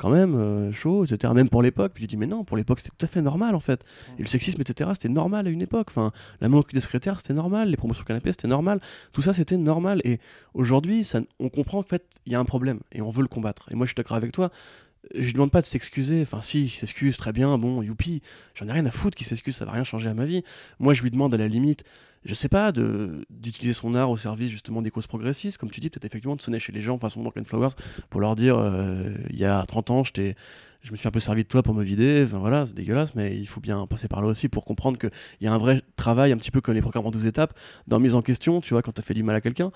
quand 0.00 0.08
même 0.08 0.34
euh, 0.34 0.72
chaud, 0.72 1.04
etc. 1.04 1.30
Même 1.34 1.50
pour 1.50 1.62
l'époque. 1.62 1.92
Puis 1.94 2.04
je 2.04 2.08
dis, 2.08 2.16
mais 2.16 2.26
non, 2.26 2.42
pour 2.42 2.56
l'époque, 2.56 2.80
c'était 2.80 2.96
tout 2.96 3.04
à 3.04 3.06
fait 3.06 3.20
normal 3.20 3.54
en 3.54 3.60
fait. 3.60 3.84
Et 4.18 4.22
le 4.22 4.28
sexisme, 4.28 4.58
etc., 4.62 4.90
c'était 4.94 5.10
normal 5.10 5.46
à 5.46 5.50
une 5.50 5.60
époque. 5.60 5.88
Enfin, 5.90 6.10
la 6.40 6.48
manque 6.48 6.72
des 6.72 6.80
secrétaires, 6.80 7.20
c'était 7.20 7.34
normal. 7.34 7.68
Les 7.68 7.76
promotions 7.76 8.04
canapé, 8.04 8.32
c'était 8.32 8.48
normal. 8.48 8.80
Tout 9.12 9.20
ça, 9.20 9.34
c'était 9.34 9.58
normal. 9.58 10.00
Et 10.04 10.18
aujourd'hui, 10.54 11.06
on 11.38 11.50
comprend 11.50 11.82
qu'en 11.82 11.88
fait, 11.88 12.06
il 12.24 12.32
y 12.32 12.34
a 12.34 12.40
un 12.40 12.46
problème 12.46 12.80
et 12.92 13.02
on 13.02 13.10
veut 13.10 13.20
le 13.20 13.28
combattre. 13.28 13.68
Et 13.70 13.74
moi, 13.74 13.84
je 13.84 13.90
suis 13.90 13.94
d'accord 13.94 14.16
avec 14.16 14.32
toi. 14.32 14.50
Je 15.14 15.24
lui 15.24 15.32
demande 15.32 15.50
pas 15.50 15.60
de 15.60 15.66
s'excuser. 15.66 16.22
Enfin, 16.22 16.42
si, 16.42 16.64
il 16.64 16.70
s'excuse, 16.70 17.16
très 17.16 17.32
bien, 17.32 17.56
bon, 17.58 17.82
youpi. 17.82 18.22
J'en 18.54 18.68
ai 18.68 18.72
rien 18.72 18.86
à 18.86 18.90
foutre 18.90 19.16
qu'il 19.16 19.26
s'excuse, 19.26 19.56
ça 19.56 19.64
va 19.64 19.72
rien 19.72 19.84
changer 19.84 20.08
à 20.08 20.14
ma 20.14 20.24
vie. 20.24 20.42
Moi, 20.78 20.94
je 20.94 21.02
lui 21.02 21.10
demande 21.10 21.34
à 21.34 21.38
la 21.38 21.48
limite 21.48 21.84
je 22.24 22.34
sais 22.34 22.48
pas, 22.48 22.70
d'utiliser 22.70 23.72
son 23.72 23.94
art 23.94 24.10
au 24.10 24.16
service 24.16 24.50
justement 24.50 24.82
des 24.82 24.90
causes 24.90 25.06
progressistes, 25.06 25.56
comme 25.56 25.70
tu 25.70 25.80
dis, 25.80 25.88
peut-être 25.88 26.04
effectivement 26.04 26.36
de 26.36 26.42
sonner 26.42 26.58
chez 26.58 26.72
les 26.72 26.82
gens 26.82 26.98
façon 26.98 27.22
Broken 27.22 27.44
Flowers 27.44 27.74
pour 28.10 28.20
leur 28.20 28.36
dire 28.36 28.58
euh, 28.58 29.14
il 29.30 29.38
y 29.38 29.44
a 29.44 29.62
30 29.62 29.90
ans, 29.90 30.04
je 30.04 30.32
je 30.82 30.92
me 30.92 30.96
suis 30.96 31.06
un 31.06 31.10
peu 31.10 31.20
servi 31.20 31.42
de 31.42 31.48
toi 31.48 31.62
pour 31.62 31.74
me 31.74 31.82
vider, 31.82 32.22
enfin 32.24 32.38
voilà, 32.38 32.64
c'est 32.64 32.74
dégueulasse, 32.74 33.14
mais 33.14 33.36
il 33.36 33.46
faut 33.46 33.60
bien 33.60 33.86
passer 33.86 34.08
par 34.08 34.22
là 34.22 34.28
aussi 34.28 34.48
pour 34.48 34.64
comprendre 34.64 34.98
qu'il 34.98 35.10
y 35.42 35.46
a 35.46 35.52
un 35.52 35.58
vrai 35.58 35.82
travail, 35.96 36.32
un 36.32 36.38
petit 36.38 36.50
peu 36.50 36.62
comme 36.62 36.74
les 36.74 36.80
programmes 36.80 37.06
en 37.06 37.10
12 37.10 37.26
étapes, 37.26 37.52
dans 37.86 38.00
mise 38.00 38.14
en 38.14 38.22
question, 38.22 38.62
tu 38.62 38.72
vois, 38.72 38.80
quand 38.80 38.92
tu 38.92 39.00
as 39.00 39.04
fait 39.04 39.12
du 39.12 39.22
mal 39.22 39.36
à 39.36 39.42
quelqu'un. 39.42 39.72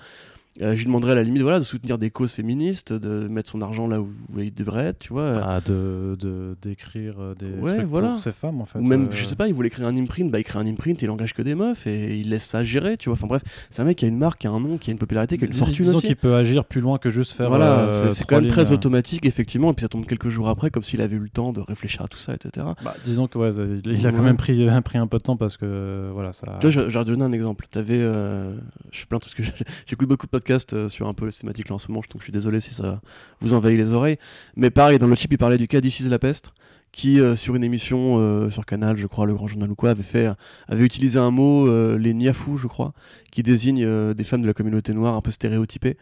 Euh, 0.61 0.71
je 0.71 0.77
lui 0.77 0.85
demanderais 0.85 1.11
à 1.11 1.15
la 1.15 1.23
limite 1.23 1.41
voilà, 1.41 1.59
de 1.59 1.65
soutenir 1.65 1.97
des 1.97 2.09
causes 2.09 2.31
féministes, 2.31 2.93
de 2.93 3.27
mettre 3.27 3.49
son 3.49 3.61
argent 3.61 3.87
là 3.87 3.99
où, 3.99 4.09
il 4.37 4.53
devrait 4.53 4.85
être, 4.85 4.99
tu 4.99 5.11
vois. 5.11 5.41
Ah, 5.43 5.59
de 5.59 6.15
d'écrire 6.61 7.15
euh, 7.19 7.35
des 7.35 7.51
ouais, 7.59 7.75
trucs 7.75 7.87
voilà. 7.87 8.11
pour 8.11 8.19
ces 8.19 8.31
femmes 8.31 8.61
en 8.61 8.65
fait. 8.65 8.79
Ou 8.79 8.83
même, 8.83 9.11
je 9.11 9.25
sais 9.25 9.35
pas, 9.35 9.47
il 9.47 9.53
voulait 9.53 9.69
créer 9.69 9.85
un 9.85 9.95
imprint, 9.95 10.31
bah 10.31 10.39
il 10.39 10.43
crée 10.43 10.59
un 10.59 10.65
imprint, 10.65 11.01
il 11.01 11.09
engage 11.09 11.33
que 11.33 11.41
des 11.41 11.55
meufs 11.55 11.85
et 11.87 12.17
il 12.17 12.29
laisse 12.29 12.45
ça 12.45 12.63
gérer, 12.63 12.95
tu 12.95 13.09
vois. 13.09 13.17
Enfin 13.17 13.27
bref, 13.27 13.41
c'est 13.69 13.81
un 13.81 13.85
mec 13.85 13.97
qui 13.97 14.05
a 14.05 14.07
une 14.07 14.17
marque, 14.17 14.41
qui 14.41 14.47
a 14.47 14.51
un 14.51 14.59
nom, 14.61 14.77
qui 14.77 14.91
a 14.91 14.93
une 14.93 14.97
popularité, 14.97 15.37
qui 15.37 15.43
a 15.43 15.47
une 15.47 15.53
fortune 15.53 15.89
aussi. 15.89 16.07
qu'il 16.07 16.15
peut 16.15 16.35
agir 16.35 16.63
plus 16.63 16.79
loin 16.79 16.99
que 16.99 17.09
juste 17.09 17.33
faire. 17.33 17.49
Voilà, 17.49 17.89
c'est 18.09 18.23
quand 18.25 18.39
même 18.39 18.49
très 18.49 18.71
automatique 18.71 19.25
effectivement, 19.25 19.71
et 19.71 19.73
puis 19.73 19.81
ça 19.81 19.89
tombe 19.89 20.05
quelques 20.05 20.29
jours 20.29 20.47
après, 20.47 20.69
comme 20.69 20.83
s'il 20.83 21.01
avait 21.01 21.17
eu 21.17 21.19
le 21.19 21.29
temps 21.29 21.51
de 21.51 21.59
réfléchir 21.59 22.01
à 22.01 22.07
tout 22.07 22.17
ça, 22.17 22.33
etc. 22.33 22.65
Bah, 22.83 22.95
disons 23.03 23.27
que 23.27 23.37
ouais, 23.37 23.51
il, 23.83 24.07
a 24.07 24.11
quand 24.11 24.21
même 24.21 24.37
pris, 24.37 24.65
pris 24.85 24.97
un 24.97 25.07
peu 25.07 25.17
de 25.17 25.23
temps 25.23 25.35
parce 25.35 25.57
que 25.57 26.09
voilà 26.13 26.31
ça. 26.31 26.59
Tu 26.61 26.69
vois, 26.69 26.87
j'ai 26.87 27.03
donné 27.03 27.23
un 27.23 27.33
exemple. 27.33 27.65
T'avais, 27.69 27.99
euh, 27.99 28.53
je 28.91 28.97
suis 28.97 29.07
plein 29.07 29.17
de 29.17 29.23
trucs 29.23 29.35
que 29.35 29.43
j'écoute 29.85 30.07
beaucoup 30.07 30.25
de 30.25 30.31
podcasts 30.31 30.44
sur 30.87 31.07
un 31.07 31.13
peu 31.13 31.25
le 31.25 31.33
thématique 31.33 31.69
là 31.69 31.75
en 31.75 31.79
ce 31.79 31.87
moment, 31.89 32.01
donc 32.01 32.19
je 32.19 32.23
suis 32.23 32.33
désolé 32.33 32.59
si 32.59 32.73
ça 32.73 33.01
vous 33.41 33.53
envahit 33.53 33.77
les 33.77 33.93
oreilles. 33.93 34.17
Mais 34.55 34.69
pareil, 34.69 34.99
dans 34.99 35.07
le 35.07 35.15
chip, 35.15 35.31
il 35.31 35.37
parlait 35.37 35.57
du 35.57 35.67
cas 35.67 35.81
d'Isis 35.81 36.07
la 36.09 36.19
peste, 36.19 36.53
qui 36.95 37.19
euh, 37.19 37.35
sur 37.35 37.55
une 37.55 37.63
émission 37.65 38.19
euh, 38.19 38.49
sur 38.49 38.65
Canal, 38.65 38.95
je 38.95 39.05
crois, 39.05 39.25
le 39.25 39.33
Grand 39.33 39.47
Journal 39.47 39.69
ou 39.69 39.75
quoi, 39.75 39.89
avait 39.89 40.01
fait, 40.01 40.29
avait 40.69 40.85
utilisé 40.85 41.19
un 41.19 41.29
mot, 41.29 41.67
euh, 41.67 41.97
les 41.97 42.13
niafous, 42.13 42.57
je 42.57 42.67
crois, 42.67 42.93
qui 43.33 43.43
désigne 43.43 44.13
des 44.13 44.23
femmes 44.23 44.41
de 44.41 44.47
la 44.47 44.53
communauté 44.53 44.93
noire 44.93 45.15
un 45.15 45.21
peu 45.21 45.31
stéréotypées. 45.31 45.97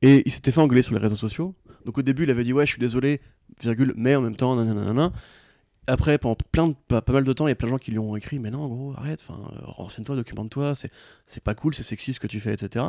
Et 0.00 0.22
il 0.24 0.32
s'était 0.32 0.50
fait 0.50 0.60
engueuler 0.60 0.80
sur 0.80 0.94
les 0.94 1.00
réseaux 1.00 1.16
sociaux. 1.16 1.54
Donc 1.84 1.98
au 1.98 2.02
début, 2.02 2.22
il 2.22 2.30
avait 2.30 2.44
dit 2.44 2.54
ouais, 2.54 2.64
je 2.64 2.70
suis 2.70 2.80
désolé, 2.80 3.20
virgule, 3.62 3.92
mais 3.94 4.16
en 4.16 4.22
même 4.22 4.36
temps, 4.36 4.56
nanana 4.56 5.12
après, 5.88 6.18
pendant 6.18 6.36
pas, 6.88 7.02
mal 7.08 7.24
de 7.24 7.32
temps, 7.32 7.46
il 7.46 7.50
y 7.50 7.52
a 7.52 7.56
plein 7.56 7.68
de 7.68 7.72
gens 7.72 7.78
qui 7.78 7.90
lui 7.90 7.98
ont 7.98 8.14
écrit 8.14 8.38
Mais 8.38 8.50
non, 8.50 8.68
gros, 8.68 8.94
arrête, 8.96 9.26
euh, 9.30 9.34
renseigne-toi, 9.62 10.16
documente-toi, 10.16 10.74
c'est 10.74 11.42
pas 11.42 11.54
cool, 11.54 11.74
c'est 11.74 11.82
sexy 11.82 12.12
ce 12.12 12.20
que 12.20 12.26
tu 12.26 12.40
fais, 12.40 12.52
etc. 12.52 12.86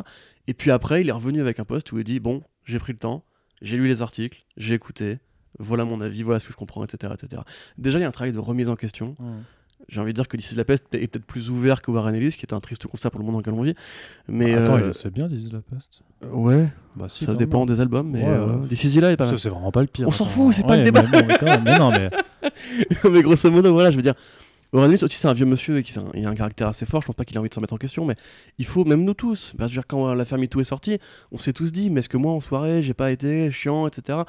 Et 0.48 0.54
puis 0.54 0.70
après, 0.70 1.02
il 1.02 1.10
est 1.10 1.14
revenu 1.14 1.42
avec 1.42 1.60
un 1.60 1.66
post 1.66 1.92
où 1.92 1.98
il 1.98 2.04
dit 2.04 2.20
Bon, 2.20 2.44
j'ai 2.66 2.78
pris 2.78 2.94
le 2.94 3.00
temps, 3.00 3.24
j'ai 3.62 3.78
lu 3.78 3.88
les 3.88 4.02
articles, 4.02 4.46
j'ai 4.58 4.74
écouté, 4.74 5.20
voilà 5.58 5.86
mon 5.86 6.02
avis, 6.02 6.24
voilà 6.24 6.40
ce 6.40 6.48
que 6.48 6.52
je 6.52 6.58
comprends, 6.58 6.84
etc. 6.84 7.14
etc. 7.14 7.42
Déjà, 7.78 8.00
il 8.00 8.02
y 8.02 8.06
a 8.06 8.08
un 8.08 8.12
travail 8.12 8.34
de 8.34 8.40
remise 8.40 8.70
en 8.70 8.76
question. 8.76 9.16
J'ai 9.88 10.02
envie 10.02 10.12
de 10.12 10.16
dire 10.16 10.28
que 10.28 10.38
d'ici 10.38 10.56
la 10.56 10.66
peste 10.66 10.94
est 10.94 11.08
peut-être 11.08 11.26
plus 11.26 11.50
ouvert 11.50 11.82
que 11.82 11.90
Warren 11.90 12.14
Ellis, 12.14 12.32
qui 12.32 12.46
est 12.46 12.54
un 12.54 12.60
triste 12.60 12.86
constat 12.88 13.10
pour 13.10 13.20
le 13.20 13.26
monde 13.26 13.34
dans 13.34 13.40
lequel 13.40 13.54
on 13.54 13.64
vit. 13.64 13.76
Mais, 14.28 14.54
attends, 14.54 14.78
euh... 14.78 14.94
c'est 14.94 15.12
bien 15.12 15.28
d'ici 15.28 15.50
la 15.52 15.62
peste? 15.62 16.02
Ouais, 16.32 16.68
bah, 16.96 17.08
ça 17.08 17.34
dépend 17.34 17.66
des 17.66 17.80
albums, 17.80 18.10
mais 18.10 18.26
d'ici 18.68 18.98
euh, 18.98 19.02
là, 19.02 19.12
est 19.12 19.18
pas 19.18 19.38
C'est 19.38 19.50
vraiment 19.50 19.72
pas 19.72 19.82
le 19.82 19.88
pire. 19.88 20.08
On 20.08 20.12
s'en 20.12 20.26
fout, 20.26 20.54
c'est 20.54 20.68
pas 20.68 20.76
le 20.76 20.84
débat. 20.84 21.04
Mais, 21.12 21.60
mais 21.64 21.78
non, 21.78 21.92
mais. 21.92 22.10
mais 23.10 23.22
grosso 23.22 23.50
modo, 23.50 23.72
voilà, 23.72 23.90
je 23.90 23.96
veux 23.96 24.02
dire, 24.02 24.16
Warren 24.72 24.92
Ellis 24.92 25.04
aussi, 25.04 25.18
c'est 25.18 25.28
un 25.28 25.34
vieux 25.34 25.48
monsieur 25.48 25.82
qui 25.82 25.94
il 26.14 26.26
a 26.26 26.30
un 26.30 26.36
caractère 26.36 26.68
assez 26.68 26.86
fort. 26.86 27.02
Je 27.02 27.08
pense 27.08 27.16
pas 27.16 27.26
qu'il 27.26 27.36
a 27.38 27.40
envie 27.40 27.50
de 27.50 27.54
s'en 27.54 27.62
mettre 27.62 27.74
en 27.74 27.78
question, 27.78 28.06
mais 28.06 28.16
il 28.60 28.66
faut, 28.66 28.86
même 28.86 29.04
nous 29.04 29.16
tous, 29.16 29.54
parce 29.58 29.74
que 29.74 29.80
quand 29.82 30.14
l'affaire 30.14 30.38
MeToo 30.38 30.62
est 30.62 30.66
sortie, 30.66 31.00
on 31.32 31.38
s'est 31.38 31.54
tous 31.54 31.72
dit, 31.72 31.90
mais 31.90 32.02
est-ce 32.02 32.10
que 32.10 32.18
moi 32.18 32.32
en 32.34 32.40
soirée, 32.40 32.84
j'ai 32.84 32.94
pas 32.94 33.12
été 33.12 33.50
chiant, 33.50 33.88
etc. 33.88 34.20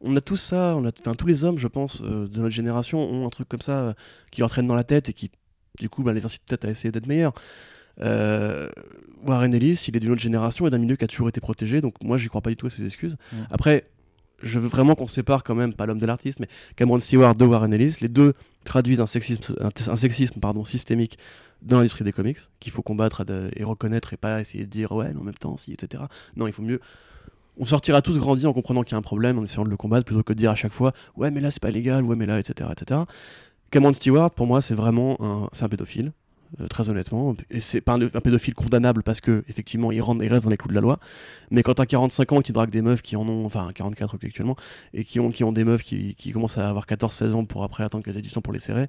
On 0.00 0.16
a 0.16 0.20
tous 0.22 0.38
ça, 0.38 0.74
on 0.76 0.86
a, 0.86 0.90
enfin, 1.00 1.14
tous 1.14 1.26
les 1.26 1.44
hommes, 1.44 1.58
je 1.58 1.68
pense, 1.68 2.00
euh, 2.02 2.28
de 2.28 2.40
notre 2.40 2.54
génération 2.54 2.98
ont 2.98 3.26
un 3.26 3.30
truc 3.30 3.48
comme 3.48 3.60
ça 3.60 3.72
euh, 3.72 3.92
qui 4.30 4.40
leur 4.40 4.48
traîne 4.48 4.66
dans 4.66 4.74
la 4.74 4.84
tête 4.84 5.10
et 5.10 5.12
qui, 5.12 5.30
du 5.78 5.90
coup, 5.90 6.02
bah, 6.02 6.14
les 6.14 6.24
incite 6.24 6.44
peut-être 6.46 6.64
à 6.64 6.70
essayer 6.70 6.90
d'être 6.90 7.06
meilleurs. 7.06 7.34
Euh, 8.00 8.70
Warren 9.26 9.52
Ellis, 9.52 9.84
il 9.88 9.96
est 9.96 10.00
d'une 10.00 10.12
autre 10.12 10.22
génération 10.22 10.66
et 10.66 10.70
d'un 10.70 10.78
milieu 10.78 10.96
qui 10.96 11.04
a 11.04 11.08
toujours 11.08 11.28
été 11.28 11.42
protégé, 11.42 11.82
donc 11.82 11.94
moi, 12.02 12.16
j'y 12.16 12.28
crois 12.28 12.40
pas 12.40 12.48
du 12.48 12.56
tout 12.56 12.66
à 12.66 12.70
ses 12.70 12.86
excuses. 12.86 13.18
Après, 13.50 13.84
je 14.42 14.58
veux 14.58 14.68
vraiment 14.68 14.94
qu'on 14.94 15.06
sépare 15.06 15.44
quand 15.44 15.54
même, 15.54 15.74
pas 15.74 15.86
l'homme 15.86 15.98
de 15.98 16.06
l'artiste, 16.06 16.40
mais 16.40 16.48
Cameron 16.76 16.98
Stewart 16.98 17.34
de 17.34 17.44
Warren 17.44 17.72
Ellis. 17.72 17.96
Les 18.00 18.08
deux 18.08 18.34
traduisent 18.64 19.00
un 19.00 19.06
sexisme, 19.06 19.54
un, 19.60 19.96
sexisme 19.96 20.40
pardon, 20.40 20.64
systémique 20.64 21.18
dans 21.62 21.78
l'industrie 21.78 22.04
des 22.04 22.12
comics 22.12 22.38
qu'il 22.58 22.72
faut 22.72 22.82
combattre 22.82 23.24
et 23.54 23.64
reconnaître 23.64 24.12
et 24.12 24.16
pas 24.16 24.40
essayer 24.40 24.64
de 24.64 24.70
dire 24.70 24.92
ouais, 24.92 25.12
mais 25.12 25.20
en 25.20 25.24
même 25.24 25.34
temps, 25.34 25.56
si, 25.56 25.72
etc. 25.72 26.04
Non, 26.36 26.46
il 26.46 26.52
faut 26.52 26.62
mieux. 26.62 26.80
On 27.58 27.64
sortira 27.64 28.00
tous 28.00 28.18
grandis 28.18 28.46
en 28.46 28.52
comprenant 28.52 28.82
qu'il 28.82 28.92
y 28.92 28.94
a 28.94 28.98
un 28.98 29.02
problème, 29.02 29.38
en 29.38 29.42
essayant 29.42 29.64
de 29.64 29.70
le 29.70 29.76
combattre, 29.76 30.06
plutôt 30.06 30.22
que 30.22 30.32
de 30.32 30.38
dire 30.38 30.50
à 30.50 30.54
chaque 30.54 30.72
fois 30.72 30.92
ouais, 31.16 31.30
mais 31.30 31.40
là 31.40 31.50
c'est 31.50 31.60
pas 31.60 31.70
légal, 31.70 32.04
ouais, 32.04 32.16
mais 32.16 32.26
là, 32.26 32.38
etc. 32.38 32.70
etc. 32.72 33.02
Cameron 33.70 33.92
Stewart, 33.92 34.30
pour 34.32 34.46
moi, 34.46 34.60
c'est 34.60 34.74
vraiment 34.74 35.16
un, 35.20 35.48
un 35.60 35.68
pédophile. 35.68 36.12
Euh, 36.58 36.66
très 36.66 36.90
honnêtement. 36.90 37.36
Et 37.50 37.60
c'est 37.60 37.80
pas 37.80 37.94
un, 37.94 38.08
pédophile 38.08 38.54
condamnable 38.54 39.04
parce 39.04 39.20
que 39.20 39.44
effectivement 39.48 39.92
il, 39.92 40.00
rentre, 40.00 40.24
il 40.24 40.28
reste 40.28 40.44
dans 40.44 40.50
les 40.50 40.56
clous 40.56 40.68
de 40.68 40.74
la 40.74 40.80
loi. 40.80 40.98
Mais 41.52 41.62
quand 41.62 41.74
t'as 41.74 41.86
45 41.86 42.32
ans 42.32 42.40
qui 42.40 42.50
drague 42.50 42.70
des 42.70 42.82
meufs 42.82 43.02
qui 43.02 43.14
en 43.14 43.28
ont, 43.28 43.44
enfin 43.46 43.70
44 43.72 44.16
actuellement, 44.24 44.56
et 44.92 45.04
qui 45.04 45.20
ont, 45.20 45.30
qui 45.30 45.44
ont 45.44 45.52
des 45.52 45.62
meufs 45.62 45.84
qui, 45.84 46.16
qui 46.16 46.32
commencent 46.32 46.58
à 46.58 46.68
avoir 46.68 46.86
14-16 46.86 47.34
ans 47.34 47.44
pour 47.44 47.62
après 47.62 47.84
attendre 47.84 48.04
que 48.04 48.10
les 48.10 48.20
18 48.20 48.38
ans 48.38 48.40
pour 48.40 48.52
les 48.52 48.58
serrer, 48.58 48.88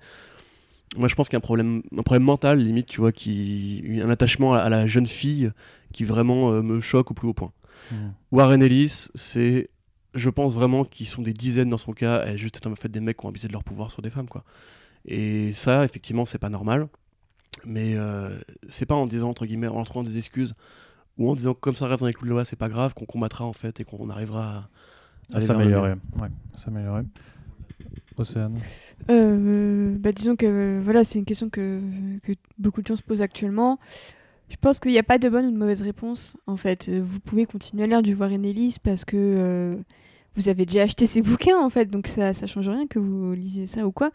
moi 0.97 1.07
je 1.07 1.13
pense 1.13 1.27
qu'il 1.27 1.33
y 1.33 1.37
a 1.37 1.37
un 1.37 1.41
problème, 1.41 1.83
un 1.95 2.01
problème 2.01 2.23
mental 2.23 2.57
limite, 2.57 2.87
tu 2.87 2.99
vois, 2.99 3.11
qui, 3.11 3.99
un 4.03 4.09
attachement 4.09 4.55
à, 4.55 4.67
la 4.69 4.87
jeune 4.87 5.05
fille 5.07 5.51
qui 5.93 6.03
vraiment 6.03 6.51
euh, 6.51 6.63
me 6.63 6.81
choque 6.81 7.11
au 7.11 7.13
plus 7.13 7.27
haut 7.27 7.33
point. 7.33 7.51
Mmh. 7.91 7.95
Warren 8.31 8.63
Ellis, 8.63 9.09
c'est 9.13 9.69
je 10.15 10.29
pense 10.29 10.53
vraiment 10.53 10.83
qu'ils 10.83 11.07
sont 11.07 11.21
des 11.21 11.33
dizaines 11.33 11.69
dans 11.69 11.77
son 11.77 11.93
cas, 11.93 12.25
et 12.25 12.39
juste 12.39 12.65
en 12.65 12.75
fait 12.75 12.89
des 12.89 13.01
mecs 13.01 13.17
qui 13.17 13.25
ont 13.25 13.29
abusé 13.29 13.47
de 13.47 13.53
leur 13.53 13.63
pouvoir 13.63 13.91
sur 13.91 14.01
des 14.01 14.09
femmes, 14.09 14.27
quoi. 14.27 14.43
Et 15.05 15.51
ça, 15.53 15.83
effectivement, 15.83 16.25
c'est 16.25 16.37
pas 16.37 16.49
normal. 16.49 16.87
Mais 17.65 17.95
euh, 17.95 18.37
c'est 18.67 18.85
pas 18.85 18.95
en 18.95 19.05
disant, 19.05 19.29
entre 19.29 19.45
guillemets, 19.45 19.67
en 19.67 19.83
trouvant 19.83 20.03
des 20.03 20.17
excuses 20.17 20.53
ou 21.17 21.29
en 21.29 21.35
disant 21.35 21.53
comme 21.53 21.75
ça 21.75 21.87
reste 21.87 22.01
dans 22.01 22.07
les 22.07 22.13
clous 22.13 22.25
de 22.25 22.31
loi, 22.31 22.45
c'est 22.45 22.55
pas 22.55 22.69
grave, 22.69 22.93
qu'on 22.93 23.05
combattra 23.05 23.45
en 23.45 23.53
fait 23.53 23.79
et 23.79 23.83
qu'on 23.83 24.09
arrivera 24.09 24.69
à, 25.33 25.41
s'améliorer. 25.41 25.93
Ouais, 26.19 26.29
s'améliorer. 26.55 27.03
Océane 28.17 28.59
euh, 29.09 29.95
bah, 29.97 30.11
Disons 30.11 30.35
que 30.35 30.81
voilà, 30.83 31.03
c'est 31.03 31.19
une 31.19 31.25
question 31.25 31.49
que, 31.49 31.79
que, 32.23 32.33
beaucoup 32.57 32.81
de 32.81 32.87
gens 32.87 32.95
se 32.95 33.01
posent 33.01 33.21
actuellement. 33.21 33.79
Je 34.49 34.57
pense 34.57 34.79
qu'il 34.79 34.91
n'y 34.91 34.99
a 34.99 35.03
pas 35.03 35.17
de 35.17 35.29
bonne 35.29 35.45
ou 35.45 35.51
de 35.51 35.57
mauvaise 35.57 35.81
réponse. 35.81 36.37
En 36.45 36.57
fait, 36.57 36.89
vous 36.89 37.19
pouvez 37.21 37.45
continuer 37.45 37.83
à 37.83 37.87
lire 37.87 38.01
du 38.01 38.15
Warren 38.15 38.43
Ellis 38.43 38.77
parce 38.83 39.05
que 39.05 39.15
euh, 39.15 39.75
vous 40.35 40.49
avez 40.49 40.65
déjà 40.65 40.83
acheté 40.83 41.07
ses 41.07 41.21
bouquins, 41.21 41.57
en 41.57 41.69
fait, 41.69 41.85
donc 41.85 42.07
ça 42.07 42.31
ne 42.33 42.47
change 42.47 42.67
rien 42.67 42.85
que 42.87 42.99
vous 42.99 43.33
lisiez 43.33 43.65
ça 43.65 43.87
ou 43.87 43.91
quoi. 43.91 44.11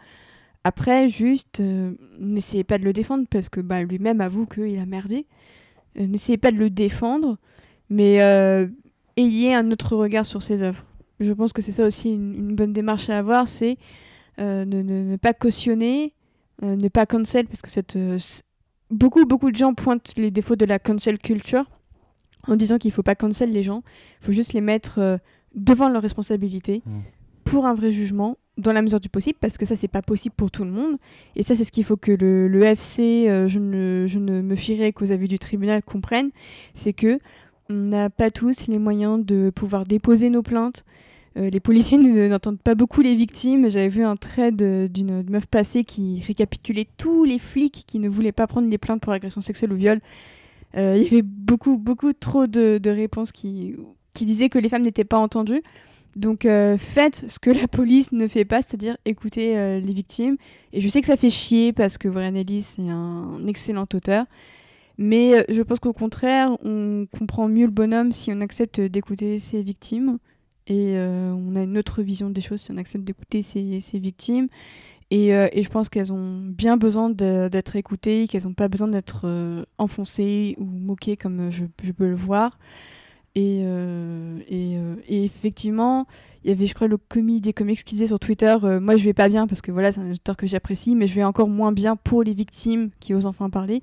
Après, 0.67 1.09
juste, 1.09 1.61
euh, 1.61 1.93
n'essayez 2.19 2.65
pas 2.65 2.77
de 2.77 2.83
le 2.83 2.93
défendre 2.93 3.25
parce 3.31 3.49
que 3.49 3.61
bah, 3.61 3.85
lui-même 3.85 4.21
avoue 4.21 4.47
qu'il 4.47 4.81
a 4.81 4.85
merdé. 4.85 5.25
Euh, 5.97 6.09
n'essayez 6.09 6.39
pas 6.39 6.51
de 6.51 6.57
le 6.57 6.71
défendre, 6.71 7.39
mais 7.89 8.21
euh, 8.21 8.67
ayez 9.17 9.55
un 9.55 9.71
autre 9.71 9.95
regard 9.95 10.27
sur 10.27 10.43
ses 10.43 10.63
œuvres. 10.63 10.85
Je 11.21 11.33
pense 11.33 11.53
que 11.53 11.63
c'est 11.63 11.71
ça 11.71 11.87
aussi 11.87 12.15
une, 12.15 12.57
bonne 12.57 12.73
démarche 12.73 13.09
à 13.11 13.19
avoir, 13.19 13.47
c'est 13.47 13.79
ne, 14.39 15.15
pas 15.15 15.35
cautionner, 15.35 16.15
ne 16.63 16.89
pas 16.89 17.07
cancel, 17.07 17.47
parce 17.47 17.63
que 17.63 17.71
cette, 17.71 17.97
beaucoup, 18.91 19.25
beaucoup 19.25 19.53
de 19.53 19.57
gens 19.57 19.73
pointent 19.73 20.15
les 20.17 20.33
défauts 20.33 20.57
de 20.57 20.65
la 20.65 20.81
cancel 20.81 21.19
culture 21.19 21.71
en 22.49 22.57
disant 22.57 22.79
qu'il 22.79 22.89
ne 22.89 22.95
faut 22.95 23.05
pas 23.05 23.15
cancel 23.15 23.53
les 23.53 23.63
gens, 23.63 23.85
il 24.21 24.27
faut 24.27 24.33
juste 24.33 24.53
les 24.53 24.61
mettre 24.61 25.21
devant 25.55 25.89
leurs 25.89 26.03
responsabilités 26.03 26.83
mmh. 26.85 26.99
pour 27.45 27.67
un 27.67 27.75
vrai 27.75 27.93
jugement 27.93 28.37
dans 28.59 28.73
la 28.73 28.83
mesure 28.83 29.01
du 29.01 29.09
possible, 29.09 29.39
parce 29.41 29.59
que 29.59 29.67
ça, 29.67 29.77
c'est 29.77 29.89
pas 29.89 30.03
possible 30.03 30.35
pour 30.35 30.51
tout 30.51 30.65
le 30.65 30.71
monde. 30.71 30.97
Et 31.35 31.43
ça, 31.43 31.55
c'est 31.55 31.65
ce 31.65 31.73
qu'il 31.73 31.85
faut 31.85 31.97
que 31.97 32.13
le, 32.13 32.63
FC, 32.63 33.27
euh, 33.29 33.49
je, 33.49 33.59
ne, 33.59 34.41
me 34.41 34.55
fierai 34.55 34.93
qu'aux 34.93 35.13
avis 35.13 35.29
du 35.29 35.39
tribunal, 35.39 35.83
comprenne, 35.83 36.31
c'est 36.75 36.93
que 36.93 37.19
on 37.69 37.75
n'a 37.75 38.11
pas 38.11 38.31
tous 38.31 38.69
les 38.69 38.79
moyens 38.79 39.25
de 39.25 39.51
pouvoir 39.51 39.85
déposer 39.85 40.31
nos 40.31 40.43
plaintes. 40.43 40.85
Euh, 41.37 41.51
les 41.51 41.61
policiers 41.61 41.99
n'entendent 42.29 42.61
pas 42.61 42.75
beaucoup 42.75 43.03
les 43.03 43.15
victimes. 43.15 43.69
J'avais 43.69 43.89
vu 43.89 44.05
un 44.05 44.17
trait 44.17 44.53
d'une 44.53 45.25
meuf 45.29 45.47
passée 45.47 45.85
qui 45.85 46.23
récapitulait 46.27 46.87
tous 46.97 47.25
les 47.25 47.39
flics 47.39 47.85
qui 47.87 47.99
ne 47.99 48.09
voulaient 48.09 48.33
pas 48.33 48.47
prendre 48.47 48.71
les 48.71 48.79
plaintes 48.79 49.03
pour 49.03 49.13
agression 49.13 49.41
sexuelle 49.41 49.73
ou 49.73 49.77
viol. 49.77 50.01
Euh, 50.77 50.95
il 50.97 51.05
y 51.05 51.07
avait 51.09 51.23
beaucoup, 51.23 51.77
beaucoup 51.77 52.13
trop 52.13 52.47
de, 52.47 52.81
réponses 52.89 53.33
qui 53.33 53.77
disaient 54.15 54.49
que 54.49 54.59
les 54.59 54.69
femmes 54.69 54.83
n'étaient 54.83 55.05
pas 55.05 55.19
entendues. 55.19 55.63
Donc 56.17 56.47
euh, 56.47 56.79
faites 56.79 57.25
ce 57.29 57.39
que 57.39 57.51
la 57.51 57.69
police 57.71 58.11
ne 58.11 58.27
fait 58.27 58.47
pas, 58.47 58.63
c'est-à-dire 58.63 58.97
écouter 59.05 59.57
euh, 59.57 59.79
les 59.79 59.93
victimes. 59.93 60.37
Et 60.73 60.81
je 60.81 60.89
sais 60.89 61.01
que 61.01 61.07
ça 61.07 61.17
fait 61.17 61.31
chier 61.31 61.73
parce 61.73 61.99
que 61.99 62.09
Brian 62.09 62.35
Ellis 62.35 62.77
est 62.79 62.91
un 62.91 63.47
excellent 63.47 63.87
auteur. 63.95 64.25
Mais 64.99 65.35
euh, 65.35 65.43
je 65.51 65.61
pense 65.61 65.79
qu'au 65.79 65.93
contraire, 65.93 66.57
on 66.65 67.07
comprend 67.17 67.49
mieux 67.49 67.67
le 67.67 67.71
bonhomme 67.71 68.13
si 68.13 68.33
on 68.33 68.41
accepte 68.41 68.81
d'écouter 68.81 69.39
ses 69.39 69.63
victimes. 69.63 70.19
Et 70.69 70.97
on 70.99 71.55
a 71.55 71.63
une 71.63 71.79
autre 71.79 72.03
vision 72.03 72.29
des 72.29 72.41
choses 72.41 72.61
si 72.61 72.73
on 72.73 72.77
accepte 72.77 73.05
d'écouter 73.05 73.43
ses, 73.43 73.81
victimes. 74.01 74.49
Et, 75.13 75.29
je 75.31 75.69
pense 75.69 75.89
qu'elles 75.89 76.13
ont 76.13 76.41
bien 76.41 76.77
besoin 76.77 77.09
d'être 77.09 77.77
écoutées, 77.77 78.27
qu'elles 78.27 78.43
n'ont 78.43 78.53
pas 78.53 78.67
besoin 78.67 78.89
d'être 78.89 79.29
enfoncées 79.79 80.57
ou 80.59 80.65
moquées 80.65 81.17
comme 81.17 81.53
je 81.53 81.93
peux 81.93 82.09
le 82.09 82.17
voir. 82.17 82.59
Euh, 83.37 84.39
euh, 84.51 84.95
et, 85.09 85.25
effectivement, 85.25 86.07
il 86.45 86.51
y 86.51 86.53
avait, 86.53 86.67
je 86.67 86.75
crois, 86.75 86.87
le 86.87 86.97
commis 86.97 87.41
des 87.41 87.53
comics 87.53 87.83
qui 87.85 87.95
disait 87.95 88.07
sur 88.07 88.19
Twitter 88.19 88.57
euh, 88.65 88.81
Moi, 88.81 88.97
je 88.97 89.05
vais 89.05 89.13
pas 89.13 89.29
bien 89.29 89.47
parce 89.47 89.61
que 89.61 89.73
voilà, 89.73 89.93
c'est 89.93 90.01
un 90.01 90.11
auteur 90.11 90.37
que 90.37 90.47
j'apprécie, 90.47 90.95
mais 90.95 91.07
je 91.07 91.15
vais 91.15 91.25
encore 91.25 91.49
moins 91.49 91.73
bien 91.73 91.97
pour 91.97 92.23
les 92.23 92.35
victimes 92.35 92.91
qui 93.01 93.15
osent 93.15 93.27
enfin 93.27 93.51
parler. 93.51 93.83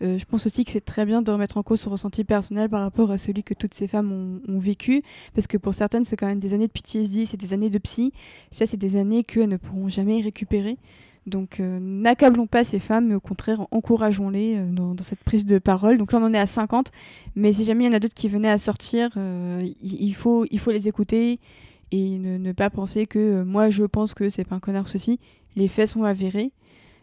je 0.00 0.24
pense 0.24 0.46
aussi 0.46 0.64
que 0.64 0.72
c'est 0.72 0.84
très 0.84 1.04
bien 1.06 1.22
de 1.22 1.30
remettre 1.30 1.56
en 1.56 1.62
cause 1.62 1.80
son 1.80 1.90
ressenti 1.90 2.24
personnel 2.24 2.68
par 2.68 2.82
rapport 2.82 3.10
à 3.10 3.18
celui 3.18 3.42
que 3.42 3.54
toutes 3.54 3.74
ces 3.74 3.86
femmes 3.86 4.40
ont, 4.48 4.58
vécu, 4.58 5.02
parce 5.34 5.46
que 5.46 5.56
pour 5.56 5.74
certaines, 5.74 6.04
c'est 6.04 6.16
quand 6.16 6.26
même 6.26 6.40
des 6.40 6.54
années 6.54 6.66
de 6.66 6.72
PTSD, 6.72 7.26
c'est 7.26 7.36
des 7.40 7.52
années 7.52 7.70
de 7.70 7.78
psy. 7.78 8.12
Ça, 8.50 8.66
c'est 8.66 8.76
des 8.76 8.96
années 8.96 9.24
qu'elles 9.24 9.48
ne 9.48 9.56
pourront 9.56 9.88
jamais 9.88 10.20
récupérer. 10.20 10.78
Donc 11.26 11.60
euh, 11.60 11.78
n'accablons 11.80 12.46
pas 12.46 12.64
ces 12.64 12.78
femmes, 12.78 13.08
mais 13.08 13.14
au 13.14 13.20
contraire, 13.20 13.66
encourageons-les 13.70 14.56
euh, 14.56 14.66
dans, 14.66 14.96
cette 15.02 15.20
prise 15.20 15.44
de 15.44 15.58
parole. 15.58 15.98
Donc 15.98 16.12
là, 16.12 16.18
on 16.18 16.24
en 16.24 16.34
est 16.34 16.38
à 16.38 16.46
50, 16.46 16.90
mais 17.36 17.52
si 17.52 17.64
jamais 17.64 17.84
il 17.84 17.86
y 17.88 17.90
en 17.90 17.96
a 17.96 18.00
d'autres 18.00 18.14
qui 18.14 18.28
venaient 18.28 18.50
à 18.50 18.58
sortir, 18.58 19.10
euh, 19.16 19.66
il, 19.82 20.14
faut, 20.14 20.46
les 20.66 20.88
écouter 20.88 21.38
et 21.92 22.18
ne, 22.18 22.52
pas 22.52 22.70
penser 22.70 23.06
que 23.06 23.42
moi, 23.42 23.70
je 23.70 23.84
pense 23.84 24.14
que 24.14 24.28
c'est 24.28 24.44
pas 24.44 24.56
un 24.56 24.60
connard 24.60 24.88
ceci. 24.88 25.18
Les 25.56 25.68
faits 25.68 25.90
sont 25.90 26.04
avérés. 26.04 26.52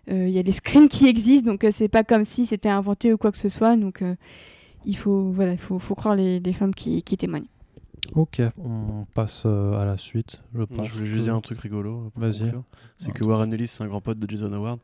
Il 0.10 0.30
y 0.30 0.40
a 0.40 0.42
les 0.42 0.54
screens 0.54 0.88
qui 0.88 1.06
existent, 1.08 1.52
donc 1.52 1.66
c'est 1.70 1.90
pas 1.90 2.06
comme 2.06 2.24
si 2.24 2.46
c'était 2.46 2.70
inventé 2.70 3.12
ou 3.12 3.18
quoi 3.18 3.30
que 3.30 3.38
ce 3.38 3.50
soit. 3.50 3.76
Donc 3.76 4.02
il 4.86 4.96
faut, 4.96 5.32
voilà, 5.34 5.52
il 5.52 5.58
faut, 5.58 5.80
croire 5.96 6.16
les, 6.16 6.54
femmes 6.54 6.74
qui 6.74 7.04
témoignent. 7.04 7.50
Ok, 8.16 8.42
on 8.58 9.06
passe 9.14 9.44
euh, 9.46 9.74
à 9.80 9.86
la 9.86 9.98
suite. 9.98 10.40
Je, 10.56 10.64
pense 10.64 10.88
je 10.88 10.94
voulais 10.94 11.06
juste 11.06 11.24
dire 11.24 11.36
un 11.36 11.42
truc 11.42 11.60
rigolo. 11.60 12.12
Vas-y. 12.16 12.52
C'est 12.98 13.12
que 13.12 13.24
Warren 13.24 13.52
Ellis, 13.52 13.68
c'est 13.68 13.84
un 13.84 13.88
grand 13.88 14.02
pote 14.02 14.20
de 14.20 14.30
Jason 14.30 14.52
Howard. 14.54 14.80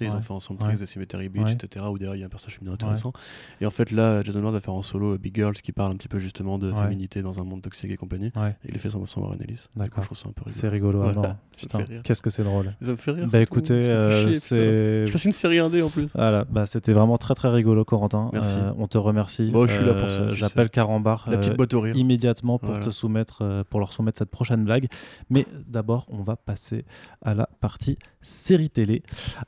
Ils 0.00 0.10
ont 0.10 0.22
fait 0.22 0.32
ensemble 0.32 0.60
Tricks 0.60 0.82
et 0.82 0.86
Cemetery 0.86 1.28
Beach, 1.28 1.52
etc. 1.52 1.84
Où 1.90 1.98
derrière 1.98 2.16
il 2.16 2.20
y 2.20 2.22
a 2.22 2.26
un 2.26 2.30
personnage 2.30 2.56
féminin 2.56 2.74
intéressant. 2.74 3.12
Et 3.60 3.66
en 3.66 3.70
fait, 3.70 3.90
là, 3.90 4.22
Jason 4.22 4.40
Ward 4.42 4.54
va 4.54 4.60
faire 4.60 4.74
en 4.74 4.82
solo 4.82 5.18
Big 5.18 5.34
Girls 5.34 5.54
qui 5.54 5.72
parle 5.72 5.92
un 5.92 5.96
petit 5.96 6.08
peu 6.08 6.18
justement 6.18 6.58
de 6.58 6.72
féminité 6.72 7.22
dans 7.22 7.40
un 7.40 7.44
monde 7.44 7.62
toxique 7.62 7.90
et 7.90 7.96
compagnie. 7.96 8.32
Et 8.64 8.68
il 8.68 8.74
est 8.74 8.78
fait 8.78 8.90
sans, 8.90 9.04
sans 9.06 9.20
Warren 9.20 9.40
Ellis. 9.42 9.66
D'accord. 9.76 10.02
Je 10.02 10.06
trouve 10.06 10.18
ça 10.18 10.28
un 10.28 10.32
peu 10.32 10.42
rigolo. 10.44 10.60
C'est 10.60 10.68
rigolo, 10.68 11.02
alors. 11.02 11.36
Qu'est-ce 12.04 12.22
que 12.22 12.30
c'est 12.30 12.44
drôle. 12.44 12.74
Ça 12.82 12.90
me 12.90 12.96
fait 12.96 13.10
rire. 13.12 13.26
Bah 13.30 13.40
écoutez, 13.40 13.74
euh, 13.74 14.32
c'est. 14.32 15.06
Je 15.06 15.18
fais 15.18 15.28
une 15.28 15.32
série 15.32 15.58
indé 15.58 15.82
en 15.82 15.90
plus. 15.90 16.12
Voilà, 16.14 16.44
bah 16.44 16.66
c'était 16.66 16.92
vraiment 16.92 17.18
très 17.18 17.34
très 17.34 17.48
rigolo, 17.48 17.84
Corentin. 17.84 18.30
Merci. 18.32 18.56
Euh, 18.58 18.72
on 18.78 18.88
te 18.88 18.98
remercie. 18.98 19.50
Bon, 19.50 19.66
je 19.66 19.74
suis 19.74 19.84
là 19.84 19.94
pour 19.94 20.08
ça. 20.08 20.22
Euh, 20.22 20.32
j'appelle 20.32 20.70
Carambar 20.70 21.26
La 21.28 21.38
petite 21.38 21.56
boîte 21.56 21.74
au 21.74 21.80
rire. 21.80 21.96
immédiatement 21.96 22.58
pour 22.58 22.80
te 22.80 22.90
soumettre, 22.90 23.64
pour 23.68 23.80
leur 23.80 23.92
soumettre 23.92 24.18
cette 24.18 24.30
prochaine 24.30 24.64
blague. 24.64 24.88
Mais 25.30 25.46
d'abord, 25.66 26.06
on 26.10 26.22
va 26.22 26.36
passer 26.36 26.84
à 27.22 27.34
la 27.34 27.48
partie 27.60 27.98
série 28.22 28.70
télé 28.70 29.02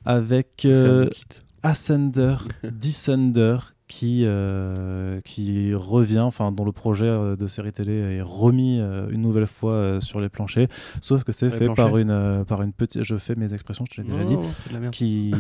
avec 0.05 0.67
Ascender, 1.63 2.37
Descender, 2.63 3.57
qui, 3.87 4.23
euh, 4.25 5.21
qui 5.23 5.75
revient, 5.75 6.21
enfin 6.21 6.53
dont 6.53 6.65
le 6.65 6.73
projet 6.73 7.07
euh, 7.07 7.37
de 7.37 7.47
série 7.47 7.73
télé 7.73 7.93
est 7.93 8.23
remis 8.23 8.81
euh, 8.81 9.09
une 9.11 9.21
nouvelle 9.21 9.47
fois 9.47 10.01
sur 10.01 10.21
les 10.21 10.29
planchers, 10.29 10.69
sauf 11.01 11.23
que 11.25 11.33
c'est 11.33 11.51
fait 11.51 11.73
par 11.75 11.97
une, 11.99 12.45
par 12.47 12.63
une 12.63 12.73
petite, 12.73 13.03
je 13.03 13.17
fais 13.17 13.35
mes 13.35 13.53
expressions, 13.53 13.85
je 13.91 13.97
te 13.97 14.01
l'ai 14.01 14.09
déjà 14.09 14.25
dit, 14.25 14.91
qui, 14.91 15.33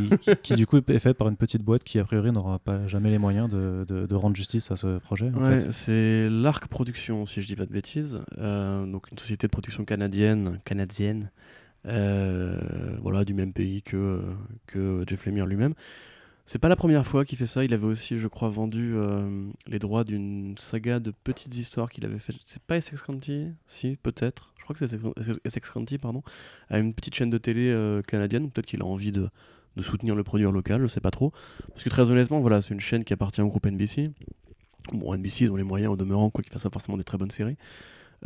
qui, 0.43 0.55
du 0.55 0.67
coup 0.67 0.79
est 0.87 0.99
fait 0.99 1.15
par 1.15 1.29
une 1.29 1.37
petite 1.37 1.63
boîte 1.63 1.85
qui 1.85 1.99
a 1.99 2.05
priori 2.05 2.33
n'aura 2.33 2.59
pas 2.59 2.87
jamais 2.87 3.11
les 3.11 3.19
moyens 3.19 3.49
de, 3.49 3.85
de, 3.85 4.15
rendre 4.15 4.37
justice 4.37 4.71
à 4.71 4.77
ce 4.77 4.99
projet. 4.99 5.31
Ouais, 5.31 5.67
c'est 5.71 6.29
l'Arc 6.31 6.69
Production, 6.69 7.27
si 7.27 7.43
je 7.43 7.47
dis 7.47 7.57
pas 7.57 7.67
de 7.67 7.73
bêtises, 7.73 8.21
donc 8.39 9.11
une 9.11 9.19
société 9.19 9.47
de 9.47 9.51
production 9.51 9.85
canadienne, 9.85 10.61
canadienne 10.65 11.31
Euh, 11.31 11.63
voilà, 11.85 13.25
du 13.25 13.35
même 13.35 13.53
pays 13.53 13.83
que, 13.83 14.23
que 14.67 15.05
Jeff 15.07 15.27
Lemire 15.27 15.47
lui-même. 15.47 15.75
C'est 16.47 16.59
pas 16.59 16.69
la 16.69 16.77
première 16.77 17.07
fois 17.07 17.25
qu'il 17.25 17.39
fait 17.39 17.47
ça. 17.47 17.65
Il 17.65 17.73
avait 17.73 17.87
aussi, 17.87 18.19
je 18.19 18.29
crois, 18.29 18.51
vendu 18.51 18.93
euh, 18.95 19.47
les 19.67 19.79
droits 19.79 20.05
d'une 20.05 20.57
saga 20.59 21.01
de 21.01 21.11
petites 21.11 21.57
histoires 21.57 21.91
qu'il 21.91 22.05
avait 22.05 22.19
fait. 22.19 22.35
C'est 22.45 22.63
pas 22.63 22.77
Essex 22.77 23.03
County 23.03 23.47
Si, 23.67 23.97
peut-être. 24.03 24.53
Je 24.59 24.65
crois 24.65 24.77
que 24.77 24.87
c'est 24.87 24.99
Essex 25.45 25.71
County, 25.71 25.97
pardon. 25.99 26.23
À 26.69 26.79
une 26.79 26.93
petite 26.93 27.15
chaîne 27.15 27.31
de 27.31 27.39
télé 27.39 27.71
euh, 27.71 28.03
canadienne. 28.03 28.51
Peut-être 28.51 28.67
qu'il 28.67 28.83
a 28.83 28.85
envie 28.85 29.11
de, 29.11 29.31
de, 29.77 29.83
soutenir 29.83 30.15
le 30.15 30.23
produit 30.23 30.45
local, 30.45 30.83
je 30.83 30.87
sais 30.87 31.01
pas 31.01 31.11
trop. 31.11 31.33
Parce 31.71 31.83
que 31.83 31.89
très 31.89 32.11
honnêtement, 32.11 32.41
voilà, 32.41 32.61
c'est 32.61 32.75
une 32.75 32.81
chaîne 32.81 33.05
qui 33.05 33.15
appartient 33.15 33.41
au 33.41 33.49
groupe 33.49 33.67
NBC. 33.67 34.11
Bon, 34.93 35.15
NBC, 35.15 35.45
ils 35.45 35.51
ont 35.51 35.57
les 35.57 35.65
moyens 35.65 35.93
au 35.93 35.97
demeurant, 35.97 36.29
quoi 36.29 36.43
qu'ils 36.43 36.53
fassent 36.53 36.63
pas 36.63 36.71
forcément 36.71 36.99
des 36.99 37.05
très 37.05 37.17
bonnes 37.17 37.31
séries. 37.31 37.57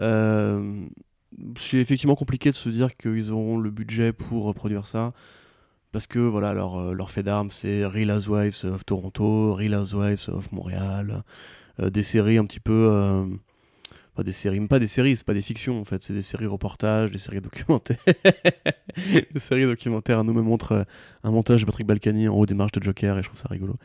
Euh, 0.00 0.86
c'est 1.58 1.78
effectivement 1.78 2.16
compliqué 2.16 2.50
de 2.50 2.54
se 2.54 2.68
dire 2.68 2.96
qu'ils 2.96 3.32
auront 3.32 3.58
le 3.58 3.70
budget 3.70 4.12
pour 4.12 4.52
produire 4.54 4.86
ça 4.86 5.12
parce 5.92 6.06
que 6.06 6.18
voilà 6.18 6.54
leur, 6.54 6.78
euh, 6.80 6.92
leur 6.92 7.10
fait 7.10 7.22
d'armes 7.22 7.50
c'est 7.50 7.84
Real 7.84 8.10
Housewives 8.10 8.64
of 8.64 8.84
Toronto, 8.84 9.54
Real 9.54 9.74
Housewives 9.74 10.28
of 10.28 10.52
Montréal, 10.52 11.22
euh, 11.80 11.90
des 11.90 12.02
séries 12.02 12.38
un 12.38 12.44
petit 12.44 12.60
peu 12.60 12.88
euh, 12.90 13.24
pas 14.14 14.24
des 14.24 14.32
séries, 14.32 14.58
même 14.58 14.68
pas 14.68 14.80
des 14.80 14.88
séries, 14.88 15.16
c'est 15.16 15.26
pas 15.26 15.34
des 15.34 15.40
fictions 15.40 15.80
en 15.80 15.84
fait, 15.84 16.02
c'est 16.02 16.12
des 16.12 16.22
séries 16.22 16.46
reportages, 16.46 17.10
des 17.10 17.18
séries 17.18 17.40
documentaires, 17.40 17.98
des 19.32 19.40
séries 19.40 19.66
documentaires. 19.66 20.24
Nous 20.24 20.34
me 20.34 20.42
montre 20.42 20.86
un 21.22 21.30
montage 21.30 21.60
de 21.60 21.66
Patrick 21.66 21.86
Balkany 21.86 22.28
en 22.28 22.34
haut 22.34 22.44
des 22.46 22.54
marches 22.54 22.72
de 22.72 22.82
Joker 22.82 23.16
et 23.16 23.22
je 23.22 23.28
trouve 23.28 23.40
ça 23.40 23.48
rigolo. 23.48 23.76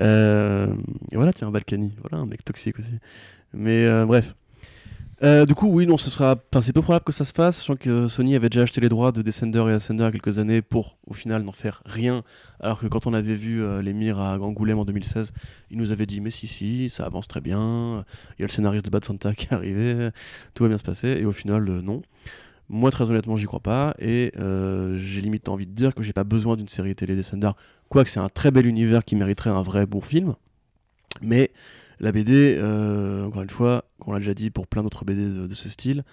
et 0.00 1.16
voilà, 1.16 1.32
tiens, 1.32 1.50
Balkany, 1.50 1.90
voilà 2.02 2.22
un 2.22 2.26
mec 2.26 2.44
toxique 2.44 2.78
aussi. 2.78 2.98
Mais 3.54 4.04
bref, 4.04 4.34
euh, 5.22 5.46
du 5.46 5.54
coup, 5.54 5.68
oui, 5.68 5.86
non, 5.86 5.96
ce 5.96 6.10
sera. 6.10 6.36
Enfin, 6.52 6.60
c'est 6.60 6.72
peu 6.72 6.82
probable 6.82 7.04
que 7.04 7.12
ça 7.12 7.24
se 7.24 7.32
fasse, 7.32 7.58
sachant 7.58 7.76
que 7.76 8.08
Sony 8.08 8.34
avait 8.34 8.48
déjà 8.48 8.62
acheté 8.62 8.80
les 8.80 8.88
droits 8.88 9.12
de 9.12 9.22
Descender 9.22 9.64
et 9.68 9.72
Ascender 9.72 10.04
il 10.06 10.20
quelques 10.20 10.38
années 10.38 10.62
pour, 10.62 10.98
au 11.06 11.14
final, 11.14 11.42
n'en 11.42 11.52
faire 11.52 11.82
rien. 11.86 12.24
Alors 12.58 12.80
que 12.80 12.86
quand 12.86 13.06
on 13.06 13.14
avait 13.14 13.36
vu 13.36 13.62
euh, 13.62 13.82
les 13.82 13.92
Mires 13.92 14.18
à 14.18 14.36
Angoulême 14.38 14.80
en 14.80 14.84
2016, 14.84 15.32
il 15.70 15.78
nous 15.78 15.92
avait 15.92 16.06
dit 16.06 16.20
Mais 16.20 16.32
si, 16.32 16.48
si, 16.48 16.90
ça 16.90 17.06
avance 17.06 17.28
très 17.28 17.40
bien. 17.40 18.04
Il 18.38 18.42
y 18.42 18.44
a 18.44 18.46
le 18.46 18.52
scénariste 18.52 18.84
de 18.84 18.90
Bad 18.90 19.04
Santa 19.04 19.32
qui 19.34 19.46
est 19.46 19.52
arrivé, 19.52 20.10
tout 20.54 20.64
va 20.64 20.68
bien 20.68 20.78
se 20.78 20.82
passer. 20.82 21.08
Et 21.08 21.24
au 21.24 21.32
final, 21.32 21.68
euh, 21.68 21.82
non. 21.82 22.02
Moi, 22.68 22.90
très 22.90 23.08
honnêtement, 23.08 23.36
j'y 23.36 23.46
crois 23.46 23.60
pas. 23.60 23.94
Et 24.00 24.32
j'ai 24.34 25.20
limite 25.20 25.48
envie 25.48 25.66
de 25.66 25.72
dire 25.72 25.94
que 25.94 26.02
j'ai 26.02 26.12
pas 26.12 26.24
besoin 26.24 26.56
d'une 26.56 26.68
série 26.68 26.94
télé 26.94 27.14
Descender. 27.14 27.50
Quoique 27.88 28.08
c'est 28.08 28.20
un 28.20 28.28
très 28.28 28.50
bel 28.50 28.66
univers 28.66 29.04
qui 29.04 29.14
mériterait 29.14 29.50
un 29.50 29.62
vrai 29.62 29.86
bon 29.86 30.00
film. 30.00 30.34
Mais 31.20 31.50
la 32.02 32.10
BD, 32.10 32.56
euh, 32.58 33.24
encore 33.24 33.42
une 33.42 33.50
fois, 33.50 33.84
on 34.06 34.12
l'a 34.12 34.18
déjà 34.18 34.34
dit 34.34 34.50
pour 34.50 34.66
plein 34.66 34.82
d'autres 34.82 35.04
BD 35.04 35.28
de, 35.28 35.54
ce 35.54 35.68
style, 35.68 36.04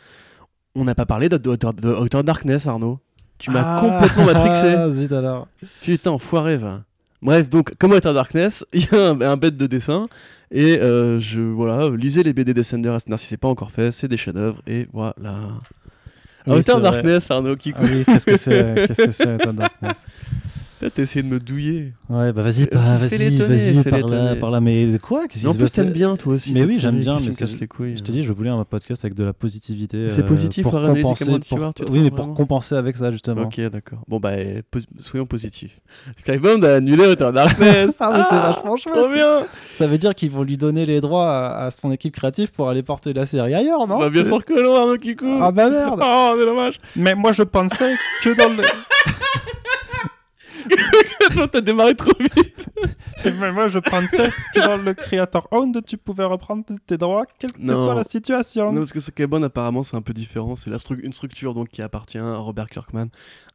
on 0.76 0.84
n'a 0.84 0.96
pas 0.96 1.06
parlé 1.06 1.30
de, 1.30 1.38
de, 1.38 2.22
Darkness, 2.22 2.68
Arnaud. 2.68 3.00
Tu 3.38 3.52
m'as 3.52 3.78
ah, 3.78 3.80
complètement 3.80 4.26
matrixé. 4.26 4.76
Ah, 4.76 4.90
zut 4.92 5.12
alors. 5.12 5.48
Putain, 5.82 6.12
enfoiré, 6.12 6.58
va. 6.58 6.84
Bref, 7.22 7.50
donc, 7.50 7.74
comme 7.78 7.92
Outer 7.92 8.14
Darkness, 8.14 8.66
il 8.74 8.82
y 8.82 8.96
a 8.96 9.10
un, 9.10 9.38
bête 9.38 9.58
de 9.58 9.68
dessin. 9.68 10.08
Et 10.52 10.80
euh, 10.80 11.20
je, 11.20 11.42
voilà, 11.42 11.90
lisez 11.96 12.24
les 12.24 12.34
BD 12.34 12.54
Descender 12.54 12.90
Ascender 12.90 13.18
si 13.18 13.28
c'est 13.28 13.38
pas 13.38 13.48
encore 13.48 13.72
fait, 13.72 13.92
c'est 13.92 14.08
des 14.08 14.18
chefs-d'œuvre. 14.18 14.62
Et 14.68 14.88
voilà. 14.94 15.36
Oui, 16.48 16.62
Darkness, 16.64 17.30
Arnaud, 17.30 17.56
qui 17.56 17.74
ah 17.76 17.82
oui, 17.84 18.04
qu'est-ce 18.06 18.26
que 18.26 18.38
c'est 18.38 18.88
Qu'est-ce 18.88 19.04
que 19.04 19.12
c'est 19.12 19.38
Darkness? 19.38 20.08
T'as 20.80 21.04
essayé 21.04 21.24
de 21.24 21.28
me 21.28 21.40
douiller. 21.40 21.94
Ouais, 22.10 22.32
bah 22.32 22.42
vas-y, 22.42 22.66
vas-y, 22.72 23.36
vas-y, 23.36 23.84
par 23.84 24.00
là, 24.08 24.36
par 24.36 24.50
là. 24.50 24.62
Mais 24.62 24.98
quoi? 25.02 25.26
En 25.46 25.54
plus, 25.54 25.72
t'aimes 25.72 25.92
bien, 25.92 26.16
toi 26.16 26.36
aussi. 26.36 26.54
Mais 26.54 26.64
oui, 26.64 26.78
j'aime 26.80 27.00
bien. 27.00 27.18
Mais 27.20 27.32
je 27.32 28.04
te 28.04 28.12
dis, 28.12 28.24
je 28.24 28.32
voulais 28.32 28.50
un 28.50 28.64
podcast 28.64 29.04
avec 29.04 29.16
de 29.16 29.24
la 29.24 29.34
positivité. 29.34 30.10
C'est 30.10 30.26
positif, 30.26 30.64
pour 30.64 30.72
compenser. 30.72 31.38
Oui, 31.90 32.02
mais 32.02 32.12
pour 32.12 32.34
compenser 32.34 32.76
avec 32.76 32.98
ça, 32.98 33.12
justement. 33.12 33.44
Ok, 33.44 33.60
d'accord. 33.60 34.00
Bon, 34.08 34.20
bah, 34.20 34.32
soyons 35.00 35.26
positifs. 35.26 35.80
Skybound 36.18 36.64
a 36.64 36.76
annulé 36.76 37.06
Return 37.06 37.34
Darkness. 37.34 37.98
Ah, 38.10 38.12
mais 38.14 38.24
c'est 38.24 38.36
ah, 38.36 38.54
vachement 38.54 38.78
chouette. 38.78 38.96
Trop 38.96 39.10
bien. 39.10 39.44
Ça 39.70 39.86
veut 39.86 39.98
dire 39.98 40.16
qu'ils 40.16 40.32
vont 40.32 40.44
lui 40.44 40.58
donner 40.58 40.86
les 40.86 41.02
droits 41.02 41.50
à 41.50 41.70
son 41.70 41.92
équipe 41.92 42.14
créative 42.16 42.52
pour 42.52 42.70
aller 42.70 42.82
porter 42.82 43.14
la 43.14 43.26
série 43.26 43.54
ailleurs, 43.54 43.88
non? 43.88 44.00
Bah, 44.00 44.10
bien 44.10 44.26
sûr 44.26 44.44
que 44.44 44.54
non, 44.54 44.76
Arnaud 44.76 44.98
Kikou. 44.98 45.40
Ah, 45.42 45.52
bah 45.52 45.70
merde. 45.70 46.00
Oh, 46.04 46.36
c'est 46.38 46.46
dommage. 46.46 46.78
Mais 46.96 47.16
moi, 47.16 47.34
je 47.34 47.44
pensais 47.44 47.96
que 48.24 48.30
dans 48.38 48.50
le. 48.56 48.64
Toi, 51.34 51.48
t'as 51.48 51.62
démarré 51.62 51.96
trop 51.96 52.12
vite. 52.20 52.70
Mais 53.26 53.52
moi, 53.52 53.68
je 53.68 53.80
pensais 53.80 54.30
que 54.54 54.60
dans 54.60 54.78
le 54.78 54.94
Creator 54.94 55.48
Owned, 55.52 55.84
tu 55.86 55.98
pouvais 55.98 56.24
reprendre 56.24 56.64
tes 56.86 56.98
droits, 56.98 57.26
quelle 57.38 57.52
que 57.52 57.76
soit 57.76 57.94
la 57.94 58.04
situation. 58.04 58.72
Non, 58.72 58.80
parce 58.80 58.94
que 58.94 59.00
ce 59.00 59.26
bon, 59.26 59.44
apparemment, 59.44 59.84
c'est 59.84 59.98
un 59.98 60.02
peu 60.02 60.14
différent. 60.14 60.56
C'est 60.56 60.72
une 61.02 61.14
structure 61.14 61.54
donc, 61.54 61.70
qui 61.70 61.82
appartient 61.82 62.18
à 62.18 62.36
Robert 62.36 62.68
Kirkman, 62.68 63.08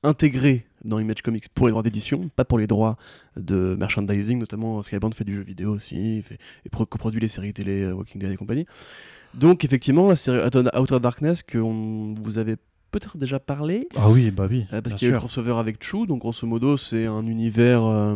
intégrée 0.02 0.66
dans 0.84 0.98
Image 0.98 1.22
Comics 1.22 1.48
pour 1.54 1.66
les 1.66 1.70
droits 1.70 1.82
d'édition, 1.82 2.28
pas 2.36 2.44
pour 2.44 2.58
les 2.58 2.66
droits 2.66 2.96
de 3.36 3.74
merchandising, 3.78 4.38
notamment 4.38 4.82
Skybound 4.82 5.14
fait 5.14 5.24
du 5.24 5.34
jeu 5.34 5.42
vidéo 5.42 5.72
aussi, 5.72 6.18
il 6.18 6.22
fait, 6.22 6.38
et 6.66 6.68
coproduit 6.68 7.20
les 7.20 7.28
séries 7.28 7.54
télé 7.54 7.84
euh, 7.84 7.94
Walking 7.94 8.20
Dead 8.20 8.30
et 8.30 8.36
compagnie. 8.36 8.66
Donc 9.32 9.64
effectivement, 9.64 10.08
la 10.08 10.16
série 10.16 10.40
Outer 10.46 11.00
Darkness 11.00 11.42
que 11.42 11.58
vous 11.58 12.38
avez 12.38 12.56
peut-être 12.94 13.18
déjà 13.18 13.40
parlé. 13.40 13.88
Ah 13.96 14.08
oui, 14.08 14.30
bah 14.30 14.46
oui. 14.48 14.66
Euh, 14.72 14.80
parce 14.80 14.94
qu'il 14.94 15.08
y 15.08 15.10
a 15.10 15.10
eu 15.10 15.14
le 15.14 15.18
crossover 15.18 15.54
avec 15.58 15.82
Chu, 15.82 16.06
donc 16.06 16.20
grosso 16.20 16.46
modo, 16.46 16.76
c'est 16.76 17.06
un 17.06 17.26
univers 17.26 17.84
euh, 17.84 18.14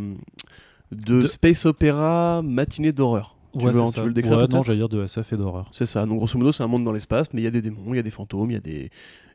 de, 0.93 1.27
space 1.27 1.67
opéra 1.67 2.43
matinée 2.43 2.93
d'horreur. 2.93 3.35
Tu, 3.59 3.65
veux, 3.65 3.73
tu 3.73 4.01
veux, 4.01 4.07
le 4.07 4.13
décrire 4.13 4.39
ouais, 4.39 4.47
Non, 4.49 4.63
j'allais 4.63 4.79
dire 4.79 4.89
de 4.89 5.03
SF 5.03 5.33
et 5.33 5.37
d'horreur. 5.37 5.69
C'est 5.73 5.87
ça. 5.87 6.07
Donc 6.07 6.19
grosso 6.19 6.39
modo, 6.39 6.53
c'est 6.53 6.63
un 6.63 6.69
monde 6.69 6.85
dans 6.85 6.93
l'espace, 6.93 7.33
mais 7.33 7.41
il 7.41 7.45
y 7.45 7.49
a 7.49 7.51
des 7.51 7.63
démons, 7.63 7.93
il 7.93 7.97
y 7.97 7.99
a 7.99 8.03
des 8.03 8.11
fantômes, 8.11 8.51
il 8.51 8.55
y 8.55 8.57
a 8.57 8.61
des 8.61 8.91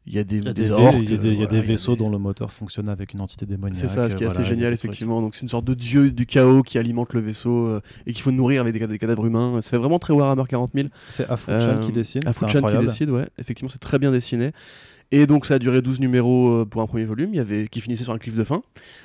il 0.05 0.13
y 0.13 0.19
a 0.19 0.23
des, 0.25 0.37
il 0.37 0.45
y 0.45 0.49
a 0.49 0.53
des, 0.53 0.69
orques, 0.69 0.95
il 0.97 1.11
y 1.11 1.13
a 1.13 1.17
des, 1.17 1.29
il 1.29 1.39
y 1.39 1.43
a 1.43 1.47
des 1.47 1.61
vaisseaux 1.61 1.95
dont 1.95 2.09
le 2.09 2.17
moteur 2.17 2.51
fonctionne 2.51 2.89
avec 2.89 3.13
une 3.13 3.21
entité 3.21 3.45
démoniaque. 3.45 3.75
C'est 3.75 3.87
ça, 3.87 4.09
ce 4.09 4.15
qui 4.15 4.25
est 4.25 4.27
assez 4.27 4.43
génial, 4.43 4.73
effectivement. 4.73 5.21
Donc, 5.21 5.33
c'est 5.33 5.43
une 5.43 5.49
sorte 5.49 5.63
de 5.63 5.73
dieu 5.73 6.11
du 6.11 6.25
chaos 6.25 6.61
qui 6.61 6.77
alimente 6.77 7.13
le 7.13 7.21
vaisseau 7.21 7.67
euh, 7.67 7.81
et 8.05 8.11
qu'il 8.11 8.21
faut 8.21 8.31
nourrir 8.31 8.59
avec 8.59 8.73
des, 8.75 8.99
cadavres 8.99 9.25
humains. 9.25 9.59
C'est 9.61 9.77
vraiment 9.77 9.99
très 9.99 10.11
Warhammer 10.11 10.43
40 10.47 10.71
000. 10.75 10.87
C'est 11.07 11.29
Afuchan 11.29 11.79
qui 11.79 11.93
dessine. 11.93 12.21
Afuchan 12.25 12.61
qui 12.61 12.85
décide, 12.85 13.11
ouais. 13.11 13.27
Effectivement, 13.37 13.69
c'est 13.69 13.79
très 13.79 13.97
bien 13.97 14.11
dessiné. 14.11 14.51
Et 15.13 15.27
donc 15.27 15.45
ça 15.45 15.53
a 15.53 15.59
duré 15.59 15.83
12 15.83 15.99
numéros 15.99 16.49
euh, 16.49 16.65
pour 16.65 16.81
un 16.81 16.87
premier 16.87 17.05
volume, 17.05 17.29
il 17.33 17.37
y 17.37 17.39
avait, 17.39 17.67
qui 17.67 17.81
finissait 17.81 18.03
sur 18.03 18.13
un 18.13 18.17
cliff 18.17 18.35
de 18.35 18.43
fin, 18.43 18.63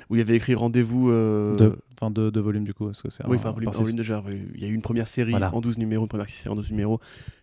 où 0.09 0.15
il 0.15 0.17
y 0.17 0.21
avait 0.21 0.35
écrit 0.35 0.55
rendez-vous... 0.55 1.11
Euh... 1.11 1.53
Enfin 2.01 2.09
deux, 2.09 2.31
volumes 2.39 2.63
du 2.63 2.73
coup, 2.73 2.87
parce 2.87 3.03
que 3.03 3.11
c'est 3.11 3.23
Oui, 3.27 3.35
enfin 3.37 3.49
un 3.49 3.51
volume, 3.51 3.69
volume 3.69 3.95
déjà. 3.95 4.23
Il 4.55 4.59
y 4.59 4.65
a 4.65 4.67
eu 4.69 4.73
une 4.73 4.81
première 4.81 5.07
série 5.07 5.35
en 5.35 5.61
12 5.61 5.77
numéros, 5.77 6.05
une 6.05 6.09
première 6.09 6.27
série 6.27 6.49
en 6.49 6.55
12 6.55 6.71
numéros, 6.71 6.99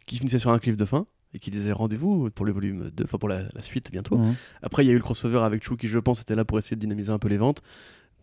qui 0.07 0.17
finissait 0.17 0.41
sur 0.41 0.51
un 0.51 0.59
cliff 0.59 0.77
de 0.77 0.85
fin, 0.85 1.07
et 1.33 1.39
qui 1.39 1.53
disait 1.53 1.71
rendez-vous 1.71 2.29
pour 2.31 2.45
le 2.45 2.51
volume 2.51 2.91
2, 2.91 3.05
enfin 3.05 3.19
pour 3.19 3.29
la, 3.29 3.45
suite 3.61 3.93
bientôt. 3.93 4.19
Mhm. 4.19 4.35
Après 4.63 4.85
il 4.85 4.89
y 4.89 4.91
a 4.91 4.95
eu 4.95 4.97
le 4.97 5.03
crossover 5.03 5.39
avec 5.45 5.63
Chou 5.63 5.77
qui 5.77 5.87
je 5.87 6.01
pense 6.01 6.21
était 6.21 6.35
là 6.35 6.45
pour 6.45 6.59
essayer 6.59 6.75
de 6.75 6.81
dynamiser 6.81 7.13
un 7.13 7.19
peu 7.21 7.29
les 7.29 7.39
ventes, 7.39 7.63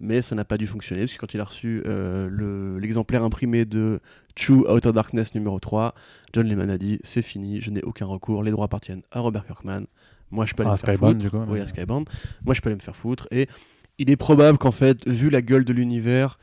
mais 0.03 0.21
ça 0.21 0.35
n'a 0.35 0.43
pas 0.43 0.57
dû 0.57 0.67
fonctionner, 0.67 1.01
parce 1.01 1.13
que 1.13 1.17
quand 1.17 1.33
il 1.33 1.39
a 1.39 1.45
reçu 1.45 1.81
euh, 1.87 2.77
l'exemplaire 2.79 3.23
imprimé 3.23 3.63
de 3.65 4.01
True 4.35 4.69
Outer 4.69 4.91
Darkness 4.91 5.33
numéro 5.33 5.59
3, 5.59 5.95
John 6.33 6.45
Lehman 6.45 6.69
a 6.69 6.77
dit 6.77 6.99
c'est 7.03 7.21
fini, 7.21 7.61
je 7.61 7.71
n'ai 7.71 7.81
aucun 7.81 8.05
recours, 8.05 8.43
les 8.43 8.51
droits 8.51 8.65
appartiennent 8.65 9.03
à 9.11 9.21
Robert 9.21 9.45
Kirkman. 9.45 9.85
Moi, 10.29 10.45
je 10.45 10.53
peux 10.53 10.63
aller 10.63 10.71
ah, 10.71 10.73
me 10.73 10.97
faire 10.97 10.97
foutre. 10.97 11.45
oui, 11.47 11.59
à 11.59 11.67
Skybound. 11.67 12.09
Moi, 12.43 12.53
je 12.53 12.61
peux 12.61 12.69
aller 12.69 12.75
me 12.75 12.81
faire 12.81 12.95
foutre. 12.95 13.27
Et 13.31 13.47
il 13.97 14.09
est 14.09 14.15
probable 14.15 14.57
qu'en 14.57 14.71
fait, 14.71 15.07
vu 15.07 15.29
la 15.29 15.41
gueule 15.41 15.63
de 15.63 15.71
l'univers, 15.71 16.37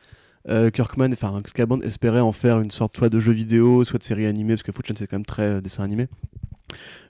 euh, 0.48 0.70
Kirkman, 0.70 1.12
enfin 1.12 1.42
Skybound 1.44 1.82
espérait 1.84 2.20
en 2.20 2.32
faire 2.32 2.60
une 2.60 2.70
sorte 2.70 2.96
soit 2.96 3.10
de 3.10 3.20
jeu 3.20 3.32
vidéo, 3.32 3.84
soit 3.84 3.98
de 3.98 4.04
série 4.04 4.26
animée, 4.26 4.54
parce 4.54 4.62
que 4.62 4.72
Footchain 4.72 4.94
c'est 4.96 5.06
quand 5.06 5.16
même 5.16 5.26
très 5.26 5.42
euh, 5.42 5.60
dessin 5.60 5.84
animé. 5.84 6.08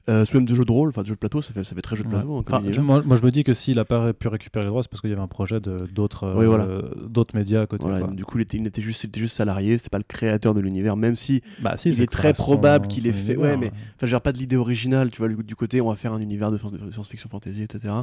Euh, 0.09 0.25
même 0.35 0.45
de 0.45 0.55
jeux 0.55 0.65
de 0.65 0.73
rôle, 0.73 0.89
enfin 0.89 1.03
de 1.03 1.07
jeux 1.07 1.15
de 1.15 1.21
plateau, 1.21 1.41
ça 1.41 1.53
fait, 1.53 1.63
ça 1.63 1.75
fait 1.75 1.83
très 1.83 1.95
jeu 1.95 2.03
de 2.03 2.09
plateau. 2.09 2.45
Hein, 2.51 2.61
moi, 2.81 3.03
moi, 3.05 3.17
je 3.17 3.25
me 3.25 3.31
dis 3.31 3.45
que 3.45 3.55
s'il 3.55 3.77
n'a 3.77 3.85
pas 3.85 4.13
pu 4.13 4.29
récupérer 4.29 4.65
les 4.65 4.71
droits, 4.71 4.83
c'est 4.83 4.91
parce 4.91 5.01
qu'il 5.03 5.11
y 5.11 5.13
avait 5.13 5.23
un 5.23 5.29
projet 5.29 5.61
d'autres 5.61 6.25
euh, 6.25 6.83
d'autres 7.07 7.37
médias 7.37 7.63
à 7.63 7.67
côté. 7.67 7.87
du 8.13 8.25
coup, 8.25 8.39
il 8.39 8.43
était, 8.43 8.57
il 8.57 8.67
était, 8.67 8.83
juste, 8.83 9.05
il 9.05 9.09
était 9.09 9.21
juste 9.21 9.37
salarié, 9.37 9.79
c'est 9.79 9.91
pas 9.91 9.99
le 9.99 10.05
créateur 10.05 10.55
de 10.55 10.61
l'univers, 10.61 10.97
même 10.97 11.17
si, 11.17 11.43
bah, 11.61 11.77
si 11.77 11.91
il 11.91 12.01
est, 12.01 12.11
très 12.11 12.33
probable 12.33 12.89
qu'il 12.89 13.07
ait 13.07 13.13
fait. 13.13 13.37
Ouais, 13.37 13.57
mais 13.57 13.71
enfin, 13.97 14.07
j'ai 14.07 14.19
pas 14.21 14.33
de 14.33 14.39
l'idée 14.39 14.57
originale, 14.57 15.11
tu 15.11 15.19
vois, 15.19 15.29
du 15.29 15.55
côté, 15.55 15.81
on 15.81 15.91
va 15.91 15.97
faire 15.97 16.13
un 16.13 16.21
univers 16.21 16.51
de 16.51 16.59
science-fiction 16.59 17.29
fantasy, 17.29 17.63
etc. 17.63 17.95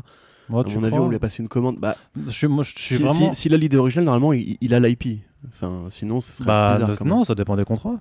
Moi, 0.50 0.64
à 0.66 0.74
mon 0.74 0.84
avis, 0.84 0.96
on 0.96 1.10
lui 1.10 1.16
a 1.16 1.20
passé 1.20 1.44
une 1.44 1.50
commande. 1.50 1.78
Bah, 1.78 1.98
je, 2.30 2.48
moi, 2.48 2.64
je 2.64 2.72
suis 2.78 2.96
si, 2.96 3.04
vraiment. 3.04 3.34
S'il 3.34 3.54
a 3.54 3.58
l'idée 3.58 3.78
originale, 3.78 4.06
normalement, 4.06 4.34
il, 4.34 4.74
a 4.74 4.80
l'IP. 4.80 5.20
Enfin, 5.50 5.86
sinon, 5.90 6.22
ce 6.22 6.32
serait 6.32 6.48
bah, 6.48 6.80
bizarre. 6.80 7.06
Non, 7.06 7.24
ça 7.24 7.36
dépend 7.36 7.56
des 7.56 7.66
contrats. 7.66 8.00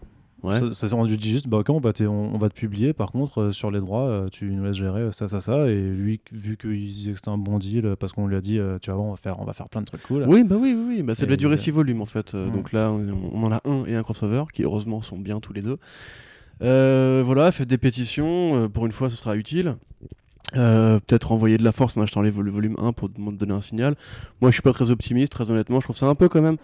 Ça, 0.73 0.97
on 0.97 1.05
lui 1.05 1.17
dit 1.17 1.31
juste, 1.31 1.49
bah 1.49 1.59
ok, 1.59 1.71
on 1.71 1.81
va, 1.81 1.93
on, 2.01 2.39
va 2.39 2.49
te 2.49 2.55
publier, 2.55 2.93
par 2.93 3.13
contre, 3.13 3.43
euh, 3.43 3.53
sur 3.53 3.71
les 3.71 3.81
droits, 3.81 4.07
euh, 4.09 4.29
tu 4.29 4.47
nous 4.47 4.65
laisses 4.65 4.77
gérer 4.77 5.11
ça, 5.13 5.29
ça, 5.29 5.41
ça. 5.41 5.69
Et 5.69 5.81
lui, 5.81 6.21
vu 6.33 6.57
qu'il 6.57 6.87
disait 6.87 7.13
que 7.13 7.17
c'était 7.17 7.31
un 7.31 7.39
bon 7.39 7.59
deal, 7.59 7.97
parce 7.99 8.13
qu'on 8.13 8.27
lui 8.27 8.37
a 8.37 8.41
dit, 8.41 8.59
euh, 8.59 8.79
tu 8.81 8.91
vas 8.91 8.97
voir, 8.97 9.09
on 9.09 9.11
va, 9.11 9.17
faire, 9.17 9.41
on 9.41 9.45
va 9.45 9.53
faire 9.53 9.69
plein 9.69 9.81
de 9.81 9.87
trucs 9.87 10.03
cool. 10.03 10.25
Oui, 10.27 10.45
bah 10.45 10.57
oui, 10.59 10.75
oui, 10.77 10.97
oui. 10.97 11.03
Bah, 11.03 11.15
ça 11.15 11.27
devait 11.27 11.37
durer 11.37 11.57
6 11.57 11.71
volumes 11.71 12.01
en 12.01 12.07
fait. 12.07 12.37
Donc 12.37 12.73
là, 12.73 12.91
on, 12.91 13.43
en 13.43 13.53
a 13.53 13.61
un 13.65 13.85
et 13.87 13.95
un 13.95 14.03
crossover, 14.03 14.45
qui 14.53 14.63
heureusement 14.63 15.03
sont 15.03 15.19
bien 15.19 15.41
tous 15.41 15.53
les 15.53 15.63
deux. 15.63 15.79
voilà, 16.61 17.51
faites 17.53 17.69
des 17.69 17.79
pétitions, 17.79 18.69
pour 18.69 18.87
une 18.87 18.93
fois, 18.93 19.11
ce 19.11 19.17
sera 19.17 19.37
utile. 19.37 19.77
peut-être 20.53 21.33
envoyer 21.33 21.59
de 21.59 21.65
la 21.65 21.73
force 21.73 21.97
en 21.97 22.03
achetant 22.03 22.23
les 22.23 22.31
le 22.31 22.51
volume 22.51 22.77
1 22.81 22.93
pour 22.93 23.09
donner 23.09 23.55
un 23.55 23.61
signal. 23.61 23.97
Moi, 24.41 24.51
je 24.51 24.57
suis 24.57 24.63
pas 24.63 24.73
très 24.73 24.91
optimiste, 24.91 25.33
très 25.33 25.51
honnêtement. 25.51 25.81
Je 25.81 25.87
trouve 25.87 25.97
ça 25.97 26.07
un 26.07 26.15
peu 26.15 26.29
quand 26.29 26.43
même 26.43 26.59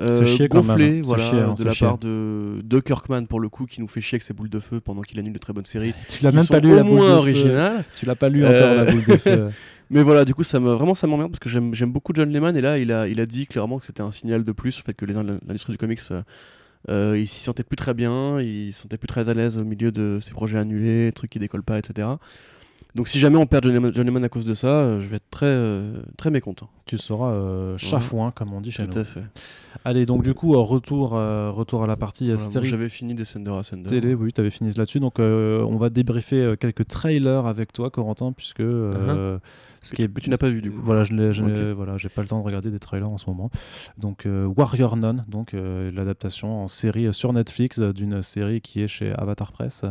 euh, 0.00 0.48
gonflé 0.48 1.02
voilà, 1.02 1.24
hein, 1.24 1.54
de 1.54 1.64
la 1.64 1.74
part 1.74 1.98
de, 1.98 2.60
de, 2.62 2.80
Kirkman 2.80 3.26
pour 3.26 3.40
le 3.40 3.48
coup 3.48 3.66
qui 3.66 3.80
nous 3.80 3.88
fait 3.88 4.00
chier 4.00 4.16
avec 4.16 4.22
ses 4.22 4.32
boules 4.34 4.48
de 4.48 4.60
feu 4.60 4.80
pendant 4.80 5.02
qu'il 5.02 5.18
annule 5.18 5.32
de 5.32 5.38
très 5.38 5.52
bonnes 5.52 5.66
séries. 5.66 5.94
Tu 6.08 6.24
l'as 6.24 6.32
même 6.32 6.46
pas 6.46 6.60
lu 6.60 6.72
au 6.72 6.84
moins 6.84 7.16
originales. 7.16 7.84
Tu 7.96 8.06
l'as 8.06 8.14
pas 8.14 8.28
lu 8.28 8.44
encore 8.44 8.74
la 8.74 8.84
boule 8.84 9.04
de 9.04 9.16
feu. 9.16 9.48
Mais 9.90 10.02
voilà, 10.02 10.24
du 10.24 10.34
coup, 10.34 10.44
ça 10.44 10.60
me, 10.60 10.72
vraiment, 10.72 10.94
ça 10.94 11.08
m'emmerde 11.08 11.32
parce 11.32 11.40
que 11.40 11.48
j'aime 11.48 11.92
beaucoup 11.92 12.12
John 12.14 12.30
Lehman 12.30 12.56
et 12.56 12.60
là, 12.60 12.78
il 12.78 12.92
a, 12.92 13.08
il 13.08 13.20
a 13.20 13.26
dit 13.26 13.46
clairement 13.46 13.78
que 13.78 13.84
c'était 13.84 14.02
un 14.02 14.12
signal 14.12 14.44
de 14.44 14.52
plus, 14.52 14.78
le 14.78 14.84
fait 14.84 14.94
que 14.94 15.04
les- 15.04 15.14
l'industrie 15.14 15.72
du 15.72 15.78
comics, 15.78 16.00
euh, 16.12 16.22
euh, 16.88 17.18
il 17.18 17.26
s'y 17.26 17.42
sentait 17.42 17.64
plus 17.64 17.76
très 17.76 17.92
bien, 17.92 18.40
il 18.40 18.72
se 18.72 18.82
sentait 18.82 18.98
plus 18.98 19.08
très 19.08 19.28
à 19.28 19.34
l'aise 19.34 19.58
au 19.58 19.64
milieu 19.64 19.90
de 19.90 20.18
ses 20.20 20.30
projets 20.30 20.58
annulés, 20.58 21.10
trucs 21.12 21.30
qui 21.30 21.40
décollent 21.40 21.64
pas, 21.64 21.78
etc. 21.78 22.06
Donc 22.94 23.06
si 23.08 23.18
jamais 23.20 23.36
on 23.36 23.46
perd 23.46 23.64
John 23.94 24.06
Lehman, 24.06 24.24
à 24.24 24.28
cause 24.28 24.44
de 24.44 24.54
ça, 24.54 24.66
euh, 24.68 25.00
je 25.00 25.06
vais 25.06 25.16
être 25.16 25.30
très, 25.30 25.46
euh, 25.46 26.02
très 26.16 26.30
mécontent. 26.30 26.68
Tu 26.86 26.98
seras 26.98 27.30
euh, 27.30 27.78
chafouin, 27.78 28.32
comme 28.32 28.52
on 28.52 28.60
dit 28.60 28.72
chez 28.72 28.84
Tout 28.86 28.94
nous. 28.94 29.00
à 29.00 29.04
fait. 29.04 29.22
Allez, 29.84 30.06
donc 30.06 30.24
du 30.24 30.34
coup, 30.34 30.54
euh, 30.54 30.58
retour, 30.58 31.14
euh, 31.14 31.50
retour 31.50 31.84
à 31.84 31.86
la 31.86 31.96
partie 31.96 32.24
Voilà, 32.26 32.38
série 32.38 32.66
J'avais 32.66 32.88
fini 32.88 33.14
Descender 33.14 33.52
Ascender. 33.52 33.88
télé. 33.90 34.14
Oui, 34.14 34.32
tu 34.32 34.40
avais 34.40 34.50
fini 34.50 34.72
là-dessus. 34.72 34.98
Donc, 34.98 35.20
euh, 35.20 35.62
on 35.62 35.76
va 35.76 35.88
débriefer 35.88 36.54
quelques 36.58 36.88
trailers 36.88 37.46
avec 37.46 37.72
toi, 37.72 37.90
Corentin, 37.90 38.32
puisque 38.32 38.58
euh, 38.60 39.38
ce 39.82 39.90
Que 39.92 39.96
qui 39.96 40.02
est 40.02 40.08
que 40.12 40.20
tu 40.20 40.28
n'as 40.30 40.36
pas 40.38 40.48
vu 40.48 40.60
du 40.60 40.70
coup. 40.72 40.80
Voilà, 40.82 41.04
je 41.04 41.12
n'ai, 41.14 41.72
voilà, 41.72 41.96
j'ai 41.96 42.08
pas 42.08 42.22
le 42.22 42.28
temps 42.28 42.40
de 42.40 42.44
regarder 42.44 42.70
des 42.70 42.80
trailers 42.80 43.08
en 43.08 43.18
ce 43.18 43.26
moment. 43.30 43.50
Donc 43.98 44.26
euh, 44.26 44.46
Warrior 44.56 44.96
Nun, 44.96 45.24
donc 45.28 45.54
euh, 45.54 45.92
l'adaptation 45.94 46.64
en 46.64 46.68
série 46.68 47.14
sur 47.14 47.32
Netflix 47.32 47.78
d'une 47.80 48.22
série 48.22 48.60
qui 48.60 48.82
est 48.82 48.88
chez 48.88 49.12
Avatar 49.14 49.52
Press. 49.52 49.84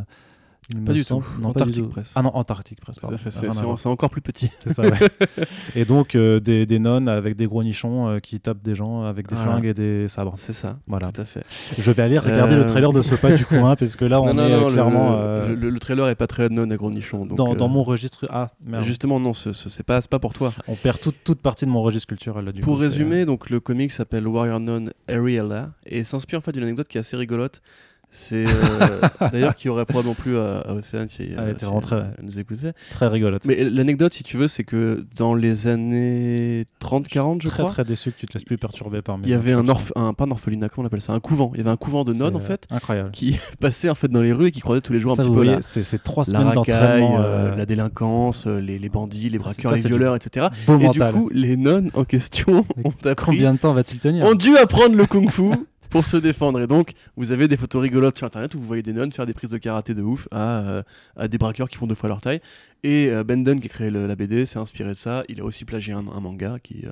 Il 0.72 0.84
Pas 0.84 0.94
du 0.94 1.04
semble. 1.04 1.24
tout. 1.24 1.42
Non, 1.42 1.52
pas 1.52 1.66
du 1.66 1.72
Antarctic 1.72 1.84
tout. 1.84 1.90
Press. 1.90 2.12
Ah 2.16 2.22
non, 2.22 2.32
Antarctic 2.36 2.80
Press. 2.80 2.98
C'est 3.18 3.32
c'est- 3.32 3.52
c'est 3.78 3.88
encore 3.90 4.10
plus 4.10 4.22
petit. 4.22 4.52
C'est 4.64 4.74
ça, 4.74 4.84
ouais. 4.84 4.92
et 5.76 5.84
donc 5.86 6.14
euh, 6.16 6.40
des, 6.40 6.66
des 6.66 6.78
nonnes 6.80 7.08
avec 7.10 7.36
des 7.36 7.46
gros 7.48 7.64
nichons 7.64 8.08
euh, 8.08 8.20
qui 8.20 8.40
tapent 8.40 8.62
des 8.62 8.76
gens 8.76 9.04
avec 9.04 9.28
des 9.28 9.36
Voilà. 9.36 9.52
flingues 9.52 9.66
et 9.66 9.74
des 9.74 10.08
sabres. 10.08 10.34
C'est 10.36 10.54
ça. 10.54 10.78
Voilà. 10.88 11.12
Tout 11.12 11.22
à 11.22 11.26
fait. 11.26 11.44
Je 11.78 11.92
vais 11.92 12.04
aller 12.04 12.20
regarder 12.20 12.54
Euh, 12.56 12.60
le 12.60 12.66
trailer 12.66 12.92
de 12.94 13.02
ce 13.02 13.16
pas 13.16 13.32
du 13.32 13.46
coin 13.46 13.76
parce 13.80 13.96
que 13.96 14.06
là 14.06 14.22
on 14.22 14.28
non, 14.28 14.34
non, 14.36 14.46
est 14.46 14.50
non, 14.52 14.68
euh, 14.68 14.72
clairement 14.72 15.10
le, 15.12 15.16
euh, 15.18 15.56
le- 15.56 15.70
le 15.72 15.80
trailer 15.80 16.08
est 16.10 16.16
pas 16.16 16.28
très 16.28 16.50
non 16.50 16.70
à 16.70 16.76
gros 16.78 16.92
nichon. 16.92 17.26
donc, 17.26 17.38
dans, 17.38 17.54
euh, 17.54 17.56
dans 17.56 17.68
mon 17.68 17.84
registre. 17.84 18.28
Ah 18.30 18.50
merde. 18.64 18.84
Justement, 18.86 19.20
non, 19.20 19.34
ce- 19.34 19.54
ce- 19.54 19.70
c'est 19.70 19.84
pas, 19.84 20.02
c'est 20.02 20.10
pas 20.10 20.20
pour 20.20 20.34
toi. 20.34 20.54
On 20.68 20.76
perd 20.76 21.00
toute, 21.00 21.24
toute 21.24 21.42
partie 21.42 21.66
de 21.66 21.72
mon 21.72 21.82
registre 21.82 22.08
culturel 22.08 22.46
là 22.46 22.52
du 22.52 22.62
Pour 22.62 22.76
coup, 22.76 22.80
c'est- 22.82 22.86
euh, 22.86 22.90
résumer, 22.90 23.26
donc 23.26 23.50
le 23.50 23.60
comic 23.60 23.92
s'appelle 23.92 24.28
Warrior 24.28 24.60
Nun 24.60 24.86
Ariella 25.08 25.72
et 25.86 26.04
s'inspire 26.04 26.40
en 26.40 26.42
fait 26.42 26.52
d'une 26.52 26.64
anecdote 26.64 26.88
qui 26.88 26.98
est 26.98 27.02
assez 27.02 27.18
rigolote. 27.18 27.62
C'est 28.12 28.46
euh, 28.48 28.50
d'ailleurs 29.32 29.56
qui 29.56 29.70
aurait 29.70 29.86
probablement 29.86 30.16
plu 30.16 30.38
à, 30.40 30.60
à 30.62 30.74
Océane 30.74 31.08
si, 31.10 31.22
Elle 31.24 31.40
euh, 31.40 31.52
était 31.52 31.60
si 31.60 31.66
rentrée, 31.66 31.96
elle- 31.98 32.02
ouais. 32.04 32.10
elle 32.18 32.26
nous 32.26 32.40
écoutait. 32.40 32.74
très 32.90 33.08
rigolote. 33.08 33.46
Mais 33.46 33.64
l'anecdote, 33.70 34.14
si 34.16 34.24
tu 34.24 34.36
veux, 34.38 34.48
c'est 34.48 34.64
que 34.64 35.06
dans 35.16 35.36
les 35.36 35.68
années 35.68 36.66
30-40, 36.82 37.42
je 37.44 37.48
très 37.50 37.58
crois, 37.64 37.72
très 37.72 37.84
déçu 37.84 38.12
que 38.12 38.18
tu 38.18 38.26
te 38.26 38.34
laisses 38.34 38.44
plus 38.44 38.58
perturber 38.58 39.02
par 39.04 39.18
mes 39.20 39.28
il 39.28 39.30
y 39.30 39.34
avait 39.34 39.54
un, 39.54 39.68
orph 39.68 39.92
un 39.96 40.14
pas 40.14 40.24
un 40.26 40.32
orphelinat, 40.32 40.70
comment 40.70 40.86
on 40.86 40.88
appelle 40.88 41.02
ça, 41.02 41.14
un 41.14 41.20
couvent. 41.20 41.52
Il 41.54 41.60
y 41.60 41.62
avait 41.62 41.70
un 41.70 41.78
couvent 41.78 42.04
de 42.04 42.14
nonnes 42.14 42.36
en 42.36 42.40
fait 42.40 42.66
euh, 42.72 42.76
Incroyable. 42.78 43.12
qui 43.12 43.38
passait 43.60 43.90
en 43.92 43.96
fait 43.96 44.08
dans 44.08 44.22
les 44.24 44.34
rues 44.34 44.48
et 44.48 44.52
qui 44.52 44.60
croisaient 44.62 44.82
tous 44.82 44.94
les 44.94 45.00
jours 45.00 45.16
Ça, 45.16 45.22
un 45.22 45.26
petit 45.28 45.36
peu 45.36 45.44
la, 45.44 45.62
c'est, 45.62 46.04
trois 46.04 46.24
la 46.28 46.40
semaines 46.40 46.48
racaille, 46.58 47.02
d'entraînement. 47.02 47.20
euh, 47.20 47.52
euh, 47.52 47.56
la 47.56 47.66
délinquance, 47.68 48.48
euh, 48.48 48.60
les, 48.60 48.80
les 48.80 48.90
bandits, 48.90 49.30
les 49.30 49.38
braqueurs, 49.38 49.72
ça, 49.72 49.76
les 49.84 49.88
violeurs, 49.88 50.16
etc. 50.16 50.48
beau 50.66 50.80
Et 50.80 50.90
du 50.90 51.00
coup, 51.00 51.30
les 51.32 51.58
nonnes 51.58 51.92
en 51.94 52.06
question 52.06 52.66
ont 52.84 52.94
appris 53.06 53.26
Combien 53.38 53.54
de 53.54 53.60
temps 53.60 53.74
va-t-il 53.74 54.00
tenir? 54.00 54.26
ont 54.26 54.34
dû 54.34 54.58
apprendre 54.58 54.96
le 54.96 55.06
kung-fu 55.06 55.52
pour 55.90 56.06
se 56.06 56.18
défendre. 56.18 56.60
Et 56.62 56.68
donc, 56.68 56.92
vous 57.16 57.32
avez 57.32 57.48
des 57.48 57.58
photos 57.58 57.82
rigolotes 57.82 58.18
sur 58.18 58.28
internet 58.28 58.54
où 58.56 58.60
vous 58.60 58.66
voyez 58.66 58.84
des 58.84 58.94
nonnes 58.94 59.12
faire 59.12 59.26
des 59.26 59.34
prises 59.34 59.50
de 59.50 59.58
karaté 59.58 59.94
de 59.94 60.02
ouf 60.02 60.28
à, 60.32 60.60
euh, 60.60 60.84
à 61.16 61.28
des 61.28 61.38
braqueurs 61.38 61.70
qui 61.70 61.78
font 61.78 61.88
deux 61.88 61.96
fois 61.96 62.10
leur 62.10 62.22
taille. 62.22 62.42
Et 62.84 63.10
euh, 63.12 63.24
Ben 63.24 63.44
Dunn, 63.44 63.60
qui 63.60 63.68
a 63.68 63.70
créé 63.70 63.90
la 63.90 64.16
BD, 64.16 64.46
s'est 64.46 64.60
inspiré 64.60 64.90
de 64.90 64.94
ça. 64.96 65.24
Il 65.30 65.42
a 65.42 65.44
aussi 65.44 65.66
plagié 65.66 65.94
un, 65.94 66.08
un 66.08 66.20
manga 66.20 66.58
qui. 66.62 66.86
euh, 66.86 66.92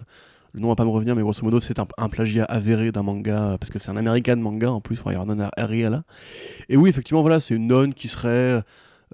le 0.53 0.61
nom 0.61 0.69
va 0.69 0.75
pas 0.75 0.85
me 0.85 0.89
revenir, 0.89 1.15
mais 1.15 1.21
grosso 1.21 1.43
modo, 1.43 1.59
c'est 1.59 1.77
un, 1.77 1.85
un 1.99 2.09
plagiat 2.09 2.45
avéré 2.45 2.91
d'un 2.91 3.03
manga, 3.03 3.37
euh, 3.51 3.57
parce 3.57 3.69
que 3.69 3.77
c'est 3.77 3.91
un 3.91 3.97
American 3.97 4.37
manga 4.37 4.71
en 4.71 4.81
plus, 4.81 4.99
Warrior 5.03 5.25
Nun 5.27 5.49
Ariella. 5.55 6.03
Et 6.67 6.77
oui, 6.77 6.89
effectivement, 6.89 7.21
voilà, 7.21 7.39
c'est 7.39 7.53
une 7.53 7.67
nonne 7.67 7.93
qui 7.93 8.07
serait 8.07 8.63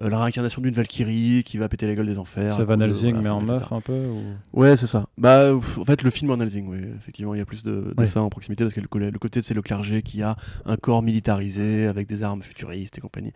euh, 0.02 0.08
la 0.08 0.18
réincarnation 0.18 0.60
d'une 0.60 0.74
Valkyrie 0.74 1.42
qui 1.44 1.56
va 1.58 1.68
péter 1.68 1.86
la 1.86 1.94
gueule 1.94 2.06
des 2.06 2.18
enfers. 2.18 2.52
C'est 2.54 2.64
Van 2.64 2.78
Helsing 2.80 3.14
voilà, 3.14 3.22
mais 3.22 3.30
en 3.30 3.40
meuf 3.40 3.72
un 3.72 3.80
peu 3.80 4.06
ou... 4.06 4.22
Ouais, 4.52 4.76
c'est 4.76 4.86
ça. 4.86 5.06
Bah, 5.18 5.54
en 5.54 5.84
fait, 5.84 6.02
le 6.02 6.10
film 6.10 6.30
Van 6.30 6.38
Helsing, 6.38 6.66
oui, 6.68 6.78
effectivement, 6.96 7.34
il 7.34 7.38
y 7.38 7.40
a 7.40 7.46
plus 7.46 7.62
de, 7.62 7.70
de 7.72 7.94
Oui. 7.96 8.06
ça 8.06 8.22
en 8.22 8.28
proximité 8.28 8.64
parce 8.64 8.74
que 8.74 8.80
le 8.80 9.18
côté, 9.18 9.42
c'est 9.42 9.54
le 9.54 9.62
clergé 9.62 10.02
qui 10.02 10.22
a 10.22 10.36
un 10.66 10.76
corps 10.76 11.02
militarisé 11.02 11.86
avec 11.86 12.08
des 12.08 12.22
armes 12.22 12.42
futuristes 12.42 12.98
et 12.98 13.00
compagnie. 13.00 13.32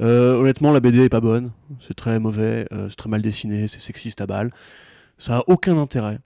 Euh, 0.00 0.38
honnêtement, 0.38 0.72
la 0.72 0.80
BD 0.80 1.04
est 1.04 1.08
pas 1.08 1.20
bonne, 1.20 1.50
c'est 1.80 1.94
très 1.94 2.18
mauvais, 2.18 2.66
euh, 2.72 2.88
c'est 2.88 2.96
très 2.96 3.08
mal 3.08 3.22
dessiné, 3.22 3.66
c'est 3.68 3.80
sexiste 3.80 4.20
à 4.20 4.26
balle. 4.26 4.50
Ça 5.18 5.38
a 5.38 5.42
aucun 5.46 5.78
intérêt. 5.78 6.18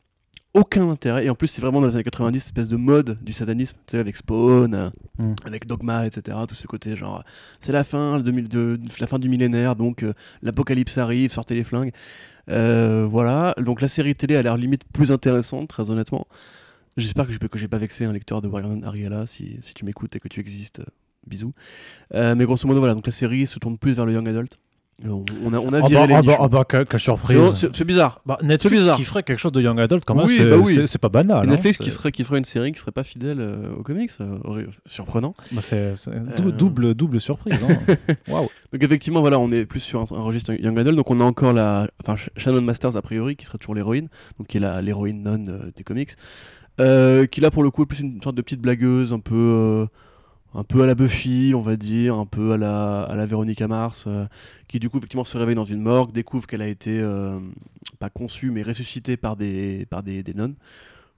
Aucun 0.52 0.90
intérêt. 0.90 1.24
Et 1.27 1.31
en 1.31 1.36
plus, 1.36 1.47
c'est 1.47 1.60
vraiment 1.60 1.81
dans 1.81 1.86
les 1.86 1.94
années 1.94 2.02
90, 2.02 2.39
cette 2.40 2.48
espèce 2.48 2.68
de 2.68 2.77
mode 2.77 3.18
du 3.22 3.32
satanisme, 3.32 3.77
tu 3.86 3.93
sais, 3.93 3.98
avec 3.98 4.16
Spawn, 4.16 4.74
euh, 4.74 4.90
Mm. 5.18 5.35
avec 5.44 5.66
Dogma, 5.66 6.06
etc. 6.06 6.36
Tout 6.48 6.56
ce 6.56 6.66
côté, 6.66 6.97
genre, 6.97 7.22
c'est 7.60 7.70
la 7.72 7.85
fin, 7.85 8.16
le 8.16 8.22
2002 8.24 8.81
la 8.98 9.06
fin 9.06 9.18
du 9.20 9.28
millénaire, 9.28 9.77
donc 9.77 10.02
euh, 10.02 10.12
l'apocalypse 10.43 10.98
arrive, 10.98 11.31
sortez 11.31 11.55
les 11.55 11.62
flingues. 11.62 11.93
Euh, 12.48 13.06
voilà, 13.09 13.55
donc 13.59 13.81
la 13.81 13.86
série 13.86 14.14
télé 14.16 14.35
a 14.35 14.43
l'air 14.43 14.56
limite 14.56 14.82
plus 14.93 15.12
intéressante, 15.12 15.68
très 15.68 15.89
honnêtement. 15.90 16.27
J'espère 16.97 17.27
que 17.27 17.32
je 17.32 17.39
que 17.39 17.59
j'ai 17.59 17.68
pas 17.68 17.78
vexé 17.78 18.05
un 18.05 18.12
lecteur 18.12 18.43
de 18.43 18.48
Warrior 18.48 18.72
Nun 18.74 18.82
Ariella 18.82 19.27
si, 19.28 19.59
si 19.62 19.74
tu 19.74 19.85
m'écoutes 19.85 20.16
et 20.16 20.20
que 20.20 20.28
tu 20.28 20.40
existes. 20.40 20.81
euh, 20.81 20.85
bisous. 21.27 21.52
Mais 22.12 22.44
grosso 22.44 22.66
modo, 22.66 22.81
voilà, 22.81 22.94
donc 22.94 23.06
la 23.06 23.12
série 23.12 23.47
se 23.47 23.59
tourne 23.60 23.78
plus 23.78 23.93
vers 23.93 24.06
le 24.06 24.14
young 24.14 24.27
adult. 24.27 24.59
On, 25.02 25.52
a, 25.55 25.59
on 25.59 25.72
a 25.72 25.81
viré 25.89 25.94
bah, 25.94 26.06
les 26.06 26.14
ah 26.14 26.22
bah, 26.22 26.36
ah 26.40 26.48
bah, 26.48 26.64
quelle, 26.68 26.85
quelle 26.85 27.01
surprise 27.01 27.39
C'est- 27.72 27.85
bizarre. 27.85 28.20
Bah, 28.27 28.39
Netflix 28.43 28.77
bizarre. 28.77 28.97
qui 28.97 29.05
ferait 29.05 29.22
quelque 29.22 29.39
chose 29.39 29.52
de 29.52 29.62
Young 29.62 29.81
Adult 29.81 30.05
quand 30.05 30.14
même, 30.14 30.27
Oui, 30.27 30.36
c'est, 30.36 30.52
oui. 30.55 30.86
pas 31.01 31.09
banal. 31.09 31.44
Et 31.44 31.48
hein, 31.48 31.51
Netflix 31.52 31.78
qui, 31.78 31.90
serait, 31.90 32.12
qui 32.12 32.22
ferait 32.22 32.39
une 32.39 32.44
série 32.44 32.70
qui 32.72 32.78
serait 32.78 32.93
pas 32.93 33.02
fidèle 33.02 33.39
euh, 33.40 33.72
aux 33.78 33.82
comics, 33.82 34.10
euh, 34.20 34.66
surprenant. 34.85 35.35
c'est, 35.60 35.94
Euh. 36.09 36.51
double, 36.52 36.94
double 36.94 37.18
surprise. 37.20 37.59
hein. 37.66 37.94
Donc 38.72 38.82
effectivement, 38.85 39.20
voilà, 39.20 39.39
on 39.39 39.48
est 39.48 39.64
plus 39.64 39.81
sur 39.81 40.01
un, 40.01 40.16
un 40.16 40.20
registre 40.22 40.52
Young 40.52 40.78
Adult. 40.78 40.97
Donc 40.97 41.10
on 41.10 41.18
a 41.18 41.24
encore 41.24 41.52
la, 41.55 41.89
enfin 42.05 42.16
Shannon 42.36 42.60
Masters 42.62 42.97
a 42.97 43.02
priori, 43.02 43.36
qui 43.36 43.47
serait 43.47 43.59
toujours 43.59 43.74
l'héroïne, 43.74 44.09
donc 44.39 44.48
qui 44.48 44.59
est 44.59 44.82
l'héroïne 44.82 45.22
non 45.22 45.39
des 45.74 45.82
comics, 45.82 46.10
qui 46.78 47.40
là 47.40 47.51
pour 47.51 47.62
le 47.62 47.70
coup 47.70 47.82
est 47.82 47.86
plus 47.86 48.01
une 48.01 48.20
sorte 48.22 48.36
de 48.36 48.43
petite 48.43 48.60
blagueuse, 48.60 49.12
un 49.12 49.18
peu, 49.18 49.86
un 50.55 50.64
peu 50.64 50.82
à 50.82 50.86
la 50.86 50.94
Buffy, 50.94 51.52
on 51.55 51.60
va 51.60 51.77
dire, 51.77 52.16
un 52.16 52.27
peu 52.27 52.52
à 52.52 52.56
la, 52.56 53.02
à 53.02 53.27
Véronica 53.27 53.68
Mars, 53.68 54.05
euh, 54.06 54.27
qui 54.68 54.81
du 54.81 54.90
coup 54.90 54.98
effectivement 54.98 55.24
se 55.24 55.39
réveille 55.39 55.55
dans 55.55 55.64
une 55.64 55.81
morgue, 55.81 56.12
découvre 56.12 56.47
qu'elle 56.47 56.62
a 56.62 56.68
été 56.68 57.01
euh, 57.01 57.39
pas 57.98 58.10
conçue 58.10 58.51
mais 58.51 58.62
ressuscitée 58.62 59.16
par 59.16 59.36
des, 59.36 59.86
par 59.90 60.02
des 60.02 60.24
nonnes 60.35 60.56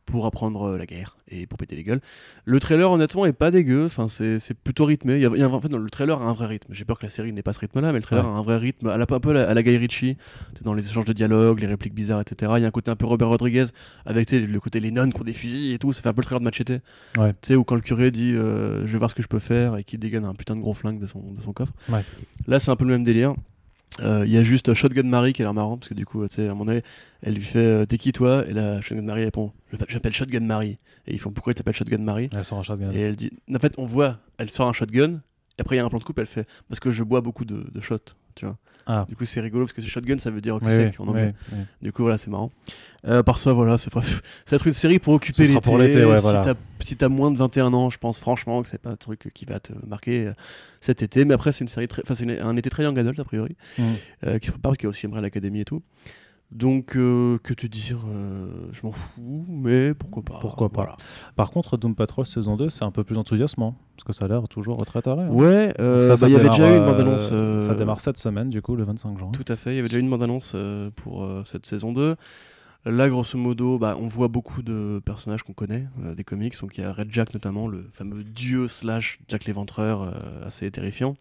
pour 0.06 0.26
apprendre 0.26 0.62
euh, 0.64 0.78
la 0.78 0.84
guerre 0.86 1.16
et 1.30 1.46
pour 1.46 1.56
péter 1.58 1.76
les 1.76 1.84
gueules. 1.84 2.00
Le 2.44 2.58
trailer 2.60 2.90
honnêtement 2.90 3.24
est 3.24 3.32
pas 3.32 3.50
dégueu, 3.50 3.84
enfin 3.86 4.08
c'est 4.08 4.38
c'est 4.38 4.54
plutôt 4.54 4.84
rythmé. 4.84 5.14
Il 5.14 5.22
y 5.22 5.26
a, 5.26 5.30
il 5.34 5.38
y 5.38 5.42
a- 5.42 5.48
en 5.48 5.60
fait 5.60 5.72
le 5.72 5.88
trailer 5.90 6.20
a 6.20 6.24
un 6.24 6.32
vrai 6.32 6.46
rythme. 6.46 6.72
J'ai 6.74 6.84
peur 6.84 6.98
que 6.98 7.04
la 7.06 7.10
série 7.10 7.32
n'ait 7.32 7.42
pas 7.42 7.52
ce 7.52 7.60
rythme-là, 7.60 7.92
mais 7.92 7.98
le 7.98 8.02
trailer 8.02 8.24
Ouais. 8.26 8.30
a 8.32 8.34
un 8.34 8.42
vrai 8.42 8.56
rythme, 8.58 8.88
à 8.88 8.98
la, 8.98 9.06
un 9.08 9.20
peu 9.20 9.36
à 9.36 9.54
la, 9.54 9.62
Guy 9.62 9.76
Ritchie, 9.76 10.16
dans 10.64 10.74
les 10.74 10.86
échanges 10.86 11.04
de 11.04 11.12
dialogue, 11.12 11.60
les 11.60 11.66
répliques 11.66 11.94
bizarres, 11.94 12.20
etc. 12.20 12.52
Il 12.56 12.62
y 12.62 12.64
a 12.64 12.68
un 12.68 12.72
côté 12.72 12.90
un 12.90 12.96
peu 12.96 13.06
Robert 13.06 13.28
Rodriguez 13.28 13.66
avec 14.04 14.30
le 14.32 14.60
côté 14.60 14.80
les 14.80 14.90
nonnes 14.90 15.12
qui 15.12 15.20
ont 15.20 15.24
des 15.24 15.32
fusils 15.32 15.72
et 15.72 15.78
tout. 15.78 15.92
Ça 15.92 16.02
fait 16.02 16.08
un 16.08 16.12
peu 16.14 16.20
le 16.20 16.26
trailer 16.26 16.40
de 16.40 16.44
Machete. 16.44 16.82
Ouais. 17.16 17.32
Tu 17.40 17.48
sais 17.48 17.54
où 17.54 17.64
quand 17.64 17.76
le 17.76 17.80
curé 17.80 18.10
dit 18.10 18.34
euh, 18.34 18.86
je 18.86 18.92
vais 18.92 18.98
voir 18.98 19.10
ce 19.10 19.14
que 19.14 19.22
je 19.22 19.28
peux 19.28 19.38
faire 19.38 19.76
et 19.76 19.84
qui 19.84 19.98
dégaine 19.98 20.24
un 20.24 20.34
putain 20.34 20.56
de 20.56 20.60
gros 20.60 20.74
flingue 20.74 20.98
de 20.98 21.06
son, 21.06 21.20
de 21.32 21.40
son 21.40 21.52
coffre. 21.52 21.72
Ouais. 21.88 22.04
Là 22.48 22.60
c'est 22.60 22.70
un 22.70 22.76
peu 22.76 22.84
le 22.84 22.90
même 22.90 23.04
délire. 23.04 23.34
Euh, 24.00 24.24
Il 24.26 24.32
y 24.32 24.38
a 24.38 24.42
juste 24.42 24.72
Shotgun 24.74 25.02
Marie 25.04 25.32
qui 25.32 25.42
a 25.42 25.44
l'air 25.44 25.54
marrant 25.54 25.76
parce 25.76 25.88
que 25.88 25.94
du 25.94 26.06
coup, 26.06 26.26
tu 26.28 26.34
sais, 26.36 26.48
à 26.48 26.54
mon 26.54 26.66
avis, 26.68 26.80
elle 27.22 27.34
lui 27.34 27.42
fait 27.42 27.58
euh, 27.58 27.84
T'es 27.84 27.98
qui 27.98 28.12
toi? 28.12 28.44
Et 28.48 28.52
là, 28.52 28.80
Shotgun 28.80 29.02
Marie 29.02 29.24
répond 29.24 29.52
J'appelle 29.88 30.12
Shotgun 30.12 30.40
Marie. 30.40 30.78
Et 31.06 31.12
ils 31.14 31.18
font 31.18 31.30
Pourquoi 31.30 31.52
il 31.52 31.54
t'appelle 31.54 31.74
Shotgun 31.74 31.98
Marie? 31.98 32.30
Elle 32.34 32.44
sort 32.44 32.58
un 32.58 32.62
shotgun. 32.62 32.90
Et 32.92 33.00
elle 33.00 33.16
dit 33.16 33.30
En 33.54 33.58
fait, 33.58 33.74
on 33.78 33.86
voit, 33.86 34.18
elle 34.38 34.50
sort 34.50 34.68
un 34.68 34.72
shotgun. 34.72 35.20
Et 35.58 35.60
après, 35.60 35.76
il 35.76 35.78
y 35.78 35.82
a 35.82 35.84
un 35.84 35.88
plan 35.90 35.98
de 35.98 36.04
coupe, 36.04 36.18
elle 36.18 36.26
fait 36.26 36.46
Parce 36.68 36.80
que 36.80 36.90
je 36.90 37.02
bois 37.04 37.20
beaucoup 37.20 37.44
de, 37.44 37.66
de 37.70 37.80
shots. 37.80 37.98
Tu 38.34 38.46
vois. 38.46 38.56
Ah. 38.86 39.06
Du 39.08 39.16
coup, 39.16 39.24
c'est 39.24 39.40
rigolo 39.40 39.64
parce 39.64 39.72
que 39.72 39.80
shotgun, 39.82 40.18
ça 40.18 40.30
veut 40.30 40.40
dire 40.40 40.58
cul 40.60 40.70
sec 40.72 40.98
en 41.00 41.08
anglais. 41.08 41.34
Du 41.80 41.92
coup, 41.92 42.02
voilà, 42.02 42.18
c'est 42.18 42.30
marrant. 42.30 42.50
Euh, 43.06 43.22
par 43.22 43.38
ça, 43.38 43.52
voilà, 43.52 43.78
c'est 43.78 43.90
bref. 43.92 44.20
Ça 44.46 44.50
va 44.52 44.56
être 44.56 44.66
une 44.66 44.72
série 44.72 44.98
pour 45.00 45.14
occuper 45.14 45.46
l'été. 45.48 45.60
pour 45.60 45.76
l'été, 45.76 46.04
ouais, 46.04 46.16
si 46.16 46.22
voilà. 46.22 46.38
t'as 46.40 46.54
si 46.80 46.96
moins 47.10 47.30
de 47.32 47.38
21 47.38 47.72
ans, 47.74 47.90
je 47.90 47.98
pense 47.98 48.18
franchement 48.20 48.62
que 48.62 48.68
c'est 48.68 48.80
pas 48.80 48.90
un 48.90 48.96
truc 48.96 49.30
qui 49.34 49.44
va 49.44 49.58
te 49.58 49.72
marquer 49.86 50.26
euh, 50.26 50.32
cet 50.80 51.02
été. 51.02 51.24
Mais 51.24 51.34
après, 51.34 51.50
c'est 51.52 51.62
une 51.62 51.68
série 51.68 51.88
très, 51.88 52.02
enfin, 52.04 52.14
c'est 52.14 52.22
une- 52.24 52.30
un 52.40 52.56
été 52.56 52.70
très 52.70 52.84
young 52.84 52.96
adult 52.98 53.18
a 53.18 53.24
priori, 53.24 53.56
Mm. 53.78 53.82
euh, 54.26 54.38
qui 54.38 54.46
se 54.46 54.52
prépare, 54.52 54.76
qui 54.76 54.86
a 54.86 54.88
aussi 54.88 55.06
aimerait 55.06 55.20
l'académie 55.20 55.60
et 55.60 55.64
tout. 55.64 55.82
Donc, 56.52 56.96
euh, 56.96 57.38
que 57.42 57.54
te 57.54 57.66
dire, 57.66 57.98
euh, 58.06 58.68
je 58.72 58.84
m'en 58.86 58.92
fous, 58.92 59.46
mais 59.48 59.94
pourquoi 59.94 60.22
pas. 60.22 60.38
Pourquoi 60.38 60.68
pas. 60.68 60.82
Voilà. 60.82 60.96
Par 61.34 61.50
contre, 61.50 61.78
Doom 61.78 61.94
Patrol 61.94 62.26
saison 62.26 62.56
2, 62.56 62.68
c'est 62.68 62.84
un 62.84 62.90
peu 62.90 63.04
plus 63.04 63.16
enthousiasmant. 63.16 63.74
Parce 63.96 64.04
que 64.04 64.12
ça 64.12 64.26
a 64.26 64.28
l'air 64.28 64.46
toujours 64.48 64.84
très 64.84 65.00
taré. 65.00 65.22
hein. 65.22 65.28
Ouais, 65.30 65.72
euh, 65.80 66.02
ça, 66.02 66.08
bah, 66.10 66.16
ça 66.16 66.28
il 66.28 66.32
y 66.32 66.36
avait 66.36 66.50
déjà 66.50 66.70
eu 66.72 66.76
une 66.76 66.84
bande-annonce. 66.84 67.32
Ça 67.64 67.74
démarre 67.74 68.00
cette 68.00 68.18
semaine, 68.18 68.50
du 68.50 68.60
coup, 68.60 68.76
le 68.76 68.84
25 68.84 69.18
juin. 69.18 69.30
Tout 69.32 69.44
à 69.48 69.56
fait, 69.56 69.72
il 69.72 69.76
y 69.76 69.78
avait 69.78 69.88
déjà 69.88 69.98
une 70.00 70.10
bande-annonce 70.10 70.54
pour 70.96 71.26
cette 71.46 71.66
saison 71.66 71.92
2. 71.92 72.16
Là, 72.84 73.08
grosso 73.08 73.38
modo, 73.38 73.78
bah, 73.78 73.96
on 73.98 74.08
voit 74.08 74.28
beaucoup 74.28 74.62
de 74.62 75.00
personnages 75.04 75.44
qu'on 75.44 75.52
connaît, 75.52 75.86
des 76.16 76.24
comics. 76.24 76.60
Donc 76.60 76.76
il 76.76 76.82
y 76.82 76.84
a 76.84 76.92
Red 76.92 77.08
Jack 77.12 77.32
notamment, 77.32 77.68
le 77.68 77.86
fameux 77.92 78.24
dieu 78.24 78.66
slash 78.68 79.20
Jack 79.28 79.44
l'éventreur, 79.46 80.12
assez 80.44 80.70
terrifiant. 80.70 81.16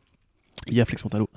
Il 0.68 0.76
y 0.76 0.82
a 0.82 0.86
Flex 0.86 1.04
Montalo, 1.04 1.30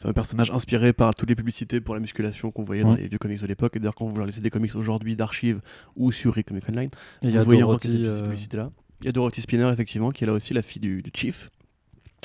fameux 0.00 0.14
personnage 0.14 0.50
inspiré 0.50 0.92
par 0.92 1.14
toutes 1.14 1.28
les 1.28 1.34
publicités 1.34 1.80
pour 1.80 1.94
la 1.94 2.00
musculation 2.00 2.50
qu'on 2.50 2.62
voyait 2.62 2.82
dans 2.84 2.92
Mm. 2.92 2.96
les 2.98 3.08
vieux 3.08 3.18
comics 3.18 3.40
de 3.40 3.46
l'époque. 3.46 3.76
Et 3.76 3.78
d'ailleurs, 3.80 3.94
quand 3.94 4.06
vous 4.06 4.14
regardez 4.14 4.40
des 4.40 4.50
comics 4.50 4.74
aujourd'hui 4.76 5.16
d'archives 5.16 5.60
ou 5.96 6.12
sur 6.12 6.34
Rick 6.34 6.48
Comic 6.48 6.68
Online, 6.68 6.88
Et 7.22 7.26
il 7.26 7.28
y 7.30 7.32
vous 7.32 7.38
a 7.38 7.42
voyez 7.44 7.62
encore 7.62 7.80
ces 7.80 7.94
euh, 7.96 8.22
publicités-là. 8.22 8.70
Il 9.00 9.06
y 9.06 9.08
a 9.08 9.12
Dorothy 9.12 9.40
Spinner, 9.40 9.68
effectivement, 9.72 10.10
qui 10.10 10.24
est 10.24 10.26
là 10.26 10.32
aussi 10.32 10.54
la 10.54 10.62
fille 10.62 10.80
du, 10.80 11.02
du 11.02 11.10
Chief. 11.14 11.50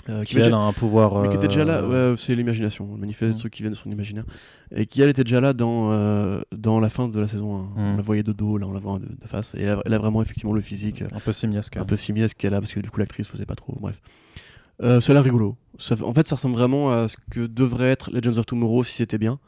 euh, 0.07 0.23
Qui, 0.23 0.37
elle, 0.39 0.53
a 0.53 0.57
un 0.57 0.71
pouvoir. 0.71 1.21
mais 1.21 1.29
qui 1.29 1.35
était 1.35 1.49
déjà 1.49 1.65
là, 1.65 1.79
euh, 1.83 2.11
ouais, 2.11 2.17
c'est 2.17 2.33
l'imagination, 2.33 2.89
le 2.93 2.99
manifeste, 2.99 3.31
Mm. 3.31 3.33
des 3.33 3.39
trucs 3.39 3.53
qui 3.53 3.63
viennent 3.63 3.73
de 3.73 3.77
son 3.77 3.91
imaginaire, 3.91 4.23
et 4.73 4.85
qui 4.85 5.01
elle 5.01 5.09
était 5.09 5.23
déjà 5.25 5.41
là 5.41 5.51
dans, 5.53 5.91
euh, 5.91 6.41
dans 6.55 6.79
la 6.79 6.89
fin 6.89 7.09
de 7.09 7.19
la 7.19 7.27
saison 7.27 7.53
1. 7.57 7.69
On 7.75 7.93
Mm. 7.93 7.97
la 7.97 8.01
voyait 8.01 8.23
de 8.23 8.31
dos, 8.31 8.57
là 8.57 8.65
on 8.67 8.71
la 8.71 8.79
voit 8.79 8.97
de, 8.97 9.05
de 9.07 9.27
face, 9.27 9.55
et 9.55 9.61
elle 9.63 9.69
a, 9.71 9.81
elle 9.85 9.93
a 9.93 9.97
vraiment 9.99 10.21
effectivement 10.21 10.53
le 10.53 10.61
physique 10.61 11.03
Un 11.13 11.19
peu 11.19 11.33
simiesque. 11.33 11.75
un 11.77 11.85
peu 11.85 11.97
simiesque 11.97 12.37
qu'elle 12.37 12.53
a, 12.53 12.61
parce 12.61 12.71
que 12.71 12.79
du 12.79 12.89
coup 12.89 12.99
l'actrice 12.99 13.27
faisait 13.27 13.45
pas 13.45 13.55
trop, 13.55 13.75
bref. 13.79 13.99
Euh, 14.81 15.01
l'air 15.09 15.23
rigolo. 15.23 15.57
Ça 15.79 15.95
en 16.03 16.13
fait, 16.13 16.27
ça 16.27 16.35
ressemble 16.35 16.55
vraiment 16.55 16.91
à 16.91 17.07
ce 17.07 17.17
que 17.31 17.47
devrait 17.47 17.89
être 17.89 18.11
Legends 18.11 18.37
of 18.37 18.45
Tomorrow 18.45 18.83
si 18.83 18.95
c'était 18.95 19.17
bien. 19.17 19.39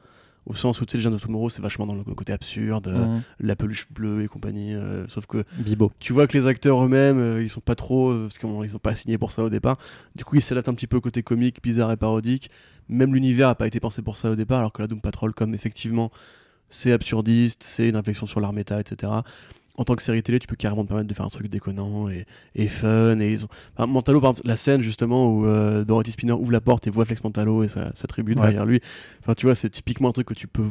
Au 0.47 0.55
sens 0.55 0.81
où 0.81 0.85
tu 0.85 0.93
sais, 0.93 0.97
Legends 0.97 1.13
of 1.13 1.21
Tomorrow, 1.21 1.49
c'est 1.49 1.61
vachement 1.61 1.85
dans 1.85 1.93
le 1.93 2.03
côté 2.03 2.33
absurde, 2.33 2.87
euh, 2.87 3.19
la 3.39 3.55
peluche 3.55 3.87
bleue 3.91 4.23
et 4.23 4.27
compagnie. 4.27 4.73
euh, 4.73 5.07
sauf 5.07 5.27
que 5.27 5.43
Bibo. 5.59 5.91
tu 5.99 6.13
vois 6.13 6.25
que 6.25 6.35
les 6.35 6.47
acteurs 6.47 6.83
eux-mêmes, 6.83 7.19
euh, 7.19 7.43
ils 7.43 7.49
sont 7.49 7.59
pas 7.61 7.75
trop, 7.75 8.09
euh, 8.09 8.23
parce 8.23 8.39
qu'ils 8.39 8.75
ont 8.75 8.79
pas 8.79 8.95
signé 8.95 9.19
pour 9.19 9.31
ça 9.31 9.43
au 9.43 9.49
départ. 9.51 9.77
Du 10.15 10.25
coup, 10.25 10.37
ils 10.37 10.41
s'adaptent 10.41 10.69
un 10.69 10.73
petit 10.73 10.87
peu 10.87 10.97
au 10.97 11.01
côté 11.01 11.21
comique, 11.21 11.61
bizarre 11.61 11.91
et 11.91 11.97
parodique. 11.97 12.49
Même 12.89 13.13
l'univers 13.13 13.49
a 13.49 13.55
pas 13.55 13.67
été 13.67 13.79
pensé 13.79 14.01
pour 14.01 14.17
ça 14.17 14.31
au 14.31 14.35
départ, 14.35 14.57
alors 14.59 14.73
que 14.73 14.81
la 14.81 14.87
Doom 14.87 14.99
Patrol, 14.99 15.31
comme 15.35 15.53
effectivement, 15.53 16.09
c'est 16.71 16.91
absurdiste, 16.91 17.61
c'est 17.61 17.89
une 17.89 17.95
réflexion 17.97 18.25
sur 18.25 18.39
l'art 18.39 18.53
méta, 18.53 18.79
etc. 18.79 19.11
En 19.77 19.83
tant 19.85 19.95
que 19.95 20.03
série 20.03 20.21
télé, 20.21 20.37
tu 20.39 20.47
peux 20.47 20.55
carrément 20.57 20.83
te 20.83 20.89
permettre 20.89 21.07
de 21.07 21.13
faire 21.13 21.25
un 21.25 21.29
truc 21.29 21.47
déconnant 21.47 22.09
et, 22.09 22.25
et 22.55 22.67
fun. 22.67 23.17
Et 23.19 23.31
ils 23.31 23.45
ont... 23.45 23.49
enfin, 23.75 23.87
Mantalo, 23.87 24.19
par 24.19 24.31
exemple, 24.31 24.47
la 24.47 24.57
scène 24.57 24.81
justement 24.81 25.31
où 25.33 25.45
euh, 25.45 25.85
Dorothy 25.85 26.11
Spinner 26.11 26.33
ouvre 26.33 26.51
la 26.51 26.59
porte 26.61 26.87
et 26.87 26.89
voit 26.89 27.05
Flex 27.05 27.23
Mantalo 27.23 27.63
et 27.63 27.67
sa, 27.69 27.95
sa 27.95 28.05
tribu 28.07 28.33
Ouais. 28.35 28.41
derrière 28.41 28.65
lui. 28.65 28.81
Enfin, 29.21 29.33
tu 29.33 29.45
vois, 29.45 29.55
c'est 29.55 29.69
typiquement 29.69 30.09
un 30.09 30.11
truc 30.11 30.27
que 30.27 30.33
tu 30.33 30.47
peux 30.47 30.69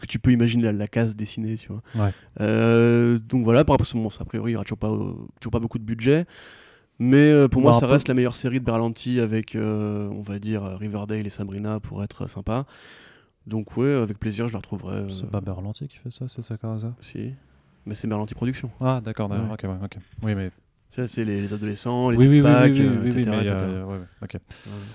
que 0.00 0.06
tu 0.06 0.18
peux 0.18 0.32
imaginer 0.32 0.64
la, 0.64 0.72
la 0.72 0.88
case 0.88 1.16
dessinée, 1.16 1.56
tu 1.56 1.68
vois. 1.72 1.80
Ouais. 1.94 2.10
Euh, 2.40 3.18
donc 3.18 3.44
voilà, 3.44 3.64
par 3.64 3.74
rapport 3.74 3.86
à 3.90 3.94
bon, 3.98 4.10
ça, 4.10 4.22
a 4.22 4.24
priori, 4.26 4.50
il 4.50 4.54
n'y 4.54 4.56
aura 4.56 4.64
toujours 4.64 4.76
pas, 4.78 4.90
euh, 4.90 5.12
toujours 5.40 5.52
pas 5.52 5.60
beaucoup 5.60 5.78
de 5.78 5.84
budget. 5.84 6.26
Mais 6.98 7.30
euh, 7.30 7.46
pour 7.48 7.62
moi, 7.62 7.72
Bah, 7.72 7.78
ça 7.78 7.86
peu. 7.86 7.92
reste 7.92 8.08
la 8.08 8.14
meilleure 8.14 8.36
série 8.36 8.58
de 8.60 8.64
Berlanti 8.64 9.20
avec, 9.20 9.56
on 9.56 10.20
va 10.20 10.38
dire, 10.38 10.64
Riverdale 10.78 11.26
et 11.26 11.30
Sabrina 11.30 11.78
pour 11.80 12.02
être 12.02 12.26
sympa. 12.28 12.66
Donc 13.46 13.76
ouais, 13.76 13.94
avec 13.94 14.18
plaisir, 14.18 14.48
je 14.48 14.52
la 14.54 14.58
retrouverai. 14.58 15.04
C'est 15.08 15.30
pas 15.30 15.40
Berlanti 15.40 15.86
qui 15.88 15.96
fait 15.98 16.10
ça, 16.10 16.26
c'est 16.26 16.42
ça 16.42 16.56
Carasa 16.58 16.94
si. 17.00 17.32
Mais 17.86 17.94
c'est 17.94 18.08
Berlanti 18.08 18.34
Productions. 18.34 18.70
Ah, 18.80 19.00
d'accord, 19.02 19.28
d'accord. 19.28 19.46
Ouais. 19.46 19.52
Ok, 19.52 19.62
ouais, 19.62 19.84
ok. 19.84 19.98
Oui, 20.22 20.34
mais. 20.34 20.50
C'est 20.88 21.24
les, 21.24 21.42
les 21.42 21.52
adolescents, 21.52 22.08
les 22.10 22.16
Oui, 22.16 22.26
oui, 22.28 22.40
oui, 22.40 23.08
etc. 23.08 23.30
a- 23.30 23.40
etc. 23.42 23.56
ouais, 23.86 24.28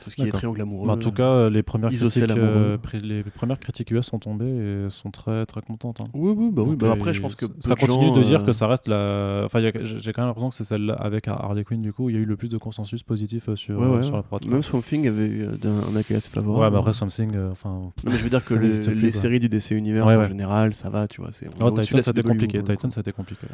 Tout 0.03 0.09
ce 0.09 0.15
qui 0.15 0.23
est 0.23 0.31
triangle 0.31 0.61
amoureux. 0.61 0.87
Bah, 0.87 0.93
en 0.93 0.97
tout 0.97 1.11
cas, 1.11 1.47
les 1.49 1.61
premières 1.61 1.91
critiques, 1.91 2.23
euh, 2.31 2.77
les 3.03 3.23
premières 3.23 3.59
critiques 3.59 3.91
US 3.91 4.05
sont 4.07 4.17
tombées 4.17 4.85
et 4.85 4.89
sont 4.89 5.11
très 5.11 5.45
très 5.45 5.61
contentes. 5.61 6.01
hein. 6.01 6.07
Oui, 6.15 6.33
oui, 6.35 6.49
bah 6.51 6.63
oui. 6.63 6.69
Donc, 6.71 6.79
Bah 6.79 6.87
euh, 6.87 6.91
après, 6.93 7.13
je 7.13 7.21
pense 7.21 7.35
que. 7.35 7.45
ça 7.59 7.75
continue 7.75 8.07
gens, 8.07 8.15
de 8.15 8.23
dire 8.23 8.41
euh, 8.41 8.45
que 8.45 8.51
ça 8.51 8.67
reste 8.67 8.87
la. 8.87 9.43
Enfin, 9.45 9.59
a- 9.63 9.71
j'ai 9.83 10.11
quand 10.11 10.21
même 10.21 10.29
l'impression 10.29 10.49
que 10.49 10.55
c'est 10.55 10.63
celle 10.63 10.95
avec 10.97 11.27
Harley 11.27 11.63
Quinn 11.63 11.81
du 11.81 11.93
coup, 11.93 12.05
où 12.05 12.09
il 12.09 12.15
y 12.15 12.19
a 12.19 12.21
eu 12.21 12.25
le 12.25 12.35
plus 12.35 12.49
de 12.49 12.57
consensus 12.57 13.03
positif 13.03 13.53
sur, 13.53 13.79
Ouais, 13.79 13.87
ouais. 13.87 14.03
sur 14.03 14.15
la 14.15 14.23
prod. 14.23 14.43
Même 14.47 14.63
Swamp 14.63 14.81
Thing 14.81 15.07
avait 15.07 15.27
eu 15.27 15.45
un 15.45 15.95
accueil 15.95 16.17
assez 16.17 16.31
favorable. 16.31 16.63
Ouais, 16.65 16.71
bah 16.71 16.79
après 16.79 16.93
Something, 16.93 17.35
euh, 17.35 17.51
enfin. 17.51 17.91
Mais 18.05 18.17
je 18.17 18.23
veux 18.23 18.29
dire 18.29 18.43
que 18.43 18.55
ça 18.71 18.91
les, 18.91 19.11
séries 19.11 19.39
du 19.39 19.49
DC 19.49 19.71
Universe 19.71 20.11
en 20.11 20.25
général, 20.25 20.73
ça 20.73 20.89
va, 20.89 21.07
tu 21.07 21.21
vois. 21.21 21.29
Oh, 21.61 21.69
Titan, 21.69 21.97
la 21.97 22.03
c'était 22.03 22.21
CW, 22.23 22.27
compliqué. 22.27 22.63
Titan, 22.63 22.87
coup. 22.87 22.91
c'était 22.95 23.11
compliqué. 23.11 23.45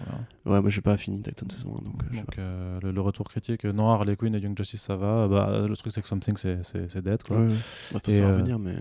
voilà. 0.45 0.55
Ouais, 0.57 0.61
moi 0.61 0.69
j'ai 0.69 0.81
pas 0.81 0.95
fini 0.97 1.21
Titan 1.21 1.45
saison 1.49 1.75
1, 1.77 1.83
donc. 1.83 2.26
Euh, 2.39 2.73
Donc, 2.73 2.83
euh, 2.83 2.87
le, 2.87 2.91
le 2.91 3.01
retour 3.01 3.27
critique, 3.29 3.65
euh, 3.65 3.71
non, 3.73 3.89
Harley 3.89 4.15
Quinn 4.15 4.35
et 4.35 4.39
Young 4.39 4.57
Justice, 4.57 4.81
ça 4.81 4.95
va. 4.95 5.27
Bah, 5.27 5.65
le 5.67 5.75
truc, 5.75 5.91
c'est 5.93 6.01
que 6.01 6.07
Something, 6.07 6.37
c'est- 6.37 6.63
c'est 6.63 6.89
c'est 6.89 7.01
dead, 7.01 7.23
quoi. 7.23 7.37
Ouais, 7.37 7.47
ouais. 7.47 7.53
Bah, 7.91 7.99
faut 8.03 8.11
Et, 8.11 8.15
ça 8.17 8.23
euh, 8.23 8.27
revenir, 8.33 8.59
mais. 8.59 8.75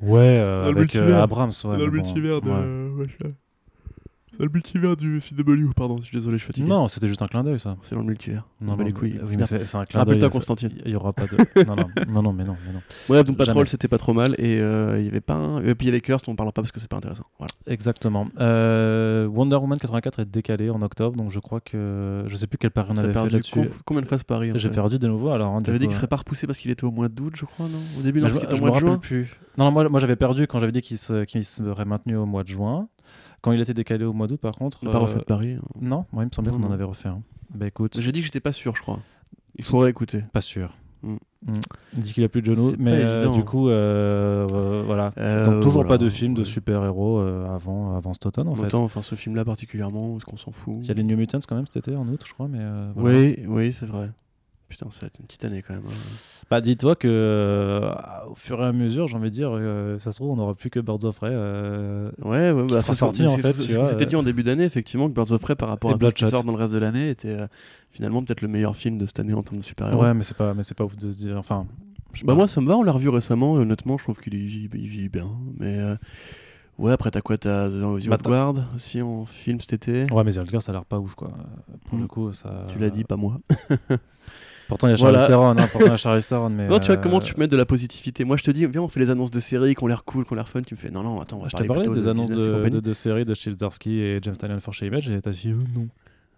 Ouais, 0.00 0.38
euh, 0.40 0.64
Dans 0.64 0.72
le 0.72 0.80
avec 0.80 0.96
euh, 0.96 1.00
multivers. 1.00 1.22
Abrams, 1.22 1.52
ouais. 1.64 1.76
mais 1.78 1.90
bon, 1.90 2.20
ouais. 2.50 3.36
C'est 4.36 4.42
le 4.44 4.50
multivers 4.52 4.96
du 4.96 5.20
CW, 5.20 5.72
pardon, 5.76 5.98
je 5.98 6.04
suis 6.04 6.16
désolé, 6.16 6.38
je 6.38 6.42
suis 6.44 6.46
fatigué. 6.52 6.66
Non, 6.68 6.88
c'était 6.88 7.06
juste 7.08 7.20
un 7.22 7.26
clin 7.26 7.44
d'œil, 7.44 7.60
ça. 7.60 7.76
C'est 7.82 7.94
dans 7.94 8.00
le 8.00 8.06
multivers. 8.06 8.46
Non, 8.60 8.76
non, 8.76 8.84
les 8.84 8.92
couilles. 8.92 9.18
oui, 9.26 9.36
mais 9.38 9.44
c'est 9.44 9.56
un 9.56 9.84
clin 9.84 10.00
d'œil. 10.04 10.14
Rappelle-toi 10.14 10.28
Constantine. 10.30 10.70
Il 10.86 10.90
y 10.92 10.96
aura 10.96 11.12
pas 11.12 11.24
de. 11.26 11.36
non, 11.66 11.76
non, 11.76 11.86
non, 12.08 12.22
non, 12.22 12.32
mais 12.32 12.44
non, 12.44 12.56
mais 12.66 12.72
non. 12.72 12.80
Ouais, 13.08 13.22
Doom 13.24 13.36
Patrol 13.36 13.68
c'était 13.68 13.88
pas 13.88 13.98
trop 13.98 14.14
mal 14.14 14.34
et 14.38 14.58
euh, 14.60 14.98
il 14.98 15.04
y 15.04 15.08
avait 15.08 15.20
pas 15.20 15.34
un... 15.34 15.62
Et 15.62 15.74
puis 15.74 15.86
il 15.86 15.90
y 15.90 15.90
avait 15.90 16.00
Curse, 16.00 16.22
on 16.28 16.34
parlera 16.34 16.52
pas 16.52 16.62
parce 16.62 16.72
que 16.72 16.80
c'est 16.80 16.88
pas 16.88 16.96
intéressant. 16.96 17.24
Voilà. 17.38 17.52
Exactement. 17.66 18.26
Euh, 18.40 19.26
Wonder 19.26 19.56
Woman 19.56 19.78
84 19.78 20.20
est 20.20 20.24
décalé 20.24 20.70
en 20.70 20.80
octobre, 20.82 21.16
donc 21.16 21.30
je 21.30 21.38
crois 21.38 21.60
que. 21.60 22.24
Je 22.26 22.36
sais 22.36 22.46
plus 22.46 22.58
quel 22.58 22.70
pari 22.70 22.90
on 22.92 22.96
avait 22.98 23.08
fait 23.08 23.12
perdu 23.12 23.30
là-dessus. 23.30 23.52
co- 23.54 23.66
combien 23.84 24.02
de 24.02 24.08
fois 24.08 24.18
ce 24.18 24.24
pari 24.24 24.50
J'ai 24.54 24.68
fait 24.68 24.74
perdu 24.74 24.98
de 24.98 25.06
nouveau 25.08 25.28
alors. 25.30 25.54
hein, 25.54 25.62
T'avais 25.62 25.78
dit 25.78 25.86
qu'il 25.86 25.94
euh, 25.94 25.96
serait 25.98 26.06
pas 26.08 26.16
repoussé 26.16 26.46
parce 26.46 26.58
qu'il 26.58 26.70
était 26.70 26.84
au 26.84 26.90
mois 26.90 27.08
d'août, 27.08 27.34
je 27.36 27.44
crois, 27.44 27.66
non? 27.66 27.78
Au 27.98 28.02
début, 28.02 28.20
non, 28.20 28.28
était 28.28 28.54
au 28.54 28.58
mois 28.58 28.70
de 28.70 28.76
juin. 28.76 29.00
Non, 29.58 29.70
moi, 29.70 29.86
moi 29.90 30.00
j'avais 30.00 30.16
perdu 30.16 30.46
quand 30.46 30.58
j'avais 30.58 30.72
dit 30.72 30.80
qu'il 30.80 30.96
serait 30.98 31.84
maintenu 31.84 32.16
au 32.16 32.24
mois 32.26 32.42
de 32.42 32.48
juin. 32.48 32.88
Quand 33.42 33.52
il 33.52 33.60
était 33.60 33.74
décalé 33.74 34.04
au 34.04 34.12
mois 34.12 34.26
d'août, 34.28 34.40
par 34.40 34.54
contre. 34.54 34.78
On 34.82 34.86
n'a 34.86 34.92
pas 34.92 34.98
euh, 34.98 35.02
refait 35.02 35.18
de 35.18 35.24
pari. 35.24 35.52
hein. 35.54 35.60
Non, 35.80 36.06
moi 36.12 36.22
il 36.22 36.26
me 36.26 36.32
semblait 36.32 36.52
qu'on 36.52 36.62
en 36.62 36.70
avait 36.72 36.84
refait 36.84 37.08
un. 37.10 37.22
Bah 37.54 37.66
écoute, 37.66 38.00
J'ai 38.00 38.12
dit 38.12 38.20
que 38.20 38.24
j'étais 38.24 38.40
pas 38.40 38.52
sûr, 38.52 38.74
je 38.76 38.82
crois. 38.82 39.00
Il 39.58 39.64
faudrait 39.64 39.90
écouter. 39.90 40.24
pas 40.32 40.40
sûr. 40.40 40.74
Mm. 41.02 41.14
Mm. 41.46 41.52
Il 41.96 42.00
dit 42.00 42.12
qu'il 42.12 42.22
a 42.22 42.28
plus 42.28 42.40
de 42.42 42.54
genoux, 42.54 42.72
mais 42.78 42.92
euh, 42.92 43.26
du 43.30 43.42
coup, 43.44 43.68
euh, 43.68 44.46
euh, 44.52 44.82
voilà. 44.86 45.12
Euh, 45.18 45.44
Donc 45.46 45.56
toujours 45.56 45.72
voilà, 45.82 45.88
pas 45.88 45.98
de 45.98 46.08
film 46.08 46.32
de 46.34 46.44
super-héros 46.44 47.18
euh, 47.18 47.52
avant, 47.52 47.96
avant 47.96 48.12
cet 48.14 48.24
automne 48.26 48.46
en 48.46 48.54
fait. 48.54 48.66
Autant, 48.66 48.84
enfin, 48.84 49.02
ce 49.02 49.16
film-là 49.16 49.44
particulièrement, 49.44 50.16
est-ce 50.16 50.24
qu'on 50.24 50.36
s'en 50.36 50.52
fout 50.52 50.76
Il 50.80 50.86
y 50.86 50.90
a 50.92 50.94
les 50.94 51.02
New 51.02 51.16
Mutants 51.16 51.40
quand 51.46 51.56
même 51.56 51.66
cet 51.66 51.88
été 51.88 51.96
en 51.98 52.06
août, 52.06 52.22
je 52.24 52.32
crois, 52.32 52.46
mais. 52.46 52.60
euh, 52.60 52.92
voilà. 52.94 53.18
Oui, 53.18 53.36
oui, 53.48 53.72
c'est 53.72 53.86
vrai. 53.86 54.10
Putain, 54.72 54.90
ça 54.90 55.02
va 55.02 55.06
être 55.08 55.18
une 55.20 55.26
petite 55.26 55.44
année 55.44 55.60
quand 55.60 55.74
même. 55.74 55.82
hein. 55.86 55.92
Bah 56.50 56.62
dis-toi 56.62 56.96
que 56.96 57.06
euh, 57.08 57.92
au 58.30 58.34
fur 58.34 58.62
et 58.62 58.64
à 58.66 58.72
mesure, 58.72 59.06
j'ai 59.06 59.16
envie 59.18 59.28
de 59.28 59.34
dire, 59.34 59.50
euh, 59.52 59.98
ça 59.98 60.12
se 60.12 60.16
trouve, 60.16 60.30
on 60.30 60.36
n'aura 60.36 60.54
plus 60.54 60.70
que 60.70 60.80
Birds 60.80 61.04
of 61.04 61.14
Prey. 61.16 61.28
euh, 61.30 62.10
Ouais, 62.22 62.50
ouais, 62.52 62.64
bah, 62.66 62.80
c'est- 62.82 62.94
sorti, 62.94 63.26
en 63.26 63.36
fait, 63.36 63.52
ce 63.52 63.66
qu'on 63.74 63.82
vois, 63.82 63.90
s'était 63.90 64.06
dit 64.06 64.16
en 64.16 64.22
début 64.22 64.42
d'année, 64.42 64.64
effectivement, 64.64 65.08
que 65.08 65.14
Birds 65.14 65.30
of 65.32 65.42
Prey 65.42 65.54
par 65.56 65.68
rapport 65.68 65.90
Et 65.90 65.94
à 65.94 65.98
tout 65.98 66.08
ce 66.08 66.14
qui 66.14 66.24
sort 66.24 66.42
dans 66.44 66.52
le 66.52 66.58
reste 66.58 66.72
de 66.72 66.78
l'année 66.78 67.10
était 67.10 67.36
finalement 67.90 68.22
peut-être 68.24 68.40
le 68.40 68.48
meilleur 68.48 68.74
film 68.76 68.96
de 68.96 69.04
cette 69.04 69.20
année 69.20 69.34
en 69.34 69.42
termes 69.42 69.58
de 69.58 69.64
super-héros. 69.64 70.02
Ouais, 70.02 70.14
mais 70.14 70.22
c'est 70.24 70.36
pas, 70.36 70.54
mais 70.54 70.62
c'est 70.62 70.74
pas 70.74 70.84
ouf 70.84 70.96
de 70.96 71.10
se 71.10 71.16
dire. 71.18 71.36
Enfin, 71.38 71.66
Bah 72.24 72.34
moi 72.34 72.46
ça 72.48 72.60
me 72.62 72.66
va, 72.66 72.76
on 72.78 72.82
l'a 72.82 72.92
revu 72.92 73.10
récemment 73.10 73.58
et 73.58 73.60
honnêtement 73.62 73.98
je 73.98 74.04
trouve 74.04 74.18
qu'il 74.20 74.34
vit 74.36 75.08
bien. 75.10 75.28
Mais 75.58 75.78
ouais 76.78 76.92
après 76.92 77.10
t'as 77.10 77.20
quoi 77.20 77.36
T'as 77.38 77.68
The 77.68 77.72
The 77.72 78.08
Bah, 78.08 78.16
Old 78.16 78.22
Guard 78.22 78.54
aussi 78.74 79.00
en 79.02 79.24
film 79.26 79.60
cet 79.60 79.72
été. 79.74 80.12
Ouais, 80.12 80.24
mais 80.24 80.32
Zolgar, 80.32 80.62
ça 80.62 80.72
a 80.72 80.74
l'air 80.74 80.84
pas 80.86 80.98
ouf, 80.98 81.14
quoi. 81.14 81.30
Pour 81.86 81.98
Mm. 81.98 82.02
le 82.02 82.06
coup, 82.08 82.32
ça. 82.32 82.62
Tu 82.72 82.78
l'as 82.78 82.90
dit, 82.90 83.04
pas 83.04 83.16
moi. 83.16 83.38
Pourtant, 84.72 84.88
il 84.88 84.92
y 84.92 84.94
a 84.94 84.96
Charles 84.96 85.12
Voilà. 85.12 85.26
Theron, 85.28 85.50
hein, 85.50 85.68
pourtant, 85.70 85.94
il 85.94 86.12
y 86.12 86.16
a 86.16 86.22
Theron, 86.26 86.48
mais. 86.48 86.66
non 86.66 86.78
tu 86.78 86.86
vois 86.86 86.96
euh, 86.96 86.98
comment 87.02 87.20
tu 87.20 87.34
peux 87.34 87.40
mettre 87.40 87.52
de 87.52 87.58
la 87.58 87.66
positivité. 87.66 88.24
Moi 88.24 88.38
je 88.38 88.42
te 88.42 88.50
dis 88.50 88.64
viens 88.64 88.80
on 88.80 88.88
fait 88.88 89.00
les 89.00 89.10
annonces 89.10 89.30
de 89.30 89.38
séries 89.38 89.74
qui 89.74 89.84
ont 89.84 89.86
l'air 89.86 90.04
cool, 90.04 90.24
qui 90.24 90.32
ont 90.32 90.36
l'air 90.36 90.48
fun. 90.48 90.62
Tu 90.62 90.74
me 90.74 90.78
fais 90.78 90.90
non 90.90 91.02
non 91.02 91.20
attends 91.20 91.38
on 91.38 91.42
va 91.42 91.48
Je 91.48 91.56
t'ai 91.58 91.64
parler 91.64 91.82
plutôt 91.82 91.94
des 91.94 92.06
de 92.06 92.10
annonces 92.10 92.28
de, 92.28 92.68
de, 92.70 92.80
de 92.80 92.92
séries 92.94 93.26
de 93.26 93.34
Steve 93.34 93.56
Darsky 93.56 94.00
et 94.00 94.18
James 94.22 94.36
Tynion 94.36 94.60
for 94.60 94.74
Image 94.82 95.10
et 95.10 95.20
t'as 95.20 95.30
dit 95.30 95.48
euh, 95.48 95.56
non. 95.74 95.88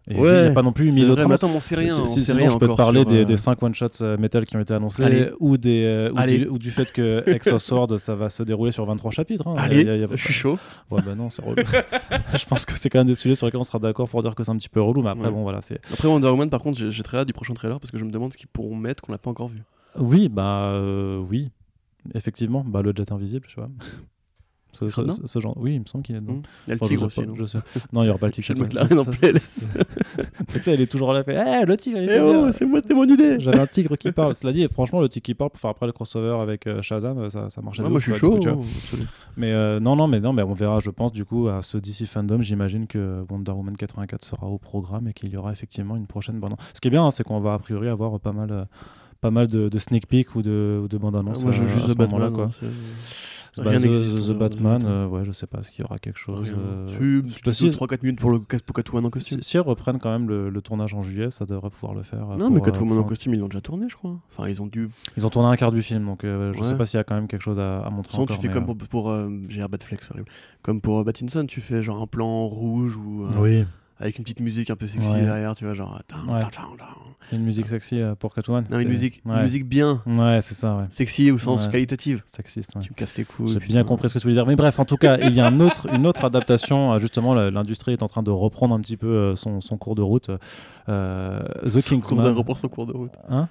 Et 0.06 0.16
Ouais, 0.20 0.28
il 0.40 0.42
n'y 0.42 0.48
a 0.48 0.50
pas 0.50 0.62
non 0.62 0.72
plus 0.72 0.92
mille 0.92 1.10
autres 1.10 1.22
attends, 1.30 1.48
on 1.48 1.60
sait 1.62 1.76
rien, 1.76 1.94
Si- 1.94 2.00
on 2.02 2.06
sait 2.06 2.32
rien 2.34 2.50
je 2.50 2.58
peux 2.58 2.68
te 2.68 2.76
parler 2.76 3.06
des, 3.06 3.22
euh, 3.22 3.24
des 3.24 3.38
5 3.38 3.62
one-shots 3.62 4.02
euh, 4.02 4.18
métal 4.18 4.44
qui 4.44 4.54
ont 4.54 4.60
été 4.60 4.74
annoncés 4.74 5.02
Allez. 5.02 5.30
ou, 5.40 5.56
des, 5.56 5.84
euh, 5.86 6.10
ou, 6.12 6.26
du, 6.26 6.46
ou 6.48 6.58
du 6.58 6.70
fait 6.70 6.92
que 6.92 7.22
Exo 7.26 7.58
Sword 7.58 7.98
ça 7.98 8.14
va 8.14 8.28
se 8.28 8.42
dérouler 8.42 8.70
sur 8.70 8.84
23 8.84 9.10
chapitres. 9.12 9.46
hein. 9.48 9.54
Allez, 9.56 9.80
Il 9.80 9.86
y 9.86 9.90
a- 9.90 9.94
il 9.96 10.00
y 10.02 10.04
a- 10.04 10.08
je 10.10 10.22
suis 10.22 10.34
chaud. 10.34 10.58
Ouais, 10.90 11.00
bah 11.06 11.14
non, 11.14 11.30
c'est 11.30 11.42
relou. 11.42 11.56
je 12.38 12.44
pense 12.44 12.66
que 12.66 12.74
c'est 12.76 12.90
quand 12.90 12.98
même 12.98 13.06
des 13.06 13.14
sujets 13.14 13.34
sur 13.34 13.46
lesquels 13.46 13.60
on 13.60 13.64
sera 13.64 13.78
d'accord 13.78 14.08
pour 14.10 14.20
dire 14.20 14.34
que 14.34 14.44
c'est 14.44 14.50
un 14.50 14.56
petit 14.58 14.68
peu 14.68 14.82
relou, 14.82 15.00
mais 15.00 15.08
après, 15.08 15.28
Ouais. 15.28 15.32
bon, 15.32 15.42
voilà. 15.42 15.62
c'est 15.62 15.80
Après 15.90 16.06
Wonder 16.06 16.28
Woman 16.28 16.50
par 16.50 16.60
contre 16.60 16.76
j'ai 16.78 17.02
très 17.02 17.16
hâte 17.18 17.26
du 17.26 17.32
prochain 17.32 17.54
trailer 17.54 17.80
parce 17.80 17.90
que 17.90 17.96
je 17.96 18.04
me 18.04 18.10
demande 18.10 18.30
ce 18.32 18.36
qu'ils 18.36 18.48
pourront 18.48 18.76
mettre 18.76 19.02
qu'on 19.02 19.12
n'a 19.12 19.18
pas 19.18 19.30
encore 19.30 19.48
vu. 19.48 19.62
Oui, 19.98 20.28
bah 20.28 20.66
euh, 20.72 21.18
oui, 21.30 21.50
effectivement. 22.14 22.62
Bah, 22.66 22.82
le 22.82 22.92
jet 22.94 23.10
invisible, 23.10 23.46
je 23.48 23.54
sais 23.54 23.60
pas. 23.62 23.70
Ce, 24.74 25.40
genre. 25.40 25.54
Oui, 25.56 25.74
il 25.74 25.80
me 25.80 25.86
semble 25.86 26.04
qu'il 26.04 26.16
est 26.16 26.20
dedans. 26.20 26.34
Hmm. 26.34 26.42
Il 26.66 26.70
y 26.70 26.72
a 26.72 26.74
le 26.80 26.88
tigre 26.88 27.04
aussi. 27.04 27.20
non 27.26 27.34
je 27.36 27.44
sais. 27.46 27.58
Non, 27.92 28.02
il 28.02 28.06
y 28.06 28.08
aura 28.10 28.18
pas 28.18 28.26
le 28.26 28.32
tigre. 28.32 28.54
Tu 30.48 30.60
sais, 30.60 30.72
elle 30.74 30.80
est 30.80 30.90
toujours 30.90 31.12
là, 31.12 31.24
fait 31.24 31.34
Eh, 31.34 31.64
le 31.66 31.76
tigre, 31.76 31.98
Eh 31.98 32.20
oh, 32.20 32.52
c'est 32.52 32.66
moi, 32.66 32.80
c'était 32.80 32.94
mon 32.94 33.04
idée. 33.04 33.38
J'avais 33.40 33.60
un 33.60 33.66
tigre 33.66 33.96
qui 33.96 34.12
parle. 34.12 34.34
Cela 34.34 34.52
dit, 34.52 34.66
franchement, 34.70 35.00
le 35.00 35.08
tigre 35.08 35.24
qui 35.24 35.34
parle 35.34 35.50
pour 35.50 35.60
faire 35.60 35.70
après 35.70 35.86
le 35.86 35.92
crossover 35.92 36.36
avec 36.40 36.66
euh, 36.66 36.82
Shazam, 36.82 37.30
ça, 37.30 37.50
ça 37.50 37.60
marchait. 37.62 37.82
Moi 37.82 37.98
je 38.00 38.12
suis 38.12 38.20
chaud. 38.20 38.38
hein. 38.46 38.58
Mais 39.36 39.52
euh, 39.52 39.80
non, 39.80 39.96
non, 39.96 40.06
mais 40.06 40.20
non, 40.20 40.32
mais 40.32 40.42
on 40.42 40.54
verra. 40.54 40.80
Je 40.80 40.90
pense 40.90 41.12
du 41.12 41.24
coup 41.24 41.48
à 41.48 41.62
ce 41.62 41.78
DC 41.78 42.06
fandom. 42.06 42.40
J'imagine 42.42 42.86
que 42.86 43.24
Wonder 43.30 43.52
Woman 43.52 43.76
84 43.76 44.24
sera 44.24 44.46
au 44.46 44.58
programme 44.58 45.08
et 45.08 45.12
qu'il 45.12 45.30
y 45.30 45.36
aura 45.36 45.52
effectivement 45.52 45.96
une 45.96 46.06
prochaine 46.06 46.38
bande. 46.40 46.54
Ce 46.74 46.80
qui 46.80 46.88
est 46.88 46.90
bien, 46.90 47.04
hein, 47.04 47.10
c'est 47.10 47.24
qu'on 47.24 47.40
va 47.40 47.54
a 47.54 47.58
priori 47.58 47.88
avoir 47.88 48.18
pas 48.20 48.32
mal, 48.32 48.50
euh, 48.50 48.64
pas 49.20 49.30
mal 49.30 49.46
de, 49.48 49.78
sneak 49.78 50.06
peek 50.06 50.34
ou 50.34 50.42
de, 50.42 50.86
de 50.88 50.98
bandes 50.98 51.16
annonces. 51.16 51.42
Moi 51.42 51.52
je 51.52 51.62
à 51.62 51.66
The 51.66 51.90
ce 51.90 51.98
moment-là, 51.98 52.30
quoi. 52.30 52.48
Hein, 53.58 53.62
c'est- 53.62 53.62
Bah, 53.62 53.70
Rien 53.70 53.80
The- 53.80 53.82
n'existe. 53.84 54.16
The, 54.26 54.30
euh, 54.30 54.34
Batman, 54.34 54.82
euh, 54.86 55.06
ouais, 55.06 55.24
je 55.24 55.32
sais 55.32 55.46
pas, 55.46 55.58
est-ce 55.60 55.70
qu'il 55.70 55.82
y 55.82 55.84
aura 55.84 55.98
quelque 55.98 56.18
chose. 56.18 56.48
Rien. 56.50 56.58
euh, 56.58 56.86
Si, 56.88 57.54
si- 57.54 57.70
3-4 57.70 58.02
minutes 58.02 58.20
pour 58.20 58.30
le 58.30 58.38
pour 58.40 58.74
Catwoman 58.74 59.06
en 59.06 59.10
costume. 59.10 59.40
Si, 59.42 59.48
si 59.50 59.56
ils 59.56 59.60
reprennent 59.60 59.98
quand 59.98 60.10
même 60.10 60.28
le, 60.28 60.50
le 60.50 60.60
tournage 60.62 60.94
en 60.94 61.02
juillet, 61.02 61.30
ça 61.30 61.44
devrait 61.46 61.70
pouvoir 61.70 61.94
le 61.94 62.02
faire. 62.02 62.30
euh, 62.30 62.36
Non, 62.36 62.46
pour, 62.46 62.50
mais 62.56 62.60
euh, 62.60 62.64
Catwoman 62.64 62.98
en 62.98 63.04
costume, 63.04 63.34
ils 63.34 63.40
l'ont 63.40 63.48
déjà 63.48 63.60
tourné, 63.60 63.86
je 63.88 63.96
crois. 63.96 64.18
Enfin, 64.30 64.48
ils 64.48 64.60
ont 64.62 64.66
dû. 64.66 64.88
Ils 65.16 65.26
ont 65.26 65.30
tourné 65.30 65.48
un 65.48 65.56
quart 65.56 65.72
du 65.72 65.82
film, 65.82 66.04
donc 66.06 66.24
euh, 66.24 66.52
je 66.54 66.60
Ouais. 66.60 66.64
sais 66.66 66.74
pas 66.76 66.86
s'il 66.86 66.98
y 66.98 67.00
a 67.00 67.04
quand 67.04 67.14
même 67.14 67.28
quelque 67.28 67.42
chose 67.42 67.58
à, 67.58 67.80
à 67.80 67.90
montrer 67.90 68.18
encore. 68.18 68.36
tu 68.36 68.42
fais 68.42 68.48
mais, 68.48 68.54
comme 68.54 68.64
pour. 68.66 68.76
pour 68.76 69.10
euh, 69.10 69.30
J'ai 69.48 69.62
horrible. 69.62 70.26
Comme 70.62 70.80
pour 70.80 71.04
Pattinson, 71.04 71.46
tu 71.46 71.60
fais 71.60 71.82
genre 71.82 72.00
un 72.02 72.06
plan 72.06 72.46
rouge 72.46 72.96
ou. 72.96 73.24
euh, 73.24 73.30
Oui. 73.38 73.64
Avec 74.04 74.18
une 74.18 74.24
petite 74.24 74.40
musique 74.40 74.68
un 74.70 74.76
peu 74.76 74.86
sexy 74.86 75.10
Ouais. 75.10 75.22
derrière, 75.22 75.56
tu 75.56 75.64
vois, 75.64 75.72
genre. 75.74 75.94
Ouais. 75.94 76.40
tan. 76.42 76.76
Une 77.32 77.42
musique 77.42 77.66
sexy 77.68 77.98
euh, 77.98 78.14
pour 78.14 78.34
Catwoman. 78.34 78.62
Non, 78.70 78.78
une 78.78 78.88
musique, 78.88 79.22
une 79.24 79.40
musique 79.40 79.66
bien, 79.66 80.02
Ouais, 80.06 80.40
c'est 80.42 80.52
ça, 80.54 80.76
ouais. 80.76 80.84
sexy 80.90 81.30
au 81.30 81.38
sens 81.38 81.66
qualitatif. 81.68 82.22
Sexiste, 82.26 82.76
ouais. 82.76 82.82
Tu 82.82 82.90
me 82.90 82.94
casses 82.94 83.16
les 83.16 83.24
couilles. 83.24 83.48
J'ai 83.54 83.60
putain. 83.60 83.72
bien 83.76 83.84
compris 83.84 84.10
ce 84.10 84.14
que 84.14 84.18
tu 84.18 84.24
voulais 84.24 84.34
dire. 84.34 84.44
Mais 84.46 84.56
bref, 84.56 84.78
en 84.78 84.84
tout 84.84 84.98
cas, 84.98 85.16
il 85.16 85.32
y 85.34 85.40
a 85.40 85.46
un 85.46 85.58
autre, 85.58 85.88
une 85.94 86.06
autre 86.06 86.24
adaptation. 86.26 86.92
euh, 86.92 86.98
Justement, 86.98 87.32
l'industrie 87.34 87.94
est 87.94 88.02
en 88.02 88.08
train 88.08 88.22
de 88.22 88.30
reprendre 88.30 88.74
un 88.74 88.80
petit 88.80 88.98
peu 88.98 89.06
euh, 89.06 89.36
son, 89.36 89.62
son 89.62 89.78
cours 89.78 89.94
de 89.94 90.02
route. 90.02 90.28
Euh, 90.90 91.40
The 91.64 91.80
Kingsman. 91.80 92.26
reprend 92.34 92.54
son 92.56 92.68
cours 92.68 92.84
de 92.86 92.92
route. 92.92 93.14
Hein? 93.30 93.48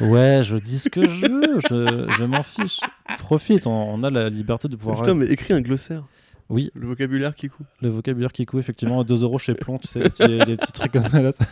Ouais, 0.00 0.40
je 0.42 0.56
dis 0.56 0.80
ce 0.80 0.88
que 0.88 1.04
je 1.08 1.26
veux. 1.26 1.60
Je, 1.70 2.12
je 2.18 2.24
m'en 2.24 2.42
fiche. 2.42 2.80
Profite, 3.20 3.68
on, 3.68 3.70
on 3.94 4.02
a 4.02 4.10
la 4.10 4.28
liberté 4.30 4.66
de 4.66 4.74
pouvoir. 4.74 4.98
Putain, 5.00 5.14
mais 5.14 5.26
écris 5.26 5.54
un 5.54 5.60
glossaire. 5.60 6.02
Oui, 6.48 6.70
Le 6.74 6.86
vocabulaire 6.86 7.34
qui 7.34 7.48
coupe. 7.48 7.66
le 7.82 7.88
vocabulaire 7.88 8.32
qui 8.32 8.46
coûte 8.46 8.60
effectivement 8.60 9.02
2 9.02 9.22
euros 9.24 9.38
chez 9.38 9.54
Plon, 9.54 9.78
tu 9.78 9.88
sais, 9.88 9.98
les 10.00 10.10
petits, 10.10 10.28
les 10.46 10.56
petits 10.56 10.72
trucs 10.72 10.92
comme 10.92 11.02
ça. 11.02 11.20
Là, 11.20 11.32
ça- 11.32 11.44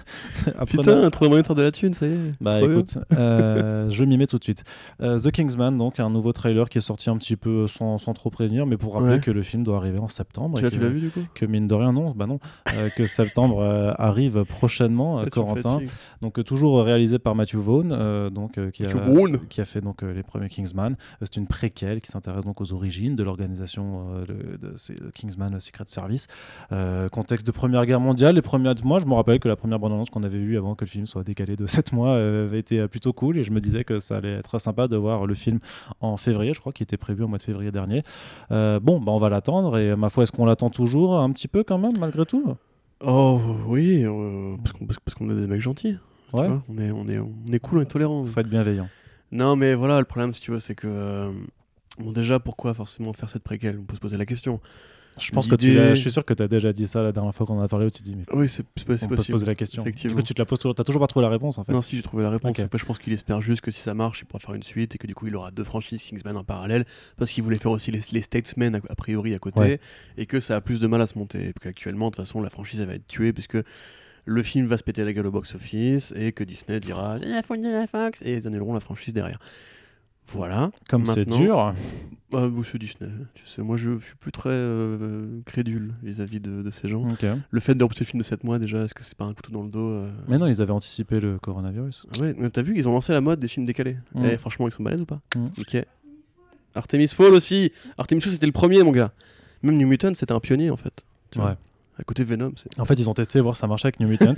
Putain, 0.67 1.11
trouver 1.11 1.29
moyen 1.29 1.43
de 1.43 1.47
faire 1.47 1.57
de 1.57 1.63
la 1.63 1.73
thune, 1.73 1.95
ça 1.95 2.07
y 2.07 2.13
est. 2.13 2.19
Bah 2.41 2.61
Trop 2.61 2.71
écoute, 2.71 2.99
euh, 3.13 3.91
je 3.91 4.05
m'y 4.05 4.17
mets 4.17 4.27
tout 4.27 4.39
de 4.39 4.45
suite. 4.45 4.63
Euh, 5.03 5.19
The 5.19 5.31
Kingsman, 5.33 5.77
donc 5.77 5.99
un 5.99 6.11
nouveau 6.11 6.33
trailer 6.33 6.69
qui 6.69 6.79
est 6.79 6.81
sorti 6.81 7.11
un 7.11 7.17
petit 7.17 7.35
peu 7.37 7.67
sans, 7.67 7.99
sans 7.99 8.13
trop 8.15 8.31
prévenir, 8.31 8.67
mais 8.67 8.77
pour 8.77 8.95
rappeler 8.95 9.15
Ouais. 9.15 9.21
que 9.21 9.31
le 9.31 9.43
film 9.43 9.65
doit 9.65 9.77
arriver 9.79 9.99
en 9.99 10.09
septembre. 10.09 10.59
Tu 10.59 10.65
l'as- 10.65 10.71
que, 10.71 10.77
tu 10.77 10.81
l'as 10.81 10.89
vu 10.89 11.01
du 11.01 11.11
coup? 11.11 11.21
que 11.35 11.45
mine 11.45 11.67
de 11.67 11.75
rien, 11.75 11.93
non, 11.93 12.13
bah 12.13 12.27
non, 12.27 12.39
euh, 12.77 12.89
que 12.91 13.07
septembre 13.07 13.63
arrive 13.99 14.45
prochainement, 14.45 15.19
Ah, 15.19 15.29
Corentin. 15.31 15.81
Donc 16.23 16.43
toujours 16.45 16.83
réalisé 16.85 17.19
par 17.19 17.35
Matthew 17.35 17.57
Vaughn, 17.57 18.29
donc 18.31 18.53
qui, 18.71 18.85
a, 18.85 18.87
qui 19.51 19.61
a 19.61 19.65
fait 19.65 19.81
donc 19.81 20.03
les 20.03 20.23
premiers 20.23 20.49
Kingsman. 20.49 20.97
C'est 21.21 21.37
une 21.37 21.47
préquelle 21.47 22.01
qui 22.01 22.11
s'intéresse 22.11 22.45
donc 22.45 22.61
aux 22.61 22.73
origines 22.73 23.17
de 23.17 23.23
l'organisation 23.23 24.21
de, 24.29 24.77
le 24.93 25.11
Kingsman 25.11 25.59
Secret 25.61 25.85
Service. 25.87 26.27
Euh, 26.73 27.09
contexte 27.09 27.47
de 27.47 27.51
Première 27.53 27.87
Guerre 27.87 28.01
mondiale. 28.01 28.35
Les 28.35 28.43
premières, 28.43 28.75
moi, 28.85 29.01
je 29.01 29.07
me 29.07 29.15
rappelle 29.15 29.41
que 29.41 29.49
la 29.49 29.57
première 29.57 29.79
bande-annonce 29.79 30.11
qu'on 30.11 30.23
avait 30.23 30.39
vue 30.39 30.57
avant 30.59 30.75
que 30.75 30.85
le 30.85 30.91
film 30.91 31.07
soit 31.07 31.25
décalé 31.25 31.57
de 31.57 31.67
7 31.69 31.93
mois 31.93 32.11
euh, 32.11 32.47
avait 32.47 32.59
été 32.59 32.81
euh, 32.81 32.89
plutôt 32.89 33.13
cool 33.13 33.39
et 33.39 33.45
je 33.45 33.51
me 33.51 33.61
disais 33.61 33.85
que 33.85 33.99
ça 33.99 34.17
allait 34.19 34.35
être 34.35 34.59
sympa 34.59 34.89
de 34.89 34.97
voir 34.97 35.27
le 35.27 35.35
film 35.35 35.59
en 36.01 36.17
février, 36.17 36.55
je 36.55 36.61
crois, 36.61 36.73
qui 36.73 36.83
était 36.83 36.97
prévu 36.97 37.23
au 37.25 37.29
mois 37.29 37.39
de 37.39 37.43
février 37.43 37.71
dernier. 37.73 38.03
Euh, 38.51 38.81
bon, 38.81 39.01
bah, 39.01 39.13
on 39.13 39.19
va 39.19 39.29
l'attendre 39.29 39.79
et 39.79 39.97
ma 39.97 40.11
foi, 40.11 40.25
est-ce 40.25 40.33
qu'on 40.33 40.45
l'attend 40.47 40.71
toujours 40.71 41.19
un 41.19 41.31
petit 41.33 41.49
peu 41.49 41.65
quand 41.65 41.79
même 41.79 41.99
malgré 41.99 42.25
tout? 42.27 42.55
Oh 43.01 43.41
oui, 43.67 44.05
euh, 44.05 44.57
parce 44.63 44.73
qu'on 44.73 44.87
parce, 44.87 45.15
qu'on 45.15 45.29
est 45.31 45.41
des 45.41 45.47
mecs 45.47 45.61
gentils. 45.61 45.97
tu 46.31 46.37
Ouais. 46.37 46.49
vois, 46.49 46.63
on, 46.69 46.79
est, 46.79 46.91
on, 46.91 47.07
est, 47.07 47.19
on 47.19 47.53
est 47.53 47.59
cool, 47.59 47.79
on 47.79 47.83
est 47.83 47.87
tolérant. 47.87 48.25
Faut 48.25 48.41
être 48.41 48.49
bienveillant. 48.49 48.89
Non, 49.33 49.57
mais 49.57 49.75
voilà, 49.75 49.99
le 49.99 50.05
problème, 50.05 50.33
si 50.33 50.41
tu 50.41 50.53
veux, 50.53 50.61
c'est 50.61 50.75
que. 50.75 50.87
euh, 50.89 51.31
bon, 51.99 52.13
déjà, 52.13 52.39
pourquoi 52.41 52.75
forcément 52.75 53.13
faire 53.13 53.29
cette 53.31 53.43
préquelle? 53.43 53.79
On 53.79 53.85
peut 53.85 53.95
se 53.97 54.01
poser 54.01 54.17
la 54.17 54.27
question. 54.27 54.61
Je 55.17 55.31
pense 55.31 55.47
que 55.47 55.55
tu 55.55 55.71
je 55.73 55.95
suis 55.95 56.11
sûr 56.11 56.25
que 56.25 56.35
tu 56.35 56.43
as 56.43 56.49
déjà 56.49 56.73
dit 56.73 56.89
ça 56.89 57.01
la 57.01 57.13
dernière 57.13 57.33
fois 57.33 57.47
qu'on 57.47 57.57
en 57.57 57.63
a 57.63 57.69
parlé 57.69 57.87
où 57.87 57.91
tu 57.91 58.03
dis 58.03 58.17
mais 58.17 58.25
Oui, 58.33 58.49
c'est 58.49 58.65
c'est 58.77 58.83
on 58.83 58.87
peut 58.87 58.97
se 58.97 59.07
possible. 59.07 59.33
poser 59.35 59.47
la 59.47 59.55
question. 59.55 59.85
Du 59.85 59.91
effectivement. 59.91 60.17
coup, 60.17 60.23
tu 60.23 60.35
te 60.35 60.43
la 60.43 60.45
poses 60.45 60.59
toujours. 60.59 60.75
T'as 60.75 60.83
toujours 60.83 61.01
pas 61.01 61.07
trouvé 61.07 61.23
la 61.23 61.31
réponse 61.31 61.57
en 61.57 61.63
fait. 61.63 61.71
Non, 61.73 61.81
si 61.83 61.95
j'ai 61.95 62.03
trouvé 62.03 62.25
la 62.25 62.31
réponse. 62.31 62.59
Après, 62.59 62.79
je 62.81 62.85
pense 62.85 62.99
qu'il 62.99 63.13
espère 63.13 63.41
juste 63.41 63.61
que 63.61 63.71
si 63.71 63.81
ça 63.81 63.95
marche, 63.95 64.23
il 64.23 64.25
pourra 64.25 64.41
faire 64.41 64.57
une 64.57 64.65
suite 64.65 64.97
et 64.97 64.99
que 64.99 65.07
du 65.07 65.15
coup, 65.15 65.29
il 65.29 65.37
aura 65.37 65.53
deux 65.53 65.63
franchises 65.63 66.03
Kingsman 66.03 66.37
en 66.37 66.43
parallèle 66.43 66.85
parce 67.17 67.31
qu'il 67.31 67.45
voulait 67.45 67.59
faire 67.59 67.71
aussi 67.71 67.93
les, 67.93 68.01
les 68.11 68.23
Statesmen 68.23 68.81
a, 68.89 68.95
priori 68.97 69.35
à 69.35 69.39
côté 69.39 69.61
Ouais. 69.61 69.81
et 70.17 70.27
que 70.27 70.41
ça 70.41 70.57
a 70.57 70.61
plus 70.61 70.81
de 70.81 70.89
mal 70.89 71.01
à 71.01 71.07
se 71.07 71.17
monter. 71.17 71.53
Parce 71.53 71.63
qu'actuellement, 71.63 72.07
de 72.07 72.17
toute 72.17 72.25
façon, 72.27 72.43
la 72.43 72.51
franchise 72.51 72.81
elle 72.81 72.89
va 72.89 72.95
être 72.95 73.07
tuée 73.07 73.33
puisque 73.33 73.59
le 74.25 74.43
film 74.43 74.67
va 74.67 74.79
se 74.79 74.83
péter 74.83 75.05
la 75.05 75.13
gueule 75.13 75.29
au 75.29 75.31
box-office 75.31 76.13
et 76.17 76.33
que 76.33 76.43
Disney 76.43 76.81
dira 76.81 77.21
de 77.21 77.27
la 77.27 77.87
Fox 77.87 78.21
et 78.23 78.35
ils 78.35 78.47
annuleront 78.49 78.75
la 78.75 78.81
franchise 78.81 79.15
derrière. 79.15 79.39
Voilà. 80.29 80.71
Comme 80.89 81.07
c'est 81.07 81.29
dur. 81.29 81.75
Ah, 82.33 82.49
monsieur 82.49 82.81
Disney, 82.81 83.09
tu 83.35 83.47
sais, 83.47 83.63
moi 83.63 83.77
je 83.77 83.99
suis 84.01 84.17
plus 84.17 84.33
très 84.33 84.49
euh, 84.51 85.41
crédule 85.45 85.95
vis-à-vis 86.03 86.41
de, 86.41 86.63
de 86.63 86.71
ces 86.73 86.89
gens. 86.89 87.07
Le 87.51 87.61
fait 87.61 87.77
de 87.77 87.85
repousser 87.85 88.03
le 88.03 88.07
film 88.07 88.19
de 88.23 88.27
7 88.27 88.43
mois, 88.43 88.59
déjà, 88.59 88.83
est-ce 88.83 88.95
que 88.95 89.05
c'est 89.05 89.17
pas 89.17 89.25
un 89.25 89.35
couteau 89.35 89.53
dans 89.53 89.63
le 89.63 89.69
dos 89.69 89.89
euh 89.89 90.11
Mais 90.27 90.39
non, 90.39 90.47
ils 90.49 90.61
avaient 90.61 90.73
anticipé 90.73 91.21
le 91.21 91.39
coronavirus. 91.39 92.07
Ah 92.13 92.19
ouais, 92.19 92.35
mais 92.37 92.51
t'as 92.51 92.63
vu, 92.63 92.75
ils 92.77 92.89
ont 92.89 92.93
lancé 92.93 93.13
la 93.13 93.21
mode 93.21 93.39
des 93.39 93.47
films 93.47 93.67
décalés. 93.67 93.99
Mm. 94.15 94.25
Eh, 94.25 94.39
franchement, 94.39 94.67
ils 94.67 94.73
sont 94.73 94.83
balèzes 94.83 95.03
ou 95.03 95.07
pas 95.07 95.21
Mm. 95.37 95.47
Ok. 95.61 95.85
Artemis 96.75 97.07
Fall 97.09 97.33
aussi 97.35 97.71
Artemis 97.99 98.21
Fall, 98.21 98.33
c'était 98.33 98.47
le 98.47 98.53
premier, 98.53 98.83
mon 98.83 98.91
gars. 98.91 99.13
Même 99.63 99.77
New 99.77 99.87
Mutant, 99.87 100.13
c'était 100.15 100.33
un 100.33 100.41
pionnier, 100.41 100.71
en 100.71 100.77
fait. 100.77 101.05
Tu 101.31 101.39
vois, 101.39 101.51
Ouais. 101.51 101.57
À 101.99 102.03
côté 102.03 102.25
de 102.25 102.29
Venom. 102.29 102.53
En 102.79 102.85
fait, 102.85 102.95
ils 102.95 103.09
ont 103.09 103.15
testé 103.15 103.41
voir 103.41 103.55
si 103.57 103.61
ça 103.61 103.67
marchait 103.69 103.87
avec 103.87 104.01
New 104.01 104.09
Mutants. 104.09 104.35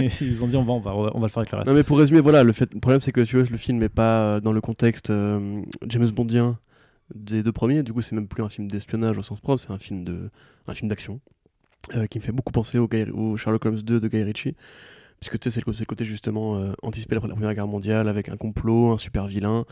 Et 0.00 0.08
ils 0.20 0.44
ont 0.44 0.46
dit 0.46 0.56
on 0.56 0.64
va, 0.64 0.72
on 0.74 0.80
va, 0.80 0.92
on 1.14 1.18
va 1.20 1.26
le 1.26 1.28
faire 1.30 1.38
avec 1.38 1.50
le 1.50 1.58
reste. 1.58 1.68
Non, 1.68 1.74
mais 1.74 1.82
pour 1.82 1.98
résumer, 1.98 2.20
voilà, 2.20 2.44
le, 2.44 2.52
fait... 2.52 2.72
le 2.72 2.80
problème, 2.80 3.00
c'est 3.00 3.10
que 3.12 3.20
tu 3.22 3.36
vois, 3.38 3.46
le 3.50 3.56
film 3.56 3.78
n'est 3.78 3.88
pas 3.88 4.36
euh, 4.36 4.40
dans 4.40 4.52
le 4.52 4.60
contexte 4.60 5.10
euh, 5.10 5.62
James 5.88 6.08
Bondien 6.10 6.58
des 7.14 7.42
deux 7.42 7.52
premiers. 7.52 7.82
Du 7.82 7.92
coup, 7.92 8.00
c'est 8.00 8.14
même 8.14 8.28
plus 8.28 8.42
un 8.44 8.48
film 8.48 8.68
d'espionnage 8.68 9.18
au 9.18 9.22
sens 9.22 9.40
propre, 9.40 9.60
c'est 9.62 9.72
un 9.72 9.78
film, 9.78 10.04
de... 10.04 10.30
un 10.68 10.74
film 10.74 10.88
d'action. 10.88 11.20
euh, 11.96 12.06
qui 12.06 12.18
me 12.18 12.22
fait 12.24 12.32
beaucoup 12.32 12.52
penser 12.52 12.78
au, 12.78 12.86
Guy- 12.86 13.10
au 13.10 13.36
Sherlock 13.36 13.64
Holmes 13.66 13.80
2 13.80 13.98
de 14.00 14.08
Guy 14.08 14.22
Ritchie. 14.22 14.54
Puisque 15.20 15.38
tu 15.40 15.50
sais, 15.50 15.54
c'est 15.60 15.66
le, 15.66 15.84
côté- 15.84 16.04
justement 16.04 16.58
euh, 16.58 16.72
anticiper 16.82 17.16
la, 17.16 17.22
la 17.26 17.34
Première 17.34 17.54
Guerre 17.54 17.66
mondiale 17.66 18.08
avec 18.08 18.28
un 18.28 18.36
complot, 18.36 18.92
un 18.92 18.98
super 18.98 19.26
vilain. 19.26 19.64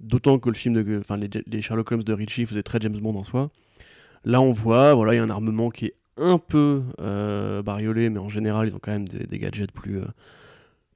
D'autant 0.00 0.38
que 0.40 0.48
le 0.48 0.54
film 0.56 0.74
de, 0.82 0.98
enfin 0.98 1.16
les, 1.16 1.28
les 1.46 1.62
Sherlock 1.62 1.92
Holmes 1.92 2.02
de 2.02 2.12
Ritchie 2.12 2.46
faisaient 2.46 2.62
très 2.64 2.78
James 2.80 2.96
Bond 2.98 3.14
en 3.16 3.22
soi. 3.22 3.50
Là, 4.24 4.40
on 4.40 4.52
voit, 4.52 4.94
voilà, 4.94 5.14
il 5.14 5.18
y 5.18 5.20
a 5.20 5.22
un 5.22 5.30
armement 5.30 5.70
qui 5.70 5.86
est 5.86 5.94
un 6.18 6.38
peu 6.38 6.82
euh, 7.00 7.62
bariolé, 7.62 8.10
mais 8.10 8.18
en 8.18 8.28
général, 8.28 8.68
ils 8.68 8.74
ont 8.74 8.78
quand 8.80 8.92
même 8.92 9.06
des, 9.06 9.38
gadgets 9.38 9.72
plus, 9.72 10.00
euh, 10.00 10.06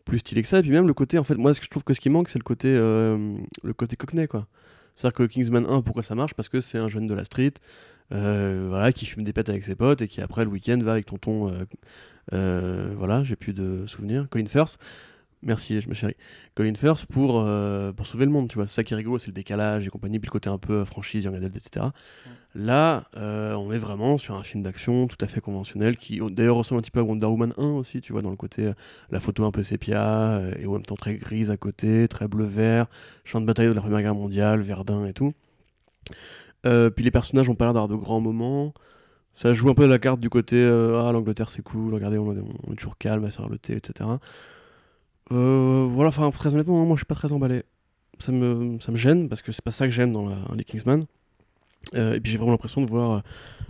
plus 0.05 0.19
stylés 0.21 0.43
que 0.43 0.49
ça. 0.49 0.59
Et 0.59 0.63
puis 0.63 0.71
même 0.71 0.87
le 0.87 0.95
côté, 0.95 1.19
en 1.19 1.25
fait, 1.25 1.37
moi, 1.37 1.55
ce 1.55 1.61
que 1.61 1.67
je 1.67 1.71
trouve 1.71 1.85
que 1.85 1.95
ce 1.95 2.01
qui 2.01 2.11
manque, 2.11 2.29
c'est 2.29 2.39
le 2.39 2.45
côté, 2.45 2.69
euh, 2.69 3.37
le 3.63 3.73
côté 3.73 3.97
cockney, 3.97 4.27
quoi. 4.27 4.47
C'est-à-dire 4.95 5.17
que 5.17 5.23
le 5.23 5.29
Kingsman 5.29 5.67
1, 5.67 5.83
pourquoi 5.83 6.03
ça 6.03 6.15
marche? 6.15 6.35
Parce 6.35 6.49
que 6.49 6.61
c'est 6.61 6.79
un 6.79 6.89
jeune 6.89 7.07
de 7.07 7.15
la 7.15 7.25
street, 7.25 7.55
euh, 8.13 8.67
voilà, 8.69 8.93
qui 8.93 9.07
fume 9.07 9.25
des 9.25 9.33
pètes 9.33 9.49
avec 9.49 9.65
ses 9.65 9.75
potes 9.75 10.03
et 10.03 10.09
qui 10.09 10.21
après 10.21 10.45
le 10.45 10.51
week-end 10.51 10.79
va 10.83 10.93
avec 10.93 11.07
tonton, 11.07 11.51
voilà, 12.31 13.25
j'ai 13.25 13.37
plus 13.37 13.55
de 13.55 13.87
souvenirs, 13.87 14.27
Colin 14.29 14.47
Firth. 14.47 14.79
Merci, 15.45 15.81
ma 15.89 15.95
chérie. 15.95 16.15
Colin 16.55 16.75
Firth 16.77 17.05
pour, 17.07 17.41
euh, 17.41 17.93
pour 17.93 18.07
sauver 18.07 18.27
le 18.27 18.31
monde, 18.31 18.49
tu 18.49 18.55
vois. 18.55 18.69
C'est 18.69 18.77
ça 18.77 18.85
qui 18.85 18.95
est 18.95 18.97
rigolo, 18.97 19.19
c'est 19.19 19.27
le 19.27 19.33
décalage 19.33 19.85
et 19.85 19.91
compagnie, 19.91 20.21
puis 20.21 20.29
le 20.29 20.33
côté 20.33 20.49
un 20.49 20.59
peu 20.59 20.75
euh, 20.75 20.85
franchise, 20.85 21.25
young 21.25 21.35
adult, 21.35 21.57
etc. 21.57 21.87
Là, 22.55 23.07
euh, 23.17 23.55
on 23.55 23.73
est 23.73 23.79
vraiment 23.79 24.19
sur 24.19 24.37
un 24.37 24.45
film 24.45 24.63
d'action 24.63 25.09
tout 25.09 25.17
à 25.21 25.27
fait 25.27 25.41
conventionnel 25.41 25.97
qui 25.97 26.21
d'ailleurs 26.31 26.55
ressemble 26.57 26.79
un 26.79 26.83
petit 26.83 26.93
peu 26.93 27.01
à 27.01 27.03
Wonder 27.03 27.27
Woman 27.27 27.55
1 27.59 27.65
aussi, 27.71 28.01
tu 28.01 28.13
vois, 28.13 28.23
dans 28.23 28.31
le 28.31 28.37
côté 28.37 28.71
la 29.11 29.19
photo 29.19 29.45
un 29.45 29.51
peu 29.51 29.65
sépia 29.65 30.05
euh, 30.35 30.53
et 30.61 30.67
en 30.67 30.75
même 30.75 30.83
temps 30.85 30.95
très 30.95 31.17
grise 31.17 31.51
à 31.51 31.57
côté, 31.57 32.07
très 32.07 32.29
bleu-vert, 32.29 32.87
champ 33.25 33.41
de 33.41 33.47
bataille 33.47 33.67
de 33.67 33.73
la 33.73 33.81
Première 33.81 34.03
Guerre 34.03 34.15
mondiale, 34.15 34.61
Verdun 34.61 35.07
et 35.07 35.13
tout. 35.13 35.33
Puis 36.63 37.05
les 37.05 37.11
personnages 37.11 37.49
ont 37.49 37.55
pas 37.57 37.65
l'air 37.65 37.75
d'avoir 37.75 37.89
de 37.89 37.97
grands 37.97 38.21
moments. 38.21 38.73
Ça 39.35 39.55
joue 39.55 39.71
un 39.71 39.75
peu 39.75 39.87
la 39.87 39.99
carte 39.99 40.21
du 40.21 40.31
côté 40.31 40.63
ah 40.65 41.11
l'Angleterre 41.13 41.51
c'est 41.51 41.63
cool, 41.63 41.95
regardez 41.95 42.19
on, 42.19 42.33
est- 42.37 42.43
on 42.69 42.73
est 42.73 42.77
toujours 42.77 42.99
calme 42.99 43.25
à 43.25 43.31
servir 43.31 43.51
le 43.51 43.59
thé, 43.59 43.75
etc. 43.77 44.09
Euh, 45.33 45.87
voilà, 45.91 46.09
enfin 46.09 46.31
très 46.31 46.53
honnêtement, 46.53 46.85
moi 46.85 46.95
je 46.97 47.01
suis 47.01 47.07
pas 47.07 47.15
très 47.15 47.33
emballé. 47.33 47.63
Ça 48.19 48.31
me, 48.33 48.79
ça 48.79 48.93
me 48.93 48.97
gêne 48.97 49.29
parce 49.29 49.43
que 49.43 49.51
c'est 49.53 49.65
pas 49.65 49.71
ça 49.71 49.87
que 49.87 49.91
j'aime 49.93 50.13
dans 50.13 50.29
la- 50.29 50.37
les 50.57 50.65
Kingsman. 50.65 51.05
Euh, 51.95 52.15
et 52.15 52.21
puis 52.21 52.31
j'ai 52.31 52.39
vraiment 52.39 52.53
l'impression 52.53 52.81
de 52.81 52.87
voir 52.89 53.11
euh, 53.13 53.21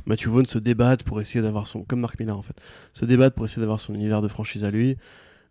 Matthew 0.05 0.27
Vaughn 0.29 0.45
se 0.45 0.59
débattre 0.59 1.05
pour 1.05 1.21
essayer 1.21 1.41
d'avoir 1.41 1.67
son. 1.67 1.83
Comme 1.85 2.01
Mark 2.01 2.19
Millar 2.21 2.37
en 2.37 2.43
fait. 2.43 2.57
Se 2.93 3.05
débattre 3.07 3.35
pour 3.37 3.45
essayer 3.47 3.61
d'avoir 3.61 3.81
son 3.81 3.95
univers 3.95 4.21
de 4.21 4.29
franchise 4.29 4.65
à 4.65 4.71
lui. 4.71 4.97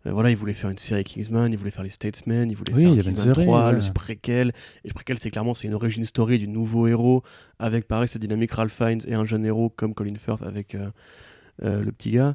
Euh, 0.06 0.12
voilà, 0.12 0.30
il 0.30 0.36
voulait 0.36 0.54
faire 0.54 0.70
une 0.70 0.78
série 0.78 1.02
Kingsman, 1.04 1.52
il 1.52 1.56
voulait 1.58 1.70
faire 1.70 1.82
les 1.84 1.88
Statesmen, 1.88 2.50
il 2.50 2.56
voulait 2.56 2.72
Oui, 2.74 2.82
faire 2.82 2.92
il 2.94 3.02
Kingsman 3.02 3.34
série, 3.34 3.46
3, 3.46 3.66
ouais. 3.66 3.72
le 3.72 3.92
préquel. 3.92 4.48
Et 4.84 4.88
le 4.88 4.94
préquel, 4.94 5.18
c'est 5.18 5.30
clairement 5.30 5.54
c'est 5.54 5.66
une 5.66 5.74
origin 5.74 6.04
story 6.04 6.38
du 6.38 6.46
nouveau 6.48 6.86
héros 6.86 7.22
avec 7.58 7.88
pareil 7.88 8.06
cette 8.08 8.22
dynamique 8.22 8.52
Ralph 8.52 8.72
Fiennes 8.72 9.00
et 9.08 9.14
un 9.14 9.24
jeune 9.24 9.44
héros 9.44 9.70
comme 9.70 9.94
Colin 9.94 10.14
Firth 10.16 10.42
avec 10.42 10.76
le 11.60 11.90
petit 11.92 12.10
gars. 12.12 12.34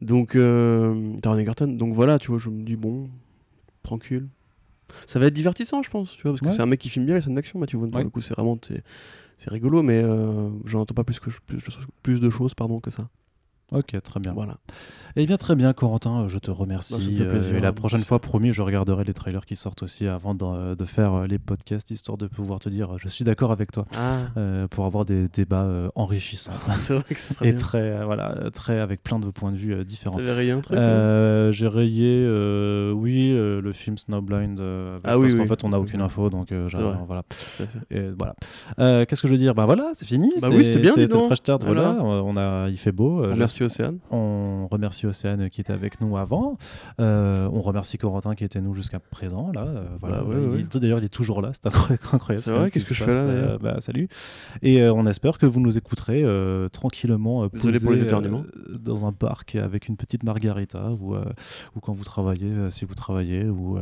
Donc, 0.00 0.36
euh, 0.36 1.16
Taron 1.22 1.38
Egerton. 1.38 1.66
Donc 1.68 1.92
voilà, 1.94 2.18
tu 2.18 2.28
vois, 2.30 2.38
je 2.38 2.50
me 2.50 2.62
dis 2.62 2.76
bon, 2.76 3.08
tranquille. 3.82 4.26
Ça 5.06 5.18
va 5.18 5.26
être 5.26 5.34
divertissant, 5.34 5.82
je 5.82 5.90
pense, 5.90 6.12
tu 6.16 6.22
vois, 6.22 6.32
parce 6.32 6.40
que 6.40 6.50
c'est 6.52 6.62
un 6.62 6.66
mec 6.66 6.80
qui 6.80 6.88
filme 6.88 7.04
bien 7.04 7.14
les 7.14 7.20
scènes 7.20 7.34
d'action, 7.34 7.58
Matthew 7.58 7.74
Vaughn. 7.76 7.90
Pour 7.90 7.98
Ouais. 7.98 8.04
le 8.04 8.10
coup, 8.10 8.20
c'est 8.20 8.34
vraiment 8.34 8.58
c'est, 8.66 8.82
c'est 9.36 9.50
rigolo, 9.50 9.82
mais 9.82 10.02
euh, 10.02 10.48
j'en 10.64 10.80
entends 10.80 10.94
pas 10.94 11.04
plus, 11.04 11.20
que, 11.20 11.30
plus, 11.46 11.58
plus 12.02 12.20
de 12.20 12.30
choses 12.30 12.54
pardon, 12.54 12.80
que 12.80 12.90
ça. 12.90 13.08
Ok, 13.70 13.94
très 14.02 14.18
bien. 14.20 14.32
Voilà. 14.32 14.56
Eh 15.16 15.26
bien, 15.26 15.36
très 15.36 15.54
bien, 15.56 15.72
Corentin, 15.74 16.22
euh, 16.22 16.28
je 16.28 16.38
te 16.38 16.50
remercie. 16.50 17.16
Bah, 17.18 17.24
euh, 17.24 17.30
plaisir, 17.30 17.56
et 17.56 17.60
la 17.60 17.68
hein, 17.68 17.72
prochaine 17.72 18.02
fois, 18.02 18.18
promis, 18.18 18.52
je 18.52 18.62
regarderai 18.62 19.04
les 19.04 19.12
trailers 19.12 19.44
qui 19.44 19.56
sortent 19.56 19.82
aussi 19.82 20.06
avant 20.06 20.34
de, 20.34 20.74
de 20.74 20.84
faire 20.84 21.12
euh, 21.14 21.26
les 21.26 21.38
podcasts, 21.38 21.90
histoire 21.90 22.16
de 22.16 22.28
pouvoir 22.28 22.60
te 22.60 22.68
dire, 22.70 22.96
je 22.98 23.08
suis 23.08 23.24
d'accord 23.24 23.50
avec 23.52 23.70
toi, 23.72 23.84
Ah, 23.96 24.20
euh, 24.36 24.68
pour 24.68 24.84
avoir 24.86 25.04
des 25.04 25.28
débats 25.28 25.64
euh, 25.64 25.88
enrichissants. 25.96 26.52
c'est 26.78 26.94
vrai 26.94 27.04
que 27.08 27.18
ce 27.20 27.34
serait 27.34 27.48
et 27.48 27.52
bien. 27.52 27.58
très, 27.60 28.04
voilà, 28.04 28.50
très 28.54 28.78
avec 28.80 29.02
plein 29.02 29.18
de 29.18 29.28
points 29.30 29.52
de 29.52 29.56
vue 29.56 29.84
différents. 29.84 30.16
T'avais 30.16 30.32
rien, 30.32 30.60
très 30.60 30.76
Euh, 30.76 31.52
J'ai 31.52 31.68
rayé, 31.68 32.24
oui, 32.94 33.30
le 33.34 33.72
film 33.74 33.98
Snowblind, 33.98 34.60
avec- 34.60 35.02
Ah 35.04 35.18
oui, 35.18 35.24
parce 35.24 35.34
qu'en 35.34 35.42
oui. 35.42 35.48
fait, 35.48 35.64
on 35.64 35.68
n'a 35.70 35.80
aucune 35.80 36.00
info, 36.00 36.30
donc 36.30 36.52
voilà. 36.52 37.22
Et 37.90 38.08
voilà. 38.18 39.04
Qu'est-ce 39.04 39.20
que 39.22 39.28
je 39.28 39.32
veux 39.32 39.38
dire? 39.38 39.54
Bah 39.54 39.66
voilà, 39.66 39.90
c'est 39.94 40.06
fini. 40.06 40.32
Bah 40.40 40.48
oui, 40.50 40.64
c'était 40.64 40.78
bien, 40.78 40.92
C'est 40.94 41.12
le 41.12 41.20
fresh 41.20 41.38
start, 41.38 41.64
voilà. 41.64 41.92
Voilà. 41.98 42.22
On 42.24 42.36
a, 42.36 42.68
il 42.70 42.78
fait 42.78 42.92
beau. 42.92 43.24
euh, 43.24 43.34
Merci 43.36 43.57
remercie 43.58 43.80
Océane. 43.80 43.98
On 44.10 44.66
remercie 44.70 45.06
Océane 45.06 45.50
qui 45.50 45.60
était 45.60 45.72
avec 45.72 46.00
nous 46.00 46.16
avant. 46.16 46.56
Euh, 47.00 47.48
on 47.52 47.60
remercie 47.60 47.98
Corentin 47.98 48.34
qui 48.34 48.44
était 48.44 48.60
nous 48.60 48.74
jusqu'à 48.74 48.98
présent. 48.98 49.50
Là, 49.52 49.62
euh, 49.66 49.84
voilà. 50.00 50.22
Bah 50.22 50.28
ouais, 50.28 50.36
Il- 50.36 50.48
ouais. 50.56 50.66
il- 50.72 50.80
D'ailleurs, 50.80 50.98
il 50.98 51.04
est 51.04 51.08
toujours 51.08 51.42
là. 51.42 51.50
C'est 51.52 51.66
incroyable. 52.12 52.36
C'est 52.36 52.36
ce 52.36 52.50
vrai, 52.52 52.70
qu'est-ce 52.70 52.88
que 52.88 52.94
je 52.94 53.04
fais 53.04 53.10
là, 53.10 53.16
Euh, 53.16 53.58
bah, 53.58 53.76
Salut. 53.80 54.08
Et 54.62 54.82
on 54.88 55.06
espère 55.06 55.38
que 55.38 55.46
vous 55.46 55.60
nous 55.60 55.76
écouterez 55.76 56.24
tranquillement. 56.72 57.46
Désolé 57.48 57.80
pour 57.80 57.92
les 57.92 58.06
dans 58.78 59.06
un 59.06 59.12
parc 59.12 59.54
avec 59.56 59.88
une 59.88 59.96
petite 59.96 60.22
margarita 60.22 60.90
ou, 60.92 61.14
ou 61.16 61.80
quand 61.80 61.92
vous 61.92 62.04
travaillez, 62.04 62.52
si 62.70 62.84
vous 62.84 62.94
travaillez, 62.94 63.44
ou, 63.48 63.78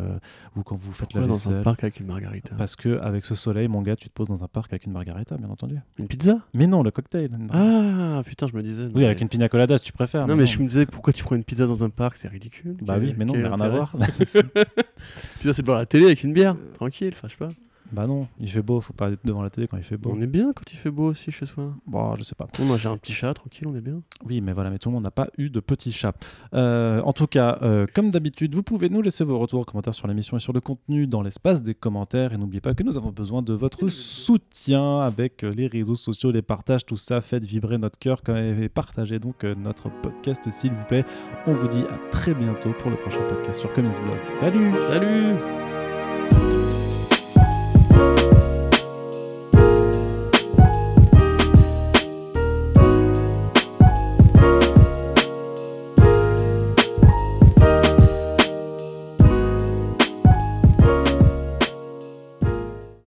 ou 0.56 0.62
quand 0.62 0.76
vous 0.76 0.92
faites 0.92 1.08
Pourquoi 1.08 1.20
la 1.22 1.26
dans 1.28 1.32
vaisselle. 1.34 1.56
un 1.56 1.62
parc 1.62 1.82
avec 1.84 2.00
une 2.00 2.06
margarita? 2.06 2.54
Parce 2.56 2.76
que 2.76 2.98
avec 3.00 3.24
ce 3.24 3.34
soleil, 3.34 3.68
mon 3.68 3.82
gars, 3.82 3.96
tu 3.96 4.08
te 4.08 4.14
poses 4.14 4.28
dans 4.28 4.42
un 4.44 4.48
parc 4.48 4.72
avec 4.72 4.86
une 4.86 4.92
margarita, 4.92 5.36
bien 5.36 5.48
entendu. 5.50 5.76
Une 5.98 6.06
pizza? 6.08 6.38
Mais 6.54 6.66
non, 6.66 6.82
le 6.82 6.90
cocktail. 6.90 7.30
Ah 7.50 8.22
putain, 8.24 8.46
je 8.46 8.56
me 8.56 8.62
disais. 8.62 8.88
oui, 8.94 9.04
avec 9.04 9.20
une 9.20 9.28
pina 9.28 9.48
colada 9.48 9.65
si 9.78 9.84
tu 9.84 9.92
préfères. 9.92 10.26
Non, 10.26 10.36
mais 10.36 10.46
je 10.46 10.60
me 10.60 10.68
disais 10.68 10.86
pourquoi 10.86 11.12
tu 11.12 11.24
prends 11.24 11.36
une 11.36 11.44
pizza 11.44 11.66
dans 11.66 11.84
un 11.84 11.90
parc, 11.90 12.16
c'est 12.16 12.28
ridicule. 12.28 12.76
Bah 12.82 12.96
oui, 13.00 13.14
mais 13.16 13.24
non, 13.24 13.34
mais 13.34 13.46
rien 13.46 13.60
à 13.60 13.68
voir. 13.68 13.94
Pizza, 14.18 14.42
c'est 15.52 15.62
devant 15.62 15.74
la 15.74 15.86
télé 15.86 16.06
avec 16.06 16.22
une 16.24 16.32
bière, 16.32 16.56
tranquille, 16.74 17.12
enfin 17.12 17.28
je 17.28 17.32
sais 17.32 17.38
pas. 17.38 17.48
Bah 17.92 18.06
non, 18.06 18.26
il 18.40 18.50
fait 18.50 18.62
beau, 18.62 18.80
faut 18.80 18.92
pas 18.92 19.10
être 19.10 19.24
devant 19.24 19.42
la 19.42 19.50
télé 19.50 19.68
quand 19.68 19.76
il 19.76 19.82
fait 19.82 19.96
beau. 19.96 20.12
On 20.14 20.20
est 20.20 20.26
bien 20.26 20.52
quand 20.54 20.72
il 20.72 20.76
fait 20.76 20.90
beau 20.90 21.10
aussi 21.10 21.30
chez 21.30 21.46
soi. 21.46 21.74
Bon, 21.86 22.16
je 22.16 22.22
sais 22.22 22.34
pas. 22.34 22.46
Moi 22.60 22.76
j'ai 22.76 22.88
un 22.88 22.96
petit 22.96 23.12
chat, 23.12 23.34
tranquille, 23.34 23.66
on 23.66 23.74
est 23.74 23.80
bien. 23.80 24.02
Oui, 24.24 24.40
mais 24.40 24.52
voilà, 24.52 24.70
mais 24.70 24.78
tout 24.78 24.88
le 24.88 24.94
monde 24.94 25.04
n'a 25.04 25.10
pas 25.10 25.28
eu 25.38 25.50
de 25.50 25.60
petit 25.60 25.92
chat. 25.92 26.14
Euh, 26.54 27.00
en 27.02 27.12
tout 27.12 27.26
cas, 27.26 27.58
euh, 27.62 27.86
comme 27.94 28.10
d'habitude, 28.10 28.54
vous 28.54 28.62
pouvez 28.62 28.88
nous 28.88 29.02
laisser 29.02 29.24
vos 29.24 29.38
retours, 29.38 29.64
commentaires 29.66 29.94
sur 29.94 30.08
l'émission 30.08 30.36
et 30.36 30.40
sur 30.40 30.52
le 30.52 30.60
contenu 30.60 31.06
dans 31.06 31.22
l'espace 31.22 31.62
des 31.62 31.74
commentaires. 31.74 32.32
Et 32.32 32.36
n'oubliez 32.36 32.60
pas 32.60 32.74
que 32.74 32.82
nous 32.82 32.96
avons 32.96 33.10
besoin 33.10 33.42
de 33.42 33.52
votre 33.52 33.88
soutien 33.88 35.00
avec 35.00 35.44
euh, 35.44 35.52
les 35.52 35.66
réseaux 35.66 35.94
sociaux, 35.94 36.30
les 36.30 36.42
partages, 36.42 36.84
tout 36.84 36.96
ça. 36.96 37.20
Faites 37.20 37.44
vibrer 37.44 37.78
notre 37.78 37.98
cœur 37.98 38.20
et 38.28 38.68
partagez 38.68 39.18
donc 39.18 39.44
notre 39.44 39.90
podcast, 40.02 40.50
s'il 40.50 40.72
vous 40.72 40.84
plaît. 40.84 41.04
On 41.46 41.52
vous 41.52 41.68
dit 41.68 41.84
à 41.90 42.10
très 42.10 42.34
bientôt 42.34 42.72
pour 42.78 42.90
le 42.90 42.96
prochain 42.96 43.20
podcast 43.28 43.60
sur 43.60 43.72
Comics 43.72 44.00
Blog. 44.02 44.18
Salut 44.22 44.72
Salut 44.88 45.85
you 47.96 48.35